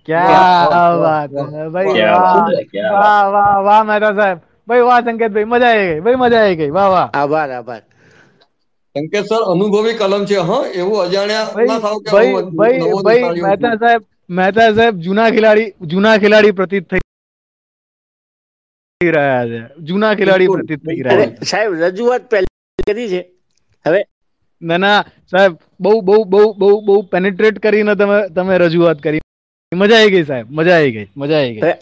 ક્યાં 0.06 1.00
વાત 1.02 1.30
વાહ 2.94 3.26
વાહ 3.32 3.58
વાહ 3.64 3.84
મહેતા 3.84 4.14
સાહેબ. 4.14 4.40
ભાઈ 4.72 4.84
વાહ 4.90 5.00
સંકેતભાઈ 5.06 5.50
મજા 5.54 5.72
આવી 5.72 5.88
ગઈ. 5.94 6.02
ભાઈ 6.06 6.20
મજા 6.24 6.42
આવી 6.44 6.60
ગઈ. 6.62 6.70
વાહ 6.78 6.90
વાહ. 6.96 7.08
આભાર 7.22 7.50
આભાર. 7.58 7.82
સંકેત 8.96 9.26
સર 9.30 9.42
અનુભવી 9.52 9.96
કલમ 10.00 10.24
છે 10.30 10.38
હા? 10.50 10.64
એવું 10.82 10.98
અજાણ્યા 11.06 11.46
ભાઈ 11.56 11.70
ના 11.72 11.80
થાવ 11.86 11.98
કે 12.06 12.10
ભાઈ 12.16 12.34
ભાઈ 12.60 12.80
ભાઈ 13.08 13.42
મહેતા 13.46 13.76
સાહેબ 13.84 14.02
મહેતા 14.40 14.70
સાહેબ 14.80 14.96
જૂના 15.06 15.30
ખેલાડી 15.36 15.70
જૂના 15.94 16.16
ખેલાડી 16.24 16.56
પ્રતીત 16.60 16.86
થઈ 16.92 17.02
રહ્યા 19.18 19.46
છે. 19.52 19.60
જૂના 19.90 20.14
ખેલાડી 20.16 20.50
પ્રતીત 20.56 20.82
થઈ 20.88 21.04
રહ્યા 21.04 21.30
છે. 21.30 21.46
સાહેબ 21.52 21.72
રજૂઆત 21.84 22.24
પહેલી 22.32 22.86
કરી 22.90 23.10
છે. 23.14 23.22
હવે? 23.86 24.02
ના 24.62 24.78
ના 24.86 24.98
સાહેબ 25.32 25.54
બહુ 25.80 25.94
બહુ 26.10 26.18
બહુ 26.34 26.42
બહુ 26.64 26.70
બહુ 26.88 26.96
પેનિટ્રેટ 27.14 27.58
કરીને 27.60 27.94
તમે 28.02 28.18
તમે 28.36 28.54
રજૂઆત 28.66 29.00
કરી. 29.06 29.22
મજા 29.72 30.00
આવી 30.02 30.14
ગઈ 30.18 30.26
સાહેબ. 30.26 30.48
મજા 30.60 30.76
આવી 30.78 30.94
ગઈ 30.98 31.08
મજા 31.16 31.40
આવી 31.40 31.56
ગઈ. 31.56 31.74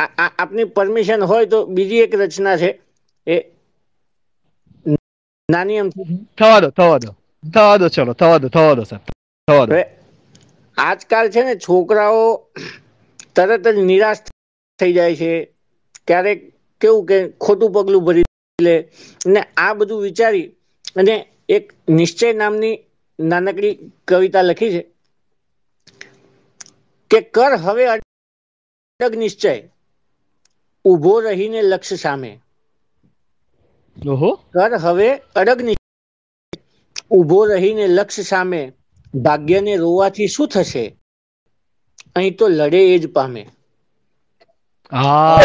આપની 0.00 0.66
પરમિશન 0.72 1.22
હોય 1.24 1.46
તો 1.46 1.58
બીજી 1.68 2.00
એક 2.00 2.12
રચના 2.16 2.56
છે. 2.58 2.70
એ 3.26 3.36
નાની 5.48 5.76
એમ 5.76 5.88
થવા 6.38 6.58
દો 6.60 6.70
થવા 6.70 6.98
દો. 6.98 7.10
થવા 7.44 7.76
દો 7.78 7.86
ચલો 7.88 8.12
થવા 8.14 8.38
દો 8.38 8.48
થવા 8.48 8.74
દો 8.74 8.84
સર 8.84 9.00
થવા 9.48 9.66
દો. 9.66 9.76
આજકાલ 10.76 11.26
છે 11.30 11.42
ને 11.44 11.54
છોકરાઓ 11.58 12.24
તરત 13.34 13.64
જ 13.66 13.78
નિરાશ 13.82 14.22
થઈ 14.80 14.92
જાય 14.92 15.14
છે. 15.16 15.30
ક્યારેક 16.06 16.40
કેવું 16.80 17.04
કે 17.06 17.16
ખોટું 17.38 17.72
પગલું 17.72 18.04
ભરી 18.04 18.26
લે. 18.58 18.76
ને 19.26 19.40
આ 19.56 19.72
બધું 19.74 20.02
વિચારી 20.02 20.46
અને 20.96 21.14
એક 21.48 21.64
નિશ્ચય 21.90 22.28
નામની 22.34 22.76
નાનકડી 23.18 23.74
કવિતા 24.08 24.42
લખી 24.42 24.72
છે 24.74 24.82
કે 27.10 27.20
કર 27.30 27.52
હવે 27.58 27.84
અડગ 29.00 29.14
નિશ્ચય. 29.16 29.54
ઊભો 30.88 31.20
રહીને 31.20 31.62
લક્ષ્ય 31.62 31.96
સામે. 31.96 32.32
ઓહો. 33.96 34.30
કર 34.54 34.74
હવે 34.74 35.08
અડગની 35.36 35.76
ઊભો 37.10 37.44
રહીને 37.44 37.86
લક્ષ્ય 37.88 38.22
સામે. 38.22 38.62
ભાગ્યને 39.14 39.76
રોવાથી 39.76 40.28
શું 40.28 40.48
થશે? 40.48 40.84
અહીં 42.16 42.36
તો 42.36 42.48
લડે 42.48 42.80
એ 42.94 42.98
જ 42.98 43.12
પામે. 43.12 43.42
હા. 44.92 45.36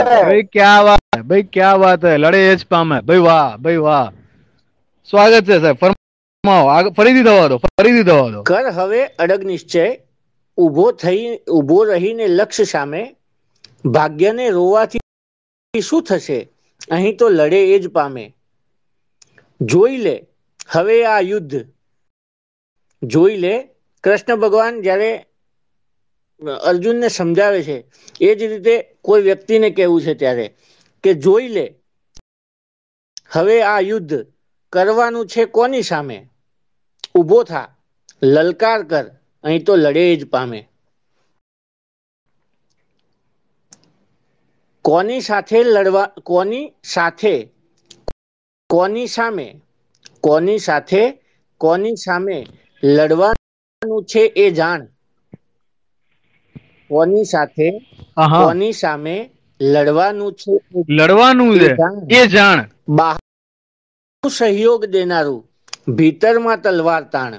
ભાઈ 0.00 0.42
ક્યાં 0.42 0.84
વાત 0.84 1.20
ભાઈ 1.20 1.42
ક્યાં 1.42 1.80
વાત 1.80 2.04
હે 2.04 2.16
લડે 2.16 2.40
એ 2.52 2.56
જ 2.56 2.66
પામે. 2.66 3.00
ભાઈ 3.00 3.18
વાહ 3.18 3.56
ભાઈ 3.56 3.76
વાહ. 3.76 4.06
સ્વાગત 5.10 5.44
છે 5.44 5.60
સાહેબ. 5.60 5.76
ફરમાવો. 5.76 6.90
ફરીથી 6.90 7.22
દવા 7.22 7.48
દો 7.48 7.58
ફરીથી 7.58 8.02
દવા 8.02 8.28
દો. 8.30 8.42
કર 8.42 8.70
હવે 8.70 9.06
અડગ 9.06 9.44
નિશ્ચય. 9.44 9.86
ઊભો 10.58 10.92
થઈ 10.92 11.38
ઊભો 11.52 11.84
રહીને 11.84 12.26
લક્ષ્ય 12.28 12.64
સામે. 12.64 13.02
ભાગ્યને 13.86 14.50
રોવાથી 14.50 15.80
શું 15.80 16.02
થશે? 16.02 16.48
અહીં 16.90 17.16
તો 17.16 17.28
લડે 17.28 17.74
એ 17.74 17.78
જ 17.78 17.88
પામે. 17.88 18.34
જોઈ 19.60 19.96
લે, 19.96 20.26
હવે 20.68 21.04
આ 21.04 21.20
યુદ્ધ. 21.20 21.66
જોઈ 23.02 23.36
લે, 23.36 23.68
કૃષ્ણ 24.04 24.36
ભગવાન 24.36 24.82
જ્યારે 24.82 25.26
અર્જુનને 26.62 27.08
સમજાવે 27.08 27.62
છે, 27.62 27.84
એ 28.20 28.34
જ 28.34 28.42
રીતે 28.42 28.96
કોઈ 29.02 29.22
વ્યક્તિને 29.22 29.70
કહેવું 29.70 30.02
છે 30.02 30.14
ત્યારે 30.14 30.56
કે 31.04 31.14
જોઈ 31.14 31.48
લે, 31.48 31.74
હવે 33.30 33.62
આ 33.62 33.80
યુદ્ધ 33.80 34.26
કરવાનું 34.72 35.26
છે 35.26 35.44
કોની 35.44 35.82
સામે? 35.82 36.28
ઊભો 37.14 37.42
થા, 37.42 37.76
લલકાર 38.22 38.82
કર, 38.82 39.10
અહીં 39.44 39.64
તો 39.64 39.76
લડે 39.76 40.16
જ 40.16 40.24
પામે. 40.26 40.68
કોની 44.86 45.22
સાથે 45.28 45.58
લડવા 45.74 46.08
કોની 46.30 46.66
સાથે 46.92 47.34
કોની 48.70 49.08
સામે 49.16 49.46
કોની 50.26 50.60
સાથે 50.66 51.02
કોની 51.60 51.96
સામે 52.04 52.38
લડવાનું 52.82 54.00
છે 54.10 54.22
એ 54.44 54.46
જાણ. 54.58 54.82
કોની 56.90 57.26
સાથે 57.32 57.68
કોની 58.38 58.74
સામે 58.82 59.16
લડવાનું 59.60 60.32
છે 60.40 60.52
લડવાનું 60.98 61.52
છે 61.60 61.68
એ 62.18 62.22
જાણ. 62.34 62.60
બહાર 62.96 63.16
સહયોગ 64.24 64.82
દેનારું 64.94 65.40
ભીતરમાં 65.96 66.62
તલવાર 66.64 67.04
તાણ. 67.12 67.34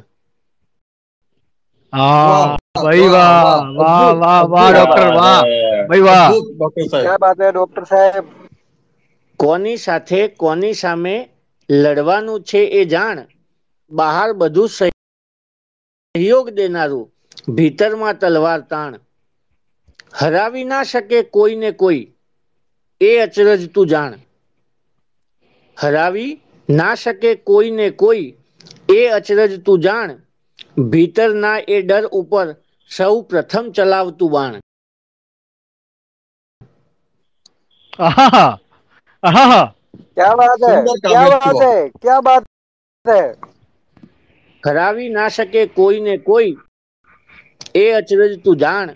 હા 1.93 2.57
ભાઈ 2.75 3.07
વાહ 3.15 3.59
વાહ 3.79 4.11
વાહ 4.21 4.43
વાહ 4.53 4.69
ડોક્ટર 4.73 5.09
વાહ. 5.17 5.41
ભાઈ 5.87 6.03
વાહ. 6.03 6.29
અદ્ભુત 6.29 6.47
ડોક્ટર 6.51 6.87
સાહેબ. 6.87 7.03
ક્યાં 7.03 7.21
બાત 7.21 7.39
હે 7.39 7.49
ડોક્ટર 7.51 7.85
સાહેબ? 7.85 8.25
કોની 9.39 9.77
સાથે 9.77 10.21
કોની 10.37 10.75
સામે 10.75 11.15
લડવાનું 11.69 12.39
છે 12.43 12.61
એ 12.71 12.81
જાણ 12.87 13.19
બહાર 13.91 14.29
બધું 14.35 14.69
સહયોગ 16.15 16.47
દેનારું 16.57 17.07
ભીતરમાં 17.55 18.15
તલવાર 18.19 18.61
તાણ. 18.69 18.93
હરાવી 20.13 20.65
ના 20.65 20.83
શકે 20.85 21.19
કોઈને 21.31 21.69
કોઈ. 21.75 22.03
એ 23.01 23.11
અચરજ 23.21 23.61
તું 23.69 23.87
જાણ. 23.87 24.13
હરાવી 25.77 26.31
ના 26.69 26.95
શકે 26.97 27.31
કોઈને 27.43 27.87
કોઈ. 27.93 28.27
એ 28.91 28.99
અચરજ 29.11 29.53
તું 29.65 29.79
જાણ. 29.81 30.11
ભીતરના 30.89 31.59
એ 31.67 31.79
ડર 31.83 32.05
ઉપર 32.13 32.47
સૌ 32.91 33.15
પ્રથમ 33.25 33.65
ચલાવતું 33.75 34.31
બાણ. 34.33 34.55
આહા 38.00 38.50
આહા 39.22 39.62
क्या 40.14 40.30
बात 40.34 40.62
है 40.62 40.74
સુંદર 40.76 40.94
क्या 41.02 41.12
કાવ્ય 41.14 41.36
बात 41.36 41.46
જુઓ 41.46 41.62
है 41.62 41.76
क्या 41.98 42.18
बात 42.20 42.44
है 43.06 43.22
હરાવી 44.62 45.08
ના 45.08 45.28
શકે 45.28 45.62
કોઈને 45.70 46.14
કોઈ 46.20 46.52
એ 47.74 47.84
અચરજ 47.92 48.34
તું 48.44 48.58
જાણ 48.58 48.92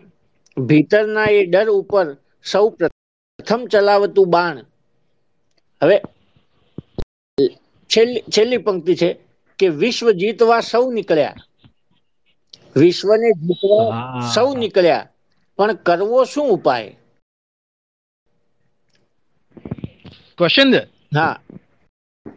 ભીતરના 0.56 1.28
એ 1.30 1.40
ડર 1.46 1.68
ઉપર 1.70 2.06
સૌ 2.44 2.66
પ્રથમ 2.70 3.62
ચલાવતું 3.68 4.30
બાણ 4.30 4.58
હવે 5.82 5.98
છેલ્લી 7.90 8.24
છેલ્લી 8.28 8.58
પંક્તિ 8.60 8.94
છે 8.94 9.10
કે 9.58 9.66
વિશ્વ 9.76 10.08
જીતવા 10.14 10.62
સૌ 10.62 10.84
નીકળ્યા 10.90 11.36
વિશ્વને 12.76 13.28
જીતવા 13.40 13.84
સૌ 14.34 14.48
હા 14.48 14.60
નીકળ્યા 14.60 15.04
પણ 15.58 15.82
કરવો 15.82 16.24
શું 16.26 16.48
ઉપાય 16.50 16.92
ક્વેશ્ચન 20.37 20.71
છે. 20.71 20.87
હા. 21.15 21.39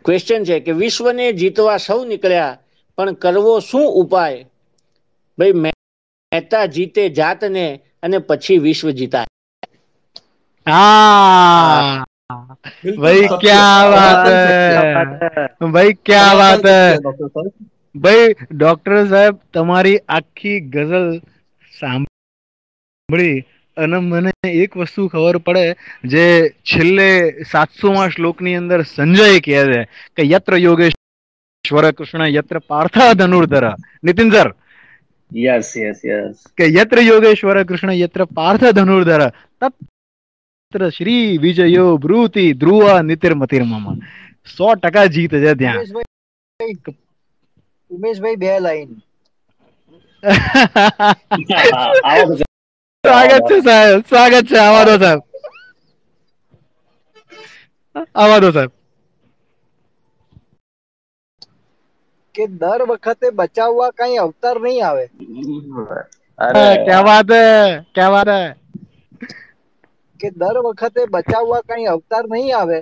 ક્વેશ્ચન 0.05 0.45
છે 0.45 0.61
કે 0.61 0.73
વિશ્વને 0.73 1.33
જીતવા 1.33 1.77
સૌ 1.77 2.05
નીકળ્યા 2.05 2.59
પણ 2.99 3.13
કરવો 3.13 3.61
શું 3.61 3.87
ઉપાય? 3.93 4.45
ભાઈ 5.39 5.53
મહેતા 5.53 6.67
જીતે 6.67 7.09
જાતને 7.09 7.81
અને 8.03 8.19
પછી 8.19 8.59
વિશ્વ 8.59 8.91
જીતાય. 8.91 9.27
હા. 10.67 12.05
ભાઈ 12.99 13.21
ક્યાં 13.41 13.91
વાત 13.91 14.27
હે? 14.29 15.69
ભાઈ 15.73 15.93
ક્યાં 15.93 16.37
વાત 16.37 16.67
હે? 16.67 16.99
ભાઈ 17.97 18.35
ડોક્ટર 18.53 19.09
સાહેબ 19.09 19.37
તમારી 19.55 19.99
આખી 20.09 20.61
ગઝલ 20.61 21.19
સાંભળી 21.81 23.45
અને 23.77 23.99
મને 23.99 24.31
એક 24.45 24.77
વસ્તુ 24.77 25.09
ખબર 25.09 25.39
પડે 25.39 25.77
જે 26.05 26.51
છેલ્લે 26.51 27.43
સાતસો 27.43 27.93
મા 27.93 28.09
શ્લોકની 28.09 28.55
અંદર 28.55 28.83
સંજય 28.83 29.41
કહે 29.41 29.41
છે 29.41 29.89
કે 30.17 30.23
યત્ર 30.23 30.57
યોગેશ્વર 30.57 31.93
કૃષ્ણ 31.93 32.27
યત્ર 32.27 32.59
Partha 32.59 33.13
ધનુર્ધર. 33.13 33.75
Nitin 34.03 34.31
sir? 34.31 34.55
Yes 35.37 35.77
yes 35.77 36.05
yes 36.05 36.45
કે 36.57 36.67
યત્ર 36.67 36.99
યોગેશ્વર 36.99 37.65
કૃષ્ણ 37.65 37.93
યત્ર 37.93 38.25
પાર્થ 38.25 38.65
ધનુર્ધર 38.65 39.33
તત્ર 39.61 40.91
શ્રી 40.91 41.39
વિજયો 41.39 41.97
ભૃતિ 41.97 42.53
ધ્રુવ 42.53 43.01
નિતિર્મતિર્મમ 43.01 44.01
સો 44.57 44.75
ટકા 44.75 45.07
જીત 45.07 45.33
છે 45.33 45.55
ત્યાં. 45.55 45.85
ઉમેશભાઈ 47.91 48.37
બે 48.37 48.59
લાઈન. 48.59 48.89
સ્વાગત 53.05 53.45
છે 53.49 53.57
સાહેબ 53.63 54.01
સ્વાગત 54.07 54.47
છે 54.47 54.59
આવા 54.59 54.85
દો 54.85 54.95
સાહેબ. 54.99 55.21
આવા 58.15 58.41
દો 58.41 58.51
સાહેબ. 58.51 58.73
કે 62.35 62.45
દર 62.55 62.83
વખતે 62.91 63.29
બચાવવા 63.33 63.97
કઈ 63.99 64.17
અવતાર 64.19 64.57
નહીં 64.61 64.85
આવે? 64.87 65.05
અરે. 66.39 66.65
ક્યા 66.85 67.07
વાત 67.07 67.29
હે 67.33 67.45
ક્યા 67.95 68.11
વાત 68.11 68.29
હે? 68.31 68.43
કે 70.21 70.29
દર 70.33 70.57
વખતે 70.65 71.03
બચાવવા 71.09 71.63
કઈ 71.69 71.87
અવતાર 71.87 72.25
નહીં 72.29 72.57
આવે? 72.57 72.79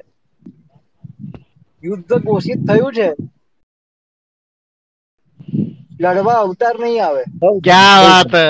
યુદ્ધ 1.85 2.15
ઘોષિત 2.25 2.61
થયું 2.67 2.93
છે. 2.93 3.09
લડવા 6.01 6.39
અવતાર 6.39 6.77
નહીં 6.79 7.05
આવે 7.05 7.23
ક્યા 7.63 7.99
વાત 8.03 8.33
હે 8.35 8.47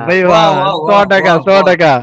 ભાઈ 0.00 0.24
વાહ 0.24 0.50
સો 0.82 0.98
ટકા 1.04 1.38
સો 1.40 1.56
ટકા 1.62 1.98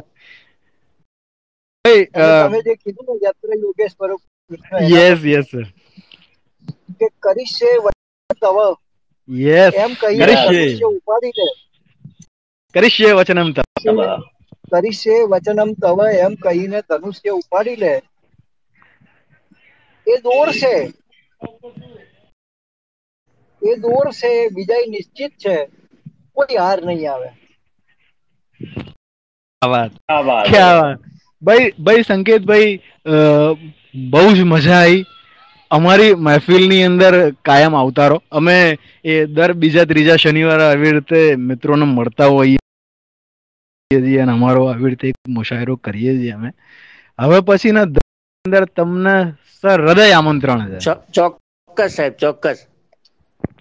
ભાઈ 1.86 2.04
અને 2.16 2.42
તમે 2.44 2.60
જે 2.62 2.76
કીધું 2.78 3.06
ને 3.08 3.16
યત્ર 3.22 3.50
યોગેશ 3.56 3.94
સ્વરૂપ 3.94 4.22
યસ 4.90 5.26
યસ 5.26 5.50
કે 7.00 7.08
કરીશે 7.20 7.72
તવ 8.42 8.58
યસ 9.30 9.74
એમ 9.76 9.96
કહીને 9.96 10.24
કરીશ્યે 10.24 10.68
ધનુષ્ય 10.68 10.88
ઉપાડી 10.90 11.34
લે 11.40 11.48
કરીશ્યે 12.76 13.14
વચનમ 13.16 13.50
તવ 13.54 13.66
કરીશે 14.72 15.16
વચનમ 15.28 15.76
તવ 15.78 16.00
એમ 16.20 16.34
કહીને 16.40 16.80
ધનુષ્ય 16.84 17.34
ઉપાડી 17.34 17.78
લે 17.78 17.94
એ 20.08 20.22
દોર 20.22 20.50
છે 20.54 20.76
એ 23.70 23.72
દોર 23.84 24.08
છે 24.20 24.32
વિજય 24.56 24.78
નિશ્ચિત 24.96 25.34
છે. 25.44 25.56
કોઈ 26.36 26.58
હાર 26.64 26.80
નહીં 26.86 27.12
આવે. 27.14 27.30
ભાઈ 31.46 31.72
ભાઈ 31.86 32.04
સંકેતભાઈ 32.10 32.72
બહુ 34.14 34.28
જ 34.38 34.40
મજા 34.54 34.80
આવી 34.84 35.06
અમારી 35.72 36.16
મહેફિલની 36.28 36.84
અંદર 36.90 37.14
કાયમ 37.48 37.74
આવતારો. 37.76 38.18
અમે 38.32 38.58
એ 39.04 39.26
દર 39.36 39.52
બીજા 39.62 39.86
ત્રીજા 39.92 40.22
શનિવારે 40.24 40.66
આવી 40.70 40.94
રીતે 40.98 41.22
મિત્રોને 41.50 41.86
મળતા 41.86 42.30
હોઈએ 42.36 42.60
છીએ 43.92 44.22
અને 44.24 44.32
અમારો 44.38 44.62
આવી 44.72 44.92
રીતે 44.94 45.06
એક 45.12 45.18
મુશાયરો 45.38 45.76
કરીએ 45.86 46.14
છીએ 46.20 46.34
અમે. 46.40 46.50
હવે 47.20 47.38
પછીના 47.48 47.86
અંદર 48.46 48.66
તમને 48.76 49.16
સર 49.62 49.80
હૃદય 49.88 50.12
આમંત્રણ 50.18 50.62
છે. 50.72 50.78
ચોક્કસ 51.16 51.92
સાહેબ 51.96 52.14
ચોક્કસ. 52.26 52.60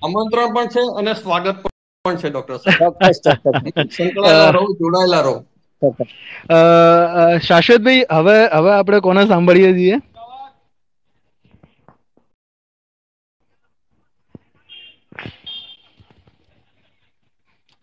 આમંત્રણ 0.04 0.54
પણ 0.54 0.66
છે 0.66 0.80
અને 0.96 1.14
સ્વાગત 1.14 1.54
પણ 2.04 2.16
છે 2.16 2.30
ડોક્ટર 2.30 2.56
સાહેબ. 2.56 2.78
ચોક્કસ 2.78 3.20
ચોક્કસ 3.24 3.96
સંકળાયેલા 3.96 4.50
રહો 4.50 4.66
જોડાયેલા 4.78 5.20
રહો. 5.20 5.44
અ, 6.48 6.54
અ, 7.34 7.38
શાશ્વતભાઈ 7.38 8.04
હવે 8.10 8.48
હવે 8.48 8.72
આપણે 8.72 9.00
કોને 9.00 9.26
સાંભળીએ 9.26 9.72
છીએ? 9.72 9.92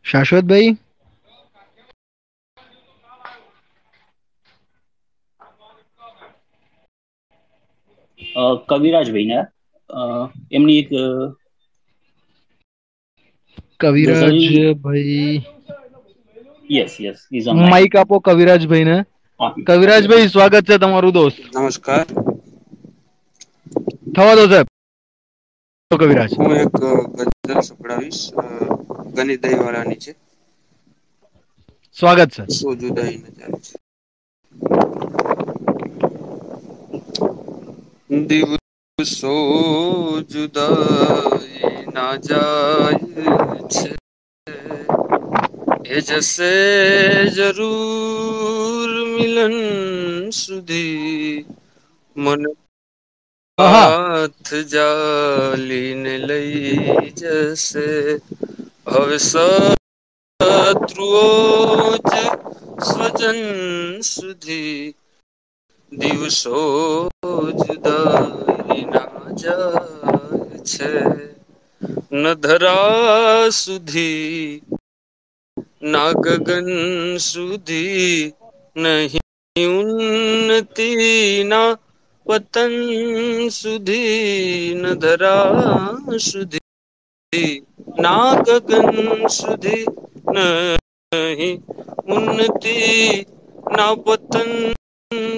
શાશ્વતભાઈ? 0.04 0.78
અ, 8.36 8.56
કવિરાજભાઈ 8.70 9.26
ને 9.26 9.38
અ, 9.90 9.98
એમની 10.52 10.80
એક 10.80 10.90
અ, 13.80 13.80
Kavirajbhai 13.80 15.42
yes 16.72 16.98
yes 17.02 17.16
is 17.34 17.48
on 17.48 17.70
mike 17.70 17.96
આપો 17.96 18.20
કવિરાજભાઈ 18.20 18.84
ને 18.84 19.04
કવિરાજભાઈ 19.68 20.28
સ્વાગત 20.28 20.64
છે 20.70 20.78
તમારું 20.78 21.14
દોસ્ત. 21.14 21.58
નમસ્કાર. 21.58 22.06
થવા 24.16 24.36
દો 24.36 24.48
સાહેબ. 24.48 24.66
તો 25.92 25.98
કવિરાજ. 25.98 26.30
હું 26.38 26.56
એક 26.56 26.68
ગઝલ 26.68 27.60
સંભળાવીશ. 27.60 28.34
ગણિત 29.14 29.42
દહીવાળાની 29.48 29.96
છે. 29.96 30.12
સ્વાગત 32.00 32.30
છે. 32.30 32.46
સો 32.46 32.76
જુદાઈ 32.76 33.16
ન 33.16 33.22
જાય 33.22 33.60
છે. 33.60 33.76
દિવસો 38.26 39.36
જુદાઈ 40.22 41.57
ના 41.98 42.18
જાય 42.20 42.94
છે 43.74 43.90
એ 45.90 45.98
જશે 46.02 46.56
જરૂર 47.36 48.92
મિલન 49.14 49.56
સુધી 50.32 51.46
મન 52.16 52.44
હાથ 53.58 54.52
જાલીને 54.74 56.14
લઈ 56.28 57.14
જશે 57.16 57.88
હવે 58.88 59.18
શત્રુઓ 59.30 61.26
જ 62.06 62.14
સ્વજન 62.84 63.42
સુધી 64.04 64.84
દિવસો 65.92 66.62
જુદાઈ 67.60 68.84
ના 68.86 69.26
જાય 69.36 70.62
છે 70.66 70.92
ન 72.12 72.24
ધરા 72.36 73.52
સુધી 73.54 74.62
ના 75.84 76.12
ગગન 76.16 76.70
સુધી 77.22 78.34
નહીં 78.76 79.24
ઉન્નતિ 79.72 80.90
ના 81.44 81.78
પતન 82.26 82.74
સુધી 83.52 84.74
ન 84.74 84.84
ધરા 85.02 85.94
સુધી 86.20 87.54
ના 87.98 88.30
ગગન 88.42 88.90
સુધી 89.30 89.86
નહીં 91.12 91.58
ઉન્નતિ 92.08 92.78
ના 93.78 93.94
પતન 93.98 94.52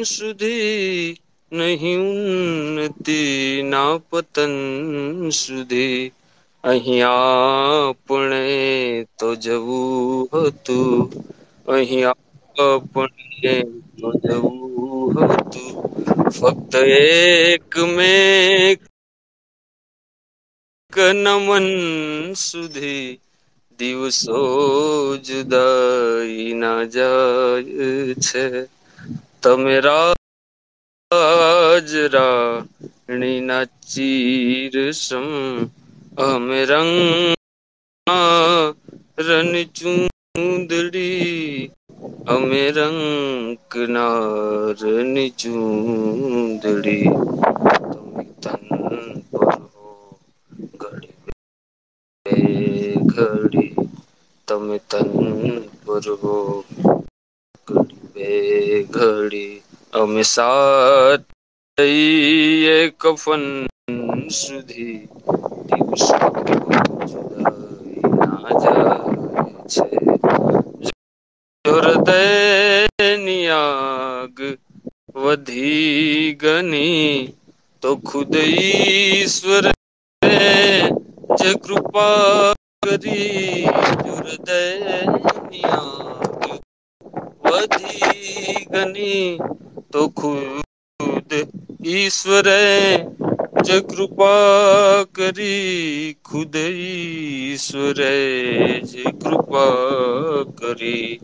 સુધી 0.06 1.18
નહીં 1.51 2.01
ઉન્નતિ 2.08 3.19
ના 3.64 3.93
પતન 4.09 4.56
સુધી 5.34 6.14
અહીંયા 6.64 7.84
આપણે 7.84 8.42
તો 9.20 9.30
જવું 9.36 10.28
હતું. 10.32 10.98
અહીંયા 11.68 12.18
આપણે 12.58 13.54
તો 14.00 14.10
જવું 14.24 15.16
હતું. 15.30 15.72
ફક્ત 16.38 16.74
એક 16.98 17.74
મેક 17.96 18.80
નમન 21.24 21.68
સુધી 22.36 23.10
દિવસો 23.80 24.42
જુદાઈ 25.26 26.48
ના 26.62 26.84
જાય 26.96 27.90
છે. 28.26 28.46
તમે 29.42 29.76
રાજ 29.88 30.20
રાણીના 32.16 33.66
ચીર 33.92 34.76
સમ 34.94 35.28
અમે 36.20 36.60
રંગ 36.66 36.96
રન 39.20 39.54
ચૂંદડી 39.76 41.72
અમે 42.26 42.64
રંકના 42.78 44.18
રન 44.82 45.16
ચૂંદડી 45.40 47.08
તમે 47.92 48.24
તન 48.44 48.66
પર 49.32 49.54
હો 49.72 49.92
ઘડી 50.76 51.16
ઘડી 53.12 53.74
તમે 54.48 54.78
તન 54.90 55.10
પર 55.86 56.06
હો 56.22 56.36
ઘડી 57.68 58.08
બે 58.14 58.30
ઘડી 58.92 59.56
અમે 59.94 60.24
દિવસો 65.70 66.16
છે 69.68 69.86
જો 71.66 71.74
હૃદયની 71.76 73.48
આગ 73.56 74.38
વધી 75.16 76.34
ગની 76.34 77.14
તો 77.84 77.90
ખુદ 78.00 78.34
ઈશ્વર 78.36 79.66
જ 81.32 81.42
કૃપા 81.64 82.54
કરી 82.84 83.68
જો 84.06 84.14
વધી 87.46 88.66
ગની 88.72 89.28
તો 89.92 90.02
ખુદ 90.12 91.30
ઈશ્વરે 91.88 92.60
જ 93.64 93.82
કૃપા 93.82 95.04
કરી 95.12 96.16
ખુદ 96.26 96.56
ઈશ્વરે, 96.56 98.16
જ 98.82 99.04
કૃપા 99.04 100.44
કરી 100.58 101.20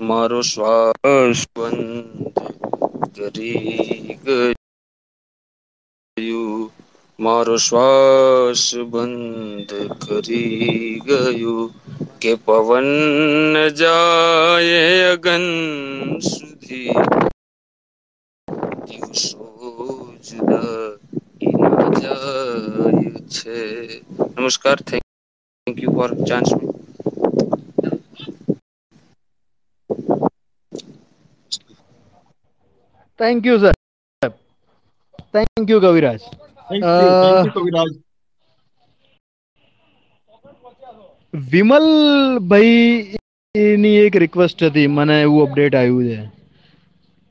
મારો 0.00 0.40
શ્વાસ 0.42 1.46
બંધ 1.56 2.38
કરી 3.14 4.16
ગયું. 6.16 6.70
મારો 7.18 7.56
શ્વાસ 7.56 8.74
બંધ 8.90 9.72
કરી 10.08 11.00
ગયું 11.06 11.70
કે 12.20 12.34
પવન 12.34 12.88
જાય 13.74 15.12
અગન 15.12 15.46
સુધી. 16.20 16.94
દિવસો 18.86 19.48
જુદા 20.22 20.93
જાય 22.04 23.10
છે 23.28 23.56
નમસ્કાર 24.36 24.78
thank 24.82 25.76
you 25.78 25.92
for 25.92 26.10
chance 26.28 26.50
thank 33.20 33.46
you 33.46 33.58
sir 33.58 33.74
thank 35.34 35.66
you 35.68 35.80
Kaviraj 35.80 36.20
thank 36.68 36.82
you 36.84 37.10
thank 37.22 37.46
you 37.46 37.54
Kaviraj 37.58 37.92
Vimalbhai 41.34 43.18
ની 43.78 43.98
એક 44.00 44.14
રિક્વેસ્ટ 44.16 44.60
હતી 44.64 44.88
મને 44.88 45.16
એવું 45.22 45.46
અપડેટ 45.46 45.74
આવ્યું 45.74 46.06
છે 46.08 46.20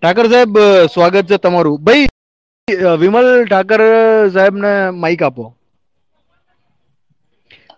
ઠાકર 0.03 0.25
સાહેબ 0.29 0.59
સ્વાગત 0.89 1.25
છે 1.29 1.37
તમારું 1.39 1.77
ભાઈ 1.81 2.12
વિમલ 3.01 3.27
ઠાકર 3.45 3.81
સાહેબ 4.35 4.55
ને 4.65 4.73
માઇક 5.03 5.21
આપો 5.27 5.45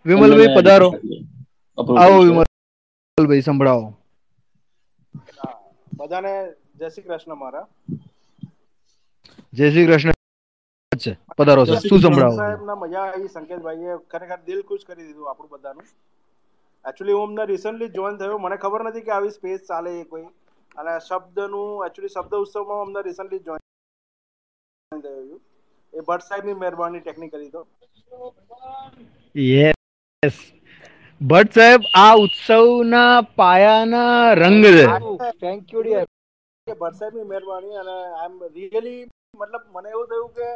વિમલભાઈ 0.05 0.55
પધારો. 0.57 0.89
આવો 2.01 2.17
વિમલભાઈ 2.25 3.45
સંભળાવો. 3.47 3.87
બધાને 5.99 6.33
જય 6.79 6.89
શ્રી 6.89 7.05
કૃષ્ણ 7.07 7.39
મારા. 7.43 7.65
જય 9.53 9.67
શ્રી 9.71 9.87
કૃષ્ણ. 9.89 10.13
છે 11.03 11.13
પધારો 11.37 11.65
સર 11.65 11.79
શું 11.87 11.99
સંભળાવો? 12.05 12.35
સાહેબ 12.41 12.61
ના 12.69 12.79
મજા 12.83 13.05
આવી 13.07 13.31
સંકેતભાઈએ 13.35 13.97
ખરેખર 14.11 14.39
દિલ 14.47 14.61
ખુશ 14.69 14.85
કરી 14.87 15.05
દીધું 15.07 15.29
આપણું 15.33 15.51
બધાનું. 15.53 15.87
એકચ્યુઅલી 16.85 17.17
હું 17.19 17.27
અમને 17.29 17.43
રિસન્ટલી 17.53 17.93
જોઈન 17.97 18.17
થયો. 18.23 18.37
મને 18.45 18.57
ખબર 18.63 18.81
નથી 18.89 19.05
કે 19.09 19.11
આવી 19.17 19.35
સ્પેસ 19.37 19.61
ચાલે 19.69 19.91
એ 19.99 20.03
કોઈ. 20.11 20.27
અને 20.79 20.93
શબ્દનું 21.07 21.85
એકચ્યુઅલી 21.87 22.15
શબ્દ 22.15 22.33
ઉત્સવમાં 22.45 22.81
અમને 22.85 22.99
રિસન્ટલી 23.09 23.45
જોઈન 23.47 23.64
થયું 25.05 25.39
એ 25.93 26.01
ભટ્ટ 26.01 26.27
સાહેબની 26.29 26.57
મહેરબાની 26.61 27.01
ટેકનિકલી 27.01 27.51
તો. 27.51 27.61
યસ 29.35 30.37
ભટ્ટ 31.21 31.55
સાહેબ 31.57 31.81
આ 31.95 32.11
ઉત્સવના 32.23 33.13
પાયાના 33.37 34.35
રંગ 34.35 34.63
છે. 34.67 34.85
થેન્ક 35.39 35.73
યુ 35.73 35.83
ડિયર 35.83 36.05
ભટ્ટ 36.67 36.99
સાહેબની 36.99 37.27
મહેરબાની 37.31 37.77
અને 37.81 37.95
આઈ 37.95 38.25
એમ 38.27 38.35
રિયલી 38.55 39.01
મતલબ 39.39 39.63
મને 39.75 39.89
એવું 39.93 40.07
થયું 40.11 40.31
કે 40.37 40.47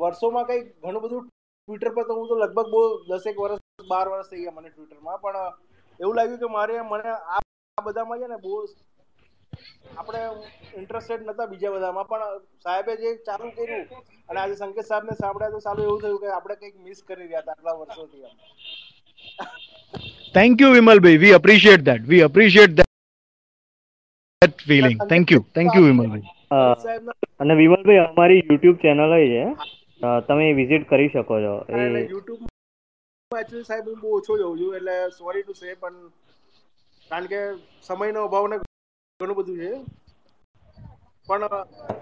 વર્ષોમાં 0.00 0.46
કઈ 0.48 0.60
ઘણું 0.82 1.02
બધું 1.04 1.24
ટ્વિટર 1.26 1.90
પર 1.94 2.04
તો 2.06 2.14
હું 2.14 2.28
તો 2.28 2.36
લગભગ 2.36 2.68
બહુ 2.72 2.82
દસેક 3.08 3.36
વર્ષ 3.38 3.88
બાર 3.88 4.06
વર્ષ 4.08 4.30
થઈ 4.30 4.42
ગયા 4.42 4.56
મને 4.56 4.70
ટ્વિટરમાં 4.70 5.18
પણ 5.22 5.38
એવું 6.00 6.16
લાગ્યું 6.16 6.40
કે 6.42 6.48
મારે 6.56 6.74
મને 6.84 7.10
આ 7.34 7.40
બધામાં 7.78 8.20
છે 8.20 8.28
ને 8.28 8.38
બહુ 8.44 8.54
આપણે 10.00 10.20
ઇન્ટરેસ્ટેડ 10.80 11.22
નતા 11.26 11.48
બીજા 11.52 11.72
બધામાં 11.74 12.08
પણ 12.10 12.42
સાહેબે 12.66 12.92
જે 13.02 13.10
ચાલુ 13.28 13.48
કર્યું 13.56 13.86
અને 14.28 14.38
આજે 14.42 14.54
સંકેત 14.60 14.86
સાહેબને 14.90 15.14
સાંભળ્યા 15.22 15.54
તો 15.56 15.60
સારું 15.66 15.84
એવું 15.88 16.00
થયું 16.04 16.20
કે 16.22 16.28
આપણે 16.36 16.56
કંઈક 16.60 16.76
મિસ 16.86 16.98
કરી 17.08 17.18
રહ્યા 17.22 17.42
હતા 17.42 17.54
આટલા 17.56 17.76
વર્ષોથી 17.80 18.24
thank 20.36 20.54
you 20.64 20.70
Vimalbhai 20.76 21.20
we 21.24 21.34
appreciate 21.40 21.82
that 21.88 22.04
we 22.12 22.22
appreciate 22.28 22.72
that 24.42 24.58
feeling 24.68 24.98
thank 25.12 25.26
you 25.36 25.42
thank 25.58 25.70
you 25.78 25.84
Vimalbhai 25.88 26.26
અને 27.40 27.54
વિમલભાઈ 27.62 28.00
અમારી 28.04 28.40
યુટ્યુબ 28.44 28.78
ચેનલ 28.86 29.12
છે. 29.34 29.44
તમે 30.28 30.46
વિઝિટ 30.60 30.84
કરી 30.90 31.10
શકો 31.10 31.34
છો. 31.44 31.54
એ 31.68 31.72
યુટ્યુબ 31.74 32.40
એકચ્યુઅલી 33.32 33.68
સાહેબ 33.68 33.84
હું 33.88 33.98
બહુ 34.02 34.08
ઓછો 34.18 34.32
જોઉં 34.38 34.54
છું 34.60 34.76
એટલે 34.78 34.96
સોરી 35.18 35.42
ટુ 35.44 35.54
સે 35.58 35.74
પણ 35.82 35.96
કારણ 37.10 37.28
કે 37.32 37.40
સમયનો 37.88 38.20
અભાવ 38.28 38.46
ને 38.52 38.56
ઘણું 39.20 39.36
બધું 39.38 39.56
છે. 39.62 39.70
પણ 41.28 41.54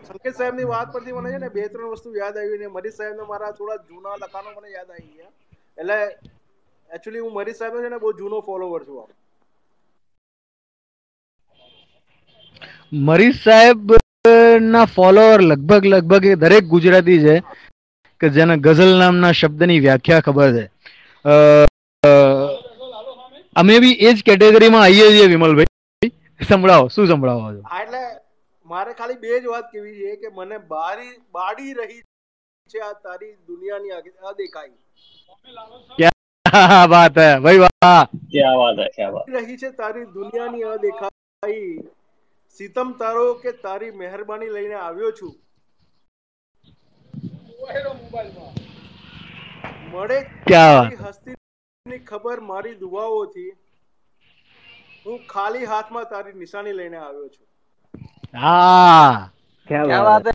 સંકેત 0.08 0.34
સાહેબની 0.38 0.68
વાત 0.72 0.88
પરથી 0.94 1.14
મને 1.18 1.30
છે 1.32 1.38
ને 1.44 1.48
બે, 1.56 1.62
ત્રણ 1.72 1.92
વસ્તુ 1.94 2.08
યાદ 2.22 2.36
આવી 2.40 2.58
ને 2.62 2.68
મરીશ 2.74 2.96
સાહેબને 2.98 3.24
મારા 3.30 3.52
થોડા 3.58 3.78
જૂના 3.88 4.16
લખાણો 4.22 4.50
મને 4.58 4.68
યાદ 4.76 4.90
આવી 4.90 5.14
ગયા. 5.16 5.32
એટલે 5.80 5.96
એકચ્યુઅલી 6.90 7.24
હું 7.24 7.32
મરીશ 7.38 7.58
સાહેબનો 7.60 7.82
છે 7.84 7.90
ને 7.94 7.98
બહુ 8.04 8.12
જૂનો 8.20 8.38
ફોલોવર 8.48 8.82
છું 8.86 8.98
આમ. 9.02 9.10
મરીશ 13.08 13.40
સાહેબ 13.46 13.80
ના 14.72 14.86
ફોલોઅર 14.96 15.38
લગભગ 15.50 15.84
લગભગ 15.92 16.24
દરેક 16.44 16.64
ગુજરાતી 16.74 17.20
છે 17.24 17.36
કે 18.20 18.26
જેને 18.36 18.54
ગઝલ 18.66 18.92
નામના 19.02 19.38
શબ્દની 19.40 19.80
વ્યાખ્યા 19.86 20.26
ખબર 20.26 20.50
છે. 20.56 20.64
અમે 23.60 23.74
બી 23.84 23.96
એ 24.08 24.14
જ 24.14 24.18
કેટેગરીમાં 24.28 24.84
આવીએ 24.86 25.08
છીએ 25.16 25.26
વિમલભાઈ. 25.34 25.72
સંભળાવો 26.39 26.89
શું 26.89 27.07
સંભળાવો 27.07 27.51
છો 27.51 27.63
એટલે 27.77 28.01
મારે 28.65 28.93
ખાલી 28.93 29.19
બે 29.19 29.35
જ 29.37 29.45
વાત 29.47 29.69
કેવી 29.71 29.95
છે 29.99 30.15
કે 30.17 30.29
મને 30.31 30.59
બારી 30.69 31.13
બાડી 31.33 31.73
રહી 31.75 32.01
છે 32.69 32.81
આ 32.81 32.93
તારી 33.01 33.33
દુનિયાની 33.47 33.93
અદેખાઈ 34.27 34.75
क्या 35.95 36.11
बात 36.87 37.17
है 37.17 37.29
भाई 37.41 37.59
वाह 37.59 37.99
क्या 38.29 38.49
बात 38.55 38.79
है 38.79 38.87
क्या 38.91 39.09
बात 39.11 39.29
રહી 39.35 39.57
છે 39.57 39.71
તારી 39.73 40.05
દુનિયાની 40.13 40.65
અદેખાઈ 40.71 41.63
સીતમ 42.59 42.93
તારો 42.97 43.25
કે 43.37 43.53
તારી 43.61 43.91
મહેરબાની 43.93 44.51
લઈને 44.51 44.75
આવ્યો 44.79 45.11
છું 45.13 45.33
મળે 49.91 50.17
ક્યાં 50.45 50.75
વાત? 50.77 50.93
હસ્તીની 51.07 51.99
ખબર 52.05 52.39
મારી 52.43 52.75
દુઆઓથી 52.77 53.49
હું 55.08 55.26
ખાલી 55.26 55.64
હાથમાં 55.64 56.04
તારી 56.04 56.32
નિશાની 56.32 56.72
લઈને 56.72 56.96
આવ્યો 56.96 57.28
છું. 57.28 57.46
હા. 58.40 59.30
क्या 59.68 60.02
વાત 60.04 60.26
હે? 60.26 60.32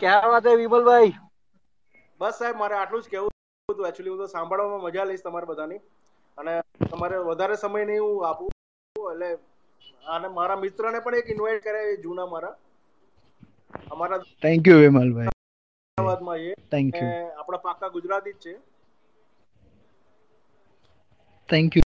ક્યાં 0.00 0.30
વાત 0.30 0.46
હે 0.46 0.54
વિમલભાઈ? 0.56 1.12
બસ 2.18 2.38
સાહેબ 2.38 2.56
મારે 2.56 2.74
આટલું 2.74 3.02
જ 3.02 3.08
કહેવું 3.10 3.30
હતું. 3.70 3.88
એકચ્યુઅલી 3.88 4.10
હું 4.10 4.18
તો 4.18 4.26
સાંભળવામાં 4.26 4.82
મજા 4.82 5.04
લઈશ 5.04 5.22
તમારા 5.22 5.44
બધાની. 5.44 5.78
અને 6.38 6.60
તમારે 6.90 7.16
વધારે 7.16 7.56
સમય 7.56 7.84
નહીં 7.84 8.02
હું 8.02 8.28
આપું. 8.28 8.50
એટલે 9.12 9.34
અને 10.06 10.28
મારા 10.28 10.56
મિત્રને 10.56 11.00
પણ 11.00 11.14
એક 11.14 11.30
ઇન્વાઇટ 11.30 11.62
કરે 11.64 11.96
જૂના 11.96 12.26
મારા. 12.26 12.56
અમારા 13.90 14.18
થેન્ક 14.18 14.68
યુ 14.68 14.78
વિમલભાઈ. 14.78 15.26
અમદાવાદમાં 15.26 16.36
એ. 16.36 16.54
થેન્ક 16.54 16.94
યુ 16.96 17.08
આપણા 17.38 17.56
પાકા 17.56 17.88
ગુજરાતી 17.88 18.32
જ 18.32 18.36
છે. 18.36 18.54
Thank 21.48 21.76
you 21.76 21.82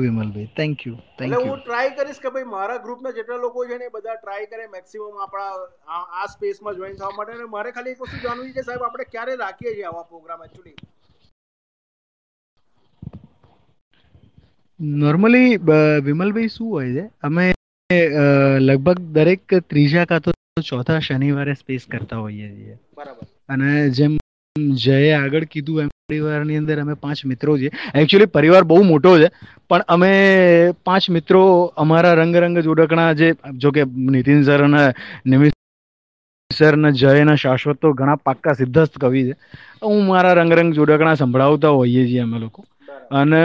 Vimalbhai 0.00 0.46
thank 0.56 0.86
you 0.86 0.94
thank 1.18 1.32
you 1.32 1.40
હું 1.40 1.58
ટ્રાય 1.64 1.90
કરીશ 1.90 2.18
કે 2.20 2.30
ભાઈ 2.30 2.44
મારા 2.44 2.76
ગ્રુપના 2.76 3.10
જેટલા 3.10 3.36
લોકો 3.36 3.66
છે 3.66 3.78
ને 3.78 3.88
બધા 3.88 4.14
ટ્રાય 4.14 4.46
કરે 4.46 4.66
મેક્સિમમ 4.66 5.18
આપણા 5.22 5.50
આ- 5.92 6.26
સ્પેસમાં 6.26 6.74
જોઈન 6.74 6.96
થવા 6.96 7.10
માટે. 7.16 7.32
અને 7.32 7.44
મારે 7.44 7.70
ખાલી 7.70 7.90
એક 7.90 8.00
વસ્તુ 8.00 8.16
જાણવી 8.22 8.52
છે 8.52 8.62
સાહેબ 8.62 8.82
આપણે 8.82 9.04
ક્યારે 9.04 9.36
રાખીએ 9.36 9.74
છીએ 9.74 9.82
આવા 9.82 10.02
પ્રોગ્રામ 10.02 10.44
એકચ્યુઅલી 10.44 10.74
નોર્મલી 14.80 15.56
વિમલભાઈ 16.04 16.48
શું 16.48 16.70
હોય 16.70 16.92
છે? 16.92 17.10
અમે 17.22 17.54
લગભગ 18.58 18.98
દરેક 18.98 19.54
ત્રીજા 19.54 20.04
કાં 20.04 20.20
તો 20.20 20.32
ચોથા 20.68 20.98
શનિવારે 20.98 21.54
સ્પેસ 21.54 21.86
કરતા 21.90 22.16
હોઈએ 22.16 22.48
છીએ. 22.56 22.78
બરાબર. 22.94 23.26
અને 23.48 23.90
જેમ 23.90 24.16
જયે 24.56 25.14
આગળ 25.14 25.44
કીધું 25.46 25.82
એમ. 25.82 25.88
પરિવારની 26.08 26.58
અંદર 26.58 26.78
અમે 26.80 26.94
પાંચ 26.96 27.24
મિત્રો 27.26 27.56
છીએ. 27.58 27.70
એકચ્યુઅલી 27.94 28.26
પરિવાર 28.28 28.62
બહુ 28.64 28.76
મોટો 28.84 29.12
છે 29.18 29.28
પણ 29.70 29.82
અમે 29.88 30.10
પાંચ 30.84 31.08
મિત્રો 31.10 31.40
અમારા 31.76 32.14
રંગ 32.14 32.36
રંગ 32.36 32.58
જોડકણા 32.60 33.14
જે 33.14 33.28
જોકે 33.58 33.82
નીતિન 34.08 34.44
સર 34.44 34.62
અને 34.64 34.82
નિમિત 35.26 35.54
સર 36.50 36.76
ને 36.76 36.92
જય 36.94 37.14
અને 37.22 37.34
શાશ્વત 37.36 37.80
તો 37.80 37.92
ઘણા 37.94 38.16
પાક્કા 38.24 38.54
સિદ્ધસ્થ 38.54 38.98
કવિ 38.98 39.22
છે. 39.28 39.34
હું 39.82 40.06
મારા 40.06 40.34
રંગ 40.34 40.52
રંગ 40.52 40.72
જોડકણા 40.72 41.16
સંભળાવતા 41.16 41.72
હોઈએ 41.72 42.06
છીએ 42.06 42.22
અમે 42.22 42.38
લોકો. 42.38 42.64
અને 43.12 43.42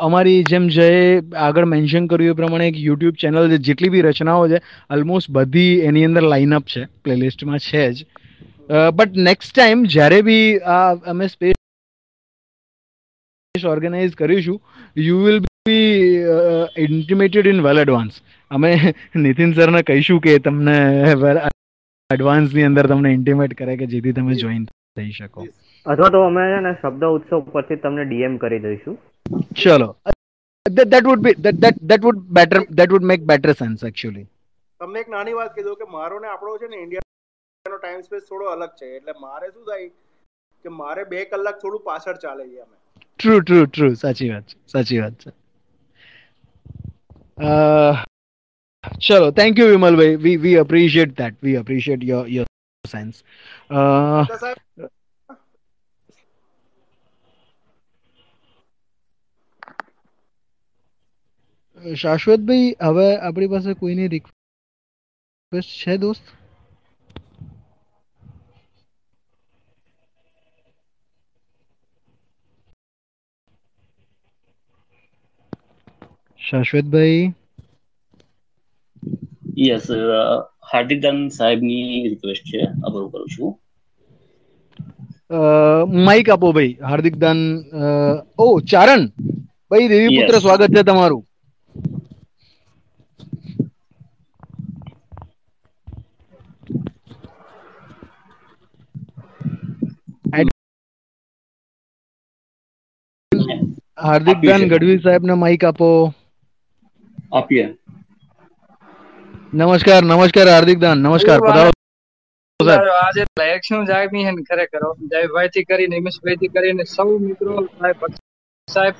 અમારી 0.00 0.44
જેમ 0.44 0.68
જય 0.68 0.86
આગળ 1.38 1.66
મેન્શન 1.66 2.06
કર્યું 2.06 2.32
એ 2.32 2.38
પ્રમાણે 2.40 2.68
એક 2.68 2.78
યુટ્યુબ 2.80 3.16
ચેનલ 3.16 3.50
છે 3.50 3.58
જેટલી 3.66 3.90
બી 3.90 4.06
રચનાઓ 4.08 4.48
છે 4.48 4.62
ઓલમોસ્ટ 4.90 5.30
બધી 5.30 5.74
એની 5.82 6.04
અંદર 6.04 6.24
લાઇનઅપ 6.24 6.64
છે 6.66 6.86
પ્લેલિસ્ટમાં 7.04 7.58
છે 7.60 7.84
જ. 7.92 8.06
બટ 8.68 9.22
નેક્સ્ટ 9.28 9.54
ટાઈમ 9.54 9.84
જ્યારે 9.92 10.16
બી 10.24 10.48
આ 10.76 10.80
અમે 11.12 11.26
સ્પેસ 11.34 11.56
ઓર્ગેનાઇઝ 13.74 14.16
કરીશું 14.22 14.58
you 15.04 15.20
will 15.26 15.38
be 15.68 15.86
intimated 16.86 17.48
in 17.52 17.62
well 17.68 17.80
advance 17.84 18.18
અમે 18.50 18.70
નીતિન 19.26 19.54
સરને 19.60 19.80
કહીશું 19.92 20.20
કે 20.26 20.36
તમને 20.48 20.76
well 21.24 21.40
એડવાન્સની 22.10 22.66
અંદર 22.68 22.84
તમને 22.92 23.14
ઇન્ટિમેટ 23.16 23.56
કરે 23.62 23.78
કે 23.80 23.86
જેથી 23.94 24.14
તમે 24.20 24.36
જોઈન 24.44 24.62
થઈ 25.00 25.10
શકો. 25.16 25.40
અથવા 25.86 26.12
તો 26.14 26.22
અમે 26.28 26.44
છે 26.52 26.60
ને 26.68 26.72
શબ્દ 26.76 27.02
ઉત્સવ 27.16 27.50
પરથી 27.56 27.80
તમને 27.82 28.04
ડીએમ 28.12 28.38
કરી 28.44 28.62
દઈશું. 28.68 28.94
ચલો. 29.64 29.90
That, 30.66 30.88
that 30.92 31.04
would 31.08 31.22
be 31.26 31.32
that 31.44 31.56
that 31.64 31.76
that 31.90 32.00
would 32.06 32.20
better 32.38 32.60
that 32.78 32.88
would 32.94 33.06
make 33.12 33.22
better 33.32 33.52
sense 33.60 33.80
actually. 33.90 34.24
તમને 34.80 34.98
એક 35.04 35.08
નાની 35.18 35.36
વાત 35.42 35.52
કીધું 35.58 35.76
કે 35.82 35.86
મારો 35.98 36.24
ને 36.24 36.28
આપણો 36.34 36.56
છે 36.62 36.68
ને 36.72 36.76
ઇન્ડિયાનો 37.68 37.78
ટાઈમ 37.78 38.02
સ્પેસ 38.02 38.24
થોડો 38.24 38.46
અલગ 38.50 38.72
છે. 38.74 38.86
એટલે 38.96 39.14
મારે 39.20 39.46
શું 39.48 39.64
થાય 39.64 39.88
કે 40.64 40.68
મારે 40.72 41.04
બે 41.06 41.24
કલાક 41.26 41.56
થોડું 41.60 41.84
પાછળ 41.84 42.18
ચાલે 42.18 42.44
છે 42.46 42.60
અમે 42.60 42.76
ટ્રુ 43.12 43.34
ટ્રુ 43.42 43.58
ટ્રુ 43.66 43.88
સાચી 43.96 44.30
વાત 44.30 44.46
છે. 44.46 44.56
સાચી 44.66 45.00
વાત 45.00 45.16
છે. 45.18 45.30
ચલો 49.00 49.28
thank 49.32 49.58
you 49.58 49.68
Vimalbhai. 49.70 50.16
We 50.18 50.38
we 50.38 50.58
appreciate 50.58 51.16
that 51.16 51.36
we 51.40 51.56
appreciate 51.58 52.02
your 52.04 52.26
your 52.28 52.48
sense 52.84 53.16
Shashwatbhai 61.98 62.68
હવે 62.82 63.06
આપણી 63.20 63.50
પાસે 63.50 63.74
કોઈની 63.76 64.08
રિક્વેસ્ટ 64.12 65.76
છે 65.80 65.98
દોસ્ત? 66.00 66.24
શાશ્વતભાઈ? 76.48 77.22
યસ 79.62 79.86
હાર્દિક 80.72 81.00
દાન 81.04 81.18
સાહેબની 81.38 82.08
રિક્વેસ્ટ 82.12 82.44
છે. 82.50 82.60
અપ્રૂવ 82.86 83.08
કરું 83.14 83.28
છું. 83.34 83.50
માઇક 86.08 86.26
આપો 86.34 86.48
ભાઈ. 86.58 86.76
હાર્દિક 86.90 87.16
દાન 87.24 87.38
ઓ 88.44 88.46
ચારણ. 88.72 89.04
ભાઈ 89.70 89.88
દેવી 89.94 90.14
પુત્ર 90.18 90.38
સ્વાગત 90.44 90.70
છે 90.76 90.82
તમારું. 90.90 91.22
હાર્દિક 104.06 104.38
દાન. 104.48 104.62
ગઢવી 104.72 104.98
સાહેબ 105.04 105.22
ને 105.28 105.34
માઇક 105.44 105.62
આપો. 105.70 105.90
આપીએ. 107.30 107.66
નમસ્કાર 109.54 110.02
નમસ્કાર 110.04 110.48
હાર્દિક 110.48 110.78
દાન 110.80 110.98
નમસ્કાર. 111.00 111.40
પધારો 111.40 111.70
સાહેબ. 112.60 112.82
આજે 112.94 113.22
ઇલેક્શન 113.38 113.86
જામી 113.86 114.24
હે 114.24 114.32
ખરેખર 114.44 114.82
જયભાઈ 115.08 115.50
થી 115.50 115.66
કરીને 115.66 115.94
હિમેશભાઈ 115.96 116.38
થી 116.38 116.52
કરીને 116.52 116.84
સૌ 116.88 117.08
મિત્રો 117.20 117.52
સાહેબ 117.72 117.98
સાહેબ 118.68 118.96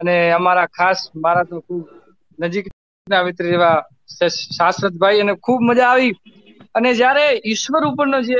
અને 0.00 0.14
અમારા 0.32 0.68
ખાસ 0.72 0.98
મારા 1.18 1.46
તો 1.46 1.56
ખૂબ 1.62 1.84
નજીકના 2.38 3.24
મિત્ર 3.26 3.44
એવા 3.50 3.76
શાશ્વતભાઈ 4.50 5.20
અને 5.20 5.34
ખૂબ 5.40 5.60
મજા 5.64 5.90
આવી. 5.90 6.14
અને 6.74 6.90
જ્યારે 6.94 7.24
ઈશ્વર 7.44 7.82
ઉપરનો 7.86 8.18
જે 8.24 8.38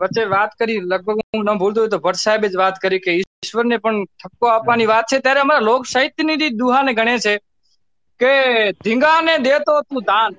વચ્ચે 0.00 0.24
વાત 0.28 0.52
કરી 0.56 0.80
લગભગ 0.82 1.18
હું 1.28 1.44
ન 1.46 1.58
ભૂલતો 1.58 1.80
હોય 1.80 1.90
તો 1.90 2.00
ભટ્ટ 2.00 2.22
સાહેબે 2.22 2.48
જ 2.48 2.56
વાત 2.56 2.80
કરી 2.80 3.00
કે 3.00 3.16
ઈશ્વરને 3.16 3.78
પણ 3.80 3.98
ઠપકો 4.14 4.50
આપવાની 4.50 4.88
વાત 4.88 5.06
છે. 5.06 5.20
ત્યારે 5.20 5.40
અમારા 5.40 5.64
લોક 5.64 5.82
સાહિત્યની 5.88 6.36
દુહાને 6.54 6.92
ગણે 6.94 7.14
છે 7.20 7.34
કે 8.20 8.32
ધીંગાને 8.84 9.34
દેતો 9.46 9.74
તું 9.88 10.02
દાન. 10.08 10.32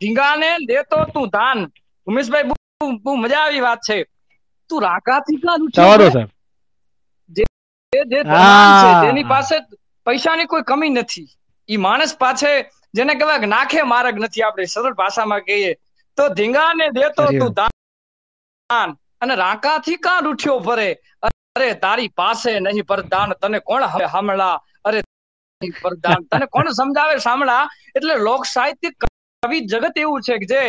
ધીંગાને 0.00 0.50
દેતો 0.68 0.98
તું 1.14 1.28
દાન. 1.30 1.58
ઉમેશભાઈ 2.06 2.48
બહુ 3.04 3.16
મજા 3.16 3.42
આવી 3.44 3.64
વાત 3.66 3.80
છે. 3.88 3.98
તું 4.70 4.82
રાકાથી 4.82 5.38
ક્યાં 5.42 5.66
સવારો? 5.76 6.06
સાહેબ. 6.10 6.30
જે. 7.30 7.44
જેની 9.04 9.24
પાસે 9.24 9.56
પૈસાની 10.06 10.46
કોઈ 10.46 10.64
કમી 10.64 10.90
નથી. 10.90 11.28
ઈ 11.68 11.76
માણસ 11.76 12.12
પાસે 12.18 12.50
જેને 12.94 13.12
કહેવાય 13.14 13.40
કે 13.40 13.46
નાખે 13.46 13.80
માર્ગ 13.84 14.14
નથી 14.18 14.42
આપણે 14.42 14.66
સરળ 14.66 14.94
ભાષામાં 14.94 15.42
કહીએ. 15.42 15.72
તો 16.18 16.28
ધીંગાને 16.38 16.86
દેતો 16.92 17.22
તું 17.40 17.54
દાન. 17.54 17.70
અને 19.20 19.34
રાકાથી 19.36 19.98
કાં 19.98 20.24
રૂઠ્યો 20.24 20.58
ફરે? 20.60 20.88
અરે 21.56 21.74
તારી 21.74 22.10
પાસે 22.16 22.50
નહીં 22.60 22.86
પરદાન 22.86 23.32
તને 23.40 23.58
કોણ 23.60 23.84
હવે 23.86 24.06
હમણાં 24.06 24.60
નહીં 25.64 26.30
તને 26.30 26.46
કોણ 26.56 26.72
સમજાવે 26.80 27.14
સાંભળા? 27.26 27.64
એટલે 27.96 28.14
લોક 28.28 28.48
સાહિત્ય 28.54 28.90
કવિ 29.42 29.58
જગત 29.72 29.96
એવું 30.04 30.22
છે 30.28 30.38
કે 30.42 30.50
જે 30.52 30.62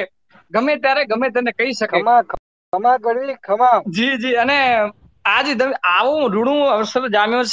ગમે 0.52 0.74
ત્યારે 0.84 1.04
ગમે 1.12 1.28
તેને 1.36 1.52
કહી 1.60 1.74
શકે. 1.74 1.98
ખમા 1.98 2.22
ખમા 2.74 2.96
ગઢવી 3.04 3.36
ખમા. 3.48 3.82
જી 3.98 4.16
જી. 4.24 4.38
અને 4.44 4.58
આજે 5.26 5.54
આવું 5.92 6.34
રૂડું 6.36 6.64
અવસર 6.78 7.04
જામ્યો 7.18 7.44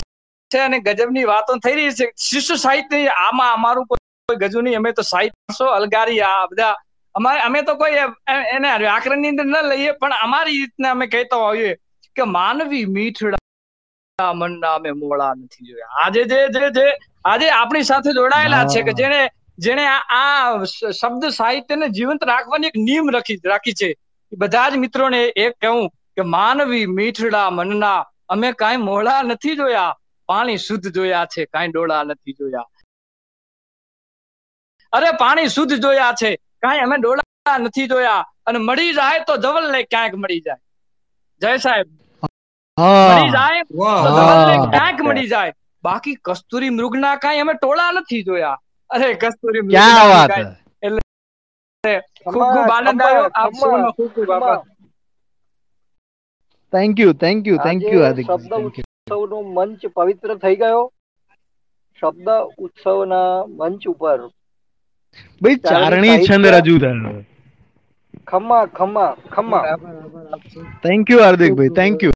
છે 0.50 0.62
અને 0.62 0.78
ગજબની 0.86 1.26
વાતો 1.32 1.58
થઈ 1.66 1.76
રહી 1.78 1.92
છે. 1.98 2.06
શિશુ 2.28 2.56
સાહિત્ય 2.64 3.18
આમાં 3.26 3.52
અમારું 3.58 3.86
કોઈ 3.90 4.40
ગજુ 4.42 4.64
નહીં. 4.64 4.80
અમે 4.80 4.90
તો 4.98 5.02
સાહિત્ય 5.12 5.70
અલગારી 5.78 6.20
આ 6.30 6.46
બધા. 6.50 6.74
અમારે 7.14 7.40
અમે 7.46 7.62
તો 7.68 7.76
કોઈ 7.76 7.96
એને 8.56 8.68
વ્યાકરણની 8.82 9.32
અંદર 9.32 9.46
ન 9.46 9.56
લઈએ 9.70 9.92
પણ 10.00 10.18
અમારી 10.26 10.58
રીતના 10.60 10.92
અમે 10.96 11.06
કહેતા 11.14 11.40
હોઈએ 11.46 11.72
કે 12.16 12.24
માનવી 12.36 12.84
મીઠડા 12.96 14.32
મનના 14.40 14.74
અમે 14.78 14.90
મોળા 15.00 15.32
નથી 15.38 15.66
જોયા. 15.68 15.92
આજે 16.04 16.22
જે 16.30 16.38
જે 16.54 16.70
જે 16.76 16.86
આજે 17.24 17.50
આપણી 17.50 17.82
સાથે 17.82 18.12
જોડાયેલા 18.12 18.64
છે 18.64 18.82
કે 18.82 18.92
જેને 18.92 19.30
જેને 19.58 19.86
આ- 19.86 20.64
શબ્દ 20.90 21.28
સાહિત્યને 21.28 21.88
જીવંત 21.88 22.24
રાખવાની 22.24 22.66
એક 22.66 22.76
નિયમ 22.76 23.10
રાખી 23.10 23.40
રાખી 23.44 23.72
છે. 23.72 23.94
બધા 24.38 24.68
જ 24.68 24.74
મિત્રોને 24.76 25.24
એક 25.24 25.52
કહું 25.60 25.88
કે 25.88 26.22
માનવી 26.22 26.86
મીઠડા 26.86 27.50
મનના 27.50 28.06
અમે 28.28 28.52
કાંઈ 28.52 28.76
મોળા 28.76 29.22
નથી 29.22 29.56
જોયા 29.56 29.98
પાણી 30.26 30.56
શુદ્ધ 30.56 30.92
જોયા 30.92 31.24
છે 31.24 31.44
કાંઈ 31.44 31.68
ડોળા 31.68 32.02
નથી 32.02 32.32
જોયા. 32.32 32.68
અરે 34.92 35.10
પાણી 35.10 35.48
શુદ્ધ 35.48 35.74
જોયા 35.74 36.12
છે 36.12 36.36
કાંઈ 36.36 36.78
અમે 36.78 36.96
ડોળા 36.96 37.58
નથી 37.58 37.86
જોયા 37.86 38.26
અને 38.46 38.58
મળી 38.58 38.92
જાય 38.92 39.18
તો 39.18 39.36
ધવલ 39.36 39.72
ને 39.72 39.82
ક્યાંક 39.82 40.14
મળી 40.14 40.40
જાય. 40.40 40.56
જય 41.40 41.56
સાહેબ. 41.56 41.86
મળી 42.80 43.30
જાય 43.30 43.62
તો. 43.62 43.84
ક્યાંક 44.70 45.02
મળી 45.02 45.28
જાય. 45.28 45.52
બાકી 45.84 46.16
કસ્તુરી 46.28 46.70
મૃગના 46.78 47.16
કાંઈ 47.22 47.42
અમે 47.44 47.54
ટોળા 47.58 47.90
નથી 47.92 48.22
જોયા. 48.28 48.58
અરે 48.90 49.08
કસ્તુરી 49.22 49.64
ક્યાં 49.72 50.08
વાત 50.12 50.30
એટલે 50.86 51.02
ખૂબ 52.32 52.44
ખૂબ 52.54 52.70
આનંદ 52.76 53.00
આવ્યો. 53.06 53.28
આપ 53.42 53.52
સૌનો 53.62 53.88
ખૂબ 53.96 54.10
ખૂબ 54.16 54.30
આભાર. 54.36 54.60
Thank 56.72 56.94
you 57.04 57.12
thank 57.24 57.40
you 57.50 57.58
thank 57.66 57.82
you 57.94 58.02
Hardik 58.04 58.26
શબ્દ 58.28 59.32
મંચ 59.56 59.80
પવિત્ર 59.96 60.30
થઈ 60.44 60.56
ગયો. 60.62 60.84
શબ્દ 62.02 62.28
ઉત્સવના 62.64 63.32
મંચ 63.58 63.82
ઉપર 63.94 64.20
ભાઈ 65.42 65.60
ચારણી 65.68 66.16
છંદ 66.26 66.46
રજૂ 66.54 66.78
થયો. 66.84 67.12
ખમ્મા 68.30 68.64
ખમ્મા 68.78 69.10
ખમ્મા. 69.34 69.64
Thank 70.82 71.04
you 71.12 71.20
Hardikbhai 71.24 71.74
thank 71.80 71.96
you 72.06 72.12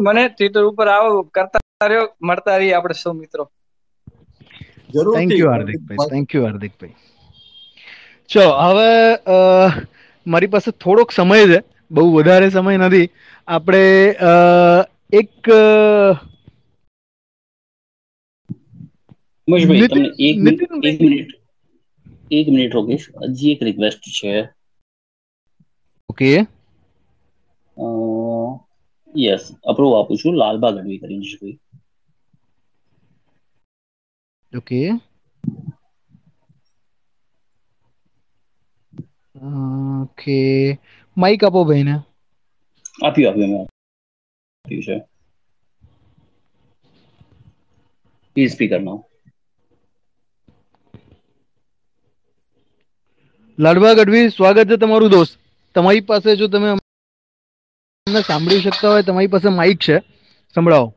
મને? 0.00 0.28
ટ્વિટર 0.28 0.64
ઉપર 0.64 0.88
આવો 0.88 1.22
કરતા 1.22 1.86
રહ્યો 1.86 2.16
મળતા 2.22 2.56
રહીએ 2.56 2.72
આપણે 2.72 2.94
સૌ 3.02 3.12
મિત્રો. 3.12 3.50
Thank 5.14 5.32
you 5.32 5.50
Hardikbhai 5.50 6.10
thank 6.10 6.34
you 6.34 6.42
Hardikbhai 6.42 6.94
ચો 8.28 8.40
હવે 8.40 9.14
અ, 9.14 9.30
મારી 10.26 10.46
પાસે 10.46 10.70
થોડોક 10.70 11.10
સમય 11.10 11.46
છે. 11.46 11.62
બહુ 11.90 12.14
વધારે 12.14 12.50
સમય 12.50 12.76
નથી. 12.76 13.10
આપણે 13.46 14.12
અ, 14.12 14.26
એક 15.12 15.50
અ, 15.50 16.12
ઉમેશભાઈ 19.48 19.88
તમને 19.88 20.08
એક 20.18 20.38
મિનિટ 20.38 20.62
એક 20.84 21.00
મિનિટ 21.00 21.28
એક 22.30 22.48
મિનિટ 22.48 22.74
રોકીશ. 22.74 23.06
હજી 23.22 23.52
એક 23.52 23.62
રિક્વેસ્ટ 23.62 23.98
છે. 23.98 24.50
ઓકે 26.10 26.46
યસ 29.16 29.44
અપ્રૂવ 29.64 29.94
આપું 29.94 30.18
છું 30.18 30.34
લાલબા 30.34 30.72
ગઢવી 30.72 31.00
કરીને 31.00 31.26
છે 31.26 31.36
કોઈ 31.38 31.56
ઓકે 34.52 34.80
ઓકે 39.34 40.38
માઈક 41.16 41.42
આપો 41.42 41.64
ભાઈને 41.64 41.96
આપ્યું 42.98 43.28
આપ્યું 43.28 43.50
મેં 43.50 43.66
આપ્યું 44.64 44.86
છે 44.86 44.96
પ્લીઝ 48.36 48.52
સ્પીકર 48.52 48.80
નાउ 48.80 48.98
લાડવા 53.58 53.94
ગઢવી 53.94 54.30
સ્વાગત 54.30 54.68
છે 54.68 54.76
તમારું 54.78 55.10
દોસ્ત 55.10 55.38
તમારી 55.76 56.04
પાસે 56.04 56.36
જો 56.36 56.48
તમે 56.48 56.70
તમને 58.06 58.22
સાંભળી 58.22 58.62
શકતા 58.62 58.90
હોય 58.90 59.02
તમારી 59.02 59.28
પાસે 59.28 59.48
માઇક 59.50 59.78
છે. 59.80 59.96
સંભળાવો. 60.56 60.88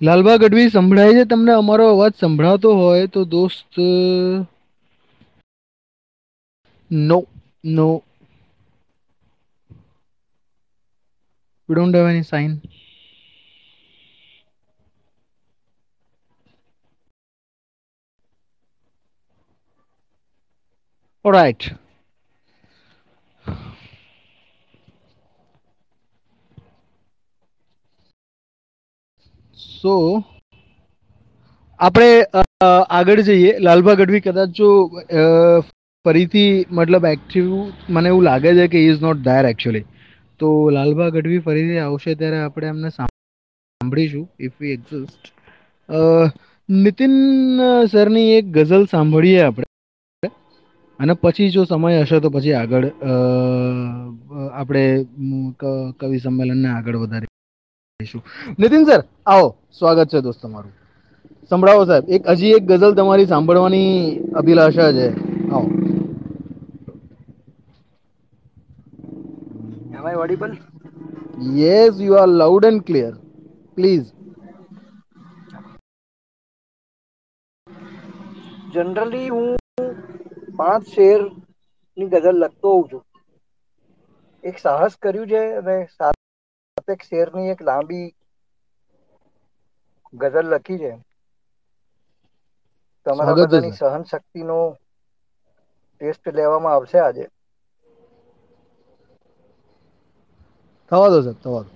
લાલબા 0.00 0.36
ગઢવી, 0.36 0.70
સંભળાય 0.70 1.12
છે 1.12 1.24
તમને 1.24 1.52
અમારો 1.54 1.84
અવાજ 1.88 2.12
સંભળાતો 2.20 2.68
હોય 2.74 3.06
તો 3.08 3.20
દોસ્ત, 3.26 3.72
નો 6.90 7.18
નો 7.64 7.88
we 11.70 11.76
don't 11.76 11.94
have 11.94 12.06
any 12.06 12.22
sign. 12.24 12.60
All 21.24 21.32
right. 21.32 21.70
સો 29.58 29.94
આપણે 31.80 32.08
આગળ 32.98 33.22
જઈએ. 33.28 33.52
લાલભા 33.66 33.96
ગઢવી 34.00 34.24
કદાચ 34.26 34.50
જો 34.58 34.70
ફરીથી, 36.04 36.50
મતલબ 36.70 37.04
એક્ટિવ 37.12 37.48
મને 37.90 38.08
એવું 38.12 38.28
લાગે 38.28 38.50
છે 38.58 38.66
કે 38.74 38.84
ઇઝ 38.88 39.00
નોટ 39.06 39.24
ધેર 39.26 39.44
એકચ્યુઅલી 39.46 39.86
તો 40.40 40.48
લાલબા 40.70 41.08
ગઢવી 41.08 41.38
ફરીથી 41.38 41.78
આવશે 41.78 42.14
ત્યારે 42.14 42.38
આપણે 42.38 42.66
એમને 42.66 42.90
સાંભળીશું 42.90 44.28
ઇફ 44.40 44.52
વી 44.60 44.70
એક્ઝિસ્ટ 44.70 45.32
નીતિન 46.68 47.14
સરની 47.92 48.30
એક 48.30 48.46
ગઝલ 48.52 48.84
સાંભળીએ 48.86 49.40
આપણે. 49.42 49.66
અને 51.00 51.14
પછી 51.14 51.48
જો 51.50 51.64
સમય 51.64 52.00
હશે 52.00 52.20
તો 52.20 52.30
પછી 52.30 52.52
આગળ 52.52 52.86
આપણે 54.52 54.82
કવિ 56.00 56.18
સંમેલનને 56.18 56.68
આગળ 56.68 56.96
વધારીશું. 56.96 58.22
નીતિન 58.58 58.84
સર, 58.84 59.00
આવો. 59.26 59.48
સ્વાગત 59.78 60.08
છે 60.08 60.20
દોસ્ત 60.20 60.42
તમારું. 60.42 60.72
સંભળાવો 61.50 61.84
સાહેબ. 61.84 62.04
એક 62.08 62.28
હજી 62.28 62.50
એક 62.50 62.64
ગઝલ 62.66 62.94
તમારી 62.94 63.26
સાંભળવાની 63.26 64.18
અભિલાષા 64.36 64.92
છે. 64.92 65.08
આવો. 65.50 65.66
Am 70.00 70.06
I 70.06 70.14
audible? 70.14 70.52
Yes, 71.54 71.98
you 71.98 72.16
are 72.16 72.26
loud 72.26 72.64
and 72.64 72.84
clear. 72.84 73.10
Please. 73.76 74.06
Generally 78.72 79.26
હું 79.26 79.48
પાંચ 80.58 80.86
શેરની 80.90 82.08
ગઝલ 82.12 82.38
લખતો 82.38 82.72
હોઉં 82.74 82.86
છું 82.90 83.02
એક 84.44 84.62
સાહસ 84.62 84.96
કર્યું 84.98 85.28
છે 85.32 85.42
અને 85.58 85.76
સાતેક 85.96 87.04
શેરની 87.08 87.52
એક 87.54 87.60
લાંબી 87.62 88.06
ગઝલ 90.14 90.48
લખી 90.52 90.78
છે 90.84 90.94
તમારા 93.06 93.36
બધાની 93.40 93.76
સહન 93.80 94.08
શક્તિનો 94.12 94.58
ટેસ્ટ 94.70 96.32
લેવામાં 96.38 96.78
આવશે 96.78 96.98
આજે 97.02 97.28
થવા 100.90 101.10
દો 101.10 101.18
સાહેબ 101.20 101.38
થવા 101.40 101.62
દો. 101.64 101.70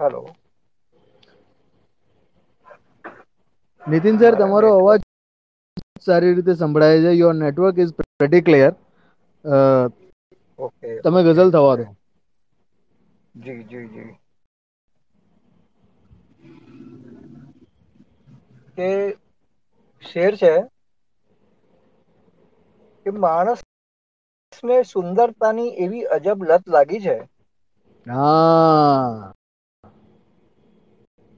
હેલો. 0.00 0.34
નીતિન 3.86 4.16
સર 4.18 4.34
તમારો 4.36 4.68
અવાજ 4.74 5.00
સારી 6.06 6.34
રીતે 6.36 6.54
સંભળાય 6.56 6.98
છે. 7.04 7.12
Your 7.14 7.34
network 7.36 7.76
is 7.78 7.92
pretty 7.98 8.46
clear 8.46 8.72
okay 10.58 10.88
તમે 11.02 11.20
ગઝલ 11.26 11.50
થવા 11.52 11.74
દો. 11.76 11.86
જી 13.34 13.62
જી 13.64 13.86
જી. 13.88 14.10
કે 18.80 18.88
શેર 20.02 20.32
છે 20.36 20.52
કે 23.06 23.12
માણસને 23.18 24.76
સુંદરતાની 24.86 25.70
એવી 25.82 26.08
અજબ 26.14 26.38
લત 26.48 26.64
લાગી 26.70 27.02
છે 27.04 27.16
હા. 28.06 29.32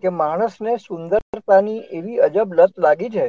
કે 0.02 0.10
માણસને 0.14 0.72
સુંદરતાની 0.80 1.78
એવી 1.94 2.20
અજબ 2.24 2.48
લત 2.56 2.74
લાગી 2.80 3.12
છે. 3.12 3.26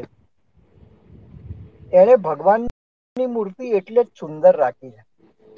એને 1.93 2.15
ભગવાનની 2.23 2.71
મૂર્તિ 3.31 3.65
એટલે 3.75 4.01
જ 4.03 4.17
સુંદર 4.17 4.53
રાખી 4.57 4.93
છે. 4.93 5.01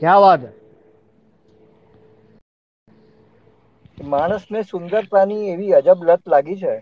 ક્યાં 0.01 0.21
વાત 0.21 0.41
માણસને 4.07 4.61
સુંદરતાની 4.65 5.49
એવી 5.49 5.75
અજબ 5.77 5.99
લત 6.07 6.23
લાગી 6.29 6.59
છે. 6.61 6.73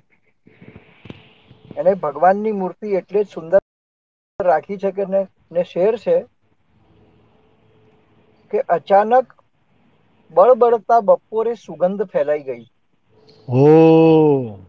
એને 1.75 1.93
ભગવાનની 1.97 2.53
મૂર્તિ 2.55 2.95
એટલી 2.97 3.23
જ 3.23 3.31
સુંદર 3.31 3.61
રાખી 4.39 4.79
છે 4.79 4.91
કે 4.93 5.03
ને 5.51 5.61
શેર 5.67 5.93
છે 5.99 6.17
કે 8.51 8.59
અચાનક 8.69 9.27
બળબડતા 10.33 11.01
બપોરે 11.07 11.53
સુગંધ 11.57 12.03
ફેલાઈ 12.09 12.45
ગઈ. 12.47 12.63
ઓ. 13.47 14.59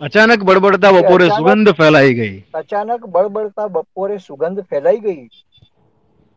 અચાનક 0.00 0.40
બળબડતા 0.44 0.92
બપોરે 0.96 1.26
સુગંધ 1.30 1.72
ફેલાઈ 1.78 2.14
ગઈ. 2.16 2.36
અચાનક 2.58 3.02
બળબડતા 3.08 3.68
બપોરે 3.74 4.16
સુગંધ 4.20 4.62
ફેલાઈ 4.66 5.02
ગઈ. 5.02 5.24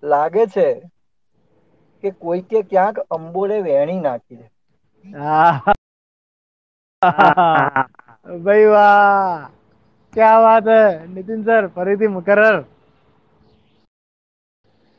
લાગે 0.04 0.44
છે 0.50 0.68
કે 2.04 2.10
કોઈકે 2.20 2.60
ક્યાંક 2.66 2.98
અંબોરે 3.12 3.58
વેણી 3.64 4.02
નાખી 4.02 4.40
છે. 4.40 4.48
આહ! 5.06 5.74
ભાઈ 8.42 8.68
વાહ. 8.68 9.52
ક્યાં 10.14 10.44
વાત 10.44 10.66
હે? 10.68 10.80
નીતિન 11.10 11.42
સર 11.46 11.64
ફરીથી 11.72 12.08
મુકરર. 12.10 12.56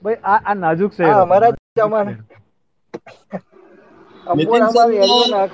ભાઈ 0.02 0.20
આ 0.25 0.41
આ 0.44 0.55
નાજુક 0.57 0.92
છે 0.94 1.05
અમારા 1.15 1.52
જમાના 1.76 2.18
નીતિન 4.26 4.65
સર 4.68 4.89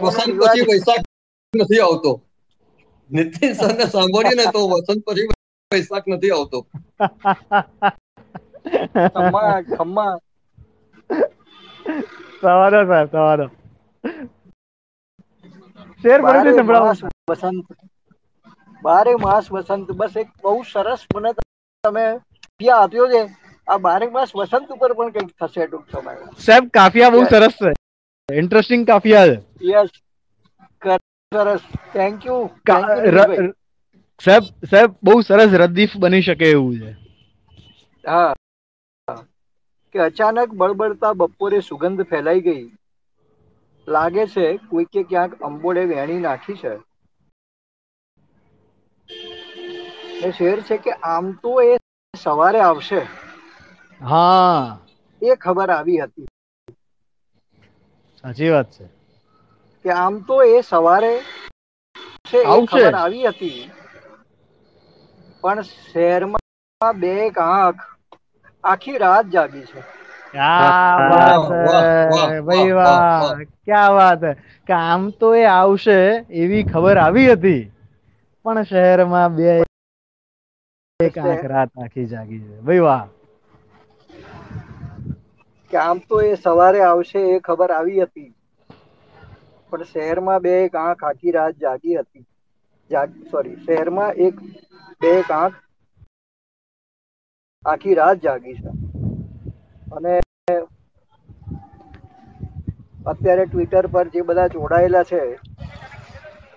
વસંત 0.01 0.33
પછી 0.41 0.67
વૈશાખ 0.69 1.05
નથી 1.55 1.83
આવતો. 1.83 2.13
નીતિન 3.11 3.53
સર 3.55 3.73
ને 3.73 3.87
સાંભળીએ 3.89 4.37
ને 4.37 4.47
તો 4.49 4.61
વસંત 4.71 5.01
પછી 5.07 5.29
વૈશાખ 5.71 6.07
નથી 6.09 6.33
આવતો. 6.33 6.59
ખમ્મા 9.13 9.55
ખમ્મા. 9.71 10.15
સવારો 12.41 12.81
સર 12.87 13.07
દો 13.13 13.47
શેર 16.03 16.21
બારે 16.21 16.39
ફરીથી 16.39 16.59
સંભળાવો 16.59 16.87
માસ 16.87 16.99
વસંત 17.31 17.65
બારે 18.83 19.15
માસ 19.15 19.53
વસંત 19.53 19.91
બસ 19.91 20.11
એક 20.17 20.27
બહુ 20.43 20.63
સરસ 20.73 20.99
મને 21.15 21.33
તમે 21.85 22.19
ત્યાં 22.59 22.81
આપ્યો 22.81 23.07
છે? 23.07 23.37
આ 23.69 23.77
બારે 23.77 24.07
માસ 24.07 24.31
વસંત 24.37 24.69
ઉપર 24.69 24.93
પણ 24.93 25.11
કંઈક 25.11 25.47
થશે 25.47 25.67
ટૂંક 25.67 25.85
સમયમાં. 25.93 26.33
સાહેબ 26.39 26.69
કાફિયા 26.69 27.11
બહુ 27.11 27.25
સરસ 27.25 27.51
છે. 27.51 27.73
ઇન્ટરેસ્ટિંગ 28.37 28.87
કાફિયા 28.87 29.27
છે. 29.27 29.41
યસ. 29.63 29.89
સરસ. 31.35 31.61
થેન્ક 31.93 32.27
યુ 32.27 32.51
કા- 32.67 32.83
થેન્ક 32.83 32.99
યુ 32.99 33.13
ર- 33.13 33.45
ર- 33.45 33.55
સાહેબ 34.25 34.43
સાહેબ 34.43 34.95
બહુ 35.03 35.21
સરસ 35.21 35.49
રદીફ 35.53 35.97
બની 35.97 36.23
શકે 36.23 36.51
એવું 36.51 36.79
છે. 36.79 36.91
હા. 38.09 38.35
કે 39.93 39.99
અચાનક 39.99 40.49
બળબડતા 40.49 41.13
બપોરે 41.13 41.61
સુગંધ 41.61 42.03
ફેલાઈ 42.03 42.41
ગઈ. 42.41 42.71
લાગે 43.87 44.25
છે 44.29 44.45
કોઈકે 44.69 45.01
ક્યાંક 45.09 45.33
અંબોડે 45.47 45.83
વેણી 45.91 46.23
નાખી 46.23 46.61
છે. 46.61 46.73
એ 50.21 50.33
શેર 50.33 50.59
છે 50.63 50.77
કે 50.81 50.93
આમ 51.07 51.27
તો 51.41 51.53
એ 51.63 51.73
સવારે 52.15 52.61
આવશે. 52.63 53.01
હા. 54.01 54.79
એ 55.23 55.37
ખબર 55.37 55.71
આવી 55.71 56.01
હતી. 56.03 56.29
સાચી 58.17 58.51
વાત 58.51 58.71
છે. 58.73 58.85
કે 59.85 59.91
આમ 59.95 60.15
તો 60.27 60.37
એ 60.49 60.63
સવારે 60.65 61.13
છે 62.27 62.41
એ 62.51 62.59
ખબર 62.65 62.95
આવી 62.97 63.29
હતી. 63.31 63.63
પણ 65.43 65.61
શહેરમાં 65.65 66.45
બે 66.99 67.11
આંખ 67.45 67.85
આખી 68.65 68.99
રાત 69.01 69.27
જાગી 69.31 69.67
છે. 69.67 69.81
ક્યા 70.33 70.97
વાત 71.11 71.45
હે 71.51 71.67
ભાઈ 72.43 72.73
વાહ 72.73 73.23
ક્યા 73.65 73.91
વાત 73.93 74.23
હે? 74.23 74.33
કે 74.69 74.75
આમ 74.81 75.03
તો 75.19 75.29
એ 75.37 75.45
આવશે 75.51 75.99
એવી 76.41 76.65
ખબર 76.67 76.97
આવી 77.01 77.29
હતી. 77.33 77.63
પણ 78.45 78.65
શહેરમાં 78.65 79.31
બે 79.37 79.47
એક 81.01 81.17
આંખ 81.21 81.45
રાત 81.47 81.71
આખી 81.77 82.07
જાગી 82.09 82.43
છે. 82.43 82.55
ભાઈ 82.63 82.83
વાહ. 82.83 83.05
કે 85.71 85.79
આમ 85.81 85.99
તો 86.05 86.17
એ 86.23 86.37
સવારે 86.39 86.81
આવશે 86.85 87.21
એ 87.29 87.43
ખબર 87.43 87.71
આવી 87.73 88.05
હતી. 88.05 88.31
પણ 89.73 89.87
શહેરમાં 89.87 90.43
બે 90.45 90.53
એક 90.59 90.75
આંખ 90.77 91.03
આખી 91.05 91.35
રાત 91.35 91.55
જાગી 91.61 91.97
હતી. 91.99 92.25
જાગી 92.91 93.29
સોરી 93.31 93.57
શહેરમાં 93.63 94.13
એક 94.25 94.37
બે 95.01 95.09
એક 95.17 95.29
આંખ 95.33 95.59
આખી 97.65 97.95
રાત 97.97 98.19
જાગી 98.23 98.57
છે. 98.59 98.71
અને 99.93 100.21
અત્યારે 103.07 103.45
ટ્વિટર 103.45 103.87
પર 103.87 104.09
જે 104.09 104.21
બધા 104.21 104.47
જોડાયેલા 104.47 105.03
છે 105.03 105.21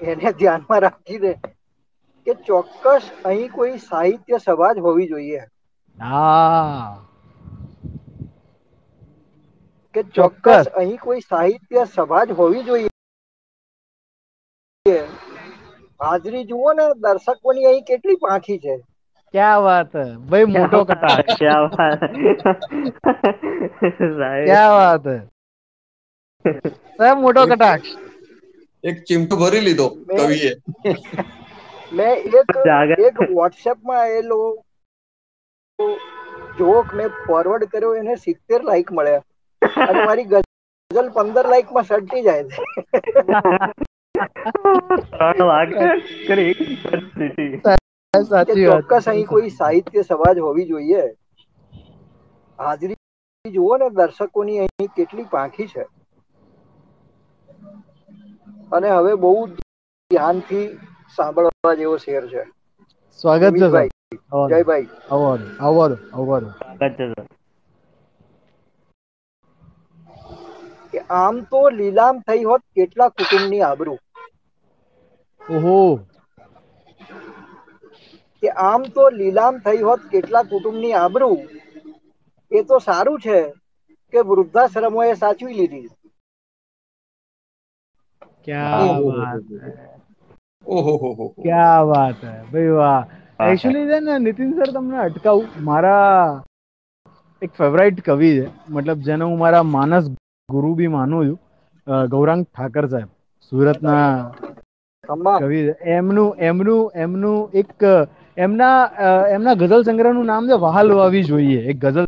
એને 0.02 0.32
ધ્યાનમાં 0.32 0.82
રાખીને 0.82 1.34
કે 2.28 2.34
ચોક્કસ 2.34 3.12
અહીં 3.26 3.52
કોઈ 3.52 3.78
સાહિત્ય 3.78 4.38
સભા 4.38 4.74
જ 4.74 4.78
હોવી 4.80 5.08
જોઈએ. 5.08 5.42
કે 9.94 10.04
ચોક્કસ 10.04 10.66
અહીં 10.76 10.98
કોઈ 10.98 11.20
સાહિત્ય 11.20 11.86
સભા 11.96 12.24
જ 12.24 12.32
હોવી 12.32 12.64
જોઈએ. 12.64 12.90
હાજરી 16.00 16.44
જુઓ 16.44 16.74
ને 16.74 16.86
દર્શકોની 17.00 17.66
અહીં 17.66 17.84
કેટલી 17.84 18.16
પાંખી 18.16 18.58
છે. 18.58 18.76
ક્યા 19.36 19.60
વાત? 19.66 19.96
હે 20.00 20.04
ભાઈ 20.32 20.50
મોટો 20.56 20.82
કટાક્ષ 20.90 21.38
ક્યા 21.40 21.64
વાત? 21.76 22.02
ક્યા 24.46 24.72
વાત? 24.76 25.06
હે 26.46 26.52
સાહેબ 26.98 27.18
મોટો 27.26 27.46
કટાક્ષ 27.54 27.90
એક 28.84 28.98
ચીમટું 29.10 29.40
ભરી 29.42 29.64
લીધો 29.68 29.88
કવિએ. 30.10 30.52
મેં 32.00 32.14
એક 32.40 32.50
એક 33.08 33.16
વોટ્સએપમાં 33.32 34.08
એ 34.18 34.22
લોકો 34.32 35.88
જોક 36.60 36.88
મેં 37.00 37.10
ફોરવર્ડ 37.26 37.66
કર્યો 37.72 37.94
એને 38.02 38.16
સિત્તેર 38.26 38.62
લાઈક 38.70 38.90
મળ્યા. 39.00 39.24
અને 39.88 40.06
મારી 40.10 40.28
ગઝલ 40.32 41.10
પંદર 41.16 41.46
લાઈકમાં 41.54 41.88
સટકી 41.90 42.24
જાય 42.24 42.44
છે. 42.44 42.62
ત્રણ 45.12 45.40
લાખ 45.50 45.72
કરી 46.28 46.54
ચોક્કસ 48.66 49.08
અહીં 49.10 49.26
કોઈ 49.26 49.50
સાહિત્ય 49.50 50.02
સભા 50.02 50.34
હોવી 50.42 50.66
જોઈએ. 50.66 51.04
હાજરી 52.60 52.96
જુઓ 53.52 53.78
ને 53.78 53.90
દર્શકોની 53.90 54.60
અહીં 54.60 54.88
કેટલી 54.96 55.24
પાંખી 55.24 55.68
છે. 55.68 55.86
અને 58.72 58.90
હવે 58.90 59.16
બહુ 59.16 59.48
ધ્યાનથી 59.48 60.68
સાંભળવા 61.16 61.74
જેવો 61.74 61.98
શેર 61.98 62.28
છે. 62.28 62.44
સ્વાગત 63.20 63.54
છે 63.60 63.84
સ્વાગત 64.30 64.66
કે 70.92 71.00
આમ 71.10 71.44
તો 71.44 71.70
લીલામ 71.70 72.20
થઈ 72.20 72.44
હોત 72.44 72.62
કેટલા 72.76 73.10
કુટુંબની 73.10 73.62
આબરૂ. 73.62 73.98
ઓહો. 75.42 76.00
કે 78.46 78.64
આમ 78.64 78.82
તો 78.96 79.04
લીલામ 79.14 79.56
થઈ 79.64 79.82
હોત 79.84 80.02
કેટલા 80.12 80.44
કુટુંબની 80.50 80.96
આબરૂ. 80.98 81.36
એ 82.52 82.64
તો 82.64 82.76
સારું 82.82 83.20
છે 83.20 83.38
કે 84.14 84.20
વૃદ્ધાશ્રમોએ 84.28 85.14
સાચવી 85.18 85.58
લીધી. 85.60 85.88
ક્યા 88.46 88.96
વાત 89.02 89.46
ઓહો. 90.66 90.94
હો. 90.98 91.12
હો 91.14 91.28
ક્યા 91.44 91.82
વાત 91.86 92.20
હે. 92.24 92.34
ભાઈ 92.50 92.74
વાહ. 92.74 93.02
એકચ્યુઅલી 93.44 93.88
છે 93.90 94.00
ને 94.02 94.14
નીતિન 94.20 94.52
સર 94.56 94.70
તમને 94.74 94.98
અટકાવું. 95.00 95.48
મારા 95.62 96.44
એક 97.42 97.52
ફેવરાઇટ 97.54 98.00
કવિ 98.04 98.32
છે. 98.38 98.46
મતલબ 98.70 99.00
જેને 99.04 99.24
હું 99.26 99.38
મારા 99.40 99.64
માનસ 99.70 100.06
ગુરુ 100.50 100.70
બી 100.76 100.88
માનું 100.90 101.24
છું. 101.24 101.40
ગૌરાંગ 102.10 102.44
ઠાકર 102.48 102.86
સાહેબ. 102.90 103.10
સુરતના 103.52 104.10
કવિ 105.36 105.60
એમનું 105.96 106.30
એમનું 106.40 106.84
એમનું 106.96 107.40
એક 107.54 107.70
એમના 108.38 108.78
એમના 109.36 109.56
ગઝલ 109.62 109.84
સંગ્રહનું 109.88 110.26
નામ 110.32 110.48
છે 110.50 110.56
વહાલ 110.66 110.90
વાવી 111.00 111.24
જોઈએ. 111.30 111.62
એક 111.72 111.78
ગઝલ 111.84 112.06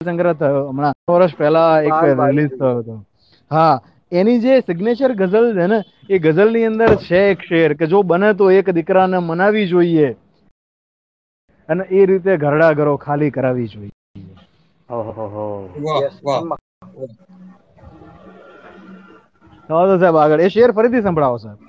સંગ્રહ 0.00 0.34
થયો 0.40 0.62
હમણાં. 0.70 0.94
વર્ષ 1.12 1.34
પહેલા 1.40 1.72
એક 1.88 1.94
રિલીઝ 2.20 2.52
થયો 2.58 2.74
હતો. 2.80 2.94
હા 3.50 3.74
એની 4.12 4.40
જે 4.44 4.54
સિગ્નેચર 4.68 5.12
ગઝલ 5.22 5.46
છે 5.58 5.66
ને 5.72 5.78
એ 6.14 6.18
ગઝલની 6.26 6.66
અંદર 6.70 6.90
છે 7.06 7.20
એક 7.32 7.40
શેર 7.48 7.70
કે 7.78 7.86
જો 7.92 8.02
બને 8.12 8.30
તો 8.40 8.50
એક 8.58 8.66
દીકરાને 8.78 9.18
મનાવી 9.30 9.66
જોઈએ. 9.72 10.08
અને 11.68 11.84
એ 11.98 12.06
રીતે 12.06 12.32
ઘરડા 12.44 12.72
ઘરો 12.78 12.94
ખાલી 13.04 13.34
કરાવી 13.36 13.68
જોઈએ. 13.74 13.92
ઓહો 14.88 15.24
વાહ 15.86 16.00
વાહ. 16.26 16.58
તો 19.68 19.98
સાહેબ 20.00 20.16
આગળ. 20.16 20.40
એ 20.46 20.48
શેર 20.56 20.70
ફરીથી 20.76 21.02
સંભળાવો 21.06 21.38
સાહેબ. 21.44 21.60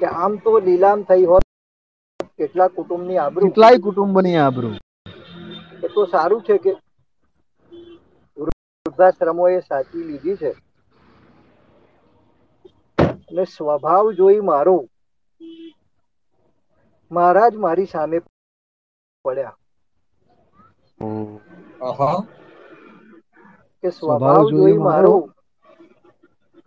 કે 0.00 0.06
આમ 0.24 0.32
તો 0.44 0.52
લીલામ 0.66 0.98
થઈ 1.12 1.24
હોત 1.30 1.44
કેટલા 2.40 2.68
કુટુંબની 2.68 3.18
આબરૂ? 3.18 3.48
કેટલાય 3.48 3.78
કુટુંબની 3.78 4.36
આબરૂ. 4.36 4.72
એ 5.84 5.88
તો 5.88 6.06
સારું 6.06 6.42
છે 6.42 6.58
કે 6.58 6.76
વૃદ્ધાશ્રમોએ 8.38 9.60
સાચી 9.60 10.02
લીધી 10.02 10.36
છે. 10.36 10.54
અને 12.98 13.44
સ્વભાવ 13.44 14.12
જોઈ 14.12 14.40
મારો 14.40 14.86
મહારાજ 17.12 17.54
મારી 17.54 17.84
સામે 17.84 18.20
પડ્યા. 19.24 19.56
કે 23.82 23.90
સ્વભાવ 23.90 24.50
જોઈ 24.50 24.72
મારો 24.72 25.30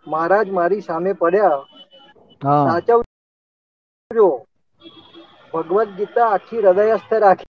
મહારાજ 0.06 0.50
મારી 0.50 0.80
સામે 0.80 1.12
પડ્યા. 1.12 1.64
સાચવજો. 2.42 4.43
ભગવદ 5.53 5.89
ગીતા 5.97 6.27
આખી 6.31 6.61
હૃદયસ્થ 6.61 7.13
રાખી 7.19 7.47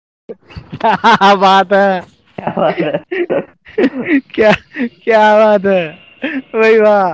क्या 0.74 1.30
बात 1.38 1.72
है 1.74 1.88
क्या 4.30 4.52
क्या 5.00 5.22
बात 5.36 5.66
है 5.66 5.82
भाई 6.54 6.76
वाह 6.80 7.10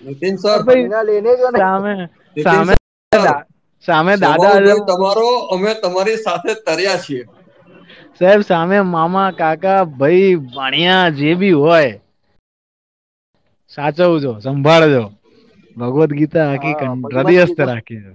નીતિન 0.00 0.36
સર 0.38 0.62
ભાઈ 0.64 1.04
લેને 1.08 1.32
જો 1.36 1.48
ને 1.50 1.58
સામે 1.60 1.92
નીતિન 1.96 2.44
સામે 2.44 2.74
સર, 2.74 3.20
દા- 3.20 3.44
સામે 3.88 4.12
દાદા 4.18 4.50
સ્વભાવ 4.50 4.68
જોઈ 4.68 4.86
તમારો 4.88 5.28
અમે 5.50 5.74
તમારી 5.76 6.16
સાથે 6.18 6.54
તર્યા 6.62 6.98
છીએ 6.98 7.22
સાહેબ 8.20 8.42
સામે 8.44 8.76
મામા 8.88 9.28
કાકા 9.34 9.78
ભાઈ 9.96 10.26
ભાણિયા 10.48 11.10
જે 11.18 11.34
બી 11.36 11.52
હોય 11.58 11.92
સાચવજો 13.72 14.10
સંભાળજો 14.42 15.04
ભગવદ 15.76 16.12
ગીતા 16.14 16.46
આખી 16.48 16.72
હા, 16.72 16.80
કં- 16.82 17.00
ભગવદ 17.02 17.16
હૃદયસ્થ 17.18 17.54
ગીતા. 17.54 18.14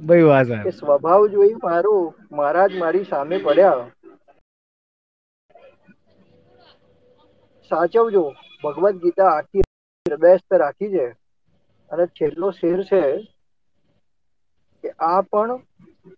ભાઈ 0.00 0.22
વાહ 0.22 0.44
કે 0.62 0.70
સાહેબ 0.70 0.70
સ્વભાવ 0.72 1.26
જોઈ 1.26 1.54
મારો. 1.54 2.14
મહારાજ 2.32 2.72
મારી 2.76 3.04
સામે 3.04 3.38
પડ્યા. 3.38 3.84
સાચવજો. 7.70 8.24
ભગવદ 8.64 8.96
ગીતા 8.96 9.30
આખી 9.30 9.64
હૃદયસ્થ 10.06 10.52
રાખી 10.54 10.88
છે. 10.88 11.06
અને 11.90 12.06
છેલ્લો 12.06 12.50
શેર 12.50 12.82
છે 12.82 13.02
કે 14.84 14.90
આ 14.98 15.20
પણ 15.20 15.58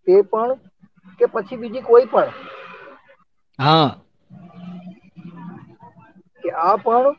તે 0.06 0.22
પણ 0.22 0.54
કે 1.20 1.26
પછી 1.26 1.56
બીજી 1.56 1.80
કોઈ 1.80 2.04
પણ? 2.04 2.28
હા. 3.58 4.00
કે 6.44 6.50
આ 6.50 6.76
પણ 6.76 7.12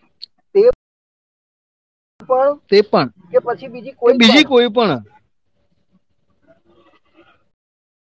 તે 0.55 0.61
પણ 2.29 2.57
તે 2.69 2.81
પણ. 2.81 3.07
કે 3.31 3.39
પછી 3.39 3.67
બીજી 3.67 3.91
કોઈ 3.91 4.17
બીજી 4.17 4.43
કોઈ 4.43 4.69
પણ. 4.69 5.03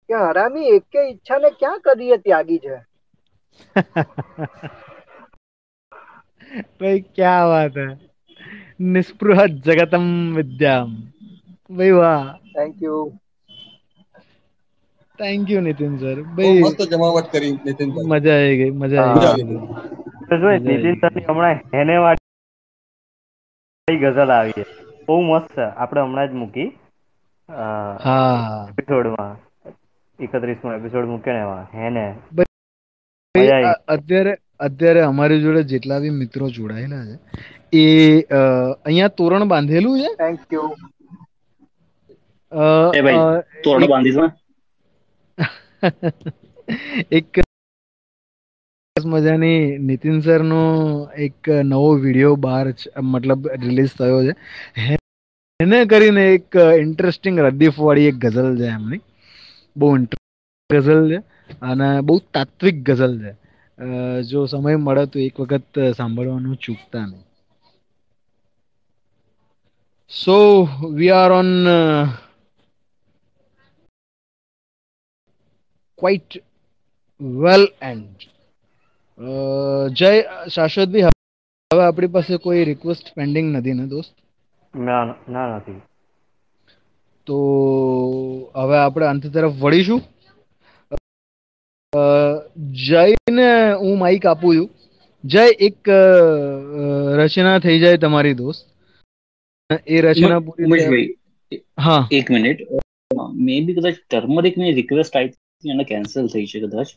કે 0.09 0.15
હરામી 0.15 0.69
એકે 0.75 0.99
ઈચ્છાને 1.09 1.49
ક્યાં 1.59 1.79
કરીએ 1.79 2.17
ત્યાગી 2.17 2.59
છે? 2.59 2.75
ભાઈ 6.79 7.01
ક્યાં 7.15 7.47
વાત 7.49 7.77
હે? 7.77 7.87
નિસ્પૃહ 8.93 9.39
જગતમ 9.65 10.07
વિદ્યામ. 10.35 10.89
ભાઈ 11.77 11.91
વાહ. 11.91 12.23
Thank 12.53 12.75
you 12.81 13.01
thank 15.19 15.49
you 15.49 15.61
Nitin 15.61 15.93
sir 15.97 16.17
ભાઈ 16.35 16.61
મસ્ત 16.63 16.81
જમાવટ 16.91 17.27
કરી 17.31 17.53
નીતિનભાઈ 17.65 18.07
મજા 18.11 18.35
આવી 18.37 18.57
ગઈ 18.57 18.71
મજા 18.81 19.03
આવી 19.03 19.43
ગઈ. 19.49 19.59
તો 20.27 20.33
જો 20.41 20.47
નીતિન 20.67 20.95
હમણાં 21.29 21.57
હેને 21.73 21.95
વાળી 22.03 23.99
ગઝલ 24.03 24.29
આવી 24.31 24.51
છે. 24.51 24.65
બહુ 25.05 25.15
મસ્ત 25.21 25.49
છે. 25.55 25.65
આપણે 25.81 26.01
હમણાં 26.01 26.29
જ 26.29 26.31
મૂકી. 26.33 26.69
હા. 27.49 28.67
એપિસોડમાં 28.69 29.33
એકત્રીસમો 30.19 30.73
એપિસોડ 30.73 31.05
મૂક્યો 31.05 31.33
ને 31.33 31.39
એમાં. 31.39 31.67
હેને 31.73 32.15
અત્યારે 33.87 34.37
અત્યારે 34.59 35.01
અમારી 35.01 35.41
જોડે 35.41 35.63
જેટલા 35.63 35.99
બી 35.99 36.09
મિત્રો 36.09 36.49
જોડાયેલા 36.49 37.05
છે 37.05 37.17
એ 37.73 38.21
અહીંયા 38.85 39.07
તોરણ 39.07 39.43
બાંધેલું 39.45 39.99
છે? 39.99 40.15
થેન્ક 40.15 40.53
યુ 40.53 40.75
એ 42.95 43.01
ભાઈ 43.01 43.13
તોરણ 43.63 43.83
એક- 47.11 47.41
મજાની 49.05 49.77
નીતિન 49.77 50.21
સર 50.21 50.43
નો 50.43 50.61
એક 51.17 51.49
નવો 51.49 51.93
વીડિયો 51.93 52.35
બહાર 52.35 52.73
મતલબ 53.01 53.47
રિલીઝ 53.47 53.89
થયો 53.99 54.23
છે. 54.25 54.35
એને 55.59 55.85
કરીને 55.85 56.33
એક 56.33 56.55
ઇન્ટરેસ્ટિંગ 56.79 57.39
રદીફ 57.39 57.79
વાળી 57.79 58.05
એક 58.05 58.15
ગઝલ 58.15 58.57
છે 58.57 58.65
એમની. 58.65 59.01
બહુ 59.75 59.87
ગઝલ 60.69 61.01
છે 61.11 61.19
અને 61.63 61.87
બહુ 62.07 62.15
તાત્વિક 62.33 62.77
ગઝલ 62.87 63.13
છે. 63.23 63.31
જો 64.29 64.39
સમય 64.51 64.77
મળે 64.77 65.03
તો 65.11 65.17
એક 65.27 65.35
વખત 65.41 65.73
સાંભળવાનું 65.97 66.61
ચૂકતા 66.63 67.05
નહીં. 67.09 67.25
So 70.11 70.37
we 70.97 71.11
are 71.13 71.31
on 71.39 71.49
quite 75.99 76.31
well 77.41 77.63
and 77.89 78.17
Jay 79.97 80.11
Shashwatbhai, 80.53 81.13
હવે 81.71 81.83
આપણી 81.85 82.13
પાસે 82.15 82.33
કોઈ 82.43 82.67
રિક્વેસ્ટ 82.71 83.05
પેન્ડિંગ 83.15 83.47
નથી 83.51 83.75
ને, 83.77 83.85
દોસ્ત? 83.93 84.13
ના 84.73 85.03
ના 85.33 85.47
નથી 85.57 85.79
તો 87.27 87.37
હવે 88.55 88.77
આપણે 88.77 89.05
અંત 89.05 89.27
તરફ 89.27 89.53
વળીશું. 89.59 90.01
અ, 91.93 91.99
જયને 92.85 93.47
હું 93.73 93.97
માઈક 93.97 94.25
આપું 94.25 94.55
છું. 94.55 94.69
જય 95.23 95.45
એક 95.59 95.89
રચના 97.15 97.59
થઈ 97.59 97.79
જાય 97.79 97.97
તમારી 97.97 98.33
દોસ્ત. 98.33 98.63
એ 99.87 100.01
રચના 100.01 100.39
પૂરી 100.39 101.15
હા. 101.79 102.07
એક 102.11 102.31
મિનિટ. 102.31 102.59
મે 103.35 103.61
બી 103.61 103.73
કદાચ 103.73 103.95
ટર્મરિકની 104.09 104.73
રિક્વેસ્ટ 104.73 105.15
આવી 105.15 105.27
હતી 105.27 105.71
અને 105.71 105.83
કેન્સલ 105.83 106.27
થઈ 106.27 106.45
છે 106.45 106.59
કદાચ. 106.59 106.87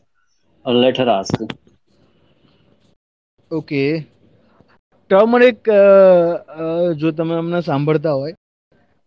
Let 0.65 0.99
her 0.99 1.09
ask 1.09 1.37
okay 3.51 3.81
Turmeric 5.09 5.69
જો 6.97 7.11
તમે 7.11 7.35
અમને 7.35 7.61
સાંભળતા 7.61 8.13
હોય 8.13 8.33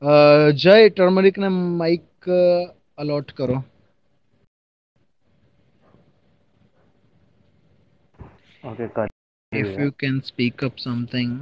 जय 0.02 0.88
टर्मरिक 0.96 1.38
ने 1.38 1.48
माइक 1.48 2.28
अलॉट 2.98 3.30
करो। 3.30 3.62
Okay 8.64 8.84
if 9.52 9.80
you 9.80 9.90
can 10.00 10.18
speak 10.26 10.64
up 10.64 10.76
something 10.78 11.38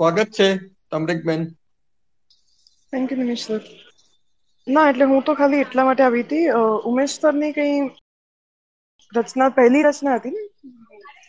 સ્વાગત 0.00 0.30
છે 0.32 0.48
તમરેકબેન 0.90 1.42
થેન્ક 2.92 3.10
યુ 3.10 3.18
નિમિશ 3.18 3.44
સર 3.44 3.62
ના 4.66 4.86
એટલે 4.90 5.06
હું 5.10 5.24
તો 5.26 5.34
ખાલી 5.36 5.62
એટલા 5.64 5.86
માટે 5.86 6.04
આવી 6.04 6.24
હતી. 6.24 6.44
ઉમેશ 6.90 7.14
સરની 7.16 7.52
કઈ 7.54 7.74
રચના 9.12 9.50
પહેલી 9.52 9.84
રચના 9.84 10.16
હતી 10.18 10.34
ને? 10.34 10.42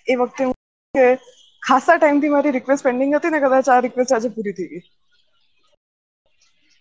એ 0.07 0.17
વખતે 0.17 0.43
હું 0.43 0.56
કે 0.93 1.06
ખાસા 1.64 1.98
ટાઈમથી 1.98 2.33
મારી 2.33 2.56
રિક્વેસ્ટ 2.57 2.85
પેન્ડિંગ 2.85 3.11
હતી 3.15 3.33
ને 3.33 3.43
કદાચ 3.43 3.67
આ 3.69 3.81
રિક્વેસ્ટ 3.81 4.15
આજે 4.15 4.30
પૂરી 4.35 4.56
થઈ 4.57 4.69
ગઈ. 4.72 4.83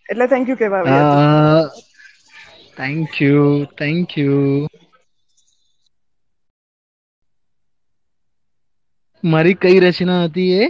એટલે 0.05 0.27
થેન્ક 0.27 0.47
યુ 0.47 0.57
કેવા 0.57 0.81
આવી 0.81 1.03
થેન્ક 2.77 3.11
યુ 3.21 3.43
થેન્ક 3.77 4.09
યુ 4.17 4.39
મારી 9.23 9.59
કઈ 9.61 9.79
રચના 9.83 10.23
હતી 10.25 10.51
એ? 10.59 10.65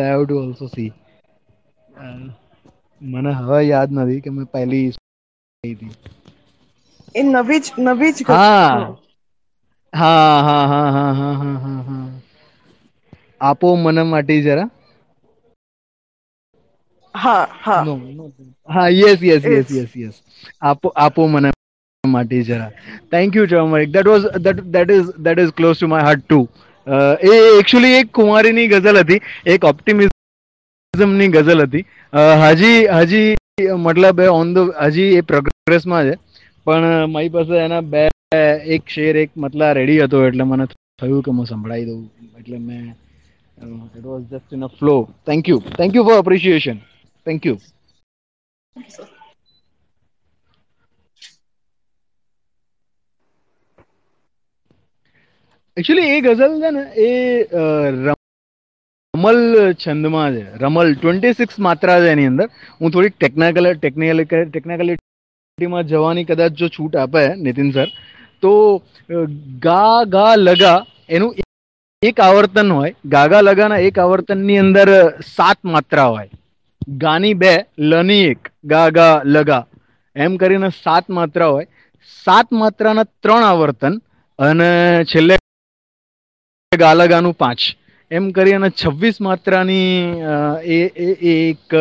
I 0.00 0.12
have 0.12 0.22
to 0.24 0.36
also 0.40 0.66
see 0.70 0.90
મને 3.00 3.30
હવે 3.38 3.58
યાદ 3.64 3.90
નથી 3.94 4.22
કે 4.22 4.30
મેં 4.30 4.46
પહેલી 4.48 4.88
કહી 5.62 5.74
હતી 5.74 5.94
એ 7.14 7.22
નવી 7.24 7.60
જ 7.60 7.68
નવી 7.78 8.12
જ 8.12 8.20
ગઝ- 8.24 8.52
હા 8.52 8.70
હા. 8.72 8.96
હા 9.92 10.66
હા 10.66 10.90
હા 10.90 11.12
હા 11.14 11.14
હા 11.14 11.34
હા 11.36 11.58
હા 11.58 11.82
હા 11.84 12.08
આપો 13.40 13.66
મને 13.78 14.02
માટી 14.06 14.42
જરા 14.42 14.68
હા 17.14 17.44
હા 17.60 17.82
નો 17.82 17.94
હા 18.68 18.88
યસ 18.92 19.20
યસ 19.22 19.44
એ 19.46 19.48
યસ 19.48 19.66
જ 19.66 19.70
યસ 19.70 19.92
યસ 19.96 20.16
આપો 20.62 20.88
આપો 20.96 21.22
મને 21.28 21.50
માટી 22.04 22.42
જરા 22.44 22.70
thank 23.10 23.34
you 23.34 23.46
Turmeric 23.46 23.90
that 23.90 24.06
was 24.06 24.26
that 24.40 24.60
that 24.70 24.90
is 24.90 25.08
that 25.20 25.38
is 25.40 25.52
close 25.52 25.76
to 25.76 25.88
my 25.88 26.04
heart 26.04 26.24
to 26.24 26.40
a 26.86 27.32
actually 27.58 27.98
એક 28.00 28.12
કુંવારીની 28.18 28.68
ગઝલ 28.68 28.98
હતી. 29.00 29.20
એક 29.46 29.64
ઓપ્ટિમિઝમની 29.64 31.28
ગઝલ 31.36 31.62
હતી. 31.62 31.84
હજી 32.44 32.78
હજી, 32.98 33.36
મતલબ 33.86 34.20
ઓન 34.30 34.54
ધ 34.54 34.72
હજી 34.86 35.10
એ 35.18 35.20
પ્રોગ્રેસમાં 35.30 36.04
છે. 36.08 36.16
પણ 36.66 37.06
મારી 37.12 37.34
પાસે 37.36 37.54
એના 37.66 37.84
બે, 37.92 38.08
એક 38.74 38.82
શેર 38.88 39.16
એક 39.16 39.30
મતલા 39.36 39.72
રેડી 39.78 40.00
હતો 40.02 40.24
એટલે 40.26 40.44
મને 40.44 40.66
થયું 40.98 41.22
કે 41.22 41.30
હું 41.30 41.46
સંભળાવી 41.46 41.88
દઉં. 41.90 42.02
એટલે 42.38 42.58
મેં 42.58 42.82
it 43.96 44.04
was 44.04 44.24
just 44.30 44.52
in 44.56 44.64
a 44.64 44.70
flow 44.78 44.96
thank 45.26 45.48
you 45.48 45.58
thank 45.78 45.94
you 45.94 46.04
for 46.04 46.18
appreciation 46.18 46.78
thank 47.26 47.46
you 47.46 47.56
actually 55.80 56.08
એ 56.14 56.20
ગઝલ 56.26 56.54
છે 56.62 56.70
ને, 56.76 56.82
એ 57.08 57.10
રમલ 59.14 59.38
છંદમાં 59.82 60.36
છે. 60.36 60.44
રમલ 60.62 60.88
ટ્વેન્ટી 60.94 61.36
સિક્સ 61.40 61.58
માત્રા 61.66 62.00
છે 62.04 62.10
એની 62.14 62.30
અંદર. 62.32 62.48
હું 62.80 62.92
થોડીક 62.94 63.14
ટેકનિકલ 63.18 63.72
ટેકનિકલ 63.82 64.24
ટેકનિકલિટીમાં 64.54 65.88
જવાની 65.92 66.28
કદાચ 66.30 66.52
જો 66.60 66.68
છૂટ 66.76 66.94
આપે, 66.96 67.22
નીતિન 67.44 67.70
સર, 67.76 67.88
તો 68.42 68.52
ગા 69.66 70.04
ગા, 70.16 70.34
લગા 70.46 70.78
એનું 71.08 71.32
એક 72.02 72.20
આવર્તન 72.26 72.70
હોય. 72.72 72.92
ગાગા 73.14 73.42
લગાના 73.48 73.84
એક 73.88 73.98
આવર્તનની 73.98 74.60
અંદર 74.64 74.88
સાત 75.36 75.58
માત્રા 75.72 76.08
હોય. 76.14 76.30
ગાની 77.02 77.34
બે, 77.42 77.54
લની 77.90 78.24
એક, 78.32 78.42
ગા 78.72 78.88
ગા, 78.98 79.16
લગા. 79.34 79.64
એમ 80.16 80.32
કરીને 80.42 80.68
સાત 80.84 81.10
માત્રા 81.18 81.50
હોય. 81.54 81.66
સાત 82.24 82.48
માત્રાના 82.60 83.10
ત્રણ 83.22 83.44
આવર્તન 83.50 83.94
અને 84.38 84.70
છેલ્લે 85.12 85.34
ગાલાગાનું 86.78 87.32
પાંચ. 87.34 87.58
એમ 88.10 88.30
કરી 88.30 88.52
અને 88.52 88.68
છવ્વીસ 88.70 89.20
માત્રાની 89.20 90.20
એ 90.64 90.76
એક 91.30 91.74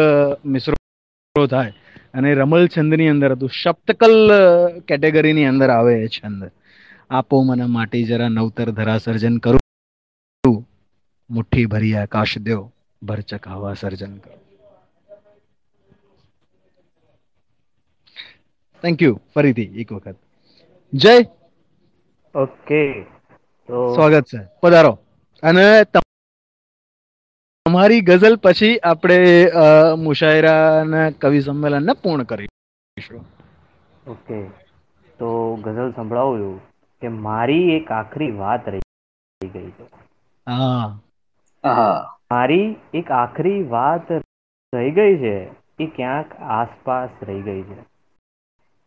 મિશ્રો 0.45 1.47
થાય. 1.47 1.73
અને 2.13 2.33
રમલ 2.33 2.67
છંદની 2.67 3.07
અંદર 3.07 3.31
હતું. 3.31 3.49
સપ્તકલ 3.63 4.31
કેટેગરીની 4.87 5.45
અંદર 5.45 5.69
આવે 5.69 5.93
એ 6.03 6.07
છંદ. 6.07 6.49
આપો 7.09 7.43
મને 7.43 7.65
માટી 7.65 8.03
જરા 8.03 8.27
નવતર 8.27 8.69
ધરા 8.71 8.97
સર્જન 8.97 9.37
કરું. 9.37 10.65
મુઠ્ઠી 11.29 11.65
ભરી 11.65 11.95
આકાશ 11.95 12.37
દેવ. 12.37 12.65
ભરચક 13.03 13.47
હવા 13.47 13.73
સર્જન 13.73 14.17
કરો. 14.17 14.37
થેન્ક 18.81 19.01
યુ 19.03 19.19
ફરીથી 19.35 19.69
એક 19.81 19.91
વખત. 19.91 20.15
જય. 20.93 21.15
ઓકે 22.35 23.18
સ્વાગત 23.69 24.23
છે. 24.23 24.39
પધારો. 24.61 24.97
અને 25.43 25.83
તમારી 27.65 28.01
ગઝલ 28.01 28.35
પછી 28.35 28.79
આપણે 28.83 29.45
અ, 29.45 29.95
મુશાયરા 29.95 30.81
અને 30.81 31.11
કવિ 31.11 31.41
સંમેલનને 31.41 31.93
પૂર્ણ 31.93 32.23
કરીશું. 32.23 33.25
ઓકે. 34.07 34.43
તો 35.19 35.55
ગઝલ 35.55 35.91
સંભળાવું 35.91 36.39
છું 36.39 36.59
કે 37.01 37.07
મારી 37.07 37.71
એક 37.71 37.91
આખરી 37.91 38.31
વાત 38.31 38.69
રહી 38.69 39.49
ગઈ 39.49 39.71
છે. 39.71 39.83
હા. 40.47 40.99
મારી 42.31 42.75
એક 42.93 43.11
આખરી 43.11 43.63
વાત 43.63 44.11
રહી 44.73 44.91
ગઈ 44.91 45.17
છે 45.17 45.47
એ 45.79 45.85
ક્યાંક 45.85 46.31
આસપાસ 46.39 47.09
રહી 47.23 47.41
ગઈ 47.41 47.61
છે. 47.61 47.81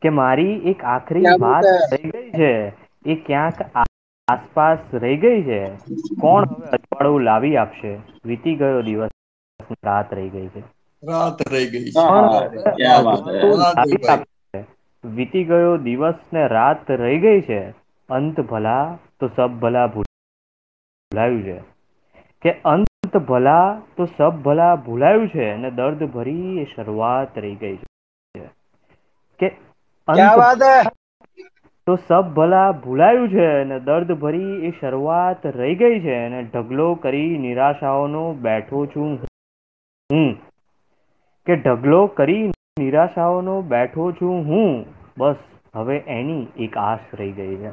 કે 0.02 0.08
મારી 0.08 0.52
એક 0.70 0.84
આખરી 0.84 1.22
વાત 1.40 1.64
રહી 1.92 2.10
ગઈ 2.10 2.30
છે 2.30 2.72
એ 3.06 3.14
ક્યાંક 3.14 3.62
આસપાસ 4.28 4.78
રહી 4.94 5.16
ગઈ 5.16 5.42
છે? 5.42 5.70
કોણ 6.20 6.44
હવે 6.44 6.66
અજવાળું 6.66 7.20
લાવી 7.20 7.56
આપશે? 7.56 7.98
વીતી 8.24 8.56
ગયો 8.56 8.82
દિવસ. 8.82 9.10
રાત 9.84 10.14
રહી 10.14 10.28
ગઈ 10.28 10.48
છે. 10.48 10.62
રાત 11.04 11.48
રહી 11.48 11.66
ગઈ 11.66 11.92
વાત 13.04 13.44
ગયો 15.44 15.76
દિવસ 15.76 16.14
ને 16.32 16.48
રાત 16.48 16.90
રહી 16.90 17.18
ગઈ 17.18 17.40
છે. 17.40 17.74
અંત 18.08 18.40
ભલા 18.40 18.98
તો 19.20 19.28
સબ 19.28 19.46
ભલા 19.46 19.86
ભૂલાયું 19.86 21.42
છે. 21.42 21.62
કે 22.42 22.52
અંત 22.52 23.16
ભલા 23.16 23.80
તો 23.96 24.04
સબ 24.04 24.30
ભલા 24.30 24.76
ભૂલાયું 24.76 25.28
છે 25.28 25.50
અને 25.50 25.70
દર્દ 25.70 26.04
ભરી 26.04 26.58
એ 26.58 26.64
શરૂઆત 26.64 27.38
રહી 27.38 27.54
ગઈ 27.54 27.76
છે. 27.76 28.50
કે 29.38 29.56
અંત 30.08 30.34
તો 31.86 31.96
સબ 31.96 32.20
ભલા 32.20 32.72
ભૂલાયું 32.72 33.28
છે 33.28 33.46
અને 33.46 33.80
દર્દ 33.80 34.12
ભરી 34.12 34.66
એ 34.66 34.70
શરૂઆત 34.80 35.46
રહી 35.46 35.74
ગઈ 35.74 36.00
છે 36.00 36.24
અને 36.24 36.42
ઢગલો 36.42 36.94
કરી 36.94 37.38
નિરાશાઓનો 37.38 38.32
બેઠો 38.32 38.86
છું 38.86 39.20
હું. 40.10 40.34
કે 41.46 41.56
ઢગલો 41.56 42.06
કરી 42.06 42.48
નિરાશાઓનો 42.80 43.62
બેઠો 43.62 44.12
છું 44.12 44.44
હું. 44.44 44.84
બસ 45.18 45.36
હવે 45.74 45.96
એની 45.96 46.46
એક 46.56 46.76
આશ 46.76 47.14
રહી 47.14 47.32
ગઈ 47.32 47.56
છે. 47.56 47.72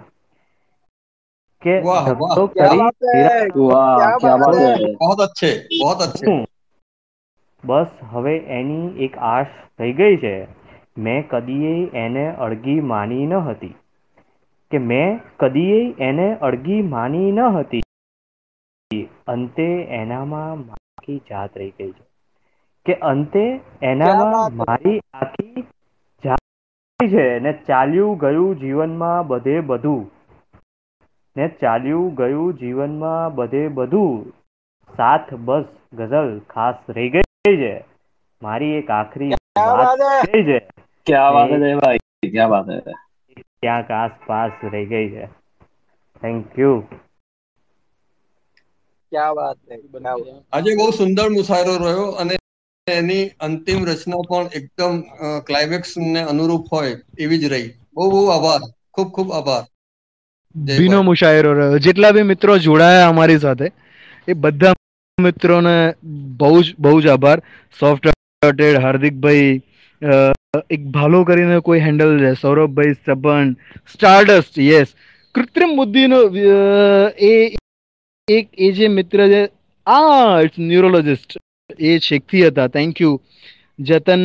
કે 1.62 1.82
ઢગલો 1.82 2.48
કરી 2.48 2.82
બસ 7.64 7.88
હવે 8.12 8.38
એની 8.38 9.06
એક 9.06 9.18
આશ 9.18 9.54
રહી 9.80 9.94
ગઈ 9.94 10.18
છે. 10.18 10.48
મેં 10.98 11.30
કદીએ 11.30 11.90
એને 11.94 12.36
અળગી 12.36 12.82
માની 12.82 13.26
ન 13.26 13.34
હતી. 13.34 13.76
કે 14.72 14.78
મેં 14.78 15.20
કદીય 15.38 15.94
એને 16.00 16.36
અડગી 16.36 16.82
માની 16.82 17.32
ન 17.32 17.40
હતી. 17.40 17.82
અંતે 19.28 19.68
એનામાં 19.84 20.52
આખી 20.52 21.18
જાત 21.30 21.58
રહી 21.58 21.70
ગઈ 21.70 21.92
છે. 21.92 22.06
કે 22.86 22.94
અંતે 22.94 23.62
એનામાં 23.82 24.56
મારી 24.56 25.02
આખી 25.14 25.68
છે 27.08 27.40
ને 27.40 27.54
ચાલ્યું 27.54 28.18
ગયું 28.18 28.60
જીવનમાં 28.60 29.28
બધે 29.28 29.60
બધું. 29.60 30.12
ને 31.38 31.48
ચાલ્યું 31.48 32.16
ગયું 32.16 32.54
જીવનમાં 32.54 33.36
બધે 33.36 33.68
બધું. 33.68 34.34
સાથ 34.98 35.34
બસ 35.34 35.66
ગઝલ 35.94 36.42
ખાસ 36.50 36.76
રહી 36.90 37.10
ગઈ 37.10 37.58
છે. 37.58 37.86
મારી 38.42 38.72
એક 38.72 38.90
આખરી 38.92 39.30
વાત 39.58 40.00
છે. 40.44 40.60
ક્યાં 41.06 41.34
વાત 41.34 41.50
છે 41.50 41.76
ભાઈ? 41.76 41.98
ક્યાં 42.32 42.50
વાત 42.50 42.70
છે 42.70 43.09
ક્યાંક 43.64 43.92
આસપાસ 43.92 44.52
રહી 44.74 44.86
ગઈ 44.86 45.08
છે. 45.10 45.26
થેન્ક 46.22 46.60
યુ 46.60 46.76
ક્યા 49.12 49.32
વાત 49.38 49.58
છે 49.68 49.76
આજે 50.54 50.76
બહુ 50.80 50.92
સુંદર 50.98 51.28
મુસાયરો 51.30 51.76
રહ્યો 51.86 52.06
અને 52.24 52.36
એની 52.88 53.26
અંતિમ 53.48 53.86
રચના 53.90 54.22
પણ 54.30 54.50
એકદમ 54.60 54.96
ક્લાઇમેક્સ 55.48 55.92
ને 55.98 56.22
અનુરૂપ 56.32 56.66
હોય 56.74 56.96
એવી 57.20 57.40
જ 57.40 57.52
રહી. 57.54 57.68
બહુ 57.94 58.10
બહુ 58.12 58.22
આભાર. 58.36 58.62
ખૂબ 58.94 59.10
ખૂબ 59.16 59.30
આભાર. 59.40 59.64
ભીનો 60.56 61.02
મુશાયરો 61.10 61.54
રહ્યો. 61.60 61.78
જેટલા 61.86 62.12
બી 62.12 62.28
મિત્રો 62.32 62.58
જોડાયા 62.68 63.10
અમારી 63.14 63.40
સાથે 63.46 63.72
એ 64.28 64.34
બધા 64.44 64.74
મિત્રોને 65.18 65.76
બહુ 66.42 66.62
જ 66.64 66.76
બહુ 66.80 67.02
જ 67.02 67.08
આભાર. 67.08 67.40
સોફ્ટ 67.80 68.06
હાર્દિકભાઈ 68.84 69.62
એક 70.54 70.86
ભાલો 70.94 71.20
કરીને 71.26 71.58
કોઈ 71.62 71.82
હેન્ડલ 71.82 72.14
છે. 72.22 72.30
સૌરભભાઈ 72.36 72.96
સબન 72.98 73.50
સ્ટારડસ્ટ 73.88 74.56
યસ 74.64 74.90
કૃત્રિમ 75.36 75.76
બુદ્ધિનો 75.78 76.20
એ 77.24 77.34
એક 78.28 78.48
એ 78.60 78.72
જે 78.74 78.88
મિત્ર 78.90 79.20
છે 79.34 79.42
આ 79.88 80.42
ઇટ્સ 80.44 80.58
ન્યુરોલોજિસ્ટ 80.64 81.32
એ 81.80 82.00
શેખથી 82.00 82.44
હતા. 82.48 82.70
થેન્ક 82.70 82.96
યુ 83.00 83.14
જતન 83.80 84.24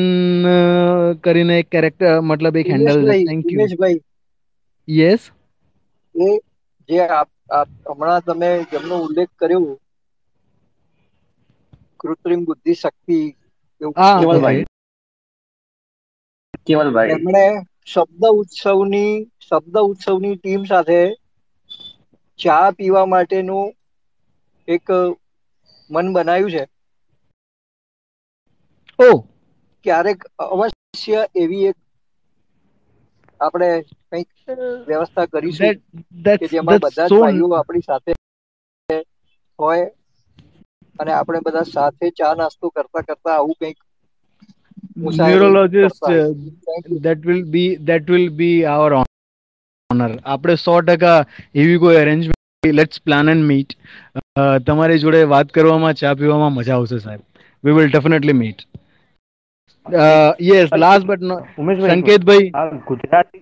કરીને 1.24 1.54
એક 1.58 1.68
કેરેક્ટર 1.70 2.20
મતલબ 2.22 2.56
એક 2.56 2.68
હેન્ડલ 2.68 2.98
છે. 3.04 3.14
થેન્ક 3.24 3.44
યુ 3.50 3.66
યસ 4.88 5.22
એ 6.14 6.28
જે 6.88 7.00
આપ 7.10 7.30
આપ 7.50 7.68
હમણાં 7.86 8.22
તમે 8.26 8.50
જેમનો 8.70 8.96
ઉલ્લેખ 9.06 9.32
કર્યો 9.36 9.72
કૃત્રિમ 12.00 12.40
બુદ્ધિ 12.44 12.74
શક્તિ 12.74 13.18
એવું 13.80 13.94
કેવલભાઈ? 16.66 17.14
એમણે 17.14 17.42
શબ્દ 17.86 18.22
ઉત્સવની 18.34 19.12
શબ્દ 19.42 19.76
ઉત્સવની 19.84 20.36
ટીમ 20.38 20.62
સાથે 20.66 21.00
ચા 22.38 22.66
પીવા 22.76 23.06
માટેનું 23.08 23.66
એક 24.68 24.86
મન 25.90 26.06
બનાવ્યું 26.14 26.52
છે. 26.52 26.62
ઓ! 28.98 29.26
ક્યારેક 29.86 30.20
અવશ્ય 30.44 31.20
એવી 31.34 31.66
એક 31.66 31.78
આપણે 33.40 33.68
કંઈક 34.06 34.30
વ્યવસ્થા 34.86 35.26
કરીશું 35.28 35.74
કે 36.34 36.44
જેમાં 36.50 36.80
બધા 36.82 37.08
ભાઈઓ 37.14 37.46
આપણી 37.52 37.84
સાથે 37.84 38.12
હોય 39.58 39.86
અને 40.98 41.12
આપણે 41.14 41.40
બધા 41.42 41.66
સાથે 41.68 42.06
ચા 42.16 42.32
નાસ્તો 42.36 42.66
કરતા 42.72 43.04
કરતા 43.04 43.34
આવું 43.34 43.56
કંઈક 43.56 43.78
you 44.96 45.66
that 47.06 47.20
will 47.28 47.44
be 47.56 47.64
that 47.90 48.04
will 48.14 48.28
be 48.42 48.50
our 48.74 48.90
honor. 48.94 50.12
આપણે 50.26 50.54
સો 50.64 50.74
ટકા 50.82 51.16
એવી 51.62 51.78
કોઈ 51.84 51.96
arrangement 52.02 52.70
let's 52.80 53.02
plan 53.08 53.32
and 53.32 53.44
meet 53.50 53.70
તમારી 54.68 55.00
જોડે 55.04 55.20
વાત 55.34 55.48
કરવામાં 55.58 55.98
ચા 56.02 56.14
પીવામાં 56.20 56.54
મજા 56.58 56.76
આવશે 56.78 56.98
સાહેબ. 57.06 57.22
We 57.64 57.74
will 57.78 57.88
definitely 57.90 58.36
meet 58.42 58.60
yes 60.50 60.68
last 60.84 61.06
but 61.10 61.22
no 61.30 61.36
Sanketbhai? 61.90 62.46
Gujarati 62.92 63.40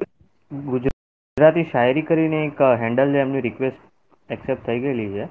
Gujarati 0.50 1.66
શાયરી 1.72 2.08
કરીને 2.10 2.38
એક 2.46 2.58
હેન્ડલ 2.82 3.14
એમની 3.24 3.44
રિક્વેસ્ટ 3.48 4.32
એક્સેપ્ટ 4.36 4.62
થઈ 4.66 4.80
ગયેલી 4.86 5.10
છે. 5.14 5.24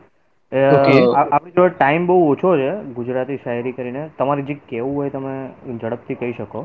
આપણી 0.51 1.51
જોડે 1.51 1.73
ટાઈમ 1.73 2.05
બહુ 2.07 2.15
ઓછો 2.31 2.49
છે 2.57 2.69
ગુજરાતી 2.93 3.37
શાયરી 3.43 3.71
કરીને. 3.71 4.01
તમારે 4.17 4.41
જે 4.41 4.55
કેવું 4.69 4.95
હોય 4.95 5.09
તમે 5.09 5.33
ઝડપથી 5.81 6.15
કહી 6.15 6.33
શકો. 6.37 6.63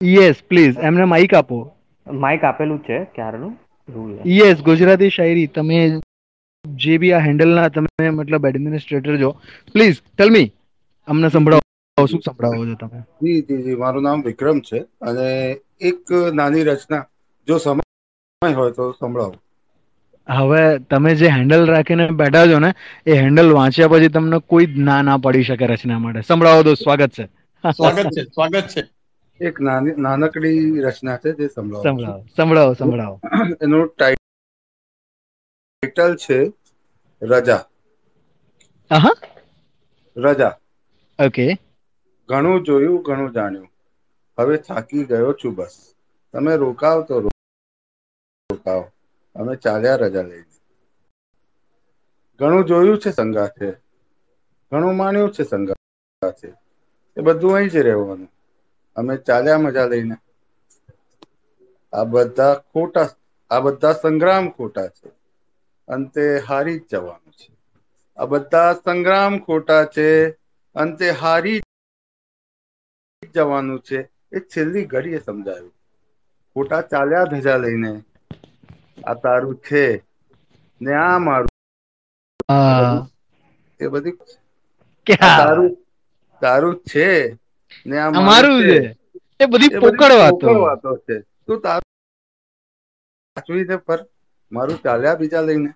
યસ 0.00 0.42
પ્લીઝ 0.48 0.76
એમને 0.88 1.04
માઇક 1.04 1.34
આપો. 1.34 1.56
માઇક 2.06 2.44
આપેલું 2.44 2.78
જ 2.78 2.84
છે 2.88 2.98
ક્યારનું? 3.14 3.56
યસ 4.26 4.62
ગુજરાતી 4.62 5.10
શાયરી. 5.16 5.46
તમે 5.46 5.80
જે 6.64 6.98
બી 6.98 7.12
આ 7.12 7.24
હેન્ડલના 7.26 7.68
તમે 7.68 8.10
મતલબ 8.10 8.46
એડમિનિસ્ટ્રેટર 8.46 9.18
છો 9.22 9.30
પ્લીઝ 9.72 9.98
ટેલ 10.16 10.30
મી 10.30 10.48
અમને 11.08 11.28
સંભળાવો 11.28 12.06
શું 12.06 12.20
સંભળાવો 12.20 12.66
છો 12.66 12.76
તમે? 12.82 13.00
જી 13.22 13.42
જી 13.42 13.62
જી. 13.62 13.74
મારું 13.74 14.02
નામ 14.02 14.22
વિક્રમ 14.22 14.60
છે 14.60 14.80
અને 15.02 15.28
એક 15.80 16.16
નાની 16.34 16.64
રચના. 16.70 17.04
જો 17.48 17.58
સમય 17.58 18.54
હોય 18.54 18.72
તો 18.78 18.84
સંભળાવો. 19.00 19.34
હવે 20.28 20.62
તમે 20.86 21.14
જે 21.14 21.30
હેન્ડલ 21.30 21.64
રાખીને 21.66 22.06
બેઠા 22.14 22.46
છો 22.46 22.58
ને 22.58 22.70
એ 23.06 23.18
હેન્ડલ 23.18 23.50
વાંચ્યા 23.52 23.92
પછી 23.92 24.10
તમને 24.10 24.38
કોઈ 24.46 24.66
ના 24.82 25.00
ના 25.02 25.18
પડી 25.20 25.44
શકે 25.44 25.66
રચના 25.68 25.98
માટે. 26.00 26.22
સંભળાવો 26.24 26.62
તો 26.64 26.76
સ્વાગત 26.76 27.12
છે. 27.12 27.24
સ્વાગત 27.64 28.08
છે 28.10 28.22
સ્વાગત 28.26 28.66
છે. 28.68 28.82
એક 29.40 29.56
નાની 29.60 29.94
નાનકડી 29.98 30.58
રચના 30.84 31.20
છે 31.22 31.30
જે 31.38 31.46
સંભળાવો. 31.50 31.92
સંભળાવો 32.32 32.74
સંભળાવો 32.74 33.16
એનું 33.60 33.86
ટાઇટલ 33.90 34.22
છે 36.18 36.38
રજા. 37.22 37.62
હા 38.90 39.14
રજા. 40.16 40.58
ઓકે. 41.18 41.58
ઘણું 42.28 42.62
જોયું 42.64 43.02
ઘણું 43.04 43.34
જાણ્યું. 43.34 43.70
હવે 44.38 44.56
થાકી 44.62 45.04
ગયો 45.08 45.32
છું 45.36 45.54
બસ. 45.56 45.74
તમે 46.34 46.52
રોકાવ 46.58 46.98
તો 47.06 47.14
રોકાવ. 48.50 48.82
અમે 49.38 49.54
ચાલ્યા 49.56 50.00
રજા 50.00 50.22
લઈને 50.22 50.54
ઘણું 52.40 52.66
જોયું 52.66 52.98
છે 52.98 53.10
સંગાથે 53.12 53.68
ઘણું 54.72 54.96
માણ્યું 54.96 55.32
છે 55.32 55.42
સંગાથે 55.44 56.48
એ 57.16 57.20
બધું 57.22 57.54
અહીં 57.54 57.70
જ 57.70 57.76
રહેવાનું. 57.78 58.30
અમે 58.96 59.14
ચાલ્યા 59.26 59.58
મજા 59.58 59.86
લઈને. 59.86 60.16
આ 61.92 62.04
બધા 62.10 62.54
ખોટા, 62.68 63.08
આ 63.50 63.60
બધા 63.60 63.94
સંગ્રામ 63.94 64.44
ખોટા 64.50 64.88
છે. 64.88 65.08
અંતે 65.88 66.24
હારી 66.40 66.78
જ 66.80 66.90
જવાનું 66.90 67.32
છે. 67.32 67.48
આ 68.18 68.26
બધા 68.26 68.72
સંગ્રામ 68.78 69.34
ખોટા 69.38 69.84
છે. 69.86 70.08
અંતે 70.76 71.06
હારી 71.12 71.60
જવાનું 73.34 73.80
છે. 73.80 73.98
એ 74.32 74.38
છેલ્લી 74.48 74.86
ઘડીએ 74.86 75.20
સમજાયું. 75.20 75.74
ખોટા 76.56 76.82
ચાલ્યા 76.90 77.30
ધજા 77.32 77.58
લઈને 77.58 77.90
આ 79.06 79.14
તારું 79.22 79.56
છે. 79.66 79.84
ને 80.80 80.92
આ 80.94 81.18
મારું 81.26 81.50
એ 83.80 83.88
બધી 83.92 84.16
તારું 85.38 85.70
તારું 86.42 86.76
છે. 86.90 87.08
ને 87.86 87.96
આ 88.04 88.10
મારું 88.28 88.60
છે. 88.68 88.78
એ 89.42 89.44
બધી 89.52 89.74
એ 89.76 89.80
પોકળ 89.82 90.12
વાતો. 90.20 90.46
વાતો 90.66 90.90
છે. 91.06 91.16
તું 91.46 91.58
તારું 91.66 91.88
સાચવીને 93.36 93.76
પર 93.86 94.00
મારું 94.52 94.78
ચાલ્યા 94.84 95.18
બીજા 95.20 95.44
લઈને. 95.48 95.70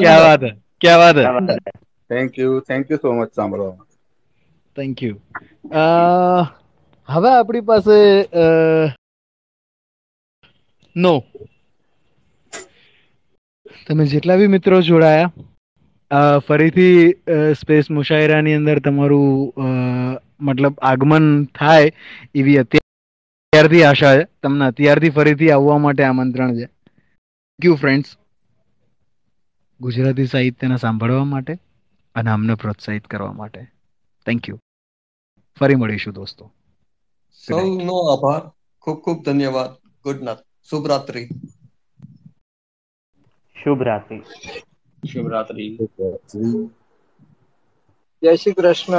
ક્યા 0.00 0.20
વાત 0.24 0.42
હે? 0.44 0.50
ક્યા 0.80 0.98
વાત 1.02 1.16
હે? 1.18 1.24
Thank 2.10 2.38
you 2.38 2.52
thank 2.68 2.90
you 2.90 2.98
so 3.02 3.08
much 3.18 3.30
સાંભળવા. 3.38 3.74
માટે 3.78 3.96
થેન્ક 4.76 5.02
યુ 5.02 5.16
હવે 7.08 7.30
આપણી 7.36 7.66
પાસે 7.70 7.96
નો 10.96 11.14
તમે 13.86 14.04
જેટલા 14.06 14.36
બી 14.36 14.46
મિત્રો 14.46 14.80
જોડાયા 14.82 16.38
ફરીથી 16.38 16.96
સ્પેસ 17.54 17.90
મુશાયરાની 17.90 18.54
અંદર 18.54 18.78
તમારું 18.80 19.52
મતલબ 20.40 20.74
આગમન 20.82 21.26
થાય 21.58 21.92
એવી 22.34 22.58
અત્યારથી 22.58 23.82
આશા 23.84 24.14
છે. 24.16 24.24
તમને 24.42 24.64
અત્યારથી 24.66 25.10
ફરીથી 25.10 25.50
આવવા 25.50 25.78
માટે 25.78 26.04
આમંત્રણ 26.04 26.56
છે. 26.56 26.66
થેન્ક 26.66 27.64
યુ 27.64 27.76
ફ્રેન્ડ્સ 27.76 28.10
ગુજરાતી 29.80 30.26
સાહિત્યને 30.26 30.76
સાંભળવા 30.76 31.24
માટે 31.24 31.58
અને 32.14 32.30
અમને 32.30 32.54
પ્રોત્સાહિત 32.54 33.06
કરવા 33.06 33.32
માટે. 33.32 33.60
થેન્ક 34.26 34.48
યુ 34.48 34.58
ફરી 35.60 35.74
મળીશું 35.74 36.14
દોસ્તો. 36.14 36.52
સૌનો 37.44 37.96
આભાર. 38.12 38.42
ખૂબ 38.82 38.98
ખૂબ 39.00 39.24
ધન્યવાદ. 39.24 39.70
ગુડ 40.04 40.22
નાઇટ 40.22 40.49
શુભ 40.68 40.86
રાત્રિ 40.86 41.22
શુભ 43.56 43.82
રાત્રિ 43.82 44.18
શુભ 45.02 45.28
રાત્રિ 45.28 45.66
જય 48.22 48.32
શ્રી 48.36 48.54
કૃષ્ણ 48.54 48.96